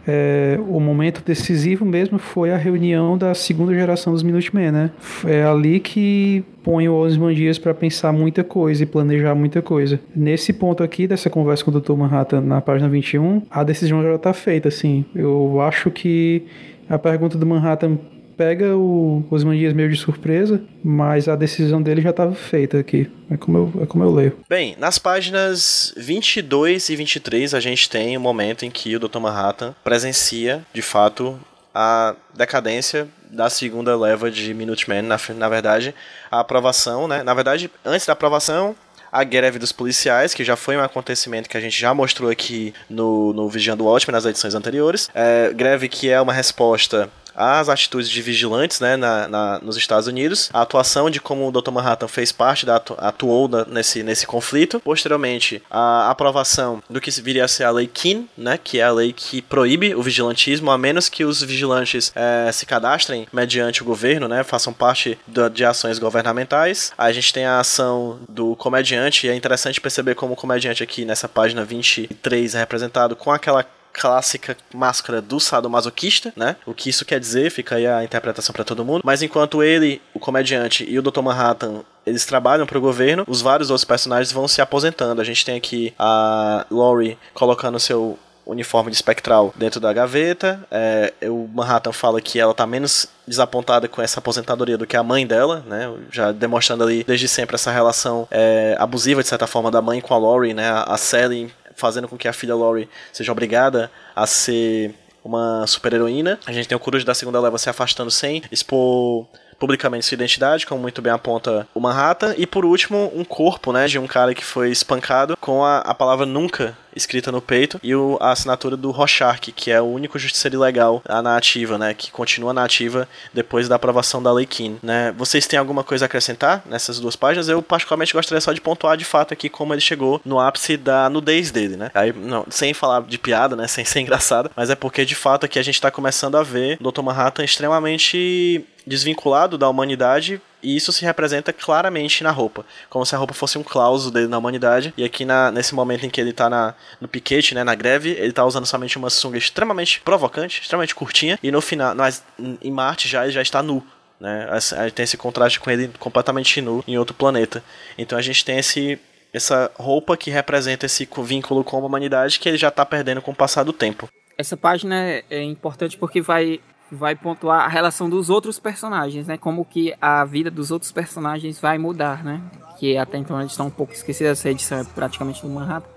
é, 0.07 0.59
o 0.67 0.79
momento 0.79 1.23
decisivo 1.25 1.85
mesmo 1.85 2.19
foi 2.19 2.51
a 2.51 2.57
reunião 2.57 3.17
da 3.17 3.33
segunda 3.33 3.73
geração 3.73 4.11
dos 4.13 4.23
Minutemen, 4.23 4.71
né? 4.71 4.91
É 5.25 5.43
ali 5.43 5.79
que 5.79 6.43
põe 6.63 6.87
o 6.89 6.95
Osman 6.95 7.33
Dias 7.33 7.57
para 7.57 7.73
pensar 7.73 8.11
muita 8.11 8.43
coisa 8.43 8.83
e 8.83 8.85
planejar 8.85 9.35
muita 9.35 9.61
coisa. 9.61 9.99
Nesse 10.15 10.51
ponto 10.51 10.83
aqui 10.83 11.07
dessa 11.07 11.29
conversa 11.29 11.63
com 11.63 11.71
o 11.71 11.79
Dr. 11.79 11.93
Manhattan 11.93 12.41
na 12.41 12.61
página 12.61 12.89
21, 12.89 13.43
a 13.49 13.63
decisão 13.63 14.03
já 14.03 14.15
está 14.15 14.33
feita, 14.33 14.67
assim. 14.67 15.05
Eu 15.15 15.61
acho 15.61 15.89
que 15.89 16.43
a 16.89 16.99
pergunta 16.99 17.37
do 17.37 17.45
Manhattan 17.45 17.97
pega 18.37 18.75
o 18.75 19.23
Osman 19.29 19.57
Dias 19.57 19.73
meio 19.73 19.89
de 19.89 19.97
surpresa, 19.97 20.61
mas 20.83 21.27
a 21.27 21.35
decisão 21.35 21.81
dele 21.81 22.01
já 22.01 22.09
estava 22.09 22.33
feita 22.33 22.79
aqui. 22.79 23.09
É 23.29 23.37
como, 23.37 23.57
eu, 23.57 23.83
é 23.83 23.85
como 23.85 24.03
eu 24.03 24.11
leio. 24.11 24.37
Bem, 24.49 24.75
nas 24.79 24.97
páginas 24.97 25.93
22 25.97 26.89
e 26.89 26.95
23 26.95 27.53
a 27.53 27.59
gente 27.59 27.89
tem 27.89 28.15
o 28.15 28.19
um 28.19 28.23
momento 28.23 28.65
em 28.65 28.71
que 28.71 28.95
o 28.95 28.99
Dr. 28.99 29.19
Manhattan 29.19 29.75
presencia, 29.83 30.65
de 30.73 30.81
fato, 30.81 31.39
a 31.73 32.15
decadência 32.35 33.07
da 33.31 33.49
segunda 33.49 33.97
leva 33.97 34.29
de 34.29 34.53
Minutemen, 34.53 35.01
na, 35.01 35.19
na 35.35 35.49
verdade, 35.49 35.95
a 36.29 36.39
aprovação, 36.39 37.07
né? 37.07 37.23
Na 37.23 37.33
verdade, 37.33 37.69
antes 37.83 38.05
da 38.05 38.13
aprovação, 38.13 38.75
a 39.11 39.23
greve 39.23 39.59
dos 39.59 39.71
policiais, 39.71 40.33
que 40.33 40.43
já 40.43 40.55
foi 40.55 40.75
um 40.75 40.81
acontecimento 40.81 41.47
que 41.47 41.55
a 41.55 41.61
gente 41.61 41.79
já 41.79 41.93
mostrou 41.93 42.31
aqui 42.31 42.73
no, 42.89 43.31
no 43.31 43.47
Vigiando 43.47 43.85
Watchmen 43.85 44.13
nas 44.13 44.25
edições 44.25 44.55
anteriores. 44.55 45.07
É, 45.13 45.53
greve 45.53 45.87
que 45.87 46.09
é 46.09 46.19
uma 46.19 46.33
resposta 46.33 47.09
as 47.35 47.69
atitudes 47.69 48.09
de 48.09 48.21
vigilantes 48.21 48.79
né, 48.79 48.95
na, 48.95 49.27
na, 49.27 49.59
nos 49.59 49.77
Estados 49.77 50.07
Unidos, 50.07 50.49
a 50.53 50.61
atuação 50.61 51.09
de 51.09 51.19
como 51.19 51.47
o 51.47 51.51
Dr. 51.51 51.71
Manhattan 51.71 52.07
fez 52.07 52.31
parte, 52.31 52.65
da, 52.65 52.75
atuou 52.97 53.47
da, 53.47 53.65
nesse, 53.65 54.03
nesse 54.03 54.25
conflito, 54.25 54.79
posteriormente 54.79 55.61
a 55.69 56.09
aprovação 56.09 56.81
do 56.89 57.01
que 57.01 57.11
viria 57.21 57.45
a 57.45 57.47
ser 57.47 57.63
a 57.63 57.71
Lei 57.71 57.87
Keane, 57.87 58.29
né, 58.37 58.59
que 58.61 58.79
é 58.79 58.83
a 58.83 58.91
lei 58.91 59.13
que 59.13 59.41
proíbe 59.41 59.95
o 59.95 60.01
vigilantismo, 60.01 60.71
a 60.71 60.77
menos 60.77 61.09
que 61.09 61.23
os 61.23 61.41
vigilantes 61.41 62.11
é, 62.15 62.51
se 62.51 62.65
cadastrem 62.65 63.27
mediante 63.31 63.81
o 63.81 63.85
governo, 63.85 64.27
né, 64.27 64.43
façam 64.43 64.73
parte 64.73 65.17
de, 65.27 65.49
de 65.49 65.65
ações 65.65 65.99
governamentais. 65.99 66.91
A 66.97 67.11
gente 67.11 67.33
tem 67.33 67.45
a 67.45 67.59
ação 67.59 68.19
do 68.29 68.55
comediante, 68.55 69.27
e 69.27 69.29
é 69.29 69.35
interessante 69.35 69.81
perceber 69.81 70.15
como 70.15 70.33
o 70.33 70.37
comediante 70.37 70.83
aqui 70.83 71.05
nessa 71.05 71.27
página 71.27 71.63
23 71.63 72.55
é 72.55 72.59
representado 72.59 73.15
com 73.15 73.31
aquela 73.31 73.65
clássica 73.93 74.57
máscara 74.73 75.21
do 75.21 75.39
sadomasoquista, 75.39 76.33
né? 76.35 76.55
O 76.65 76.73
que 76.73 76.89
isso 76.89 77.05
quer 77.05 77.19
dizer, 77.19 77.51
fica 77.51 77.75
aí 77.75 77.85
a 77.85 78.03
interpretação 78.03 78.51
para 78.51 78.63
todo 78.63 78.83
mundo. 78.83 79.01
Mas 79.05 79.21
enquanto 79.21 79.61
ele, 79.61 80.01
o 80.13 80.19
comediante 80.19 80.83
e 80.89 80.97
o 80.97 81.01
Dr. 81.01 81.21
Manhattan 81.21 81.83
eles 82.05 82.25
trabalham 82.25 82.65
para 82.65 82.77
o 82.77 82.81
governo, 82.81 83.23
os 83.27 83.41
vários 83.41 83.69
outros 83.69 83.85
personagens 83.85 84.31
vão 84.31 84.45
se 84.47 84.61
aposentando. 84.61 85.21
A 85.21 85.23
gente 85.23 85.45
tem 85.45 85.55
aqui 85.55 85.93
a 85.97 86.65
Laurie 86.69 87.17
colocando 87.33 87.79
seu 87.79 88.19
uniforme 88.45 88.89
de 88.89 88.95
espectral 88.95 89.53
dentro 89.55 89.79
da 89.79 89.93
gaveta. 89.93 90.59
É, 90.69 91.13
o 91.23 91.47
Manhattan 91.53 91.91
fala 91.91 92.21
que 92.21 92.39
ela 92.39 92.53
tá 92.53 92.65
menos 92.65 93.07
desapontada 93.25 93.87
com 93.87 94.01
essa 94.01 94.19
aposentadoria 94.19 94.77
do 94.77 94.85
que 94.85 94.97
a 94.97 95.03
mãe 95.03 95.25
dela, 95.25 95.63
né? 95.65 95.91
Já 96.11 96.31
demonstrando 96.31 96.83
ali 96.83 97.03
desde 97.03 97.27
sempre 97.27 97.55
essa 97.55 97.71
relação 97.71 98.27
é, 98.29 98.75
abusiva 98.77 99.23
de 99.23 99.29
certa 99.29 99.47
forma 99.47 99.71
da 99.71 99.81
mãe 99.81 100.01
com 100.01 100.13
a 100.13 100.17
Laurie, 100.17 100.53
né? 100.53 100.69
A 100.85 100.97
Sally 100.97 101.53
fazendo 101.75 102.07
com 102.07 102.17
que 102.17 102.27
a 102.27 102.33
filha 102.33 102.55
Laurie 102.55 102.89
seja 103.11 103.31
obrigada 103.31 103.91
a 104.15 104.25
ser 104.27 104.93
uma 105.23 105.65
super-heroína. 105.65 106.39
A 106.45 106.51
gente 106.51 106.67
tem 106.67 106.75
o 106.75 106.79
Coruja 106.79 107.05
da 107.05 107.13
segunda 107.13 107.39
leva 107.39 107.57
se 107.57 107.69
afastando 107.69 108.11
sem 108.11 108.43
expor 108.51 109.25
publicamente 109.57 110.05
sua 110.05 110.15
identidade, 110.15 110.65
como 110.65 110.81
muito 110.81 111.01
bem 111.01 111.13
aponta 111.13 111.65
o 111.73 111.79
Manhattan. 111.79 112.35
E 112.37 112.45
por 112.45 112.65
último, 112.65 113.11
um 113.15 113.23
corpo, 113.23 113.71
né, 113.71 113.87
de 113.87 113.97
um 113.97 114.07
cara 114.07 114.35
que 114.35 114.43
foi 114.43 114.69
espancado 114.69 115.37
com 115.37 115.63
a, 115.63 115.79
a 115.79 115.93
palavra 115.93 116.25
nunca 116.25 116.77
escrita 116.95 117.31
no 117.31 117.41
peito, 117.41 117.79
e 117.83 117.95
o, 117.95 118.17
a 118.19 118.31
assinatura 118.31 118.77
do 118.77 118.91
Rorschach, 118.91 119.51
que 119.51 119.71
é 119.71 119.81
o 119.81 119.85
único 119.85 120.17
justiceiro 120.19 120.57
ilegal 120.57 121.01
na 121.07 121.37
ativa, 121.37 121.77
né? 121.77 121.93
Que 121.93 122.11
continua 122.11 122.53
na 122.53 122.63
ativa 122.63 123.07
depois 123.33 123.67
da 123.67 123.75
aprovação 123.75 124.21
da 124.21 124.31
Lei 124.31 124.45
Keane, 124.45 124.79
né? 124.81 125.13
Vocês 125.17 125.47
têm 125.47 125.59
alguma 125.59 125.83
coisa 125.83 126.05
a 126.05 126.07
acrescentar 126.07 126.63
nessas 126.65 126.99
duas 126.99 127.15
páginas? 127.15 127.49
Eu 127.49 127.61
particularmente 127.61 128.13
gostaria 128.13 128.41
só 128.41 128.53
de 128.53 128.61
pontuar 128.61 128.97
de 128.97 129.05
fato 129.05 129.33
aqui 129.33 129.49
como 129.49 129.73
ele 129.73 129.81
chegou 129.81 130.21
no 130.23 130.39
ápice 130.39 130.77
da 130.77 131.09
nudez 131.09 131.51
dele, 131.51 131.77
né? 131.77 131.91
Aí, 131.93 132.13
não, 132.13 132.45
sem 132.49 132.73
falar 132.73 133.01
de 133.01 133.17
piada, 133.17 133.55
né? 133.55 133.67
Sem 133.73 133.85
ser 133.85 134.01
engraçado, 134.01 134.51
mas 134.55 134.69
é 134.69 134.75
porque 134.75 135.03
de 135.03 135.15
fato 135.15 135.45
aqui 135.45 135.57
a 135.57 135.63
gente 135.63 135.81
tá 135.81 135.89
começando 135.89 136.35
a 136.35 136.43
ver 136.43 136.77
o 136.79 136.91
Dr. 136.91 137.01
Manhattan 137.01 137.43
extremamente 137.43 138.63
desvinculado 138.85 139.57
da 139.57 139.67
humanidade 139.67 140.39
e 140.63 140.75
isso 140.75 140.91
se 140.91 141.03
representa 141.03 141.51
claramente 141.51 142.23
na 142.23 142.31
roupa, 142.31 142.65
como 142.89 143.05
se 143.05 143.13
a 143.13 143.17
roupa 143.17 143.33
fosse 143.33 143.57
um 143.57 143.63
clauso 143.63 144.09
dele 144.09 144.27
na 144.27 144.37
humanidade. 144.37 144.93
E 144.97 145.03
aqui 145.03 145.25
na, 145.25 145.51
nesse 145.51 145.75
momento 145.75 146.05
em 146.05 146.09
que 146.09 146.21
ele 146.21 146.31
tá 146.31 146.49
na, 146.49 146.73
no 147.01 147.07
piquete, 147.07 147.53
né, 147.53 147.63
na 147.63 147.75
greve, 147.75 148.11
ele 148.11 148.31
tá 148.31 148.45
usando 148.45 148.65
somente 148.65 148.97
uma 148.97 149.09
sunga 149.09 149.37
extremamente 149.37 149.99
provocante, 149.99 150.61
extremamente 150.61 150.95
curtinha, 150.95 151.37
e 151.43 151.51
no 151.51 151.61
final, 151.61 151.93
mas 151.93 152.23
em 152.39 152.71
Marte 152.71 153.07
já 153.07 153.23
ele 153.23 153.33
já 153.33 153.41
está 153.41 153.61
nu. 153.61 153.85
Né? 154.19 154.47
A, 154.49 154.89
tem 154.89 155.03
esse 155.03 155.17
contraste 155.17 155.59
com 155.59 155.69
ele 155.69 155.91
completamente 155.99 156.61
nu 156.61 156.83
em 156.87 156.97
outro 156.97 157.13
planeta. 157.13 157.63
Então 157.97 158.17
a 158.17 158.21
gente 158.21 158.45
tem 158.45 158.57
esse 158.57 158.99
essa 159.33 159.71
roupa 159.75 160.15
que 160.15 160.29
representa 160.29 160.85
esse 160.85 161.09
vínculo 161.23 161.63
com 161.63 161.77
a 161.77 161.79
humanidade 161.79 162.39
que 162.39 162.47
ele 162.47 162.57
já 162.57 162.67
está 162.67 162.85
perdendo 162.85 163.19
com 163.19 163.31
o 163.31 163.35
passar 163.35 163.63
do 163.63 163.73
tempo. 163.73 164.07
Essa 164.37 164.55
página 164.55 164.95
é, 164.95 165.23
é 165.29 165.41
importante 165.41 165.97
porque 165.97 166.21
vai 166.21 166.61
vai 166.93 167.15
pontuar 167.15 167.65
a 167.65 167.67
relação 167.67 168.09
dos 168.09 168.29
outros 168.29 168.59
personagens, 168.59 169.27
né? 169.27 169.37
Como 169.37 169.65
que 169.65 169.93
a 170.01 170.23
vida 170.23 170.49
dos 170.49 170.71
outros 170.71 170.91
personagens 170.91 171.59
vai 171.59 171.77
mudar, 171.77 172.23
né? 172.23 172.41
Que 172.77 172.97
até 172.97 173.17
então 173.17 173.39
eles 173.39 173.51
estão 173.51 173.67
um 173.67 173.71
pouco 173.71 173.93
esquecidos, 173.93 174.31
essa 174.31 174.49
edição 174.49 174.79
é 174.79 174.83
praticamente 174.83 175.41
do 175.41 175.49
Manhattan. 175.49 175.87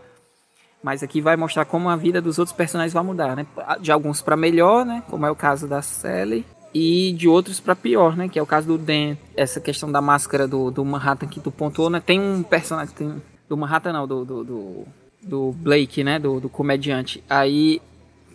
Mas 0.83 1.03
aqui 1.03 1.21
vai 1.21 1.37
mostrar 1.37 1.65
como 1.65 1.89
a 1.89 1.97
vida 1.97 2.21
dos 2.21 2.39
outros 2.39 2.57
personagens 2.57 2.93
vai 2.93 3.03
mudar, 3.03 3.35
né? 3.35 3.47
De 3.81 3.91
alguns 3.91 4.23
para 4.23 4.37
melhor, 4.37 4.85
né? 4.85 5.03
Como 5.09 5.27
é 5.27 5.31
o 5.31 5.35
caso 5.35 5.67
da 5.67 5.83
Sally. 5.83 6.45
E 6.73 7.13
de 7.15 7.27
outros 7.27 7.59
para 7.59 7.75
pior, 7.75 8.17
né? 8.17 8.29
Que 8.29 8.39
é 8.39 8.43
o 8.43 8.47
caso 8.47 8.67
do 8.67 8.79
Dan. 8.79 9.17
Essa 9.35 9.61
questão 9.61 9.91
da 9.91 10.01
máscara 10.01 10.47
do, 10.47 10.71
do 10.71 10.85
Manhattan 10.85 11.27
que 11.27 11.41
tu 11.41 11.51
pontuou, 11.51 11.91
né? 11.91 12.01
Tem 12.01 12.21
um 12.21 12.43
personagem... 12.43 12.95
Tem, 12.95 13.23
do 13.49 13.57
Manhattan 13.57 13.93
não, 13.93 14.07
do, 14.07 14.25
do, 14.25 14.45
do, 14.45 14.85
do 15.23 15.53
Blake, 15.53 16.05
né? 16.05 16.19
Do, 16.19 16.39
do 16.39 16.49
comediante. 16.49 17.23
Aí 17.29 17.81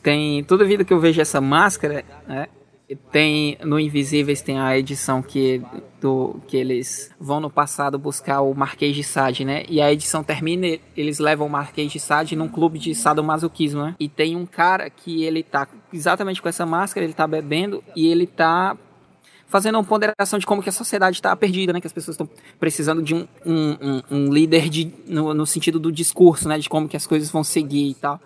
tem 0.02 0.44
toda 0.44 0.66
vida 0.66 0.84
que 0.84 0.94
eu 0.94 1.00
vejo 1.00 1.22
essa 1.22 1.40
máscara, 1.40 2.04
né? 2.28 2.48
Tem 3.10 3.58
no 3.64 3.80
Invisíveis 3.80 4.42
tem 4.42 4.60
a 4.60 4.78
edição 4.78 5.22
que 5.22 5.62
do 6.02 6.42
que 6.46 6.58
eles 6.58 7.10
vão 7.18 7.40
no 7.40 7.50
passado 7.50 7.98
buscar 7.98 8.42
o 8.42 8.54
Marquês 8.54 8.94
de 8.94 9.04
Sade, 9.04 9.46
né? 9.46 9.64
E 9.70 9.80
a 9.80 9.94
edição 9.94 10.24
termina, 10.24 10.78
eles 10.98 11.18
levam 11.18 11.48
o 11.48 11.50
Marquês 11.50 11.90
de 11.90 12.02
Sade 12.02 12.36
num 12.36 12.50
clube 12.50 12.78
de 12.78 12.94
sadomasoquismo, 12.94 13.84
né? 13.84 13.96
E 13.98 14.10
tem 14.10 14.36
um 14.36 14.46
cara 14.46 14.90
que 14.90 15.24
ele 15.24 15.42
tá 15.42 15.68
exatamente 15.94 16.42
com 16.42 16.50
essa 16.50 16.66
máscara, 16.66 17.06
ele 17.06 17.14
tá 17.14 17.26
bebendo 17.26 17.82
e 17.96 18.08
ele 18.08 18.28
tá 18.28 18.76
fazendo 19.52 19.76
uma 19.76 19.84
ponderação 19.84 20.40
de 20.40 20.46
como 20.46 20.64
que 20.64 20.70
a 20.70 20.72
sociedade 20.72 21.18
está 21.18 21.36
perdida, 21.36 21.72
né? 21.72 21.80
Que 21.80 21.88
as 21.88 21.94
pessoas 21.94 22.16
estão 22.16 22.30
precisando 22.60 23.02
de 23.02 23.14
um, 23.14 23.28
um, 23.46 23.78
um, 23.82 24.02
um 24.10 24.34
líder 24.34 24.70
de, 24.70 24.94
no, 25.06 25.34
no, 25.34 25.46
sentido 25.46 25.80
do 25.80 25.92
discurso, 25.92 26.50
né? 26.50 26.58
De 26.58 26.68
como 26.68 26.90
que 26.90 26.98
as 26.98 27.06
coisas 27.06 27.30
vão 27.30 27.44
seguir 27.44 27.90
e 27.90 27.94
tal. 27.94 28.20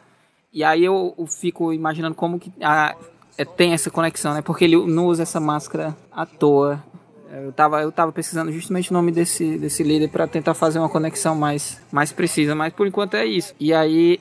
E 0.56 0.64
aí 0.64 0.86
eu, 0.86 1.14
fico 1.28 1.74
imaginando 1.74 2.16
como 2.16 2.40
que 2.40 2.50
a, 2.62 2.96
é, 3.38 3.44
tem 3.44 3.74
essa 3.74 3.92
conexão, 3.92 4.34
né? 4.34 4.42
Porque 4.42 4.64
ele 4.64 4.78
não 4.86 5.08
usa 5.08 5.24
essa 5.24 5.38
máscara 5.38 5.94
à 6.10 6.26
toa. 6.26 6.82
Eu 7.30 7.52
tava, 7.52 7.82
eu 7.82 7.92
tava 7.92 8.14
pesquisando 8.14 8.50
justamente 8.54 8.90
o 8.90 8.94
nome 8.94 9.12
desse, 9.12 9.58
desse 9.58 9.84
líder 9.84 10.08
para 10.08 10.26
tentar 10.26 10.54
fazer 10.54 10.80
uma 10.80 10.88
conexão 10.88 11.36
mais, 11.36 11.82
mais 11.92 12.14
precisa, 12.14 12.56
mas 12.56 12.72
por 12.72 12.88
enquanto 12.88 13.16
é 13.16 13.26
isso. 13.26 13.54
E 13.60 13.74
aí 13.74 14.18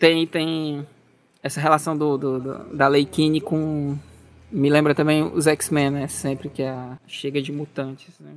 tem, 0.00 0.26
tem 0.26 0.84
essa 1.40 1.60
relação 1.60 1.96
do, 1.96 2.18
do, 2.18 2.40
do 2.40 2.76
da 2.76 2.88
Lei 2.88 3.04
Kine 3.04 3.40
com. 3.40 3.96
Me 4.50 4.68
lembra 4.68 4.96
também 4.96 5.22
os 5.22 5.46
X-Men, 5.46 5.90
né? 5.90 6.08
Sempre 6.08 6.48
que 6.48 6.62
é 6.62 6.70
a 6.70 6.98
chega 7.06 7.40
de 7.40 7.52
mutantes, 7.52 8.18
né? 8.18 8.32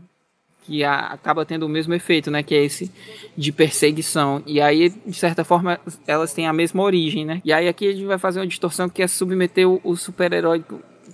Que 0.62 0.84
a, 0.84 1.08
acaba 1.08 1.46
tendo 1.46 1.66
o 1.66 1.70
mesmo 1.70 1.94
efeito, 1.94 2.30
né, 2.30 2.44
que 2.44 2.56
é 2.56 2.64
esse 2.64 2.92
de 3.36 3.52
perseguição. 3.52 4.42
E 4.46 4.62
aí, 4.62 4.90
de 4.90 5.16
certa 5.16 5.44
forma, 5.44 5.80
elas 6.08 6.34
têm 6.34 6.48
a 6.48 6.54
mesma 6.54 6.84
origem, 6.84 7.26
né? 7.26 7.42
E 7.44 7.52
aí 7.52 7.68
aqui 7.68 7.88
a 7.88 7.92
gente 7.92 8.06
vai 8.06 8.18
fazer 8.18 8.40
uma 8.40 8.48
distorção 8.48 8.88
que 8.88 9.02
é 9.02 9.08
submeter 9.08 9.68
o, 9.68 9.82
o 9.84 9.96
super-herói 9.96 10.64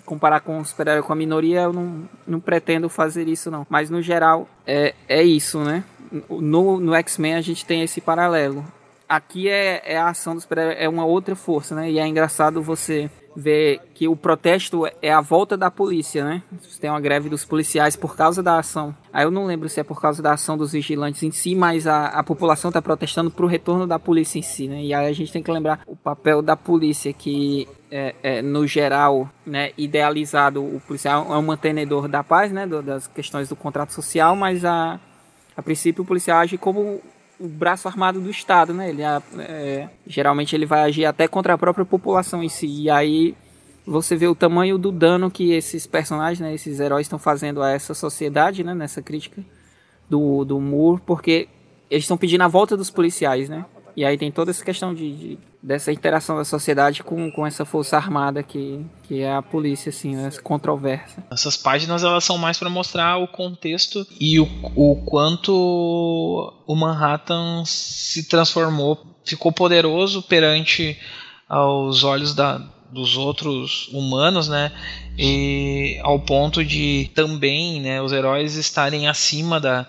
comparar 0.06 0.40
com 0.40 0.60
o 0.60 0.66
super-herói 0.66 1.04
com 1.04 1.12
a 1.12 1.16
minoria, 1.16 1.64
eu 1.64 1.74
não, 1.74 2.10
não 2.26 2.40
pretendo 2.40 2.88
fazer 2.88 3.28
isso 3.28 3.52
não. 3.52 3.68
Mas 3.70 3.90
no 3.90 4.02
geral 4.02 4.48
é, 4.66 4.96
é 5.08 5.22
isso, 5.22 5.60
né? 5.60 5.84
No, 6.30 6.80
no 6.80 6.96
X-Men 6.96 7.36
a 7.36 7.42
gente 7.42 7.66
tem 7.66 7.82
esse 7.82 8.00
paralelo. 8.00 8.66
Aqui 9.08 9.50
é, 9.50 9.82
é 9.86 9.98
a 9.98 10.10
ação 10.10 10.34
do 10.34 10.42
super-herói, 10.42 10.76
é 10.80 10.88
uma 10.88 11.06
outra 11.06 11.36
força, 11.36 11.76
né? 11.76 11.92
E 11.92 12.00
é 12.00 12.08
engraçado 12.08 12.62
você 12.62 13.10
vê 13.40 13.80
que 13.94 14.08
o 14.08 14.16
protesto 14.16 14.88
é 15.00 15.14
a 15.14 15.22
volta 15.22 15.56
da 15.56 15.70
polícia, 15.70 16.26
né? 16.26 16.42
Tem 16.82 16.90
uma 16.90 17.00
greve 17.00 17.30
dos 17.30 17.46
policiais 17.46 17.96
por 17.96 18.16
causa 18.16 18.42
da 18.42 18.58
ação. 18.58 18.96
Aí 19.14 19.24
eu 19.26 19.30
não 19.30 19.46
lembro 19.46 19.70
se 19.70 19.80
é 19.80 19.84
por 19.84 20.02
causa 20.02 20.24
da 20.24 20.34
ação 20.34 20.58
dos 20.58 20.72
vigilantes 20.72 21.22
em 21.22 21.30
si, 21.30 21.54
mas 21.54 21.86
a, 21.86 22.08
a 22.08 22.24
população 22.24 22.70
está 22.70 22.82
protestando 22.82 23.30
para 23.30 23.46
o 23.46 23.48
retorno 23.48 23.86
da 23.86 24.00
polícia 24.00 24.40
em 24.40 24.42
si, 24.42 24.68
né? 24.68 24.82
E 24.82 24.92
aí 24.92 25.06
a 25.06 25.14
gente 25.14 25.32
tem 25.32 25.44
que 25.44 25.52
lembrar 25.52 25.82
o 25.86 25.96
papel 25.96 26.42
da 26.42 26.58
polícia, 26.58 27.14
que 27.14 27.68
é, 27.92 28.16
é, 28.24 28.42
no 28.42 28.66
geral, 28.66 29.30
né, 29.46 29.72
idealizado, 29.78 30.64
o 30.64 30.82
policial 30.88 31.32
é 31.32 31.38
um 31.38 31.44
mantenedor 31.44 32.08
da 32.08 32.24
paz, 32.24 32.52
né? 32.52 32.66
Do, 32.66 32.82
das 32.82 33.06
questões 33.06 33.50
do 33.50 33.56
contrato 33.56 33.94
social, 33.94 34.36
mas 34.36 34.66
a, 34.66 35.00
a 35.56 35.62
princípio 35.62 36.04
o 36.04 36.08
policial 36.08 36.40
age 36.40 36.58
como 36.58 37.04
o 37.40 37.48
braço 37.48 37.88
armado 37.88 38.20
do 38.20 38.30
Estado, 38.30 38.74
né? 38.74 38.90
Ele 38.90 39.04
é, 39.04 39.90
geralmente 40.06 40.56
ele 40.56 40.66
vai 40.66 40.82
agir 40.82 41.06
até 41.06 41.28
contra 41.28 41.54
a 41.54 41.58
própria 41.58 41.86
população 41.86 42.44
em 42.44 42.50
si. 42.50 42.68
E 42.68 42.90
aí 42.90 43.36
você 43.86 44.16
vê 44.16 44.28
o 44.28 44.36
tamanho 44.36 44.78
do 44.78 44.92
dano 44.92 45.32
que 45.32 45.52
esses 45.52 45.88
personagens, 45.88 46.40
né, 46.40 46.54
esses 46.54 46.80
heróis 46.80 47.06
estão 47.06 47.18
fazendo 47.18 47.62
a 47.62 47.72
essa 47.72 47.94
sociedade, 47.94 48.64
né, 48.64 48.74
nessa 48.74 49.02
crítica 49.02 49.42
do, 50.10 50.44
do 50.44 50.60
Moore, 50.60 51.02
porque 51.06 51.48
eles 51.90 52.04
estão 52.04 52.18
pedindo 52.18 52.42
a 52.42 52.48
volta 52.48 52.76
dos 52.76 52.90
policiais, 52.90 53.48
né? 53.48 53.66
E 53.98 54.06
aí 54.06 54.16
tem 54.16 54.32
toda 54.32 54.52
essa 54.52 54.64
questão 54.64 54.94
de, 54.94 55.12
de, 55.12 55.40
dessa 55.62 55.92
interação 55.92 56.38
da 56.38 56.46
sociedade 56.46 57.02
com, 57.02 57.32
com 57.32 57.48
essa 57.48 57.66
força 57.66 57.98
armada 57.98 58.44
que, 58.44 58.86
que 59.08 59.22
é 59.22 59.34
a 59.34 59.42
polícia, 59.42 59.90
assim, 59.90 60.16
né, 60.16 60.28
essa 60.28 60.40
controvérsia. 60.40 61.24
Essas 61.32 61.58
páginas 61.58 62.04
elas 62.04 62.24
são 62.24 62.38
mais 62.38 62.60
para 62.60 62.70
mostrar 62.70 63.18
o 63.18 63.28
contexto 63.28 64.06
e 64.20 64.40
o, 64.40 64.48
o 64.76 64.98
quanto 65.04 65.52
o 66.68 66.76
Manhattan 66.76 67.64
se 67.66 68.30
transformou, 68.30 69.04
ficou 69.26 69.52
poderoso 69.52 70.22
perante 70.22 70.96
aos 71.50 72.04
olhos 72.04 72.36
da, 72.36 72.60
dos 72.92 73.18
outros 73.18 73.88
humanos, 73.88 74.48
né? 74.48 74.72
E 75.18 76.00
ao 76.04 76.20
ponto 76.20 76.64
de 76.64 77.10
também, 77.16 77.82
né, 77.82 78.00
os 78.00 78.12
heróis 78.12 78.58
estarem 78.58 79.08
acima 79.08 79.60
da 79.60 79.88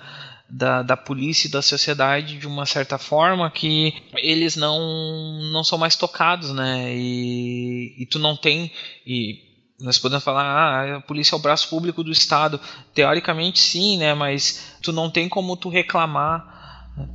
da, 0.49 0.83
da 0.83 0.97
polícia 0.97 1.47
e 1.47 1.51
da 1.51 1.61
sociedade 1.61 2.39
de 2.39 2.47
uma 2.47 2.65
certa 2.65 2.97
forma 2.97 3.51
que 3.51 3.95
eles 4.16 4.57
não, 4.57 5.41
não 5.53 5.62
são 5.62 5.77
mais 5.77 5.95
tocados, 5.95 6.53
né? 6.53 6.95
E, 6.95 7.95
e 7.99 8.07
tu 8.07 8.19
não 8.19 8.37
tem. 8.37 8.73
E 9.07 9.47
nós 9.81 9.99
podemos 9.99 10.25
falar, 10.25 10.45
ah, 10.45 10.97
a 10.97 11.01
polícia 11.01 11.35
é 11.35 11.39
o 11.39 11.41
braço 11.41 11.69
público 11.69 12.03
do 12.03 12.11
Estado. 12.11 12.59
Teoricamente 12.95 13.59
sim, 13.59 13.99
né? 13.99 14.15
Mas 14.15 14.77
tu 14.83 14.93
não 14.93 15.11
tem 15.11 15.29
como 15.29 15.57
tu 15.57 15.69
reclamar 15.69 16.57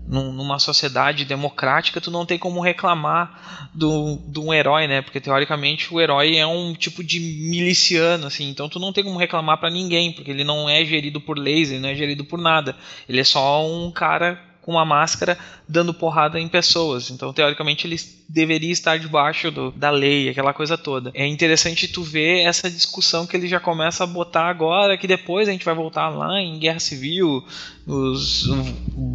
numa 0.07 0.59
sociedade 0.59 1.25
democrática, 1.25 2.01
tu 2.01 2.11
não 2.11 2.25
tem 2.25 2.37
como 2.37 2.61
reclamar 2.61 3.69
de 3.73 4.39
um 4.39 4.53
herói, 4.53 4.87
né? 4.87 5.01
Porque 5.01 5.19
teoricamente 5.19 5.93
o 5.93 5.99
herói 5.99 6.37
é 6.37 6.45
um 6.45 6.73
tipo 6.73 7.03
de 7.03 7.19
miliciano, 7.19 8.27
assim. 8.27 8.49
Então 8.49 8.69
tu 8.69 8.79
não 8.79 8.93
tem 8.93 9.03
como 9.03 9.19
reclamar 9.19 9.59
para 9.59 9.69
ninguém, 9.69 10.11
porque 10.11 10.31
ele 10.31 10.43
não 10.43 10.69
é 10.69 10.83
gerido 10.85 11.19
por 11.19 11.37
leis, 11.37 11.71
ele 11.71 11.79
não 11.79 11.89
é 11.89 11.95
gerido 11.95 12.23
por 12.23 12.39
nada. 12.39 12.75
Ele 13.07 13.19
é 13.19 13.23
só 13.23 13.65
um 13.65 13.91
cara 13.91 14.52
com 14.63 14.71
uma 14.71 14.85
máscara 14.85 15.37
dando 15.67 15.93
porrada 15.93 16.39
em 16.39 16.47
pessoas. 16.47 17.11
Então, 17.11 17.33
teoricamente, 17.33 17.85
ele 17.85 17.97
deveria 18.27 18.71
estar 18.71 18.97
debaixo 18.97 19.51
do, 19.51 19.71
da 19.71 19.89
lei, 19.89 20.29
aquela 20.29 20.53
coisa 20.53 20.77
toda. 20.77 21.11
É 21.13 21.27
interessante 21.27 21.87
tu 21.87 22.01
ver 22.01 22.43
essa 22.43 22.69
discussão 22.69 23.27
que 23.27 23.35
ele 23.35 23.47
já 23.47 23.59
começa 23.59 24.03
a 24.03 24.07
botar 24.07 24.49
agora, 24.49 24.97
que 24.97 25.05
depois 25.05 25.47
a 25.47 25.51
gente 25.51 25.65
vai 25.65 25.75
voltar 25.75 26.09
lá 26.09 26.41
em 26.41 26.57
Guerra 26.57 26.79
Civil, 26.79 27.43
os, 27.85 28.47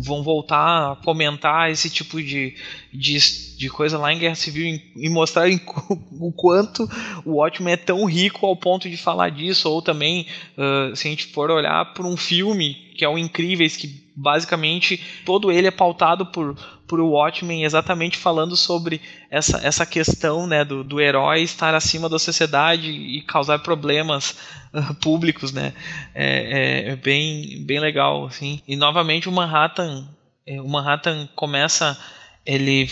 vão 0.03 0.23
voltar 0.23 0.93
a 0.93 0.97
comentar 0.97 1.70
esse 1.70 1.89
tipo 1.89 2.23
de, 2.23 2.55
de, 2.93 3.57
de 3.57 3.69
coisa 3.70 3.97
lá 3.97 4.12
em 4.12 4.19
Guerra 4.19 4.35
Civil 4.35 4.79
e 4.95 5.09
mostrar 5.09 5.49
em, 5.49 5.61
o 6.20 6.31
quanto 6.31 6.89
o 7.25 7.37
Watchmen 7.37 7.73
é 7.73 7.77
tão 7.79 8.05
rico 8.05 8.45
ao 8.45 8.55
ponto 8.55 8.89
de 8.89 8.99
falar 8.99 9.31
disso, 9.31 9.70
ou 9.70 9.81
também, 9.81 10.27
uh, 10.59 10.95
se 10.95 11.09
a 11.09 11.11
gente 11.11 11.27
for 11.29 11.51
olhar 11.51 11.95
por 11.95 12.05
um 12.05 12.16
filme 12.16 12.89
que 12.99 13.05
é 13.05 13.09
o 13.09 13.16
Incríveis, 13.16 13.77
que 13.77 14.07
basicamente 14.19 15.01
todo 15.24 15.53
ele 15.53 15.69
é 15.69 15.70
pautado 15.70 16.27
por, 16.27 16.57
por 16.89 17.01
Watchmen 17.01 17.65
exatamente 17.65 18.16
falando 18.16 18.57
sobre 18.57 19.01
essa, 19.31 19.59
essa 19.65 19.86
questão 19.86 20.47
né, 20.47 20.65
do, 20.65 20.82
do 20.82 21.01
herói 21.01 21.43
estar 21.43 21.73
acima 21.74 22.09
da 22.09 22.19
sociedade 22.19 22.90
e 22.90 23.23
causar 23.23 23.61
problemas 23.61 24.36
uh, 24.74 24.95
públicos, 25.01 25.53
né? 25.53 25.73
É, 26.15 26.89
é, 26.89 26.90
é, 26.90 26.97
bem, 26.97 27.65
bem 27.65 27.78
legal, 27.78 28.27
assim. 28.27 28.61
E 28.66 28.74
novamente 28.74 29.28
o 29.28 29.32
Manhattan, 29.32 30.09
é, 30.45 30.61
o 30.61 30.69
Manhattan 30.69 31.28
começa, 31.36 31.97
ele 32.45 32.89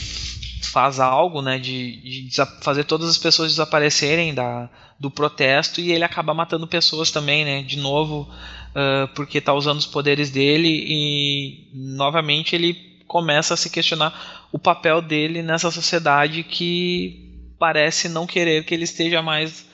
faz 0.62 1.00
algo, 1.00 1.42
né, 1.42 1.58
de, 1.58 2.28
de 2.28 2.30
fazer 2.60 2.84
todas 2.84 3.08
as 3.08 3.18
pessoas 3.18 3.50
desaparecerem 3.50 4.34
da, 4.34 4.68
do 4.98 5.10
protesto 5.10 5.80
e 5.80 5.90
ele 5.90 6.04
acaba 6.04 6.34
matando 6.34 6.66
pessoas 6.66 7.10
também, 7.10 7.44
né, 7.44 7.62
de 7.62 7.78
novo, 7.78 8.28
uh, 8.76 9.08
porque 9.14 9.38
está 9.38 9.54
usando 9.54 9.78
os 9.78 9.86
poderes 9.86 10.30
dele 10.30 10.84
e 10.86 11.70
novamente 11.74 12.54
ele 12.54 12.74
começa 13.08 13.54
a 13.54 13.56
se 13.56 13.70
questionar 13.70 14.12
o 14.52 14.58
papel 14.58 15.00
dele 15.00 15.42
nessa 15.42 15.70
sociedade 15.70 16.42
que 16.42 17.54
parece 17.58 18.08
não 18.08 18.26
querer 18.26 18.64
que 18.64 18.74
ele 18.74 18.84
esteja 18.84 19.22
mais 19.22 19.66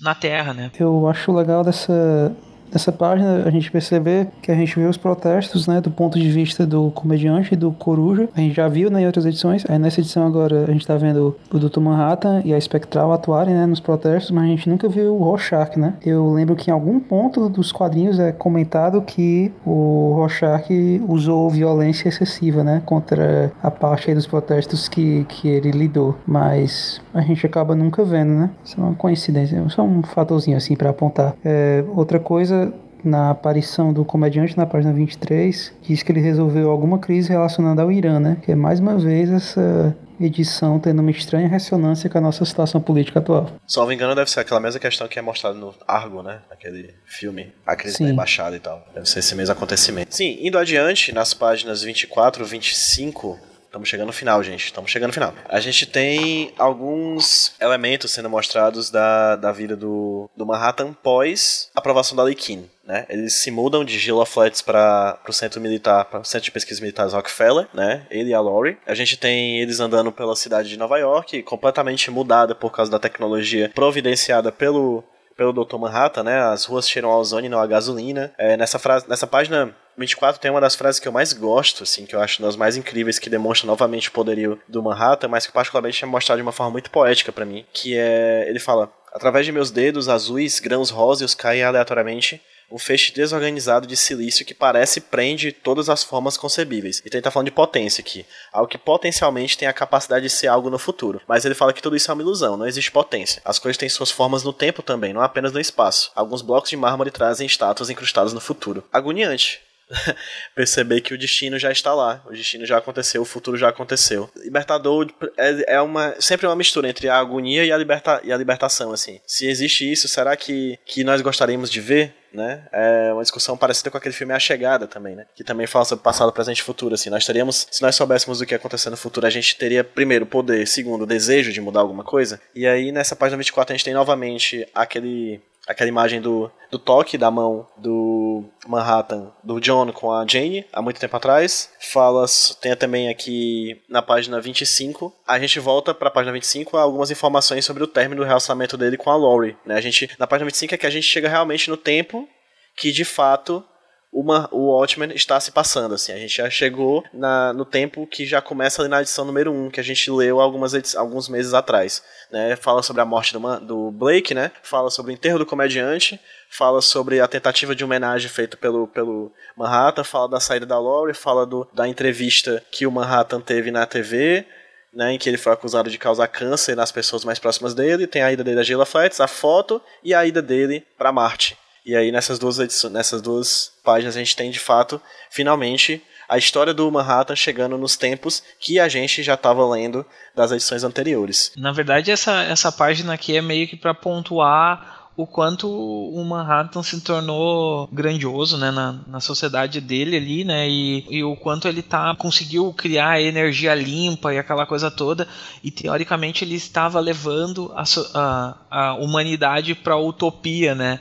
na 0.00 0.14
Terra, 0.14 0.52
né? 0.52 0.70
Eu 0.78 1.08
acho 1.08 1.32
legal 1.32 1.64
dessa 1.64 2.34
Nessa 2.72 2.92
página 2.92 3.42
a 3.44 3.50
gente 3.50 3.70
percebe 3.70 4.28
que 4.40 4.50
a 4.50 4.54
gente 4.54 4.78
vê 4.78 4.86
os 4.86 4.96
protestos, 4.96 5.66
né, 5.66 5.80
do 5.80 5.90
ponto 5.90 6.18
de 6.18 6.30
vista 6.30 6.66
do 6.66 6.90
comediante 6.92 7.54
e 7.54 7.56
do 7.56 7.72
Coruja. 7.72 8.28
A 8.34 8.40
gente 8.40 8.54
já 8.54 8.68
viu 8.68 8.90
né, 8.90 9.02
em 9.02 9.06
outras 9.06 9.26
edições. 9.26 9.64
Aí 9.68 9.78
nessa 9.78 10.00
edição 10.00 10.26
agora 10.26 10.64
a 10.68 10.72
gente 10.72 10.86
tá 10.86 10.96
vendo 10.96 11.36
o 11.52 11.58
Dr. 11.58 11.80
Manhattan 11.80 12.42
e 12.44 12.54
a 12.54 12.60
Spectral 12.60 13.12
atuarem, 13.12 13.54
né, 13.54 13.66
nos 13.66 13.80
protestos, 13.80 14.30
mas 14.30 14.44
a 14.44 14.48
gente 14.48 14.68
nunca 14.68 14.88
viu 14.88 15.14
o 15.14 15.22
Rorschach, 15.22 15.78
né? 15.78 15.94
Eu 16.04 16.32
lembro 16.32 16.54
que 16.54 16.70
em 16.70 16.72
algum 16.72 17.00
ponto 17.00 17.48
dos 17.48 17.72
quadrinhos 17.72 18.18
é 18.18 18.32
comentado 18.32 19.02
que 19.02 19.52
o 19.66 20.12
Rorschach 20.14 20.70
usou 21.08 21.50
violência 21.50 22.08
excessiva, 22.08 22.62
né, 22.62 22.82
contra 22.84 23.52
a 23.62 23.70
parte 23.70 24.14
dos 24.14 24.26
protestos 24.26 24.88
que, 24.88 25.24
que 25.28 25.48
ele 25.48 25.70
lidou. 25.70 26.16
Mas 26.26 27.00
a 27.12 27.20
gente 27.20 27.44
acaba 27.44 27.74
nunca 27.74 28.04
vendo, 28.04 28.30
né? 28.30 28.50
Isso 28.64 28.80
é 28.80 28.82
uma 28.82 28.94
coincidência, 28.94 29.62
só 29.68 29.82
um 29.82 30.02
fatorzinho 30.02 30.56
assim 30.56 30.76
para 30.76 30.90
apontar. 30.90 31.34
É, 31.44 31.84
outra 31.94 32.18
coisa 32.18 32.59
na 33.04 33.30
aparição 33.30 33.92
do 33.92 34.04
comediante 34.04 34.56
na 34.56 34.66
página 34.66 34.92
23, 34.92 35.72
diz 35.82 36.02
que 36.02 36.12
ele 36.12 36.20
resolveu 36.20 36.70
alguma 36.70 36.98
crise 36.98 37.28
relacionada 37.28 37.82
ao 37.82 37.90
Irã, 37.90 38.18
né? 38.18 38.38
Que 38.42 38.52
é 38.52 38.54
mais 38.54 38.80
uma 38.80 38.96
vez 38.96 39.30
essa 39.30 39.96
edição 40.20 40.78
tendo 40.78 41.00
uma 41.00 41.10
estranha 41.10 41.48
ressonância 41.48 42.10
com 42.10 42.18
a 42.18 42.20
nossa 42.20 42.44
situação 42.44 42.80
política 42.80 43.20
atual. 43.20 43.50
Só 43.66 43.90
engano, 43.90 44.14
deve 44.14 44.30
ser 44.30 44.40
aquela 44.40 44.60
mesma 44.60 44.78
questão 44.78 45.08
que 45.08 45.18
é 45.18 45.22
mostrada 45.22 45.56
no 45.56 45.74
Argo, 45.86 46.22
né? 46.22 46.40
Aquele 46.50 46.94
filme, 47.06 47.52
a 47.66 47.74
crise 47.74 47.96
Sim. 47.96 48.04
da 48.04 48.10
embaixada 48.10 48.56
e 48.56 48.60
tal. 48.60 48.86
Deve 48.94 49.08
ser 49.08 49.20
esse 49.20 49.34
mesmo 49.34 49.52
acontecimento. 49.52 50.14
Sim, 50.14 50.38
indo 50.40 50.58
adiante, 50.58 51.12
nas 51.12 51.32
páginas 51.32 51.82
24, 51.82 52.44
25, 52.44 53.38
Estamos 53.70 53.88
chegando 53.88 54.08
no 54.08 54.12
final, 54.12 54.42
gente. 54.42 54.64
Estamos 54.64 54.90
chegando 54.90 55.10
no 55.10 55.14
final. 55.14 55.32
A 55.48 55.60
gente 55.60 55.86
tem 55.86 56.52
alguns 56.58 57.54
elementos 57.60 58.10
sendo 58.10 58.28
mostrados 58.28 58.90
da, 58.90 59.36
da 59.36 59.52
vida 59.52 59.76
do, 59.76 60.28
do 60.36 60.44
Manhattan 60.44 60.92
pós 60.92 61.70
aprovação 61.72 62.16
da 62.16 62.24
Lei 62.24 62.34
Keane. 62.34 62.68
Né? 62.90 63.06
Eles 63.08 63.34
se 63.34 63.52
mudam 63.52 63.84
de 63.84 63.96
Gila 64.00 64.26
Flats 64.26 64.60
para 64.60 65.16
o 65.28 65.32
centro 65.32 65.60
militar, 65.60 66.06
para 66.06 66.18
o 66.18 66.24
centro 66.24 66.46
de 66.46 66.50
pesquisas 66.50 66.80
militares 66.80 67.12
Rockefeller, 67.12 67.68
né? 67.72 68.04
Ele 68.10 68.30
e 68.30 68.34
a 68.34 68.40
Laurie. 68.40 68.78
A 68.84 68.94
gente 68.94 69.16
tem 69.16 69.60
eles 69.60 69.78
andando 69.78 70.10
pela 70.10 70.34
cidade 70.34 70.68
de 70.68 70.76
Nova 70.76 70.98
York, 70.98 71.40
completamente 71.44 72.10
mudada 72.10 72.52
por 72.52 72.72
causa 72.72 72.90
da 72.90 72.98
tecnologia 72.98 73.70
providenciada 73.72 74.50
pelo 74.50 75.04
pelo 75.36 75.52
Dr. 75.52 75.78
Manhattan, 75.78 76.24
né? 76.24 76.38
As 76.38 76.64
ruas 76.64 76.86
cheiram 76.86 77.10
a 77.10 77.16
ozônio 77.16 77.46
e 77.46 77.48
não 77.48 77.60
a 77.60 77.66
gasolina. 77.66 78.30
É, 78.36 78.58
nessa, 78.58 78.78
frase, 78.78 79.08
nessa 79.08 79.26
página 79.26 79.74
24 79.96 80.38
tem 80.38 80.50
uma 80.50 80.60
das 80.60 80.74
frases 80.74 81.00
que 81.00 81.08
eu 81.08 81.12
mais 81.12 81.32
gosto, 81.32 81.84
assim, 81.84 82.04
que 82.04 82.14
eu 82.14 82.20
acho 82.20 82.42
das 82.42 82.56
mais 82.56 82.76
incríveis, 82.76 83.18
que 83.18 83.30
demonstra 83.30 83.66
novamente 83.66 84.08
o 84.08 84.12
poderio 84.12 84.60
do 84.68 84.82
Manhattan, 84.82 85.28
mas 85.28 85.46
que 85.46 85.52
particularmente 85.52 86.04
é 86.04 86.06
mostrado 86.06 86.38
de 86.38 86.42
uma 86.42 86.52
forma 86.52 86.72
muito 86.72 86.90
poética 86.90 87.32
para 87.32 87.46
mim, 87.46 87.64
que 87.72 87.96
é, 87.96 88.44
ele 88.48 88.58
fala, 88.58 88.92
através 89.14 89.46
de 89.46 89.52
meus 89.52 89.70
dedos 89.70 90.10
azuis, 90.10 90.60
grãos 90.60 90.90
róseos 90.90 91.34
caem 91.34 91.62
aleatoriamente 91.62 92.42
um 92.70 92.78
feixe 92.78 93.12
desorganizado 93.12 93.86
de 93.86 93.96
silício 93.96 94.44
que 94.44 94.54
parece 94.54 95.00
prende 95.00 95.52
todas 95.52 95.88
as 95.88 96.04
formas 96.04 96.36
concebíveis. 96.36 97.02
Então 97.04 97.18
ele 97.18 97.22
tá 97.22 97.30
falando 97.30 97.46
de 97.46 97.52
potência 97.52 98.00
aqui. 98.00 98.24
Algo 98.52 98.68
que 98.68 98.78
potencialmente 98.78 99.58
tem 99.58 99.68
a 99.68 99.72
capacidade 99.72 100.24
de 100.24 100.30
ser 100.30 100.46
algo 100.46 100.70
no 100.70 100.78
futuro. 100.78 101.20
Mas 101.26 101.44
ele 101.44 101.54
fala 101.54 101.72
que 101.72 101.82
tudo 101.82 101.96
isso 101.96 102.10
é 102.10 102.14
uma 102.14 102.22
ilusão, 102.22 102.56
não 102.56 102.66
existe 102.66 102.90
potência. 102.90 103.42
As 103.44 103.58
coisas 103.58 103.76
têm 103.76 103.88
suas 103.88 104.10
formas 104.10 104.42
no 104.42 104.52
tempo 104.52 104.82
também, 104.82 105.12
não 105.12 105.22
apenas 105.22 105.52
no 105.52 105.60
espaço. 105.60 106.12
Alguns 106.14 106.42
blocos 106.42 106.70
de 106.70 106.76
mármore 106.76 107.10
trazem 107.10 107.46
estátuas 107.46 107.90
incrustadas 107.90 108.32
no 108.32 108.40
futuro. 108.40 108.84
Agoniante. 108.92 109.60
perceber 110.54 111.00
que 111.00 111.14
o 111.14 111.18
destino 111.18 111.58
já 111.58 111.70
está 111.70 111.92
lá, 111.94 112.22
o 112.26 112.30
destino 112.30 112.64
já 112.64 112.78
aconteceu, 112.78 113.22
o 113.22 113.24
futuro 113.24 113.56
já 113.56 113.68
aconteceu. 113.68 114.30
Libertador 114.36 115.12
é, 115.36 115.74
é 115.74 115.80
uma 115.80 116.14
sempre 116.20 116.46
uma 116.46 116.56
mistura 116.56 116.88
entre 116.88 117.08
a 117.08 117.18
agonia 117.18 117.64
e 117.64 117.72
a, 117.72 117.76
liberta, 117.76 118.20
e 118.24 118.32
a 118.32 118.36
libertação, 118.36 118.92
assim. 118.92 119.20
Se 119.26 119.46
existe 119.46 119.90
isso, 119.90 120.08
será 120.08 120.36
que, 120.36 120.78
que 120.86 121.04
nós 121.04 121.20
gostaríamos 121.20 121.70
de 121.70 121.80
ver? 121.80 122.14
Né? 122.32 122.62
É 122.72 123.12
uma 123.12 123.22
discussão 123.22 123.56
parecida 123.56 123.90
com 123.90 123.96
aquele 123.96 124.14
filme 124.14 124.32
A 124.32 124.38
Chegada 124.38 124.86
também, 124.86 125.16
né? 125.16 125.26
Que 125.34 125.42
também 125.42 125.66
fala 125.66 125.84
sobre 125.84 126.04
passado, 126.04 126.32
presente 126.32 126.60
e 126.60 126.62
futuro, 126.62 126.94
assim. 126.94 127.10
Nós 127.10 127.26
teríamos, 127.26 127.66
se 127.70 127.82
nós 127.82 127.96
soubéssemos 127.96 128.40
o 128.40 128.46
que 128.46 128.54
ia 128.54 128.56
acontecer 128.56 128.88
no 128.88 128.96
futuro, 128.96 129.26
a 129.26 129.30
gente 129.30 129.56
teria, 129.56 129.82
primeiro, 129.82 130.24
poder, 130.24 130.66
segundo, 130.66 131.04
desejo 131.04 131.52
de 131.52 131.60
mudar 131.60 131.80
alguma 131.80 132.04
coisa. 132.04 132.40
E 132.54 132.66
aí, 132.66 132.92
nessa 132.92 133.16
página 133.16 133.36
24, 133.36 133.72
a 133.72 133.76
gente 133.76 133.84
tem 133.84 133.94
novamente 133.94 134.66
aquele 134.74 135.40
aquela 135.70 135.88
imagem 135.88 136.20
do, 136.20 136.50
do 136.70 136.78
toque 136.78 137.16
da 137.16 137.30
mão 137.30 137.66
do 137.76 138.44
Manhattan, 138.66 139.32
do 139.42 139.60
John 139.60 139.92
com 139.92 140.12
a 140.12 140.26
Jane, 140.26 140.66
há 140.72 140.82
muito 140.82 141.00
tempo 141.00 141.16
atrás. 141.16 141.70
Fala, 141.92 142.26
tem 142.60 142.74
também 142.74 143.08
aqui 143.08 143.80
na 143.88 144.02
página 144.02 144.40
25. 144.40 145.14
A 145.26 145.38
gente 145.38 145.60
volta 145.60 145.94
para 145.94 146.08
a 146.08 146.10
página 146.10 146.32
25 146.32 146.76
algumas 146.76 147.10
informações 147.10 147.64
sobre 147.64 147.84
o 147.84 147.86
término 147.86 148.22
do 148.22 148.26
relacionamento 148.26 148.76
dele 148.76 148.96
com 148.96 149.10
a 149.10 149.16
Laurie. 149.16 149.56
Né? 149.64 149.76
A 149.76 149.80
gente, 149.80 150.10
na 150.18 150.26
página 150.26 150.46
25 150.46 150.74
é 150.74 150.78
que 150.78 150.86
a 150.86 150.90
gente 150.90 151.06
chega 151.06 151.28
realmente 151.28 151.70
no 151.70 151.76
tempo 151.76 152.28
que 152.76 152.90
de 152.90 153.04
fato 153.04 153.64
uma, 154.12 154.48
o 154.50 154.72
Watchmen 154.72 155.12
está 155.14 155.38
se 155.38 155.52
passando, 155.52 155.94
assim. 155.94 156.12
A 156.12 156.16
gente 156.16 156.36
já 156.36 156.50
chegou 156.50 157.04
na, 157.14 157.52
no 157.52 157.64
tempo 157.64 158.06
que 158.06 158.26
já 158.26 158.40
começa 158.40 158.82
ali 158.82 158.88
na 158.88 159.00
edição 159.00 159.24
número 159.24 159.52
1, 159.52 159.70
que 159.70 159.78
a 159.78 159.84
gente 159.84 160.10
leu 160.10 160.40
algumas 160.40 160.96
alguns 160.96 161.28
meses 161.28 161.54
atrás. 161.54 162.02
Né? 162.30 162.56
Fala 162.56 162.82
sobre 162.82 163.02
a 163.02 163.04
morte 163.04 163.32
do, 163.32 163.60
do 163.60 163.90
Blake, 163.92 164.34
né? 164.34 164.50
Fala 164.62 164.90
sobre 164.90 165.12
o 165.12 165.14
enterro 165.14 165.38
do 165.38 165.46
comediante, 165.46 166.20
fala 166.50 166.82
sobre 166.82 167.20
a 167.20 167.28
tentativa 167.28 167.74
de 167.74 167.84
homenagem 167.84 168.28
feita 168.28 168.56
pelo, 168.56 168.88
pelo 168.88 169.32
Manhattan, 169.56 170.02
fala 170.02 170.28
da 170.28 170.40
saída 170.40 170.66
da 170.66 170.78
Laurie, 170.78 171.14
fala 171.14 171.46
do, 171.46 171.68
da 171.72 171.86
entrevista 171.86 172.62
que 172.70 172.86
o 172.86 172.90
Manhattan 172.90 173.40
teve 173.40 173.70
na 173.70 173.86
TV, 173.86 174.44
né, 174.92 175.12
em 175.12 175.18
que 175.18 175.28
ele 175.28 175.38
foi 175.38 175.52
acusado 175.52 175.88
de 175.88 175.96
causar 175.98 176.26
câncer 176.26 176.74
nas 176.74 176.90
pessoas 176.90 177.24
mais 177.24 177.38
próximas 177.38 177.74
dele, 177.74 178.08
tem 178.08 178.22
a 178.22 178.32
ida 178.32 178.42
dele 178.42 178.58
a 178.58 178.64
Gila 178.64 178.84
Flats, 178.84 179.20
a 179.20 179.28
foto 179.28 179.80
e 180.02 180.12
a 180.12 180.26
ida 180.26 180.42
dele 180.42 180.84
para 180.98 181.12
Marte. 181.12 181.56
E 181.84 181.96
aí 181.96 182.12
nessas 182.12 182.38
duas 182.38 182.58
nessas 182.90 183.22
duas 183.22 183.72
páginas 183.82 184.16
a 184.16 184.18
gente 184.18 184.36
tem 184.36 184.50
de 184.50 184.60
fato, 184.60 185.00
finalmente, 185.30 186.02
a 186.28 186.38
história 186.38 186.72
do 186.72 186.90
Manhattan 186.90 187.34
chegando 187.34 187.76
nos 187.76 187.96
tempos 187.96 188.42
que 188.60 188.78
a 188.78 188.88
gente 188.88 189.20
já 189.20 189.34
estava 189.34 189.68
lendo 189.68 190.06
das 190.34 190.52
edições 190.52 190.84
anteriores. 190.84 191.52
Na 191.56 191.72
verdade, 191.72 192.12
essa, 192.12 192.44
essa 192.44 192.70
página 192.70 193.14
aqui 193.14 193.36
é 193.36 193.42
meio 193.42 193.66
que 193.66 193.76
para 193.76 193.92
pontuar 193.92 194.99
o 195.20 195.26
quanto 195.26 195.68
o 195.68 196.24
Manhattan 196.24 196.82
se 196.82 197.00
tornou 197.00 197.88
grandioso, 197.92 198.56
né, 198.56 198.70
na, 198.70 199.00
na 199.06 199.20
sociedade 199.20 199.80
dele 199.80 200.16
ali, 200.16 200.44
né, 200.44 200.68
e, 200.68 201.04
e 201.10 201.22
o 201.22 201.36
quanto 201.36 201.68
ele 201.68 201.82
tá 201.82 202.14
conseguiu 202.16 202.72
criar 202.72 203.20
energia 203.20 203.74
limpa 203.74 204.32
e 204.32 204.38
aquela 204.38 204.64
coisa 204.64 204.90
toda, 204.90 205.28
e 205.62 205.70
teoricamente 205.70 206.44
ele 206.44 206.54
estava 206.54 206.98
levando 207.00 207.72
a, 207.74 207.84
a, 208.14 208.56
a 208.70 208.94
humanidade 208.94 209.74
para 209.74 209.96
utopia, 209.96 210.74
né, 210.74 211.00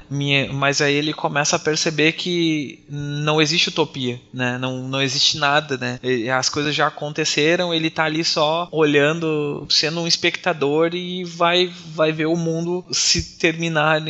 mas 0.53 0.81
aí 0.81 0.95
ele 0.95 1.13
começa 1.13 1.55
a 1.55 1.59
perceber 1.59 2.13
que 2.13 2.83
não 2.89 3.41
existe 3.41 3.69
utopia, 3.69 4.19
né, 4.33 4.57
não, 4.57 4.87
não 4.87 5.01
existe 5.01 5.37
nada, 5.37 5.77
né, 5.77 5.99
as 6.37 6.49
coisas 6.49 6.75
já 6.75 6.87
aconteceram, 6.87 7.73
ele 7.73 7.89
tá 7.89 8.03
ali 8.03 8.23
só 8.23 8.67
olhando, 8.71 9.65
sendo 9.69 10.01
um 10.01 10.07
espectador 10.07 10.93
e 10.93 11.23
vai, 11.23 11.71
vai 11.93 12.11
ver 12.11 12.25
o 12.25 12.35
mundo 12.35 12.85
se 12.91 13.37
terminar 13.37 14.01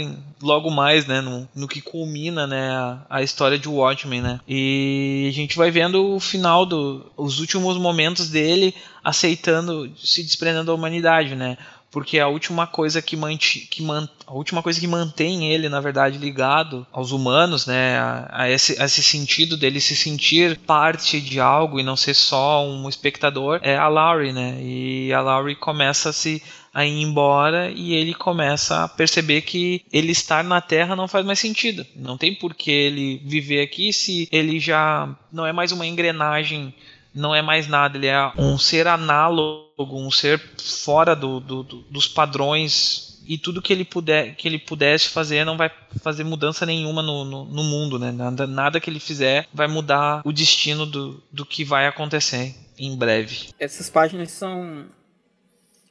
logo 0.41 0.69
mais, 0.69 1.05
né, 1.05 1.21
no, 1.21 1.47
no 1.55 1.67
que 1.67 1.81
culmina, 1.81 2.45
né, 2.45 2.71
a, 2.71 3.05
a, 3.09 3.23
história 3.23 3.57
de 3.57 3.67
Watchmen, 3.67 4.21
né. 4.21 4.39
E 4.47 5.27
a 5.29 5.33
gente 5.33 5.57
vai 5.57 5.71
vendo 5.71 6.15
o 6.15 6.19
final 6.19 6.65
do 6.65 7.05
os 7.17 7.39
últimos 7.39 7.77
momentos 7.77 8.29
dele 8.29 8.73
aceitando, 9.03 9.91
se 9.97 10.23
desprendendo 10.23 10.65
da 10.65 10.73
humanidade, 10.73 11.35
né 11.35 11.57
porque 11.91 12.19
a 12.19 12.27
última 12.27 12.67
coisa 12.67 13.01
que, 13.01 13.15
manti, 13.15 13.61
que 13.61 13.81
man, 13.81 14.07
a 14.27 14.33
última 14.33 14.61
coisa 14.61 14.79
que 14.79 14.87
mantém 14.87 15.51
ele, 15.51 15.67
na 15.69 15.79
verdade, 15.79 16.17
ligado 16.17 16.85
aos 16.91 17.11
humanos, 17.11 17.65
né, 17.65 17.97
a, 17.97 18.29
a, 18.43 18.49
esse, 18.49 18.79
a, 18.79 18.85
esse, 18.85 19.01
sentido 19.01 19.57
dele 19.57 19.81
se 19.81 19.95
sentir 19.95 20.57
parte 20.59 21.19
de 21.19 21.39
algo 21.39 21.79
e 21.79 21.83
não 21.83 21.95
ser 21.95 22.13
só 22.13 22.63
um 22.65 22.87
espectador, 22.87 23.59
é 23.63 23.75
a 23.75 23.87
Laurie, 23.87 24.31
né, 24.31 24.59
e 24.61 25.11
a 25.11 25.21
Laurie 25.21 25.55
começa 25.55 26.09
a 26.09 26.13
se 26.13 26.41
a 26.73 26.85
ir 26.85 27.01
embora 27.01 27.69
e 27.69 27.93
ele 27.93 28.13
começa 28.13 28.83
a 28.83 28.87
perceber 28.87 29.41
que 29.41 29.83
ele 29.91 30.11
estar 30.11 30.43
na 30.43 30.61
Terra 30.61 30.95
não 30.95 31.07
faz 31.07 31.25
mais 31.25 31.39
sentido. 31.39 31.85
Não 31.95 32.17
tem 32.17 32.33
por 32.35 32.53
que 32.53 32.71
ele 32.71 33.21
viver 33.25 33.61
aqui 33.61 33.91
se 33.91 34.27
ele 34.31 34.59
já 34.59 35.09
não 35.31 35.45
é 35.45 35.51
mais 35.51 35.71
uma 35.71 35.85
engrenagem 35.85 36.73
não 37.13 37.33
é 37.33 37.41
mais 37.41 37.67
nada, 37.67 37.97
ele 37.97 38.07
é 38.07 38.31
um 38.37 38.57
ser 38.57 38.87
análogo, 38.87 39.65
um 39.79 40.11
ser 40.11 40.39
fora 40.57 41.15
do, 41.15 41.39
do, 41.39 41.63
do, 41.63 41.77
dos 41.89 42.07
padrões 42.07 43.19
e 43.27 43.37
tudo 43.37 43.61
que 43.61 43.71
ele 43.71 43.85
puder 43.85 44.35
que 44.35 44.47
ele 44.47 44.57
pudesse 44.57 45.09
fazer 45.09 45.45
não 45.45 45.57
vai 45.57 45.69
fazer 46.01 46.23
mudança 46.23 46.65
nenhuma 46.65 47.01
no, 47.01 47.23
no, 47.23 47.45
no, 47.45 47.63
mundo, 47.63 47.99
né? 47.99 48.11
Nada, 48.11 48.47
nada 48.47 48.79
que 48.79 48.89
ele 48.89 48.99
fizer 48.99 49.47
vai 49.53 49.67
mudar 49.67 50.21
o 50.25 50.31
destino 50.31 50.85
do, 50.85 51.21
do 51.31 51.45
que 51.45 51.63
vai 51.63 51.85
acontecer 51.85 52.55
em 52.77 52.95
breve. 52.95 53.49
Essas 53.59 53.89
páginas 53.89 54.31
são 54.31 54.85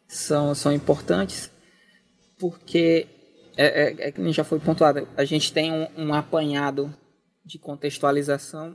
são, 0.09 0.55
são 0.55 0.73
importantes 0.73 1.51
porque 2.39 3.07
é, 3.57 3.67
é, 3.67 4.09
é 4.09 4.13
que 4.13 4.33
já 4.33 4.43
foi 4.43 4.59
pontuado, 4.59 5.07
a 5.17 5.25
gente 5.25 5.53
tem 5.53 5.73
um, 5.73 5.87
um 5.97 6.15
apanhado 6.15 6.95
de 7.45 7.59
contextualização 7.59 8.75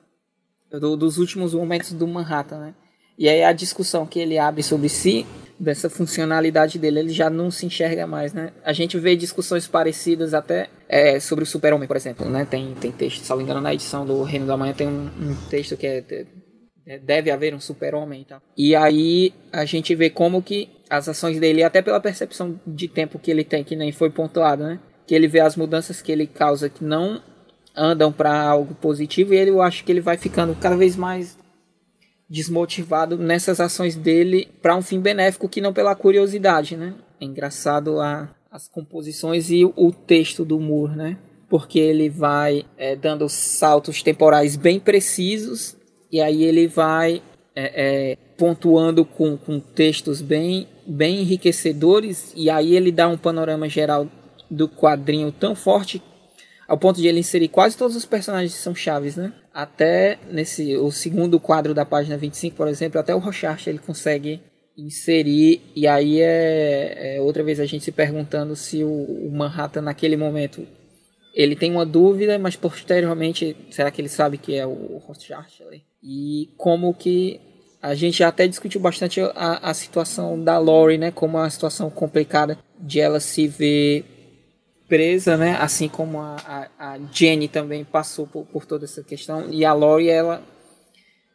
do, 0.71 0.95
dos 0.95 1.17
últimos 1.17 1.53
momentos 1.53 1.93
do 1.93 2.07
Manhattan, 2.07 2.59
né? 2.59 2.75
E 3.17 3.29
aí 3.29 3.43
a 3.43 3.53
discussão 3.53 4.05
que 4.05 4.19
ele 4.19 4.39
abre 4.39 4.63
sobre 4.63 4.89
si, 4.89 5.25
dessa 5.59 5.89
funcionalidade 5.89 6.79
dele, 6.79 6.99
ele 6.99 7.09
já 7.09 7.29
não 7.29 7.49
se 7.51 7.65
enxerga 7.65 8.07
mais, 8.07 8.33
né? 8.33 8.51
A 8.63 8.73
gente 8.73 8.97
vê 8.99 9.15
discussões 9.15 9.67
parecidas 9.67 10.33
até 10.33 10.69
é, 10.89 11.19
sobre 11.19 11.43
o 11.43 11.47
Super-Homem, 11.47 11.87
por 11.87 11.95
exemplo, 11.95 12.27
né? 12.29 12.45
Tem, 12.45 12.73
tem 12.75 12.91
texto, 12.91 13.23
se 13.23 13.29
não 13.29 13.37
me 13.37 13.43
engano, 13.43 13.61
na 13.61 13.73
edição 13.73 14.05
do 14.05 14.23
Reino 14.23 14.45
da 14.45 14.57
Manhã 14.57 14.73
tem 14.73 14.87
um, 14.87 15.05
um 15.05 15.35
texto 15.49 15.77
que 15.77 15.87
é, 15.87 16.25
deve 16.85 17.31
haver 17.31 17.53
um 17.53 17.59
super-homem 17.59 18.21
e 18.21 18.25
tal. 18.25 18.41
E 18.57 18.75
aí 18.75 19.33
a 19.51 19.65
gente 19.65 19.95
vê 19.95 20.09
como 20.09 20.41
que 20.41 20.69
as 20.89 21.07
ações 21.07 21.39
dele, 21.39 21.63
até 21.63 21.81
pela 21.81 21.99
percepção 21.99 22.59
de 22.67 22.87
tempo 22.87 23.17
que 23.17 23.31
ele 23.31 23.43
tem, 23.43 23.63
que 23.63 23.75
nem 23.75 23.91
foi 23.91 24.09
pontuado, 24.09 24.63
né? 24.63 24.79
Que 25.07 25.15
ele 25.15 25.27
vê 25.27 25.39
as 25.39 25.55
mudanças 25.55 26.01
que 26.01 26.11
ele 26.11 26.27
causa 26.27 26.69
que 26.69 26.83
não 26.83 27.21
andam 27.75 28.11
para 28.11 28.41
algo 28.41 28.75
positivo 28.75 29.33
e 29.33 29.37
ele, 29.37 29.49
eu 29.49 29.61
acho 29.61 29.83
que 29.83 29.91
ele 29.91 30.01
vai 30.01 30.17
ficando 30.17 30.55
cada 30.55 30.75
vez 30.75 30.95
mais 30.95 31.37
desmotivado 32.29 33.17
nessas 33.17 33.59
ações 33.59 33.95
dele 33.95 34.47
para 34.61 34.75
um 34.75 34.81
fim 34.81 34.99
benéfico 34.99 35.49
que 35.49 35.61
não 35.61 35.73
pela 35.73 35.95
curiosidade, 35.95 36.75
né? 36.75 36.93
É 37.19 37.25
engraçado 37.25 37.99
a, 37.99 38.29
as 38.51 38.67
composições 38.67 39.49
e 39.49 39.65
o, 39.65 39.73
o 39.75 39.91
texto 39.91 40.43
do 40.43 40.59
Moore, 40.59 40.95
né? 40.95 41.17
Porque 41.49 41.79
ele 41.79 42.09
vai 42.09 42.65
é, 42.77 42.95
dando 42.95 43.29
saltos 43.29 44.01
temporais 44.01 44.55
bem 44.55 44.79
precisos 44.79 45.77
e 46.13 46.21
aí 46.21 46.43
ele 46.43 46.67
vai 46.67 47.23
é, 47.55 48.11
é, 48.11 48.17
pontuando 48.37 49.03
com, 49.03 49.35
com 49.35 49.59
textos 49.59 50.21
bem, 50.21 50.67
bem 50.85 51.21
enriquecedores 51.21 52.31
e 52.35 52.51
aí 52.51 52.75
ele 52.75 52.91
dá 52.91 53.07
um 53.07 53.17
panorama 53.17 53.67
geral 53.67 54.07
do 54.49 54.69
quadrinho 54.69 55.31
tão 55.31 55.55
forte 55.55 55.99
ao 56.67 56.77
ponto 56.77 57.01
de 57.01 57.07
ele 57.07 57.19
inserir 57.19 57.47
quase 57.47 57.75
todos 57.75 57.95
os 57.95 58.05
personagens 58.05 58.53
que 58.53 58.59
são 58.59 58.75
chaves, 58.75 59.15
né? 59.15 59.33
Até 59.51 60.19
nesse 60.31 60.77
o 60.77 60.91
segundo 60.91 61.39
quadro 61.39 61.73
da 61.73 61.83
página 61.83 62.15
25, 62.15 62.55
por 62.55 62.67
exemplo, 62.67 62.99
até 62.99 63.13
o 63.13 63.19
Rochart 63.19 63.65
ele 63.65 63.79
consegue 63.79 64.39
inserir 64.77 65.61
e 65.75 65.87
aí 65.87 66.21
é, 66.21 67.15
é, 67.17 67.21
outra 67.21 67.43
vez 67.43 67.59
a 67.59 67.65
gente 67.65 67.83
se 67.83 67.91
perguntando 67.91 68.55
se 68.55 68.83
o, 68.83 68.89
o, 68.89 69.31
Manhattan 69.31 69.81
naquele 69.81 70.17
momento 70.17 70.65
ele 71.33 71.55
tem 71.55 71.71
uma 71.71 71.85
dúvida, 71.85 72.37
mas 72.37 72.55
posteriormente 72.55 73.57
será 73.71 73.89
que 73.89 73.99
ele 73.99 74.09
sabe 74.09 74.37
que 74.37 74.55
é 74.55 74.65
o 74.67 75.01
ali? 75.67 75.83
E 76.01 76.49
como 76.57 76.93
que 76.93 77.41
a 77.81 77.95
gente 77.95 78.23
até 78.23 78.47
discutiu 78.47 78.79
bastante 78.79 79.19
a, 79.19 79.69
a 79.69 79.73
situação 79.73 80.41
da 80.41 80.57
Lori, 80.57 80.97
né? 80.97 81.11
Como 81.11 81.37
uma 81.37 81.49
situação 81.49 81.89
complicada 81.89 82.57
de 82.79 82.99
ela 82.99 83.19
se 83.19 83.47
ver 83.47 84.05
presa, 84.87 85.35
né? 85.35 85.57
Assim 85.59 85.89
como 85.89 86.19
a, 86.19 86.69
a, 86.77 86.93
a 86.93 86.99
Jenny 87.11 87.47
também 87.47 87.83
passou 87.83 88.27
por, 88.27 88.45
por, 88.45 88.65
toda 88.65 88.85
essa 88.85 89.03
questão. 89.03 89.49
E 89.49 89.65
a 89.65 89.73
Lori, 89.73 90.07
ela, 90.07 90.43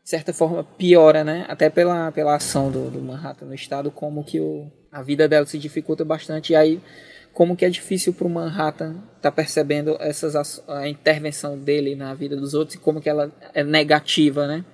de 0.03 0.09
certa 0.09 0.33
forma, 0.33 0.63
piora, 0.63 1.25
né? 1.25 1.45
Até 1.49 1.69
pela, 1.69 2.13
pela 2.13 2.37
ação 2.37 2.71
do, 2.71 2.89
do 2.91 3.01
Manhattan 3.01 3.47
no 3.47 3.55
estado, 3.55 3.91
como 3.91 4.23
que 4.23 4.41
o, 4.41 4.71
a 4.93 5.03
vida 5.03 5.29
dela 5.29 5.45
se 5.45 5.59
dificulta 5.59 6.05
bastante. 6.05 6.53
E 6.53 6.57
aí, 6.57 6.81
como 7.39 7.55
que 7.55 7.65
é 7.65 7.71
difícil 7.71 8.13
para 8.13 8.27
o 8.27 8.31
Manhattan 8.31 8.97
estar 9.17 9.31
tá 9.31 9.31
percebendo 9.31 9.97
essas, 10.01 10.61
a 10.67 10.89
intervenção 10.89 11.57
dele 11.57 11.95
na 11.95 12.13
vida 12.13 12.35
dos 12.35 12.53
outros 12.53 12.75
e 12.75 12.79
como 12.79 13.01
que 13.01 13.09
ela 13.09 13.31
é 13.55 13.63
negativa, 13.63 14.49
né? 14.49 14.65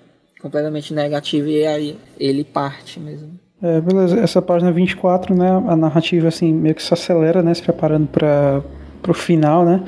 Completamente 0.41 0.95
negativa. 0.95 1.47
E 1.47 1.67
aí 1.67 1.99
ele 2.19 2.43
parte 2.43 2.99
mesmo. 2.99 3.39
É, 3.63 3.83
beleza, 3.83 4.19
essa 4.19 4.41
página 4.41 4.73
24, 4.73 5.35
né, 5.35 5.51
a 5.69 5.77
narrativa 5.77 6.29
assim 6.29 6.55
meio 6.55 6.75
que 6.75 6.83
se 6.83 6.95
acelera, 6.95 7.43
né, 7.43 7.53
se 7.53 7.63
preparando 7.63 8.09
para 8.09 8.63
o 9.07 9.15
final, 9.15 9.65
né, 9.65 9.85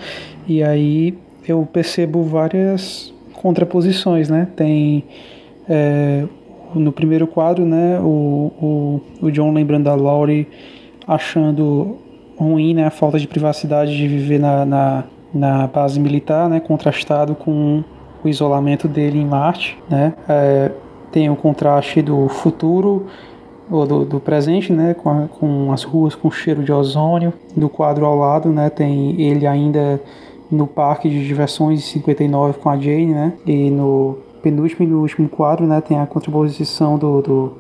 e 0.47 0.63
aí 0.63 1.19
eu 1.49 1.67
percebo 1.71 2.23
várias 2.25 3.13
contraposições, 3.33 4.29
né, 4.31 4.49
tem 4.55 5.05
é, 5.69 6.25
no 6.75 6.93
primeiro 6.93 7.27
quadro, 7.27 7.65
né, 7.65 7.99
o, 8.01 9.01
o, 9.21 9.27
o 9.27 9.31
John 9.31 9.53
lembrando 9.53 9.85
da 9.85 9.95
Laurie 9.95 10.47
achando 11.07 12.06
ruim, 12.39 12.75
né, 12.75 12.87
a 12.87 12.91
falta 12.91 13.19
de 13.19 13.27
privacidade 13.27 13.97
de 13.97 14.07
viver 14.07 14.39
na, 14.39 14.65
na, 14.65 15.05
na 15.33 15.67
base 15.67 15.99
militar, 15.99 16.49
né, 16.49 16.61
contrastado 16.61 17.35
com 17.35 17.83
o 18.25 18.29
isolamento 18.29 18.87
dele 18.89 19.19
em 19.19 19.25
Marte, 19.25 19.79
né, 19.89 20.15
é, 20.29 20.71
tem 21.11 21.31
o 21.31 21.37
contraste 21.37 22.03
do 22.03 22.29
futuro 22.29 23.07
ou 23.71 23.87
do, 23.87 24.05
do 24.05 24.21
presente, 24.21 24.73
né, 24.73 24.95
com, 24.95 25.11
a, 25.11 25.29
com 25.29 25.73
as 25.73 25.83
ruas 25.83 26.15
com 26.15 26.31
cheiro 26.31 26.63
de 26.63 26.73
ozônio. 26.73 27.33
Do 27.57 27.69
quadro 27.69 28.05
ao 28.05 28.17
lado, 28.17 28.51
né, 28.51 28.71
tem 28.71 29.21
ele 29.21 29.47
ainda 29.47 30.01
no 30.51 30.67
parque 30.67 31.09
de 31.09 31.27
diversões 31.27 31.85
59 31.85 32.59
com 32.59 32.71
a 32.71 32.79
Jane, 32.79 33.07
né, 33.07 33.33
e 33.47 33.71
no 33.71 34.19
penúltimo 34.43 34.87
e 34.87 34.89
no 34.89 35.01
último 35.01 35.29
quadro, 35.29 35.67
né, 35.67 35.81
tem 35.81 35.99
a 35.99 36.07
contraposição 36.07 36.97
do, 36.97 37.21
do 37.23 37.53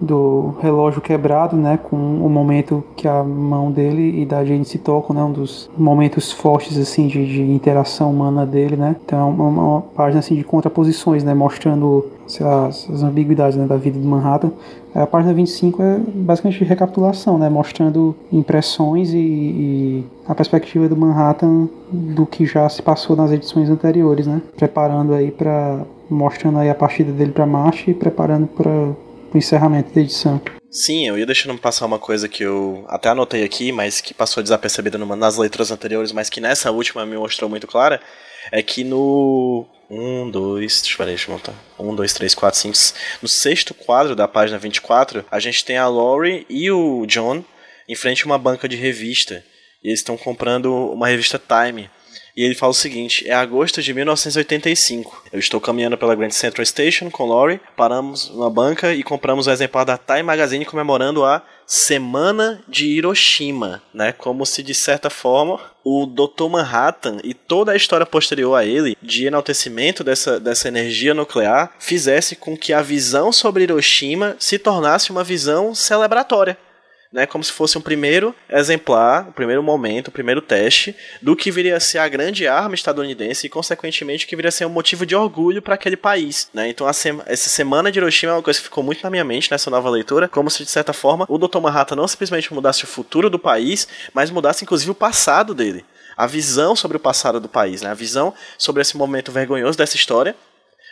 do 0.00 0.54
relógio 0.60 1.00
quebrado, 1.00 1.56
né, 1.56 1.78
com 1.82 1.96
o 1.96 2.28
momento 2.28 2.84
que 2.96 3.08
a 3.08 3.22
mão 3.22 3.70
dele 3.70 4.22
e 4.22 4.26
da 4.26 4.44
Jane 4.44 4.64
se 4.64 4.78
tocam, 4.78 5.14
né, 5.14 5.22
um 5.22 5.32
dos 5.32 5.68
momentos 5.76 6.30
fortes 6.30 6.78
assim 6.78 7.08
de, 7.08 7.26
de 7.26 7.42
interação 7.42 8.10
humana 8.10 8.46
dele, 8.46 8.76
né. 8.76 8.96
Então 9.04 9.18
é 9.18 9.24
uma, 9.24 9.44
uma, 9.44 9.80
página 9.80 10.20
assim 10.20 10.36
de 10.36 10.44
contraposições, 10.44 11.24
né, 11.24 11.34
mostrando 11.34 12.06
lá, 12.40 12.66
as 12.66 13.02
ambiguidades 13.02 13.56
né, 13.56 13.66
da 13.66 13.76
vida 13.76 13.98
de 13.98 14.06
Manhattan. 14.06 14.52
A 14.94 15.06
página 15.06 15.32
25 15.32 15.82
é 15.82 16.00
basicamente 16.14 16.64
recapitulação, 16.64 17.38
né, 17.38 17.48
mostrando 17.48 18.14
impressões 18.32 19.12
e, 19.12 19.18
e 19.18 20.04
a 20.26 20.34
perspectiva 20.34 20.88
do 20.88 20.96
Manhattan 20.96 21.68
do 21.90 22.26
que 22.26 22.46
já 22.46 22.68
se 22.68 22.82
passou 22.82 23.16
nas 23.16 23.32
edições 23.32 23.68
anteriores, 23.68 24.26
né, 24.26 24.40
preparando 24.56 25.12
aí 25.12 25.30
para 25.30 25.80
mostrando 26.10 26.58
aí 26.58 26.70
a 26.70 26.74
partida 26.74 27.12
dele 27.12 27.32
para 27.32 27.44
Marte 27.44 27.90
e 27.90 27.94
preparando 27.94 28.46
para 28.46 28.92
o 29.32 29.38
encerramento 29.38 29.94
da 29.94 30.00
edição. 30.00 30.40
Sim, 30.70 31.08
eu 31.08 31.18
ia 31.18 31.24
deixando 31.24 31.58
passar 31.58 31.86
uma 31.86 31.98
coisa 31.98 32.28
que 32.28 32.42
eu 32.42 32.84
até 32.88 33.08
anotei 33.08 33.42
aqui, 33.42 33.72
mas 33.72 34.00
que 34.00 34.12
passou 34.12 34.42
desapercebida 34.42 34.98
numa, 34.98 35.16
nas 35.16 35.36
leituras 35.36 35.70
anteriores, 35.70 36.12
mas 36.12 36.28
que 36.28 36.40
nessa 36.40 36.70
última 36.70 37.06
me 37.06 37.16
mostrou 37.16 37.48
muito 37.48 37.66
clara, 37.66 38.00
é 38.52 38.62
que 38.62 38.84
no 38.84 39.66
um, 39.90 40.30
dois, 40.30 40.82
deixa 40.82 40.94
eu, 40.94 40.98
ver, 40.98 41.12
deixa 41.12 41.30
eu 41.30 41.34
montar. 41.34 41.54
Um, 41.78 41.94
dois, 41.94 42.12
três, 42.12 42.34
quatro, 42.34 42.60
cinco. 42.60 42.76
No 43.22 43.28
sexto 43.28 43.72
quadro 43.72 44.14
da 44.14 44.28
página 44.28 44.58
24, 44.58 45.24
a 45.30 45.40
gente 45.40 45.64
tem 45.64 45.78
a 45.78 45.88
Laurie 45.88 46.44
e 46.48 46.70
o 46.70 47.06
John 47.06 47.42
em 47.88 47.94
frente 47.94 48.22
a 48.22 48.26
uma 48.26 48.38
banca 48.38 48.68
de 48.68 48.76
revista. 48.76 49.42
E 49.82 49.88
eles 49.88 50.00
estão 50.00 50.16
comprando 50.16 50.74
uma 50.92 51.08
revista 51.08 51.40
Time. 51.40 51.88
E 52.38 52.44
ele 52.44 52.54
fala 52.54 52.70
o 52.70 52.74
seguinte: 52.74 53.28
é 53.28 53.34
agosto 53.34 53.82
de 53.82 53.92
1985. 53.92 55.24
Eu 55.32 55.40
estou 55.40 55.60
caminhando 55.60 55.98
pela 55.98 56.14
Grand 56.14 56.30
Central 56.30 56.64
Station 56.64 57.10
com 57.10 57.26
Laurie, 57.26 57.60
paramos 57.76 58.30
numa 58.30 58.48
banca 58.48 58.94
e 58.94 59.02
compramos 59.02 59.48
um 59.48 59.50
exemplar 59.50 59.84
da 59.84 59.98
Time 59.98 60.22
Magazine 60.22 60.64
comemorando 60.64 61.24
a 61.24 61.42
Semana 61.66 62.62
de 62.68 62.86
Hiroshima, 62.86 63.82
né? 63.92 64.12
Como 64.12 64.46
se 64.46 64.62
de 64.62 64.72
certa 64.72 65.10
forma 65.10 65.58
o 65.82 66.06
Dr. 66.06 66.48
Manhattan 66.48 67.16
e 67.24 67.34
toda 67.34 67.72
a 67.72 67.76
história 67.76 68.06
posterior 68.06 68.54
a 68.54 68.64
ele 68.64 68.96
de 69.02 69.26
enaltecimento 69.26 70.04
dessa, 70.04 70.38
dessa 70.38 70.68
energia 70.68 71.14
nuclear 71.14 71.72
fizesse 71.80 72.36
com 72.36 72.56
que 72.56 72.72
a 72.72 72.80
visão 72.80 73.32
sobre 73.32 73.64
Hiroshima 73.64 74.36
se 74.38 74.60
tornasse 74.60 75.10
uma 75.10 75.24
visão 75.24 75.74
celebratória 75.74 76.56
né, 77.12 77.26
como 77.26 77.42
se 77.42 77.52
fosse 77.52 77.78
um 77.78 77.80
primeiro 77.80 78.34
exemplar, 78.50 79.26
o 79.26 79.28
um 79.30 79.32
primeiro 79.32 79.62
momento, 79.62 80.08
o 80.08 80.10
um 80.10 80.12
primeiro 80.12 80.42
teste 80.42 80.94
do 81.22 81.34
que 81.34 81.50
viria 81.50 81.76
a 81.76 81.80
ser 81.80 81.98
a 81.98 82.08
grande 82.08 82.46
arma 82.46 82.74
estadunidense 82.74 83.46
e, 83.46 83.50
consequentemente, 83.50 84.26
que 84.26 84.36
viria 84.36 84.50
a 84.50 84.52
ser 84.52 84.66
um 84.66 84.70
motivo 84.70 85.06
de 85.06 85.16
orgulho 85.16 85.62
para 85.62 85.74
aquele 85.74 85.96
país. 85.96 86.48
Né? 86.52 86.68
Então, 86.68 86.88
essa 86.88 87.48
semana 87.48 87.90
de 87.90 87.98
Hiroshima 87.98 88.32
é 88.32 88.36
uma 88.36 88.42
coisa 88.42 88.58
que 88.58 88.64
ficou 88.64 88.84
muito 88.84 89.02
na 89.02 89.10
minha 89.10 89.24
mente 89.24 89.50
nessa 89.50 89.70
nova 89.70 89.88
leitura, 89.88 90.28
como 90.28 90.50
se, 90.50 90.64
de 90.64 90.70
certa 90.70 90.92
forma, 90.92 91.24
o 91.28 91.38
Dr. 91.38 91.60
Manhattan 91.60 91.96
não 91.96 92.08
simplesmente 92.08 92.52
mudasse 92.52 92.84
o 92.84 92.86
futuro 92.86 93.30
do 93.30 93.38
país, 93.38 93.88
mas 94.12 94.30
mudasse, 94.30 94.64
inclusive, 94.64 94.90
o 94.90 94.94
passado 94.94 95.54
dele. 95.54 95.84
A 96.16 96.26
visão 96.26 96.74
sobre 96.74 96.96
o 96.96 97.00
passado 97.00 97.40
do 97.40 97.48
país, 97.48 97.80
né? 97.80 97.90
a 97.90 97.94
visão 97.94 98.34
sobre 98.58 98.82
esse 98.82 98.96
momento 98.96 99.30
vergonhoso 99.30 99.78
dessa 99.78 99.96
história 99.96 100.34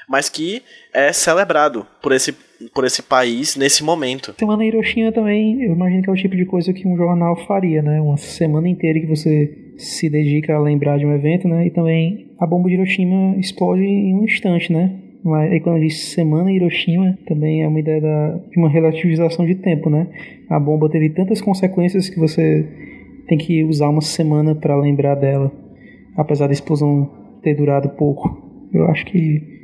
mas 0.08 0.28
que 0.28 0.62
é 0.94 1.12
celebrado 1.12 1.86
por 2.02 2.12
esse, 2.12 2.32
por 2.74 2.84
esse 2.84 3.02
país 3.02 3.56
nesse 3.56 3.82
momento. 3.82 4.34
Semana 4.38 4.64
Hiroshima 4.64 5.12
também, 5.12 5.62
eu 5.62 5.72
imagino 5.72 6.02
que 6.02 6.10
é 6.10 6.12
o 6.12 6.16
tipo 6.16 6.36
de 6.36 6.44
coisa 6.44 6.72
que 6.72 6.86
um 6.86 6.96
jornal 6.96 7.36
faria, 7.46 7.82
né? 7.82 8.00
Uma 8.00 8.16
semana 8.16 8.68
inteira 8.68 9.00
que 9.00 9.06
você 9.06 9.72
se 9.76 10.08
dedica 10.08 10.54
a 10.54 10.60
lembrar 10.60 10.98
de 10.98 11.04
um 11.04 11.14
evento, 11.14 11.48
né? 11.48 11.66
E 11.66 11.70
também 11.70 12.30
a 12.38 12.46
bomba 12.46 12.68
de 12.68 12.74
Hiroshima 12.74 13.36
explode 13.38 13.82
em 13.82 14.14
um 14.14 14.24
instante, 14.24 14.72
né? 14.72 15.00
Mas 15.24 15.50
aí 15.50 15.60
quando 15.60 15.80
diz 15.80 16.12
semana 16.12 16.52
Hiroshima, 16.52 17.18
também 17.26 17.62
é 17.62 17.68
uma 17.68 17.80
ideia 17.80 18.00
da, 18.00 18.38
de 18.48 18.58
uma 18.58 18.68
relativização 18.68 19.44
de 19.44 19.56
tempo, 19.56 19.90
né? 19.90 20.06
A 20.48 20.60
bomba 20.60 20.88
teve 20.88 21.10
tantas 21.10 21.40
consequências 21.40 22.08
que 22.08 22.18
você 22.18 22.64
tem 23.26 23.36
que 23.36 23.64
usar 23.64 23.88
uma 23.88 24.00
semana 24.00 24.54
para 24.54 24.76
lembrar 24.76 25.16
dela, 25.16 25.50
apesar 26.16 26.46
da 26.46 26.52
explosão 26.52 27.10
ter 27.42 27.54
durado 27.54 27.88
pouco. 27.90 28.68
Eu 28.72 28.86
acho 28.86 29.04
que 29.06 29.55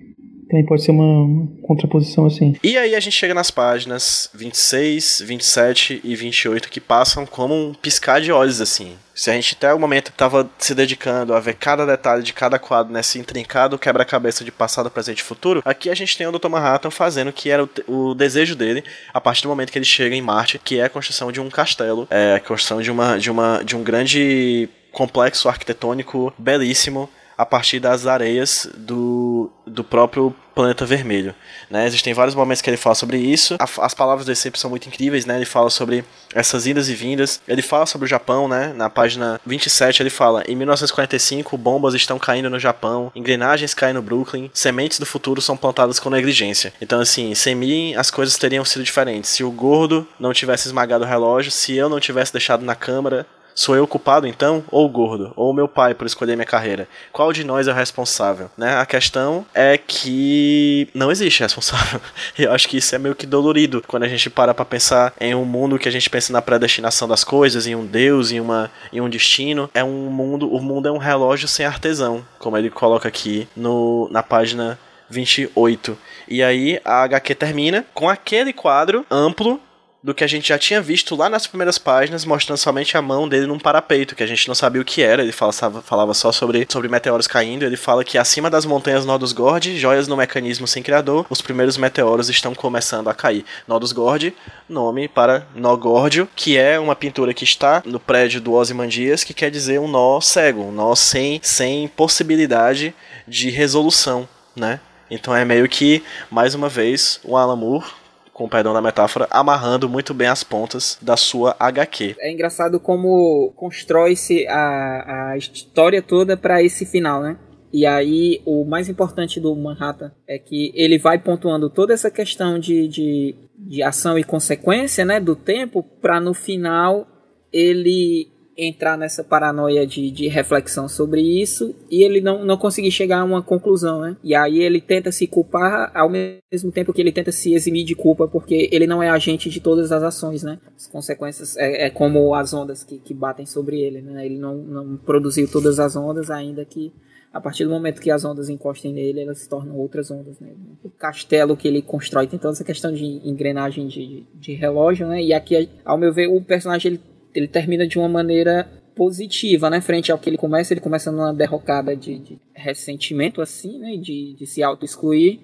Também 0.52 0.66
pode 0.66 0.84
ser 0.84 0.90
uma, 0.90 1.22
uma, 1.22 1.48
contraposição 1.62 2.26
assim. 2.26 2.54
E 2.62 2.76
aí 2.76 2.94
a 2.94 3.00
gente 3.00 3.16
chega 3.16 3.32
nas 3.32 3.50
páginas 3.50 4.28
26, 4.34 5.22
27 5.26 6.02
e 6.04 6.14
28 6.14 6.68
que 6.68 6.78
passam 6.78 7.24
como 7.24 7.54
um 7.54 7.72
piscar 7.72 8.20
de 8.20 8.30
olhos 8.30 8.60
assim. 8.60 8.92
Se 9.14 9.30
a 9.30 9.32
gente 9.32 9.54
até 9.54 9.72
o 9.72 9.78
momento 9.78 10.10
estava 10.10 10.50
se 10.58 10.74
dedicando 10.74 11.32
a 11.32 11.40
ver 11.40 11.54
cada 11.54 11.86
detalhe 11.86 12.22
de 12.22 12.34
cada 12.34 12.58
quadro 12.58 12.92
nesse 12.92 13.18
intrincado 13.18 13.78
quebra-cabeça 13.78 14.44
de 14.44 14.52
passado, 14.52 14.90
presente 14.90 15.20
e 15.20 15.22
futuro, 15.22 15.62
aqui 15.64 15.88
a 15.88 15.94
gente 15.94 16.18
tem 16.18 16.26
o 16.26 16.38
Dr. 16.38 16.48
Manhattan 16.50 16.90
fazendo 16.90 17.28
o 17.28 17.32
que 17.32 17.48
era 17.48 17.64
o, 17.64 17.70
o, 17.88 18.14
desejo 18.14 18.54
dele 18.54 18.84
a 19.14 19.22
partir 19.22 19.44
do 19.44 19.48
momento 19.48 19.72
que 19.72 19.78
ele 19.78 19.86
chega 19.86 20.14
em 20.14 20.20
Marte, 20.20 20.58
que 20.58 20.80
é 20.80 20.84
a 20.84 20.90
construção 20.90 21.32
de 21.32 21.40
um 21.40 21.48
castelo, 21.48 22.06
é 22.10 22.34
a 22.34 22.40
construção 22.40 22.82
de 22.82 22.90
uma 22.90 23.18
de 23.18 23.30
uma 23.30 23.62
de 23.64 23.74
um 23.74 23.82
grande 23.82 24.68
complexo 24.92 25.48
arquitetônico 25.48 26.30
belíssimo 26.36 27.08
a 27.36 27.46
partir 27.46 27.80
das 27.80 28.06
areias 28.06 28.68
do, 28.76 29.50
do 29.66 29.82
próprio 29.82 30.34
planeta 30.54 30.84
vermelho. 30.84 31.34
Né? 31.70 31.86
Existem 31.86 32.12
vários 32.14 32.34
momentos 32.34 32.60
que 32.60 32.68
ele 32.68 32.76
fala 32.76 32.94
sobre 32.94 33.18
isso. 33.18 33.56
as 33.58 33.94
palavras 33.94 34.26
dele 34.26 34.36
sempre 34.36 34.60
são 34.60 34.70
muito 34.70 34.86
incríveis, 34.86 35.24
né? 35.24 35.36
Ele 35.36 35.44
fala 35.44 35.70
sobre 35.70 36.04
essas 36.34 36.66
idas 36.66 36.88
e 36.88 36.94
vindas. 36.94 37.40
Ele 37.48 37.62
fala 37.62 37.86
sobre 37.86 38.04
o 38.04 38.08
Japão, 38.08 38.46
né? 38.46 38.72
Na 38.74 38.90
página 38.90 39.40
27 39.46 40.02
ele 40.02 40.10
fala: 40.10 40.42
"Em 40.46 40.54
1945, 40.54 41.56
bombas 41.56 41.94
estão 41.94 42.18
caindo 42.18 42.50
no 42.50 42.58
Japão, 42.58 43.10
engrenagens 43.14 43.74
caem 43.74 43.94
no 43.94 44.02
Brooklyn, 44.02 44.50
sementes 44.52 44.98
do 44.98 45.06
futuro 45.06 45.40
são 45.40 45.56
plantadas 45.56 45.98
com 45.98 46.10
negligência". 46.10 46.72
Então 46.80 47.00
assim, 47.00 47.34
sem 47.34 47.54
mim 47.54 47.94
as 47.94 48.10
coisas 48.10 48.36
teriam 48.36 48.64
sido 48.64 48.84
diferentes. 48.84 49.30
Se 49.30 49.42
o 49.42 49.50
gordo 49.50 50.06
não 50.18 50.32
tivesse 50.32 50.68
esmagado 50.68 51.04
o 51.04 51.08
relógio, 51.08 51.50
se 51.50 51.74
eu 51.74 51.88
não 51.88 52.00
tivesse 52.00 52.32
deixado 52.32 52.64
na 52.64 52.74
câmara 52.74 53.26
Sou 53.54 53.76
eu 53.76 53.86
culpado 53.86 54.26
então, 54.26 54.64
ou 54.70 54.88
gordo, 54.88 55.32
ou 55.36 55.52
meu 55.52 55.68
pai 55.68 55.94
por 55.94 56.06
escolher 56.06 56.36
minha 56.36 56.46
carreira? 56.46 56.88
Qual 57.12 57.32
de 57.32 57.44
nós 57.44 57.68
é 57.68 57.72
o 57.72 57.74
responsável? 57.74 58.50
Né? 58.56 58.76
A 58.76 58.86
questão 58.86 59.44
é 59.54 59.76
que 59.76 60.88
não 60.94 61.10
existe 61.10 61.40
responsável. 61.40 62.00
Eu 62.38 62.52
acho 62.52 62.68
que 62.68 62.78
isso 62.78 62.94
é 62.94 62.98
meio 62.98 63.14
que 63.14 63.26
dolorido 63.26 63.82
quando 63.86 64.04
a 64.04 64.08
gente 64.08 64.30
para 64.30 64.54
para 64.54 64.64
pensar 64.64 65.12
em 65.20 65.34
um 65.34 65.44
mundo 65.44 65.78
que 65.78 65.88
a 65.88 65.92
gente 65.92 66.08
pensa 66.08 66.32
na 66.32 66.42
predestinação 66.42 67.06
das 67.06 67.24
coisas, 67.24 67.66
em 67.66 67.74
um 67.74 67.84
Deus, 67.84 68.32
em, 68.32 68.40
uma, 68.40 68.70
em 68.92 69.00
um 69.00 69.08
destino. 69.08 69.70
É 69.74 69.84
um 69.84 70.10
mundo, 70.10 70.52
o 70.52 70.60
mundo 70.60 70.88
é 70.88 70.92
um 70.92 70.98
relógio 70.98 71.46
sem 71.46 71.66
artesão, 71.66 72.24
como 72.38 72.56
ele 72.56 72.70
coloca 72.70 73.08
aqui 73.08 73.48
no, 73.56 74.08
na 74.10 74.22
página 74.22 74.78
28. 75.10 75.96
E 76.28 76.42
aí 76.42 76.80
a 76.84 77.02
HQ 77.02 77.34
termina 77.34 77.84
com 77.92 78.08
aquele 78.08 78.52
quadro 78.52 79.04
amplo 79.10 79.60
do 80.02 80.12
que 80.12 80.24
a 80.24 80.26
gente 80.26 80.48
já 80.48 80.58
tinha 80.58 80.80
visto 80.80 81.14
lá 81.14 81.28
nas 81.28 81.46
primeiras 81.46 81.78
páginas, 81.78 82.24
mostrando 82.24 82.58
somente 82.58 82.96
a 82.96 83.02
mão 83.02 83.28
dele 83.28 83.46
num 83.46 83.58
parapeito, 83.58 84.16
que 84.16 84.22
a 84.22 84.26
gente 84.26 84.48
não 84.48 84.54
sabia 84.54 84.82
o 84.82 84.84
que 84.84 85.00
era. 85.00 85.22
Ele 85.22 85.30
falava, 85.30 85.80
falava 85.80 86.12
só 86.12 86.32
sobre, 86.32 86.66
sobre 86.68 86.88
meteoros 86.88 87.28
caindo. 87.28 87.64
Ele 87.64 87.76
fala 87.76 88.04
que 88.04 88.18
acima 88.18 88.50
das 88.50 88.64
montanhas 88.64 89.04
Nodus 89.04 89.32
Gord, 89.32 89.78
joias 89.78 90.08
no 90.08 90.16
mecanismo 90.16 90.66
sem 90.66 90.82
criador, 90.82 91.24
os 91.30 91.40
primeiros 91.40 91.76
meteoros 91.76 92.28
estão 92.28 92.52
começando 92.52 93.08
a 93.08 93.14
cair. 93.14 93.44
Nodus 93.68 93.92
Gord, 93.92 94.34
nome 94.68 95.06
para 95.06 95.46
nó 95.54 95.76
górdio, 95.76 96.28
que 96.34 96.58
é 96.58 96.80
uma 96.80 96.96
pintura 96.96 97.32
que 97.32 97.44
está 97.44 97.80
no 97.86 98.00
prédio 98.00 98.40
do 98.40 98.54
Ozymandias, 98.54 99.22
que 99.22 99.32
quer 99.32 99.50
dizer 99.50 99.78
um 99.78 99.86
nó 99.86 100.20
cego, 100.20 100.62
um 100.62 100.72
nó 100.72 100.96
sem, 100.96 101.40
sem 101.42 101.86
possibilidade 101.86 102.92
de 103.28 103.50
resolução, 103.50 104.28
né? 104.56 104.80
Então 105.08 105.36
é 105.36 105.44
meio 105.44 105.68
que, 105.68 106.02
mais 106.30 106.54
uma 106.54 106.68
vez, 106.68 107.20
o 107.22 107.36
Alan 107.36 107.56
Moore 107.56 108.01
com 108.32 108.44
o 108.44 108.48
perdão 108.48 108.72
da 108.72 108.80
metáfora, 108.80 109.28
amarrando 109.30 109.88
muito 109.88 110.14
bem 110.14 110.28
as 110.28 110.42
pontas 110.42 110.98
da 111.00 111.16
sua 111.16 111.54
HQ. 111.58 112.16
É 112.18 112.32
engraçado 112.32 112.80
como 112.80 113.52
constrói-se 113.56 114.46
a, 114.48 115.32
a 115.32 115.36
história 115.36 116.00
toda 116.00 116.36
para 116.36 116.62
esse 116.62 116.86
final, 116.86 117.22
né? 117.22 117.36
E 117.72 117.86
aí, 117.86 118.42
o 118.44 118.64
mais 118.64 118.88
importante 118.90 119.40
do 119.40 119.54
Manhattan 119.56 120.12
é 120.28 120.38
que 120.38 120.70
ele 120.74 120.98
vai 120.98 121.18
pontuando 121.18 121.70
toda 121.70 121.94
essa 121.94 122.10
questão 122.10 122.58
de, 122.58 122.86
de, 122.86 123.34
de 123.56 123.82
ação 123.82 124.18
e 124.18 124.24
consequência, 124.24 125.06
né, 125.06 125.18
do 125.18 125.34
tempo, 125.34 125.82
para 125.82 126.20
no 126.20 126.34
final 126.34 127.06
ele 127.50 128.28
entrar 128.56 128.98
nessa 128.98 129.24
paranoia 129.24 129.86
de, 129.86 130.10
de 130.10 130.28
reflexão 130.28 130.88
sobre 130.88 131.20
isso 131.20 131.74
e 131.90 132.02
ele 132.02 132.20
não, 132.20 132.44
não 132.44 132.56
conseguir 132.56 132.90
chegar 132.90 133.20
a 133.20 133.24
uma 133.24 133.42
conclusão, 133.42 134.00
né? 134.00 134.16
E 134.22 134.34
aí 134.34 134.58
ele 134.58 134.80
tenta 134.80 135.10
se 135.10 135.26
culpar 135.26 135.90
ao 135.94 136.10
mesmo 136.10 136.70
tempo 136.70 136.92
que 136.92 137.00
ele 137.00 137.12
tenta 137.12 137.32
se 137.32 137.54
eximir 137.54 137.84
de 137.84 137.94
culpa 137.94 138.28
porque 138.28 138.68
ele 138.70 138.86
não 138.86 139.02
é 139.02 139.08
agente 139.08 139.48
de 139.48 139.60
todas 139.60 139.90
as 139.90 140.02
ações, 140.02 140.42
né? 140.42 140.58
As 140.76 140.86
consequências 140.86 141.56
é, 141.56 141.86
é 141.86 141.90
como 141.90 142.34
as 142.34 142.52
ondas 142.52 142.84
que, 142.84 142.98
que 142.98 143.14
batem 143.14 143.46
sobre 143.46 143.80
ele, 143.80 144.02
né? 144.02 144.26
Ele 144.26 144.38
não, 144.38 144.56
não 144.56 144.96
produziu 144.96 145.50
todas 145.50 145.80
as 145.80 145.96
ondas 145.96 146.30
ainda 146.30 146.64
que 146.64 146.92
a 147.32 147.40
partir 147.40 147.64
do 147.64 147.70
momento 147.70 148.00
que 148.00 148.10
as 148.10 148.24
ondas 148.26 148.50
encostem 148.50 148.92
nele, 148.92 149.22
elas 149.22 149.38
se 149.38 149.48
tornam 149.48 149.74
outras 149.78 150.10
ondas, 150.10 150.38
né? 150.38 150.50
O 150.84 150.90
castelo 150.90 151.56
que 151.56 151.66
ele 151.66 151.80
constrói 151.80 152.26
tem 152.26 152.38
toda 152.38 152.52
essa 152.52 152.64
questão 152.64 152.92
de 152.92 153.04
engrenagem 153.26 153.88
de, 153.88 154.26
de 154.34 154.52
relógio, 154.52 155.06
né? 155.08 155.22
E 155.22 155.32
aqui, 155.32 155.70
ao 155.82 155.96
meu 155.96 156.12
ver, 156.12 156.26
o 156.26 156.42
personagem 156.42 156.92
ele 156.92 157.00
ele 157.34 157.48
termina 157.48 157.86
de 157.86 157.98
uma 157.98 158.08
maneira 158.08 158.68
positiva, 158.94 159.70
né? 159.70 159.80
Frente 159.80 160.12
ao 160.12 160.18
que 160.18 160.28
ele 160.28 160.36
começa, 160.36 160.72
ele 160.72 160.80
começa 160.80 161.10
numa 161.10 161.32
derrocada 161.32 161.96
de, 161.96 162.18
de 162.18 162.38
ressentimento, 162.54 163.40
assim, 163.40 163.78
né? 163.78 163.96
De, 163.96 164.34
de 164.34 164.46
se 164.46 164.62
auto-excluir. 164.62 165.40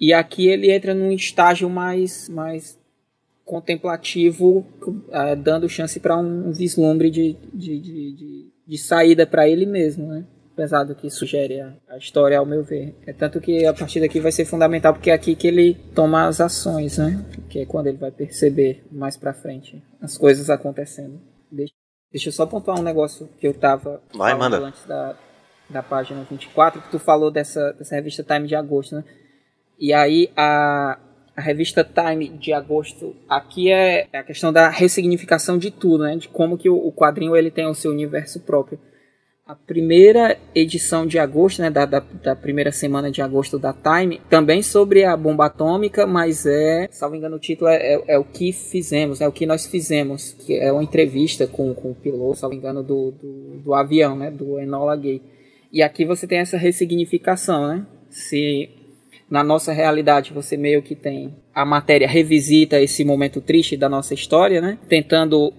E 0.00 0.12
aqui 0.12 0.48
ele 0.48 0.70
entra 0.70 0.94
num 0.94 1.10
estágio 1.10 1.68
mais, 1.70 2.28
mais 2.28 2.78
contemplativo, 3.44 4.66
uh, 4.82 5.36
dando 5.36 5.68
chance 5.68 5.98
para 6.00 6.16
um 6.16 6.52
vislumbre 6.52 7.10
de, 7.10 7.36
de, 7.52 7.78
de, 7.80 8.52
de 8.66 8.78
saída 8.78 9.26
para 9.26 9.48
ele 9.48 9.64
mesmo, 9.64 10.06
né? 10.06 10.24
Apesar 10.56 10.84
do 10.84 10.94
que 10.94 11.10
sugere 11.10 11.60
a, 11.60 11.74
a, 11.86 11.98
história, 11.98 12.38
ao 12.38 12.46
meu 12.46 12.64
ver. 12.64 12.96
É 13.06 13.12
tanto 13.12 13.42
que 13.42 13.66
a 13.66 13.74
partir 13.74 14.00
daqui 14.00 14.18
vai 14.20 14.32
ser 14.32 14.46
fundamental, 14.46 14.94
porque 14.94 15.10
é 15.10 15.12
aqui 15.12 15.36
que 15.36 15.46
ele 15.46 15.74
toma 15.94 16.26
as 16.26 16.40
ações, 16.40 16.96
né? 16.96 17.22
Que 17.50 17.58
é 17.58 17.66
quando 17.66 17.88
ele 17.88 17.98
vai 17.98 18.10
perceber 18.10 18.82
mais 18.90 19.18
pra 19.18 19.34
frente 19.34 19.84
as 20.00 20.16
coisas 20.16 20.48
acontecendo. 20.48 21.20
Deixa, 21.52 21.74
deixa 22.10 22.28
eu 22.30 22.32
só 22.32 22.46
pontuar 22.46 22.80
um 22.80 22.82
negócio 22.82 23.28
que 23.38 23.46
eu 23.46 23.52
tava 23.52 24.00
vai, 24.14 24.32
manda. 24.32 24.56
antes 24.56 24.82
da, 24.86 25.14
da 25.68 25.82
página 25.82 26.24
24, 26.24 26.80
que 26.80 26.90
tu 26.90 26.98
falou 26.98 27.30
dessa, 27.30 27.74
dessa 27.74 27.94
revista 27.94 28.24
Time 28.24 28.48
de 28.48 28.54
agosto, 28.54 28.96
né? 28.96 29.04
E 29.78 29.92
aí 29.92 30.30
a, 30.34 30.98
a 31.36 31.40
revista 31.42 31.84
Time 31.84 32.30
de 32.30 32.54
agosto 32.54 33.14
aqui 33.28 33.70
é, 33.70 34.08
é 34.10 34.18
a 34.20 34.24
questão 34.24 34.50
da 34.50 34.70
ressignificação 34.70 35.58
de 35.58 35.70
tudo, 35.70 36.04
né? 36.04 36.16
De 36.16 36.28
como 36.28 36.56
que 36.56 36.70
o, 36.70 36.76
o 36.76 36.90
quadrinho 36.94 37.36
ele 37.36 37.50
tem 37.50 37.66
o 37.66 37.74
seu 37.74 37.90
universo 37.90 38.40
próprio 38.40 38.80
a 39.46 39.54
primeira 39.54 40.36
edição 40.52 41.06
de 41.06 41.20
agosto, 41.20 41.62
né, 41.62 41.70
da, 41.70 41.86
da, 41.86 42.00
da, 42.00 42.34
primeira 42.34 42.72
semana 42.72 43.12
de 43.12 43.22
agosto 43.22 43.60
da 43.60 43.72
Time, 43.72 44.20
também 44.28 44.60
sobre 44.60 45.04
a 45.04 45.16
bomba 45.16 45.46
atômica, 45.46 46.04
mas 46.04 46.44
é, 46.44 46.88
salvo 46.90 47.14
engano, 47.14 47.36
o 47.36 47.38
título 47.38 47.70
é, 47.70 47.76
é, 47.76 48.04
é 48.08 48.18
o 48.18 48.24
que 48.24 48.52
fizemos, 48.52 49.20
é 49.20 49.28
o 49.28 49.30
que 49.30 49.46
nós 49.46 49.64
fizemos, 49.64 50.32
que 50.32 50.58
é 50.58 50.72
uma 50.72 50.82
entrevista 50.82 51.46
com, 51.46 51.72
com 51.74 51.92
o 51.92 51.94
piloto, 51.94 52.40
salvo 52.40 52.56
engano, 52.56 52.82
do, 52.82 53.12
do, 53.12 53.60
do 53.62 53.72
avião, 53.72 54.16
né, 54.16 54.32
do 54.32 54.58
Enola 54.58 54.96
Gay. 54.96 55.22
E 55.72 55.80
aqui 55.80 56.04
você 56.04 56.26
tem 56.26 56.38
essa 56.38 56.56
ressignificação, 56.56 57.68
né? 57.68 57.86
Se 58.10 58.68
na 59.30 59.44
nossa 59.44 59.72
realidade 59.72 60.32
você 60.32 60.56
meio 60.56 60.80
que 60.82 60.94
tem 60.94 61.36
a 61.54 61.64
matéria 61.64 62.08
revisita 62.08 62.80
esse 62.80 63.04
momento 63.04 63.40
triste 63.40 63.76
da 63.76 63.88
nossa 63.88 64.14
história, 64.14 64.60
né? 64.60 64.78
Tentando 64.88 65.52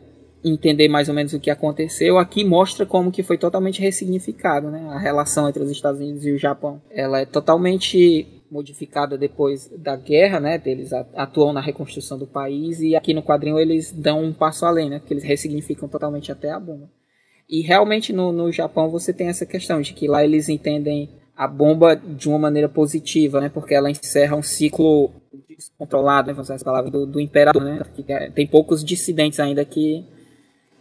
entender 0.43 0.87
mais 0.87 1.09
ou 1.09 1.15
menos 1.15 1.33
o 1.33 1.39
que 1.39 1.49
aconteceu, 1.49 2.17
aqui 2.17 2.43
mostra 2.43 2.85
como 2.85 3.11
que 3.11 3.23
foi 3.23 3.37
totalmente 3.37 3.81
ressignificado, 3.81 4.69
né? 4.69 4.87
A 4.89 4.99
relação 4.99 5.47
entre 5.49 5.63
os 5.63 5.71
Estados 5.71 5.99
Unidos 5.99 6.25
e 6.25 6.31
o 6.31 6.37
Japão. 6.37 6.81
Ela 6.89 7.21
é 7.21 7.25
totalmente 7.25 8.27
modificada 8.49 9.17
depois 9.17 9.69
da 9.77 9.95
guerra, 9.95 10.39
né? 10.39 10.61
Eles 10.65 10.93
atuam 10.93 11.53
na 11.53 11.61
reconstrução 11.61 12.17
do 12.17 12.27
país 12.27 12.79
e 12.79 12.95
aqui 12.95 13.13
no 13.13 13.23
quadrinho 13.23 13.59
eles 13.59 13.91
dão 13.91 14.23
um 14.23 14.33
passo 14.33 14.65
além, 14.65 14.89
né? 14.89 14.99
Porque 14.99 15.13
eles 15.13 15.23
ressignificam 15.23 15.89
totalmente 15.89 16.31
até 16.31 16.49
a 16.51 16.59
bomba. 16.59 16.89
E 17.49 17.61
realmente 17.61 18.11
no, 18.13 18.31
no 18.31 18.51
Japão 18.51 18.89
você 18.89 19.13
tem 19.13 19.27
essa 19.27 19.45
questão 19.45 19.81
de 19.81 19.93
que 19.93 20.07
lá 20.07 20.23
eles 20.23 20.49
entendem 20.49 21.09
a 21.35 21.47
bomba 21.47 21.95
de 21.95 22.27
uma 22.27 22.39
maneira 22.39 22.67
positiva, 22.67 23.39
né? 23.39 23.49
Porque 23.49 23.73
ela 23.73 23.91
encerra 23.91 24.35
um 24.35 24.41
ciclo 24.41 25.11
descontrolado, 25.47 26.27
né? 26.27 26.33
Vamos 26.33 26.47
usar 26.47 26.55
essa 26.55 26.65
palavra, 26.65 26.89
do, 26.89 27.05
do 27.05 27.19
imperador, 27.19 27.63
né? 27.63 27.81
É, 28.07 28.29
tem 28.31 28.47
poucos 28.47 28.83
dissidentes 28.83 29.39
ainda 29.39 29.63
que 29.63 30.05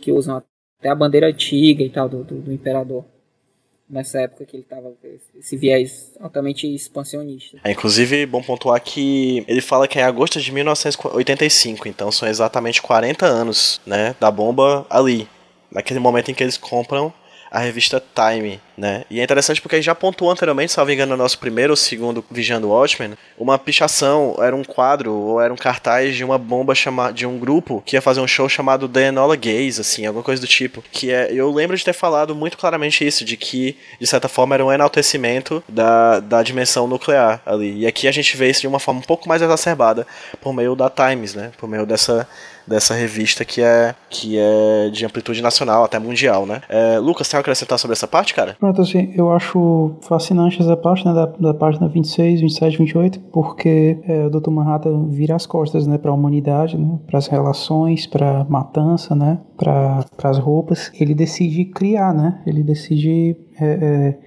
que 0.00 0.12
usam 0.12 0.42
até 0.78 0.88
a 0.88 0.94
bandeira 0.94 1.28
antiga 1.28 1.82
e 1.82 1.90
tal 1.90 2.08
do, 2.08 2.22
do, 2.24 2.36
do 2.36 2.52
imperador. 2.52 3.04
Nessa 3.88 4.20
época 4.20 4.44
que 4.44 4.56
ele 4.56 4.64
estava 4.64 4.92
esse 5.38 5.56
viés 5.56 6.12
altamente 6.18 6.66
expansionista. 6.66 7.58
É, 7.62 7.70
inclusive, 7.70 8.26
bom 8.26 8.42
pontuar 8.42 8.80
que 8.82 9.44
ele 9.46 9.60
fala 9.60 9.86
que 9.86 9.96
é 9.96 10.02
em 10.02 10.04
agosto 10.04 10.40
de 10.40 10.50
1985, 10.50 11.86
então 11.86 12.10
são 12.10 12.28
exatamente 12.28 12.82
40 12.82 13.24
anos, 13.24 13.80
né, 13.86 14.16
da 14.18 14.28
bomba 14.28 14.84
ali, 14.90 15.28
naquele 15.70 16.00
momento 16.00 16.32
em 16.32 16.34
que 16.34 16.42
eles 16.42 16.58
compram 16.58 17.14
a 17.56 17.58
revista 17.58 18.02
Time, 18.14 18.60
né? 18.76 19.04
E 19.08 19.18
é 19.18 19.24
interessante 19.24 19.62
porque 19.62 19.76
a 19.76 19.78
gente 19.78 19.86
já 19.86 19.94
pontuou 19.94 20.30
anteriormente, 20.30 20.72
salvo 20.72 20.92
engano, 20.92 21.16
no 21.16 21.22
nosso 21.22 21.38
primeiro 21.38 21.72
ou 21.72 21.76
segundo 21.76 22.22
Vigiando 22.30 22.68
Watchmen, 22.68 23.14
uma 23.38 23.58
pichação, 23.58 24.36
era 24.38 24.54
um 24.54 24.62
quadro 24.62 25.14
ou 25.14 25.40
era 25.40 25.50
um 25.50 25.56
cartaz 25.56 26.14
de 26.14 26.22
uma 26.22 26.36
bomba 26.36 26.74
chama, 26.74 27.10
de 27.10 27.24
um 27.24 27.38
grupo 27.38 27.82
que 27.86 27.96
ia 27.96 28.02
fazer 28.02 28.20
um 28.20 28.28
show 28.28 28.46
chamado 28.46 28.86
The 28.86 29.08
Enola 29.08 29.36
Gaze, 29.36 29.80
assim, 29.80 30.04
alguma 30.04 30.22
coisa 30.22 30.42
do 30.42 30.46
tipo. 30.46 30.84
Que 30.92 31.10
é, 31.10 31.32
eu 31.32 31.50
lembro 31.50 31.74
de 31.74 31.82
ter 31.82 31.94
falado 31.94 32.34
muito 32.34 32.58
claramente 32.58 33.06
isso, 33.06 33.24
de 33.24 33.38
que, 33.38 33.74
de 33.98 34.06
certa 34.06 34.28
forma, 34.28 34.54
era 34.54 34.64
um 34.64 34.70
enaltecimento 34.70 35.64
da, 35.66 36.20
da 36.20 36.42
dimensão 36.42 36.86
nuclear 36.86 37.40
ali. 37.46 37.78
E 37.78 37.86
aqui 37.86 38.06
a 38.06 38.12
gente 38.12 38.36
vê 38.36 38.50
isso 38.50 38.60
de 38.60 38.68
uma 38.68 38.78
forma 38.78 39.00
um 39.00 39.04
pouco 39.04 39.26
mais 39.26 39.40
exacerbada 39.40 40.06
por 40.42 40.52
meio 40.52 40.76
da 40.76 40.90
Times, 40.90 41.34
né? 41.34 41.52
Por 41.56 41.66
meio 41.66 41.86
dessa 41.86 42.28
dessa 42.66 42.94
revista 42.94 43.44
que 43.44 43.62
é, 43.62 43.94
que 44.10 44.38
é 44.38 44.90
de 44.90 45.04
amplitude 45.04 45.40
nacional, 45.42 45.84
até 45.84 45.98
mundial, 45.98 46.46
né? 46.46 46.60
É, 46.68 46.98
Lucas, 46.98 47.28
tem 47.28 47.38
algo 47.38 47.46
a 47.46 47.46
acrescentar 47.46 47.78
sobre 47.78 47.92
essa 47.92 48.08
parte, 48.08 48.34
cara? 48.34 48.56
Pronto, 48.58 48.82
assim, 48.82 49.12
eu 49.16 49.30
acho 49.32 49.96
fascinante 50.02 50.60
essa 50.60 50.76
parte, 50.76 51.06
né, 51.06 51.12
da, 51.12 51.26
da 51.26 51.54
página 51.54 51.88
26, 51.88 52.40
27, 52.40 52.78
28, 52.78 53.20
porque 53.32 53.98
é, 54.04 54.26
o 54.26 54.30
Dr. 54.30 54.50
Manhattan 54.50 55.08
vira 55.08 55.34
as 55.36 55.46
costas, 55.46 55.86
né, 55.86 55.98
para 55.98 56.10
a 56.10 56.14
humanidade, 56.14 56.76
né, 56.76 56.98
para 57.06 57.18
as 57.18 57.26
relações, 57.26 58.06
para 58.06 58.44
matança, 58.48 59.14
né, 59.14 59.38
para 59.56 60.04
as 60.24 60.38
roupas. 60.38 60.90
Ele 60.98 61.14
decide 61.14 61.64
criar, 61.66 62.12
né, 62.12 62.42
ele 62.46 62.62
decide 62.62 63.36
é, 63.60 63.66
é, 63.66 64.18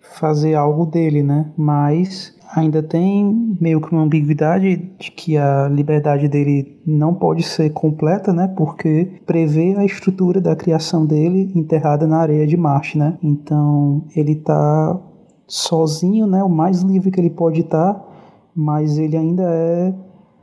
fazer 0.00 0.54
algo 0.54 0.86
dele, 0.86 1.22
né, 1.22 1.50
mas 1.56 2.34
ainda 2.54 2.82
tem 2.82 3.56
meio 3.60 3.80
que 3.80 3.90
uma 3.92 4.02
ambiguidade 4.02 4.76
de 4.98 5.10
que 5.10 5.36
a 5.36 5.68
liberdade 5.68 6.28
dele 6.28 6.80
não 6.86 7.14
pode 7.14 7.42
ser 7.42 7.70
completa, 7.70 8.32
né? 8.32 8.46
Porque 8.56 9.20
prevê 9.26 9.74
a 9.76 9.84
estrutura 9.84 10.40
da 10.40 10.54
criação 10.54 11.06
dele 11.06 11.50
enterrada 11.54 12.06
na 12.06 12.18
areia 12.18 12.46
de 12.46 12.56
Marte, 12.56 12.98
né? 12.98 13.18
Então 13.22 14.04
ele 14.14 14.36
tá 14.36 15.00
sozinho, 15.46 16.26
né? 16.26 16.42
O 16.44 16.48
mais 16.48 16.82
livre 16.82 17.10
que 17.10 17.20
ele 17.20 17.30
pode 17.30 17.60
estar, 17.60 17.94
tá, 17.94 18.04
mas 18.54 18.98
ele 18.98 19.16
ainda 19.16 19.44
é 19.44 19.94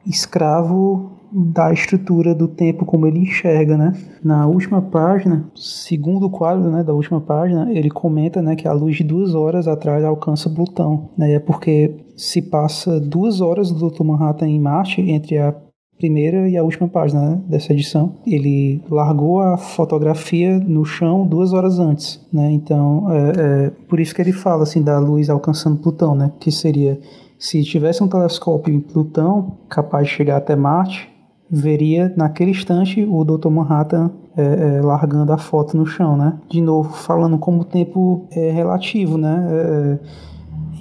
escravo 0.06 1.12
da 1.32 1.72
estrutura 1.72 2.34
do 2.34 2.48
tempo 2.48 2.86
como 2.86 3.06
ele 3.06 3.20
enxerga, 3.20 3.78
né? 3.78 3.94
Na 4.24 4.48
última 4.48 4.82
página, 4.82 5.46
segundo 5.56 6.30
quadro, 6.30 6.70
né, 6.70 6.84
da 6.84 6.94
última 6.94 7.22
página, 7.22 7.72
ele 7.72 7.90
comenta, 7.90 8.42
né, 8.42 8.56
que 8.56 8.68
a 8.68 8.74
luz 8.74 8.98
de 8.98 9.04
duas 9.04 9.34
horas 9.36 9.68
atrás 9.68 10.04
alcança 10.04 10.50
Plutão, 10.50 11.10
né? 11.18 11.34
É 11.34 11.40
porque 11.40 11.96
se 12.16 12.42
passa 12.42 13.00
duas 13.00 13.42
horas 13.42 13.72
do 13.72 13.90
Dr. 13.90 14.04
Manhattan 14.04 14.48
em 14.48 14.60
Marte 14.60 15.02
entre 15.02 15.38
a 15.38 15.56
primeira 15.98 16.50
e 16.50 16.58
a 16.58 16.64
última 16.64 16.88
página 16.88 17.32
né, 17.32 17.42
dessa 17.48 17.74
edição. 17.74 18.16
Ele 18.26 18.82
largou 18.90 19.42
a 19.42 19.58
fotografia 19.58 20.58
no 20.58 20.86
chão 20.86 21.28
duas 21.28 21.52
horas 21.52 21.78
antes, 21.78 22.26
né? 22.32 22.50
Então, 22.52 23.12
é, 23.12 23.66
é 23.68 23.70
por 23.88 24.00
isso 24.00 24.16
que 24.16 24.22
ele 24.22 24.32
fala 24.32 24.64
assim 24.64 24.82
da 24.82 24.98
luz 24.98 25.30
alcançando 25.30 25.82
Plutão, 25.82 26.16
né? 26.16 26.32
Que 26.40 26.52
seria 26.52 27.00
se 27.38 27.64
tivesse 27.64 28.04
um 28.04 28.08
telescópio 28.08 28.74
em 28.74 28.80
Plutão 28.80 29.58
capaz 29.70 30.08
de 30.08 30.14
chegar 30.14 30.38
até 30.38 30.56
Marte, 30.56 31.10
veria 31.50 32.14
naquele 32.16 32.52
instante 32.52 33.04
o 33.04 33.24
Dr. 33.24 33.50
Manhattan 33.50 34.12
é, 34.38 34.78
é, 34.78 34.82
largando 34.82 35.34
a 35.34 35.38
foto 35.38 35.76
no 35.76 35.86
chão, 35.86 36.16
né? 36.16 36.38
De 36.50 36.62
novo, 36.62 36.94
falando 36.94 37.38
como 37.38 37.62
o 37.62 37.66
tempo 37.66 38.28
é 38.32 38.52
relativo, 38.52 39.18
né? 39.18 39.48
É, 39.50 40.00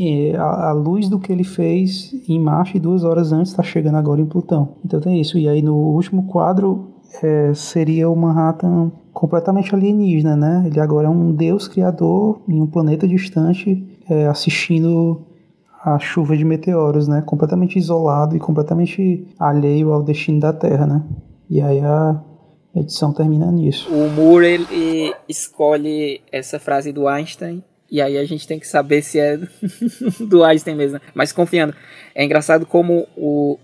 é 0.01 0.37
a, 0.37 0.69
a, 0.69 0.73
luz 0.73 1.09
do 1.09 1.19
que 1.19 1.33
ele 1.33 1.43
fez 1.43 2.15
em 2.29 2.39
Marte 2.39 2.79
duas 2.79 3.03
horas 3.03 3.33
antes 3.33 3.51
está 3.51 3.63
chegando 3.63 3.97
agora 3.97 4.21
em 4.21 4.27
Plutão. 4.27 4.77
Então 4.85 5.01
tem 5.01 5.21
isso. 5.21 5.39
E 5.39 5.49
aí 5.49 5.61
no 5.61 5.75
último 5.75 6.25
quadro 6.25 6.91
é, 7.23 7.53
seria 7.55 8.09
o 8.09 8.15
Manhattan 8.15 8.93
completamente 9.13 9.75
alienígena, 9.75 10.37
né? 10.37 10.65
Ele 10.67 10.79
agora 10.79 11.09
é 11.09 11.11
um 11.11 11.33
deus 11.33 11.67
criador 11.67 12.41
em 12.47 12.61
um 12.61 12.67
planeta 12.67 13.09
distante 13.09 13.85
é, 14.09 14.27
assistindo 14.27 15.23
a 15.83 15.99
chuva 15.99 16.37
de 16.37 16.45
meteoros, 16.45 17.07
né? 17.07 17.23
Completamente 17.25 17.79
isolado 17.79 18.37
e 18.37 18.41
completamente 18.41 19.27
alheio 19.39 19.93
ao 19.93 20.03
destino 20.03 20.41
da 20.41 20.53
Terra, 20.53 20.87
né? 20.87 21.05
E 21.49 21.61
aí 21.61 21.81
a 21.81 22.21
edição 22.75 23.13
termina 23.13 23.51
nisso. 23.51 23.89
O 23.93 24.09
Moore 24.11 24.47
ele 24.47 25.15
escolhe 25.29 26.21
essa 26.33 26.59
frase 26.59 26.93
do 26.93 27.07
Einstein 27.07 27.63
e 27.91 28.03
aí 28.03 28.19
a 28.19 28.25
gente 28.25 28.47
tem 28.47 28.59
que 28.59 28.67
saber 28.67 29.03
se 29.03 29.19
é 29.19 29.39
do 30.29 30.45
Einstein 30.45 30.75
mesmo. 30.75 31.01
Mas 31.15 31.33
confiando, 31.33 31.75
é 32.15 32.25
engraçado 32.25 32.67
como 32.67 33.07
o, 33.17 33.59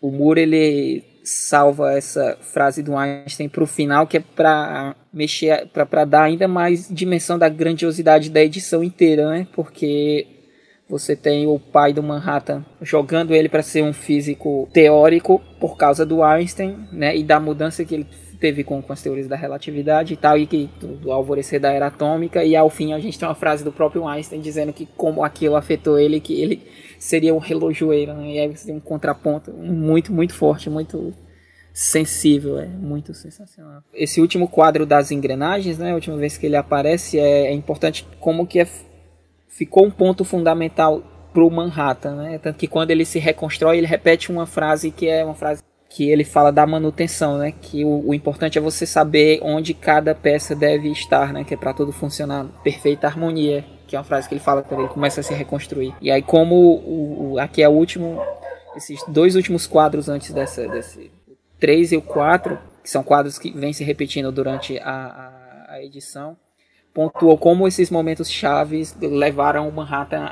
o 0.00 0.10
Moore 0.10 0.40
ele 0.40 1.04
salva 1.24 1.92
essa 1.92 2.36
frase 2.40 2.82
do 2.82 2.96
Einstein 2.96 3.48
para 3.48 3.64
o 3.64 3.66
final, 3.66 4.06
que 4.06 4.18
é 4.18 4.20
para 4.20 4.94
mexer, 5.12 5.66
para 5.68 6.04
dar 6.04 6.22
ainda 6.22 6.46
mais 6.46 6.88
dimensão 6.88 7.38
da 7.38 7.48
grandiosidade 7.48 8.30
da 8.30 8.42
edição 8.42 8.84
inteira, 8.84 9.28
né? 9.30 9.46
Porque 9.52 10.35
você 10.88 11.16
tem 11.16 11.46
o 11.46 11.58
pai 11.58 11.92
do 11.92 12.02
Manhattan 12.02 12.64
jogando 12.80 13.34
ele 13.34 13.48
para 13.48 13.62
ser 13.62 13.82
um 13.82 13.92
físico 13.92 14.68
teórico 14.72 15.40
por 15.58 15.76
causa 15.76 16.06
do 16.06 16.22
Einstein, 16.22 16.88
né? 16.92 17.16
E 17.16 17.24
da 17.24 17.40
mudança 17.40 17.84
que 17.84 17.94
ele 17.94 18.06
teve 18.38 18.62
com, 18.62 18.80
com 18.82 18.92
as 18.92 19.02
teorias 19.02 19.26
da 19.26 19.34
relatividade 19.34 20.14
e 20.14 20.16
tal, 20.16 20.38
e 20.38 20.46
que 20.46 20.70
do, 20.78 20.88
do, 20.96 21.12
alvorecer 21.12 21.58
da 21.58 21.72
era 21.72 21.86
atômica, 21.86 22.44
e 22.44 22.54
ao 22.54 22.68
fim 22.68 22.92
a 22.92 22.98
gente 23.00 23.18
tem 23.18 23.26
uma 23.26 23.34
frase 23.34 23.64
do 23.64 23.72
próprio 23.72 24.06
Einstein 24.06 24.40
dizendo 24.40 24.72
que 24.72 24.86
como 24.96 25.24
aquilo 25.24 25.56
afetou 25.56 25.98
ele, 25.98 26.20
que 26.20 26.40
ele 26.40 26.62
seria 26.98 27.34
um 27.34 27.38
relojoeiro, 27.38 28.14
né? 28.14 28.34
E 28.34 28.38
aí 28.38 28.48
você 28.48 28.66
tem 28.66 28.76
um 28.76 28.80
contraponto 28.80 29.52
muito, 29.52 30.12
muito 30.12 30.34
forte, 30.34 30.70
muito 30.70 31.14
sensível, 31.72 32.58
é 32.58 32.66
muito 32.66 33.12
sensacional. 33.12 33.82
Esse 33.92 34.20
último 34.20 34.48
quadro 34.48 34.86
das 34.86 35.10
engrenagens, 35.10 35.76
né, 35.76 35.92
a 35.92 35.94
última 35.94 36.16
vez 36.16 36.38
que 36.38 36.46
ele 36.46 36.56
aparece, 36.56 37.18
é, 37.18 37.48
é 37.48 37.52
importante 37.52 38.06
como 38.18 38.46
que 38.46 38.60
é 38.60 38.66
ficou 39.56 39.86
um 39.86 39.90
ponto 39.90 40.24
fundamental 40.24 41.02
para 41.32 41.42
o 41.42 41.50
Manhattan, 41.50 42.14
né? 42.16 42.38
Tanto 42.38 42.58
que 42.58 42.66
quando 42.66 42.90
ele 42.90 43.04
se 43.04 43.18
reconstrói, 43.18 43.78
ele 43.78 43.86
repete 43.86 44.30
uma 44.30 44.46
frase 44.46 44.90
que 44.90 45.08
é 45.08 45.24
uma 45.24 45.34
frase 45.34 45.62
que 45.88 46.10
ele 46.10 46.24
fala 46.24 46.52
da 46.52 46.66
manutenção, 46.66 47.38
né? 47.38 47.52
Que 47.52 47.84
o, 47.84 48.08
o 48.08 48.14
importante 48.14 48.58
é 48.58 48.60
você 48.60 48.84
saber 48.84 49.40
onde 49.42 49.72
cada 49.72 50.14
peça 50.14 50.54
deve 50.54 50.90
estar, 50.90 51.32
né? 51.32 51.42
Que 51.42 51.54
é 51.54 51.56
para 51.56 51.72
tudo 51.72 51.90
funcionar 51.90 52.46
perfeita 52.62 53.06
harmonia, 53.06 53.64
que 53.86 53.96
é 53.96 53.98
uma 53.98 54.04
frase 54.04 54.28
que 54.28 54.34
ele 54.34 54.40
fala 54.40 54.62
quando 54.62 54.80
ele 54.80 54.90
começa 54.90 55.20
a 55.20 55.22
se 55.22 55.32
reconstruir. 55.32 55.94
E 56.02 56.10
aí 56.10 56.22
como 56.22 56.54
o, 56.54 57.32
o 57.32 57.38
aqui 57.38 57.62
é 57.62 57.68
o 57.68 57.72
último, 57.72 58.22
esses 58.76 59.02
dois 59.08 59.36
últimos 59.36 59.66
quadros 59.66 60.08
antes 60.08 60.32
dessa, 60.32 60.68
desse 60.68 61.10
3 61.58 61.92
e 61.92 61.96
o 61.96 62.02
4, 62.02 62.58
que 62.82 62.90
são 62.90 63.02
quadros 63.02 63.38
que 63.38 63.50
vêm 63.52 63.72
se 63.72 63.84
repetindo 63.84 64.30
durante 64.30 64.78
a, 64.78 65.64
a, 65.68 65.74
a 65.74 65.82
edição, 65.82 66.36
pontuou 66.96 67.36
como 67.36 67.68
esses 67.68 67.90
momentos 67.90 68.30
chaves 68.30 68.96
levaram 68.98 69.68
o 69.68 69.72
Manhattan 69.72 70.24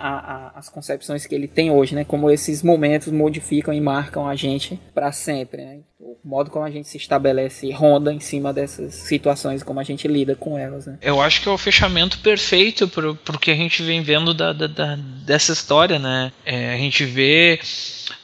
às 0.55 0.71
concepções 0.71 1.27
que 1.27 1.35
ele 1.35 1.47
tem 1.47 1.71
hoje, 1.71 1.95
né? 1.95 2.05
Como 2.05 2.31
esses 2.31 2.63
momentos 2.63 3.13
modificam 3.13 3.75
e 3.75 3.79
marcam 3.83 4.27
a 4.27 4.35
gente 4.35 4.81
para 4.95 5.13
sempre, 5.13 5.63
né? 5.63 5.81
O 6.01 6.17
modo 6.25 6.51
como 6.51 6.65
a 6.65 6.71
gente 6.71 6.89
se 6.89 6.97
estabelece 6.97 7.71
ronda 7.71 8.15
em 8.15 8.19
cima 8.19 8.51
dessas 8.51 8.95
situações, 8.95 9.63
como 9.63 9.79
a 9.79 9.83
gente 9.83 10.09
lida 10.09 10.35
com 10.35 10.57
elas, 10.57 10.87
né? 10.87 10.97
Eu 11.03 11.21
acho 11.21 11.43
que 11.43 11.51
é 11.51 11.53
o 11.53 11.59
fechamento 11.59 12.19
perfeito 12.21 12.89
pro, 12.89 13.15
pro 13.15 13.39
que 13.39 13.51
a 13.51 13.55
gente 13.55 13.83
vem 13.83 14.01
vendo 14.01 14.33
da, 14.33 14.55
da, 14.55 14.67
da 14.67 14.97
dessa 14.97 15.53
história, 15.53 15.99
né? 15.99 16.33
É, 16.47 16.73
a 16.73 16.79
gente 16.79 17.05
vê 17.05 17.61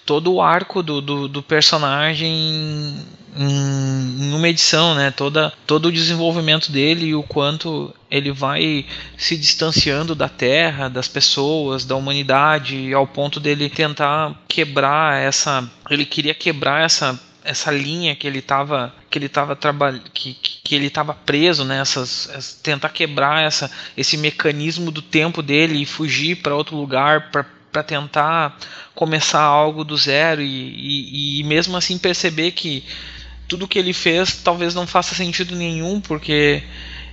todo 0.06 0.32
o 0.32 0.40
arco 0.40 0.82
do, 0.82 1.02
do, 1.02 1.28
do 1.28 1.42
personagem 1.42 2.96
em, 3.36 4.32
uma 4.32 4.48
edição, 4.48 4.94
né? 4.94 5.10
Toda, 5.10 5.52
todo 5.66 5.86
o 5.86 5.92
desenvolvimento 5.92 6.70
dele 6.70 7.06
e 7.06 7.14
o 7.14 7.22
quanto 7.22 7.94
ele 8.10 8.32
vai 8.32 8.86
se 9.16 9.36
distanciando 9.36 10.14
da 10.14 10.28
Terra, 10.28 10.88
das 10.88 11.08
pessoas, 11.08 11.84
da 11.84 11.96
humanidade, 11.96 12.92
ao 12.92 13.06
ponto 13.06 13.38
dele 13.38 13.68
tentar 13.68 14.34
quebrar 14.48 15.20
essa. 15.20 15.68
Ele 15.88 16.04
queria 16.04 16.34
quebrar 16.34 16.84
essa 16.84 17.18
essa 17.42 17.70
linha 17.70 18.14
que 18.14 18.26
ele 18.26 18.40
estava 18.40 18.94
que 19.08 19.18
ele 19.18 19.24
estava 19.24 19.56
que, 20.12 20.34
que 20.34 20.74
ele 20.74 20.88
estava 20.88 21.14
preso 21.14 21.64
nessas 21.64 22.28
né? 22.30 22.38
tentar 22.62 22.90
quebrar 22.90 23.42
essa 23.42 23.70
esse 23.96 24.18
mecanismo 24.18 24.90
do 24.90 25.00
tempo 25.00 25.42
dele 25.42 25.80
e 25.80 25.86
fugir 25.86 26.36
para 26.36 26.54
outro 26.54 26.76
lugar 26.76 27.30
para 27.30 27.46
para 27.72 27.82
tentar 27.82 28.58
começar 28.94 29.42
algo 29.42 29.84
do 29.84 29.96
zero 29.96 30.42
e, 30.42 30.46
e, 30.46 31.40
e, 31.40 31.44
mesmo 31.44 31.76
assim 31.76 31.96
perceber 31.98 32.50
que 32.52 32.84
tudo 33.50 33.66
que 33.66 33.80
ele 33.80 33.92
fez 33.92 34.36
talvez 34.36 34.76
não 34.76 34.86
faça 34.86 35.12
sentido 35.12 35.56
nenhum 35.56 36.00
porque 36.00 36.62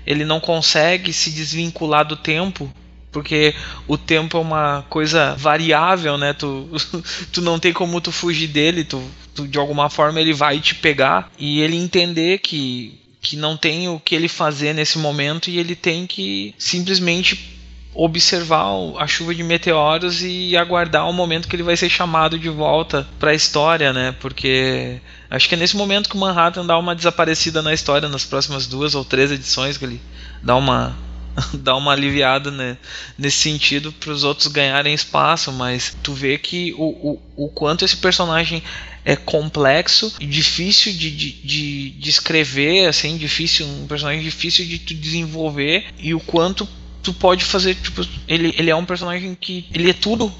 ele 0.05 0.23
não 0.23 0.39
consegue 0.39 1.11
se 1.11 1.31
desvincular 1.31 2.05
do 2.05 2.15
tempo 2.15 2.71
porque 3.11 3.55
o 3.87 3.97
tempo 3.97 4.37
é 4.37 4.41
uma 4.41 4.85
coisa 4.89 5.33
variável, 5.35 6.19
né? 6.19 6.33
Tu, 6.33 6.69
tu 7.33 7.41
não 7.41 7.57
tem 7.57 7.73
como 7.73 7.99
tu 7.99 8.11
fugir 8.11 8.47
dele, 8.47 8.83
tu, 8.83 9.01
tu 9.33 9.47
de 9.47 9.57
alguma 9.57 9.89
forma 9.89 10.21
ele 10.21 10.33
vai 10.33 10.59
te 10.59 10.75
pegar 10.75 11.31
e 11.39 11.61
ele 11.61 11.75
entender 11.75 12.37
que 12.39 12.99
que 13.19 13.35
não 13.35 13.57
tem 13.57 13.89
o 13.89 13.99
que 13.99 14.13
ele 14.13 14.27
fazer 14.27 14.73
nesse 14.73 14.99
momento 14.99 15.49
e 15.49 15.57
ele 15.57 15.75
tem 15.75 16.05
que 16.05 16.53
simplesmente 16.57 17.57
observar 17.93 18.67
a 18.99 19.07
chuva 19.07 19.33
de 19.33 19.43
meteoros 19.43 20.21
e 20.21 20.55
aguardar 20.55 21.09
o 21.09 21.13
momento 21.13 21.47
que 21.47 21.55
ele 21.55 21.63
vai 21.63 21.75
ser 21.75 21.89
chamado 21.89 22.37
de 22.37 22.47
volta 22.47 23.07
para 23.19 23.31
a 23.31 23.33
história, 23.33 23.91
né? 23.91 24.15
Porque 24.21 25.01
acho 25.29 25.47
que 25.47 25.55
é 25.55 25.57
nesse 25.57 25.75
momento 25.75 26.09
que 26.09 26.15
o 26.15 26.19
Manhattan 26.19 26.65
dá 26.65 26.77
uma 26.77 26.95
desaparecida 26.95 27.61
na 27.61 27.73
história 27.73 28.07
nas 28.07 28.25
próximas 28.25 28.67
duas 28.67 28.95
ou 28.95 29.03
três 29.03 29.31
edições 29.31 29.77
que 29.77 29.85
ele 29.85 30.01
dá 30.41 30.55
uma 30.55 30.95
dar 31.53 31.75
uma 31.75 31.91
aliviada 31.91 32.51
né, 32.51 32.77
nesse 33.17 33.37
sentido 33.37 33.91
para 33.91 34.11
os 34.11 34.23
outros 34.23 34.47
ganharem 34.47 34.93
espaço, 34.93 35.51
mas 35.51 35.95
tu 36.01 36.13
vê 36.13 36.37
que 36.37 36.73
o, 36.73 37.19
o, 37.35 37.45
o 37.45 37.49
quanto 37.49 37.85
esse 37.85 37.97
personagem 37.97 38.63
é 39.05 39.15
complexo 39.15 40.13
e 40.19 40.25
difícil 40.25 40.91
de, 40.93 41.11
de, 41.11 41.31
de, 41.31 41.89
de 41.91 42.09
escrever, 42.09 42.87
assim, 42.87 43.17
difícil, 43.17 43.65
um 43.65 43.87
personagem 43.87 44.21
difícil 44.21 44.65
de 44.65 44.79
tu 44.79 44.93
desenvolver 44.93 45.85
e 45.97 46.13
o 46.13 46.19
quanto 46.19 46.67
tu 47.01 47.13
pode 47.13 47.45
fazer, 47.45 47.75
tipo, 47.75 48.05
ele, 48.27 48.53
ele 48.57 48.69
é 48.69 48.75
um 48.75 48.83
personagem 48.83 49.33
que 49.39 49.65
ele 49.73 49.89
é 49.89 49.93
tudo 49.93 50.33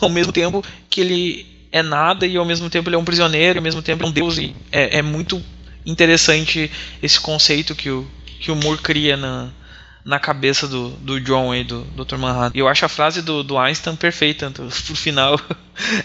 ao 0.00 0.08
mesmo 0.08 0.32
tempo 0.32 0.64
que 0.88 1.00
ele 1.00 1.53
é 1.74 1.82
nada 1.82 2.24
e 2.24 2.36
ao 2.36 2.44
mesmo 2.44 2.70
tempo 2.70 2.88
ele 2.88 2.94
é 2.94 2.98
um 2.98 3.04
prisioneiro, 3.04 3.58
ao 3.58 3.62
mesmo 3.62 3.82
tempo 3.82 4.04
é 4.04 4.06
um 4.06 4.12
deus 4.12 4.38
e 4.38 4.54
é, 4.70 4.98
é 4.98 5.02
muito 5.02 5.42
interessante 5.84 6.70
esse 7.02 7.18
conceito 7.18 7.74
que 7.74 7.90
o, 7.90 8.08
que 8.40 8.52
o 8.52 8.54
Moore 8.54 8.80
cria 8.80 9.16
na, 9.16 9.50
na 10.04 10.20
cabeça 10.20 10.68
do, 10.68 10.90
do 10.90 11.20
John 11.20 11.50
aí, 11.50 11.64
do 11.64 11.82
Dr. 11.82 12.16
Manhattan. 12.16 12.56
E 12.56 12.60
eu 12.60 12.68
acho 12.68 12.84
a 12.84 12.88
frase 12.88 13.22
do, 13.22 13.42
do 13.42 13.58
Einstein 13.58 13.96
perfeita 13.96 14.52
pro 14.54 14.94
final. 14.94 15.34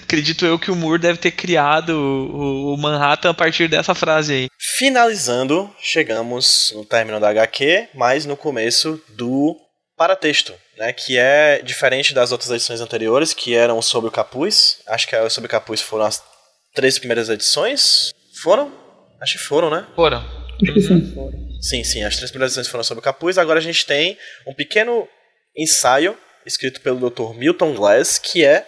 Acredito 0.02 0.44
eu 0.44 0.58
que 0.58 0.72
o 0.72 0.76
Moore 0.76 1.00
deve 1.00 1.20
ter 1.20 1.32
criado 1.32 1.90
o, 1.92 2.74
o, 2.74 2.78
Manhattan 2.78 3.30
a 3.30 3.34
partir 3.36 3.68
dessa 3.68 3.94
frase 3.94 4.34
aí. 4.34 4.48
Finalizando, 4.80 5.70
chegamos 5.80 6.74
no 6.76 6.84
término 6.84 7.20
da 7.20 7.30
HQ, 7.30 7.90
mas 7.94 8.26
no 8.26 8.36
começo 8.36 9.00
do 9.10 9.56
paratexto, 9.96 10.52
né, 10.80 10.94
que 10.94 11.18
é 11.18 11.62
diferente 11.62 12.14
das 12.14 12.32
outras 12.32 12.50
edições 12.50 12.80
anteriores, 12.80 13.34
que 13.34 13.54
eram 13.54 13.82
sobre 13.82 14.08
o 14.08 14.12
capuz. 14.12 14.80
Acho 14.88 15.08
que 15.08 15.16
a 15.16 15.30
sobre 15.30 15.48
o 15.48 15.52
capuz 15.52 15.82
foram 15.82 16.06
as 16.06 16.24
três 16.74 16.98
primeiras 16.98 17.28
edições. 17.28 18.14
Foram? 18.42 18.72
Acho 19.20 19.38
que 19.38 19.44
foram, 19.44 19.70
né? 19.70 19.86
Foram. 19.94 20.26
Acho 20.64 20.74
que 20.74 20.82
sim. 20.82 21.12
Foram. 21.14 21.50
Sim, 21.62 21.84
sim, 21.84 22.04
as 22.04 22.16
três 22.16 22.32
primeiras 22.32 22.54
edições 22.54 22.70
foram 22.70 22.86
sobre 22.86 23.02
o 23.02 23.04
capuz. 23.04 23.38
Agora 23.38 23.60
a 23.60 23.62
gente 23.62 23.86
tem 23.86 24.18
um 24.48 24.54
pequeno 24.54 25.06
ensaio 25.56 26.18
escrito 26.46 26.80
pelo 26.80 27.10
Dr. 27.10 27.34
Milton 27.36 27.76
Glass, 27.76 28.18
que 28.18 28.46
é 28.46 28.66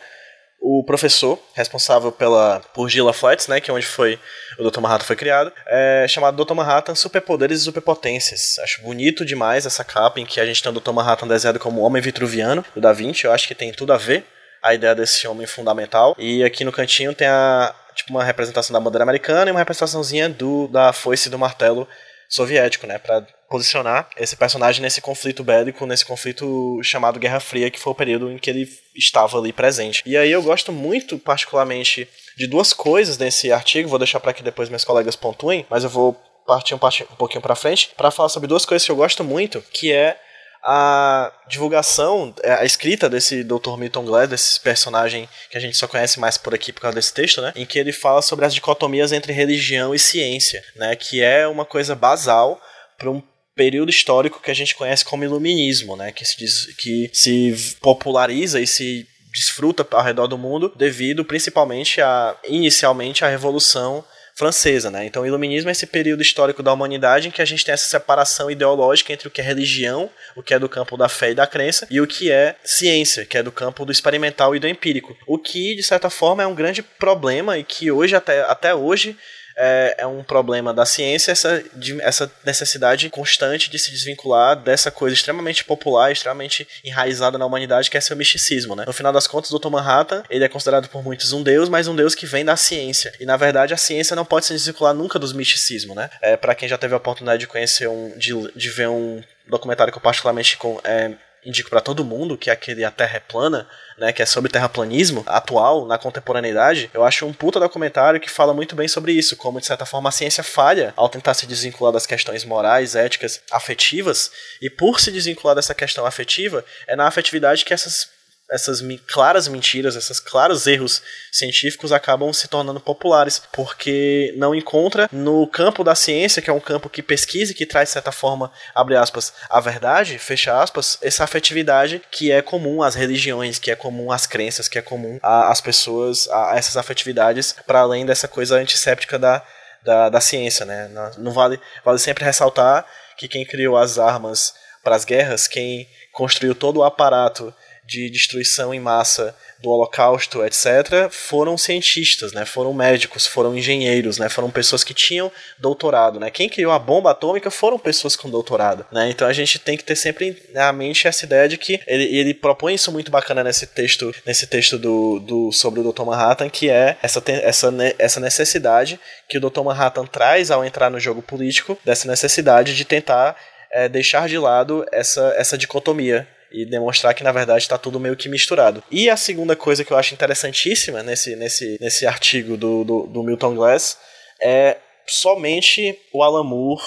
o 0.61 0.83
professor 0.83 1.39
responsável 1.53 2.11
pela 2.11 2.61
por 2.73 2.87
Gila 2.87 3.11
Flats, 3.11 3.47
né, 3.47 3.59
que 3.59 3.71
é 3.71 3.73
onde 3.73 3.85
foi 3.85 4.19
o 4.59 4.69
Dr. 4.69 4.79
Manhattan 4.79 5.05
foi 5.05 5.15
criado, 5.15 5.51
é 5.65 6.05
chamado 6.07 6.45
Dr. 6.45 6.53
Manhattan 6.53 6.93
Superpoderes 6.93 7.61
e 7.61 7.63
Superpotências. 7.63 8.59
Acho 8.59 8.83
bonito 8.83 9.25
demais 9.25 9.65
essa 9.65 9.83
capa 9.83 10.19
em 10.19 10.25
que 10.25 10.39
a 10.39 10.45
gente 10.45 10.61
tem 10.61 10.71
o 10.71 10.79
Dr. 10.79 10.91
Manhattan 10.91 11.27
desenhado 11.27 11.59
como 11.59 11.81
homem 11.81 12.01
vitruviano 12.01 12.63
do 12.75 12.79
Da 12.79 12.93
Vinci. 12.93 13.25
Eu 13.25 13.31
acho 13.31 13.47
que 13.47 13.55
tem 13.55 13.71
tudo 13.71 13.91
a 13.91 13.97
ver 13.97 14.23
a 14.61 14.75
ideia 14.75 14.93
desse 14.93 15.27
homem 15.27 15.47
fundamental. 15.47 16.15
E 16.19 16.43
aqui 16.43 16.63
no 16.63 16.71
cantinho 16.71 17.15
tem 17.15 17.27
a 17.27 17.73
tipo 17.95 18.11
uma 18.11 18.23
representação 18.23 18.71
da 18.73 18.79
bandeira 18.79 19.03
americana 19.03 19.49
e 19.49 19.51
uma 19.51 19.59
representaçãozinha 19.59 20.29
do 20.29 20.67
da 20.67 20.93
foice 20.93 21.27
e 21.27 21.31
do 21.31 21.39
martelo 21.39 21.87
soviético, 22.31 22.87
né, 22.87 22.97
para 22.97 23.21
posicionar 23.49 24.09
esse 24.15 24.37
personagem 24.37 24.81
nesse 24.81 25.01
conflito 25.01 25.43
bélico, 25.43 25.85
nesse 25.85 26.05
conflito 26.05 26.79
chamado 26.81 27.19
Guerra 27.19 27.41
Fria, 27.41 27.69
que 27.69 27.77
foi 27.77 27.91
o 27.91 27.95
período 27.95 28.31
em 28.31 28.37
que 28.37 28.49
ele 28.49 28.67
estava 28.95 29.37
ali 29.37 29.51
presente. 29.51 30.01
E 30.05 30.15
aí 30.15 30.31
eu 30.31 30.41
gosto 30.41 30.71
muito, 30.71 31.19
particularmente, 31.19 32.07
de 32.37 32.47
duas 32.47 32.71
coisas 32.71 33.17
nesse 33.17 33.51
artigo, 33.51 33.89
vou 33.89 33.99
deixar 33.99 34.21
para 34.21 34.31
que 34.31 34.41
depois 34.41 34.69
meus 34.69 34.85
colegas 34.85 35.17
pontuem, 35.17 35.65
mas 35.69 35.83
eu 35.83 35.89
vou 35.89 36.13
partir 36.47 36.73
um, 36.73 36.77
um 36.77 37.15
pouquinho 37.17 37.41
para 37.41 37.55
frente 37.55 37.91
para 37.95 38.09
falar 38.09 38.29
sobre 38.29 38.47
duas 38.47 38.65
coisas 38.65 38.85
que 38.85 38.91
eu 38.91 38.95
gosto 38.95 39.23
muito, 39.23 39.61
que 39.73 39.91
é 39.91 40.17
a 40.63 41.31
divulgação, 41.47 42.33
é, 42.43 42.53
a 42.53 42.65
escrita 42.65 43.09
desse 43.09 43.43
Dr. 43.43 43.77
Milton 43.77 44.05
Glass, 44.05 44.29
desse 44.29 44.59
personagem 44.59 45.27
que 45.49 45.57
a 45.57 45.61
gente 45.61 45.75
só 45.75 45.87
conhece 45.87 46.19
mais 46.19 46.37
por 46.37 46.53
aqui 46.53 46.71
por 46.71 46.81
causa 46.81 46.95
desse 46.95 47.13
texto, 47.13 47.41
né? 47.41 47.51
Em 47.55 47.65
que 47.65 47.79
ele 47.79 47.91
fala 47.91 48.21
sobre 48.21 48.45
as 48.45 48.53
dicotomias 48.53 49.11
entre 49.11 49.33
religião 49.33 49.93
e 49.93 49.99
ciência, 49.99 50.63
né? 50.75 50.95
Que 50.95 51.21
é 51.21 51.47
uma 51.47 51.65
coisa 51.65 51.95
basal 51.95 52.61
para 52.97 53.09
um 53.09 53.21
período 53.55 53.89
histórico 53.89 54.41
que 54.41 54.51
a 54.51 54.55
gente 54.55 54.75
conhece 54.75 55.03
como 55.03 55.23
iluminismo, 55.23 55.95
né? 55.95 56.11
Que 56.11 56.25
se, 56.25 56.37
diz, 56.37 56.65
que 56.77 57.09
se 57.13 57.75
populariza 57.81 58.59
e 58.59 58.67
se 58.67 59.07
desfruta 59.31 59.87
ao 59.91 60.03
redor 60.03 60.27
do 60.27 60.37
mundo 60.37 60.71
devido 60.75 61.23
principalmente 61.23 62.01
a 62.01 62.35
inicialmente 62.43 63.23
à 63.23 63.29
revolução 63.29 64.03
francesa, 64.35 64.89
né? 64.89 65.05
Então, 65.05 65.23
o 65.23 65.25
iluminismo 65.25 65.69
é 65.69 65.71
esse 65.71 65.85
período 65.85 66.21
histórico 66.21 66.63
da 66.63 66.73
humanidade 66.73 67.27
em 67.27 67.31
que 67.31 67.41
a 67.41 67.45
gente 67.45 67.65
tem 67.65 67.73
essa 67.73 67.87
separação 67.87 68.49
ideológica 68.49 69.13
entre 69.13 69.27
o 69.27 69.31
que 69.31 69.41
é 69.41 69.43
religião, 69.43 70.09
o 70.35 70.43
que 70.43 70.53
é 70.53 70.59
do 70.59 70.69
campo 70.69 70.97
da 70.97 71.09
fé 71.09 71.31
e 71.31 71.35
da 71.35 71.47
crença, 71.47 71.87
e 71.89 71.99
o 72.01 72.07
que 72.07 72.31
é 72.31 72.55
ciência, 72.63 73.25
que 73.25 73.37
é 73.37 73.43
do 73.43 73.51
campo 73.51 73.85
do 73.85 73.91
experimental 73.91 74.55
e 74.55 74.59
do 74.59 74.67
empírico. 74.67 75.15
O 75.27 75.37
que, 75.37 75.75
de 75.75 75.83
certa 75.83 76.09
forma, 76.09 76.43
é 76.43 76.47
um 76.47 76.55
grande 76.55 76.81
problema 76.81 77.57
e 77.57 77.63
que 77.63 77.91
hoje, 77.91 78.15
até, 78.15 78.41
até 78.41 78.73
hoje, 78.73 79.17
é, 79.55 79.95
é 79.99 80.07
um 80.07 80.23
problema 80.23 80.73
da 80.73 80.85
ciência 80.85 81.31
essa, 81.31 81.63
de, 81.73 82.01
essa 82.01 82.31
necessidade 82.45 83.09
constante 83.09 83.69
de 83.69 83.77
se 83.77 83.91
desvincular 83.91 84.55
dessa 84.55 84.91
coisa 84.91 85.13
extremamente 85.13 85.63
popular, 85.63 86.11
extremamente 86.11 86.67
enraizada 86.83 87.37
na 87.37 87.45
humanidade, 87.45 87.89
que 87.89 87.97
é 87.97 88.01
seu 88.01 88.15
misticismo, 88.15 88.75
né? 88.75 88.83
No 88.85 88.93
final 88.93 89.11
das 89.11 89.27
contas, 89.27 89.51
o 89.51 89.59
Dr. 89.59 89.69
Manhattan, 89.69 90.23
ele 90.29 90.43
é 90.43 90.49
considerado 90.49 90.89
por 90.89 91.03
muitos 91.03 91.31
um 91.33 91.43
deus, 91.43 91.69
mas 91.69 91.87
um 91.87 91.95
deus 91.95 92.15
que 92.15 92.25
vem 92.25 92.45
da 92.45 92.55
ciência. 92.55 93.13
E 93.19 93.25
na 93.25 93.37
verdade, 93.37 93.73
a 93.73 93.77
ciência 93.77 94.15
não 94.15 94.25
pode 94.25 94.45
se 94.45 94.53
desvincular 94.53 94.93
nunca 94.93 95.19
dos 95.19 95.33
misticismo, 95.33 95.95
né? 95.95 96.09
É, 96.21 96.37
para 96.37 96.55
quem 96.55 96.67
já 96.67 96.77
teve 96.77 96.93
a 96.93 96.97
oportunidade 96.97 97.39
de 97.39 97.47
conhecer 97.47 97.87
um 97.87 98.17
de, 98.17 98.33
de 98.55 98.69
ver 98.69 98.89
um 98.89 99.23
documentário 99.47 99.91
que 99.91 99.97
eu 99.97 100.01
particularmente 100.01 100.57
com, 100.57 100.79
é, 100.83 101.11
indico 101.45 101.69
para 101.69 101.81
todo 101.81 102.05
mundo, 102.05 102.37
que 102.37 102.49
é 102.49 102.53
aquele 102.53 102.83
A 102.83 102.91
Terra 102.91 103.17
é 103.17 103.19
Plana, 103.19 103.67
né, 104.01 104.11
que 104.11 104.23
é 104.23 104.25
sobre 104.25 104.51
terraplanismo 104.51 105.23
atual, 105.27 105.85
na 105.85 105.95
contemporaneidade, 105.95 106.89
eu 106.91 107.03
acho 107.03 107.23
um 107.23 107.31
puta 107.31 107.59
documentário 107.59 108.19
que 108.19 108.31
fala 108.31 108.51
muito 108.51 108.75
bem 108.75 108.87
sobre 108.87 109.13
isso, 109.13 109.37
como 109.37 109.59
de 109.59 109.67
certa 109.67 109.85
forma 109.85 110.09
a 110.09 110.11
ciência 110.11 110.43
falha 110.43 110.91
ao 110.97 111.07
tentar 111.07 111.35
se 111.35 111.45
desvincular 111.45 111.93
das 111.93 112.07
questões 112.07 112.43
morais, 112.43 112.95
éticas, 112.95 113.39
afetivas, 113.51 114.31
e 114.59 114.71
por 114.71 114.99
se 114.99 115.11
desvincular 115.11 115.55
dessa 115.55 115.75
questão 115.75 116.03
afetiva, 116.03 116.65
é 116.87 116.95
na 116.95 117.05
afetividade 117.05 117.63
que 117.63 117.75
essas 117.75 118.09
essas 118.51 118.81
claras 119.07 119.47
mentiras, 119.47 119.95
esses 119.95 120.19
claros 120.19 120.67
erros 120.67 121.01
científicos 121.31 121.93
acabam 121.93 122.33
se 122.33 122.49
tornando 122.49 122.81
populares, 122.81 123.41
porque 123.53 124.33
não 124.35 124.53
encontra 124.53 125.09
no 125.11 125.47
campo 125.47 125.83
da 125.83 125.95
ciência, 125.95 126.41
que 126.41 126.49
é 126.49 126.53
um 126.53 126.59
campo 126.59 126.89
que 126.89 127.01
pesquisa 127.01 127.53
e 127.53 127.55
que 127.55 127.65
traz, 127.65 127.89
de 127.89 127.93
certa 127.93 128.11
forma, 128.11 128.51
abre 128.75 128.97
aspas, 128.97 129.33
a 129.49 129.61
verdade, 129.61 130.19
fecha 130.19 130.61
aspas, 130.61 130.97
essa 131.01 131.23
afetividade 131.23 132.01
que 132.11 132.29
é 132.29 132.41
comum 132.41 132.83
às 132.83 132.93
religiões, 132.93 133.57
que 133.57 133.71
é 133.71 133.75
comum 133.75 134.11
às 134.11 134.27
crenças, 134.27 134.67
que 134.67 134.77
é 134.77 134.81
comum 134.81 135.17
às 135.23 135.61
pessoas, 135.61 136.27
a 136.29 136.55
essas 136.57 136.75
afetividades, 136.75 137.55
para 137.65 137.79
além 137.79 138.05
dessa 138.05 138.27
coisa 138.27 138.57
antisséptica 138.57 139.17
da, 139.17 139.41
da, 139.81 140.09
da 140.09 140.19
ciência, 140.19 140.65
né? 140.65 140.89
Não 141.17 141.31
vale, 141.31 141.57
vale 141.85 141.99
sempre 141.99 142.25
ressaltar 142.25 142.85
que 143.17 143.29
quem 143.29 143.45
criou 143.45 143.77
as 143.77 143.97
armas 143.97 144.53
para 144.83 144.95
as 144.95 145.05
guerras, 145.05 145.47
quem 145.47 145.87
construiu 146.11 146.53
todo 146.53 146.77
o 146.77 146.83
aparato 146.83 147.53
de 147.91 148.09
destruição 148.09 148.73
em 148.73 148.79
massa 148.79 149.35
do 149.59 149.69
Holocausto, 149.69 150.43
etc., 150.45 151.11
foram 151.11 151.57
cientistas, 151.57 152.31
né? 152.31 152.45
Foram 152.45 152.73
médicos, 152.73 153.27
foram 153.27 153.55
engenheiros, 153.55 154.17
né? 154.17 154.29
Foram 154.29 154.49
pessoas 154.49 154.81
que 154.81 154.93
tinham 154.93 155.29
doutorado, 155.59 156.17
né? 156.17 156.31
Quem 156.31 156.47
criou 156.47 156.71
a 156.71 156.79
bomba 156.79 157.11
atômica 157.11 157.51
foram 157.51 157.77
pessoas 157.77 158.15
com 158.15 158.29
doutorado, 158.29 158.85
né? 158.93 159.09
Então 159.09 159.27
a 159.27 159.33
gente 159.33 159.59
tem 159.59 159.75
que 159.75 159.83
ter 159.83 159.97
sempre 159.97 160.41
na 160.53 160.71
mente 160.71 161.05
essa 161.05 161.25
ideia 161.25 161.49
de 161.49 161.57
que 161.57 161.81
ele, 161.85 162.05
ele 162.05 162.33
propõe 162.33 162.75
isso 162.75 162.93
muito 162.93 163.11
bacana 163.11 163.43
nesse 163.43 163.67
texto, 163.67 164.15
nesse 164.25 164.47
texto 164.47 164.79
do, 164.79 165.19
do 165.19 165.51
sobre 165.51 165.81
o 165.81 165.91
Dr. 165.91 166.03
Manhattan, 166.03 166.49
que 166.49 166.69
é 166.69 166.97
essa, 167.03 167.21
essa, 167.27 167.73
essa 167.99 168.19
necessidade 168.21 168.99
que 169.27 169.37
o 169.37 169.41
Dr. 169.41 169.63
Manhattan 169.63 170.05
traz 170.05 170.49
ao 170.49 170.63
entrar 170.63 170.89
no 170.89 170.99
jogo 170.99 171.21
político, 171.21 171.77
dessa 171.83 172.07
necessidade 172.07 172.73
de 172.73 172.85
tentar 172.85 173.35
é, 173.69 173.89
deixar 173.89 174.29
de 174.29 174.37
lado 174.37 174.85
essa, 174.91 175.33
essa 175.37 175.57
dicotomia 175.57 176.25
e 176.51 176.65
demonstrar 176.65 177.13
que 177.13 177.23
na 177.23 177.31
verdade 177.31 177.63
está 177.63 177.77
tudo 177.77 177.99
meio 177.99 178.15
que 178.15 178.29
misturado. 178.29 178.83
E 178.91 179.09
a 179.09 179.17
segunda 179.17 179.55
coisa 179.55 179.83
que 179.83 179.91
eu 179.91 179.97
acho 179.97 180.13
interessantíssima 180.13 181.01
nesse, 181.03 181.35
nesse, 181.35 181.77
nesse 181.79 182.05
artigo 182.05 182.57
do, 182.57 182.83
do, 182.83 183.07
do 183.07 183.23
Milton 183.23 183.55
Glass 183.55 183.97
é 184.41 184.77
somente 185.07 185.97
o 186.13 186.23
Alan 186.23 186.43
Moore 186.43 186.83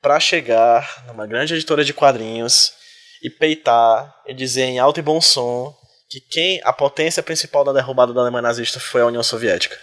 para 0.00 0.18
chegar 0.18 1.04
numa 1.06 1.26
grande 1.26 1.54
editora 1.54 1.84
de 1.84 1.94
quadrinhos 1.94 2.72
e 3.22 3.30
peitar 3.30 4.12
e 4.26 4.34
dizer 4.34 4.64
em 4.64 4.78
alto 4.78 4.98
e 4.98 5.02
bom 5.02 5.20
som 5.20 5.74
que 6.10 6.20
quem 6.20 6.60
a 6.64 6.72
potência 6.72 7.22
principal 7.22 7.64
da 7.64 7.72
derrubada 7.72 8.12
da 8.12 8.20
Alemanha 8.20 8.42
nazista 8.42 8.80
foi 8.80 9.00
a 9.00 9.06
União 9.06 9.22
Soviética 9.22 9.78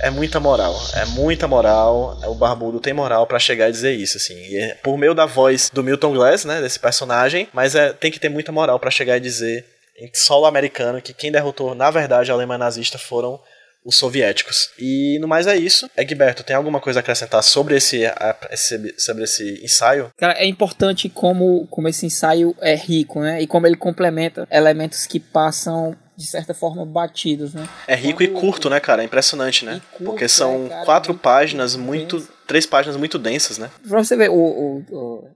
é 0.00 0.10
muita 0.10 0.40
moral. 0.40 0.74
É 0.94 1.04
muita 1.06 1.48
moral. 1.48 2.18
O 2.26 2.34
Barbudo 2.34 2.80
tem 2.80 2.92
moral 2.92 3.26
para 3.26 3.38
chegar 3.38 3.68
e 3.68 3.72
dizer 3.72 3.92
isso, 3.92 4.16
assim. 4.16 4.56
É 4.56 4.74
por 4.82 4.96
meio 4.96 5.14
da 5.14 5.26
voz 5.26 5.70
do 5.70 5.82
Milton 5.82 6.12
Glass, 6.12 6.44
né, 6.44 6.60
desse 6.60 6.78
personagem, 6.78 7.48
mas 7.52 7.74
é, 7.74 7.92
tem 7.92 8.10
que 8.10 8.20
ter 8.20 8.28
muita 8.28 8.52
moral 8.52 8.78
para 8.78 8.90
chegar 8.90 9.16
e 9.16 9.20
dizer 9.20 9.64
em 9.98 10.10
solo 10.12 10.46
americano 10.46 11.00
que 11.00 11.14
quem 11.14 11.30
derrotou, 11.30 11.74
na 11.74 11.90
verdade, 11.90 12.30
a 12.30 12.34
Alemanha 12.34 12.58
nazista 12.58 12.98
foram 12.98 13.40
os 13.84 13.96
soviéticos. 13.96 14.70
E 14.78 15.18
no 15.20 15.28
mais 15.28 15.46
é 15.46 15.56
isso. 15.56 15.88
Egberto, 15.96 16.42
tem 16.42 16.56
alguma 16.56 16.80
coisa 16.80 16.98
a 16.98 17.02
acrescentar 17.02 17.42
sobre 17.42 17.76
esse, 17.76 18.02
esse, 18.50 18.94
sobre 18.98 19.24
esse 19.24 19.62
ensaio? 19.62 20.10
Cara, 20.16 20.32
é 20.34 20.46
importante 20.46 21.08
como, 21.08 21.66
como 21.66 21.86
esse 21.86 22.06
ensaio 22.06 22.56
é 22.60 22.74
rico, 22.74 23.20
né? 23.20 23.42
E 23.42 23.46
como 23.46 23.66
ele 23.66 23.76
complementa 23.76 24.48
elementos 24.50 25.06
que 25.06 25.20
passam 25.20 25.94
de 26.16 26.26
certa 26.26 26.54
forma, 26.54 26.84
batidos, 26.86 27.54
né? 27.54 27.68
É 27.86 27.94
rico 27.94 28.22
e 28.22 28.28
curto, 28.28 28.70
né, 28.70 28.78
cara? 28.80 29.02
É 29.02 29.04
impressionante, 29.04 29.64
né? 29.64 29.80
Curto, 29.92 30.04
Porque 30.04 30.28
são 30.28 30.66
é, 30.66 30.68
cara, 30.68 30.84
quatro 30.84 31.14
páginas 31.14 31.76
muito. 31.76 32.26
Três 32.46 32.66
páginas 32.66 32.96
muito 32.96 33.18
densas, 33.18 33.58
né? 33.58 33.70
Pra 33.88 34.02
você 34.02 34.16
ver, 34.16 34.30
o, 34.30 34.34
o, 34.34 34.78
o, 34.90 35.28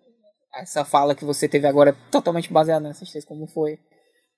essa 0.55 0.85
fala 0.85 1.15
que 1.15 1.25
você 1.25 1.49
teve 1.49 1.67
agora 1.67 1.91
é 1.91 2.11
totalmente 2.11 2.53
baseada 2.53 2.87
nessas 2.87 3.11
três, 3.11 3.25
como 3.25 3.47
foi 3.47 3.79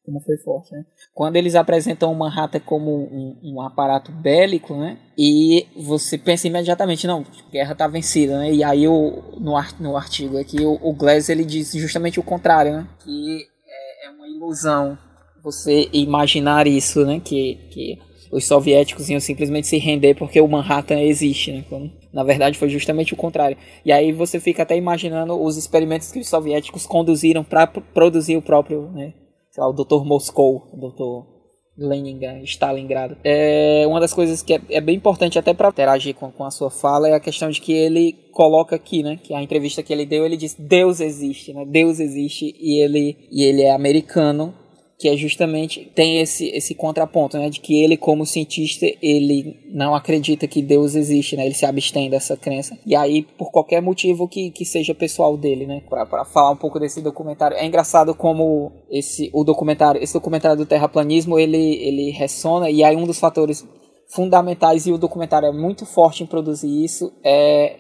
como 0.04 0.20
foi 0.20 0.36
forte, 0.38 0.72
né? 0.72 0.84
Quando 1.12 1.36
eles 1.36 1.54
apresentam 1.54 2.10
o 2.10 2.14
Manhattan 2.14 2.60
como 2.60 2.90
um, 2.90 3.38
um, 3.42 3.60
aparato 3.60 4.10
bélico, 4.10 4.74
né? 4.74 4.98
E 5.16 5.68
você 5.76 6.16
pensa 6.16 6.46
imediatamente, 6.46 7.06
não, 7.06 7.20
a 7.20 7.50
guerra 7.50 7.74
tá 7.74 7.86
vencida, 7.86 8.38
né? 8.38 8.50
E 8.50 8.64
aí 8.64 8.88
o, 8.88 9.22
no, 9.38 9.54
no 9.78 9.96
artigo 9.96 10.38
aqui 10.38 10.64
o, 10.64 10.78
o 10.82 10.94
Glass 10.94 11.28
ele 11.28 11.44
diz 11.44 11.72
justamente 11.72 12.18
o 12.18 12.24
contrário, 12.24 12.72
né? 12.72 12.88
Que 13.00 13.46
é, 13.68 14.06
é 14.06 14.10
uma 14.10 14.26
ilusão 14.26 14.98
você 15.42 15.88
imaginar 15.92 16.66
isso, 16.66 17.04
né? 17.04 17.20
Que, 17.24 17.58
que 17.70 17.98
os 18.30 18.44
soviéticos 18.44 19.08
iam 19.08 19.20
simplesmente 19.20 19.66
se 19.66 19.78
render 19.78 20.14
porque 20.14 20.40
o 20.40 20.48
Manhattan 20.48 21.00
existe, 21.00 21.52
né? 21.52 21.64
Quando, 21.68 21.90
na 22.12 22.22
verdade 22.22 22.58
foi 22.58 22.68
justamente 22.68 23.12
o 23.12 23.16
contrário. 23.16 23.56
E 23.84 23.92
aí 23.92 24.12
você 24.12 24.38
fica 24.38 24.62
até 24.62 24.76
imaginando 24.76 25.40
os 25.40 25.56
experimentos 25.56 26.12
que 26.12 26.20
os 26.20 26.28
soviéticos 26.28 26.86
conduziram 26.86 27.42
para 27.42 27.66
produzir 27.66 28.36
o 28.36 28.42
próprio, 28.42 28.90
né? 28.92 29.14
sei 29.50 29.62
lá, 29.62 29.68
o 29.68 29.72
Dr. 29.72 30.04
Moscou, 30.04 30.68
o 30.72 30.76
Dr. 30.76 31.28
Leningrad, 31.76 32.42
Stalingrado. 32.44 33.16
É, 33.24 33.84
uma 33.86 34.00
das 34.00 34.12
coisas 34.12 34.42
que 34.42 34.54
é, 34.54 34.60
é 34.70 34.80
bem 34.80 34.96
importante 34.96 35.38
até 35.38 35.52
para 35.54 35.68
interagir 35.68 36.14
com, 36.14 36.30
com 36.30 36.44
a 36.44 36.50
sua 36.50 36.70
fala 36.70 37.08
é 37.08 37.14
a 37.14 37.20
questão 37.20 37.50
de 37.50 37.60
que 37.60 37.72
ele 37.72 38.12
coloca 38.32 38.76
aqui, 38.76 39.02
né, 39.02 39.18
que 39.22 39.34
a 39.34 39.42
entrevista 39.42 39.82
que 39.82 39.92
ele 39.92 40.06
deu, 40.06 40.24
ele 40.24 40.36
diz 40.36 40.54
Deus 40.58 41.00
existe, 41.00 41.52
né? 41.52 41.64
Deus 41.66 41.98
existe 41.98 42.54
e 42.58 42.82
ele 42.82 43.16
e 43.30 43.42
ele 43.42 43.62
é 43.62 43.72
americano 43.72 44.54
que 45.00 45.08
é 45.08 45.16
justamente 45.16 45.90
tem 45.94 46.20
esse 46.20 46.48
esse 46.48 46.74
contraponto, 46.74 47.38
né, 47.38 47.48
de 47.48 47.58
que 47.58 47.82
ele 47.82 47.96
como 47.96 48.26
cientista 48.26 48.86
ele 49.00 49.58
não 49.72 49.94
acredita 49.94 50.46
que 50.46 50.60
Deus 50.60 50.94
existe, 50.94 51.36
né, 51.36 51.46
ele 51.46 51.54
se 51.54 51.64
abstém 51.64 52.10
dessa 52.10 52.36
crença 52.36 52.78
e 52.84 52.94
aí 52.94 53.22
por 53.22 53.50
qualquer 53.50 53.80
motivo 53.80 54.28
que, 54.28 54.50
que 54.50 54.64
seja 54.66 54.94
pessoal 54.94 55.38
dele, 55.38 55.66
né, 55.66 55.82
para 55.88 56.24
falar 56.26 56.50
um 56.50 56.56
pouco 56.56 56.78
desse 56.78 57.00
documentário 57.00 57.56
é 57.56 57.64
engraçado 57.64 58.14
como 58.14 58.70
esse 58.90 59.30
o 59.32 59.42
documentário 59.42 60.02
esse 60.02 60.12
documentário 60.12 60.58
do 60.58 60.66
terraplanismo 60.66 61.38
ele 61.38 61.76
ele 61.76 62.10
ressona 62.10 62.68
e 62.68 62.84
aí 62.84 62.94
um 62.94 63.06
dos 63.06 63.18
fatores 63.18 63.66
fundamentais 64.14 64.86
e 64.86 64.92
o 64.92 64.98
documentário 64.98 65.48
é 65.48 65.52
muito 65.52 65.86
forte 65.86 66.22
em 66.22 66.26
produzir 66.26 66.84
isso 66.84 67.10
é 67.24 67.76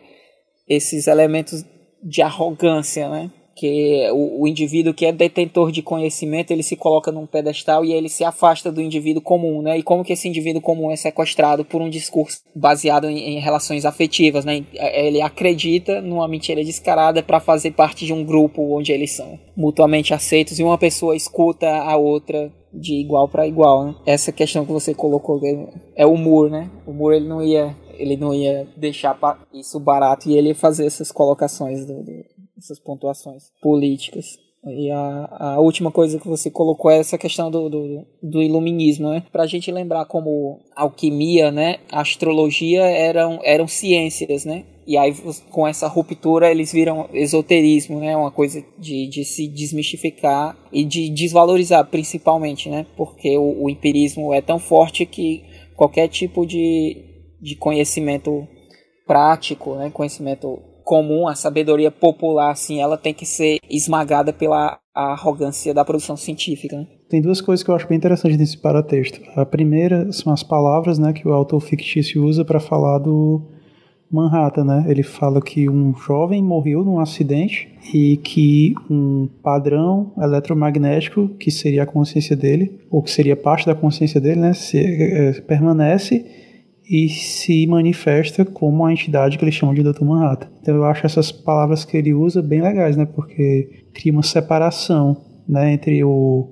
esses 0.66 1.06
elementos 1.06 1.64
de 2.02 2.22
arrogância, 2.22 3.08
né? 3.08 3.30
Que 3.60 4.08
o, 4.10 4.40
o, 4.42 4.48
indivíduo 4.48 4.94
que 4.94 5.04
é 5.04 5.12
detentor 5.12 5.70
de 5.70 5.82
conhecimento 5.82 6.50
ele 6.50 6.62
se 6.62 6.76
coloca 6.76 7.12
num 7.12 7.26
pedestal 7.26 7.84
e 7.84 7.92
ele 7.92 8.08
se 8.08 8.24
afasta 8.24 8.72
do 8.72 8.80
indivíduo 8.80 9.20
comum, 9.20 9.60
né? 9.60 9.76
E 9.76 9.82
como 9.82 10.02
que 10.02 10.14
esse 10.14 10.26
indivíduo 10.26 10.62
comum 10.62 10.90
é 10.90 10.96
sequestrado 10.96 11.62
por 11.62 11.82
um 11.82 11.90
discurso 11.90 12.40
baseado 12.54 13.10
em, 13.10 13.18
em 13.18 13.38
relações 13.38 13.84
afetivas, 13.84 14.46
né? 14.46 14.64
É, 14.74 15.06
ele 15.06 15.20
acredita 15.20 16.00
numa 16.00 16.26
mentira 16.26 16.64
descarada 16.64 17.22
para 17.22 17.38
fazer 17.38 17.72
parte 17.72 18.06
de 18.06 18.14
um 18.14 18.24
grupo 18.24 18.62
onde 18.74 18.92
eles 18.92 19.12
são 19.12 19.38
mutuamente 19.54 20.14
aceitos 20.14 20.58
e 20.58 20.62
uma 20.62 20.78
pessoa 20.78 21.14
escuta 21.14 21.68
a 21.68 21.98
outra 21.98 22.50
de 22.72 22.94
igual 22.94 23.28
para 23.28 23.46
igual, 23.46 23.84
né? 23.84 23.94
Essa 24.06 24.32
questão 24.32 24.64
que 24.64 24.72
você 24.72 24.94
colocou 24.94 25.38
é 25.94 26.06
o 26.06 26.16
Moore, 26.16 26.50
né? 26.50 26.70
O 26.86 26.94
Moore 26.94 27.16
ele 27.16 27.28
não 27.28 27.42
ia 27.42 27.76
ele 27.98 28.16
não 28.16 28.32
ia 28.32 28.66
deixar 28.74 29.18
isso 29.52 29.78
barato 29.78 30.30
e 30.30 30.34
ele 30.34 30.48
ia 30.48 30.54
fazer 30.54 30.86
essas 30.86 31.12
colocações 31.12 31.84
do, 31.84 32.02
do 32.02 32.39
essas 32.60 32.78
pontuações 32.78 33.44
políticas. 33.60 34.38
E 34.62 34.90
a, 34.90 35.54
a 35.54 35.60
última 35.60 35.90
coisa 35.90 36.20
que 36.20 36.28
você 36.28 36.50
colocou 36.50 36.90
é 36.90 36.98
essa 36.98 37.16
questão 37.16 37.50
do, 37.50 37.70
do, 37.70 38.06
do 38.22 38.42
iluminismo, 38.42 39.08
né? 39.08 39.22
Pra 39.32 39.46
gente 39.46 39.72
lembrar 39.72 40.04
como 40.04 40.60
alquimia, 40.76 41.50
né? 41.50 41.78
Astrologia 41.90 42.82
eram, 42.82 43.40
eram 43.42 43.66
ciências, 43.66 44.44
né? 44.44 44.66
E 44.86 44.98
aí, 44.98 45.14
com 45.50 45.66
essa 45.66 45.86
ruptura, 45.86 46.50
eles 46.50 46.72
viram 46.72 47.08
esoterismo, 47.12 48.00
né? 48.00 48.14
Uma 48.14 48.30
coisa 48.30 48.62
de, 48.78 49.06
de 49.06 49.24
se 49.24 49.48
desmistificar 49.48 50.58
e 50.70 50.84
de 50.84 51.08
desvalorizar, 51.08 51.86
principalmente, 51.86 52.68
né? 52.68 52.84
Porque 52.96 53.38
o, 53.38 53.64
o 53.64 53.70
empirismo 53.70 54.34
é 54.34 54.42
tão 54.42 54.58
forte 54.58 55.06
que 55.06 55.42
qualquer 55.74 56.08
tipo 56.08 56.44
de, 56.44 56.98
de 57.40 57.56
conhecimento 57.56 58.46
prático, 59.06 59.74
né? 59.76 59.90
Conhecimento 59.90 60.69
comum, 60.90 61.28
a 61.28 61.36
sabedoria 61.36 61.88
popular, 61.88 62.50
assim, 62.50 62.80
ela 62.80 62.96
tem 62.96 63.14
que 63.14 63.24
ser 63.24 63.60
esmagada 63.70 64.32
pela 64.32 64.76
arrogância 64.92 65.72
da 65.72 65.84
produção 65.84 66.16
científica. 66.16 66.76
Né? 66.76 66.86
Tem 67.08 67.22
duas 67.22 67.40
coisas 67.40 67.62
que 67.62 67.70
eu 67.70 67.76
acho 67.76 67.86
bem 67.86 67.96
interessantes 67.96 68.36
nesse 68.36 68.58
paratexto. 68.58 69.20
A 69.36 69.46
primeira 69.46 70.10
são 70.10 70.32
as 70.32 70.42
palavras 70.42 70.98
né, 70.98 71.12
que 71.12 71.28
o 71.28 71.32
autor 71.32 71.60
fictício 71.60 72.24
usa 72.24 72.44
para 72.44 72.58
falar 72.58 72.98
do 72.98 73.40
Manhattan. 74.10 74.64
Né? 74.64 74.86
Ele 74.88 75.04
fala 75.04 75.40
que 75.40 75.70
um 75.70 75.94
jovem 75.94 76.42
morreu 76.42 76.84
num 76.84 76.98
acidente 76.98 77.68
e 77.94 78.16
que 78.16 78.74
um 78.90 79.28
padrão 79.44 80.12
eletromagnético, 80.20 81.28
que 81.38 81.52
seria 81.52 81.84
a 81.84 81.86
consciência 81.86 82.34
dele, 82.34 82.80
ou 82.90 83.00
que 83.00 83.12
seria 83.12 83.36
parte 83.36 83.64
da 83.64 83.76
consciência 83.76 84.20
dele, 84.20 84.40
né, 84.40 84.54
se, 84.54 84.76
é, 84.76 85.40
permanece 85.42 86.26
e 86.90 87.08
se 87.08 87.68
manifesta 87.68 88.44
como 88.44 88.84
a 88.84 88.92
entidade 88.92 89.38
que 89.38 89.44
eles 89.44 89.54
chamam 89.54 89.72
de 89.72 89.82
Dr. 89.84 90.04
Manhattan. 90.04 90.48
Então 90.60 90.74
eu 90.74 90.84
acho 90.84 91.06
essas 91.06 91.30
palavras 91.30 91.84
que 91.84 91.96
ele 91.96 92.12
usa 92.12 92.42
bem 92.42 92.60
legais, 92.60 92.96
né? 92.96 93.06
Porque 93.06 93.84
cria 93.94 94.12
uma 94.12 94.24
separação, 94.24 95.16
né, 95.48 95.72
entre 95.72 96.02
o, 96.02 96.48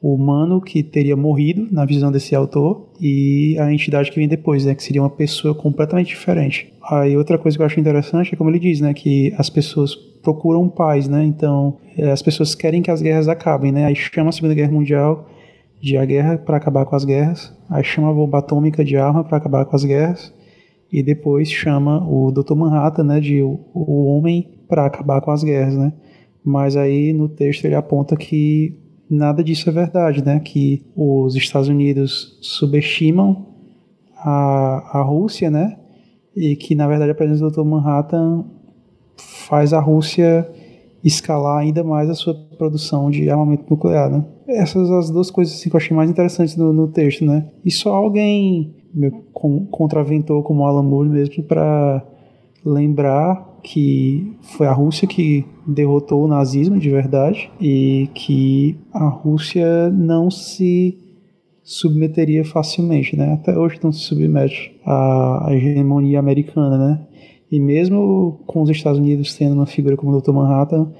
o 0.00 0.14
humano 0.14 0.62
que 0.62 0.82
teria 0.82 1.14
morrido 1.14 1.68
na 1.70 1.84
visão 1.84 2.10
desse 2.10 2.34
autor 2.34 2.90
e 2.98 3.54
a 3.58 3.70
entidade 3.70 4.10
que 4.10 4.16
vem 4.16 4.26
depois, 4.26 4.64
né, 4.64 4.74
que 4.74 4.82
seria 4.82 5.02
uma 5.02 5.10
pessoa 5.10 5.54
completamente 5.54 6.08
diferente. 6.08 6.72
Aí 6.82 7.14
outra 7.14 7.36
coisa 7.36 7.58
que 7.58 7.62
eu 7.62 7.66
acho 7.66 7.78
interessante 7.78 8.32
é 8.32 8.36
como 8.36 8.48
ele 8.48 8.58
diz, 8.58 8.80
né, 8.80 8.94
que 8.94 9.34
as 9.36 9.50
pessoas 9.50 9.94
procuram 10.22 10.70
paz, 10.70 11.06
né? 11.06 11.22
Então 11.22 11.76
eh, 11.98 12.10
as 12.10 12.22
pessoas 12.22 12.54
querem 12.54 12.80
que 12.80 12.90
as 12.90 13.02
guerras 13.02 13.28
acabem, 13.28 13.72
né? 13.72 13.84
Aí 13.84 13.94
chama 13.94 14.30
a 14.30 14.32
Segunda 14.32 14.54
Guerra 14.54 14.72
Mundial 14.72 15.28
de 15.80 15.96
a 15.96 16.04
guerra 16.04 16.38
para 16.38 16.56
acabar 16.56 16.84
com 16.84 16.96
as 16.96 17.04
guerras, 17.04 17.56
aí 17.68 17.84
chama 17.84 18.10
a 18.10 18.14
bomba 18.14 18.38
atômica 18.38 18.84
de 18.84 18.96
arma 18.96 19.24
para 19.24 19.36
acabar 19.36 19.64
com 19.64 19.76
as 19.76 19.84
guerras, 19.84 20.32
e 20.90 21.02
depois 21.02 21.50
chama 21.50 22.06
o 22.08 22.30
Dr. 22.30 22.54
Manhattan, 22.54 23.04
né, 23.04 23.20
de 23.20 23.42
o, 23.42 23.60
o 23.74 24.06
homem 24.06 24.56
para 24.68 24.86
acabar 24.86 25.20
com 25.20 25.30
as 25.30 25.42
guerras, 25.42 25.76
né? 25.76 25.92
Mas 26.44 26.76
aí 26.76 27.12
no 27.12 27.28
texto 27.28 27.64
ele 27.64 27.74
aponta 27.74 28.16
que 28.16 28.78
nada 29.10 29.42
disso 29.42 29.68
é 29.68 29.72
verdade, 29.72 30.24
né? 30.24 30.40
Que 30.40 30.84
os 30.94 31.34
Estados 31.34 31.68
Unidos 31.68 32.38
subestimam 32.40 33.46
a, 34.16 34.98
a 34.98 35.02
Rússia, 35.02 35.50
né? 35.50 35.76
E 36.36 36.54
que 36.56 36.74
na 36.74 36.86
verdade 36.86 37.10
a 37.10 37.14
presença 37.14 37.44
do 37.44 37.50
Dr. 37.50 37.64
Manhattan 37.64 38.44
faz 39.16 39.72
a 39.72 39.80
Rússia 39.80 40.48
escalar 41.06 41.58
ainda 41.58 41.84
mais 41.84 42.10
a 42.10 42.14
sua 42.14 42.34
produção 42.34 43.10
de 43.10 43.30
armamento 43.30 43.64
nuclear, 43.70 44.10
né? 44.10 44.24
Essas 44.48 44.90
as 44.90 45.10
duas 45.10 45.30
coisas 45.30 45.54
assim, 45.54 45.70
que 45.70 45.76
eu 45.76 45.78
achei 45.78 45.96
mais 45.96 46.10
interessantes 46.10 46.56
no, 46.56 46.72
no 46.72 46.88
texto, 46.88 47.24
né? 47.24 47.48
E 47.64 47.70
só 47.70 47.94
alguém 47.94 48.74
com, 49.32 49.66
contraventou 49.66 50.42
como 50.42 50.64
Alan 50.64 50.82
Moore 50.82 51.08
mesmo 51.08 51.44
para 51.44 52.04
lembrar 52.64 53.56
que 53.62 54.36
foi 54.42 54.66
a 54.66 54.72
Rússia 54.72 55.06
que 55.06 55.44
derrotou 55.66 56.24
o 56.24 56.28
nazismo 56.28 56.78
de 56.78 56.90
verdade 56.90 57.50
e 57.60 58.08
que 58.14 58.76
a 58.92 59.08
Rússia 59.08 59.90
não 59.90 60.30
se 60.30 60.98
submeteria 61.62 62.44
facilmente, 62.44 63.16
né? 63.16 63.32
Até 63.32 63.56
hoje 63.58 63.78
não 63.82 63.90
se 63.90 64.00
submete 64.00 64.72
à 64.84 65.48
hegemonia 65.50 66.18
americana, 66.18 66.78
né? 66.78 67.05
E 67.50 67.60
mesmo 67.60 68.40
com 68.46 68.62
os 68.62 68.70
Estados 68.70 68.98
Unidos 68.98 69.34
tendo 69.34 69.54
uma 69.54 69.66
figura 69.66 69.96
como 69.96 70.12
o 70.12 70.20
Dr. 70.20 70.32
Manhattan, 70.32 70.92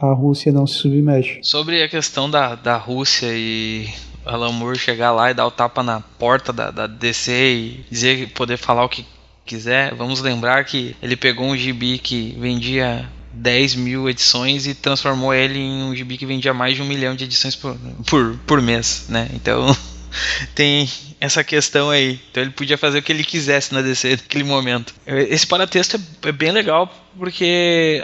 a 0.00 0.12
Rússia 0.12 0.50
não 0.50 0.66
se 0.66 0.74
submete. 0.74 1.40
Sobre 1.42 1.82
a 1.82 1.88
questão 1.88 2.28
da, 2.28 2.54
da 2.54 2.76
Rússia 2.76 3.28
e 3.30 3.86
Alan 4.24 4.52
Moore 4.52 4.78
chegar 4.78 5.12
lá 5.12 5.30
e 5.30 5.34
dar 5.34 5.46
o 5.46 5.50
tapa 5.50 5.82
na 5.82 6.00
porta 6.00 6.52
da, 6.52 6.70
da 6.70 6.86
DC 6.86 7.32
e 7.32 7.84
dizer 7.90 8.30
poder 8.30 8.56
falar 8.56 8.84
o 8.84 8.88
que 8.88 9.04
quiser, 9.44 9.94
vamos 9.94 10.20
lembrar 10.20 10.64
que 10.64 10.94
ele 11.02 11.16
pegou 11.16 11.46
um 11.46 11.56
gibi 11.56 11.98
que 11.98 12.36
vendia 12.38 13.08
10 13.32 13.74
mil 13.76 14.08
edições 14.08 14.66
e 14.66 14.74
transformou 14.74 15.34
ele 15.34 15.58
em 15.58 15.82
um 15.82 15.94
gibi 15.94 16.16
que 16.16 16.26
vendia 16.26 16.54
mais 16.54 16.76
de 16.76 16.82
um 16.82 16.86
milhão 16.86 17.14
de 17.14 17.24
edições 17.24 17.56
por, 17.56 17.76
por, 18.08 18.38
por 18.46 18.62
mês, 18.62 19.06
né? 19.08 19.28
Então 19.34 19.66
tem 20.54 20.88
essa 21.20 21.44
questão 21.44 21.90
aí. 21.90 22.18
Então 22.30 22.42
ele 22.42 22.52
podia 22.52 22.78
fazer 22.78 22.98
o 22.98 23.02
que 23.02 23.12
ele 23.12 23.22
quisesse 23.22 23.74
na 23.74 23.82
DC 23.82 24.12
naquele 24.12 24.44
momento. 24.44 24.94
Esse 25.06 25.46
paratexto 25.46 25.96
é, 25.96 26.28
é 26.28 26.32
bem 26.32 26.50
legal 26.50 26.92
porque 27.18 28.02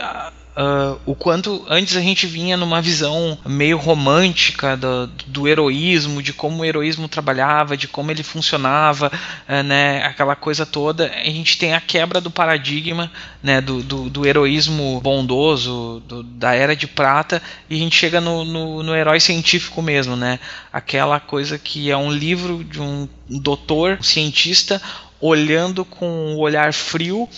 Uh, 0.56 0.98
o 1.04 1.14
quanto 1.14 1.66
antes 1.68 1.94
a 1.98 2.00
gente 2.00 2.26
vinha 2.26 2.56
numa 2.56 2.80
visão 2.80 3.36
meio 3.44 3.76
romântica 3.76 4.74
do, 4.74 5.06
do 5.26 5.46
heroísmo, 5.46 6.22
de 6.22 6.32
como 6.32 6.62
o 6.62 6.64
heroísmo 6.64 7.08
trabalhava, 7.08 7.76
de 7.76 7.86
como 7.86 8.10
ele 8.10 8.22
funcionava, 8.22 9.12
uh, 9.46 9.62
né, 9.62 10.02
aquela 10.02 10.34
coisa 10.34 10.64
toda. 10.64 11.12
A 11.14 11.24
gente 11.24 11.58
tem 11.58 11.74
a 11.74 11.80
quebra 11.80 12.22
do 12.22 12.30
paradigma 12.30 13.12
né, 13.42 13.60
do, 13.60 13.82
do, 13.82 14.08
do 14.08 14.26
heroísmo 14.26 14.98
bondoso, 15.02 16.02
do, 16.06 16.22
da 16.22 16.54
era 16.54 16.74
de 16.74 16.86
prata, 16.86 17.42
e 17.68 17.76
a 17.76 17.78
gente 17.78 17.94
chega 17.94 18.18
no, 18.18 18.42
no, 18.42 18.82
no 18.82 18.96
herói 18.96 19.20
científico 19.20 19.82
mesmo, 19.82 20.16
né? 20.16 20.40
Aquela 20.72 21.20
coisa 21.20 21.58
que 21.58 21.90
é 21.90 21.96
um 21.96 22.10
livro 22.10 22.64
de 22.64 22.80
um 22.80 23.06
doutor, 23.28 23.98
um 24.00 24.02
cientista, 24.02 24.80
olhando 25.20 25.84
com 25.84 26.34
o 26.34 26.38
olhar 26.38 26.72
frio 26.72 27.28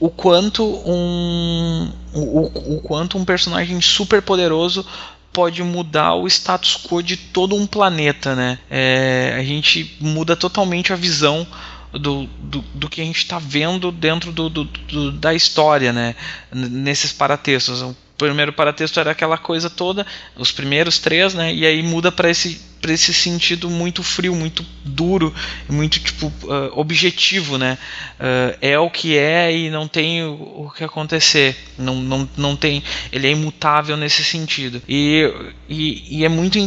o 0.00 0.10
quanto 0.10 0.64
um 0.64 1.92
o, 2.12 2.76
o 2.76 2.80
quanto 2.82 3.16
um 3.16 3.24
personagem 3.24 3.80
super 3.80 4.20
poderoso 4.22 4.84
pode 5.32 5.62
mudar 5.62 6.14
o 6.14 6.26
status 6.26 6.76
quo 6.76 7.02
de 7.02 7.16
todo 7.16 7.54
um 7.54 7.66
planeta, 7.66 8.34
né? 8.34 8.58
É, 8.68 9.36
a 9.38 9.42
gente 9.44 9.96
muda 10.00 10.34
totalmente 10.34 10.92
a 10.92 10.96
visão 10.96 11.46
do, 11.92 12.26
do, 12.26 12.60
do 12.74 12.88
que 12.88 13.00
a 13.00 13.04
gente 13.04 13.18
está 13.18 13.38
vendo 13.38 13.92
dentro 13.92 14.32
do, 14.32 14.48
do, 14.48 14.64
do, 14.64 15.12
da 15.12 15.32
história, 15.32 15.92
né? 15.92 16.16
Nesses 16.52 17.12
paratextos. 17.12 17.84
Primeiro 18.18 18.52
paratexto 18.52 18.98
era 18.98 19.12
aquela 19.12 19.38
coisa 19.38 19.70
toda, 19.70 20.04
os 20.36 20.50
primeiros 20.50 20.98
três, 20.98 21.34
né? 21.34 21.54
E 21.54 21.64
aí 21.64 21.82
muda 21.82 22.10
para 22.10 22.28
esse 22.28 22.68
para 22.80 22.92
esse 22.92 23.12
sentido 23.12 23.68
muito 23.68 24.02
frio, 24.02 24.34
muito 24.34 24.64
duro, 24.84 25.34
muito 25.68 25.98
tipo 25.98 26.26
uh, 26.26 26.78
objetivo, 26.78 27.58
né? 27.58 27.76
Uh, 28.18 28.58
é 28.60 28.78
o 28.78 28.90
que 28.90 29.16
é 29.16 29.54
e 29.54 29.70
não 29.70 29.88
tem 29.88 30.22
o, 30.22 30.32
o, 30.32 30.72
que 30.74 30.84
acontecer, 30.84 31.56
não, 31.76 31.96
não, 31.96 32.28
não 32.36 32.56
tem, 32.56 32.82
ele 33.12 33.26
é 33.26 33.30
imutável 33.30 33.96
nesse 33.96 34.22
sentido 34.24 34.80
e, 34.88 35.24
e, 35.68 36.18
e 36.18 36.24
é 36.24 36.28
muito 36.28 36.58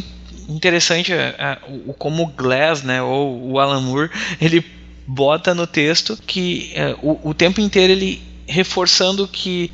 interessante 0.49 1.13
uh, 1.13 1.81
o, 1.87 1.93
como 1.93 2.23
o 2.23 2.27
Glass, 2.27 2.83
né, 2.83 3.01
ou 3.01 3.51
o 3.51 3.59
Alan 3.59 3.81
Moore, 3.81 4.09
ele 4.39 4.65
bota 5.07 5.55
no 5.55 5.65
texto 5.65 6.17
que 6.27 6.73
o, 7.01 7.29
o 7.29 7.33
tempo 7.33 7.59
inteiro 7.59 7.91
ele 7.91 8.30
reforçando 8.47 9.27
que 9.27 9.71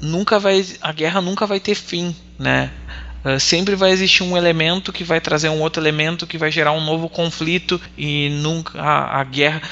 nunca 0.00 0.38
vai 0.38 0.64
a 0.80 0.92
guerra 0.92 1.20
nunca 1.20 1.46
vai 1.46 1.60
ter 1.60 1.74
fim, 1.74 2.14
né? 2.38 2.70
Uh, 3.24 3.40
sempre 3.40 3.74
vai 3.74 3.90
existir 3.90 4.22
um 4.22 4.36
elemento 4.36 4.92
que 4.92 5.02
vai 5.02 5.18
trazer 5.18 5.48
um 5.48 5.62
outro 5.62 5.82
elemento 5.82 6.26
que 6.26 6.36
vai 6.36 6.50
gerar 6.50 6.72
um 6.72 6.84
novo 6.84 7.08
conflito 7.08 7.80
e 7.96 8.28
nunca 8.42 8.78
a, 8.78 9.20
a 9.20 9.24
guerra 9.24 9.62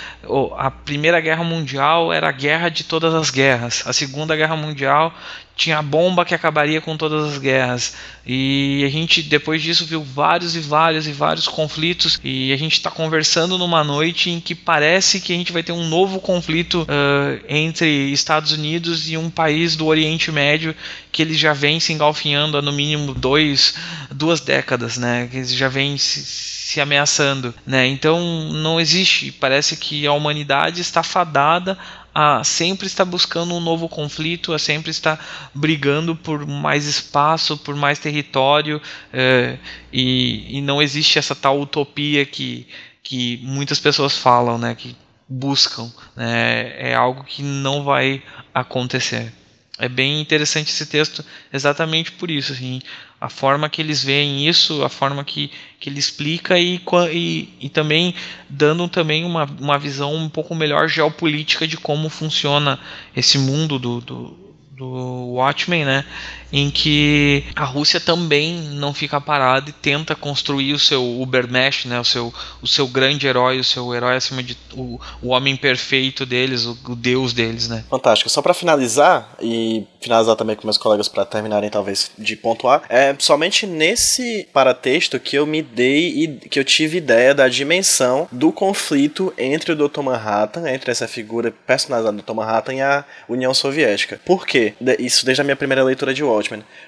a 0.57 0.71
primeira 0.71 1.21
guerra 1.21 1.45
mundial 1.45 2.11
era 2.11 2.31
a 2.31 2.33
guerra 2.33 2.71
de 2.71 2.83
todas 2.83 3.13
as 3.13 3.29
guerras 3.29 3.83
a 3.85 3.93
segunda 3.93 4.35
guerra 4.35 4.57
mundial 4.57 5.13
tinha 5.57 5.79
a 5.79 5.83
bomba 5.83 6.25
que 6.25 6.35
acabaria 6.35 6.81
com 6.81 6.97
todas 6.97 7.33
as 7.33 7.39
guerras. 7.39 7.95
E 8.27 8.83
a 8.87 8.89
gente, 8.89 9.23
depois 9.23 9.61
disso, 9.63 9.85
viu 9.85 10.03
vários 10.03 10.57
e 10.57 10.61
vários 10.61 11.07
e 11.07 11.13
vários 11.13 11.47
conflitos. 11.47 12.21
E 12.25 12.53
a 12.53 12.57
gente 12.57 12.73
está 12.73 12.91
conversando 12.91 13.59
numa 13.59 13.85
noite 13.85 14.31
em 14.31 14.41
que 14.41 14.55
parece 14.55 15.21
que 15.21 15.33
a 15.33 15.37
gente 15.37 15.53
vai 15.53 15.63
ter 15.63 15.73
um 15.73 15.89
novo 15.89 16.21
conflito 16.21 16.83
uh, 16.83 17.45
entre 17.49 17.87
Estados 18.13 18.53
Unidos 18.53 19.11
e 19.11 19.17
um 19.17 19.29
país 19.29 19.77
do 19.77 19.87
Oriente 19.87 20.31
Médio 20.33 20.75
que 21.11 21.21
eles 21.21 21.39
já 21.39 21.53
vêm 21.53 21.79
se 21.79 21.93
engalfinhando 21.93 22.57
há 22.57 22.63
no 22.63 22.73
mínimo 22.73 23.13
dois, 23.13 23.75
duas 24.11 24.41
décadas, 24.41 24.97
né? 24.97 25.29
Que 25.31 25.37
eles 25.37 25.53
já 25.53 25.69
vêm 25.69 25.99
se, 25.99 26.25
se 26.25 26.81
ameaçando, 26.81 27.55
né? 27.67 27.87
Então 27.87 28.51
não 28.51 28.81
existe. 28.81 29.31
Parece 29.31 29.77
que 29.77 30.07
a 30.07 30.13
humanidade 30.13 30.81
está 30.81 31.03
fadada 31.03 31.79
a 32.15 32.45
sempre 32.45 32.87
está 32.87 33.05
buscando 33.05 33.55
um 33.55 33.61
novo 33.61 33.89
conflito, 33.89 34.53
a 34.53 34.59
sempre 34.59 34.91
está 34.91 35.19
brigando 35.55 36.15
por 36.15 36.47
mais 36.47 36.87
espaço, 36.87 37.57
por 37.57 37.75
mais 37.75 37.99
território, 37.99 38.81
é, 39.13 39.59
e, 39.93 40.59
e, 40.59 40.61
não 40.61 40.83
existe 40.83 41.19
essa 41.19 41.35
tal 41.35 41.61
utopia 41.61 42.27
que, 42.27 42.67
que 43.03 43.41
muitas 43.43 43.81
pessoas 43.81 44.17
falam, 44.17 44.59
né, 44.59 44.75
que 44.75 44.95
buscam. 45.29 45.91
Né, 46.15 46.91
é 46.91 46.95
algo 46.95 47.25
que 47.25 47.43
não 47.43 47.83
vai 47.83 48.23
acontecer. 48.55 49.33
É 49.79 49.89
bem 49.89 50.21
interessante 50.21 50.69
esse 50.69 50.87
texto 50.87 51.25
exatamente 51.53 52.13
por 52.13 52.31
isso. 52.31 52.53
Assim, 52.53 52.81
a 53.23 53.29
forma 53.29 53.69
que 53.69 53.81
eles 53.81 54.03
veem 54.03 54.49
isso, 54.49 54.83
a 54.83 54.89
forma 54.89 55.23
que, 55.23 55.49
que 55.79 55.89
ele 55.89 56.01
explica 56.01 56.59
e, 56.59 56.83
e, 57.13 57.49
e 57.61 57.69
também 57.69 58.17
dando 58.49 58.89
também 58.89 59.25
uma, 59.25 59.45
uma 59.61 59.79
visão 59.79 60.13
um 60.13 60.29
pouco 60.29 60.57
melhor 60.57 60.89
geopolítica 60.89 61.65
de 61.65 61.77
como 61.77 62.09
funciona 62.09 62.81
esse 63.15 63.39
mundo 63.39 63.79
do, 63.79 64.01
do, 64.01 64.37
do 64.73 64.87
Watchmen, 65.35 65.85
né? 65.85 66.05
Em 66.53 66.71
que 66.71 67.45
a 67.57 67.65
Rússia 67.65 67.99
também 67.99 68.61
não 68.75 68.93
fica 68.93 69.21
parada 69.21 69.71
e 69.71 69.73
tenta 69.73 70.15
construir 70.15 70.75
o 70.75 70.79
seu 70.79 71.03
Ubermesh, 71.21 71.87
né, 71.87 71.99
o 71.99 72.05
seu, 72.05 72.33
o 72.61 72.69
seu 72.69 72.87
grande 72.87 73.27
herói, 73.27 73.59
o 73.59 73.65
seu 73.65 73.95
herói 73.95 74.17
acima 74.17 74.43
de 74.43 74.57
o, 74.75 75.01
o 75.23 75.29
homem 75.29 75.57
perfeito 75.57 76.27
deles, 76.27 76.67
o, 76.67 76.77
o 76.89 76.95
deus 76.95 77.33
deles, 77.33 77.69
né? 77.69 77.85
Fantástico. 77.89 78.29
Só 78.29 78.43
para 78.43 78.53
finalizar 78.53 79.35
e 79.41 79.87
finalizar 80.01 80.37
também 80.37 80.57
com 80.57 80.67
meus 80.67 80.77
colegas 80.77 81.09
para 81.09 81.25
terminarem 81.25 81.71
talvez 81.71 82.11
de 82.19 82.37
pontuar, 82.37 82.83
é 82.89 83.15
somente 83.19 83.67
nesse 83.67 84.49
paratexto 84.53 85.19
que 85.19 85.37
eu 85.37 85.47
me 85.47 85.63
dei 85.63 86.25
e 86.25 86.29
que 86.49 86.59
eu 86.59 86.65
tive 86.65 86.99
ideia 86.99 87.35
da 87.35 87.49
dimensão 87.49 88.29
do 88.31 88.53
conflito 88.53 89.33
entre 89.39 89.73
o 89.73 89.77
Dr. 89.77 90.03
Manhattan, 90.03 90.69
entre 90.69 90.91
essa 90.91 91.09
figura 91.09 91.53
personalizada 91.67 92.17
do 92.17 92.23
Dr. 92.23 92.35
Manhattan 92.35 92.75
e 92.75 92.83
a 92.83 93.05
União 93.29 93.55
Soviética. 93.55 94.21
Por 94.25 94.47
quê? 94.47 94.75
Isso 94.99 95.25
desde 95.25 95.41
a 95.41 95.45
minha 95.45 95.57
primeira 95.57 95.85
leitura 95.85 96.13
de 96.13 96.23
Wall 96.23 96.42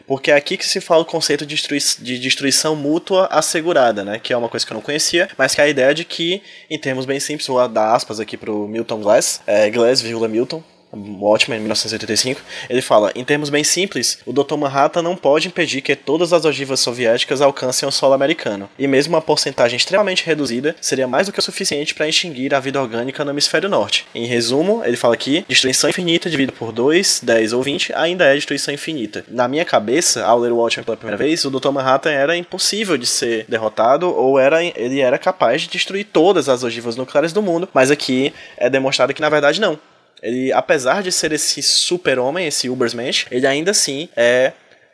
Porque 0.06 0.30
é 0.30 0.34
aqui 0.34 0.56
que 0.56 0.66
se 0.66 0.80
fala 0.80 1.02
o 1.02 1.06
conceito 1.06 1.44
de, 1.46 1.54
destrui 1.54 1.78
de 2.00 2.18
destruição 2.18 2.74
mútua 2.74 3.26
assegurada, 3.30 4.04
né? 4.04 4.18
Que 4.18 4.32
é 4.32 4.36
uma 4.36 4.48
coisa 4.48 4.64
que 4.66 4.72
eu 4.72 4.76
não 4.76 4.82
conhecia, 4.82 5.28
mas 5.36 5.54
que 5.54 5.60
é 5.60 5.64
a 5.64 5.68
ideia 5.68 5.94
de 5.94 6.04
que, 6.04 6.42
em 6.70 6.78
termos 6.78 7.06
bem 7.06 7.20
simples, 7.20 7.46
vou 7.46 7.66
dar 7.68 7.94
aspas 7.94 8.20
aqui 8.20 8.36
pro 8.36 8.66
Milton 8.68 9.00
Glass, 9.00 9.40
é, 9.46 9.70
Glass, 9.70 10.02
Milton, 10.02 10.62
Watchmen, 10.94 11.60
1985, 11.60 12.40
ele 12.68 12.82
fala: 12.82 13.12
em 13.14 13.24
termos 13.24 13.50
bem 13.50 13.64
simples, 13.64 14.18
o 14.24 14.32
Dr. 14.32 14.56
Manhattan 14.56 15.02
não 15.02 15.16
pode 15.16 15.48
impedir 15.48 15.80
que 15.80 15.96
todas 15.96 16.32
as 16.32 16.44
ogivas 16.44 16.80
soviéticas 16.80 17.40
alcancem 17.40 17.88
o 17.88 17.92
solo 17.92 18.14
americano, 18.14 18.68
e 18.78 18.86
mesmo 18.86 19.14
uma 19.14 19.22
porcentagem 19.22 19.76
extremamente 19.76 20.24
reduzida 20.24 20.74
seria 20.80 21.06
mais 21.06 21.26
do 21.26 21.32
que 21.32 21.38
o 21.38 21.42
suficiente 21.42 21.94
para 21.94 22.08
extinguir 22.08 22.54
a 22.54 22.60
vida 22.60 22.80
orgânica 22.80 23.24
no 23.24 23.30
hemisfério 23.30 23.68
norte. 23.68 24.06
Em 24.14 24.26
resumo, 24.26 24.82
ele 24.84 24.96
fala 24.96 25.16
que 25.16 25.44
destruição 25.48 25.90
infinita 25.90 26.30
dividida 26.30 26.56
por 26.56 26.72
2, 26.72 27.20
10 27.22 27.52
ou 27.52 27.62
20 27.62 27.92
ainda 27.94 28.24
é 28.24 28.34
destruição 28.34 28.72
infinita. 28.72 29.24
Na 29.28 29.48
minha 29.48 29.64
cabeça, 29.64 30.24
ao 30.24 30.38
ler 30.38 30.52
o 30.52 30.56
Watchmen 30.56 30.84
pela 30.84 30.96
primeira 30.96 31.16
vez, 31.16 31.44
o 31.44 31.50
Dr. 31.50 31.70
Manhattan 31.70 32.10
era 32.10 32.36
impossível 32.36 32.96
de 32.96 33.06
ser 33.06 33.44
derrotado 33.48 34.08
ou 34.08 34.38
era 34.38 34.64
ele 34.64 35.00
era 35.00 35.18
capaz 35.18 35.62
de 35.62 35.68
destruir 35.68 36.04
todas 36.04 36.48
as 36.48 36.62
ogivas 36.62 36.96
nucleares 36.96 37.32
do 37.32 37.42
mundo, 37.42 37.68
mas 37.72 37.90
aqui 37.90 38.32
é 38.56 38.70
demonstrado 38.70 39.12
que 39.12 39.20
na 39.20 39.28
verdade 39.28 39.60
não. 39.60 39.78
Ele, 40.24 40.50
apesar 40.54 41.02
de 41.02 41.12
ser 41.12 41.32
esse 41.32 41.62
super-homem, 41.62 42.46
esse 42.46 42.70
Ubersmensch, 42.70 43.26
ele 43.30 43.46
ainda 43.46 43.72
assim 43.72 44.08
é 44.16 44.52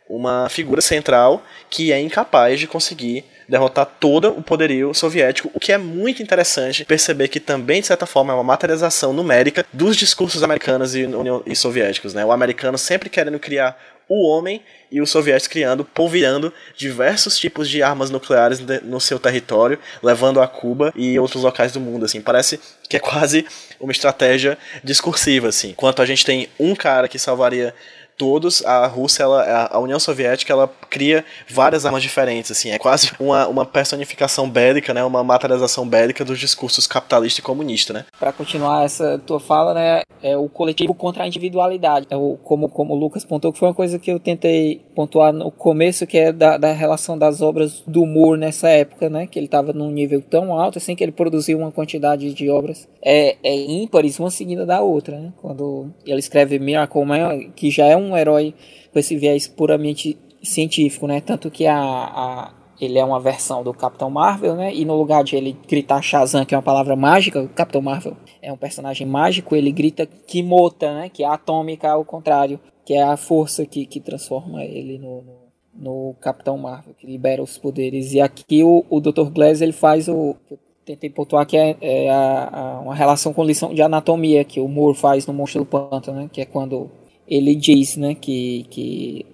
uma 0.09 0.49
figura 0.49 0.81
central 0.81 1.45
que 1.71 1.93
é 1.93 2.01
incapaz 2.01 2.59
de 2.59 2.67
conseguir 2.67 3.25
derrotar 3.49 3.87
todo 3.87 4.31
o 4.31 4.43
poderio 4.43 4.93
soviético, 4.93 5.49
o 5.55 5.61
que 5.61 5.73
é 5.73 5.79
muito 5.79 6.21
interessante 6.21 6.85
perceber 6.85 7.29
que 7.29 7.39
também, 7.39 7.81
de 7.81 7.87
certa 7.87 8.07
forma, 8.07 8.33
é 8.33 8.35
uma 8.35 8.45
materialização 8.45 9.13
numérica 9.13 9.65
dos 9.73 9.97
discursos 9.97 10.43
americanos 10.43 10.97
e, 10.97 11.07
e 11.47 11.55
soviéticos. 11.55 12.13
Né? 12.13 12.25
O 12.25 12.33
americano 12.33 12.77
sempre 12.77 13.09
querendo 13.09 13.39
criar 13.39 13.79
o 14.11 14.27
homem 14.27 14.61
e 14.91 15.01
os 15.01 15.09
soviéticos 15.09 15.47
criando, 15.53 15.85
polvilhando 15.85 16.53
diversos 16.77 17.39
tipos 17.39 17.71
de 17.71 17.81
armas 17.81 18.11
nucleares 18.11 18.61
no 18.83 19.01
seu 19.01 19.21
território, 19.21 19.79
levando 20.03 20.41
a 20.41 20.49
Cuba 20.49 20.93
e 20.97 21.17
outros 21.17 21.45
locais 21.45 21.71
do 21.71 21.79
mundo, 21.79 22.05
assim. 22.05 22.21
Parece 22.21 22.59
que 22.89 22.97
é 22.97 23.01
quase 23.01 23.47
uma 23.79 23.93
estratégia 23.93 24.59
discursiva, 24.83 25.47
assim. 25.49 25.71
Enquanto 25.71 26.03
a 26.03 26.07
gente 26.07 26.27
tem 26.27 26.49
um 26.59 26.75
cara 26.75 27.07
que 27.07 27.21
salvaria 27.21 27.73
todos, 28.19 28.65
a 28.67 28.85
Rússia, 28.87 29.23
ela, 29.23 29.69
a 29.71 29.79
União 29.79 30.01
Soviética, 30.01 30.53
ela 30.53 30.67
cria 30.91 31.25
várias 31.49 31.87
armas 31.87 32.03
diferentes, 32.03 32.51
assim, 32.51 32.71
é 32.71 32.79
quase 32.79 33.13
uma, 33.19 33.47
uma 33.47 33.65
personificação 33.65 34.51
bélica, 34.51 34.93
né, 34.93 35.05
uma 35.05 35.23
materialização 35.23 35.89
bélica 35.89 36.25
dos 36.25 36.39
discursos 36.39 36.87
capitalista 36.87 37.41
e 37.41 37.45
comunista, 37.45 37.93
né. 37.93 38.05
Para 38.19 38.33
continuar 38.33 38.85
essa 38.85 39.19
tua 39.19 39.39
fala, 39.39 39.73
né, 39.73 40.03
é 40.23 40.37
o 40.37 40.49
coletivo 40.49 40.93
contra 40.93 41.23
a 41.23 41.27
individualidade, 41.27 42.07
é 42.11 42.17
o, 42.17 42.37
como, 42.43 42.69
como 42.69 42.95
o 42.95 42.99
Lucas 42.99 43.25
pontuou, 43.25 43.53
que 43.53 43.59
foi 43.59 43.69
uma 43.69 43.75
coisa 43.75 43.99
que 43.99 44.11
eu 44.11 44.19
tentei 44.19 44.83
pontuar 44.95 45.33
no 45.33 45.51
começo, 45.51 46.07
que 46.07 46.19
é 46.19 46.33
da, 46.33 46.59
da 46.59 46.73
relação 46.73 47.17
das 47.17 47.41
obras 47.41 47.83
do 47.87 48.05
Moore 48.05 48.41
nessa 48.41 48.69
época, 48.69 49.09
né, 49.09 49.27
que 49.27 49.39
ele 49.39 49.47
estava 49.47 49.73
num 49.73 49.91
nível 49.91 50.21
tão 50.21 50.53
alto, 50.59 50.79
assim, 50.79 50.97
que 50.97 51.05
ele 51.05 51.13
produziu 51.13 51.59
uma 51.59 51.71
quantidade 51.71 52.35
de 52.35 52.51
obras. 52.51 52.89
É, 53.03 53.37
é 53.43 53.55
ímpares, 53.55 54.19
uma 54.19 54.31
seguida 54.31 54.67
da 54.67 54.81
outra, 54.81 55.19
né, 55.19 55.33
quando 55.41 55.91
ele 56.05 56.19
escreve 56.19 56.59
Miracle 56.59 57.05
Man, 57.05 57.51
que 57.55 57.71
já 57.71 57.87
é 57.87 57.97
um 57.97 58.17
herói 58.17 58.55
com 58.93 58.99
esse 58.99 59.17
viés 59.17 59.47
puramente 59.47 60.19
científico, 60.43 61.07
né? 61.07 61.21
Tanto 61.21 61.51
que 61.51 61.67
a, 61.67 61.79
a, 61.79 62.53
ele 62.81 62.99
é 62.99 63.05
uma 63.05 63.21
versão 63.21 63.63
do 63.63 63.73
Capitão 63.75 64.11
Marvel, 64.11 64.55
né? 64.55 64.75
E 64.75 64.85
no 64.85 64.97
lugar 64.97 65.23
de 65.23 65.37
ele 65.37 65.57
gritar 65.69 66.03
Shazam, 66.03 66.45
que 66.45 66.55
é 66.55 66.59
uma 66.59 66.63
palavra 66.63 66.97
mágica, 66.97 67.43
o 67.43 67.49
Capitão 67.49 67.83
Marvel 67.83 68.17
é 68.41 68.53
um 68.53 68.57
personagem 68.57 69.07
mágico, 69.07 69.55
ele 69.55 69.71
grita 69.71 70.07
Kimota, 70.07 70.95
né? 70.95 71.09
Que 71.09 71.23
é 71.23 71.27
atômica 71.27 71.91
ao 71.91 72.05
contrário, 72.05 72.59
que 72.85 72.95
é 72.95 73.03
a 73.03 73.17
força 73.17 73.67
que, 73.67 73.85
que 73.87 74.01
transforma 74.01 74.65
ele 74.65 74.99
no, 74.99 75.23
no, 75.23 75.41
no 75.75 76.15
Capitão 76.21 76.57
Marvel, 76.57 76.95
que 76.95 77.07
libera 77.07 77.43
os 77.43 77.59
poderes. 77.59 78.13
E 78.13 78.21
aqui 78.21 78.63
o, 78.65 78.85
o 78.89 79.01
Dr. 79.01 79.31
Glass 79.31 79.61
ele 79.61 79.73
faz 79.73 80.09
o 80.09 80.37
tentei 80.85 81.11
pontuar 81.11 81.47
que 81.47 81.57
é, 81.57 81.77
é 81.81 82.11
a, 82.11 82.49
a, 82.53 82.81
uma 82.81 82.95
relação 82.95 83.33
com 83.33 83.45
lição 83.45 83.73
de 83.73 83.83
anatomia 83.83 84.43
que 84.43 84.59
o 84.59 84.67
Moore 84.67 84.97
faz 84.97 85.27
no 85.27 85.33
Monstro 85.33 85.63
do 85.63 85.67
Pântano, 85.67 86.23
né? 86.23 86.31
Que 86.33 86.41
é 86.41 86.45
quando 86.45 86.91
ele 87.29 87.55
diz 87.55 87.97
né, 87.97 88.15
que, 88.15 88.67
que 88.71 89.27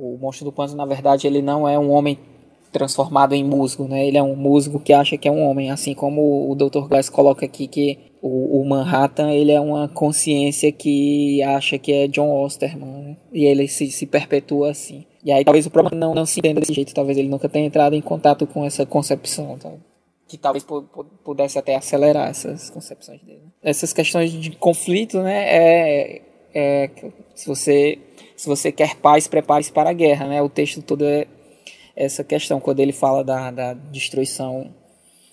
o 0.00 0.18
monstro 0.18 0.46
do 0.46 0.52
pântano, 0.52 0.78
na 0.78 0.86
verdade, 0.86 1.26
ele 1.26 1.42
não 1.42 1.68
é 1.68 1.78
um 1.78 1.90
homem 1.90 2.18
transformado 2.72 3.34
em 3.34 3.44
musgo, 3.44 3.86
né? 3.86 4.06
Ele 4.06 4.16
é 4.16 4.22
um 4.22 4.34
musgo 4.34 4.80
que 4.80 4.92
acha 4.92 5.18
que 5.18 5.28
é 5.28 5.30
um 5.30 5.42
homem, 5.42 5.70
assim 5.70 5.92
como 5.92 6.50
o 6.50 6.54
Dr. 6.54 6.86
Glass 6.88 7.10
coloca 7.10 7.44
aqui 7.44 7.66
que 7.66 7.98
o, 8.22 8.60
o 8.60 8.64
Manhattan 8.64 9.30
ele 9.32 9.52
é 9.52 9.60
uma 9.60 9.88
consciência 9.88 10.70
que 10.70 11.42
acha 11.42 11.78
que 11.78 11.92
é 11.92 12.08
John 12.08 12.30
Osterman 12.42 13.02
né? 13.02 13.16
e 13.32 13.44
ele 13.44 13.66
se, 13.66 13.90
se 13.90 14.06
perpetua 14.06 14.70
assim. 14.70 15.04
E 15.24 15.32
aí 15.32 15.44
talvez 15.44 15.66
o 15.66 15.70
problema 15.70 15.98
não, 15.98 16.14
não 16.14 16.24
se 16.24 16.38
entenda 16.38 16.60
desse 16.60 16.72
jeito, 16.72 16.94
talvez 16.94 17.18
ele 17.18 17.28
nunca 17.28 17.48
tenha 17.48 17.66
entrado 17.66 17.94
em 17.94 18.00
contato 18.00 18.46
com 18.46 18.64
essa 18.64 18.86
concepção, 18.86 19.58
tá? 19.58 19.70
que 20.28 20.38
talvez 20.38 20.64
pudesse 21.24 21.58
até 21.58 21.74
acelerar 21.74 22.28
essas 22.28 22.70
concepções 22.70 23.20
dele. 23.22 23.42
Essas 23.60 23.92
questões 23.92 24.30
de 24.30 24.52
conflito, 24.52 25.20
né, 25.20 25.44
é, 25.48 26.22
é 26.54 26.90
se 27.34 27.48
você 27.48 27.98
se 28.40 28.48
você 28.48 28.72
quer 28.72 28.96
paz, 28.96 29.28
prepare-se 29.28 29.70
para 29.70 29.90
a 29.90 29.92
guerra, 29.92 30.26
né? 30.26 30.40
O 30.40 30.48
texto 30.48 30.80
todo 30.80 31.04
é 31.04 31.26
essa 31.94 32.24
questão 32.24 32.58
quando 32.58 32.80
ele 32.80 32.90
fala 32.90 33.22
da, 33.22 33.50
da 33.50 33.74
destruição 33.74 34.70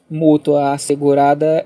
mútua 0.09 0.73
assegurada 0.73 1.65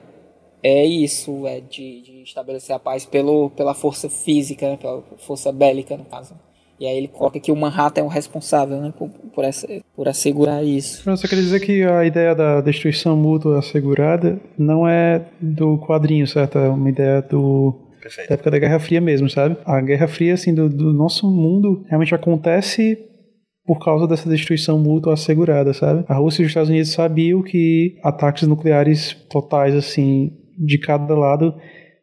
é 0.61 0.85
isso, 0.85 1.47
é 1.47 1.59
de, 1.59 2.01
de 2.03 2.21
estabelecer 2.21 2.75
a 2.75 2.77
paz 2.77 3.07
pelo, 3.07 3.49
pela 3.49 3.73
força 3.73 4.07
física, 4.07 4.69
né? 4.69 4.77
pela 4.77 5.01
força 5.17 5.51
bélica 5.51 5.97
no 5.97 6.05
caso. 6.05 6.35
E 6.79 6.85
aí 6.85 6.95
ele 6.95 7.07
coloca 7.07 7.39
que 7.39 7.51
o 7.51 7.55
Manhattan 7.55 8.01
é 8.01 8.03
o 8.03 8.07
responsável 8.07 8.79
né, 8.79 8.93
por, 8.95 9.09
por, 9.09 9.43
essa, 9.43 9.67
por 9.95 10.07
assegurar 10.07 10.63
isso. 10.63 11.03
Você 11.03 11.27
quer 11.27 11.37
dizer 11.37 11.59
que 11.59 11.83
a 11.83 12.05
ideia 12.05 12.35
da 12.35 12.61
destruição 12.61 13.17
mútua 13.17 13.57
assegurada 13.57 14.39
não 14.55 14.87
é 14.87 15.25
do 15.41 15.79
quadrinho, 15.79 16.27
certo? 16.27 16.59
É 16.59 16.69
uma 16.69 16.89
ideia 16.89 17.19
do 17.23 17.90
Perfeito. 18.01 18.27
da 18.27 18.33
época 18.33 18.51
da 18.51 18.59
Guerra 18.59 18.79
Fria 18.79 18.99
mesmo, 18.99 19.29
sabe? 19.29 19.57
A 19.65 19.79
Guerra 19.81 20.07
Fria, 20.07 20.33
assim, 20.33 20.53
do, 20.53 20.67
do 20.67 20.91
nosso 20.91 21.29
mundo 21.29 21.83
realmente 21.87 22.15
acontece 22.15 22.97
por 23.65 23.79
causa 23.79 24.07
dessa 24.07 24.29
destruição 24.29 24.79
mútua 24.79 25.13
assegurada, 25.13 25.73
sabe? 25.73 26.03
A 26.07 26.15
Rússia 26.15 26.41
e 26.41 26.45
os 26.45 26.49
Estados 26.49 26.69
Unidos 26.69 26.91
sabiam 26.91 27.41
que 27.41 27.97
ataques 28.03 28.47
nucleares 28.47 29.13
totais, 29.29 29.75
assim, 29.75 30.31
de 30.57 30.79
cada 30.79 31.15
lado 31.15 31.55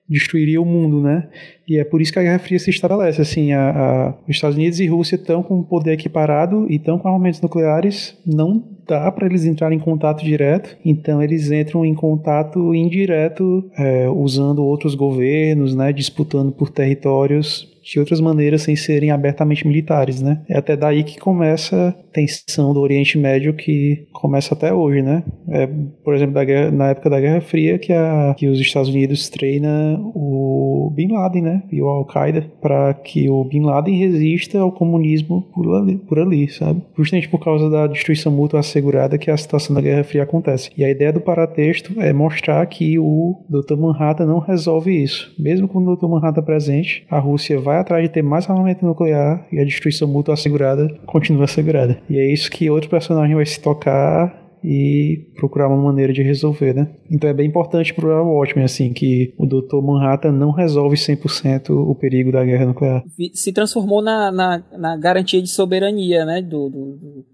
destruiria 0.08 0.60
o 0.60 0.64
mundo, 0.64 1.02
né? 1.02 1.28
E 1.68 1.78
é 1.78 1.84
por 1.84 2.00
isso 2.00 2.12
que 2.12 2.18
a 2.18 2.22
Guerra 2.22 2.38
Fria 2.38 2.58
se 2.58 2.70
estabelece. 2.70 3.20
Assim, 3.20 3.52
a, 3.52 3.70
a, 3.70 4.10
os 4.22 4.30
Estados 4.30 4.56
Unidos 4.56 4.80
e 4.80 4.86
Rússia 4.86 5.16
estão 5.16 5.42
com 5.42 5.62
poder 5.62 5.92
equiparado 5.92 6.66
e 6.70 6.76
estão 6.76 6.98
com 6.98 7.08
armamentos 7.08 7.40
nucleares. 7.40 8.16
Não 8.24 8.77
dá 8.88 9.12
para 9.12 9.26
eles 9.26 9.44
entrarem 9.44 9.76
em 9.76 9.80
contato 9.80 10.24
direto, 10.24 10.76
então 10.82 11.22
eles 11.22 11.50
entram 11.50 11.84
em 11.84 11.94
contato 11.94 12.74
indireto, 12.74 13.70
é, 13.76 14.08
usando 14.08 14.64
outros 14.64 14.94
governos, 14.94 15.74
né? 15.74 15.92
Disputando 15.92 16.50
por 16.50 16.70
territórios 16.70 17.77
de 17.88 17.98
outras 17.98 18.20
maneiras 18.20 18.62
sem 18.62 18.76
serem 18.76 19.10
abertamente 19.10 19.66
militares, 19.66 20.20
né? 20.20 20.42
É 20.48 20.58
até 20.58 20.76
daí 20.76 21.02
que 21.02 21.18
começa 21.18 21.88
a 21.88 22.12
tensão 22.12 22.74
do 22.74 22.80
Oriente 22.80 23.16
Médio 23.16 23.54
que 23.54 24.06
começa 24.12 24.54
até 24.54 24.72
hoje, 24.72 25.00
né? 25.00 25.22
É, 25.48 25.66
por 26.04 26.14
exemplo, 26.14 26.44
guerra, 26.44 26.70
na 26.70 26.90
época 26.90 27.08
da 27.08 27.20
Guerra 27.20 27.40
Fria 27.40 27.78
que, 27.78 27.92
a, 27.92 28.34
que 28.36 28.46
os 28.46 28.60
Estados 28.60 28.90
Unidos 28.90 29.28
treina 29.30 29.98
o 30.14 30.92
Bin 30.94 31.12
Laden, 31.12 31.42
né? 31.42 31.62
E 31.72 31.80
o 31.80 31.88
Al-Qaeda 31.88 32.46
para 32.60 32.92
que 32.92 33.28
o 33.30 33.42
Bin 33.44 33.62
Laden 33.62 33.96
resista 33.96 34.58
ao 34.58 34.70
comunismo 34.70 35.42
por 35.54 35.74
ali, 35.74 35.96
por 35.96 36.18
ali, 36.18 36.48
sabe? 36.48 36.82
Justamente 36.96 37.28
por 37.28 37.42
causa 37.42 37.70
da 37.70 37.86
destruição 37.86 38.30
mútua 38.30 38.60
assegurada 38.60 39.16
que 39.16 39.30
a 39.30 39.36
situação 39.36 39.74
da 39.74 39.80
Guerra 39.80 40.04
Fria 40.04 40.24
acontece. 40.24 40.70
E 40.76 40.84
a 40.84 40.90
ideia 40.90 41.12
do 41.12 41.20
paratexto 41.20 42.00
é 42.00 42.12
mostrar 42.12 42.64
que 42.66 42.98
o 42.98 43.36
Dr. 43.48 43.76
Manhattan 43.76 44.26
não 44.26 44.40
resolve 44.40 45.02
isso. 45.02 45.32
Mesmo 45.38 45.68
com 45.68 45.78
o 45.78 45.96
Dr. 45.96 46.06
Manhattan 46.06 46.42
presente, 46.42 47.06
a 47.10 47.18
Rússia 47.18 47.58
vai 47.58 47.77
atrás 47.80 48.02
de 48.02 48.08
ter 48.10 48.22
mais 48.22 48.48
armamento 48.48 48.84
nuclear 48.84 49.46
e 49.52 49.58
a 49.58 49.64
destruição 49.64 50.08
mútua 50.08 50.34
assegurada 50.34 50.88
continua 51.06 51.44
assegurada. 51.44 52.00
E 52.08 52.18
é 52.18 52.32
isso 52.32 52.50
que 52.50 52.70
outro 52.70 52.90
personagem 52.90 53.34
vai 53.34 53.46
se 53.46 53.60
tocar 53.60 54.48
e 54.62 55.30
procurar 55.36 55.68
uma 55.68 55.82
maneira 55.82 56.12
de 56.12 56.22
resolver, 56.22 56.74
né? 56.74 56.90
Então 57.10 57.28
é 57.28 57.34
bem 57.34 57.46
importante 57.46 57.94
para 57.94 58.22
o 58.22 58.38
Watchmen, 58.38 58.64
assim, 58.64 58.92
que 58.92 59.34
o 59.38 59.46
Dr. 59.46 59.80
Manhattan 59.82 60.32
não 60.32 60.50
resolve 60.50 60.96
100% 60.96 61.70
o 61.70 61.94
perigo 61.94 62.32
da 62.32 62.44
guerra 62.44 62.66
nuclear. 62.66 63.04
Se 63.34 63.52
transformou 63.52 64.02
na, 64.02 64.32
na, 64.32 64.64
na 64.76 64.96
garantia 64.96 65.40
de 65.40 65.48
soberania, 65.48 66.24
né, 66.24 66.42
do, 66.42 66.68
do, 66.68 67.24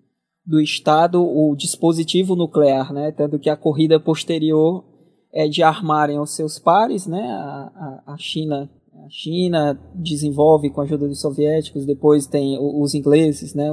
do 0.46 0.60
Estado, 0.60 1.22
o 1.22 1.54
dispositivo 1.56 2.36
nuclear, 2.36 2.92
né? 2.92 3.12
Tanto 3.12 3.38
que 3.38 3.48
a 3.48 3.56
corrida 3.56 3.98
posterior 3.98 4.84
é 5.32 5.48
de 5.48 5.62
armarem 5.62 6.20
os 6.20 6.36
seus 6.36 6.58
pares, 6.58 7.06
né? 7.06 7.22
A, 7.22 8.02
a, 8.06 8.14
a 8.14 8.16
China 8.18 8.70
a 9.04 9.10
China 9.10 9.78
desenvolve 9.94 10.70
com 10.70 10.80
a 10.80 10.84
ajuda 10.84 11.06
dos 11.06 11.20
soviéticos, 11.20 11.84
depois 11.84 12.26
tem 12.26 12.58
os 12.58 12.94
ingleses, 12.94 13.54
né? 13.54 13.68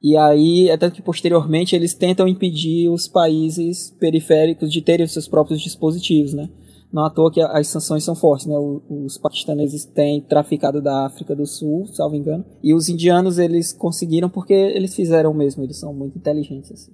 E 0.00 0.16
aí, 0.16 0.68
é 0.68 0.76
tanto 0.76 0.94
que 0.94 1.02
posteriormente 1.02 1.74
eles 1.74 1.94
tentam 1.94 2.28
impedir 2.28 2.88
os 2.88 3.08
países 3.08 3.90
periféricos 3.98 4.70
de 4.70 4.80
terem 4.82 5.04
os 5.04 5.12
seus 5.12 5.26
próprios 5.26 5.60
dispositivos, 5.60 6.32
né? 6.32 6.48
Não 6.92 7.04
à 7.04 7.10
toa 7.10 7.32
que 7.32 7.40
as 7.40 7.66
sanções 7.66 8.04
são 8.04 8.14
fortes, 8.14 8.46
né? 8.46 8.54
Os 8.56 9.18
paquistaneses 9.18 9.84
têm 9.84 10.20
traficado 10.20 10.80
da 10.80 11.06
África 11.06 11.34
do 11.34 11.44
Sul, 11.44 11.86
salvo 11.88 12.14
engano, 12.14 12.44
e 12.62 12.72
os 12.72 12.88
indianos 12.88 13.38
eles 13.38 13.72
conseguiram 13.72 14.28
porque 14.30 14.54
eles 14.54 14.94
fizeram 14.94 15.34
mesmo, 15.34 15.64
eles 15.64 15.78
são 15.78 15.92
muito 15.92 16.16
inteligentes 16.16 16.70
assim. 16.70 16.92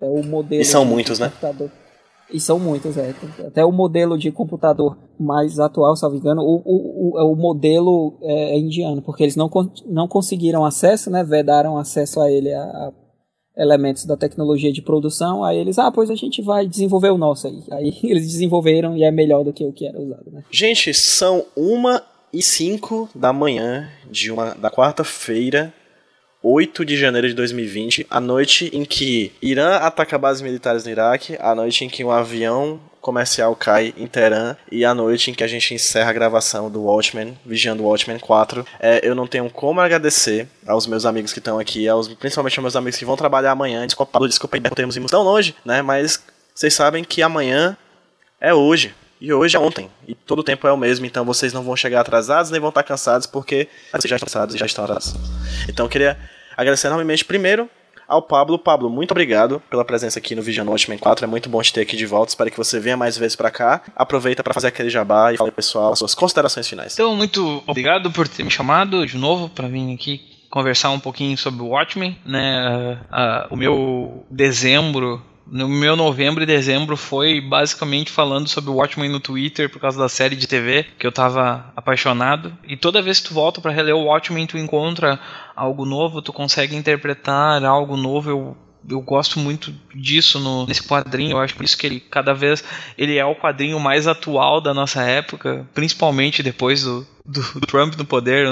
É 0.00 0.08
o 0.08 0.24
modelo. 0.24 0.62
E 0.62 0.64
são 0.64 0.84
muitos, 0.84 1.18
né? 1.18 1.30
E 2.32 2.40
são 2.40 2.58
muitos, 2.58 2.96
é. 2.96 3.14
Até 3.46 3.64
o 3.64 3.72
modelo 3.72 4.16
de 4.16 4.30
computador 4.30 4.96
mais 5.18 5.58
atual, 5.58 5.96
se 5.96 6.02
não 6.02 6.10
me 6.10 6.18
engano, 6.18 6.42
o, 6.42 6.62
o, 6.64 7.18
o, 7.18 7.32
o 7.32 7.36
modelo 7.36 8.18
é, 8.22 8.54
é, 8.54 8.58
indiano, 8.58 9.02
porque 9.02 9.22
eles 9.22 9.36
não, 9.36 9.50
não 9.86 10.06
conseguiram 10.06 10.64
acesso, 10.64 11.10
né? 11.10 11.24
Vedaram 11.24 11.76
acesso 11.76 12.20
a 12.20 12.30
ele 12.30 12.52
a, 12.52 12.62
a, 12.62 12.92
elementos 13.56 14.04
da 14.04 14.16
tecnologia 14.16 14.72
de 14.72 14.80
produção. 14.80 15.44
Aí 15.44 15.58
eles, 15.58 15.78
ah, 15.78 15.90
pois 15.90 16.10
a 16.10 16.14
gente 16.14 16.40
vai 16.40 16.66
desenvolver 16.66 17.10
o 17.10 17.18
nosso 17.18 17.46
aí. 17.46 17.62
Aí 17.70 17.98
eles 18.04 18.26
desenvolveram 18.26 18.96
e 18.96 19.02
é 19.02 19.10
melhor 19.10 19.44
do 19.44 19.52
que 19.52 19.64
o 19.64 19.72
que 19.72 19.86
era 19.86 20.00
usado, 20.00 20.30
né? 20.30 20.44
Gente, 20.50 20.94
são 20.94 21.44
uma 21.56 22.02
e 22.32 22.42
cinco 22.42 23.08
da 23.14 23.32
manhã 23.32 23.88
de 24.08 24.30
uma 24.30 24.54
da 24.54 24.70
quarta-feira 24.70 25.74
8 26.42 26.84
de 26.86 26.96
janeiro 26.96 27.28
de 27.28 27.34
2020, 27.34 28.06
a 28.08 28.18
noite 28.18 28.70
em 28.72 28.84
que 28.84 29.30
Irã 29.42 29.76
ataca 29.76 30.16
bases 30.16 30.40
militares 30.40 30.84
no 30.84 30.90
Iraque, 30.90 31.36
a 31.38 31.54
noite 31.54 31.84
em 31.84 31.88
que 31.88 32.02
um 32.02 32.10
avião 32.10 32.80
comercial 33.00 33.54
cai 33.54 33.94
em 33.96 34.06
Teherã 34.06 34.56
e 34.70 34.84
a 34.84 34.94
noite 34.94 35.30
em 35.30 35.34
que 35.34 35.44
a 35.44 35.46
gente 35.46 35.74
encerra 35.74 36.10
a 36.10 36.14
gravação 36.14 36.70
do 36.70 36.82
Watchmen, 36.82 37.36
Vigiando 37.44 37.82
Watchmen 37.82 38.18
4. 38.18 38.66
É, 38.78 39.06
eu 39.06 39.14
não 39.14 39.26
tenho 39.26 39.50
como 39.50 39.80
agradecer 39.80 40.46
aos 40.66 40.86
meus 40.86 41.04
amigos 41.04 41.32
que 41.32 41.38
estão 41.38 41.58
aqui, 41.58 41.88
aos, 41.88 42.08
principalmente 42.08 42.58
aos 42.58 42.62
meus 42.62 42.76
amigos 42.76 42.98
que 42.98 43.04
vão 43.04 43.16
trabalhar 43.16 43.52
amanhã. 43.52 43.86
Desculpa, 43.86 44.18
desculpa 44.26 44.60
por 44.60 44.74
termos 44.74 44.96
irmos 44.96 45.10
tão 45.10 45.22
longe, 45.22 45.54
né? 45.64 45.82
Mas 45.82 46.22
vocês 46.54 46.72
sabem 46.72 47.04
que 47.04 47.22
amanhã 47.22 47.76
é 48.40 48.54
hoje. 48.54 48.94
E 49.20 49.32
hoje 49.32 49.56
é 49.56 49.60
ontem. 49.60 49.90
E 50.08 50.14
todo 50.14 50.38
o 50.38 50.42
tempo 50.42 50.66
é 50.66 50.72
o 50.72 50.76
mesmo, 50.76 51.04
então 51.04 51.24
vocês 51.24 51.52
não 51.52 51.62
vão 51.62 51.76
chegar 51.76 52.00
atrasados 52.00 52.50
nem 52.50 52.60
vão 52.60 52.70
estar 52.70 52.82
cansados, 52.82 53.26
porque 53.26 53.68
vocês 53.92 54.08
já 54.08 54.16
estão 54.16 54.26
cansados 54.26 54.54
e 54.54 54.58
já 54.58 54.66
estão 54.66 54.84
atrasados. 54.84 55.20
Então 55.68 55.86
eu 55.86 55.90
queria 55.90 56.18
agradecer 56.56 56.86
enormemente 56.86 57.24
primeiro 57.24 57.68
ao 58.08 58.20
Pablo. 58.20 58.58
Pablo, 58.58 58.90
muito 58.90 59.12
obrigado 59.12 59.62
pela 59.70 59.84
presença 59.84 60.18
aqui 60.18 60.34
no 60.34 60.42
Vision 60.42 60.66
Watchmen 60.66 60.98
4. 60.98 61.24
É 61.24 61.28
muito 61.28 61.48
bom 61.48 61.62
te 61.62 61.72
ter 61.72 61.82
aqui 61.82 61.96
de 61.96 62.06
volta. 62.06 62.30
Espero 62.30 62.50
que 62.50 62.56
você 62.56 62.80
venha 62.80 62.96
mais 62.96 63.16
vezes 63.16 63.36
para 63.36 63.50
cá. 63.50 63.82
Aproveita 63.94 64.42
para 64.42 64.52
fazer 64.52 64.68
aquele 64.68 64.90
jabá 64.90 65.32
e 65.32 65.36
fala 65.36 65.52
pessoal 65.52 65.94
suas 65.94 66.14
considerações 66.14 66.68
finais. 66.68 66.94
Então, 66.94 67.14
muito 67.14 67.62
obrigado 67.66 68.10
por 68.10 68.26
ter 68.26 68.42
me 68.42 68.50
chamado 68.50 69.06
de 69.06 69.16
novo 69.16 69.48
para 69.48 69.68
vir 69.68 69.94
aqui 69.94 70.20
conversar 70.50 70.90
um 70.90 70.98
pouquinho 70.98 71.38
sobre 71.38 71.62
o 71.62 71.68
Watchmen, 71.68 72.18
né? 72.26 72.98
Uh, 73.12 73.14
uh, 73.14 73.54
o 73.54 73.56
meu 73.56 74.26
dezembro 74.28 75.22
no 75.50 75.68
meu 75.68 75.96
novembro 75.96 76.44
e 76.44 76.46
dezembro 76.46 76.96
foi 76.96 77.40
basicamente 77.40 78.10
falando 78.10 78.48
sobre 78.48 78.70
o 78.70 78.74
Watchmen 78.74 79.10
no 79.10 79.18
Twitter 79.18 79.68
por 79.68 79.80
causa 79.80 79.98
da 79.98 80.08
série 80.08 80.36
de 80.36 80.46
TV 80.46 80.86
que 80.96 81.06
eu 81.06 81.10
tava 81.10 81.72
apaixonado. 81.74 82.56
E 82.66 82.76
toda 82.76 83.02
vez 83.02 83.18
que 83.18 83.28
tu 83.28 83.34
volta 83.34 83.60
para 83.60 83.72
reler 83.72 83.94
o 83.94 84.04
Watchmen, 84.04 84.46
tu 84.46 84.56
encontra 84.56 85.18
algo 85.56 85.84
novo, 85.84 86.22
tu 86.22 86.32
consegue 86.32 86.76
interpretar 86.76 87.64
algo 87.64 87.96
novo. 87.96 88.30
Eu 88.30 88.56
eu 88.88 89.00
gosto 89.00 89.38
muito 89.38 89.74
disso 89.94 90.38
no, 90.38 90.66
nesse 90.66 90.82
quadrinho. 90.82 91.32
Eu 91.32 91.38
acho 91.38 91.54
por 91.54 91.64
isso 91.64 91.76
que 91.76 91.86
ele 91.86 92.00
cada 92.00 92.32
vez 92.32 92.64
ele 92.96 93.16
é 93.16 93.24
o 93.24 93.34
quadrinho 93.34 93.78
mais 93.78 94.06
atual 94.06 94.60
da 94.60 94.72
nossa 94.72 95.02
época, 95.02 95.66
principalmente 95.74 96.42
depois 96.42 96.82
do, 96.82 97.06
do, 97.24 97.60
do 97.60 97.66
Trump 97.66 97.94
no 97.96 98.04
poder. 98.04 98.46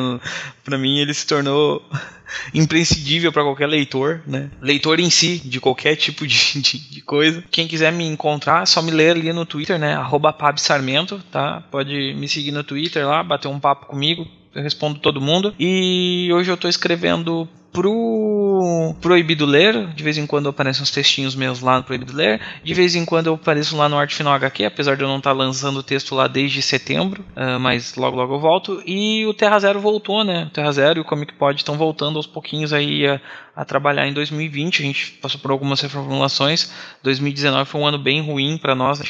Para 0.65 0.79
mim 0.79 0.99
ele 0.99 1.15
se 1.15 1.27
tornou 1.27 1.83
imprescindível 2.53 3.33
para 3.33 3.43
qualquer 3.43 3.67
leitor, 3.67 4.23
né? 4.27 4.51
Leitor 4.61 5.01
em 5.01 5.11
si, 5.11 5.39
de 5.39 5.61
qualquer 5.61 5.97
tipo 5.97 6.27
de, 6.27 6.37
de, 6.61 6.79
de, 6.79 7.01
coisa. 7.01 7.43
Quem 7.51 7.67
quiser 7.67 7.93
me 7.93 8.05
encontrar, 8.05 8.67
só 8.67 8.83
me 8.83 8.91
ler 8.91 9.13
ali 9.13 9.33
no 9.33 9.47
Twitter, 9.47 9.79
né? 9.79 9.95
Arroba 9.95 10.35
Sarmento, 10.57 11.23
tá? 11.31 11.63
Pode 11.71 12.15
me 12.15 12.29
seguir 12.29 12.53
no 12.53 12.65
Twitter 12.65 13.07
lá, 13.07 13.23
bater 13.23 13.49
um 13.49 13.61
papo 13.61 13.87
comigo. 13.87 14.27
Eu 14.55 14.63
respondo 14.63 14.99
todo 14.99 15.21
mundo. 15.21 15.55
E 15.59 16.31
hoje 16.33 16.51
eu 16.51 16.55
estou 16.55 16.69
escrevendo 16.69 17.49
pro 17.79 18.93
Proibido 19.01 19.47
Ler. 19.47 19.87
De 19.95 20.03
vez 20.03 20.19
em 20.19 20.27
quando 20.27 20.49
aparecem 20.49 20.83
uns 20.83 20.91
textinhos 20.91 21.37
meus 21.37 21.61
lá 21.61 21.77
no 21.77 21.85
Proibido 21.85 22.13
Ler. 22.13 22.41
De 22.65 22.75
vez 22.75 22.97
em 22.97 23.05
quando 23.05 23.29
eu 23.29 23.35
apareço 23.35 23.77
lá 23.77 23.89
no 23.89 23.97
Arte 23.97 24.17
Final 24.17 24.33
HQ, 24.33 24.65
apesar 24.65 24.97
de 24.97 25.03
eu 25.05 25.09
não 25.09 25.19
estar 25.19 25.31
tá 25.31 25.37
lançando 25.37 25.79
o 25.79 25.83
texto 25.83 26.13
lá 26.17 26.27
desde 26.27 26.61
setembro. 26.61 27.25
Uh, 27.37 27.61
mas 27.61 27.95
logo 27.95 28.17
logo 28.17 28.35
eu 28.35 28.41
volto. 28.41 28.83
E 28.85 29.25
o 29.27 29.33
Terra 29.33 29.61
Zero 29.61 29.81
voltou, 29.81 30.25
né? 30.25 30.47
O 30.47 30.51
Terra 30.51 30.73
Zero 30.73 30.99
e 30.99 31.03
o 31.03 31.05
Comic 31.05 31.35
Pod 31.35 31.57
estão 31.57 31.77
voltando 31.77 32.17
aos 32.17 32.27
pouquinhos 32.27 32.73
aí 32.73 33.07
a, 33.07 33.21
a, 33.55 33.65
trabalhar 33.65 34.09
em 34.09 34.13
2020. 34.13 34.83
A 34.83 34.87
gente 34.87 35.13
passou 35.23 35.41
por 35.41 35.53
algumas 35.53 35.81
reformulações. 35.81 36.73
2019 37.05 37.71
foi 37.71 37.81
um 37.81 37.87
ano 37.87 37.99
bem 37.99 38.21
ruim 38.21 38.59
para 38.59 38.75
nós. 38.75 39.01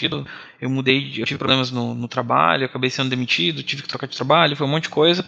Eu 0.61 0.69
mudei, 0.69 1.11
eu 1.17 1.25
tive 1.25 1.39
problemas 1.39 1.71
no, 1.71 1.95
no 1.95 2.07
trabalho, 2.07 2.67
acabei 2.67 2.91
sendo 2.91 3.09
demitido, 3.09 3.63
tive 3.63 3.83
que 3.83 3.89
trocar 3.89 4.09
de 4.09 4.17
trabalho, 4.17 4.57
foi 4.57 4.67
um 4.67 4.71
monte 4.71 4.85
de 4.85 4.89
coisa 4.91 5.25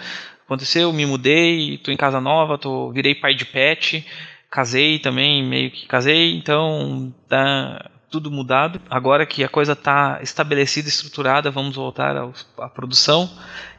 aconteceu, 0.50 0.92
me 0.92 1.06
mudei, 1.06 1.78
tô 1.78 1.92
em 1.92 1.96
casa 1.96 2.20
nova, 2.20 2.58
tô, 2.58 2.90
virei 2.90 3.14
pai 3.14 3.34
de 3.36 3.44
pet, 3.44 4.04
casei 4.50 4.98
também, 4.98 5.44
meio 5.44 5.70
que 5.70 5.86
casei, 5.86 6.36
então 6.36 7.14
tá 7.28 7.88
tudo 8.10 8.32
mudado. 8.32 8.80
Agora 8.90 9.24
que 9.24 9.44
a 9.44 9.48
coisa 9.48 9.76
tá 9.76 10.18
estabelecida, 10.20 10.88
estruturada, 10.88 11.52
vamos 11.52 11.76
voltar 11.76 12.16
à 12.58 12.68
produção. 12.68 13.30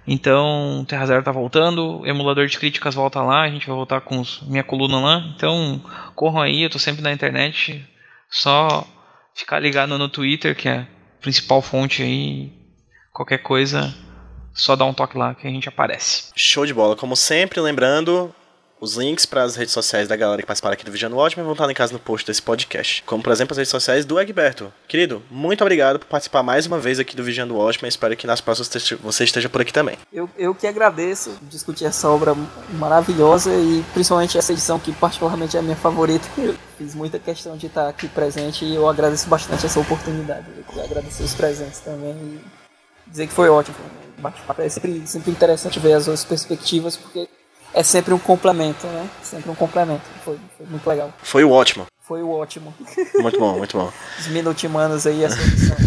Então, 0.07 0.85
Terra 0.87 1.05
Zero 1.05 1.23
tá 1.23 1.31
voltando, 1.31 2.01
emulador 2.05 2.47
de 2.47 2.57
críticas 2.57 2.95
volta 2.95 3.21
lá, 3.21 3.41
a 3.41 3.49
gente 3.49 3.67
vai 3.67 3.75
voltar 3.75 3.99
com 4.01 4.19
os, 4.19 4.41
minha 4.43 4.63
coluna 4.63 4.99
lá. 4.99 5.17
Então, 5.35 5.81
corram 6.15 6.41
aí, 6.41 6.63
eu 6.63 6.69
tô 6.69 6.79
sempre 6.79 7.01
na 7.01 7.11
internet, 7.11 7.85
só 8.29 8.87
ficar 9.35 9.59
ligado 9.59 9.97
no 9.97 10.07
Twitter, 10.07 10.55
que 10.55 10.69
é 10.69 10.77
a 10.77 10.87
principal 11.21 11.61
fonte 11.61 12.01
aí. 12.01 12.49
Qualquer 13.11 13.39
coisa, 13.39 13.93
só 14.53 14.75
dá 14.75 14.85
um 14.85 14.93
toque 14.93 15.17
lá 15.17 15.33
que 15.33 15.47
a 15.47 15.49
gente 15.49 15.69
aparece. 15.69 16.25
Show 16.35 16.65
de 16.65 16.73
bola. 16.73 16.95
Como 16.95 17.15
sempre, 17.15 17.59
lembrando, 17.59 18.33
os 18.81 18.97
links 18.97 19.27
para 19.27 19.43
as 19.43 19.55
redes 19.55 19.73
sociais 19.73 20.07
da 20.07 20.15
galera 20.15 20.41
que 20.41 20.47
participaram 20.47 20.73
aqui 20.73 20.83
do 20.83 20.91
Vigiando 20.91 21.15
Watchmen 21.15 21.43
vão 21.43 21.53
estar 21.53 21.69
em 21.69 21.73
casa 21.73 21.93
no 21.93 21.99
post 21.99 22.25
desse 22.25 22.41
podcast. 22.41 23.03
Como, 23.03 23.21
por 23.21 23.31
exemplo, 23.31 23.53
as 23.53 23.59
redes 23.59 23.69
sociais 23.69 24.05
do 24.05 24.19
Egberto. 24.19 24.73
Querido, 24.87 25.21
muito 25.29 25.61
obrigado 25.61 25.99
por 25.99 26.07
participar 26.07 26.41
mais 26.41 26.65
uma 26.65 26.79
vez 26.79 26.99
aqui 26.99 27.15
do 27.15 27.23
Vigiando 27.23 27.55
Watchmen. 27.55 27.87
Espero 27.87 28.17
que 28.17 28.25
nas 28.25 28.41
próximas 28.41 28.69
você 29.01 29.23
esteja 29.23 29.47
por 29.47 29.61
aqui 29.61 29.71
também. 29.71 29.99
Eu, 30.11 30.27
eu 30.35 30.55
que 30.55 30.65
agradeço 30.65 31.37
discutir 31.43 31.85
essa 31.85 32.09
obra 32.09 32.35
maravilhosa 32.71 33.51
e 33.53 33.85
principalmente 33.93 34.35
essa 34.35 34.51
edição 34.51 34.79
que 34.79 34.91
particularmente 34.93 35.55
é 35.55 35.59
a 35.59 35.63
minha 35.63 35.75
favorita. 35.75 36.27
Eu 36.39 36.55
fiz 36.75 36.95
muita 36.95 37.19
questão 37.19 37.55
de 37.55 37.67
estar 37.67 37.87
aqui 37.87 38.07
presente 38.07 38.65
e 38.65 38.73
eu 38.73 38.89
agradeço 38.89 39.29
bastante 39.29 39.63
essa 39.63 39.79
oportunidade. 39.79 40.47
Eu 40.75 40.83
agradecer 40.83 41.21
os 41.21 41.35
presentes 41.35 41.79
também 41.81 42.13
e 42.13 42.41
dizer 43.07 43.27
que 43.27 43.33
foi 43.33 43.47
ótimo 43.47 43.75
bate-papo. 44.21 44.61
É 44.61 44.69
sempre, 44.69 45.01
sempre 45.05 45.31
interessante 45.31 45.79
ver 45.79 45.93
as 45.93 46.07
outras 46.07 46.23
perspectivas, 46.23 46.95
porque 46.95 47.27
é 47.73 47.83
sempre 47.83 48.13
um 48.13 48.19
complemento, 48.19 48.85
né? 48.87 49.09
Sempre 49.21 49.49
um 49.49 49.55
complemento. 49.55 50.03
Foi, 50.23 50.37
foi 50.57 50.65
muito 50.67 50.87
legal. 50.87 51.13
Foi 51.23 51.43
o 51.43 51.51
ótimo. 51.51 51.85
Foi 52.01 52.21
o 52.21 52.29
ótimo. 52.29 52.73
Muito 53.15 53.39
bom, 53.39 53.57
muito 53.57 53.77
bom. 53.77 53.91
Os 54.19 54.27
minutimanos 54.27 55.07
aí, 55.07 55.23
essa 55.23 55.41
edição. 55.41 55.77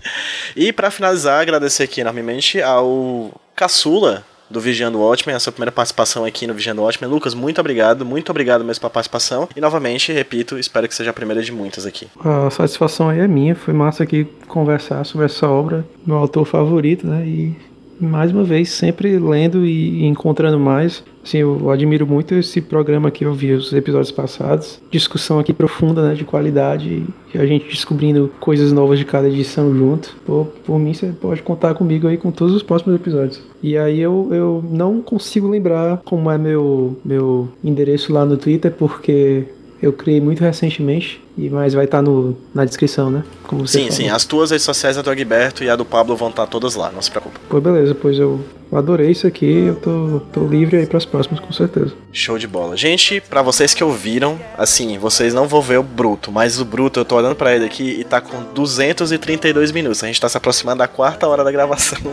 e 0.56 0.72
para 0.72 0.90
finalizar, 0.90 1.42
agradecer 1.42 1.82
aqui 1.82 2.00
enormemente 2.00 2.62
ao 2.62 3.32
Caçula, 3.54 4.24
do 4.48 4.60
Vigiando 4.60 4.98
Watchmen, 5.00 5.34
a 5.34 5.40
sua 5.40 5.52
primeira 5.52 5.72
participação 5.72 6.24
aqui 6.24 6.46
no 6.46 6.54
Vigiando 6.54 6.82
Watchmen. 6.82 7.10
Lucas, 7.10 7.34
muito 7.34 7.60
obrigado, 7.60 8.04
muito 8.04 8.30
obrigado 8.30 8.64
mesmo 8.64 8.80
pela 8.80 8.90
participação. 8.90 9.48
E 9.54 9.60
novamente, 9.60 10.12
repito, 10.12 10.58
espero 10.58 10.88
que 10.88 10.94
seja 10.94 11.10
a 11.10 11.12
primeira 11.12 11.42
de 11.42 11.52
muitas 11.52 11.86
aqui. 11.86 12.08
A 12.20 12.50
satisfação 12.50 13.08
aí 13.08 13.20
é 13.20 13.28
minha, 13.28 13.54
foi 13.54 13.74
massa 13.74 14.04
aqui 14.04 14.24
conversar 14.46 15.04
sobre 15.04 15.26
essa 15.26 15.48
obra, 15.48 15.84
meu 16.06 16.16
autor 16.16 16.44
favorito, 16.44 17.06
né? 17.06 17.26
E 17.26 17.56
mais 18.00 18.32
uma 18.32 18.44
vez, 18.44 18.70
sempre 18.70 19.18
lendo 19.18 19.64
e 19.64 20.04
encontrando 20.04 20.58
mais. 20.58 21.02
Assim, 21.24 21.38
eu 21.38 21.70
admiro 21.70 22.06
muito 22.06 22.34
esse 22.34 22.60
programa 22.60 23.10
que 23.10 23.24
eu 23.24 23.32
vi 23.32 23.52
os 23.52 23.72
episódios 23.72 24.10
passados. 24.10 24.80
Discussão 24.90 25.38
aqui 25.38 25.54
profunda, 25.54 26.06
né, 26.06 26.14
de 26.14 26.24
qualidade 26.24 27.02
e 27.34 27.38
a 27.38 27.46
gente 27.46 27.66
descobrindo 27.66 28.30
coisas 28.38 28.72
novas 28.72 28.98
de 28.98 29.06
cada 29.06 29.26
edição 29.26 29.74
junto. 29.74 30.14
Por, 30.26 30.46
por 30.66 30.78
mim, 30.78 30.92
você 30.92 31.06
pode 31.18 31.42
contar 31.42 31.74
comigo 31.74 32.06
aí 32.06 32.18
com 32.18 32.30
todos 32.30 32.54
os 32.54 32.62
próximos 32.62 32.94
episódios. 32.94 33.40
E 33.62 33.78
aí 33.78 34.00
eu, 34.00 34.28
eu 34.30 34.64
não 34.70 35.00
consigo 35.00 35.48
lembrar 35.48 36.02
como 36.04 36.30
é 36.30 36.36
meu, 36.36 36.96
meu 37.02 37.48
endereço 37.62 38.12
lá 38.12 38.26
no 38.26 38.36
Twitter, 38.36 38.70
porque 38.70 39.44
eu 39.84 39.92
criei 39.92 40.18
muito 40.18 40.40
recentemente, 40.40 41.22
mas 41.36 41.74
vai 41.74 41.84
estar 41.84 42.02
tá 42.02 42.10
na 42.54 42.64
descrição, 42.64 43.10
né? 43.10 43.22
Como 43.46 43.68
sim, 43.68 43.80
falou. 43.80 43.92
sim. 43.92 44.08
As 44.08 44.24
tuas 44.24 44.50
redes 44.50 44.64
sociais, 44.64 44.96
a 44.96 45.02
do 45.02 45.10
Agberto 45.10 45.62
e 45.62 45.68
a 45.68 45.76
do 45.76 45.84
Pablo 45.84 46.16
vão 46.16 46.30
estar 46.30 46.46
tá 46.46 46.50
todas 46.50 46.74
lá, 46.74 46.90
não 46.90 47.02
se 47.02 47.10
preocupe. 47.10 47.38
Pois 47.48 47.62
beleza, 47.62 47.94
pois 47.94 48.18
eu 48.18 48.40
adorei 48.72 49.10
isso 49.10 49.26
aqui, 49.26 49.66
eu 49.66 49.76
tô, 49.76 50.22
tô 50.32 50.46
livre 50.46 50.78
aí 50.78 50.86
pras 50.86 51.04
próximas, 51.04 51.38
com 51.38 51.52
certeza. 51.52 51.92
Show 52.10 52.38
de 52.38 52.46
bola. 52.46 52.78
Gente, 52.78 53.20
para 53.20 53.42
vocês 53.42 53.74
que 53.74 53.84
ouviram, 53.84 54.40
assim, 54.56 54.96
vocês 54.96 55.34
não 55.34 55.46
vão 55.46 55.60
ver 55.60 55.78
o 55.78 55.82
Bruto, 55.82 56.32
mas 56.32 56.58
o 56.58 56.64
Bruto, 56.64 57.00
eu 57.00 57.04
tô 57.04 57.16
olhando 57.16 57.36
para 57.36 57.54
ele 57.54 57.66
aqui 57.66 58.00
e 58.00 58.04
tá 58.04 58.22
com 58.22 58.42
232 58.54 59.70
minutos. 59.70 60.02
A 60.02 60.06
gente 60.06 60.20
tá 60.20 60.30
se 60.30 60.38
aproximando 60.38 60.78
da 60.78 60.88
quarta 60.88 61.28
hora 61.28 61.44
da 61.44 61.52
gravação. 61.52 61.98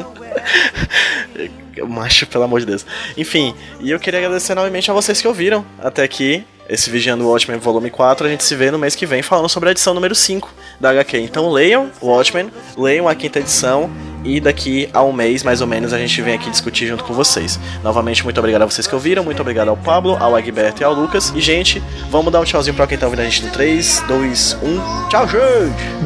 Macho, 1.87 2.27
pelo 2.27 2.43
amor 2.43 2.59
de 2.59 2.65
Deus. 2.65 2.85
Enfim, 3.17 3.55
e 3.79 3.89
eu 3.89 3.99
queria 3.99 4.19
agradecer 4.19 4.53
novamente 4.53 4.91
a 4.91 4.93
vocês 4.93 5.21
que 5.21 5.27
ouviram 5.27 5.65
até 5.79 6.03
aqui 6.03 6.43
esse 6.71 6.89
Vigiando 6.89 7.25
o 7.25 7.29
Watchmen 7.29 7.59
volume 7.59 7.89
4, 7.89 8.25
a 8.25 8.29
gente 8.29 8.45
se 8.45 8.55
vê 8.55 8.71
no 8.71 8.79
mês 8.79 8.95
que 8.95 9.05
vem 9.05 9.21
falando 9.21 9.49
sobre 9.49 9.67
a 9.67 9.71
edição 9.73 9.93
número 9.93 10.15
5 10.15 10.49
da 10.79 10.91
HQ. 10.91 11.17
Então 11.19 11.51
leiam 11.51 11.91
o 11.99 12.07
Watchmen, 12.07 12.49
leiam 12.77 13.09
a 13.09 13.13
quinta 13.13 13.39
edição 13.39 13.91
e 14.23 14.39
daqui 14.39 14.89
a 14.93 15.03
um 15.03 15.11
mês, 15.11 15.43
mais 15.43 15.59
ou 15.59 15.67
menos, 15.67 15.91
a 15.91 15.97
gente 15.97 16.21
vem 16.21 16.33
aqui 16.33 16.49
discutir 16.49 16.87
junto 16.87 17.03
com 17.03 17.13
vocês. 17.13 17.59
Novamente, 17.83 18.23
muito 18.23 18.37
obrigado 18.37 18.61
a 18.61 18.65
vocês 18.65 18.87
que 18.87 18.95
ouviram, 18.95 19.21
muito 19.21 19.41
obrigado 19.41 19.67
ao 19.67 19.75
Pablo, 19.75 20.15
ao 20.17 20.33
Agberto 20.33 20.81
e 20.81 20.85
ao 20.85 20.93
Lucas. 20.93 21.33
E, 21.35 21.41
gente, 21.41 21.83
vamos 22.09 22.31
dar 22.31 22.39
um 22.39 22.45
tchauzinho 22.45 22.75
pra 22.75 22.87
quem 22.87 22.97
tá 22.97 23.05
ouvindo 23.05 23.21
a 23.21 23.25
gente 23.25 23.43
no 23.43 23.51
3, 23.51 24.03
2, 24.07 24.57
1. 24.63 25.09
Tchau, 25.09 25.27
gente! 25.27 25.41